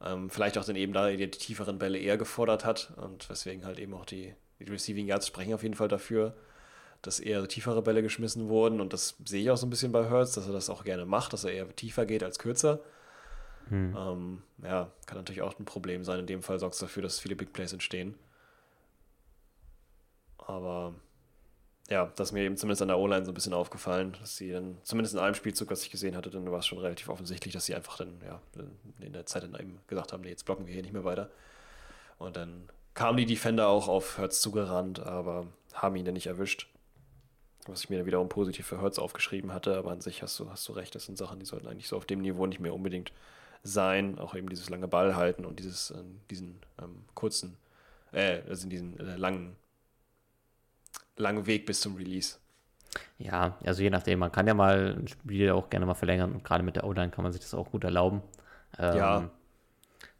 Ähm, 0.02 0.30
vielleicht 0.30 0.58
auch 0.58 0.64
dann 0.64 0.76
eben 0.76 0.92
da 0.92 1.10
die 1.10 1.30
tieferen 1.30 1.78
Bälle 1.78 1.98
eher 1.98 2.18
gefordert 2.18 2.64
hat 2.64 2.92
und 2.96 3.28
weswegen 3.28 3.64
halt 3.64 3.78
eben 3.78 3.94
auch 3.94 4.04
die, 4.04 4.34
die 4.58 4.64
Receiving 4.64 5.06
Yards 5.06 5.26
sprechen 5.26 5.54
auf 5.54 5.62
jeden 5.62 5.74
Fall 5.74 5.88
dafür, 5.88 6.34
dass 7.02 7.20
eher 7.20 7.46
tiefere 7.48 7.82
Bälle 7.82 8.02
geschmissen 8.02 8.48
wurden 8.48 8.80
und 8.80 8.92
das 8.92 9.16
sehe 9.24 9.42
ich 9.42 9.50
auch 9.50 9.56
so 9.56 9.66
ein 9.66 9.70
bisschen 9.70 9.92
bei 9.92 10.10
Hurts, 10.10 10.32
dass 10.32 10.46
er 10.46 10.52
das 10.52 10.70
auch 10.70 10.84
gerne 10.84 11.06
macht, 11.06 11.32
dass 11.32 11.44
er 11.44 11.52
eher 11.52 11.76
tiefer 11.76 12.06
geht 12.06 12.22
als 12.22 12.38
kürzer. 12.38 12.80
Hm. 13.68 13.96
Ähm, 13.96 14.42
ja, 14.62 14.90
kann 15.06 15.16
natürlich 15.16 15.42
auch 15.42 15.58
ein 15.58 15.64
Problem 15.64 16.04
sein. 16.04 16.20
In 16.20 16.26
dem 16.26 16.42
Fall 16.42 16.58
sorgt 16.58 16.74
es 16.74 16.80
dafür, 16.80 17.02
dass 17.02 17.20
viele 17.20 17.36
Big 17.36 17.52
Plays 17.52 17.72
entstehen. 17.72 18.14
Aber 20.38 20.94
ja, 21.90 22.10
das 22.16 22.28
ist 22.28 22.32
mir 22.32 22.42
eben 22.42 22.56
zumindest 22.56 22.82
an 22.82 22.88
der 22.88 22.98
O-Line 22.98 23.24
so 23.24 23.30
ein 23.30 23.34
bisschen 23.34 23.52
aufgefallen, 23.52 24.16
dass 24.20 24.36
sie 24.36 24.50
dann, 24.50 24.78
zumindest 24.84 25.14
in 25.14 25.20
einem 25.20 25.34
Spielzug, 25.34 25.70
was 25.70 25.82
ich 25.82 25.90
gesehen 25.90 26.16
hatte, 26.16 26.30
dann 26.30 26.50
war 26.50 26.60
es 26.60 26.66
schon 26.66 26.78
relativ 26.78 27.08
offensichtlich, 27.10 27.52
dass 27.52 27.66
sie 27.66 27.74
einfach 27.74 27.98
dann, 27.98 28.20
ja, 28.26 28.40
in 29.00 29.12
der 29.12 29.26
Zeit 29.26 29.42
dann 29.42 29.54
eben 29.54 29.78
gesagt 29.86 30.12
haben, 30.12 30.22
nee, 30.22 30.30
jetzt 30.30 30.46
blocken 30.46 30.66
wir 30.66 30.72
hier 30.72 30.82
nicht 30.82 30.94
mehr 30.94 31.04
weiter. 31.04 31.30
Und 32.18 32.36
dann 32.36 32.68
kamen 32.94 33.18
die 33.18 33.26
Defender 33.26 33.68
auch 33.68 33.88
auf 33.88 34.16
Hertz 34.16 34.40
zugerannt, 34.40 35.00
aber 35.00 35.46
haben 35.74 35.96
ihn 35.96 36.04
dann 36.04 36.14
nicht 36.14 36.26
erwischt. 36.26 36.68
Was 37.66 37.84
ich 37.84 37.90
mir 37.90 37.98
dann 37.98 38.06
wiederum 38.06 38.28
positiv 38.28 38.66
für 38.66 38.80
Hertz 38.80 38.98
aufgeschrieben 38.98 39.52
hatte, 39.52 39.76
aber 39.76 39.90
an 39.90 40.00
sich 40.00 40.22
hast 40.22 40.38
du, 40.38 40.50
hast 40.50 40.66
du 40.68 40.72
recht, 40.72 40.94
das 40.94 41.06
sind 41.06 41.18
Sachen, 41.18 41.38
die 41.38 41.46
sollten 41.46 41.66
eigentlich 41.66 41.88
so 41.88 41.96
auf 41.96 42.06
dem 42.06 42.20
Niveau 42.20 42.46
nicht 42.46 42.60
mehr 42.60 42.74
unbedingt 42.74 43.12
sein. 43.62 44.18
Auch 44.18 44.34
eben 44.34 44.48
dieses 44.48 44.70
lange 44.70 44.88
Ball 44.88 45.16
halten 45.16 45.44
und 45.44 45.58
dieses, 45.58 45.90
äh, 45.90 46.02
diesen 46.30 46.60
ähm, 46.80 47.04
kurzen, 47.14 47.56
äh, 48.12 48.42
also 48.48 48.68
diesen 48.68 48.98
äh, 49.00 49.16
langen 49.16 49.56
langen 51.16 51.46
Weg 51.46 51.66
bis 51.66 51.80
zum 51.80 51.96
Release. 51.96 52.36
Ja, 53.18 53.56
also 53.64 53.82
je 53.82 53.90
nachdem, 53.90 54.18
man 54.18 54.32
kann 54.32 54.46
ja 54.46 54.54
mal 54.54 54.96
ein 54.98 55.08
Spiel 55.08 55.50
auch 55.50 55.70
gerne 55.70 55.86
mal 55.86 55.94
verlängern 55.94 56.32
und 56.32 56.44
gerade 56.44 56.62
mit 56.62 56.76
der 56.76 56.84
O-Line 56.84 57.10
kann 57.10 57.22
man 57.22 57.32
sich 57.32 57.40
das 57.40 57.54
auch 57.54 57.70
gut 57.70 57.84
erlauben. 57.84 58.22
Ähm, 58.78 58.96
ja. 58.96 59.30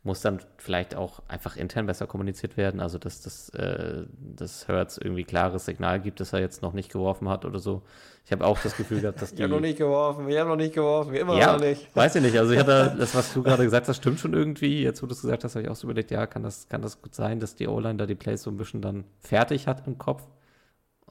Muss 0.03 0.21
dann 0.21 0.41
vielleicht 0.59 0.95
auch 0.95 1.23
einfach 1.29 1.57
intern 1.57 1.87
besser 1.87 2.07
kommuniziert 2.07 2.59
werden, 2.59 2.81
also 2.81 2.99
dass 2.99 3.23
das, 3.23 3.49
äh, 3.51 4.05
das 4.19 4.69
Hertz 4.69 4.99
irgendwie 4.99 5.25
klares 5.25 5.65
Signal 5.65 5.99
gibt, 5.99 6.21
dass 6.21 6.35
er 6.35 6.41
jetzt 6.41 6.61
noch 6.61 6.75
nicht 6.75 6.93
geworfen 6.93 7.29
hat 7.29 7.47
oder 7.47 7.59
so. 7.59 7.83
Ich 8.27 8.33
habe 8.33 8.45
auch 8.45 8.59
das 8.61 8.77
Gefühl 8.77 9.01
gehabt, 9.01 9.23
dass 9.23 9.31
die. 9.35 9.37
ich 9.37 9.43
habe 9.43 9.55
noch 9.55 9.61
nicht 9.61 9.79
geworfen, 9.79 10.29
ich 10.29 10.39
habe 10.39 10.51
noch 10.51 10.57
nicht 10.57 10.75
geworfen, 10.75 11.15
immer 11.15 11.39
ja, 11.39 11.55
noch 11.55 11.61
nicht. 11.61 11.89
Weiß 11.97 12.15
ich 12.17 12.23
nicht, 12.23 12.39
also 12.39 12.53
ich 12.53 12.59
hatte 12.59 12.95
das, 12.99 13.15
was 13.15 13.33
du 13.33 13.43
gerade 13.43 13.65
gesagt 13.65 13.89
hast, 13.89 13.97
stimmt 13.97 14.21
schon 14.21 14.35
irgendwie. 14.35 14.83
Jetzt, 14.83 15.03
wo 15.03 15.07
du 15.07 15.15
es 15.15 15.23
gesagt 15.23 15.43
hast, 15.43 15.55
habe 15.55 15.65
ich 15.65 15.71
auch 15.71 15.77
so 15.77 15.87
überlegt, 15.87 16.11
ja, 16.11 16.27
kann 16.27 16.43
das, 16.43 16.69
kann 16.69 16.83
das 16.83 17.01
gut 17.01 17.15
sein, 17.15 17.41
dass 17.41 17.57
die 17.57 17.67
O-Line 17.67 17.97
da 17.97 18.05
die 18.05 18.15
Plays 18.15 18.43
so 18.43 18.51
ein 18.51 18.59
bisschen 18.59 18.83
dann 18.83 19.05
fertig 19.21 19.67
hat 19.67 19.87
im 19.87 19.97
Kopf 19.97 20.23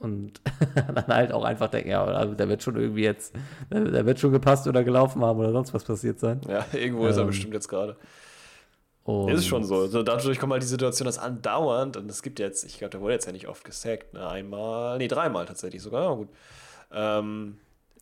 und 0.03 0.41
dann 0.75 1.07
halt 1.07 1.31
auch 1.31 1.43
einfach 1.43 1.69
denken, 1.69 1.89
ja, 1.89 2.03
also 2.03 2.33
der 2.33 2.49
wird 2.49 2.61
schon 2.61 2.75
irgendwie 2.75 3.03
jetzt, 3.03 3.33
der 3.71 4.05
wird 4.05 4.19
schon 4.19 4.31
gepasst 4.31 4.67
oder 4.67 4.83
gelaufen 4.83 5.23
haben 5.23 5.39
oder 5.39 5.51
sonst 5.51 5.73
was 5.73 5.83
passiert 5.83 6.19
sein. 6.19 6.41
Ja, 6.47 6.65
irgendwo 6.73 7.03
ähm, 7.03 7.09
ist 7.09 7.17
er 7.17 7.21
ähm, 7.21 7.27
bestimmt 7.27 7.53
jetzt 7.53 7.67
gerade. 7.67 7.95
Ist 9.27 9.47
schon 9.47 9.65
so. 9.65 9.87
so. 9.87 10.01
Dadurch 10.01 10.39
kommt 10.39 10.53
halt 10.53 10.63
die 10.63 10.67
Situation, 10.67 11.05
dass 11.05 11.17
andauernd, 11.17 11.97
und 11.97 12.09
es 12.09 12.21
gibt 12.21 12.39
jetzt, 12.39 12.63
ich 12.63 12.77
glaube, 12.77 12.91
der 12.91 13.01
wurde 13.01 13.13
jetzt 13.13 13.25
ja 13.25 13.33
nicht 13.33 13.49
oft 13.49 13.65
gesackt, 13.65 14.13
ne? 14.13 14.25
einmal, 14.25 14.97
nee, 14.97 15.09
dreimal 15.09 15.45
tatsächlich 15.45 15.81
sogar, 15.81 16.03
ja, 16.03 16.13
gut. 16.13 16.29
Ähm, 16.93 17.57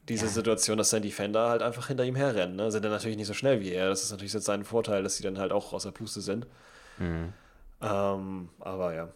diese 0.08 0.26
ja. 0.26 0.32
Situation, 0.32 0.78
dass 0.78 0.92
sein 0.92 1.02
Defender 1.02 1.50
halt 1.50 1.64
einfach 1.64 1.88
hinter 1.88 2.04
ihm 2.04 2.16
herrennen. 2.16 2.56
Ne? 2.56 2.72
Sind 2.72 2.84
dann 2.84 2.92
natürlich 2.92 3.18
nicht 3.18 3.28
so 3.28 3.34
schnell 3.34 3.62
wie 3.62 3.72
er. 3.72 3.90
Das 3.90 4.04
ist 4.04 4.12
natürlich 4.12 4.34
jetzt 4.34 4.46
sein 4.46 4.64
Vorteil, 4.64 5.04
dass 5.04 5.16
sie 5.16 5.24
dann 5.24 5.40
halt 5.40 5.52
auch 5.52 5.74
aus 5.74 5.84
der 5.84 5.92
Puste 5.92 6.22
sind. 6.22 6.46
Mhm. 6.98 7.34
Ähm, 7.82 8.50
aber 8.60 8.94
ja, 8.94 9.10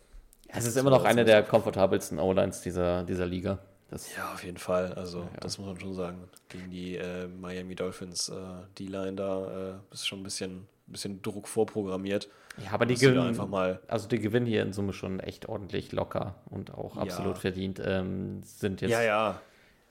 es 0.47 0.65
ist 0.65 0.77
immer 0.77 0.89
noch 0.89 1.03
eine 1.03 1.25
der 1.25 1.43
komfortabelsten 1.43 2.19
O-Lines 2.19 2.61
dieser, 2.61 3.03
dieser 3.03 3.25
Liga. 3.25 3.59
Das 3.89 4.15
ja, 4.15 4.33
auf 4.33 4.43
jeden 4.43 4.57
Fall. 4.57 4.93
Also, 4.93 5.19
ja. 5.19 5.29
das 5.41 5.57
muss 5.57 5.67
man 5.67 5.79
schon 5.79 5.93
sagen. 5.93 6.27
Gegen 6.49 6.71
die 6.71 6.95
äh, 6.95 7.27
Miami 7.27 7.75
Dolphins, 7.75 8.29
äh, 8.29 8.35
die 8.77 8.87
Line 8.87 9.13
da, 9.13 9.75
äh, 9.91 9.93
ist 9.93 10.07
schon 10.07 10.19
ein 10.19 10.23
bisschen, 10.23 10.67
bisschen 10.87 11.21
Druck 11.21 11.47
vorprogrammiert. 11.47 12.29
Ja, 12.57 12.71
aber 12.71 12.85
die 12.85 12.95
gewinnen 12.95 13.27
einfach 13.27 13.47
mal. 13.47 13.79
Also, 13.87 14.07
die 14.07 14.19
gewinnen 14.19 14.45
hier 14.45 14.63
in 14.63 14.73
Summe 14.73 14.93
schon 14.93 15.19
echt 15.19 15.47
ordentlich 15.47 15.91
locker 15.91 16.35
und 16.49 16.73
auch 16.73 16.97
absolut 16.97 17.35
ja. 17.35 17.41
verdient. 17.41 17.81
Ähm, 17.83 18.41
sind 18.43 18.81
jetzt. 18.81 18.91
Ja, 18.91 19.01
ja. 19.01 19.41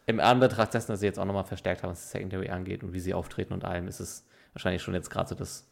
Im 0.06 0.20
Anbetracht 0.20 0.74
dessen, 0.74 0.92
dass 0.92 1.00
sie 1.00 1.06
jetzt 1.06 1.18
auch 1.18 1.24
nochmal 1.24 1.44
verstärkt 1.44 1.82
haben, 1.82 1.90
was 1.90 2.00
das 2.00 2.10
Secondary 2.10 2.50
angeht 2.50 2.82
und 2.82 2.92
wie 2.92 3.00
sie 3.00 3.14
auftreten 3.14 3.54
und 3.54 3.64
allem, 3.64 3.88
ist 3.88 4.00
es 4.00 4.26
wahrscheinlich 4.52 4.82
schon 4.82 4.92
jetzt 4.92 5.08
gerade 5.08 5.30
so 5.30 5.34
das 5.34 5.66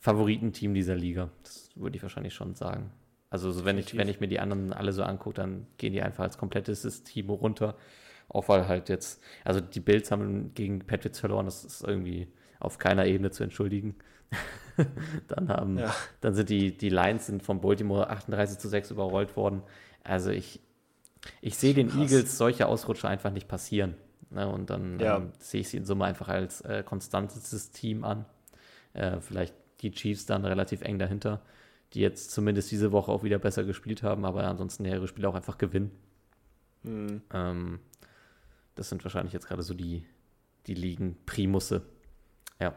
Favoritenteam 0.00 0.74
dieser 0.74 0.96
Liga. 0.96 1.30
Das 1.44 1.70
würde 1.76 1.96
ich 1.96 2.02
wahrscheinlich 2.02 2.34
schon 2.34 2.54
sagen. 2.54 2.90
Also 3.34 3.50
so 3.50 3.64
wenn 3.64 3.78
ich, 3.78 3.96
wenn 3.96 4.08
ich 4.08 4.20
mir 4.20 4.28
die 4.28 4.38
anderen 4.38 4.72
alle 4.72 4.92
so 4.92 5.02
angucke, 5.02 5.34
dann 5.34 5.66
gehen 5.76 5.92
die 5.92 6.00
einfach 6.00 6.22
als 6.22 6.38
komplettes 6.38 6.82
System 6.82 7.30
runter. 7.30 7.74
Auch 8.28 8.48
weil 8.48 8.68
halt 8.68 8.88
jetzt, 8.88 9.20
also 9.42 9.60
die 9.60 9.80
Bills 9.80 10.12
haben 10.12 10.54
gegen 10.54 10.78
Patriots 10.86 11.18
verloren, 11.18 11.44
das 11.44 11.64
ist 11.64 11.82
irgendwie 11.82 12.28
auf 12.60 12.78
keiner 12.78 13.06
Ebene 13.06 13.32
zu 13.32 13.42
entschuldigen. 13.42 13.96
dann 15.26 15.48
haben, 15.48 15.78
ja. 15.80 15.92
dann 16.20 16.36
sind 16.36 16.48
die, 16.48 16.78
die 16.78 16.90
Lions 16.90 17.26
sind 17.26 17.42
von 17.42 17.60
Baltimore 17.60 18.08
38 18.08 18.56
zu 18.58 18.68
6 18.68 18.92
überrollt 18.92 19.36
worden. 19.36 19.64
Also 20.04 20.30
ich, 20.30 20.60
ich 21.40 21.56
sehe 21.56 21.74
den 21.74 21.88
Krass. 21.88 22.12
Eagles 22.12 22.38
solche 22.38 22.68
Ausrutscher 22.68 23.08
einfach 23.08 23.32
nicht 23.32 23.48
passieren. 23.48 23.96
Ne? 24.30 24.48
Und 24.48 24.70
dann 24.70 25.00
ja. 25.00 25.16
ähm, 25.16 25.32
sehe 25.40 25.62
ich 25.62 25.70
sie 25.70 25.78
in 25.78 25.86
Summe 25.86 26.04
einfach 26.04 26.28
als 26.28 26.60
äh, 26.60 26.84
konstantes 26.84 27.72
Team 27.72 28.04
an. 28.04 28.26
Äh, 28.92 29.18
vielleicht 29.18 29.56
die 29.80 29.90
Chiefs 29.90 30.24
dann 30.24 30.44
relativ 30.44 30.82
eng 30.82 31.00
dahinter 31.00 31.42
die 31.94 32.00
jetzt 32.00 32.32
zumindest 32.32 32.70
diese 32.70 32.92
Woche 32.92 33.12
auch 33.12 33.22
wieder 33.22 33.38
besser 33.38 33.64
gespielt 33.64 34.02
haben, 34.02 34.24
aber 34.24 34.44
ansonsten 34.44 34.82
mehrere 34.82 35.06
Spiele 35.06 35.28
auch 35.28 35.34
einfach 35.34 35.58
gewinnen. 35.58 35.92
Mhm. 36.82 37.22
Ähm, 37.32 37.80
das 38.74 38.88
sind 38.88 39.04
wahrscheinlich 39.04 39.32
jetzt 39.32 39.46
gerade 39.46 39.62
so 39.62 39.74
die, 39.74 40.04
die 40.66 40.74
Ligen 40.74 41.16
Primusse. 41.24 41.82
Ja. 42.60 42.74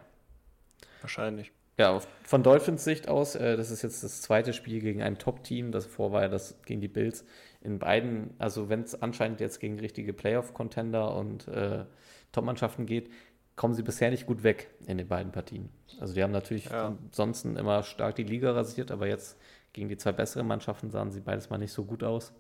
Wahrscheinlich. 1.02 1.52
Ja, 1.80 2.00
von 2.24 2.42
Dolphins 2.42 2.84
Sicht 2.84 3.08
aus, 3.08 3.36
äh, 3.36 3.56
das 3.56 3.70
ist 3.70 3.84
jetzt 3.84 4.04
das 4.04 4.22
zweite 4.22 4.54
Spiel 4.54 4.82
gegen 4.82 5.04
ein 5.04 5.20
Top-Team. 5.20 5.72
Das 5.72 5.86
vor 5.86 6.12
war 6.12 6.24
ja 6.24 6.28
das 6.28 6.60
gegen 6.66 6.82
die 6.82 6.88
Bills. 6.88 7.24
In 7.62 7.78
beiden, 7.78 8.34
also 8.40 8.70
wenn 8.70 8.82
es 8.82 9.00
anscheinend 9.00 9.40
jetzt 9.40 9.60
gegen 9.60 9.80
richtige 9.80 10.14
Playoff-Contender 10.14 11.16
und 11.16 11.48
äh, 11.48 11.86
Top-Mannschaften 12.32 12.88
geht, 12.88 13.12
kommen 13.58 13.74
sie 13.74 13.84
bisher 13.84 14.10
nicht 14.10 14.26
gut 14.26 14.44
weg 14.44 14.70
in 14.86 14.98
den 14.98 15.08
beiden 15.08 15.34
Partien. 15.34 15.70
Also 16.00 16.14
die 16.14 16.24
haben 16.24 16.32
natürlich 16.32 16.66
ja. 16.66 16.96
ansonsten 17.10 17.58
immer 17.58 17.84
stark 17.84 18.16
die 18.16 18.24
Liga 18.24 18.54
rasiert, 18.54 18.92
aber 18.92 19.08
jetzt 19.08 19.38
gegen 19.74 19.90
die 19.90 19.98
zwei 19.98 20.14
besseren 20.14 20.48
Mannschaften 20.48 20.90
sahen 20.90 21.12
sie 21.12 21.20
beides 21.20 21.50
mal 21.50 21.58
nicht 21.58 21.74
so 21.74 21.84
gut 21.84 22.04
aus. 22.04 22.32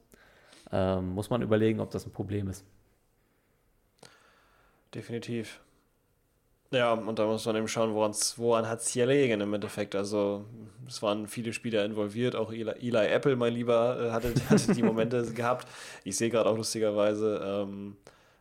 Ähm, 0.71 1.09
muss 1.09 1.29
man 1.29 1.41
überlegen, 1.41 1.79
ob 1.81 1.91
das 1.91 2.05
ein 2.05 2.13
Problem 2.13 2.47
ist. 2.47 2.63
Definitiv. 4.93 5.59
Ja, 6.71 6.93
und 6.93 7.17
da 7.17 7.25
muss 7.25 7.45
man 7.45 7.55
eben 7.55 7.67
schauen, 7.67 7.93
woran 7.93 8.67
hat 8.67 8.81
es 8.81 8.89
hier 8.89 9.05
liegen 9.05 9.39
im 9.39 9.53
Endeffekt. 9.53 9.95
Also, 9.95 10.45
es 10.85 11.01
waren 11.01 11.27
viele 11.27 11.53
Spieler 11.53 11.85
involviert, 11.85 12.35
auch 12.35 12.51
Eli, 12.51 12.71
Eli 12.71 13.07
Apple, 13.07 13.37
mein 13.37 13.53
Lieber, 13.53 14.07
äh, 14.07 14.11
hatte, 14.11 14.33
hatte 14.49 14.73
die 14.73 14.83
Momente 14.83 15.23
gehabt. 15.33 15.67
Ich 16.03 16.17
sehe 16.17 16.29
gerade 16.29 16.49
auch 16.49 16.57
lustigerweise, 16.57 17.41
ähm, 17.43 17.95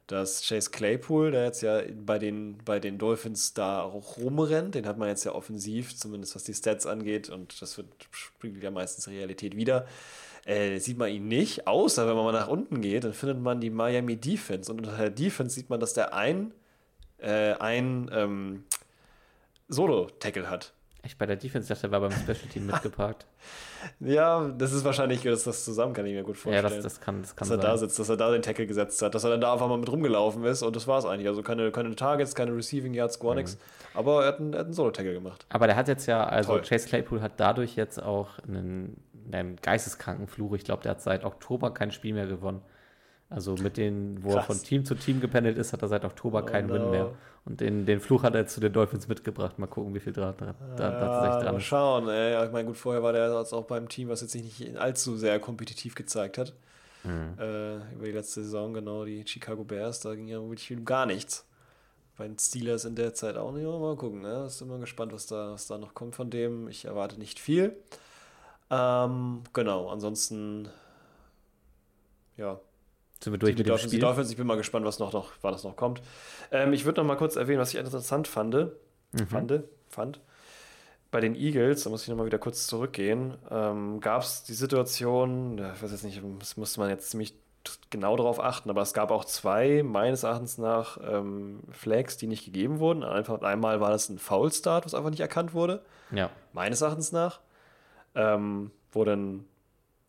dass 0.07 0.47
Chase 0.47 0.71
Claypool, 0.71 1.33
der 1.33 1.45
jetzt 1.45 1.63
ja 1.63 1.81
bei 2.05 2.19
den, 2.19 2.59
bei 2.65 2.79
den 2.79 2.99
Dolphins 2.99 3.55
da 3.55 3.83
auch 3.83 4.19
rumrennt, 4.19 4.75
den 4.75 4.87
hat 4.87 4.99
man 4.99 5.09
jetzt 5.09 5.25
ja 5.25 5.33
offensiv, 5.33 5.97
zumindest 5.97 6.35
was 6.35 6.45
die 6.45 6.55
Stats 6.55 6.87
angeht, 6.87 7.29
und 7.29 7.61
das 7.61 7.77
wird, 7.77 7.89
spiegelt 8.11 8.63
ja 8.63 8.71
meistens 8.71 9.09
Realität 9.09 9.57
wieder. 9.57 9.87
Äh, 10.45 10.79
sieht 10.79 10.97
man 10.97 11.11
ihn 11.11 11.27
nicht, 11.27 11.67
außer 11.67 12.07
wenn 12.07 12.15
man 12.15 12.25
mal 12.25 12.33
nach 12.33 12.47
unten 12.47 12.81
geht, 12.81 13.03
dann 13.03 13.15
findet 13.15 13.41
man 13.41 13.61
die 13.61 13.71
Miami 13.71 14.17
Defense. 14.17 14.71
Und 14.71 14.79
unter 14.79 14.97
der 14.97 15.11
Defense 15.11 15.57
sieht 15.57 15.71
man, 15.71 15.81
dass 15.81 15.93
der 15.93 16.15
ein 16.15 16.53
äh, 17.19 17.55
ein 17.55 18.11
ähm, 18.13 18.65
Solo-Tackle 19.69 20.49
hat. 20.49 20.73
Echt, 21.03 21.19
bei 21.19 21.27
der 21.27 21.37
Defense 21.37 21.69
dachte, 21.69 21.89
er 21.89 21.91
war 21.93 22.01
beim 22.01 22.13
Special 22.13 22.49
Team 22.53 22.67
mitgeparkt. 22.73 23.27
Ja, 24.01 24.49
das 24.57 24.73
ist 24.73 24.85
wahrscheinlich, 24.85 25.23
dass 25.23 25.45
das 25.45 25.65
zusammen 25.65 25.93
kann 25.93 26.07
ich 26.07 26.13
mir 26.13 26.23
gut 26.23 26.37
vorstellen. 26.37 26.65
Ja, 26.65 26.71
das, 26.71 26.83
das 26.83 27.01
kann, 27.01 27.23
das 27.23 27.37
kann 27.37 27.49
dass 27.49 27.57
er 27.57 27.63
sein. 27.63 27.71
da 27.71 27.79
sitzt, 27.79 27.99
dass 27.99 28.09
er 28.09 28.17
da 28.17 28.31
den 28.31 28.43
Tackle 28.43 28.67
gesetzt 28.67 29.01
hat, 29.03 29.15
dass 29.15 29.25
er 29.25 29.31
dann 29.31 29.41
da 29.41 29.53
einfach 29.53 29.69
mal 29.69 29.79
mit 29.79 29.91
rumgelaufen 29.91 30.45
ist 30.45 30.63
und 30.63 30.77
das 30.77 30.87
war 30.87 30.99
es 30.99 31.05
eigentlich. 31.05 31.29
Also 31.29 31.43
keine, 31.43 31.71
keine 31.71 31.95
Targets, 31.95 32.35
keine 32.35 32.57
Receiving 32.57 32.95
Yards, 32.95 33.19
gar 33.19 33.31
mhm. 33.31 33.37
nichts. 33.37 33.59
Aber 33.95 34.23
er 34.23 34.29
hat 34.29 34.41
einen, 34.41 34.55
einen 34.55 34.73
Solo-Tackle 34.73 35.15
gemacht. 35.15 35.47
Aber 35.49 35.67
der 35.67 35.77
hat 35.77 35.89
jetzt 35.89 36.07
ja, 36.07 36.25
also 36.25 36.53
Toll. 36.53 36.63
Chase 36.63 36.89
Claypool 36.89 37.23
hat 37.23 37.33
dadurch 37.39 37.77
jetzt 37.77 38.03
auch 38.03 38.39
einen, 38.47 38.97
einen 39.33 39.57
geisteskranken 39.57 40.27
Fluch. 40.27 40.55
Ich 40.55 40.65
glaube, 40.65 40.83
der 40.83 40.93
hat 40.93 41.01
seit 41.01 41.25
Oktober 41.25 41.73
kein 41.73 41.91
Spiel 41.91 42.15
mehr 42.15 42.27
gewonnen. 42.27 42.61
Also 43.29 43.55
mit 43.55 43.77
denen, 43.77 44.23
wo 44.23 44.29
Krass. 44.29 44.37
er 44.37 44.43
von 44.43 44.63
Team 44.63 44.85
zu 44.85 44.95
Team 44.95 45.21
gependelt 45.21 45.59
ist, 45.59 45.73
hat 45.73 45.83
er 45.83 45.89
seit 45.89 46.05
Oktober 46.05 46.43
oh 46.45 46.47
keinen 46.47 46.69
no. 46.69 46.75
Win 46.75 46.91
mehr. 46.91 47.13
Und 47.45 47.61
den, 47.61 47.87
den 47.87 48.01
Fluch 48.01 48.23
hat 48.23 48.35
er 48.35 48.47
zu 48.47 48.61
den 48.61 48.73
Dolphins 48.73 49.09
mitgebracht. 49.09 49.59
Mal 49.59 49.67
gucken, 49.67 49.95
wie 49.95 50.01
viel 50.01 50.13
dran, 50.13 50.35
da, 50.39 50.55
da, 50.77 50.93
ja, 50.93 50.99
tatsächlich 50.99 51.43
dran 51.43 51.47
ist. 51.47 51.53
Mal 51.53 51.61
schauen. 51.61 52.09
Ey. 52.09 52.45
Ich 52.45 52.53
meine, 52.53 52.67
gut, 52.67 52.77
vorher 52.77 53.03
war 53.03 53.13
der 53.13 53.39
jetzt 53.39 53.53
auch 53.53 53.65
beim 53.65 53.89
Team, 53.89 54.09
was 54.09 54.21
jetzt 54.21 54.33
sich 54.33 54.43
nicht 54.43 54.77
allzu 54.77 55.17
sehr 55.17 55.39
kompetitiv 55.41 55.95
gezeigt 55.95 56.39
hat. 56.39 56.55
Mhm. 57.05 57.39
Äh, 57.39 57.77
über 57.95 58.07
die 58.07 58.13
letzte 58.13 58.43
Saison, 58.43 58.75
genau, 58.75 59.05
die 59.05 59.25
Chicago 59.27 59.65
Bears, 59.65 60.01
da 60.01 60.15
ging 60.15 60.29
ja 60.29 60.41
wirklich 60.41 60.77
gar 60.85 61.07
nichts. 61.07 61.47
Bei 62.17 62.27
den 62.27 62.39
Steelers 62.39 62.85
in 62.85 62.95
der 62.95 63.15
Zeit 63.15 63.37
auch 63.37 63.53
nicht. 63.53 63.65
Mal 63.65 63.97
gucken, 63.97 64.23
ne? 64.23 64.47
Ist 64.47 64.63
immer 64.63 64.79
gespannt, 64.79 65.13
was 65.13 65.27
da, 65.27 65.53
was 65.53 65.67
da 65.67 65.79
noch 65.79 65.95
kommt 65.95 66.17
von 66.17 66.31
dem. 66.31 66.69
Ich 66.69 66.87
erwarte 66.87 67.19
nicht 67.19 67.39
viel. 67.39 67.77
Ähm, 68.71 69.43
genau, 69.53 69.89
ansonsten, 69.89 70.69
ja, 72.37 72.59
sind 73.21 73.33
wir 73.33 73.39
durch 73.39 73.55
die, 73.55 73.61
mit 73.61 73.69
Dolphins, 73.69 73.91
die 73.91 73.99
Dolphins, 73.99 74.31
ich 74.31 74.37
bin 74.37 74.47
mal 74.47 74.57
gespannt, 74.57 74.85
was 74.85 74.99
noch, 74.99 75.13
noch, 75.13 75.33
was 75.43 75.53
das 75.53 75.65
noch 75.65 75.77
kommt. 75.77 76.03
Ähm, 76.51 76.73
ich 76.73 76.85
würde 76.85 77.01
noch 77.01 77.07
mal 77.07 77.17
kurz 77.17 77.37
erwähnen, 77.37 77.61
was 77.61 77.73
ich 77.73 77.81
interessant 77.81 78.29
fand. 78.29 78.55
Mhm. 78.55 79.27
fand, 79.29 79.63
fand. 79.89 80.21
Bei 81.11 81.21
den 81.21 81.35
Eagles, 81.35 81.85
da 81.85 81.91
muss 81.91 82.03
ich 82.03 82.09
noch 82.09 82.17
mal 82.17 82.27
wieder 82.27 82.39
kurz 82.39 82.67
zurückgehen, 82.67 83.35
ähm, 83.51 84.01
gab 84.01 84.23
es 84.23 84.43
die 84.43 84.55
Situation, 84.55 85.59
ich 85.59 85.83
weiß 85.83 85.93
jetzt 85.93 86.05
nicht, 86.05 86.21
das 86.41 86.57
musste 86.57 86.81
man 86.81 86.91
jetzt 86.91 87.11
ziemlich 87.11 87.35
genau 87.91 88.17
darauf 88.17 88.41
achten, 88.41 88.71
aber 88.71 88.83
es 88.83 88.93
gab 88.93 89.11
auch 89.11 89.25
zwei, 89.25 89.83
meines 89.83 90.23
Erachtens 90.25 90.59
nach, 90.59 90.99
ähm, 91.03 91.61
Flags, 91.71 92.17
die 92.17 92.27
nicht 92.27 92.45
gegeben 92.45 92.79
wurden. 92.79 93.03
Einfach, 93.03 93.41
einmal 93.43 93.81
war 93.81 93.91
das 93.91 94.09
ein 94.09 94.19
Foul-Start, 94.19 94.85
was 94.85 94.95
einfach 94.95 95.11
nicht 95.11 95.21
erkannt 95.21 95.55
wurde. 95.55 95.83
Ja. 96.11 96.31
Meines 96.53 96.81
Erachtens 96.81 97.13
nach. 97.13 97.41
Ähm, 98.15 98.71
wo 98.93 99.05
dann 99.05 99.45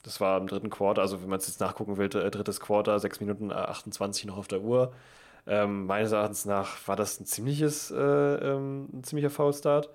das 0.07 0.21
war 0.21 0.38
im 0.39 0.47
dritten 0.47 0.69
Quarter, 0.69 1.01
also 1.01 1.21
wenn 1.21 1.29
man 1.29 1.39
es 1.39 1.47
jetzt 1.47 1.59
nachgucken 1.59 1.97
will, 1.97 2.05
äh, 2.05 2.31
drittes 2.31 2.61
Quarter, 2.61 2.97
6 2.97 3.19
Minuten 3.19 3.51
28 3.51 4.23
äh, 4.23 4.27
noch 4.27 4.38
auf 4.38 4.47
der 4.47 4.61
Uhr. 4.61 4.93
Ähm, 5.45 5.85
meines 5.85 6.13
Erachtens 6.13 6.45
nach 6.45 6.88
war 6.88 6.95
das 6.95 7.19
ein 7.19 7.25
ziemliches, 7.25 7.91
äh, 7.91 7.95
ähm, 7.97 8.88
ein 8.93 9.03
ziemlicher 9.03 9.29
Foul-Start. 9.29 9.89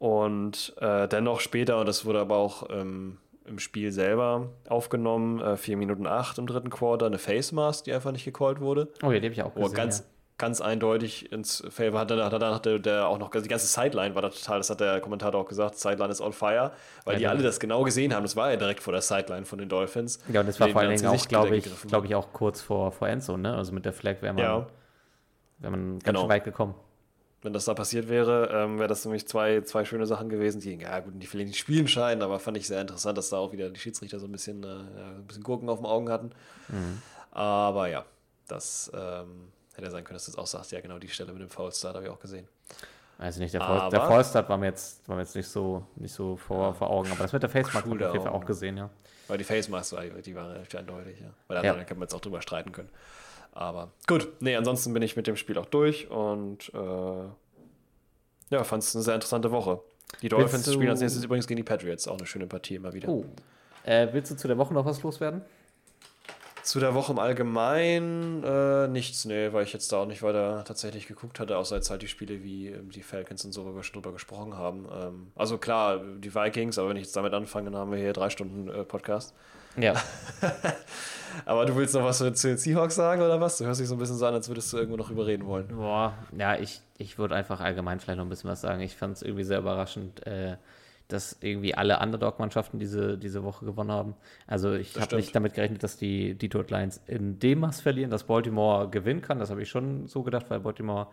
Und 0.00 0.74
äh, 0.80 1.06
dennoch 1.06 1.38
später, 1.38 1.78
und 1.78 1.86
das 1.86 2.04
wurde 2.04 2.18
aber 2.18 2.36
auch 2.36 2.68
ähm, 2.70 3.18
im 3.44 3.60
Spiel 3.60 3.92
selber 3.92 4.48
aufgenommen, 4.68 5.40
äh, 5.40 5.56
4 5.56 5.76
Minuten 5.76 6.08
8 6.08 6.38
im 6.38 6.48
dritten 6.48 6.70
Quarter, 6.70 7.06
eine 7.06 7.18
Face 7.18 7.52
Mask, 7.52 7.84
die 7.84 7.92
einfach 7.92 8.10
nicht 8.10 8.24
gecallt 8.24 8.60
wurde. 8.60 8.88
Oh 9.02 9.12
ja, 9.12 9.20
die 9.20 9.26
habe 9.26 9.34
ich 9.34 9.42
auch 9.42 9.54
gesehen. 9.54 9.70
Oh, 9.70 9.72
ganz, 9.72 10.00
ja 10.00 10.04
ganz 10.38 10.60
eindeutig 10.60 11.32
ins 11.32 11.64
Favor 11.68 11.98
hat. 11.98 12.10
Danach, 12.10 12.30
danach 12.30 12.60
der, 12.60 12.78
der 12.78 13.08
auch 13.08 13.18
noch, 13.18 13.30
die 13.30 13.48
ganze 13.48 13.66
Sideline 13.66 14.14
war 14.14 14.22
da 14.22 14.28
total, 14.30 14.58
das 14.58 14.70
hat 14.70 14.80
der 14.80 15.00
Kommentator 15.00 15.40
auch 15.40 15.48
gesagt, 15.48 15.76
Sideline 15.76 16.12
ist 16.12 16.20
on 16.20 16.32
fire, 16.32 16.72
weil 17.04 17.14
ja, 17.14 17.18
die 17.18 17.26
alle 17.26 17.42
das 17.42 17.58
genau 17.58 17.82
gesehen 17.82 18.14
haben. 18.14 18.22
Das 18.22 18.36
war 18.36 18.50
ja 18.50 18.56
direkt 18.56 18.82
vor 18.82 18.92
der 18.92 19.02
Sideline 19.02 19.44
von 19.44 19.58
den 19.58 19.68
Dolphins. 19.68 20.20
Ja, 20.32 20.40
und 20.40 20.46
das 20.46 20.60
war 20.60 20.68
vor 20.68 20.80
allen 20.80 20.96
Dingen 20.96 21.06
auch, 21.06 21.28
glaube 21.28 21.56
ich, 21.56 21.64
glaube 21.82 22.06
ich, 22.06 22.14
auch 22.14 22.32
kurz 22.32 22.60
vor, 22.60 22.92
vor 22.92 23.08
Endzone, 23.08 23.42
ne? 23.42 23.56
Also 23.56 23.72
mit 23.72 23.84
der 23.84 23.92
Flag 23.92 24.22
wäre 24.22 24.32
man, 24.32 24.44
ja. 24.44 24.66
wär 25.58 25.70
man 25.70 25.98
ganz 25.98 26.04
genau. 26.04 26.28
weit 26.28 26.44
gekommen. 26.44 26.74
Wenn 27.42 27.52
das 27.52 27.66
da 27.66 27.74
passiert 27.74 28.08
wäre, 28.08 28.50
ähm, 28.52 28.78
wäre 28.78 28.88
das 28.88 29.04
nämlich 29.04 29.26
zwei, 29.28 29.60
zwei 29.60 29.84
schöne 29.84 30.06
Sachen 30.06 30.28
gewesen, 30.28 30.60
die, 30.60 30.74
ja 30.74 30.98
gut, 31.00 31.14
die 31.16 31.26
vielleicht 31.26 31.48
nicht 31.48 31.58
spielen 31.58 31.86
scheinen, 31.86 32.22
aber 32.22 32.40
fand 32.40 32.56
ich 32.56 32.66
sehr 32.66 32.80
interessant, 32.80 33.16
dass 33.16 33.30
da 33.30 33.38
auch 33.38 33.52
wieder 33.52 33.70
die 33.70 33.78
Schiedsrichter 33.78 34.18
so 34.18 34.26
ein 34.26 34.32
bisschen, 34.32 34.64
äh, 34.64 34.66
ein 34.66 35.24
bisschen 35.26 35.44
Gurken 35.44 35.68
auf 35.68 35.78
den 35.78 35.86
Augen 35.86 36.10
hatten. 36.10 36.30
Mhm. 36.68 37.00
Aber 37.30 37.88
ja, 37.88 38.04
das 38.48 38.90
ähm, 38.92 39.52
Hätte 39.78 39.90
sein 39.90 40.04
können, 40.04 40.16
dass 40.16 40.26
du 40.26 40.32
es 40.32 40.38
auch 40.38 40.46
sagst, 40.46 40.72
ja 40.72 40.80
genau, 40.80 40.98
die 40.98 41.08
Stelle 41.08 41.32
mit 41.32 41.40
dem 41.40 41.48
Foulstart 41.48 41.94
habe 41.94 42.04
ich 42.04 42.10
auch 42.10 42.20
gesehen. 42.20 42.46
Also 43.18 43.40
nicht, 43.40 43.52
der, 43.52 43.60
Fall, 43.60 43.90
der 43.90 44.00
Fallstart 44.02 44.48
war 44.48 44.58
mir 44.58 44.66
jetzt, 44.66 45.08
war 45.08 45.16
mir 45.16 45.22
jetzt 45.22 45.34
nicht 45.34 45.48
so, 45.48 45.84
nicht 45.96 46.14
so 46.14 46.36
vor, 46.36 46.72
vor 46.74 46.88
Augen, 46.90 47.10
aber 47.10 47.22
das 47.22 47.32
mit 47.32 47.42
der 47.42 47.50
Face 47.50 47.72
Mask 47.72 47.84
habe 47.84 47.96
ich 47.96 48.04
auf 48.04 48.12
jeden 48.12 48.24
Fall 48.24 48.32
auch 48.32 48.44
gesehen, 48.44 48.76
ja. 48.76 48.90
Weil 49.26 49.38
die 49.38 49.44
Face 49.44 49.68
Mask, 49.68 49.96
die 50.24 50.34
waren 50.36 50.52
relativ 50.52 50.78
eindeutig, 50.78 51.20
ja. 51.20 51.30
Weil 51.48 51.64
ja. 51.64 51.74
da 51.74 51.84
kann 51.84 51.98
man 51.98 52.06
jetzt 52.06 52.14
auch 52.14 52.20
drüber 52.20 52.40
streiten 52.42 52.70
können. 52.70 52.90
Aber 53.52 53.90
gut, 54.06 54.28
nee, 54.38 54.54
ansonsten 54.54 54.92
bin 54.92 55.02
ich 55.02 55.16
mit 55.16 55.26
dem 55.26 55.36
Spiel 55.36 55.58
auch 55.58 55.66
durch 55.66 56.08
und 56.10 56.72
äh, 56.72 57.24
ja, 58.50 58.64
fand 58.64 58.84
es 58.84 58.94
eine 58.94 59.02
sehr 59.02 59.14
interessante 59.14 59.50
Woche. 59.50 59.80
Die 60.22 60.28
Dolphins 60.28 60.72
spielen 60.72 60.90
als 60.90 61.00
nächstes 61.00 61.24
übrigens 61.24 61.48
gegen 61.48 61.56
die 61.56 61.64
Patriots, 61.64 62.06
auch 62.06 62.18
eine 62.18 62.26
schöne 62.26 62.46
Partie 62.46 62.76
immer 62.76 62.92
wieder. 62.92 63.08
Oh. 63.08 63.24
Äh, 63.84 64.08
willst 64.12 64.30
du 64.30 64.36
zu 64.36 64.46
der 64.46 64.58
Woche 64.58 64.72
noch 64.72 64.84
was 64.84 65.02
loswerden? 65.02 65.42
Zu 66.68 66.80
der 66.80 66.92
Woche 66.92 67.12
im 67.12 67.18
Allgemeinen 67.18 68.44
äh, 68.44 68.88
nichts, 68.88 69.24
nee, 69.24 69.54
weil 69.54 69.64
ich 69.64 69.72
jetzt 69.72 69.90
da 69.90 70.02
auch 70.02 70.06
nicht 70.06 70.22
weiter 70.22 70.64
tatsächlich 70.66 71.06
geguckt 71.06 71.40
hatte, 71.40 71.56
außer 71.56 71.76
jetzt 71.76 71.88
halt 71.88 72.02
die 72.02 72.08
Spiele 72.08 72.44
wie 72.44 72.66
ähm, 72.68 72.90
die 72.90 73.00
Falcons 73.00 73.42
und 73.46 73.52
so, 73.52 73.64
wo 73.64 73.74
wir 73.74 73.82
schon 73.82 73.94
drüber 73.94 74.12
gesprochen 74.12 74.54
haben. 74.54 74.86
Ähm, 74.92 75.28
also 75.34 75.56
klar, 75.56 75.98
die 76.18 76.34
Vikings, 76.34 76.78
aber 76.78 76.90
wenn 76.90 76.98
ich 76.98 77.04
jetzt 77.04 77.16
damit 77.16 77.32
anfange, 77.32 77.70
dann 77.70 77.80
haben 77.80 77.90
wir 77.90 77.98
hier 77.98 78.12
drei 78.12 78.28
Stunden 78.28 78.68
äh, 78.68 78.84
Podcast. 78.84 79.32
Ja. 79.78 79.94
aber 81.46 81.64
du 81.64 81.74
willst 81.74 81.94
noch 81.94 82.04
was 82.04 82.18
zu 82.18 82.30
den 82.30 82.58
Seahawks 82.58 82.96
sagen 82.96 83.22
oder 83.22 83.40
was? 83.40 83.56
Du 83.56 83.64
hörst 83.64 83.80
dich 83.80 83.88
so 83.88 83.94
ein 83.94 83.98
bisschen 83.98 84.18
so 84.18 84.26
an, 84.26 84.34
als 84.34 84.48
würdest 84.48 84.70
du 84.70 84.76
irgendwo 84.76 84.98
noch 84.98 85.10
überreden 85.10 85.46
wollen. 85.46 85.68
Boah, 85.68 86.12
ja, 86.36 86.54
ich, 86.58 86.82
ich 86.98 87.16
würde 87.16 87.34
einfach 87.34 87.60
allgemein 87.60 87.98
vielleicht 87.98 88.18
noch 88.18 88.26
ein 88.26 88.28
bisschen 88.28 88.50
was 88.50 88.60
sagen. 88.60 88.82
Ich 88.82 88.94
fand 88.94 89.16
es 89.16 89.22
irgendwie 89.22 89.44
sehr 89.44 89.60
überraschend. 89.60 90.26
Äh, 90.26 90.58
dass 91.08 91.38
irgendwie 91.40 91.74
alle 91.74 91.98
Underdog-Mannschaften 92.00 92.78
diese, 92.78 93.16
diese 93.16 93.42
Woche 93.42 93.64
gewonnen 93.64 93.90
haben. 93.90 94.14
Also 94.46 94.74
ich 94.74 94.94
habe 95.00 95.16
nicht 95.16 95.34
damit 95.34 95.54
gerechnet, 95.54 95.82
dass 95.82 95.96
die 95.96 96.34
Detroit 96.34 96.70
Lions 96.70 97.00
in 97.06 97.38
dem 97.38 97.60
Maß 97.60 97.80
verlieren, 97.80 98.10
dass 98.10 98.24
Baltimore 98.24 98.90
gewinnen 98.90 99.22
kann. 99.22 99.38
Das 99.38 99.50
habe 99.50 99.62
ich 99.62 99.70
schon 99.70 100.06
so 100.06 100.22
gedacht, 100.22 100.46
weil 100.50 100.60
Baltimore, 100.60 101.08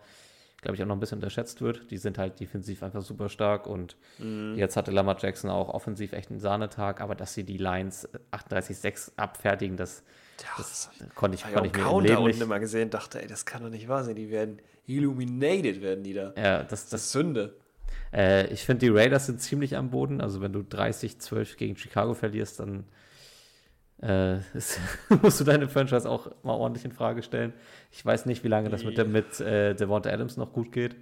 glaube 0.60 0.76
ich, 0.76 0.82
auch 0.82 0.86
noch 0.86 0.96
ein 0.96 1.00
bisschen 1.00 1.16
unterschätzt 1.16 1.62
wird. 1.62 1.90
Die 1.90 1.96
sind 1.96 2.18
halt 2.18 2.38
defensiv 2.40 2.82
einfach 2.82 3.00
super 3.00 3.30
stark 3.30 3.66
und 3.66 3.96
mhm. 4.18 4.54
jetzt 4.58 4.76
hatte 4.76 4.90
Lamar 4.90 5.16
Jackson 5.18 5.48
auch 5.48 5.70
offensiv 5.70 6.12
echt 6.12 6.30
einen 6.30 6.40
Sahnetag, 6.40 7.00
aber 7.00 7.14
dass 7.14 7.32
sie 7.32 7.44
die 7.44 7.56
Lions 7.56 8.06
38-6 8.32 9.12
abfertigen, 9.16 9.78
das, 9.78 10.02
ja, 10.42 10.48
das, 10.58 10.90
das 10.98 11.14
konnte 11.14 11.36
ich, 11.36 11.42
konnte 11.42 11.68
ich 11.68 11.74
mir 11.74 11.90
im 11.90 12.00
Leben 12.04 12.24
nicht. 12.24 12.42
immer 12.42 12.60
gesehen, 12.60 12.90
dachte, 12.90 13.22
ey, 13.22 13.28
das 13.28 13.46
kann 13.46 13.62
doch 13.62 13.70
nicht 13.70 13.88
wahr 13.88 14.04
sein, 14.04 14.14
die 14.14 14.30
werden 14.30 14.60
illuminated, 14.86 15.80
werden 15.80 16.04
die 16.04 16.12
da. 16.12 16.34
Ja, 16.36 16.58
das, 16.58 16.68
das, 16.68 16.88
das 16.90 17.00
ist 17.04 17.12
Sünde. 17.12 17.54
Äh, 18.12 18.46
ich 18.48 18.64
finde, 18.64 18.86
die 18.86 18.92
Raiders 18.92 19.26
sind 19.26 19.40
ziemlich 19.40 19.76
am 19.76 19.90
Boden. 19.90 20.20
Also, 20.20 20.40
wenn 20.40 20.52
du 20.52 20.60
30-12 20.60 21.56
gegen 21.56 21.76
Chicago 21.76 22.14
verlierst, 22.14 22.60
dann 22.60 22.84
äh, 24.02 24.38
ist, 24.54 24.78
musst 25.22 25.40
du 25.40 25.44
deine 25.44 25.68
Franchise 25.68 26.08
auch 26.08 26.30
mal 26.42 26.54
ordentlich 26.54 26.84
in 26.84 26.92
Frage 26.92 27.22
stellen. 27.22 27.52
Ich 27.90 28.04
weiß 28.04 28.26
nicht, 28.26 28.44
wie 28.44 28.48
lange 28.48 28.68
das 28.68 28.84
mit, 28.84 28.98
dem, 28.98 29.12
mit 29.12 29.40
äh, 29.40 29.74
Devonta 29.74 30.10
Adams 30.10 30.36
noch 30.36 30.52
gut 30.52 30.72
geht. 30.72 30.96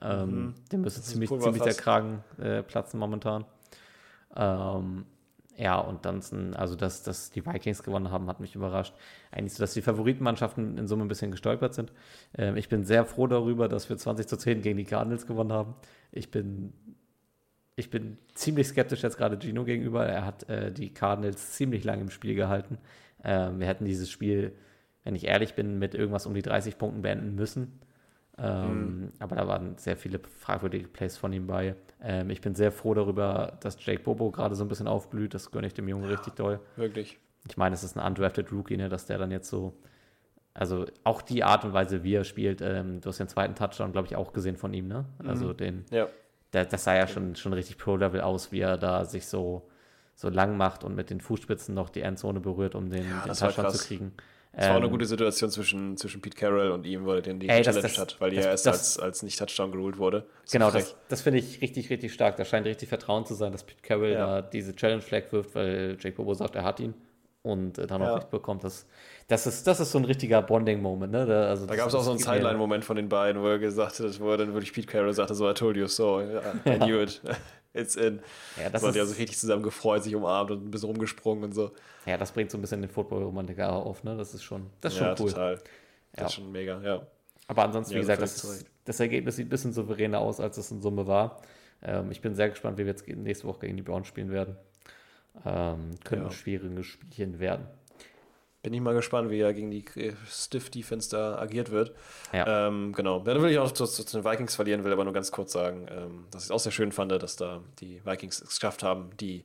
Ähm, 0.00 0.28
mhm. 0.30 0.54
Dem 0.72 0.80
müsste 0.82 1.02
ziemlich, 1.02 1.30
ziemlich 1.30 1.62
der 1.62 1.74
Kragen 1.74 2.24
äh, 2.38 2.62
platzen 2.62 2.98
momentan. 2.98 3.44
Ähm, 4.34 5.04
ja, 5.56 5.78
und 5.78 6.04
dann, 6.04 6.22
also 6.54 6.74
dass, 6.74 7.02
dass 7.02 7.30
die 7.30 7.44
Vikings 7.44 7.82
gewonnen 7.82 8.10
haben, 8.10 8.28
hat 8.28 8.40
mich 8.40 8.54
überrascht. 8.54 8.94
Eigentlich 9.30 9.54
so, 9.54 9.62
dass 9.62 9.74
die 9.74 9.82
Favoritenmannschaften 9.82 10.78
in 10.78 10.86
Summe 10.86 11.04
ein 11.04 11.08
bisschen 11.08 11.30
gestolpert 11.30 11.74
sind. 11.74 11.92
Ähm, 12.36 12.56
ich 12.56 12.68
bin 12.68 12.84
sehr 12.84 13.04
froh 13.04 13.26
darüber, 13.26 13.68
dass 13.68 13.88
wir 13.88 13.96
20 13.96 14.26
zu 14.26 14.36
10 14.36 14.62
gegen 14.62 14.78
die 14.78 14.84
Cardinals 14.84 15.26
gewonnen 15.26 15.52
haben. 15.52 15.74
Ich 16.12 16.30
bin, 16.30 16.72
ich 17.76 17.90
bin 17.90 18.16
ziemlich 18.34 18.68
skeptisch 18.68 19.02
jetzt 19.02 19.18
gerade 19.18 19.38
Gino 19.38 19.64
gegenüber. 19.64 20.06
Er 20.06 20.24
hat 20.24 20.48
äh, 20.48 20.72
die 20.72 20.94
Cardinals 20.94 21.52
ziemlich 21.52 21.84
lange 21.84 22.02
im 22.02 22.10
Spiel 22.10 22.34
gehalten. 22.34 22.78
Ähm, 23.22 23.60
wir 23.60 23.66
hätten 23.66 23.84
dieses 23.84 24.10
Spiel, 24.10 24.56
wenn 25.04 25.14
ich 25.14 25.26
ehrlich 25.26 25.54
bin, 25.54 25.78
mit 25.78 25.94
irgendwas 25.94 26.26
um 26.26 26.34
die 26.34 26.42
30 26.42 26.78
Punkten 26.78 27.02
beenden 27.02 27.34
müssen. 27.34 27.80
Ähm, 28.40 29.00
mhm. 29.00 29.12
Aber 29.18 29.36
da 29.36 29.46
waren 29.46 29.76
sehr 29.76 29.96
viele 29.96 30.18
fragwürdige 30.18 30.88
Plays 30.88 31.16
von 31.16 31.32
ihm 31.32 31.46
bei. 31.46 31.74
Ähm, 32.02 32.30
ich 32.30 32.40
bin 32.40 32.54
sehr 32.54 32.72
froh 32.72 32.94
darüber, 32.94 33.58
dass 33.60 33.76
Jake 33.84 34.02
Bobo 34.02 34.30
gerade 34.30 34.54
so 34.54 34.64
ein 34.64 34.68
bisschen 34.68 34.88
aufblüht. 34.88 35.34
Das 35.34 35.50
gönne 35.50 35.66
ich 35.66 35.74
dem 35.74 35.88
Jungen 35.88 36.04
ja, 36.04 36.10
richtig 36.10 36.34
doll. 36.34 36.60
Wirklich. 36.76 37.18
Ich 37.48 37.56
meine, 37.56 37.74
es 37.74 37.84
ist 37.84 37.96
ein 37.96 38.06
undrafted 38.06 38.50
Rookie, 38.52 38.76
ne, 38.76 38.88
dass 38.88 39.06
der 39.06 39.18
dann 39.18 39.30
jetzt 39.30 39.48
so 39.48 39.74
Also 40.54 40.86
auch 41.04 41.22
die 41.22 41.44
Art 41.44 41.64
und 41.64 41.72
Weise, 41.72 42.02
wie 42.02 42.14
er 42.14 42.24
spielt, 42.24 42.60
ähm, 42.60 43.00
du 43.00 43.08
hast 43.08 43.20
den 43.20 43.28
zweiten 43.28 43.54
Touchdown, 43.54 43.92
glaube 43.92 44.08
ich, 44.08 44.16
auch 44.16 44.32
gesehen 44.32 44.56
von 44.56 44.74
ihm, 44.74 44.88
ne? 44.88 45.04
Also 45.24 45.52
den, 45.52 45.84
Ja. 45.90 46.08
der, 46.52 46.64
das 46.64 46.84
sah 46.84 46.94
ja 46.96 47.06
schon, 47.06 47.36
schon 47.36 47.52
richtig 47.52 47.78
Pro-Level 47.78 48.20
aus, 48.20 48.50
wie 48.52 48.60
er 48.60 48.76
da 48.76 49.04
sich 49.04 49.26
so, 49.26 49.68
so 50.16 50.28
lang 50.28 50.56
macht 50.56 50.82
und 50.84 50.94
mit 50.96 51.08
den 51.10 51.20
Fußspitzen 51.20 51.74
noch 51.74 51.88
die 51.88 52.00
Endzone 52.02 52.40
berührt, 52.40 52.74
um 52.74 52.90
den, 52.90 53.04
den 53.04 53.20
das 53.26 53.40
war 53.42 53.50
Touchdown 53.52 53.72
zu 53.72 53.86
kriegen. 53.86 54.12
Es 54.52 54.64
war 54.64 54.72
auch 54.72 54.76
eine 54.76 54.86
Ähm, 54.86 54.90
gute 54.90 55.06
Situation 55.06 55.48
zwischen, 55.50 55.96
zwischen 55.96 56.20
Pete 56.20 56.36
Carroll 56.36 56.70
und 56.72 56.84
ihm, 56.84 57.06
weil 57.06 57.16
er 57.16 57.22
den 57.22 57.38
die 57.38 57.48
Ey, 57.48 57.62
das- 57.62 57.66
Challenge 57.76 57.82
das- 57.88 57.98
hat, 57.98 58.16
weil 58.20 58.30
das- 58.34 58.44
ja 58.44 58.50
erst 58.50 58.66
das- 58.66 58.98
als, 58.98 58.98
als 58.98 59.22
nicht-Touchdown 59.22 59.70
geruled 59.72 59.98
wurde. 59.98 60.26
So 60.44 60.52
Genau, 60.58 60.70
das, 60.72 60.96
das 61.08 61.22
finde 61.22 61.38
ich 61.38 61.60
richtig, 61.62 61.88
richtig 61.88 62.12
stark. 62.12 62.36
Da 62.36 62.44
scheint 62.44 62.66
richtig 62.66 62.88
Vertrauen 62.88 63.24
zu 63.24 63.34
sein, 63.34 63.52
dass 63.52 63.62
Pete 63.62 63.80
Carroll 63.82 64.10
Ja. 64.10 64.40
da 64.40 64.42
diese 64.42 64.74
Challenge-Flag 64.74 65.30
wirft, 65.30 65.54
weil 65.54 65.96
Jake 66.00 66.16
Bobo 66.16 66.34
sagt, 66.34 66.56
er 66.56 66.64
hat 66.64 66.80
ihn 66.80 66.94
und 67.42 67.78
äh, 67.78 67.86
dann 67.86 68.02
auch 68.02 68.06
Ja. 68.06 68.14
nicht 68.16 68.30
bekommt. 68.30 68.64
Das, 68.64 68.86
das, 69.28 69.46
ist, 69.46 69.66
das 69.68 69.78
ist 69.78 69.92
so 69.92 69.98
ein 69.98 70.04
richtiger 70.04 70.42
Bonding-Moment. 70.42 71.12
Ne? 71.12 71.26
Da, 71.26 71.44
also 71.46 71.64
Da 71.66 71.68
das- 71.68 71.76
gab 71.78 71.88
es 71.88 71.94
auch 71.94 71.98
das 71.98 72.06
so 72.06 72.10
einen 72.10 72.18
Sideline-Moment 72.20 72.84
von 72.84 72.96
den 72.96 73.08
beiden, 73.08 73.40
wo 73.40 73.46
er 73.46 73.58
gesagt 73.60 74.00
hat, 74.00 74.20
wo 74.20 74.30
er 74.32 74.36
dann 74.36 74.52
wirklich 74.52 74.72
Pete 74.72 74.88
Carroll 74.88 75.12
sagte, 75.14 75.34
so, 75.34 75.48
I 75.48 75.54
told 75.54 75.76
you 75.76 75.86
so, 75.86 76.20
I 76.20 76.78
knew 76.78 77.00
it, 77.00 77.20
it's 77.74 77.96
in. 77.96 78.20
Ja, 78.60 78.70
das 78.70 78.82
ja 78.82 78.88
ist- 78.90 79.08
so 79.10 79.14
richtig 79.16 79.38
zusammen 79.38 79.62
gefreut, 79.62 80.02
sich 80.04 80.14
umarmt 80.14 80.50
und 80.50 80.66
ein 80.66 80.70
bisschen 80.70 80.88
rumgesprungen 80.88 81.44
und 81.44 81.52
so. 81.52 81.72
Ja, 82.06 82.16
das 82.16 82.32
bringt 82.32 82.50
so 82.50 82.58
ein 82.58 82.60
bisschen 82.60 82.80
den 82.82 82.90
Football-Romantiker 82.90 83.72
auf. 83.72 84.02
Ne? 84.04 84.16
Das 84.16 84.34
ist 84.34 84.42
schon, 84.42 84.66
das 84.80 84.92
ist 84.92 84.98
schon 84.98 85.06
ja, 85.08 85.14
cool. 85.18 85.28
total. 85.30 85.54
Das 86.12 86.20
Ja. 86.20 86.26
ist 86.26 86.32
schon 86.34 86.52
mega, 86.52 86.80
ja. 86.82 87.06
Aber 87.46 87.64
ansonsten, 87.64 87.92
Ja, 87.94 87.98
wie 87.98 88.00
gesagt, 88.02 88.22
das, 88.22 88.44
ist, 88.44 88.66
das 88.84 89.00
Ergebnis 89.00 89.36
sieht 89.36 89.46
ein 89.46 89.50
bisschen 89.50 89.72
souveräner 89.72 90.20
aus, 90.20 90.40
als 90.40 90.56
es 90.56 90.70
in 90.70 90.80
Summe 90.80 91.06
war. 91.06 91.40
Ähm, 91.82 92.10
ich 92.10 92.20
bin 92.20 92.34
sehr 92.34 92.48
gespannt, 92.50 92.78
wie 92.78 92.82
wir 92.84 92.92
jetzt 92.92 93.06
nächste 93.08 93.46
Woche 93.46 93.60
gegen 93.60 93.76
die 93.76 93.82
Browns 93.82 94.06
spielen 94.06 94.30
werden. 94.30 94.56
Ähm, 95.44 95.90
können 96.04 96.24
Ja. 96.24 96.30
schwierige 96.30 96.82
Spielchen 96.82 97.38
werden. 97.38 97.66
Bin 98.62 98.74
ich 98.74 98.80
mal 98.80 98.94
gespannt, 98.94 99.30
wie 99.30 99.40
er 99.40 99.54
gegen 99.54 99.70
die 99.70 99.84
äh, 99.96 100.12
Stiff-Defense 100.28 101.10
da 101.10 101.38
agiert 101.38 101.70
wird. 101.70 101.94
Ja. 102.32 102.68
Ähm, 102.68 102.92
genau. 102.92 103.20
Dann 103.20 103.40
will 103.42 103.50
ich 103.50 103.58
auch 103.58 103.72
zu, 103.72 103.86
zu 103.86 104.04
den 104.04 104.24
Vikings 104.24 104.54
verlieren, 104.54 104.84
will 104.84 104.92
aber 104.92 105.04
nur 105.04 105.14
ganz 105.14 105.32
kurz 105.32 105.52
sagen, 105.52 105.86
ähm, 105.90 106.26
dass 106.30 106.42
ich 106.42 106.48
es 106.48 106.50
auch 106.50 106.60
sehr 106.60 106.72
schön 106.72 106.92
fand, 106.92 107.10
dass 107.12 107.36
da 107.36 107.62
die 107.80 108.04
Vikings 108.04 108.42
es 108.42 108.60
geschafft 108.60 108.82
haben, 108.82 109.10
die 109.18 109.44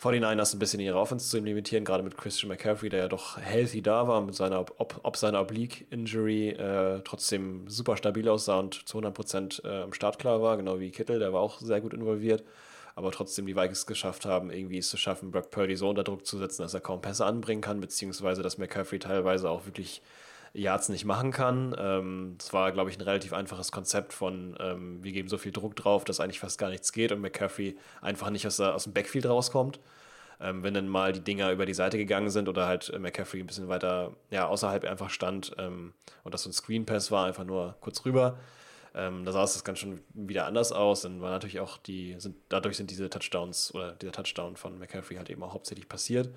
49ers 0.00 0.54
ein 0.54 0.60
bisschen 0.60 0.80
ihre 0.80 0.98
Offense 0.98 1.28
zu 1.28 1.38
limitieren, 1.40 1.84
gerade 1.84 2.04
mit 2.04 2.16
Christian 2.16 2.48
McCaffrey, 2.48 2.88
der 2.88 3.00
ja 3.00 3.08
doch 3.08 3.36
healthy 3.36 3.82
da 3.82 4.06
war, 4.06 4.20
mit 4.20 4.34
seiner, 4.34 4.60
ob, 4.60 5.00
ob 5.02 5.16
seiner 5.16 5.40
Oblique-Injury 5.40 6.50
äh, 6.50 7.00
trotzdem 7.02 7.68
super 7.68 7.96
stabil 7.96 8.28
aussah 8.28 8.60
und 8.60 8.88
zu 8.88 8.98
100% 8.98 9.64
äh, 9.64 9.82
am 9.82 9.92
Start 9.92 10.20
klar 10.20 10.40
war, 10.40 10.56
genau 10.56 10.78
wie 10.78 10.92
Kittel, 10.92 11.18
der 11.18 11.32
war 11.32 11.40
auch 11.40 11.58
sehr 11.60 11.80
gut 11.80 11.94
involviert. 11.94 12.44
Aber 12.98 13.12
trotzdem 13.12 13.46
die 13.46 13.54
Vikings 13.54 13.86
geschafft 13.86 14.24
haben, 14.24 14.50
irgendwie 14.50 14.78
es 14.78 14.88
zu 14.88 14.96
schaffen, 14.96 15.30
Brock 15.30 15.52
Purdy 15.52 15.76
so 15.76 15.88
unter 15.88 16.02
Druck 16.02 16.26
zu 16.26 16.36
setzen, 16.36 16.62
dass 16.62 16.74
er 16.74 16.80
kaum 16.80 17.00
Pässe 17.00 17.24
anbringen 17.24 17.60
kann, 17.60 17.78
beziehungsweise 17.78 18.42
dass 18.42 18.58
McCaffrey 18.58 18.98
teilweise 18.98 19.48
auch 19.50 19.66
wirklich 19.66 20.02
Yards 20.52 20.88
nicht 20.88 21.04
machen 21.04 21.30
kann. 21.30 21.76
Ähm, 21.78 22.34
das 22.38 22.52
war, 22.52 22.72
glaube 22.72 22.90
ich, 22.90 22.98
ein 22.98 23.02
relativ 23.02 23.32
einfaches 23.32 23.70
Konzept 23.70 24.12
von, 24.12 24.56
ähm, 24.58 24.98
wir 25.04 25.12
geben 25.12 25.28
so 25.28 25.38
viel 25.38 25.52
Druck 25.52 25.76
drauf, 25.76 26.04
dass 26.04 26.18
eigentlich 26.18 26.40
fast 26.40 26.58
gar 26.58 26.70
nichts 26.70 26.92
geht 26.92 27.12
und 27.12 27.20
McCaffrey 27.20 27.78
einfach 28.02 28.30
nicht 28.30 28.48
aus, 28.48 28.56
der, 28.56 28.74
aus 28.74 28.82
dem 28.82 28.94
Backfield 28.94 29.26
rauskommt. 29.26 29.78
Ähm, 30.40 30.64
wenn 30.64 30.74
dann 30.74 30.88
mal 30.88 31.12
die 31.12 31.20
Dinger 31.20 31.52
über 31.52 31.66
die 31.66 31.74
Seite 31.74 31.98
gegangen 31.98 32.30
sind 32.30 32.48
oder 32.48 32.66
halt 32.66 32.92
McCaffrey 32.98 33.38
ein 33.38 33.46
bisschen 33.46 33.68
weiter 33.68 34.16
ja, 34.30 34.48
außerhalb 34.48 34.84
einfach 34.84 35.10
stand 35.10 35.54
ähm, 35.58 35.92
und 36.24 36.34
das 36.34 36.42
so 36.42 36.50
ein 36.50 36.52
Screen 36.52 36.84
Pass 36.84 37.12
war, 37.12 37.26
einfach 37.26 37.44
nur 37.44 37.76
kurz 37.80 38.04
rüber. 38.04 38.38
Ähm, 38.98 39.24
da 39.24 39.30
sah 39.30 39.44
es 39.44 39.52
das 39.52 39.62
ganz 39.62 39.78
schon 39.78 40.00
wieder 40.12 40.46
anders 40.46 40.72
aus. 40.72 41.02
Dann 41.02 41.20
war 41.20 41.30
natürlich 41.30 41.60
auch 41.60 41.78
die, 41.78 42.16
sind, 42.18 42.36
dadurch 42.48 42.76
sind 42.76 42.90
diese 42.90 43.08
Touchdowns 43.08 43.72
oder 43.72 43.92
dieser 43.92 44.10
Touchdown 44.12 44.56
von 44.56 44.76
McCaffrey 44.78 45.16
halt 45.16 45.30
eben 45.30 45.42
auch 45.44 45.54
hauptsächlich 45.54 45.88
passiert. 45.88 46.34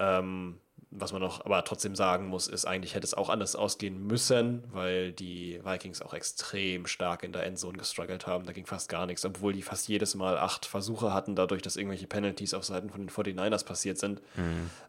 Ähm, 0.00 0.58
was 0.90 1.12
man 1.12 1.20
noch 1.20 1.44
aber 1.44 1.64
trotzdem 1.64 1.94
sagen 1.96 2.28
muss, 2.28 2.46
ist, 2.46 2.64
eigentlich 2.64 2.94
hätte 2.94 3.04
es 3.04 3.14
auch 3.14 3.28
anders 3.28 3.56
ausgehen 3.56 4.06
müssen, 4.06 4.62
weil 4.72 5.12
die 5.12 5.60
Vikings 5.64 6.00
auch 6.00 6.14
extrem 6.14 6.86
stark 6.86 7.22
in 7.24 7.32
der 7.32 7.44
Endzone 7.44 7.76
gestruggelt 7.76 8.26
haben. 8.26 8.46
Da 8.46 8.52
ging 8.52 8.66
fast 8.66 8.88
gar 8.88 9.06
nichts, 9.06 9.24
obwohl 9.24 9.52
die 9.52 9.62
fast 9.62 9.88
jedes 9.88 10.14
Mal 10.14 10.38
acht 10.38 10.64
Versuche 10.64 11.12
hatten, 11.12 11.34
dadurch, 11.34 11.62
dass 11.62 11.76
irgendwelche 11.76 12.06
Penalties 12.06 12.54
auf 12.54 12.64
Seiten 12.64 12.90
von 12.90 13.00
den 13.00 13.10
49ers 13.10 13.64
passiert 13.64 13.98
sind. 13.98 14.22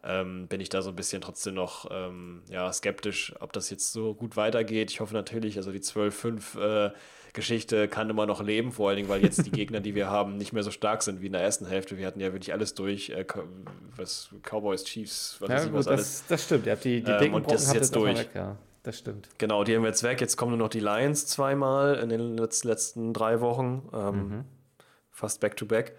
Ähm, 0.04 0.46
bin 0.46 0.60
ich 0.60 0.68
da 0.68 0.82
so 0.82 0.90
ein 0.90 0.96
bisschen 0.96 1.20
trotzdem 1.20 1.54
noch 1.54 1.88
ähm, 1.90 2.42
ja, 2.48 2.72
skeptisch, 2.72 3.34
ob 3.40 3.52
das 3.52 3.68
jetzt 3.70 3.92
so 3.92 4.14
gut 4.14 4.36
weitergeht. 4.36 4.90
Ich 4.90 5.00
hoffe 5.00 5.14
natürlich, 5.14 5.56
also 5.56 5.72
die 5.72 5.80
12-5 5.80 6.86
äh, 6.86 6.92
Geschichte 7.38 7.88
kann 7.88 8.10
immer 8.10 8.26
noch 8.26 8.42
leben, 8.42 8.70
vor 8.72 8.88
allen 8.90 8.96
Dingen, 8.98 9.08
weil 9.08 9.22
jetzt 9.24 9.46
die 9.46 9.50
Gegner, 9.50 9.80
die 9.80 9.94
wir 9.94 10.10
haben, 10.10 10.36
nicht 10.36 10.52
mehr 10.52 10.62
so 10.62 10.70
stark 10.70 11.02
sind 11.02 11.22
wie 11.22 11.26
in 11.26 11.32
der 11.32 11.40
ersten 11.42 11.66
Hälfte. 11.66 11.96
Wir 11.96 12.06
hatten 12.06 12.20
ja 12.20 12.32
wirklich 12.32 12.52
alles 12.52 12.74
durch, 12.74 13.10
äh, 13.10 13.24
was 13.96 14.28
Cowboys, 14.42 14.84
Chiefs, 14.84 15.36
was 15.40 15.48
Ja, 15.48 15.54
weiß 15.56 15.66
ich, 15.66 15.72
was 15.72 15.88
alles. 15.88 16.00
das, 16.20 16.26
das 16.28 16.44
stimmt. 16.44 16.66
Ihr 16.66 16.72
habt 16.72 16.84
die, 16.84 17.02
die 17.02 17.10
Ähm, 17.10 17.18
dicken 17.18 17.34
und 17.34 17.50
das 17.50 17.62
ist 17.64 17.74
jetzt 17.74 17.96
durch. 17.96 18.18
Weg, 18.18 18.28
ja. 18.34 18.56
Das 18.82 18.98
stimmt. 18.98 19.28
Genau, 19.38 19.64
die 19.64 19.74
haben 19.74 19.82
wir 19.82 19.88
jetzt 19.88 20.02
weg. 20.02 20.20
Jetzt 20.20 20.36
kommen 20.36 20.50
nur 20.52 20.58
noch 20.58 20.68
die 20.68 20.80
Lions 20.80 21.26
zweimal 21.26 21.96
in 21.96 22.08
den 22.08 22.38
letz- 22.38 22.66
letzten 22.66 23.12
drei 23.12 23.40
Wochen. 23.40 23.88
Ähm, 23.92 24.44
Fast 25.10 25.40
back-to-back. 25.40 25.96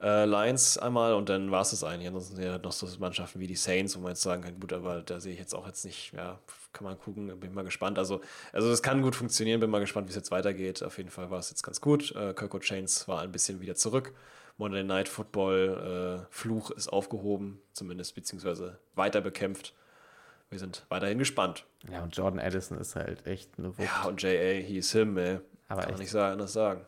Äh, 0.00 0.26
Lions 0.26 0.78
einmal 0.78 1.14
und 1.14 1.28
dann 1.28 1.50
war 1.50 1.62
es 1.62 1.70
das 1.70 1.84
eigentlich. 1.84 2.06
Ansonsten 2.08 2.36
sind 2.36 2.44
ja 2.44 2.58
noch 2.58 2.72
so 2.72 2.86
Mannschaften 2.98 3.40
wie 3.40 3.46
die 3.46 3.56
Saints, 3.56 3.96
wo 3.96 4.00
man 4.00 4.10
jetzt 4.12 4.22
sagen 4.22 4.42
kann, 4.42 4.58
gut, 4.60 4.72
aber 4.72 5.00
da 5.02 5.20
sehe 5.20 5.32
ich 5.32 5.38
jetzt 5.38 5.54
auch 5.54 5.66
jetzt 5.66 5.84
nicht, 5.84 6.12
ja, 6.12 6.38
kann 6.72 6.84
man 6.84 6.98
gucken, 6.98 7.38
bin 7.40 7.54
mal 7.54 7.64
gespannt. 7.64 7.98
Also, 7.98 8.20
also 8.52 8.68
das 8.70 8.82
kann 8.82 9.02
gut 9.02 9.16
funktionieren, 9.16 9.60
bin 9.60 9.70
mal 9.70 9.80
gespannt, 9.80 10.06
wie 10.06 10.10
es 10.10 10.16
jetzt 10.16 10.30
weitergeht. 10.30 10.82
Auf 10.82 10.98
jeden 10.98 11.10
Fall 11.10 11.30
war 11.30 11.38
es 11.38 11.50
jetzt 11.50 11.62
ganz 11.62 11.80
gut. 11.80 12.14
Äh, 12.14 12.34
Kirko 12.34 12.58
Chains 12.58 13.08
war 13.08 13.22
ein 13.22 13.32
bisschen 13.32 13.60
wieder 13.60 13.74
zurück. 13.74 14.12
Monday 14.58 14.82
Night 14.82 15.08
Football 15.08 16.26
äh, 16.26 16.26
Fluch 16.30 16.70
ist 16.72 16.88
aufgehoben, 16.88 17.60
zumindest 17.72 18.14
beziehungsweise 18.14 18.78
weiter 18.94 19.20
bekämpft. 19.20 19.72
Wir 20.50 20.58
sind 20.58 20.84
weiterhin 20.88 21.18
gespannt. 21.18 21.64
Ja, 21.90 22.02
und 22.02 22.16
Jordan 22.16 22.40
Addison 22.40 22.78
ist 22.78 22.96
halt 22.96 23.26
echt 23.26 23.50
eine 23.58 23.68
Wucht. 23.68 23.80
Ja, 23.80 24.04
und 24.08 24.22
J.A., 24.22 24.62
he 24.62 24.78
is 24.78 24.92
him, 24.92 25.16
ey. 25.16 25.38
Aber 25.68 25.82
Kann 25.82 25.90
man 25.90 25.90
echt. 25.90 25.98
nicht 25.98 26.10
sagen, 26.10 26.32
anders 26.32 26.52
sagen. 26.52 26.86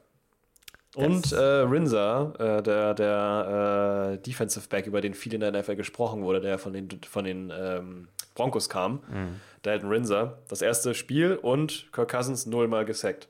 Und 0.96 1.30
äh, 1.30 1.38
Rinza, 1.38 2.32
äh, 2.38 2.62
der, 2.62 2.94
der 2.94 4.12
äh, 4.14 4.18
Defensive 4.18 4.66
Back, 4.68 4.86
über 4.86 5.00
den 5.00 5.14
viel 5.14 5.34
in 5.34 5.40
der 5.40 5.52
NFL 5.52 5.76
gesprochen 5.76 6.22
wurde, 6.22 6.40
der 6.40 6.58
von 6.58 6.72
den, 6.72 6.88
von 7.08 7.24
den 7.24 7.52
ähm, 7.54 8.08
Broncos 8.40 8.68
kam, 8.68 9.00
Mhm. 9.10 9.40
Dalton 9.62 9.88
Rinza, 9.90 10.38
das 10.48 10.62
erste 10.62 10.94
Spiel 10.94 11.36
und 11.36 11.92
Kirk 11.92 12.10
Cousins 12.10 12.46
nullmal 12.46 12.84
gesackt. 12.86 13.28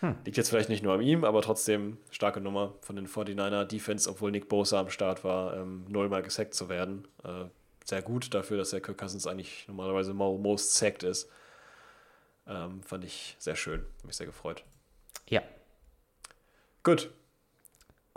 Hm. 0.00 0.16
Liegt 0.24 0.38
jetzt 0.38 0.48
vielleicht 0.48 0.70
nicht 0.70 0.82
nur 0.82 0.94
an 0.94 1.02
ihm, 1.02 1.24
aber 1.24 1.42
trotzdem 1.42 1.98
starke 2.10 2.40
Nummer 2.40 2.72
von 2.80 2.96
den 2.96 3.06
49er 3.06 3.64
Defense, 3.64 4.08
obwohl 4.08 4.30
Nick 4.30 4.48
Bosa 4.48 4.80
am 4.80 4.88
Start 4.88 5.24
war, 5.24 5.54
ähm, 5.58 5.84
nullmal 5.88 6.22
gesackt 6.22 6.54
zu 6.54 6.70
werden. 6.70 7.06
Äh, 7.22 7.44
sehr 7.84 8.00
gut 8.00 8.32
dafür, 8.32 8.56
dass 8.56 8.70
der 8.70 8.80
Kirk 8.80 8.96
Cousins 8.96 9.26
eigentlich 9.26 9.66
normalerweise 9.68 10.14
mo- 10.14 10.38
most 10.38 10.74
sacked 10.74 11.02
ist. 11.02 11.28
Ähm, 12.46 12.82
fand 12.82 13.04
ich 13.04 13.36
sehr 13.38 13.56
schön, 13.56 13.84
hat 13.98 14.04
mich 14.06 14.16
sehr 14.16 14.26
gefreut. 14.26 14.64
Ja, 15.28 15.42
Gut, 16.82 17.10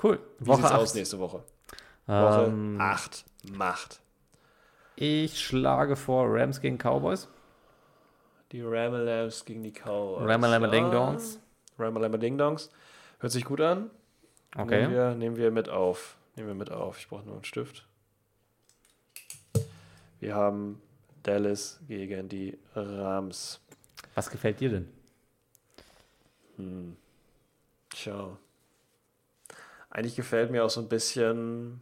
cool. 0.02 0.20
wie 0.40 0.48
Woche 0.48 0.58
sieht's 0.62 0.72
aus 0.72 0.90
8. 0.91 0.95
nächste 0.95 1.20
Woche? 1.20 1.44
Woche 2.08 2.45
Ähm, 2.48 2.78
8. 2.80 3.26
Macht. 3.52 4.00
Ich 4.95 5.40
schlage 5.40 5.95
vor 5.95 6.26
Rams 6.28 6.61
gegen 6.61 6.78
Cowboys. 6.78 7.28
Die 8.52 8.61
Ramalams 8.61 9.45
gegen 9.45 9.64
die 9.64 9.72
Cowboys. 9.72 10.28
Ramalama 10.28 10.68
Ding 10.68 10.91
Dongs. 10.91 11.40
Ramalama 11.80 12.18
Ding 12.18 12.38
Dongs. 12.38 12.70
Hört 13.20 13.32
sich 13.32 13.45
gut 13.45 13.61
an. 13.61 13.90
Nehmen, 14.56 14.68
Okay. 14.68 14.90
wir, 14.91 15.15
nehmen 15.15 15.36
wir 15.38 15.49
mit 15.49 15.70
auf. 15.70 16.18
Nehmen 16.36 16.49
wir 16.49 16.56
mit 16.56 16.72
auf. 16.72 16.99
Ich 16.99 17.07
brauche 17.07 17.24
nur 17.26 17.36
einen 17.36 17.44
Stift. 17.44 17.88
Wir 20.20 20.36
haben 20.36 20.82
Dallas 21.24 21.80
gegen 21.88 22.30
die 22.30 22.57
Rams. 22.76 23.60
Was 24.15 24.30
gefällt 24.30 24.60
dir 24.60 24.70
denn? 24.70 24.90
Hm. 26.57 26.95
Tja. 27.90 28.38
Eigentlich 29.90 30.15
gefällt 30.15 30.52
mir 30.52 30.64
auch 30.64 30.70
so 30.70 30.82
ein 30.82 30.88
bisschen. 30.90 31.82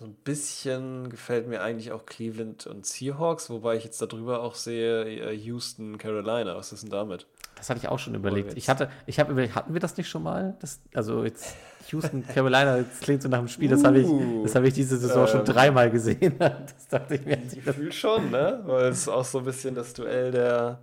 So 0.00 0.06
ein 0.06 0.14
bisschen 0.14 1.10
gefällt 1.10 1.46
mir 1.46 1.60
eigentlich 1.60 1.92
auch 1.92 2.06
Cleveland 2.06 2.66
und 2.66 2.86
Seahawks, 2.86 3.50
wobei 3.50 3.76
ich 3.76 3.84
jetzt 3.84 4.00
darüber 4.00 4.40
auch 4.42 4.54
sehe 4.54 5.04
äh, 5.04 5.34
Houston, 5.36 5.98
Carolina. 5.98 6.56
Was 6.56 6.72
ist 6.72 6.84
denn 6.84 6.90
damit? 6.90 7.26
Das 7.56 7.68
hatte 7.68 7.80
ich 7.80 7.88
auch 7.88 7.98
schon 7.98 8.14
überlegt. 8.14 8.54
Ich 8.56 8.70
hatte, 8.70 8.88
ich 9.04 9.20
habe 9.20 9.32
überlegt, 9.32 9.54
hatten 9.54 9.74
wir 9.74 9.80
das 9.80 9.98
nicht 9.98 10.08
schon 10.08 10.22
mal? 10.22 10.56
Das, 10.60 10.80
also 10.94 11.22
jetzt 11.24 11.54
Houston, 11.90 12.26
Carolina, 12.34 12.78
das 12.78 13.00
klingt 13.00 13.20
so 13.22 13.28
nach 13.28 13.40
dem 13.40 13.48
Spiel, 13.48 13.68
das 13.68 13.84
habe 13.84 13.98
ich, 14.00 14.06
Uh, 14.06 14.42
das 14.42 14.54
habe 14.54 14.68
ich 14.68 14.72
diese 14.72 14.96
Saison 14.96 15.26
schon 15.26 15.40
ähm, 15.40 15.44
dreimal 15.44 15.90
gesehen. 15.90 16.34
Das 16.38 16.88
dachte 16.88 17.16
ich 17.16 17.26
mir. 17.26 17.36
ich 17.52 17.62
Gefühl 17.62 17.92
schon, 17.92 18.30
ne? 18.30 18.62
Weil 18.64 18.86
es 18.86 19.00
ist 19.00 19.08
auch 19.08 19.24
so 19.26 19.40
ein 19.40 19.44
bisschen 19.44 19.74
das 19.74 19.92
Duell 19.92 20.30
der. 20.30 20.80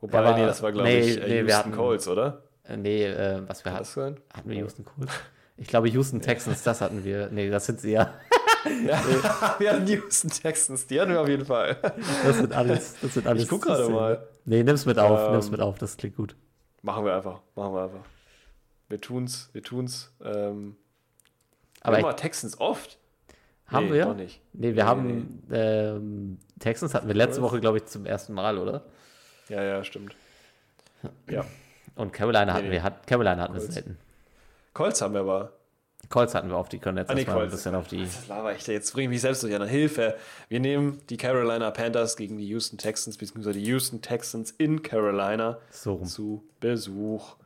Wobei, 0.00 0.18
aber- 0.20 0.38
nee, 0.38 0.46
das 0.46 0.62
war, 0.62 0.70
glaube 0.70 0.86
nee, 0.88 1.00
ich, 1.00 1.16
nee, 1.16 1.22
äh, 1.24 1.28
wir 1.28 1.40
Houston 1.40 1.56
hatten- 1.58 1.72
Colts, 1.72 2.06
oder? 2.06 2.42
Äh, 2.62 2.76
Nee, 2.76 3.06
äh, 3.06 3.42
was 3.48 3.64
wir 3.64 3.72
hatten. 3.72 4.16
Hatten 4.32 4.48
wir 4.48 4.56
Houston 4.58 4.84
Colts? 4.84 5.12
Ich 5.56 5.66
glaube 5.66 5.88
Houston 5.88 6.20
Texans, 6.20 6.62
das 6.62 6.80
hatten 6.80 7.02
wir. 7.02 7.28
Nee, 7.32 7.50
das 7.50 7.66
sind 7.66 7.80
sie 7.80 7.92
ja. 7.92 8.12
Ja, 8.86 9.56
wir 9.58 9.72
hatten 9.72 9.86
die 9.86 9.94
Houston 9.94 10.30
Texans, 10.30 10.86
die 10.86 11.00
hatten 11.00 11.12
wir 11.12 11.20
auf 11.20 11.28
jeden 11.28 11.44
Fall. 11.44 11.76
Das 12.24 12.36
sind 12.36 12.52
alles. 12.52 12.96
Das 13.00 13.14
sind 13.14 13.26
alles 13.26 13.44
Ich 13.44 13.48
guck 13.48 13.62
gerade 13.62 13.88
mal. 13.88 14.26
Nee, 14.44 14.62
nimm's 14.62 14.86
mit 14.86 14.98
auf, 14.98 15.26
Ähm, 15.26 15.32
nimm's 15.32 15.50
mit 15.50 15.60
auf, 15.60 15.78
das 15.78 15.96
klingt 15.96 16.16
gut. 16.16 16.36
Machen 16.82 17.04
wir 17.04 17.14
einfach, 17.14 17.40
machen 17.54 17.74
wir 17.74 17.82
einfach. 17.84 18.04
Wir 18.88 19.00
tun's, 19.00 19.50
wir 19.52 19.62
tun's. 19.62 20.12
Ähm, 20.24 20.76
Aber 21.80 21.98
wir 21.98 22.16
Texans 22.16 22.60
oft. 22.60 22.98
Haben 23.66 23.86
nee, 23.86 23.94
wir? 23.94 24.04
Doch 24.04 24.14
nicht. 24.14 24.40
Nee, 24.52 24.76
wir 24.76 24.86
haben 24.86 25.42
ähm, 25.50 26.38
Texans 26.60 26.94
hatten 26.94 27.08
wir 27.08 27.14
letzte 27.14 27.42
Woche, 27.42 27.60
glaube 27.60 27.78
ich, 27.78 27.86
zum 27.86 28.06
ersten 28.06 28.32
Mal, 28.32 28.58
oder? 28.58 28.84
Ja, 29.48 29.62
ja, 29.62 29.82
stimmt. 29.82 30.14
Ja. 31.28 31.44
Und 31.96 32.12
Carolina 32.12 32.52
hatten 32.52 32.66
nee. 32.66 32.72
wir, 32.72 32.82
hat, 32.82 33.06
Carolina 33.06 33.42
hatten 33.42 33.54
wir 33.54 33.60
selten. 33.60 33.98
Colts 34.72 35.00
haben 35.00 35.14
wir 35.14 35.20
aber. 35.20 35.52
Colts 36.08 36.34
hatten 36.36 36.48
wir 36.50 36.56
auf 36.56 36.68
die, 36.68 36.78
können 36.78 36.98
jetzt 36.98 37.10
Ah, 37.10 37.14
nee, 37.14 37.22
erstmal 37.22 37.44
ein 37.44 37.50
bisschen 37.50 37.74
auf 37.74 37.88
die. 37.88 38.06
Laber 38.28 38.54
ich 38.54 38.62
da. 38.64 38.72
Jetzt 38.72 38.92
bringe 38.92 39.04
ich 39.04 39.10
mich 39.10 39.20
selbst 39.22 39.42
durcheinander. 39.42 39.70
Hilfe. 39.70 40.16
Wir 40.48 40.60
nehmen 40.60 41.00
die 41.10 41.16
Carolina 41.16 41.70
Panthers 41.72 42.16
gegen 42.16 42.36
die 42.38 42.46
Houston 42.46 42.78
Texans, 42.78 43.16
beziehungsweise 43.16 43.58
die 43.58 43.64
Houston 43.66 44.02
Texans 44.02 44.52
in 44.52 44.82
Carolina 44.82 45.58
So 45.70 45.98
zu 46.04 46.44
Besuch. 46.60 47.36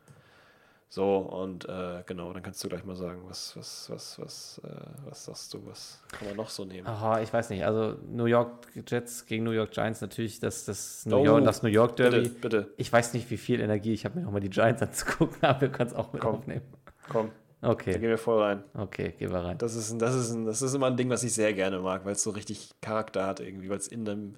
So, 0.92 1.18
und 1.18 1.68
äh, 1.68 2.02
genau, 2.04 2.32
dann 2.32 2.42
kannst 2.42 2.62
du 2.64 2.68
gleich 2.68 2.84
mal 2.84 2.96
sagen, 2.96 3.20
was, 3.28 3.56
was, 3.56 3.88
was, 3.90 4.18
was, 4.18 4.60
äh, 4.64 4.68
was 5.08 5.24
sagst 5.24 5.54
du, 5.54 5.64
was 5.64 6.02
kann 6.10 6.26
man 6.26 6.36
noch 6.36 6.50
so 6.50 6.64
nehmen? 6.64 6.84
Aha, 6.88 7.20
ich 7.20 7.32
weiß 7.32 7.48
nicht. 7.50 7.64
Also 7.64 7.96
New 8.10 8.24
York 8.24 8.66
Jets 8.88 9.24
gegen 9.24 9.44
New 9.44 9.52
York 9.52 9.70
Giants 9.70 10.00
natürlich 10.00 10.40
das, 10.40 10.64
das, 10.64 11.06
New, 11.06 11.18
Oh, 11.18 11.24
York, 11.24 11.44
das 11.44 11.62
New 11.62 11.68
York 11.68 11.94
Derby. 11.94 12.22
Bitte, 12.22 12.40
bitte, 12.40 12.74
Ich 12.76 12.92
weiß 12.92 13.14
nicht, 13.14 13.30
wie 13.30 13.36
viel 13.36 13.60
Energie 13.60 13.92
ich 13.92 14.04
habe, 14.04 14.18
mir 14.18 14.24
nochmal 14.24 14.40
die 14.40 14.50
Giants 14.50 14.82
anzugucken, 14.82 15.36
aber 15.42 15.60
wir 15.60 15.68
können 15.68 15.90
es 15.90 15.94
auch 15.94 16.12
mit 16.12 16.22
Komm. 16.22 16.34
aufnehmen. 16.34 16.62
komm, 17.08 17.30
da 17.60 17.68
Okay, 17.70 17.92
gehen 17.92 18.02
wir 18.02 18.18
voll 18.18 18.42
rein. 18.42 18.64
okay, 18.74 19.12
gehen 19.18 19.30
wir 19.32 19.40
rein. 19.44 19.58
Das 19.58 19.74
ist, 19.74 19.90
ein, 19.90 19.98
das, 19.98 20.14
ist 20.14 20.30
ein, 20.32 20.46
das 20.46 20.62
ist 20.62 20.74
immer 20.74 20.86
ein 20.86 20.96
Ding, 20.96 21.10
was 21.10 21.22
ich 21.22 21.32
sehr 21.34 21.52
gerne 21.52 21.78
mag, 21.80 22.04
weil 22.04 22.12
es 22.12 22.22
so 22.22 22.30
richtig 22.30 22.70
Charakter 22.80 23.26
hat 23.26 23.40
irgendwie, 23.40 23.68
weil 23.68 23.78
es 23.78 23.88
in 23.88 24.08
einem 24.08 24.36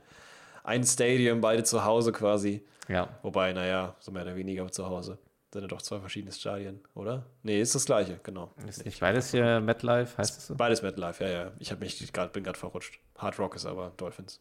ein 0.65 0.85
Stadium, 0.85 1.41
beide 1.41 1.63
zu 1.65 1.85
Hause 1.85 2.13
quasi. 2.13 2.65
Ja, 2.89 3.09
Wobei, 3.23 3.53
naja, 3.53 3.95
so 4.01 4.11
mehr 4.13 4.23
oder 4.23 4.37
weniger 4.37 4.71
zu 4.71 4.87
Hause. 4.87 5.19
Sind 5.53 5.63
ja 5.63 5.69
doch 5.69 5.83
zwei 5.83 6.01
verschiedene 6.01 6.33
Stadien, 6.33 6.81
oder? 6.95 7.27
Nee, 7.43 7.61
ist 7.61 7.75
das 7.75 7.85
gleiche, 7.85 8.19
genau. 8.23 8.53
ist 8.67 8.85
nicht 8.85 9.01
beides 9.01 9.31
hier 9.31 9.61
MetLife, 9.61 10.17
heißt 10.17 10.39
es 10.39 10.47
so? 10.47 10.55
Beides 10.55 10.83
MetLife, 10.83 11.23
ja, 11.25 11.31
ja. 11.31 11.53
Ich 11.59 11.71
hab 11.71 11.81
mich 11.81 12.13
grad, 12.13 12.33
bin 12.33 12.43
gerade 12.43 12.59
verrutscht. 12.59 12.99
Hard 13.19 13.39
Rock 13.39 13.55
ist 13.57 13.67
aber 13.67 13.93
Dolphins. 13.97 14.41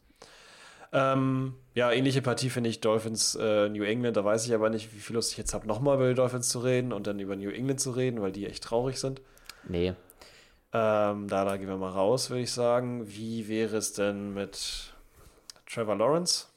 Ähm, 0.93 1.55
ja, 1.73 1.91
ähnliche 1.91 2.21
Partie 2.21 2.49
finde 2.49 2.69
ich 2.69 2.81
Dolphins 2.81 3.35
äh, 3.35 3.69
New 3.69 3.83
England. 3.83 4.17
Da 4.17 4.25
weiß 4.25 4.45
ich 4.45 4.53
aber 4.53 4.69
nicht, 4.69 4.93
wie 4.93 4.99
viel 4.99 5.15
Lust 5.15 5.31
ich 5.31 5.37
jetzt 5.37 5.53
habe, 5.53 5.67
nochmal 5.67 5.95
über 5.95 6.09
die 6.09 6.15
Dolphins 6.15 6.49
zu 6.49 6.59
reden 6.59 6.91
und 6.91 7.07
dann 7.07 7.19
über 7.19 7.35
New 7.35 7.49
England 7.49 7.79
zu 7.79 7.91
reden, 7.91 8.21
weil 8.21 8.31
die 8.31 8.45
echt 8.45 8.63
traurig 8.63 8.99
sind. 8.99 9.21
Nee. 9.67 9.93
Ähm, 10.73 11.27
da, 11.27 11.45
da 11.45 11.57
gehen 11.57 11.67
wir 11.67 11.77
mal 11.77 11.89
raus, 11.91 12.29
würde 12.29 12.43
ich 12.43 12.51
sagen. 12.51 13.07
Wie 13.07 13.47
wäre 13.47 13.77
es 13.77 13.93
denn 13.93 14.33
mit 14.33 14.93
Trevor 15.65 15.95
Lawrence? 15.95 16.47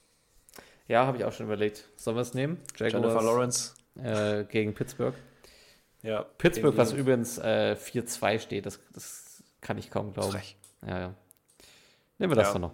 Ja, 0.88 1.06
habe 1.06 1.16
ich 1.16 1.24
auch 1.24 1.32
schon 1.32 1.46
überlegt. 1.46 1.88
Sollen 1.96 2.16
wir 2.16 2.20
es 2.22 2.34
nehmen? 2.34 2.58
Jennifer 2.76 2.98
Jaguars 2.98 3.24
Lawrence? 3.24 3.74
äh, 4.02 4.44
gegen 4.44 4.74
Pittsburgh. 4.74 5.14
Ja. 6.02 6.22
Pittsburgh, 6.38 6.76
was 6.76 6.92
übrigens 6.92 7.38
äh, 7.38 7.76
4-2 7.80 8.38
steht, 8.40 8.66
das, 8.66 8.78
das 8.92 9.42
kann 9.60 9.78
ich 9.78 9.90
kaum 9.90 10.12
glauben. 10.12 10.32
Frech. 10.32 10.56
Ja, 10.86 10.98
ja. 10.98 11.14
Nehmen 12.18 12.32
wir 12.32 12.36
das 12.36 12.48
Ja. 12.48 12.52
doch 12.54 12.60
noch. 12.60 12.72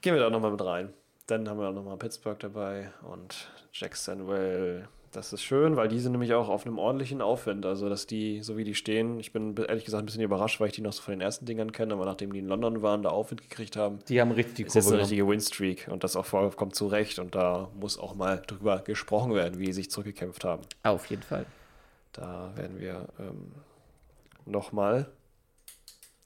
Gehen 0.00 0.14
wir 0.14 0.20
da 0.20 0.30
nochmal 0.30 0.52
mit 0.52 0.64
rein. 0.64 0.92
Dann 1.26 1.48
haben 1.48 1.60
wir 1.60 1.68
auch 1.68 1.74
nochmal 1.74 1.96
Pittsburgh 1.96 2.38
dabei 2.38 2.90
und 3.02 3.50
Jacksonville. 3.72 4.88
Das 5.12 5.32
ist 5.32 5.42
schön, 5.42 5.74
weil 5.74 5.88
die 5.88 5.98
sind 5.98 6.12
nämlich 6.12 6.34
auch 6.34 6.48
auf 6.48 6.64
einem 6.64 6.78
ordentlichen 6.78 7.20
Aufwind. 7.20 7.66
Also, 7.66 7.88
dass 7.88 8.06
die, 8.06 8.42
so 8.42 8.56
wie 8.56 8.62
die 8.62 8.76
stehen, 8.76 9.18
ich 9.18 9.32
bin 9.32 9.56
ehrlich 9.56 9.84
gesagt 9.84 10.02
ein 10.04 10.06
bisschen 10.06 10.22
überrascht, 10.22 10.60
weil 10.60 10.68
ich 10.68 10.74
die 10.74 10.82
noch 10.82 10.92
so 10.92 11.02
von 11.02 11.12
den 11.12 11.20
ersten 11.20 11.46
Dingern 11.46 11.72
kenne, 11.72 11.94
aber 11.94 12.04
nachdem 12.04 12.32
die 12.32 12.38
in 12.38 12.46
London 12.46 12.80
waren, 12.82 13.02
da 13.02 13.08
Aufwind 13.10 13.42
gekriegt 13.42 13.76
haben, 13.76 13.98
Die 14.08 14.20
haben 14.20 14.30
richtig 14.30 14.54
die 14.54 14.62
ist 14.62 14.74
jetzt 14.74 14.84
Kurve 14.84 14.96
eine 14.96 15.02
richtige 15.02 15.26
Winstreak 15.26 15.88
und 15.90 16.04
das 16.04 16.14
auch 16.14 16.26
vollkommen 16.26 16.72
zu 16.72 16.86
Recht. 16.86 17.18
Und 17.18 17.34
da 17.34 17.68
muss 17.74 17.98
auch 17.98 18.14
mal 18.14 18.40
drüber 18.46 18.78
gesprochen 18.78 19.34
werden, 19.34 19.58
wie 19.58 19.66
sie 19.66 19.72
sich 19.72 19.90
zurückgekämpft 19.90 20.44
haben. 20.44 20.62
Auf 20.84 21.06
jeden 21.06 21.22
Fall. 21.22 21.44
Da 22.12 22.52
werden 22.54 22.78
wir 22.78 23.08
ähm, 23.18 23.52
nochmal, 24.46 25.10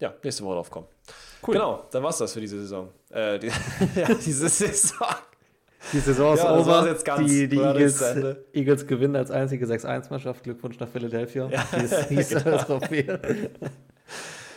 ja, 0.04 0.14
nächste 0.22 0.44
Woche 0.44 0.54
drauf 0.56 0.70
kommen. 0.70 0.86
Cool. 1.46 1.54
Genau, 1.54 1.84
dann 1.90 2.02
war's 2.02 2.18
das 2.18 2.32
für 2.32 2.40
diese 2.40 2.60
Saison. 2.60 2.88
Äh, 3.10 3.38
die, 3.38 3.46
ja, 3.96 4.08
diese 4.14 4.48
Saison. 4.48 5.06
Die 5.92 5.98
Saison 6.00 6.34
ist 6.34 6.42
Ja, 6.42 6.56
over. 6.58 6.86
jetzt 6.88 7.04
ganz. 7.04 7.28
die 7.28 7.46
die 7.48 7.58
War 7.58 7.74
Eagles? 7.74 8.02
Eagles 8.54 8.86
gewinnen 8.86 9.16
als 9.16 9.30
einzige 9.30 9.66
6-1-Mannschaft. 9.66 10.42
Glückwunsch 10.42 10.78
nach 10.80 10.88
Philadelphia. 10.88 11.48
Ja, 11.50 11.66
Hieß, 11.78 12.08
hieß 12.08 12.28
genau. 12.44 12.56
Trophäe. 12.58 13.18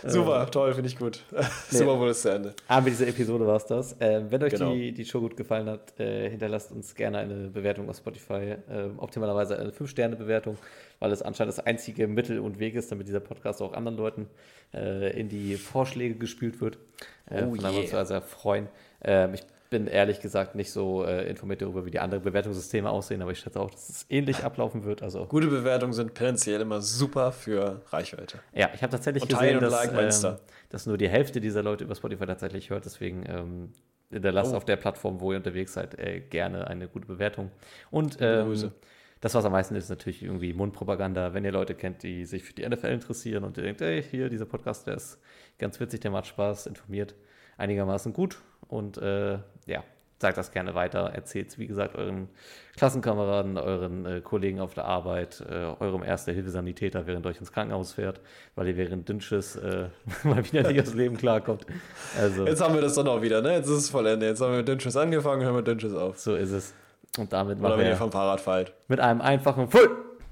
Super, 0.05 0.49
toll, 0.51 0.73
finde 0.73 0.89
ich 0.89 0.97
gut. 0.97 1.23
Super 1.69 1.97
wurde 1.99 2.11
es 2.11 2.21
zu 2.21 2.29
Ende. 2.29 2.53
Aber 2.67 2.81
mit 2.81 2.93
dieser 2.93 3.07
Episode 3.07 3.45
war 3.47 3.57
es 3.57 3.65
das. 3.65 3.95
Ähm, 3.99 4.27
wenn 4.29 4.41
euch 4.43 4.53
Genau. 4.53 4.71
die, 4.71 4.93
die 4.93 5.03
Show 5.03 5.19
gut 5.19 5.35
gefallen 5.35 5.67
hat, 5.67 5.99
äh, 5.99 6.29
hinterlasst 6.29 6.71
uns 6.71 6.93
gerne 6.93 7.17
eine 7.17 7.47
Bewertung 7.49 7.89
auf 7.89 7.97
Spotify. 7.97 8.55
Ähm, 8.69 8.93
optimalerweise 8.99 9.57
eine 9.59 9.71
5-Sterne-Bewertung, 9.71 10.57
weil 10.99 11.11
es 11.11 11.21
anscheinend 11.21 11.57
das 11.57 11.65
einzige 11.65 12.07
Mittel 12.07 12.39
und 12.39 12.59
Weg 12.59 12.75
ist, 12.75 12.91
damit 12.91 13.07
dieser 13.07 13.19
Podcast 13.19 13.61
auch 13.61 13.73
anderen 13.73 13.97
Leuten 13.97 14.27
äh, 14.73 15.17
in 15.19 15.29
die 15.29 15.55
Vorschläge 15.55 16.15
gespielt 16.15 16.61
wird. 16.61 16.77
Äh, 17.29 17.43
Oh 17.43 17.49
von 17.51 17.59
daher 17.59 17.79
uns 17.81 17.91
yeah. 17.91 18.05
sehr, 18.05 18.05
sehr 18.05 18.21
freuen. 18.21 18.67
Ähm, 19.03 19.33
ich 19.33 19.41
bin 19.69 19.85
ehrlich 19.87 20.21
gesagt 20.21 20.55
nicht 20.55 20.71
so 20.71 21.03
äh, 21.03 21.27
informiert 21.29 21.61
darüber, 21.61 21.85
wie 21.85 21.91
die 21.91 21.99
anderen 21.99 22.23
Bewertungssysteme 22.23 22.89
aussehen, 22.89 23.21
aber 23.21 23.31
ich 23.31 23.39
schätze 23.39 23.59
auch, 23.59 23.69
dass 23.69 23.89
es 23.89 24.05
ähnlich 24.09 24.43
ablaufen 24.45 24.85
wird. 24.85 25.03
Also 25.03 25.25
Gute 25.25 25.47
Bewertungen 25.47 25.91
sind 25.91 26.15
tendenziell 26.15 26.61
immer 26.61 26.79
super 26.81 27.33
für 27.33 27.81
Reichweite. 27.89 28.39
Ja, 28.53 28.69
ich 28.73 28.81
habe 28.81 28.91
tatsächlich 28.91 29.23
Und 29.23 29.29
gesehen, 29.29 29.59
dass, 29.59 29.85
Insta. 29.87 30.29
ähm, 30.29 30.35
dass 30.69 30.85
nur 30.85 30.97
die 30.97 31.09
Hälfte 31.09 31.41
dieser 31.41 31.63
Leute 31.63 31.83
über 31.83 31.95
Spotify 31.95 32.25
tatsächlich 32.25 32.69
hört. 32.69 32.85
Deswegen 32.85 33.23
ähm, 33.27 33.73
hinterlasst 34.09 34.53
Oh. 34.53 34.57
auf 34.57 34.63
der 34.63 34.77
Plattform, 34.77 35.19
wo 35.19 35.33
ihr 35.33 35.37
unterwegs 35.37 35.73
seid, 35.73 35.99
äh, 35.99 36.21
gerne 36.21 36.67
eine 36.67 36.87
gute 36.87 37.05
Bewertung. 37.05 37.51
Und 37.91 38.19
ähm, 38.21 38.45
Grüße. 38.47 38.71
Das, 39.21 39.33
was 39.33 39.45
am 39.45 39.51
meisten 39.51 39.75
ist, 39.75 39.85
ist 39.85 39.89
natürlich 39.89 40.23
irgendwie 40.23 40.53
Mundpropaganda. 40.53 41.33
Wenn 41.33 41.45
ihr 41.45 41.51
Leute 41.51 41.75
kennt, 41.75 42.03
die 42.03 42.25
sich 42.25 42.43
für 42.43 42.53
die 42.53 42.67
NFL 42.67 42.87
interessieren 42.87 43.43
und 43.43 43.57
ihr 43.57 43.63
denkt, 43.63 43.81
ey, 43.81 44.03
hier, 44.03 44.29
dieser 44.29 44.45
Podcast, 44.45 44.87
der 44.87 44.95
ist 44.95 45.19
ganz 45.57 45.79
witzig, 45.79 46.01
der 46.01 46.11
macht 46.11 46.27
Spaß, 46.27 46.67
informiert 46.67 47.15
einigermaßen 47.57 48.13
gut. 48.13 48.37
Und 48.67 48.97
äh, 48.97 49.39
ja, 49.65 49.83
sagt 50.19 50.37
das 50.37 50.51
gerne 50.51 50.75
weiter. 50.75 51.11
Erzählt 51.13 51.49
es, 51.49 51.57
wie 51.57 51.67
gesagt, 51.67 51.95
euren 51.95 52.29
Klassenkameraden, 52.75 53.57
euren 53.57 54.05
äh, 54.05 54.21
Kollegen 54.21 54.59
auf 54.59 54.73
der 54.73 54.85
Arbeit, 54.85 55.43
äh, 55.49 55.53
eurem 55.79 56.03
Erste-Hilfe-Sanitäter, 56.03 57.07
während 57.07 57.25
ihr 57.25 57.29
euch 57.29 57.39
ins 57.39 57.51
Krankenhaus 57.51 57.93
fährt, 57.93 58.21
weil 58.55 58.67
ihr 58.67 58.77
während 58.77 59.07
Dünnschiss 59.09 59.55
äh, 59.55 59.89
mal 60.23 60.43
wieder 60.45 60.69
nicht 60.69 60.81
aufs 60.81 60.93
Leben 60.93 61.17
klarkommt. 61.17 61.65
Also, 62.19 62.45
Jetzt 62.45 62.61
haben 62.61 62.73
wir 62.73 62.81
das 62.81 62.95
dann 62.95 63.07
auch 63.07 63.21
wieder, 63.21 63.41
ne? 63.41 63.53
Jetzt 63.53 63.67
ist 63.67 63.77
es 63.77 63.89
vollendet. 63.89 64.29
Jetzt 64.29 64.41
haben 64.41 64.51
wir 64.51 64.57
mit 64.57 64.67
Dünnschiss 64.67 64.95
angefangen, 64.95 65.43
hören 65.43 65.55
wir 65.55 65.63
Dünnschiss 65.63 65.93
auf. 65.93 66.19
so 66.19 66.35
ist 66.35 66.51
es. 66.51 66.73
Und 67.17 67.33
damit 67.33 67.59
Oder 67.59 67.77
wenn 67.77 67.87
ihr 67.87 67.95
vom 67.95 68.11
Fahrrad 68.11 68.39
fallt. 68.41 68.73
mit 68.87 68.99
einem 68.99 69.21
einfachen 69.21 69.69
Full 69.69 69.89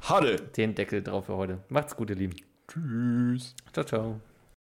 Huddle! 0.09 0.35
den 0.35 0.75
Deckel 0.75 1.01
drauf 1.01 1.25
für 1.25 1.35
heute. 1.35 1.59
Macht's 1.69 1.95
gut, 1.95 2.09
ihr 2.09 2.15
Lieben. 2.15 2.35
Tschüss. 2.67 3.55
Ciao, 3.73 3.85
ciao. 3.85 4.19